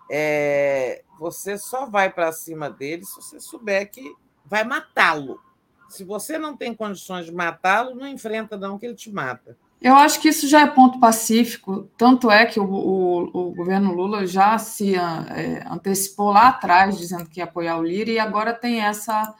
é... 0.09 1.03
você 1.19 1.57
só 1.57 1.85
vai 1.85 2.11
para 2.11 2.31
cima 2.31 2.69
dele 2.69 3.05
se 3.05 3.15
você 3.15 3.39
souber 3.39 3.89
que 3.89 4.13
vai 4.45 4.63
matá-lo. 4.63 5.39
Se 5.89 6.03
você 6.03 6.37
não 6.37 6.55
tem 6.57 6.73
condições 6.73 7.25
de 7.25 7.31
matá-lo, 7.31 7.95
não 7.95 8.07
enfrenta, 8.07 8.57
não, 8.57 8.77
que 8.77 8.85
ele 8.85 8.95
te 8.95 9.11
mata. 9.11 9.57
Eu 9.81 9.95
acho 9.95 10.19
que 10.19 10.29
isso 10.29 10.47
já 10.47 10.61
é 10.61 10.67
ponto 10.67 10.99
pacífico. 10.99 11.89
Tanto 11.97 12.31
é 12.31 12.45
que 12.45 12.59
o, 12.59 12.65
o, 12.65 13.49
o 13.49 13.53
governo 13.53 13.93
Lula 13.93 14.25
já 14.25 14.57
se 14.57 14.95
é, 14.95 15.63
antecipou 15.69 16.31
lá 16.31 16.47
atrás, 16.47 16.97
dizendo 16.97 17.29
que 17.29 17.39
ia 17.39 17.43
apoiar 17.43 17.77
o 17.77 17.83
Lira, 17.83 18.09
e 18.09 18.19
agora 18.19 18.53
tem 18.53 18.81
essa 18.81 19.35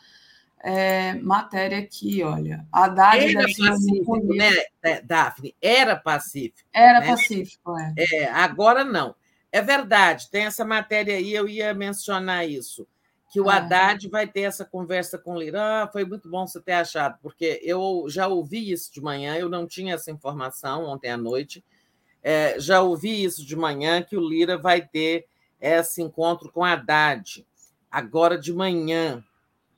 é, 0.64 1.14
matéria 1.16 1.80
aqui, 1.80 2.22
olha. 2.24 2.66
A 2.72 2.86
Haddad 2.86 3.36
era 3.36 3.48
pacífico, 3.58 4.36
né, 4.36 5.02
Daphne? 5.04 5.56
Era 5.62 5.96
pacífico. 5.96 6.70
Era 6.72 7.00
né? 7.00 7.08
pacífico, 7.08 7.78
é. 7.78 7.94
é. 7.98 8.32
Agora 8.32 8.84
não. 8.84 9.16
É 9.56 9.62
verdade, 9.62 10.30
tem 10.30 10.44
essa 10.44 10.66
matéria 10.66 11.16
aí, 11.16 11.34
eu 11.34 11.48
ia 11.48 11.74
mencionar 11.74 12.46
isso 12.46 12.86
que 13.32 13.40
o 13.40 13.50
é. 13.50 13.54
Haddad 13.54 14.10
vai 14.10 14.28
ter 14.28 14.42
essa 14.42 14.66
conversa 14.66 15.18
com 15.18 15.32
o 15.32 15.40
Lira. 15.40 15.84
Ah, 15.84 15.88
foi 15.88 16.04
muito 16.04 16.30
bom 16.30 16.46
você 16.46 16.60
ter 16.60 16.74
achado, 16.74 17.18
porque 17.22 17.62
eu 17.64 18.04
já 18.10 18.28
ouvi 18.28 18.70
isso 18.70 18.94
de 18.94 19.00
manhã, 19.00 19.38
eu 19.38 19.48
não 19.48 19.66
tinha 19.66 19.94
essa 19.94 20.12
informação 20.12 20.84
ontem 20.84 21.10
à 21.10 21.16
noite. 21.16 21.64
É, 22.22 22.60
já 22.60 22.82
ouvi 22.82 23.24
isso 23.24 23.46
de 23.46 23.56
manhã, 23.56 24.04
que 24.04 24.18
o 24.18 24.28
Lira 24.28 24.58
vai 24.58 24.86
ter 24.86 25.26
esse 25.62 26.02
encontro 26.02 26.52
com 26.52 26.62
Haddad, 26.62 27.48
agora 27.90 28.38
de 28.38 28.52
manhã, 28.52 29.24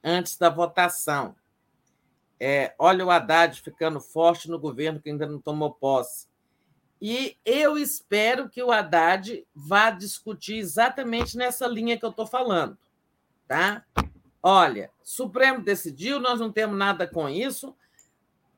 antes 0.04 0.40
da 0.40 0.50
votação. 0.50 1.36
É, 2.40 2.74
olha 2.80 3.06
o 3.06 3.12
Haddad 3.12 3.62
ficando 3.62 4.00
forte 4.00 4.50
no 4.50 4.58
governo 4.58 5.00
que 5.00 5.12
ainda 5.12 5.28
não 5.28 5.40
tomou 5.40 5.72
posse. 5.72 6.28
E 7.02 7.38
eu 7.46 7.78
espero 7.78 8.50
que 8.50 8.62
o 8.64 8.72
Haddad 8.72 9.46
vá 9.54 9.92
discutir 9.92 10.58
exatamente 10.58 11.38
nessa 11.38 11.68
linha 11.68 11.98
que 11.98 12.06
eu 12.06 12.10
estou 12.10 12.26
falando 12.26 12.78
tá? 13.48 13.84
Olha, 14.44 14.92
Supremo 15.02 15.64
decidiu, 15.64 16.20
nós 16.20 16.40
não 16.40 16.52
temos 16.52 16.78
nada 16.78 17.08
com 17.08 17.28
isso. 17.30 17.76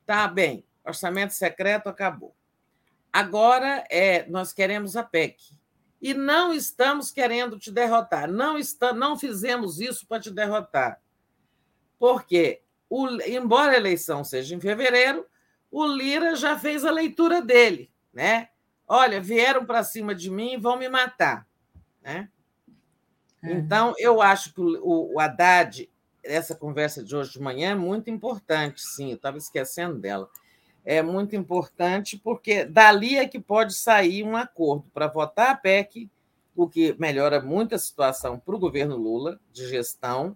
Tá 0.06 0.27
bem, 0.27 0.66
orçamento 0.84 1.34
secreto 1.34 1.88
acabou. 1.88 2.35
Agora 3.14 3.85
é, 3.90 4.27
nós 4.27 4.51
queremos 4.51 4.95
a 4.95 5.03
PEC. 5.03 5.56
E 6.01 6.14
não 6.14 6.53
estamos 6.53 7.11
querendo 7.11 7.59
te 7.59 7.72
derrotar. 7.72 8.32
Não, 8.32 8.58
está, 8.58 8.93
não 8.93 9.18
fizemos 9.18 9.80
isso 9.80 10.08
para 10.08 10.22
te 10.22 10.32
derrotar. 10.32 11.01
Porque, 11.98 12.61
o, 12.90 13.08
embora 13.24 13.74
a 13.74 13.77
eleição 13.77 14.24
seja 14.24 14.56
em 14.56 14.61
fevereiro, 14.61 15.26
o 15.69 15.85
Lira 15.85 16.35
já 16.35 16.58
fez 16.58 16.85
a 16.85 16.92
leitura 16.92 17.42
dele. 17.42 17.92
Né? 18.13 18.49
Olha, 18.88 19.21
vieram 19.21 19.65
para 19.65 19.83
cima 19.83 20.15
de 20.15 20.31
mim 20.31 20.53
e 20.53 20.57
vão 20.57 20.77
me 20.77 20.89
matar. 20.89 21.47
Né? 22.01 22.29
É. 23.43 23.53
Então, 23.53 23.93
eu 23.97 24.21
acho 24.21 24.53
que 24.53 24.61
o, 24.61 25.13
o 25.13 25.19
Haddad, 25.19 25.89
essa 26.23 26.55
conversa 26.55 27.03
de 27.03 27.15
hoje 27.15 27.33
de 27.33 27.41
manhã 27.41 27.71
é 27.71 27.75
muito 27.75 28.09
importante, 28.09 28.81
sim, 28.81 29.09
eu 29.09 29.15
estava 29.15 29.38
esquecendo 29.38 29.97
dela. 29.97 30.29
É 30.83 31.01
muito 31.01 31.35
importante 31.35 32.17
porque 32.17 32.65
dali 32.65 33.17
é 33.17 33.27
que 33.27 33.39
pode 33.39 33.73
sair 33.73 34.23
um 34.23 34.35
acordo 34.35 34.89
para 34.93 35.07
votar 35.07 35.51
a 35.51 35.55
PEC, 35.55 36.09
o 36.55 36.67
que 36.67 36.95
melhora 36.99 37.41
muito 37.41 37.75
a 37.75 37.79
situação 37.79 38.39
para 38.39 38.55
o 38.55 38.59
governo 38.59 38.97
Lula 38.97 39.39
de 39.51 39.67
gestão. 39.67 40.35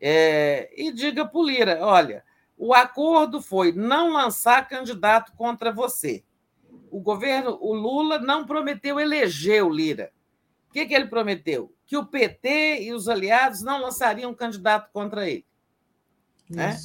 É, 0.00 0.70
e 0.76 0.92
diga 0.92 1.26
para 1.26 1.38
o 1.38 1.44
Lira: 1.44 1.78
olha, 1.84 2.24
o 2.56 2.72
acordo 2.72 3.42
foi 3.42 3.72
não 3.72 4.12
lançar 4.12 4.68
candidato 4.68 5.32
contra 5.32 5.72
você. 5.72 6.22
O 6.90 7.00
governo, 7.00 7.56
o 7.60 7.74
Lula 7.74 8.18
não 8.18 8.44
prometeu 8.44 8.98
eleger 8.98 9.64
o 9.64 9.70
Lira. 9.70 10.12
O 10.68 10.72
que, 10.72 10.86
que 10.86 10.94
ele 10.94 11.06
prometeu? 11.06 11.72
que 11.90 11.96
o 11.96 12.06
PT 12.06 12.84
e 12.84 12.92
os 12.92 13.08
aliados 13.08 13.62
não 13.62 13.82
lançariam 13.82 14.32
candidato 14.32 14.92
contra 14.92 15.28
ele. 15.28 15.44
Né? 16.48 16.78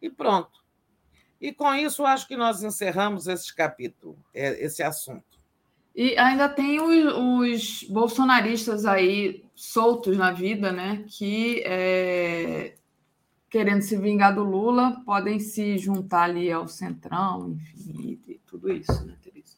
E 0.00 0.08
pronto. 0.08 0.64
E 1.38 1.52
com 1.52 1.74
isso, 1.74 2.06
acho 2.06 2.26
que 2.26 2.34
nós 2.34 2.62
encerramos 2.62 3.26
esse 3.26 3.54
capítulo, 3.54 4.16
é, 4.32 4.64
esse 4.64 4.82
assunto. 4.82 5.38
E 5.94 6.16
ainda 6.16 6.48
tem 6.48 6.80
os, 6.80 7.12
os 7.12 7.82
bolsonaristas 7.90 8.86
aí 8.86 9.44
soltos 9.54 10.16
na 10.16 10.32
vida, 10.32 10.72
né? 10.72 11.04
Que, 11.08 11.62
é, 11.66 12.74
querendo 13.52 13.82
se 13.82 13.96
vingar 13.96 14.34
do 14.34 14.42
Lula, 14.42 15.00
podem 15.04 15.38
se 15.38 15.78
juntar 15.78 16.24
ali 16.24 16.50
ao 16.50 16.66
Centrão, 16.66 17.52
enfim, 17.52 18.18
e 18.26 18.40
tudo 18.46 18.72
isso, 18.72 19.06
né, 19.06 19.14
Teresa? 19.22 19.56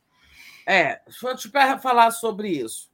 É, 0.66 1.00
deixa 1.06 1.28
eu 1.28 1.36
te 1.36 1.50
falar 1.80 2.10
sobre 2.10 2.48
isso 2.48 2.92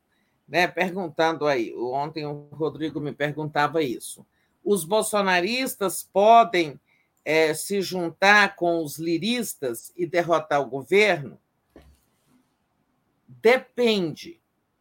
né, 0.50 0.66
perguntando 0.66 1.46
aí, 1.46 1.72
ontem 1.76 2.26
o 2.26 2.48
Rodrigo 2.50 3.00
me 3.00 3.12
perguntava 3.12 3.84
isso. 3.84 4.26
Os 4.64 4.84
bolsonaristas 4.84 6.02
podem 6.02 6.78
é, 7.24 7.54
se 7.54 7.80
juntar 7.80 8.56
com 8.56 8.82
os 8.82 8.98
liristas 8.98 9.92
e 9.96 10.04
derrotar 10.04 10.60
o 10.60 10.68
governo? 10.68 11.38
Depende, 13.28 14.40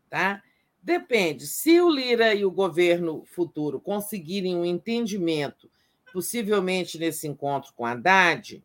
tá? 0.10 0.42
Depende. 0.82 1.46
Se 1.46 1.80
o 1.80 1.88
Lira 1.88 2.34
e 2.34 2.44
o 2.44 2.50
governo 2.50 3.24
futuro 3.28 3.80
conseguirem 3.80 4.58
um 4.58 4.66
entendimento, 4.66 5.70
possivelmente 6.12 6.98
nesse 6.98 7.28
encontro 7.28 7.74
com 7.74 7.86
Haddad, 7.86 8.64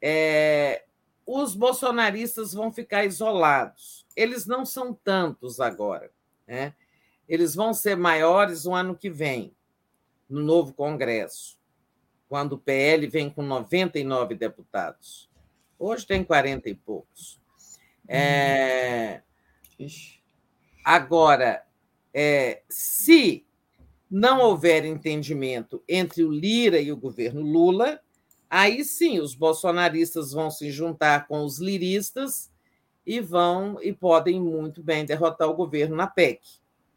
é, 0.00 0.84
os 1.26 1.54
bolsonaristas 1.54 2.52
vão 2.52 2.72
ficar 2.72 3.04
isolados. 3.04 4.06
Eles 4.16 4.46
não 4.46 4.64
são 4.64 4.92
tantos 4.92 5.60
agora. 5.60 6.10
Né? 6.46 6.74
Eles 7.28 7.54
vão 7.54 7.72
ser 7.72 7.96
maiores 7.96 8.66
o 8.66 8.74
ano 8.74 8.96
que 8.96 9.08
vem, 9.08 9.54
no 10.28 10.42
novo 10.42 10.72
Congresso, 10.72 11.58
quando 12.28 12.54
o 12.54 12.58
PL 12.58 13.06
vem 13.06 13.30
com 13.30 13.42
99 13.42 14.34
deputados. 14.34 15.30
Hoje 15.78 16.06
tem 16.06 16.24
40 16.24 16.68
e 16.68 16.74
poucos. 16.74 17.40
É... 18.08 19.22
Agora, 20.84 21.64
é, 22.12 22.62
se 22.68 23.46
não 24.12 24.40
houver 24.42 24.84
entendimento 24.84 25.82
entre 25.88 26.22
o 26.22 26.30
Lira 26.30 26.78
e 26.78 26.92
o 26.92 26.96
governo 26.98 27.40
Lula, 27.40 27.98
aí 28.50 28.84
sim 28.84 29.18
os 29.18 29.34
bolsonaristas 29.34 30.32
vão 30.32 30.50
se 30.50 30.70
juntar 30.70 31.26
com 31.26 31.42
os 31.42 31.58
liristas 31.58 32.52
e 33.06 33.20
vão 33.20 33.78
e 33.80 33.90
podem 33.90 34.38
muito 34.38 34.82
bem 34.82 35.06
derrotar 35.06 35.48
o 35.48 35.54
governo 35.54 35.96
na 35.96 36.06
PEC. 36.06 36.42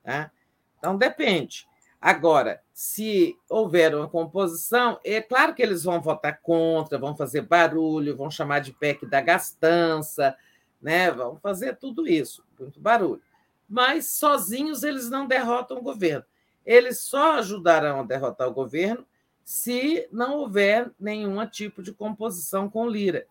Tá? 0.03 0.29
Então, 0.77 0.97
depende. 0.97 1.65
Agora, 2.01 2.61
se 2.73 3.33
houver 3.49 3.95
uma 3.95 4.09
composição, 4.09 4.99
é 5.01 5.21
claro 5.21 5.55
que 5.55 5.63
eles 5.63 5.85
vão 5.85 6.01
votar 6.01 6.41
contra, 6.41 6.99
vão 6.99 7.15
fazer 7.15 7.43
barulho, 7.43 8.17
vão 8.17 8.29
chamar 8.29 8.59
de 8.59 8.73
PEC 8.73 9.05
da 9.05 9.21
gastança, 9.21 10.35
né? 10.81 11.09
vão 11.11 11.37
fazer 11.37 11.77
tudo 11.77 12.05
isso, 12.05 12.43
muito 12.59 12.77
barulho. 12.77 13.21
Mas 13.69 14.11
sozinhos 14.11 14.83
eles 14.83 15.09
não 15.09 15.25
derrotam 15.25 15.77
o 15.77 15.81
governo. 15.81 16.25
Eles 16.65 17.01
só 17.01 17.37
ajudarão 17.37 17.99
a 17.99 18.03
derrotar 18.03 18.47
o 18.47 18.53
governo 18.53 19.05
se 19.43 20.07
não 20.11 20.37
houver 20.37 20.91
nenhum 20.99 21.45
tipo 21.45 21.83
de 21.83 21.93
composição 21.93 22.69
com 22.69 22.89
Lira, 22.89 23.27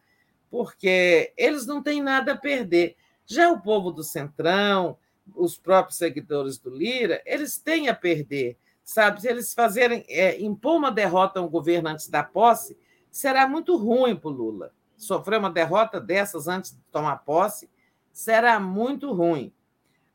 porque 0.51 1.33
eles 1.37 1.67
não 1.67 1.83
têm 1.83 2.01
nada 2.01 2.33
a 2.33 2.37
perder. 2.37 2.97
Já 3.27 3.51
o 3.51 3.61
povo 3.61 3.91
do 3.91 4.05
Centrão, 4.05 4.97
os 5.35 5.59
próprios 5.59 5.99
seguidores 5.99 6.59
do 6.59 6.71
Lira, 6.71 7.21
eles 7.27 7.59
têm 7.59 7.89
a 7.89 7.95
perder 7.95 8.57
sabe? 8.85 9.23
Se 9.23 9.29
eles 9.29 9.55
fazerem 9.55 10.05
é, 10.09 10.41
impor 10.41 10.77
uma 10.77 10.93
derrota 10.93 11.41
ao 11.41 11.49
governo 11.49 11.89
antes 11.89 12.09
da 12.09 12.23
posse, 12.23 12.77
será 13.11 13.49
muito 13.49 13.77
ruim 13.77 14.15
para 14.15 14.29
o 14.29 14.33
Lula. 14.33 14.73
Sofrer 14.97 15.39
uma 15.39 15.51
derrota 15.51 16.01
dessas 16.01 16.47
antes 16.47 16.73
de 16.73 16.79
tomar 16.93 17.17
posse 17.25 17.69
será 18.13 18.61
muito 18.61 19.13
ruim. 19.13 19.53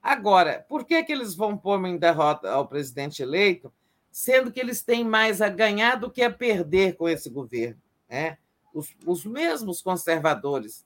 Agora, 0.02 0.66
por 0.68 0.86
que, 0.86 1.04
que 1.04 1.12
eles 1.12 1.36
vão 1.36 1.58
pôr 1.58 1.78
uma 1.78 1.98
derrota 1.98 2.50
ao 2.50 2.68
presidente 2.68 3.22
eleito, 3.22 3.72
sendo 4.12 4.52
que 4.52 4.60
eles 4.60 4.82
têm 4.82 5.04
mais 5.04 5.42
a 5.42 5.50
ganhar 5.50 5.96
do 5.96 6.10
que 6.10 6.22
a 6.22 6.32
perder 6.32 6.96
com 6.96 7.08
esse 7.08 7.30
governo? 7.30 7.82
Né? 8.10 8.38
Os, 8.74 8.96
os 9.06 9.26
mesmos 9.26 9.82
conservadores 9.82 10.86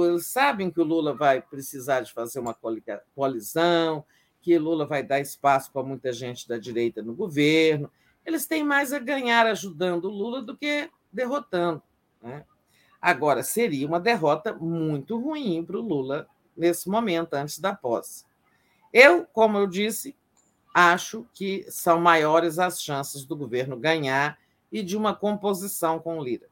eles 0.00 0.26
sabem 0.26 0.70
que 0.70 0.80
o 0.80 0.84
Lula 0.84 1.12
vai 1.12 1.42
precisar 1.42 2.00
de 2.00 2.12
fazer 2.12 2.40
uma 2.40 2.56
colisão, 3.14 4.04
que 4.40 4.58
Lula 4.58 4.86
vai 4.86 5.02
dar 5.02 5.20
espaço 5.20 5.70
para 5.70 5.82
muita 5.82 6.12
gente 6.12 6.48
da 6.48 6.56
direita 6.56 7.02
no 7.02 7.14
governo. 7.14 7.90
Eles 8.24 8.46
têm 8.46 8.64
mais 8.64 8.92
a 8.92 8.98
ganhar 8.98 9.46
ajudando 9.46 10.06
o 10.06 10.10
Lula 10.10 10.40
do 10.40 10.56
que 10.56 10.88
derrotando. 11.12 11.82
Né? 12.22 12.44
Agora, 13.00 13.42
seria 13.42 13.86
uma 13.86 14.00
derrota 14.00 14.54
muito 14.54 15.18
ruim 15.18 15.62
para 15.64 15.76
o 15.76 15.82
Lula 15.82 16.26
nesse 16.56 16.88
momento, 16.88 17.34
antes 17.34 17.58
da 17.58 17.74
posse. 17.74 18.24
Eu, 18.92 19.26
como 19.26 19.58
eu 19.58 19.66
disse, 19.66 20.14
acho 20.74 21.26
que 21.32 21.64
são 21.68 22.00
maiores 22.00 22.58
as 22.58 22.82
chances 22.82 23.24
do 23.24 23.36
governo 23.36 23.76
ganhar 23.76 24.38
e 24.70 24.82
de 24.82 24.96
uma 24.96 25.14
composição 25.14 25.98
com 25.98 26.18
o 26.18 26.24
Lira. 26.24 26.46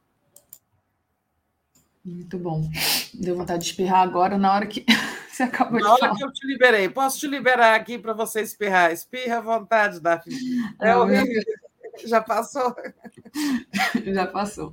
Muito 2.05 2.39
bom. 2.39 2.69
Deu 3.12 3.36
vontade 3.36 3.62
de 3.62 3.70
espirrar 3.70 4.02
agora 4.02 4.39
na 4.39 4.55
hora 4.55 4.67
que 4.67 4.85
você 5.31 5.43
acabou 5.43 5.81
Na 5.81 5.93
hora 5.93 6.15
que 6.15 6.25
eu 6.25 6.33
te 6.33 6.47
liberei. 6.47 6.89
Posso 6.89 7.19
te 7.19 7.27
liberar 7.27 7.75
aqui 7.75 7.99
para 7.99 8.12
você 8.12 8.41
espirrar? 8.41 8.91
Espirra 8.93 9.39
à 9.39 9.41
vontade, 9.41 10.01
Daphne. 10.01 10.35
É 10.81 10.97
horrível. 10.97 11.43
Já 12.05 12.23
passou? 12.23 12.75
Já 14.07 14.27
passou. 14.27 14.73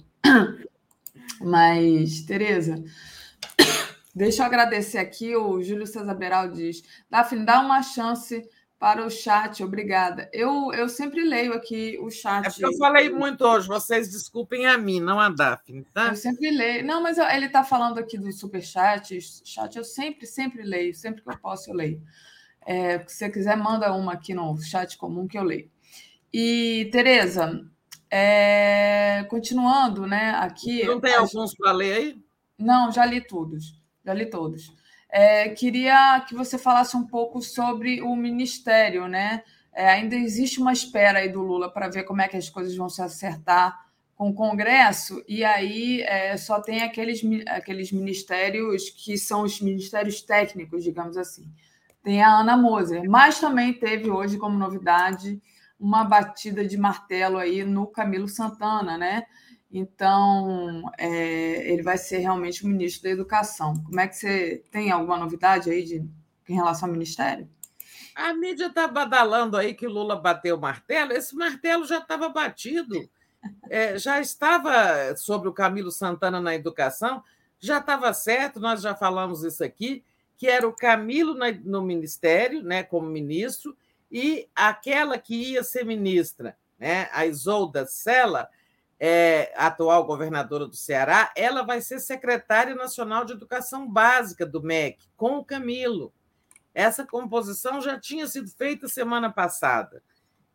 Mas, 1.42 2.22
Tereza, 2.22 2.84
deixa 4.18 4.42
eu 4.42 4.48
agradecer 4.48 4.98
aqui. 4.98 5.36
O 5.36 5.62
Júlio 5.62 5.88
César 5.88 6.14
Beral 6.14 6.50
diz: 6.50 6.82
Daphne, 7.10 7.46
dá 7.46 7.62
uma 7.62 7.82
chance 7.82 8.44
para 8.80 9.06
o 9.06 9.10
chat, 9.10 9.64
obrigada. 9.64 10.30
Eu, 10.32 10.72
eu 10.72 10.88
sempre 10.88 11.24
leio 11.24 11.54
aqui 11.54 11.98
o 12.00 12.12
chat. 12.12 12.46
É 12.46 12.50
porque 12.50 12.66
eu 12.66 12.78
falei 12.78 13.10
muito 13.10 13.44
hoje, 13.44 13.68
vocês 13.68 14.10
desculpem 14.10 14.68
a 14.68 14.78
mim, 14.78 15.00
não 15.00 15.20
a 15.20 15.30
Daphne, 15.30 15.84
tá? 15.94 16.10
Eu 16.10 16.16
sempre 16.16 16.52
leio. 16.52 16.86
Não, 16.86 17.02
mas 17.02 17.18
ele 17.18 17.48
está 17.48 17.64
falando 17.64 17.98
aqui 17.98 18.18
do 18.18 18.32
superchat, 18.32 19.20
chat, 19.44 19.76
eu 19.76 19.84
sempre, 19.84 20.28
sempre 20.28 20.62
leio, 20.62 20.94
sempre 20.94 21.24
que 21.24 21.30
eu 21.30 21.38
posso 21.40 21.72
eu 21.72 21.76
leio. 21.76 22.02
É, 22.66 23.00
se 23.08 23.16
você 23.16 23.30
quiser, 23.30 23.58
manda 23.58 23.92
uma 23.94 24.14
aqui 24.14 24.34
no 24.34 24.56
chat 24.62 24.98
comum 24.98 25.28
que 25.28 25.38
eu 25.38 25.44
leio. 25.44 25.72
E, 26.32 26.90
Tereza, 26.92 27.66
é, 28.12 29.26
continuando, 29.30 30.06
né, 30.06 30.32
aqui... 30.36 30.84
Não 30.84 31.00
tem 31.00 31.16
alguns 31.16 31.56
para 31.56 31.72
ler 31.72 31.94
aí? 31.94 32.22
Não, 32.60 32.92
já 32.92 33.06
li 33.06 33.22
todos, 33.22 33.80
já 34.08 34.14
li 34.14 34.26
todos. 34.26 34.74
É, 35.10 35.50
queria 35.50 36.22
que 36.28 36.34
você 36.34 36.58
falasse 36.58 36.96
um 36.96 37.06
pouco 37.06 37.42
sobre 37.42 38.02
o 38.02 38.16
ministério, 38.16 39.08
né? 39.08 39.44
É, 39.74 39.90
ainda 39.90 40.16
existe 40.16 40.60
uma 40.60 40.72
espera 40.72 41.20
aí 41.20 41.30
do 41.30 41.42
Lula 41.42 41.70
para 41.70 41.90
ver 41.90 42.04
como 42.04 42.22
é 42.22 42.28
que 42.28 42.38
as 42.38 42.50
coisas 42.50 42.76
vão 42.76 42.90
se 42.90 43.02
acertar 43.02 43.86
com 44.16 44.30
o 44.30 44.34
Congresso, 44.34 45.24
e 45.28 45.44
aí 45.44 46.02
é, 46.02 46.36
só 46.38 46.60
tem 46.60 46.82
aqueles, 46.82 47.22
aqueles 47.48 47.92
ministérios 47.92 48.90
que 48.90 49.16
são 49.16 49.44
os 49.44 49.62
ministérios 49.62 50.24
técnicos, 50.24 50.84
digamos 50.84 51.18
assim. 51.18 51.48
Tem 52.02 52.24
a 52.24 52.40
Ana 52.40 52.58
Moser, 52.58 53.08
mas 53.08 53.40
também 53.40 53.74
teve 53.74 54.10
hoje 54.10 54.38
como 54.38 54.58
novidade 54.58 55.40
uma 55.80 56.04
batida 56.04 56.66
de 56.66 56.78
martelo 56.78 57.38
aí 57.38 57.64
no 57.64 57.86
Camilo 57.86 58.28
Santana, 58.28 58.98
né? 58.98 59.24
Então, 59.72 60.84
é, 60.98 61.72
ele 61.72 61.84
vai 61.84 61.98
ser 61.98 62.20
realmente 62.20 62.64
o 62.64 62.68
ministro 62.68 63.04
da 63.04 63.10
Educação. 63.10 63.74
Como 63.84 64.00
é 64.00 64.08
que 64.08 64.16
você 64.16 64.64
tem 64.72 64.92
alguma 64.92 65.18
novidade 65.18 65.70
aí 65.70 65.84
de, 65.84 66.06
em 66.48 66.56
relação 66.56 66.88
ao 66.88 66.94
ministério? 66.94 67.50
A 68.16 68.34
mídia 68.34 68.68
está 68.68 68.88
badalando 68.88 69.58
aí 69.58 69.74
que 69.74 69.86
o 69.86 69.92
Lula 69.92 70.16
bateu 70.16 70.56
o 70.56 70.62
martelo. 70.62 71.12
Esse 71.12 71.36
martelo 71.36 71.86
já 71.86 72.00
estava 72.00 72.30
batido, 72.30 73.08
é, 73.70 73.98
já 74.00 74.20
estava 74.20 75.16
sobre 75.16 75.48
o 75.50 75.54
Camilo 75.54 75.92
Santana 75.92 76.42
na 76.42 76.56
educação, 76.56 77.22
já 77.60 77.78
estava 77.78 78.12
certo, 78.14 78.60
nós 78.60 78.82
já 78.82 78.96
falamos 78.96 79.44
isso 79.44 79.64
aqui, 79.64 80.04
que 80.36 80.48
era 80.48 80.68
o 80.68 80.74
Camilo 80.74 81.36
no 81.64 81.82
ministério, 81.82 82.64
né, 82.64 82.84
como 82.84 83.08
ministro, 83.08 83.76
e 84.12 84.48
aquela 84.56 85.18
que 85.18 85.52
ia 85.52 85.64
ser 85.64 85.84
ministra, 85.84 86.58
né, 86.80 87.10
a 87.12 87.26
Isolda 87.26 87.86
Sela, 87.86 88.50
é, 89.00 89.54
atual 89.56 90.06
governadora 90.06 90.66
do 90.66 90.76
Ceará, 90.76 91.32
ela 91.36 91.64
vai 91.64 91.82
ser 91.82 92.00
secretária 92.00 92.76
nacional 92.76 93.24
de 93.26 93.34
educação 93.34 93.90
básica 93.90 94.46
do 94.46 94.62
MEC, 94.62 94.98
com 95.16 95.38
o 95.38 95.46
Camilo. 95.46 96.14
Essa 96.74 97.06
composição 97.06 97.82
já 97.82 98.00
tinha 98.00 98.28
sido 98.28 98.50
feita 98.50 98.88
semana 98.88 99.32
passada. 99.32 100.02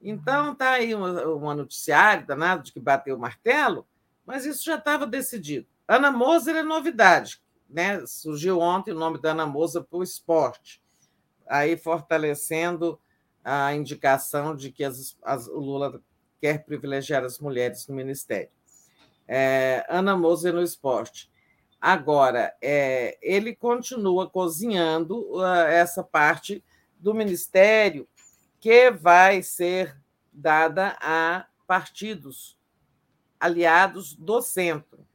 Então, 0.00 0.52
está 0.52 0.70
aí 0.70 0.94
um, 0.94 1.54
noticiário 1.54 2.26
danado 2.26 2.64
de 2.64 2.72
que 2.72 2.80
bateu 2.80 3.16
o 3.16 3.20
martelo, 3.20 3.86
mas 4.26 4.44
isso 4.44 4.64
já 4.64 4.76
estava 4.76 5.06
decidido. 5.06 5.66
Ana 5.86 6.10
Moser 6.10 6.56
é 6.56 6.62
novidade. 6.62 7.40
Né? 7.68 8.04
Surgiu 8.06 8.58
ontem 8.58 8.92
o 8.92 8.98
nome 8.98 9.20
da 9.20 9.30
Ana 9.30 9.46
Moser 9.46 9.82
para 9.82 9.98
o 9.98 10.02
esporte, 10.02 10.82
aí 11.46 11.76
fortalecendo 11.76 13.00
a 13.44 13.72
indicação 13.74 14.54
de 14.54 14.70
que 14.70 14.84
as, 14.84 15.16
as, 15.22 15.46
o 15.48 15.58
Lula 15.58 16.00
quer 16.42 16.64
privilegiar 16.64 17.22
as 17.22 17.38
mulheres 17.38 17.86
no 17.86 17.94
ministério. 17.94 18.50
É, 19.28 19.86
Ana 19.88 20.16
Moser 20.16 20.52
no 20.52 20.60
esporte. 20.60 21.30
Agora, 21.80 22.52
é, 22.60 23.16
ele 23.22 23.54
continua 23.54 24.28
cozinhando 24.28 25.20
uh, 25.36 25.44
essa 25.44 26.02
parte 26.02 26.62
do 26.98 27.14
ministério 27.14 28.08
que 28.58 28.90
vai 28.90 29.40
ser 29.40 29.96
dada 30.32 30.96
a 31.00 31.46
partidos 31.64 32.58
aliados 33.38 34.16
do 34.16 34.42
centro. 34.42 35.06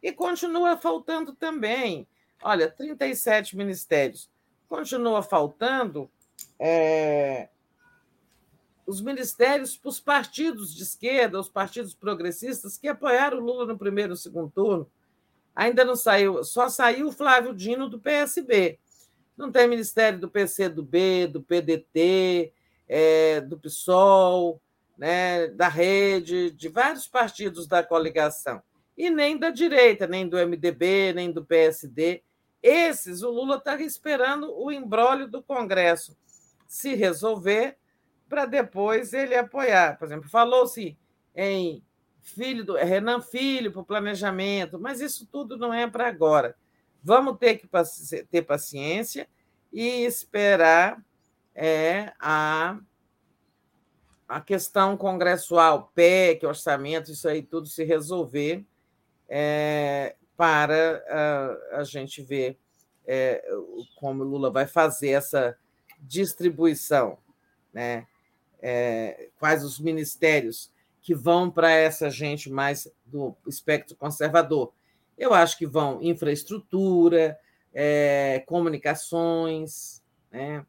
E 0.00 0.12
continua 0.12 0.76
faltando 0.76 1.34
também, 1.34 2.06
olha, 2.40 2.70
37 2.70 3.56
ministérios. 3.56 4.30
Continua 4.68 5.24
faltando 5.24 6.08
é, 6.56 7.48
os 8.86 9.00
ministérios 9.00 9.76
para 9.76 9.88
os 9.88 10.00
partidos 10.00 10.74
de 10.74 10.82
esquerda, 10.82 11.38
os 11.38 11.48
partidos 11.48 11.94
progressistas 11.94 12.76
que 12.76 12.88
apoiaram 12.88 13.38
o 13.38 13.44
Lula 13.44 13.66
no 13.66 13.78
primeiro 13.78 14.14
e 14.14 14.16
segundo 14.16 14.50
turno. 14.50 14.90
Ainda 15.54 15.84
não 15.84 15.94
saiu, 15.94 16.42
só 16.44 16.68
saiu 16.68 17.08
o 17.08 17.12
Flávio 17.12 17.54
Dino 17.54 17.88
do 17.88 17.98
PSB. 17.98 18.78
Não 19.36 19.52
tem 19.52 19.68
ministério 19.68 20.18
do 20.18 20.28
PCdoB, 20.28 21.26
do 21.28 21.42
PDT, 21.42 22.52
é, 22.88 23.40
do 23.40 23.58
PSOL, 23.58 24.60
né, 24.96 25.48
da 25.48 25.68
rede, 25.68 26.50
de 26.50 26.68
vários 26.68 27.06
partidos 27.06 27.66
da 27.66 27.82
coligação. 27.82 28.62
E 28.96 29.10
nem 29.10 29.38
da 29.38 29.50
direita, 29.50 30.06
nem 30.06 30.28
do 30.28 30.36
MDB, 30.36 31.12
nem 31.14 31.30
do 31.30 31.44
PSD. 31.44 32.22
Esses, 32.62 33.22
o 33.22 33.30
Lula 33.30 33.56
está 33.56 33.80
esperando 33.80 34.54
o 34.54 34.70
embrólio 34.70 35.26
do 35.26 35.42
Congresso 35.42 36.16
se 36.66 36.94
resolver 36.94 37.76
para 38.32 38.46
depois 38.46 39.12
ele 39.12 39.34
apoiar. 39.34 39.98
Por 39.98 40.06
exemplo, 40.06 40.26
falou-se 40.26 40.96
em 41.36 41.84
filho 42.22 42.64
do 42.64 42.76
Renan 42.76 43.20
Filho 43.20 43.70
para 43.70 43.82
o 43.82 43.84
planejamento, 43.84 44.80
mas 44.80 45.02
isso 45.02 45.26
tudo 45.30 45.58
não 45.58 45.70
é 45.70 45.86
para 45.86 46.08
agora. 46.08 46.56
Vamos 47.02 47.36
ter 47.36 47.58
que 47.58 47.68
ter 48.30 48.40
paciência 48.40 49.28
e 49.70 49.86
esperar 50.06 51.04
é, 51.54 52.14
a, 52.18 52.78
a 54.26 54.40
questão 54.40 54.96
congressual, 54.96 55.92
PEC, 55.94 56.46
orçamento, 56.46 57.12
isso 57.12 57.28
aí 57.28 57.42
tudo 57.42 57.66
se 57.66 57.84
resolver 57.84 58.64
é, 59.28 60.16
para 60.38 61.04
a, 61.70 61.80
a, 61.80 61.84
gente 61.84 62.22
ver 62.22 62.58
é, 63.06 63.44
como 63.96 64.24
Lula 64.24 64.50
vai 64.50 64.66
fazer 64.66 65.10
essa 65.10 65.54
distribuição. 66.00 67.18
Né? 67.74 68.06
É, 68.62 69.28
quais 69.38 69.64
os 69.64 69.78
ministérios 69.78 70.70
que 71.02 71.14
vão 71.14 71.50
para 71.50 71.70
essa 71.72 72.08
gente 72.08 72.48
mais 72.48 72.88
do 73.04 73.36
espectro 73.46 73.96
conservador. 73.96 74.72
Eu 75.18 75.34
acho 75.34 75.58
que 75.58 75.66
vão 75.66 76.00
infraestrutura, 76.00 77.36
é, 77.74 78.42
comunicações, 78.46 80.00
né? 80.30 80.64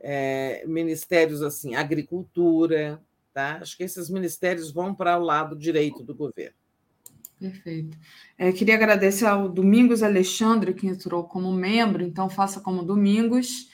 É, 0.00 0.64
ministérios 0.66 1.42
assim, 1.42 1.74
agricultura, 1.74 3.00
tá? 3.32 3.58
Acho 3.60 3.76
que 3.76 3.82
esses 3.82 4.08
ministérios 4.08 4.70
vão 4.70 4.94
para 4.94 5.18
o 5.18 5.22
lado 5.22 5.56
direito 5.56 6.02
do 6.02 6.14
governo. 6.14 6.56
Perfeito. 7.38 7.98
É, 8.38 8.50
queria 8.50 8.76
agradecer 8.76 9.26
ao 9.26 9.48
Domingos 9.48 10.02
Alexandre, 10.02 10.72
que 10.72 10.86
entrou 10.86 11.24
como 11.24 11.52
membro, 11.52 12.02
então 12.02 12.30
faça 12.30 12.60
como 12.60 12.82
Domingos. 12.82 13.68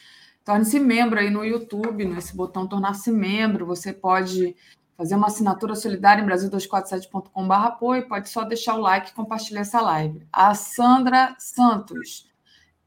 Torne-se 0.44 0.80
membro 0.80 1.20
aí 1.20 1.30
no 1.30 1.44
YouTube, 1.44 2.04
nesse 2.04 2.34
botão 2.34 2.66
tornar-se 2.66 3.12
membro. 3.12 3.64
Você 3.66 3.92
pode 3.92 4.56
fazer 4.96 5.14
uma 5.14 5.28
assinatura 5.28 5.74
solidária 5.74 6.22
em 6.22 6.26
Brasil247.com.br 6.26 7.54
apoio, 7.54 8.08
pode 8.08 8.28
só 8.28 8.44
deixar 8.44 8.74
o 8.74 8.80
like 8.80 9.10
e 9.10 9.14
compartilhar 9.14 9.60
essa 9.60 9.80
live. 9.80 10.26
A 10.32 10.54
Sandra 10.54 11.36
Santos. 11.38 12.30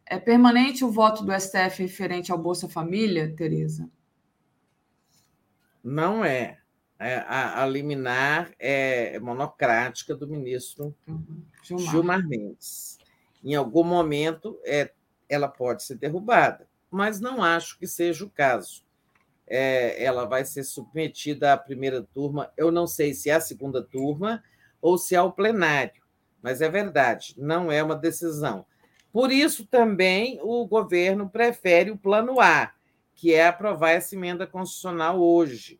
É 0.05 0.19
permanente 0.19 0.85
o 0.85 0.91
voto 0.91 1.23
do 1.23 1.33
STF 1.33 1.81
referente 1.81 2.31
ao 2.31 2.37
Bolsa 2.37 2.69
Família, 2.69 3.33
Tereza? 3.35 3.89
Não 5.83 6.23
é. 6.23 6.59
é 6.99 7.17
a, 7.27 7.63
a, 7.63 7.65
liminar 7.65 8.51
é 8.59 9.19
monocrática 9.19 10.15
do 10.15 10.27
ministro 10.27 10.95
uhum. 11.07 11.43
Gilmar. 11.63 11.91
Gilmar 11.91 12.27
Mendes. 12.27 12.99
Em 13.43 13.55
algum 13.55 13.83
momento, 13.83 14.59
é, 14.63 14.93
ela 15.27 15.47
pode 15.47 15.83
ser 15.83 15.95
derrubada 15.95 16.67
mas 16.95 17.19
não 17.19 17.43
acho 17.43 17.77
que 17.77 17.85
seja 17.85 18.23
o 18.23 18.29
caso. 18.29 18.85
É, 19.45 20.01
ela 20.01 20.25
vai 20.25 20.45
ser 20.45 20.63
submetida 20.63 21.51
à 21.51 21.57
primeira 21.57 22.01
turma, 22.01 22.51
eu 22.55 22.71
não 22.71 22.87
sei 22.87 23.13
se 23.13 23.29
é 23.29 23.33
a 23.33 23.41
segunda 23.41 23.83
turma 23.83 24.41
ou 24.81 24.97
se 24.97 25.13
é 25.13 25.17
ao 25.17 25.33
plenário, 25.33 26.01
mas 26.41 26.61
é 26.61 26.69
verdade, 26.69 27.35
não 27.37 27.71
é 27.71 27.83
uma 27.83 27.95
decisão. 27.95 28.65
Por 29.11 29.31
isso 29.31 29.65
também 29.67 30.39
o 30.41 30.65
governo 30.65 31.29
prefere 31.29 31.91
o 31.91 31.97
plano 31.97 32.39
A, 32.39 32.73
que 33.13 33.33
é 33.33 33.45
aprovar 33.45 33.91
essa 33.91 34.15
emenda 34.15 34.47
constitucional 34.47 35.19
hoje. 35.19 35.79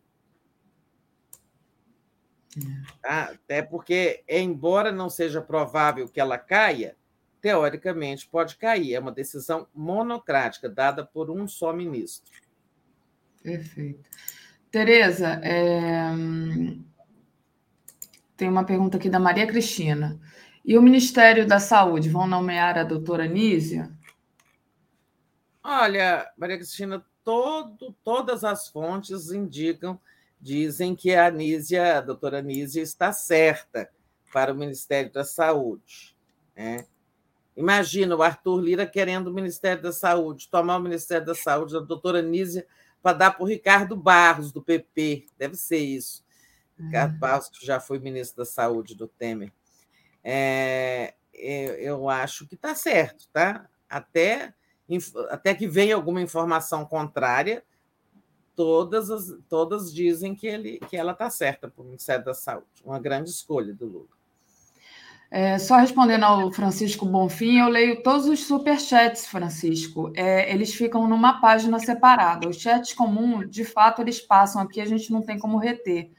Tá? 3.02 3.30
Até 3.32 3.62
porque, 3.62 4.22
embora 4.28 4.92
não 4.92 5.08
seja 5.10 5.40
provável 5.40 6.08
que 6.08 6.20
ela 6.20 6.38
caia, 6.38 6.96
teoricamente, 7.46 8.28
pode 8.28 8.56
cair. 8.56 8.94
É 8.94 8.98
uma 8.98 9.12
decisão 9.12 9.68
monocrática, 9.72 10.68
dada 10.68 11.06
por 11.06 11.30
um 11.30 11.46
só 11.46 11.72
ministro. 11.72 12.42
Perfeito. 13.40 14.02
Tereza, 14.68 15.40
é... 15.44 16.10
tem 18.36 18.48
uma 18.48 18.64
pergunta 18.64 18.96
aqui 18.96 19.08
da 19.08 19.20
Maria 19.20 19.46
Cristina. 19.46 20.18
E 20.64 20.76
o 20.76 20.82
Ministério 20.82 21.46
da 21.46 21.60
Saúde 21.60 22.08
vão 22.08 22.26
nomear 22.26 22.76
a 22.76 22.82
doutora 22.82 23.28
Nízia? 23.28 23.92
Olha, 25.62 26.28
Maria 26.36 26.56
Cristina, 26.56 27.06
todo, 27.22 27.94
todas 28.02 28.42
as 28.42 28.66
fontes 28.68 29.30
indicam, 29.30 30.00
dizem 30.40 30.96
que 30.96 31.14
a 31.14 31.30
Nízia, 31.30 31.98
a 31.98 32.00
doutora 32.00 32.42
Nízia, 32.42 32.82
está 32.82 33.12
certa 33.12 33.88
para 34.32 34.52
o 34.52 34.56
Ministério 34.56 35.12
da 35.12 35.22
Saúde. 35.22 36.16
Né? 36.56 36.84
Imagina 37.56 38.14
o 38.14 38.22
Arthur 38.22 38.60
Lira 38.60 38.86
querendo 38.86 39.28
o 39.28 39.32
Ministério 39.32 39.82
da 39.82 39.92
Saúde, 39.92 40.48
tomar 40.50 40.76
o 40.76 40.82
Ministério 40.82 41.26
da 41.26 41.34
Saúde 41.34 41.72
da 41.72 41.80
doutora 41.80 42.20
Nízia 42.20 42.66
para 43.02 43.16
dar 43.16 43.30
para 43.30 43.42
o 43.42 43.46
Ricardo 43.46 43.96
Barros, 43.96 44.52
do 44.52 44.60
PP. 44.60 45.26
Deve 45.38 45.56
ser 45.56 45.78
isso. 45.78 46.24
Ricardo 46.78 47.14
uhum. 47.14 47.18
Barros, 47.18 47.48
que 47.48 47.64
já 47.64 47.80
foi 47.80 47.98
ministro 47.98 48.38
da 48.38 48.44
Saúde 48.44 48.94
do 48.94 49.08
Temer. 49.08 49.52
É, 50.22 51.14
eu 51.32 52.08
acho 52.08 52.46
que 52.46 52.54
está 52.54 52.74
certo, 52.74 53.28
tá? 53.32 53.68
Até, 53.88 54.52
até 55.30 55.54
que 55.54 55.66
venha 55.66 55.94
alguma 55.94 56.20
informação 56.20 56.84
contrária, 56.84 57.64
todas, 58.54 59.10
as, 59.10 59.38
todas 59.48 59.92
dizem 59.92 60.34
que, 60.34 60.46
ele, 60.46 60.78
que 60.80 60.96
ela 60.96 61.12
está 61.12 61.30
certa 61.30 61.68
para 61.68 61.82
o 61.82 61.84
Ministério 61.84 62.24
da 62.24 62.34
Saúde. 62.34 62.66
Uma 62.84 62.98
grande 62.98 63.30
escolha 63.30 63.72
do 63.72 63.86
Lula. 63.86 64.16
É, 65.30 65.58
só 65.58 65.76
respondendo 65.76 66.24
ao 66.24 66.52
Francisco 66.52 67.04
Bonfim, 67.04 67.58
eu 67.58 67.68
leio 67.68 68.02
todos 68.02 68.26
os 68.26 68.44
superchats, 68.46 69.26
Francisco. 69.26 70.12
É, 70.14 70.52
eles 70.52 70.72
ficam 70.72 71.08
numa 71.08 71.40
página 71.40 71.78
separada. 71.78 72.48
Os 72.48 72.56
chats 72.56 72.92
comuns, 72.92 73.50
de 73.50 73.64
fato, 73.64 74.00
eles 74.00 74.20
passam 74.20 74.62
aqui, 74.62 74.80
a 74.80 74.86
gente 74.86 75.12
não 75.12 75.22
tem 75.22 75.38
como 75.38 75.58
reter. 75.58 76.10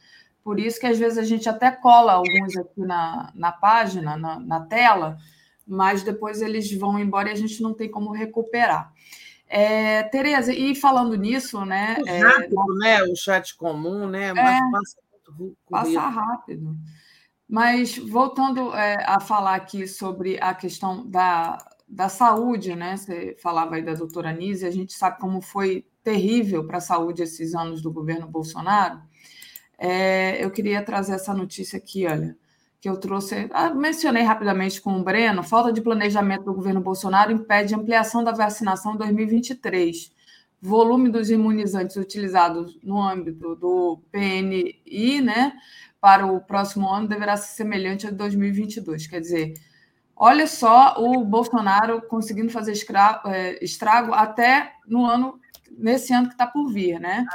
Por 0.43 0.59
isso 0.59 0.79
que 0.79 0.87
às 0.87 0.97
vezes 0.97 1.17
a 1.17 1.23
gente 1.23 1.47
até 1.49 1.71
cola 1.71 2.13
alguns 2.13 2.55
aqui 2.57 2.81
na, 2.81 3.31
na 3.33 3.51
página, 3.51 4.17
na, 4.17 4.39
na 4.39 4.59
tela, 4.61 5.17
mas 5.65 6.03
depois 6.03 6.41
eles 6.41 6.71
vão 6.73 6.99
embora 6.99 7.29
e 7.29 7.33
a 7.33 7.35
gente 7.35 7.61
não 7.61 7.73
tem 7.73 7.89
como 7.89 8.11
recuperar. 8.11 8.93
É, 9.49 10.03
Tereza, 10.03 10.53
e 10.53 10.75
falando 10.75 11.15
nisso, 11.15 11.65
né? 11.65 11.97
É, 12.05 12.19
rápido, 12.19 12.55
né? 12.79 13.03
O 13.03 13.15
chat 13.15 13.55
comum, 13.55 14.07
né? 14.07 14.33
Mas 14.33 14.57
é, 14.57 14.71
passa 14.71 14.97
muito 15.39 15.57
Passa 15.69 15.99
rápido. 16.01 16.77
Mas 17.47 17.97
voltando 17.97 18.75
é, 18.75 18.97
a 19.05 19.19
falar 19.19 19.55
aqui 19.55 19.87
sobre 19.87 20.37
a 20.41 20.53
questão 20.53 21.07
da, 21.07 21.57
da 21.87 22.09
saúde, 22.09 22.75
né? 22.75 22.97
Você 22.97 23.37
falava 23.41 23.75
aí 23.75 23.81
da 23.81 23.93
doutora 23.93 24.33
Nise, 24.33 24.65
a 24.65 24.71
gente 24.71 24.93
sabe 24.93 25.19
como 25.19 25.41
foi 25.41 25.85
terrível 26.03 26.65
para 26.65 26.77
a 26.77 26.81
saúde 26.81 27.23
esses 27.23 27.55
anos 27.55 27.81
do 27.81 27.91
governo 27.91 28.27
Bolsonaro. 28.27 29.01
É, 29.77 30.43
eu 30.43 30.49
queria 30.51 30.81
trazer 30.83 31.13
essa 31.13 31.33
notícia 31.33 31.77
aqui, 31.77 32.05
olha, 32.05 32.35
que 32.79 32.89
eu 32.89 32.97
trouxe, 32.97 33.47
ah, 33.51 33.73
mencionei 33.73 34.23
rapidamente 34.23 34.81
com 34.81 34.97
o 34.97 35.03
Breno, 35.03 35.43
falta 35.43 35.71
de 35.71 35.81
planejamento 35.81 36.43
do 36.43 36.53
governo 36.53 36.81
Bolsonaro 36.81 37.31
impede 37.31 37.75
ampliação 37.75 38.23
da 38.23 38.31
vacinação 38.31 38.95
em 38.95 38.97
2023. 38.97 40.11
Volume 40.61 41.09
dos 41.09 41.29
imunizantes 41.29 41.95
utilizados 41.97 42.79
no 42.81 43.01
âmbito 43.01 43.55
do 43.55 43.99
PNI, 44.11 45.21
né, 45.21 45.53
para 45.99 46.25
o 46.25 46.39
próximo 46.41 46.89
ano 46.89 47.07
deverá 47.07 47.35
ser 47.37 47.55
semelhante 47.55 48.07
a 48.07 48.11
2022. 48.11 49.07
Quer 49.07 49.19
dizer, 49.19 49.53
olha 50.15 50.47
só 50.47 50.95
o 50.97 51.23
Bolsonaro 51.23 52.01
conseguindo 52.07 52.51
fazer 52.51 52.73
é, 53.25 53.63
estrago 53.63 54.13
até 54.13 54.73
no 54.87 55.05
ano, 55.05 55.39
nesse 55.77 56.13
ano 56.13 56.27
que 56.27 56.33
está 56.33 56.47
por 56.47 56.71
vir, 56.71 56.99
né? 56.99 57.25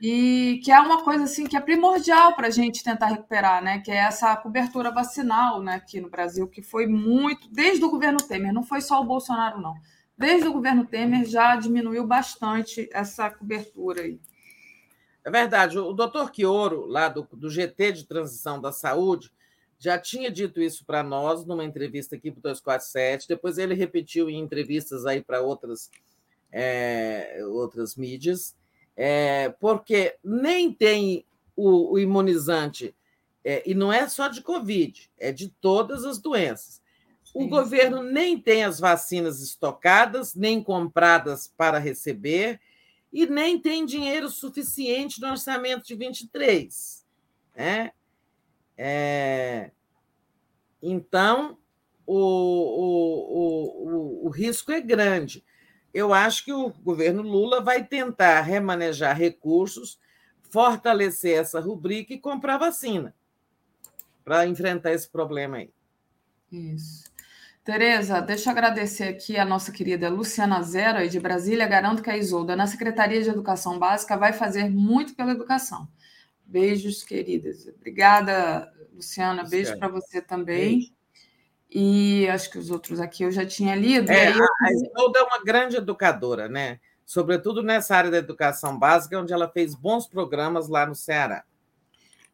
E 0.00 0.60
que 0.62 0.70
é 0.70 0.80
uma 0.80 1.02
coisa 1.02 1.24
assim 1.24 1.44
que 1.44 1.56
é 1.56 1.60
primordial 1.60 2.36
para 2.36 2.46
a 2.46 2.50
gente 2.50 2.84
tentar 2.84 3.06
recuperar, 3.06 3.62
né? 3.62 3.80
Que 3.80 3.90
é 3.90 3.96
essa 3.96 4.34
cobertura 4.36 4.92
vacinal, 4.92 5.60
né? 5.60 5.74
Aqui 5.74 6.00
no 6.00 6.08
Brasil, 6.08 6.46
que 6.46 6.62
foi 6.62 6.86
muito 6.86 7.48
desde 7.50 7.84
o 7.84 7.90
governo 7.90 8.18
Temer, 8.18 8.52
não 8.52 8.62
foi 8.62 8.80
só 8.80 9.00
o 9.00 9.04
Bolsonaro, 9.04 9.60
não. 9.60 9.74
Desde 10.16 10.48
o 10.48 10.52
governo 10.52 10.84
Temer 10.84 11.24
já 11.24 11.56
diminuiu 11.56 12.06
bastante 12.06 12.88
essa 12.92 13.30
cobertura 13.30 14.02
aí. 14.02 14.20
É 15.24 15.30
verdade. 15.30 15.78
O 15.78 15.92
doutor 15.92 16.30
Quioro, 16.30 16.86
lá 16.86 17.08
do, 17.08 17.26
do 17.32 17.50
GT 17.50 17.92
de 17.92 18.04
Transição 18.04 18.60
da 18.60 18.72
Saúde, 18.72 19.30
já 19.78 19.98
tinha 19.98 20.30
dito 20.30 20.60
isso 20.60 20.84
para 20.84 21.02
nós 21.02 21.44
numa 21.44 21.64
entrevista 21.64 22.16
aqui 22.16 22.30
para 22.30 22.38
o 22.38 22.42
247. 22.42 23.28
Depois 23.28 23.58
ele 23.58 23.74
repetiu 23.74 24.28
em 24.28 24.38
entrevistas 24.38 25.06
aí 25.06 25.22
para 25.22 25.40
outras, 25.40 25.90
é, 26.50 27.38
outras 27.46 27.94
mídias, 27.94 28.56
é, 28.96 29.50
porque 29.60 30.16
nem 30.24 30.72
tem 30.72 31.24
o, 31.54 31.92
o 31.92 31.98
imunizante, 31.98 32.94
é, 33.44 33.62
e 33.64 33.74
não 33.74 33.92
é 33.92 34.08
só 34.08 34.28
de 34.28 34.42
Covid, 34.42 35.10
é 35.18 35.32
de 35.32 35.48
todas 35.48 36.04
as 36.04 36.18
doenças. 36.18 36.82
O 37.34 37.42
Sim. 37.42 37.48
governo 37.48 38.02
nem 38.02 38.40
tem 38.40 38.64
as 38.64 38.80
vacinas 38.80 39.40
estocadas, 39.40 40.34
nem 40.34 40.62
compradas 40.62 41.52
para 41.56 41.78
receber, 41.78 42.60
e 43.12 43.26
nem 43.26 43.60
tem 43.60 43.84
dinheiro 43.84 44.28
suficiente 44.28 45.20
no 45.20 45.28
orçamento 45.28 45.84
de 45.84 45.94
23. 45.94 47.06
Né? 47.56 47.92
É... 48.76 49.70
Então, 50.82 51.58
o, 52.06 52.16
o, 52.16 53.88
o, 53.88 54.26
o 54.26 54.28
risco 54.28 54.72
é 54.72 54.80
grande. 54.80 55.44
Eu 55.92 56.12
acho 56.12 56.44
que 56.44 56.52
o 56.52 56.70
governo 56.70 57.22
Lula 57.22 57.60
vai 57.60 57.84
tentar 57.84 58.42
remanejar 58.42 59.16
recursos, 59.16 59.98
fortalecer 60.50 61.38
essa 61.38 61.60
rubrica 61.60 62.12
e 62.12 62.20
comprar 62.20 62.58
vacina 62.58 63.14
para 64.24 64.46
enfrentar 64.46 64.92
esse 64.92 65.08
problema 65.08 65.56
aí. 65.56 65.72
Isso. 66.52 67.07
Tereza, 67.68 68.22
deixa 68.22 68.48
eu 68.48 68.52
agradecer 68.52 69.04
aqui 69.04 69.36
a 69.36 69.44
nossa 69.44 69.70
querida 69.70 70.08
Luciana 70.08 70.62
Zero, 70.62 71.06
de 71.06 71.20
Brasília. 71.20 71.66
Garanto 71.66 72.02
que 72.02 72.08
a 72.08 72.16
Isolda, 72.16 72.56
na 72.56 72.66
Secretaria 72.66 73.22
de 73.22 73.28
Educação 73.28 73.78
Básica, 73.78 74.16
vai 74.16 74.32
fazer 74.32 74.70
muito 74.70 75.14
pela 75.14 75.32
educação. 75.32 75.86
Beijos, 76.46 77.04
queridas. 77.04 77.68
Obrigada, 77.76 78.72
Luciana. 78.94 79.44
Beijo 79.44 79.78
para 79.78 79.88
você 79.88 80.22
também. 80.22 80.78
Beijo. 80.78 80.92
E 81.70 82.26
acho 82.30 82.50
que 82.50 82.56
os 82.56 82.70
outros 82.70 83.00
aqui 83.00 83.24
eu 83.24 83.30
já 83.30 83.44
tinha 83.44 83.74
lido. 83.74 84.10
É, 84.10 84.30
eu... 84.30 84.46
A 84.62 84.72
Isolda 84.72 85.18
é 85.18 85.22
uma 85.24 85.44
grande 85.44 85.76
educadora, 85.76 86.48
né? 86.48 86.80
sobretudo 87.04 87.62
nessa 87.62 87.94
área 87.94 88.10
da 88.10 88.16
educação 88.16 88.78
básica, 88.78 89.20
onde 89.20 89.34
ela 89.34 89.46
fez 89.46 89.74
bons 89.74 90.06
programas 90.06 90.68
lá 90.68 90.86
no 90.86 90.94
Ceará. 90.94 91.44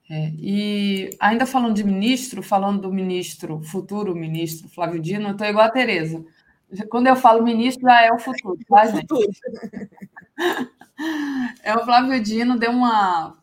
É, 0.08 0.32
e 0.36 1.10
ainda 1.18 1.46
falando 1.46 1.74
de 1.74 1.82
ministro, 1.82 2.42
falando 2.42 2.82
do 2.82 2.92
ministro, 2.92 3.62
futuro 3.62 4.14
ministro 4.14 4.68
Flávio 4.68 5.00
Dino, 5.00 5.28
eu 5.28 5.32
estou 5.32 5.46
igual 5.46 5.66
a 5.66 5.70
Tereza. 5.70 6.24
Quando 6.90 7.06
eu 7.06 7.16
falo 7.16 7.42
ministro, 7.42 7.82
já 7.82 8.02
é 8.02 8.12
o 8.12 8.18
futuro, 8.18 8.58
tá, 8.68 8.86
gente? 8.86 9.06
É, 11.64 11.74
o 11.74 11.84
Flávio 11.84 12.22
Dino 12.22 12.56
deu 12.56 12.70
uma 12.70 13.36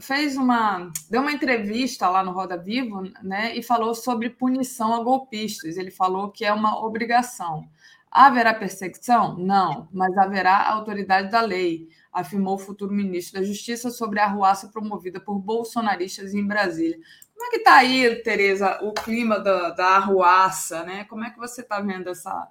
fez 0.00 0.36
uma 0.36 0.92
deu 1.10 1.22
uma 1.22 1.32
entrevista 1.32 2.08
lá 2.08 2.22
no 2.22 2.32
Roda 2.32 2.56
Vivo, 2.56 3.02
né, 3.22 3.56
e 3.56 3.62
falou 3.62 3.94
sobre 3.94 4.30
punição 4.30 4.94
a 4.94 5.02
golpistas. 5.02 5.76
Ele 5.76 5.90
falou 5.90 6.30
que 6.30 6.44
é 6.44 6.52
uma 6.52 6.84
obrigação. 6.84 7.68
Haverá 8.10 8.54
perseguição? 8.54 9.36
Não, 9.36 9.88
mas 9.92 10.16
haverá 10.16 10.68
autoridade 10.70 11.30
da 11.30 11.40
lei, 11.40 11.88
afirmou 12.12 12.54
o 12.54 12.58
futuro 12.58 12.92
ministro 12.92 13.40
da 13.40 13.46
Justiça 13.46 13.90
sobre 13.90 14.20
a 14.20 14.24
arruaça 14.24 14.68
promovida 14.68 15.20
por 15.20 15.38
bolsonaristas 15.38 16.34
em 16.34 16.46
Brasília. 16.46 16.98
Como 17.34 17.46
é 17.46 17.50
que 17.50 17.56
está 17.58 17.76
aí, 17.76 18.22
Tereza, 18.22 18.78
o 18.82 18.92
clima 18.92 19.38
da, 19.38 19.70
da 19.70 19.86
arruaça, 19.96 20.82
né? 20.82 21.04
Como 21.04 21.24
é 21.24 21.30
que 21.30 21.38
você 21.38 21.60
está 21.60 21.80
vendo 21.80 22.10
essa, 22.10 22.48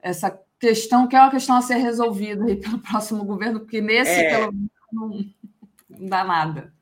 essa 0.00 0.40
questão, 0.58 1.06
que 1.06 1.14
é 1.14 1.20
uma 1.20 1.30
questão 1.30 1.56
a 1.56 1.62
ser 1.62 1.76
resolvida 1.76 2.44
aí 2.44 2.56
pelo 2.56 2.78
próximo 2.78 3.24
governo, 3.24 3.60
porque 3.60 3.80
nesse, 3.80 4.10
é... 4.10 4.30
pelo 4.30 4.52
menos, 4.52 4.70
não, 4.90 6.08
dá 6.08 6.24
nada. 6.24 6.72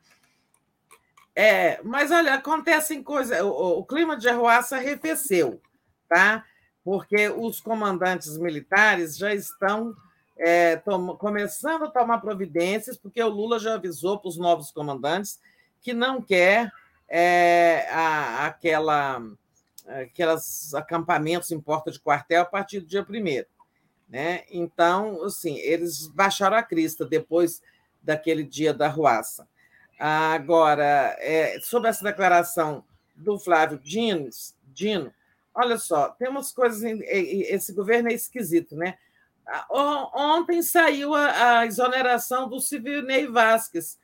É, 1.35 1.83
mas 1.83 2.11
olha, 2.11 2.35
acontecem 2.35 3.03
coisas. 3.03 3.41
O, 3.43 3.81
o, 3.81 3.85
clima 3.85 4.17
de 4.17 4.29
arruaça 4.29 4.77
arrefeceu, 4.77 5.61
tá? 6.09 6.45
Porque 6.83 7.29
os 7.29 7.61
comandantes 7.61 8.39
militares 8.39 9.19
já 9.19 9.35
estão 9.35 9.95
é, 10.39 10.77
começando 11.19 11.85
a 11.85 11.91
tomar 11.91 12.19
providências, 12.19 12.97
porque 12.97 13.23
o 13.23 13.29
Lula 13.29 13.59
já 13.59 13.75
avisou 13.75 14.19
para 14.19 14.29
os 14.29 14.37
novos 14.37 14.71
comandantes 14.71 15.41
que 15.81 15.95
não 15.95 16.21
quer 16.21 16.71
é, 17.09 17.87
a, 17.91 18.47
aquela, 18.47 19.23
aquelas 19.87 20.75
acampamentos 20.75 21.51
em 21.51 21.61
porta 21.61 21.91
de 21.91 22.01
quartel 22.01 22.43
a 22.43 22.47
partir 22.47 22.81
do 22.81 22.87
dia 22.87 23.05
primeiro. 23.05 23.47
Né? 24.09 24.45
Então, 24.51 25.23
assim, 25.25 25.57
eles 25.59 26.07
baixaram 26.09 26.57
a 26.57 26.63
crista 26.63 27.05
depois 27.05 27.63
daquele 28.03 28.45
dia 28.45 28.73
da 28.73 28.89
ruaça. 28.89 29.49
Agora, 29.99 31.17
é, 31.19 31.59
sobre 31.61 31.89
essa 31.89 32.05
declaração 32.05 32.85
do 33.15 33.39
Flávio 33.39 33.79
Dino, 33.79 34.29
Dino, 34.67 35.13
olha 35.55 35.79
só, 35.79 36.11
tem 36.11 36.29
umas 36.29 36.53
coisas. 36.53 36.83
Esse 36.83 37.73
governo 37.73 38.11
é 38.11 38.13
esquisito, 38.13 38.77
né? 38.77 38.99
Ontem 39.71 40.61
saiu 40.63 41.15
a, 41.15 41.59
a 41.59 41.67
exoneração 41.67 42.49
do 42.49 42.59
Ney 43.05 43.27
Vasquez, 43.27 43.99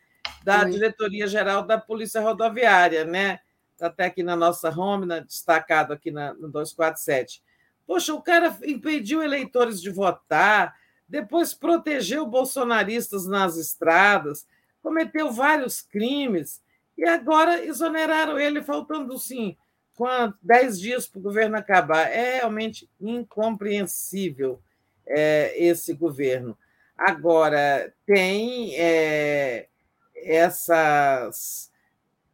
da 0.45 0.65
Diretoria-Geral 0.65 1.65
da 1.65 1.79
Polícia 1.79 2.21
Rodoviária, 2.21 3.05
né? 3.05 3.41
Está 3.73 3.87
até 3.87 4.05
aqui 4.05 4.23
na 4.23 4.37
nossa 4.37 4.71
home, 4.71 5.07
destacado 5.23 5.93
aqui 5.93 6.11
na, 6.11 6.33
no 6.35 6.49
247. 6.49 7.43
Poxa, 7.87 8.15
o 8.15 8.23
cara 8.23 8.57
impediu 8.65 9.23
eleitores 9.23 9.81
de 9.81 9.91
votar, 9.91 10.77
depois 11.09 11.53
protegeu 11.53 12.25
bolsonaristas 12.25 13.27
nas 13.27 13.57
estradas, 13.57 14.47
cometeu 14.81 15.33
vários 15.33 15.81
crimes 15.81 16.62
e 16.97 17.05
agora 17.05 17.65
exoneraram 17.65 18.39
ele, 18.39 18.62
faltando 18.62 19.19
sim 19.19 19.57
quanto, 19.95 20.39
dez 20.41 20.79
dias 20.79 21.09
para 21.09 21.19
o 21.19 21.23
governo 21.23 21.57
acabar. 21.57 22.09
É 22.09 22.37
realmente 22.37 22.89
incompreensível 23.01 24.62
é, 25.06 25.55
esse 25.56 25.92
governo. 25.94 26.56
Agora, 26.97 27.92
tem 28.06 28.74
é, 28.76 29.68
essas 30.14 31.70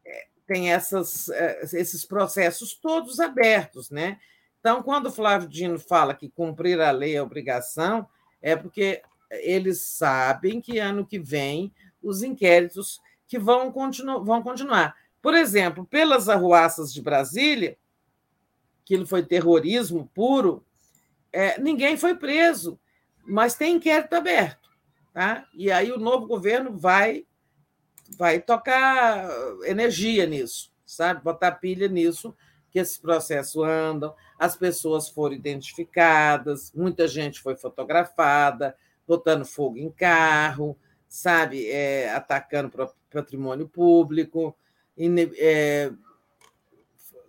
é, 0.05 0.27
tem 0.47 0.73
essas, 0.73 1.29
é, 1.31 1.63
esses 1.63 2.05
processos 2.05 2.75
todos 2.75 3.21
abertos, 3.21 3.91
né? 3.91 4.19
Então, 4.61 4.83
quando 4.83 5.07
o 5.07 5.13
Flávio 5.13 5.49
Dino 5.49 5.79
fala 5.79 6.15
que 6.15 6.29
cumprir 6.29 6.81
a 6.81 6.91
lei 6.91 7.17
é 7.17 7.23
obrigação, 7.23 8.07
é 8.43 8.57
porque 8.57 9.03
eles 9.31 9.83
sabem 9.83 10.61
que 10.61 10.79
ano 10.79 11.07
que 11.07 11.19
vem 11.19 11.73
os 12.03 12.23
inquéritos 12.23 13.01
que 13.27 13.39
vão, 13.39 13.71
continu 13.71 14.25
vão 14.25 14.43
continuar. 14.43 14.97
Por 15.21 15.35
exemplo, 15.35 15.85
pelas 15.85 16.29
arruaças 16.29 16.93
de 16.93 17.03
Brasília, 17.03 17.77
aquilo 18.83 19.07
foi 19.07 19.23
terrorismo 19.23 20.11
puro, 20.15 20.65
é, 21.39 21.61
ninguém 21.61 21.97
foi 21.97 22.17
preso, 22.17 22.81
mas 23.25 23.55
tem 23.55 23.77
inquérito 23.77 24.13
aberto. 24.15 24.69
Tá? 25.15 25.47
E 25.55 25.71
aí 25.71 25.93
o 25.93 25.97
novo 25.97 26.27
governo 26.27 26.77
vai 26.77 27.25
vai 28.19 28.41
tocar 28.41 29.29
energia 29.65 30.27
nisso, 30.27 30.73
sabe? 30.85 31.23
Botar 31.23 31.53
pilha 31.53 31.87
nisso, 31.87 32.35
que 32.73 32.81
esse 32.81 33.01
processo 33.01 33.63
andam, 33.63 34.13
as 34.37 34.57
pessoas 34.57 35.09
foram 35.09 35.37
identificadas, 35.37 36.73
muita 36.73 37.07
gente 37.07 37.41
foi 37.41 37.55
fotografada, 37.55 38.77
botando 39.07 39.45
fogo 39.45 39.79
em 39.79 39.91
carro, 39.93 40.77
sabe, 41.07 41.71
é, 41.71 42.11
atacando 42.13 42.73
patrimônio 43.13 43.69
público, 43.69 44.57
é, 45.37 45.93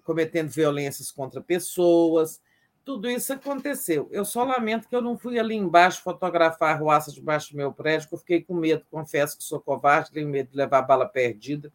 cometendo 0.04 0.50
violências 0.50 1.12
contra 1.12 1.42
pessoas. 1.42 2.42
Tudo 2.86 3.10
isso 3.10 3.34
aconteceu. 3.34 4.08
Eu 4.12 4.26
só 4.26 4.44
lamento 4.44 4.88
que 4.88 4.96
eu 4.96 5.02
não 5.02 5.18
fui 5.18 5.38
ali 5.38 5.56
embaixo 5.56 6.02
fotografar 6.02 6.76
a 6.76 6.78
ruaça 6.80 7.12
debaixo 7.12 7.52
do 7.52 7.58
meu 7.58 7.72
prédio, 7.72 8.10
porque 8.10 8.16
eu 8.16 8.20
fiquei 8.20 8.42
com 8.42 8.56
medo, 8.56 8.84
confesso 8.90 9.38
que 9.38 9.44
sou 9.44 9.60
covarde, 9.60 10.12
tenho 10.12 10.28
medo 10.28 10.50
de 10.52 10.58
levar 10.58 10.82
bala 10.82 11.06
perdida. 11.06 11.72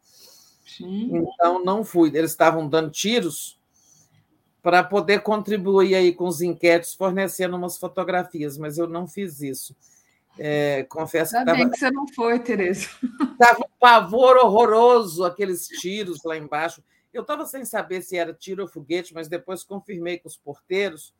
Sim. 0.66 1.10
Então, 1.16 1.64
não 1.64 1.84
fui. 1.84 2.08
Eles 2.08 2.30
estavam 2.30 2.68
dando 2.68 2.90
tiros 2.90 3.60
para 4.62 4.82
poder 4.82 5.20
contribuir 5.20 5.94
aí 5.94 6.12
com 6.12 6.26
os 6.26 6.40
inquéritos, 6.40 6.94
fornecendo 6.94 7.56
umas 7.56 7.76
fotografias, 7.76 8.56
mas 8.56 8.78
eu 8.78 8.88
não 8.88 9.06
fiz 9.06 9.40
isso. 9.40 9.76
É, 10.38 10.84
confesso 10.84 11.36
Ainda 11.36 11.52
que 11.52 11.58
estava. 11.58 11.70
que 11.70 11.78
você 11.78 11.90
não 11.90 12.08
foi, 12.08 12.38
Tereza. 12.40 12.88
Estava 13.32 13.60
um 13.60 13.78
pavor 13.78 14.36
horroroso, 14.38 15.22
aqueles 15.24 15.68
tiros 15.68 16.24
lá 16.24 16.36
embaixo. 16.36 16.82
Eu 17.14 17.22
estava 17.22 17.46
sem 17.46 17.64
saber 17.64 18.02
se 18.02 18.16
era 18.16 18.34
tiro 18.34 18.62
ou 18.62 18.68
foguete, 18.68 19.14
mas 19.14 19.28
depois 19.28 19.62
confirmei 19.62 20.18
com 20.18 20.28
os 20.28 20.36
porteiros. 20.36 21.14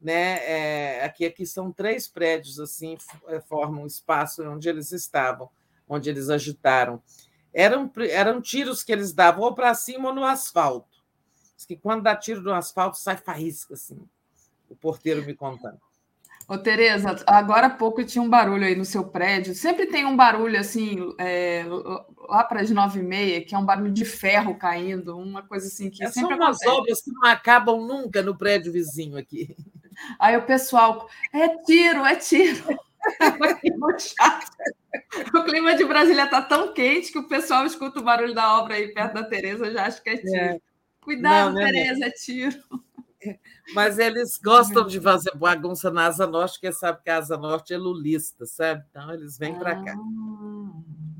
Né? 0.00 0.44
É, 0.44 1.04
aqui, 1.04 1.24
aqui 1.24 1.46
são 1.46 1.72
três 1.72 2.06
prédios 2.06 2.60
assim, 2.60 2.96
é, 3.26 3.40
formam 3.40 3.82
um 3.82 3.86
espaço 3.86 4.44
onde 4.44 4.68
eles 4.68 4.92
estavam, 4.92 5.48
onde 5.88 6.08
eles 6.10 6.28
agitaram. 6.28 7.02
Eram, 7.52 7.90
eram 8.10 8.40
tiros 8.40 8.84
que 8.84 8.92
eles 8.92 9.12
davam 9.12 9.42
ou 9.42 9.54
para 9.54 9.74
cima 9.74 10.10
ou 10.10 10.14
no 10.14 10.24
asfalto. 10.24 11.02
Diz 11.56 11.64
que 11.64 11.76
quando 11.76 12.02
dá 12.04 12.14
tiro 12.14 12.42
no 12.42 12.52
asfalto 12.52 12.98
sai 12.98 13.16
faísca, 13.16 13.74
assim. 13.74 13.98
O 14.68 14.76
porteiro 14.76 15.24
me 15.24 15.34
contando. 15.34 15.80
Ô, 16.48 16.56
Tereza, 16.56 17.14
agora 17.26 17.66
há 17.66 17.70
pouco 17.70 18.02
tinha 18.02 18.22
um 18.22 18.28
barulho 18.28 18.64
aí 18.64 18.74
no 18.74 18.86
seu 18.86 19.04
prédio. 19.04 19.54
Sempre 19.54 19.84
tem 19.84 20.06
um 20.06 20.16
barulho 20.16 20.58
assim, 20.58 21.14
é, 21.18 21.62
lá 22.26 22.42
para 22.42 22.62
as 22.62 22.70
nove 22.70 23.00
e 23.00 23.02
meia, 23.02 23.44
que 23.44 23.54
é 23.54 23.58
um 23.58 23.66
barulho 23.66 23.92
de 23.92 24.06
ferro 24.06 24.54
caindo, 24.54 25.18
uma 25.18 25.42
coisa 25.42 25.66
assim 25.66 25.90
que 25.90 26.02
é, 26.02 26.08
sempre 26.08 26.36
São 26.36 26.38
umas 26.38 26.66
obras 26.66 27.02
que 27.02 27.12
não 27.12 27.26
acabam 27.26 27.86
nunca 27.86 28.22
no 28.22 28.34
prédio 28.34 28.72
vizinho 28.72 29.18
aqui. 29.18 29.54
Aí 30.18 30.38
o 30.38 30.46
pessoal, 30.46 31.06
é 31.34 31.48
tiro, 31.64 32.06
é 32.06 32.16
tiro. 32.16 32.64
o 35.34 35.44
clima 35.44 35.76
de 35.76 35.84
Brasília 35.84 36.24
está 36.24 36.40
tão 36.40 36.72
quente 36.72 37.12
que 37.12 37.18
o 37.18 37.28
pessoal 37.28 37.66
escuta 37.66 38.00
o 38.00 38.04
barulho 38.04 38.32
da 38.32 38.58
obra 38.58 38.76
aí 38.76 38.88
perto 38.88 39.12
da 39.12 39.22
Tereza, 39.22 39.70
já 39.70 39.84
acha 39.84 40.00
que 40.00 40.08
é 40.08 40.16
tiro. 40.16 40.34
É. 40.34 40.58
Cuidado, 41.02 41.54
não, 41.54 41.62
Tereza, 41.62 42.06
é 42.06 42.10
tiro. 42.10 42.56
Mas 43.74 43.98
eles 43.98 44.38
gostam 44.38 44.86
de 44.86 45.00
fazer 45.00 45.34
bagunça 45.36 45.90
na 45.90 46.06
Asa 46.06 46.26
Norte, 46.26 46.54
porque 46.54 46.72
sabe 46.72 47.00
que 47.02 47.10
a 47.10 47.18
Asa 47.18 47.36
Norte 47.36 47.74
é 47.74 47.78
lulista, 47.78 48.46
sabe? 48.46 48.84
Então 48.90 49.12
eles 49.12 49.38
vêm 49.38 49.54
para 49.58 49.82
cá. 49.82 49.94
Ah, 49.96 50.70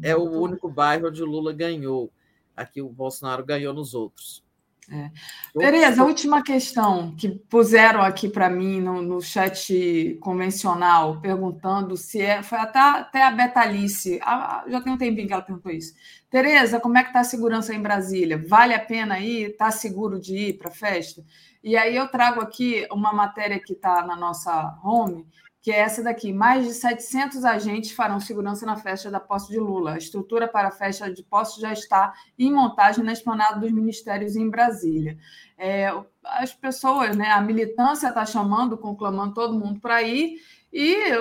é 0.02 0.16
o 0.16 0.22
único 0.22 0.68
bairro 0.68 1.08
onde 1.08 1.22
o 1.22 1.26
Lula 1.26 1.52
ganhou. 1.52 2.12
Aqui 2.56 2.82
o 2.82 2.88
Bolsonaro 2.88 3.44
ganhou 3.44 3.72
nos 3.72 3.94
outros. 3.94 4.42
É. 4.90 5.10
Tereza, 5.56 6.00
a 6.00 6.06
última 6.06 6.42
questão 6.42 7.14
que 7.14 7.28
puseram 7.28 8.00
aqui 8.00 8.26
para 8.26 8.48
mim 8.48 8.80
no, 8.80 9.02
no, 9.02 9.20
chat 9.20 10.16
convencional, 10.18 11.20
perguntando 11.20 11.94
se 11.94 12.22
é. 12.22 12.42
Foi 12.42 12.58
até, 12.58 12.78
até 12.78 13.22
a 13.22 13.30
Betalice, 13.30 14.18
já 14.18 14.80
tem 14.82 14.92
um 14.92 14.96
tempinho 14.96 15.26
que 15.26 15.32
ela 15.32 15.42
perguntou 15.42 15.70
isso. 15.70 15.92
Tereza, 16.30 16.80
como 16.80 16.96
é 16.96 17.02
que 17.02 17.10
está 17.10 17.20
a 17.20 17.24
segurança 17.24 17.74
em 17.74 17.82
Brasília? 17.82 18.42
Vale 18.48 18.72
a 18.72 18.80
pena 18.80 19.20
ir? 19.20 19.50
Está 19.50 19.70
seguro 19.70 20.18
de 20.18 20.36
ir 20.36 20.52
para 20.54 20.70
a 20.70 20.74
festa? 20.74 21.22
E 21.62 21.76
aí 21.76 21.96
eu 21.96 22.08
trago 22.08 22.40
aqui 22.40 22.86
uma 22.90 23.12
matéria 23.12 23.58
que 23.58 23.72
está 23.72 24.06
na 24.06 24.14
nossa 24.14 24.78
home, 24.82 25.26
que 25.60 25.72
é 25.72 25.80
essa 25.80 26.02
daqui. 26.02 26.32
Mais 26.32 26.66
de 26.66 26.72
700 26.72 27.44
agentes 27.44 27.90
farão 27.90 28.20
segurança 28.20 28.64
na 28.64 28.76
festa 28.76 29.10
da 29.10 29.20
posse 29.20 29.50
de 29.50 29.58
Lula. 29.58 29.92
A 29.92 29.98
estrutura 29.98 30.46
para 30.46 30.68
a 30.68 30.72
festa 30.72 31.12
de 31.12 31.22
posse 31.22 31.60
já 31.60 31.72
está 31.72 32.14
em 32.38 32.52
montagem 32.52 33.04
na 33.04 33.12
esplanada 33.12 33.60
dos 33.60 33.72
ministérios 33.72 34.36
em 34.36 34.48
Brasília. 34.48 35.18
É, 35.56 35.92
as 36.24 36.54
pessoas, 36.54 37.16
né, 37.16 37.30
a 37.32 37.40
militância 37.40 38.08
está 38.08 38.24
chamando, 38.24 38.78
conclamando 38.78 39.34
todo 39.34 39.58
mundo 39.58 39.80
para 39.80 40.02
ir, 40.02 40.40
E 40.72 41.12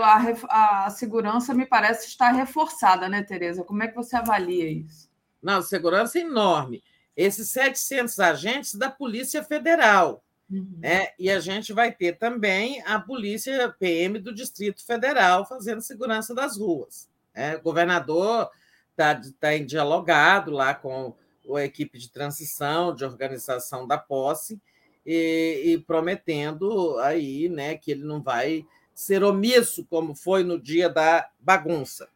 a, 0.49 0.85
a 0.85 0.89
segurança 0.91 1.53
me 1.53 1.65
parece 1.65 2.07
estar 2.07 2.31
reforçada, 2.31 3.09
né, 3.09 3.23
Tereza? 3.23 3.63
Como 3.63 3.81
é 3.81 3.87
que 3.87 3.95
você 3.95 4.15
avalia 4.15 4.69
isso? 4.69 5.09
Não, 5.41 5.61
segurança 5.61 6.19
enorme. 6.19 6.83
Esses 7.15 7.49
700 7.49 8.19
agentes 8.19 8.75
da 8.75 8.91
Polícia 8.91 9.43
Federal. 9.43 10.23
Uhum. 10.49 10.77
Né? 10.79 11.09
E 11.19 11.29
a 11.29 11.39
gente 11.39 11.73
vai 11.73 11.91
ter 11.91 12.17
também 12.17 12.81
a 12.83 12.99
Polícia 12.99 13.69
PM 13.79 14.19
do 14.19 14.33
Distrito 14.33 14.85
Federal 14.85 15.45
fazendo 15.45 15.81
segurança 15.81 16.33
das 16.33 16.57
ruas. 16.57 17.09
Né? 17.35 17.57
O 17.57 17.61
governador 17.61 18.49
está 18.91 19.21
tá 19.39 19.57
dialogado 19.57 20.51
lá 20.51 20.73
com 20.73 21.15
a 21.55 21.63
equipe 21.63 21.97
de 21.97 22.09
transição, 22.09 22.93
de 22.93 23.05
organização 23.05 23.87
da 23.87 23.97
posse, 23.97 24.59
e, 25.05 25.61
e 25.65 25.77
prometendo 25.77 26.97
aí 26.99 27.47
né, 27.47 27.77
que 27.77 27.91
ele 27.91 28.03
não 28.03 28.21
vai 28.21 28.65
ser 28.93 29.23
omisso, 29.23 29.85
como 29.85 30.15
foi 30.15 30.43
no 30.43 30.59
dia 30.59 30.89
da 30.89 31.29
bagunça. 31.39 32.09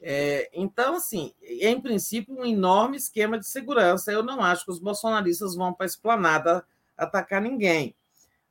É, 0.00 0.50
então, 0.52 0.96
assim, 0.96 1.34
em 1.42 1.80
princípio, 1.80 2.34
um 2.34 2.44
enorme 2.44 2.96
esquema 2.96 3.38
de 3.38 3.46
segurança. 3.46 4.12
Eu 4.12 4.22
não 4.22 4.42
acho 4.42 4.64
que 4.64 4.70
os 4.70 4.78
bolsonaristas 4.78 5.54
vão 5.54 5.72
para 5.72 5.84
a 5.84 5.88
esplanada 5.88 6.64
atacar 6.96 7.40
ninguém. 7.40 7.94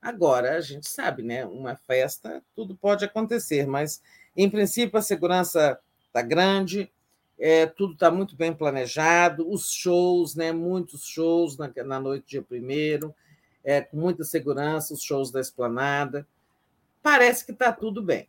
Agora, 0.01 0.57
a 0.57 0.61
gente 0.61 0.88
sabe, 0.89 1.23
né? 1.23 1.45
Uma 1.45 1.75
festa, 1.75 2.43
tudo 2.55 2.75
pode 2.75 3.05
acontecer, 3.05 3.65
mas, 3.65 4.01
em 4.35 4.49
princípio, 4.49 4.99
a 4.99 5.01
segurança 5.01 5.80
está 6.07 6.22
grande, 6.22 6.91
é, 7.39 7.65
tudo 7.65 7.93
está 7.93 8.11
muito 8.11 8.35
bem 8.35 8.53
planejado, 8.53 9.49
os 9.49 9.72
shows, 9.72 10.35
né? 10.35 10.51
Muitos 10.51 11.05
shows 11.05 11.57
na, 11.57 11.72
na 11.85 11.99
noite 11.99 12.31
dia 12.31 12.41
primeiro, 12.41 13.15
é, 13.63 13.81
com 13.81 13.97
muita 13.97 14.23
segurança, 14.23 14.93
os 14.93 15.01
shows 15.01 15.31
da 15.31 15.39
esplanada 15.39 16.27
parece 17.03 17.45
que 17.45 17.51
está 17.51 17.72
tudo 17.72 18.01
bem. 18.01 18.27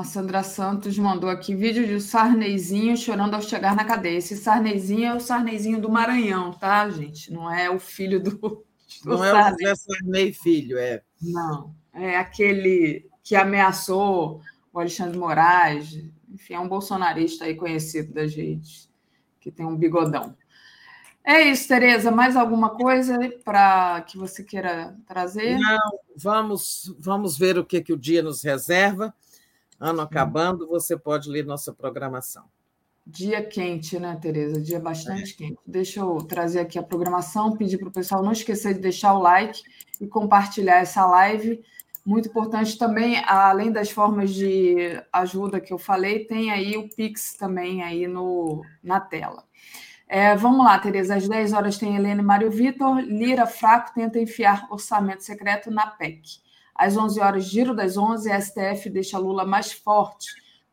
A 0.00 0.02
Sandra 0.02 0.42
Santos 0.42 0.98
mandou 0.98 1.30
aqui 1.30 1.54
vídeo 1.54 1.86
de 1.86 2.00
Sarneizinho 2.00 2.96
chorando 2.96 3.34
ao 3.34 3.40
chegar 3.40 3.76
na 3.76 3.84
cadeia. 3.84 4.18
Esse 4.18 4.36
Sarneizinho 4.36 5.04
é 5.06 5.14
o 5.14 5.20
Sarneizinho 5.20 5.80
do 5.80 5.88
Maranhão, 5.88 6.52
tá, 6.52 6.90
gente? 6.90 7.32
Não 7.32 7.48
é 7.48 7.70
o 7.70 7.78
filho 7.78 8.20
do. 8.20 8.30
do 8.32 8.64
Não 9.04 9.18
Sarney. 9.18 9.38
é 9.38 9.44
o 9.44 9.68
José 9.68 9.74
Sarney 9.76 10.32
filho, 10.32 10.78
é. 10.78 11.00
Não, 11.22 11.72
é 11.92 12.16
aquele 12.16 13.08
que 13.22 13.36
ameaçou 13.36 14.40
o 14.72 14.80
Alexandre 14.80 15.16
Moraes. 15.16 16.04
Enfim, 16.28 16.54
é 16.54 16.58
um 16.58 16.68
bolsonarista 16.68 17.44
aí 17.44 17.54
conhecido 17.54 18.12
da 18.12 18.26
gente, 18.26 18.90
que 19.38 19.48
tem 19.48 19.64
um 19.64 19.76
bigodão. 19.76 20.34
É 21.22 21.40
isso, 21.40 21.68
Tereza. 21.68 22.10
Mais 22.10 22.34
alguma 22.36 22.70
coisa 22.70 23.16
para 23.44 24.00
que 24.02 24.18
você 24.18 24.42
queira 24.42 24.96
trazer? 25.06 25.56
Não, 25.56 25.98
vamos, 26.16 26.92
vamos 26.98 27.38
ver 27.38 27.56
o 27.58 27.64
que, 27.64 27.80
que 27.80 27.92
o 27.92 27.96
dia 27.96 28.24
nos 28.24 28.42
reserva. 28.42 29.14
Ano 29.78 30.02
acabando, 30.02 30.66
você 30.66 30.96
pode 30.96 31.28
ler 31.28 31.44
nossa 31.44 31.72
programação. 31.72 32.44
Dia 33.06 33.42
quente, 33.44 33.98
né, 33.98 34.18
Tereza? 34.20 34.60
Dia 34.60 34.80
bastante 34.80 35.34
é. 35.34 35.36
quente. 35.36 35.58
Deixa 35.66 36.00
eu 36.00 36.16
trazer 36.18 36.60
aqui 36.60 36.78
a 36.78 36.82
programação, 36.82 37.56
pedir 37.56 37.76
para 37.76 37.88
o 37.88 37.92
pessoal 37.92 38.22
não 38.22 38.32
esquecer 38.32 38.74
de 38.74 38.80
deixar 38.80 39.12
o 39.12 39.20
like 39.20 39.62
e 40.00 40.06
compartilhar 40.06 40.78
essa 40.78 41.04
live. 41.06 41.62
Muito 42.04 42.28
importante 42.28 42.78
também, 42.78 43.22
além 43.26 43.70
das 43.70 43.90
formas 43.90 44.32
de 44.32 45.02
ajuda 45.12 45.60
que 45.60 45.72
eu 45.72 45.78
falei, 45.78 46.24
tem 46.24 46.50
aí 46.50 46.76
o 46.76 46.88
Pix 46.88 47.34
também 47.34 47.82
aí 47.82 48.06
no, 48.06 48.62
na 48.82 49.00
tela. 49.00 49.44
É, 50.06 50.36
vamos 50.36 50.64
lá, 50.64 50.78
Tereza. 50.78 51.16
Às 51.16 51.28
10 51.28 51.52
horas 51.52 51.78
tem 51.78 51.96
Helena 51.96 52.20
e 52.20 52.24
Mário 52.24 52.50
Vitor. 52.50 53.00
Lira 53.00 53.46
fraco 53.46 53.92
tenta 53.94 54.18
enfiar 54.18 54.66
orçamento 54.70 55.24
secreto 55.24 55.70
na 55.70 55.86
PEC. 55.86 56.43
Às 56.74 56.96
11 56.96 57.20
horas, 57.20 57.44
giro 57.44 57.74
das 57.74 57.96
11, 57.96 58.30
a 58.30 58.40
STF 58.40 58.90
deixa 58.90 59.18
Lula 59.18 59.44
mais 59.44 59.72
forte, 59.72 60.26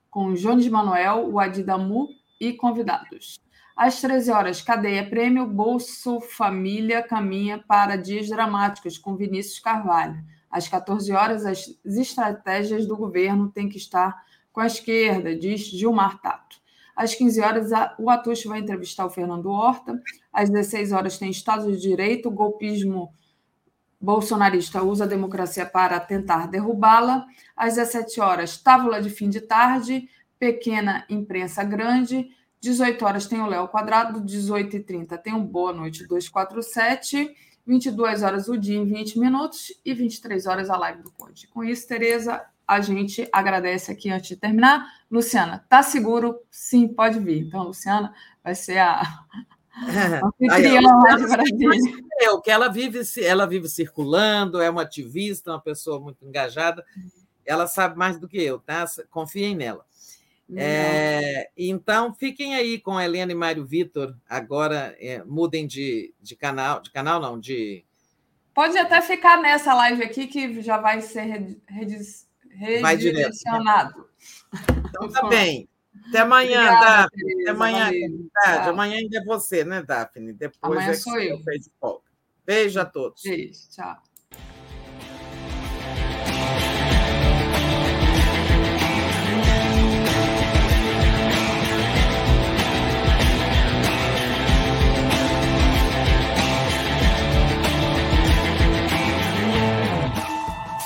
com 0.10 0.34
Jones 0.34 0.68
Manuel, 0.68 1.30
o 1.32 1.40
Adidamu 1.40 2.10
e 2.40 2.54
convidados. 2.54 3.40
Às 3.76 4.02
13 4.02 4.32
horas, 4.32 4.62
cadeia 4.62 5.10
prêmio 5.10 5.46
Bolso 5.48 6.20
Família 6.20 7.02
caminha 7.02 7.64
para 7.68 7.96
dias 7.96 8.28
dramáticos, 8.28 8.98
com 8.98 9.16
Vinícius 9.16 9.60
Carvalho. 9.60 10.24
Às 10.50 10.68
14 10.68 11.12
horas, 11.14 11.46
as 11.46 11.74
estratégias 11.86 12.86
do 12.86 12.98
governo 12.98 13.50
têm 13.50 13.70
que 13.70 13.78
estar 13.78 14.24
com 14.52 14.60
a 14.60 14.68
esquerda, 14.68 15.36
diz 15.36 15.62
Gilmar 15.62 16.20
Tato. 16.22 16.58
Às 16.96 17.16
15 17.16 17.42
horas, 17.42 17.70
o 17.98 18.10
Atucho 18.10 18.50
vai 18.50 18.60
entrevistar 18.60 19.06
o 19.06 19.10
Fernando 19.10 19.50
Horta. 19.50 20.00
Às 20.32 20.50
16 20.50 20.92
horas, 20.92 21.18
tem 21.18 21.32
Estado 21.32 21.72
de 21.72 21.80
Direito, 21.80 22.30
golpismo 22.30 23.14
bolsonarista 24.02 24.82
usa 24.82 25.04
a 25.04 25.08
democracia 25.08 25.66
para 25.66 26.00
tentar 26.00 26.48
derrubá-la. 26.48 27.26
Às 27.56 27.76
17 27.76 28.20
horas, 28.20 28.58
tábula 28.58 29.02
de 29.02 29.10
fim 29.10 29.30
de 29.30 29.42
tarde, 29.42 30.10
pequena 30.40 31.06
imprensa 31.10 31.64
grande. 31.64 32.30
18 32.60 33.06
horas 33.06 33.28
tem 33.28 33.42
o 33.42 33.48
Léo 33.48 33.68
Quadrado, 33.68 34.22
18 34.22 34.78
h 34.78 34.86
30 34.86 35.18
tem 35.18 35.34
o 35.34 35.42
Boa 35.42 35.74
Noite 35.74 36.08
247, 36.08 37.36
22 37.66 38.24
horas 38.24 38.48
o 38.48 38.58
dia 38.58 38.78
em 38.78 38.86
20 38.86 39.20
minutos 39.20 39.74
e 39.86 39.94
23 39.94 40.46
horas 40.46 40.70
a 40.70 40.78
live 40.78 41.04
do 41.04 41.12
Conde. 41.12 41.48
Com 41.48 41.64
isso, 41.64 41.88
Tereza, 41.88 42.44
a 42.68 42.80
gente 42.82 43.28
agradece 43.32 43.92
aqui 43.92 44.10
antes 44.10 44.30
de 44.30 44.36
terminar. 44.36 44.86
Luciana, 45.10 45.66
tá 45.68 45.84
seguro? 45.84 46.40
Sim, 46.50 46.88
pode 46.88 47.20
vir. 47.20 47.48
Então, 47.48 47.64
Luciana 47.64 48.14
vai 48.44 48.56
ser 48.56 48.78
a 48.78 49.02
Eu, 52.22 52.40
que 52.40 52.52
ela 52.52 52.68
vive, 52.68 53.02
ela 53.24 53.48
vive 53.48 53.68
circulando, 53.68 54.62
é 54.62 54.70
uma 54.70 54.84
ativista, 54.84 55.52
uma 55.52 55.62
pessoa 55.62 56.00
muito 56.00 56.26
engajada. 56.26 56.86
Ela 57.46 57.68
sabe 57.68 57.98
mais 57.98 58.20
do 58.20 58.28
que 58.28 58.38
eu, 58.38 58.60
tá? 58.60 58.86
Confiem 59.10 59.56
nela. 59.56 59.86
É, 60.56 61.50
então, 61.58 62.14
fiquem 62.14 62.56
aí 62.56 62.80
com 62.80 62.98
a 62.98 63.06
Helena 63.06 63.32
e 63.32 63.36
Mário 63.36 63.66
Vitor. 63.66 64.16
Agora 64.30 64.96
é, 65.00 65.24
mudem 65.24 65.66
de, 65.66 66.14
de 66.22 66.36
canal, 66.36 66.82
de 66.82 66.92
canal 66.92 67.22
não, 67.22 67.40
de. 67.40 67.86
Pode 68.54 68.78
até 68.78 69.02
ficar 69.02 69.42
nessa 69.42 69.74
live 69.74 70.04
aqui 70.04 70.28
que 70.28 70.62
já 70.62 70.78
vai 70.78 71.02
ser 71.02 71.58
redis, 71.68 72.28
redirecionado. 72.50 74.10
Então 74.90 75.10
tá 75.10 75.28
bem. 75.28 75.70
Até 76.12 76.20
amanhã, 76.20 76.60
Obrigada, 76.60 76.86
Daphne. 76.86 77.42
Até 77.42 77.50
amanhã. 77.52 77.92
Tarde. 78.34 78.70
Amanhã 78.70 78.98
ainda 78.98 79.18
é 79.18 79.24
você, 79.24 79.64
né, 79.64 79.82
Daphne? 79.82 80.34
Depois 80.34 80.74
amanhã 80.74 80.92
é 80.92 80.94
sou 80.94 81.18
eu. 81.18 81.40
Beijo 82.46 82.80
a 82.82 82.86
todos. 82.86 83.24
Beijo, 83.24 83.70
tchau. 83.72 83.98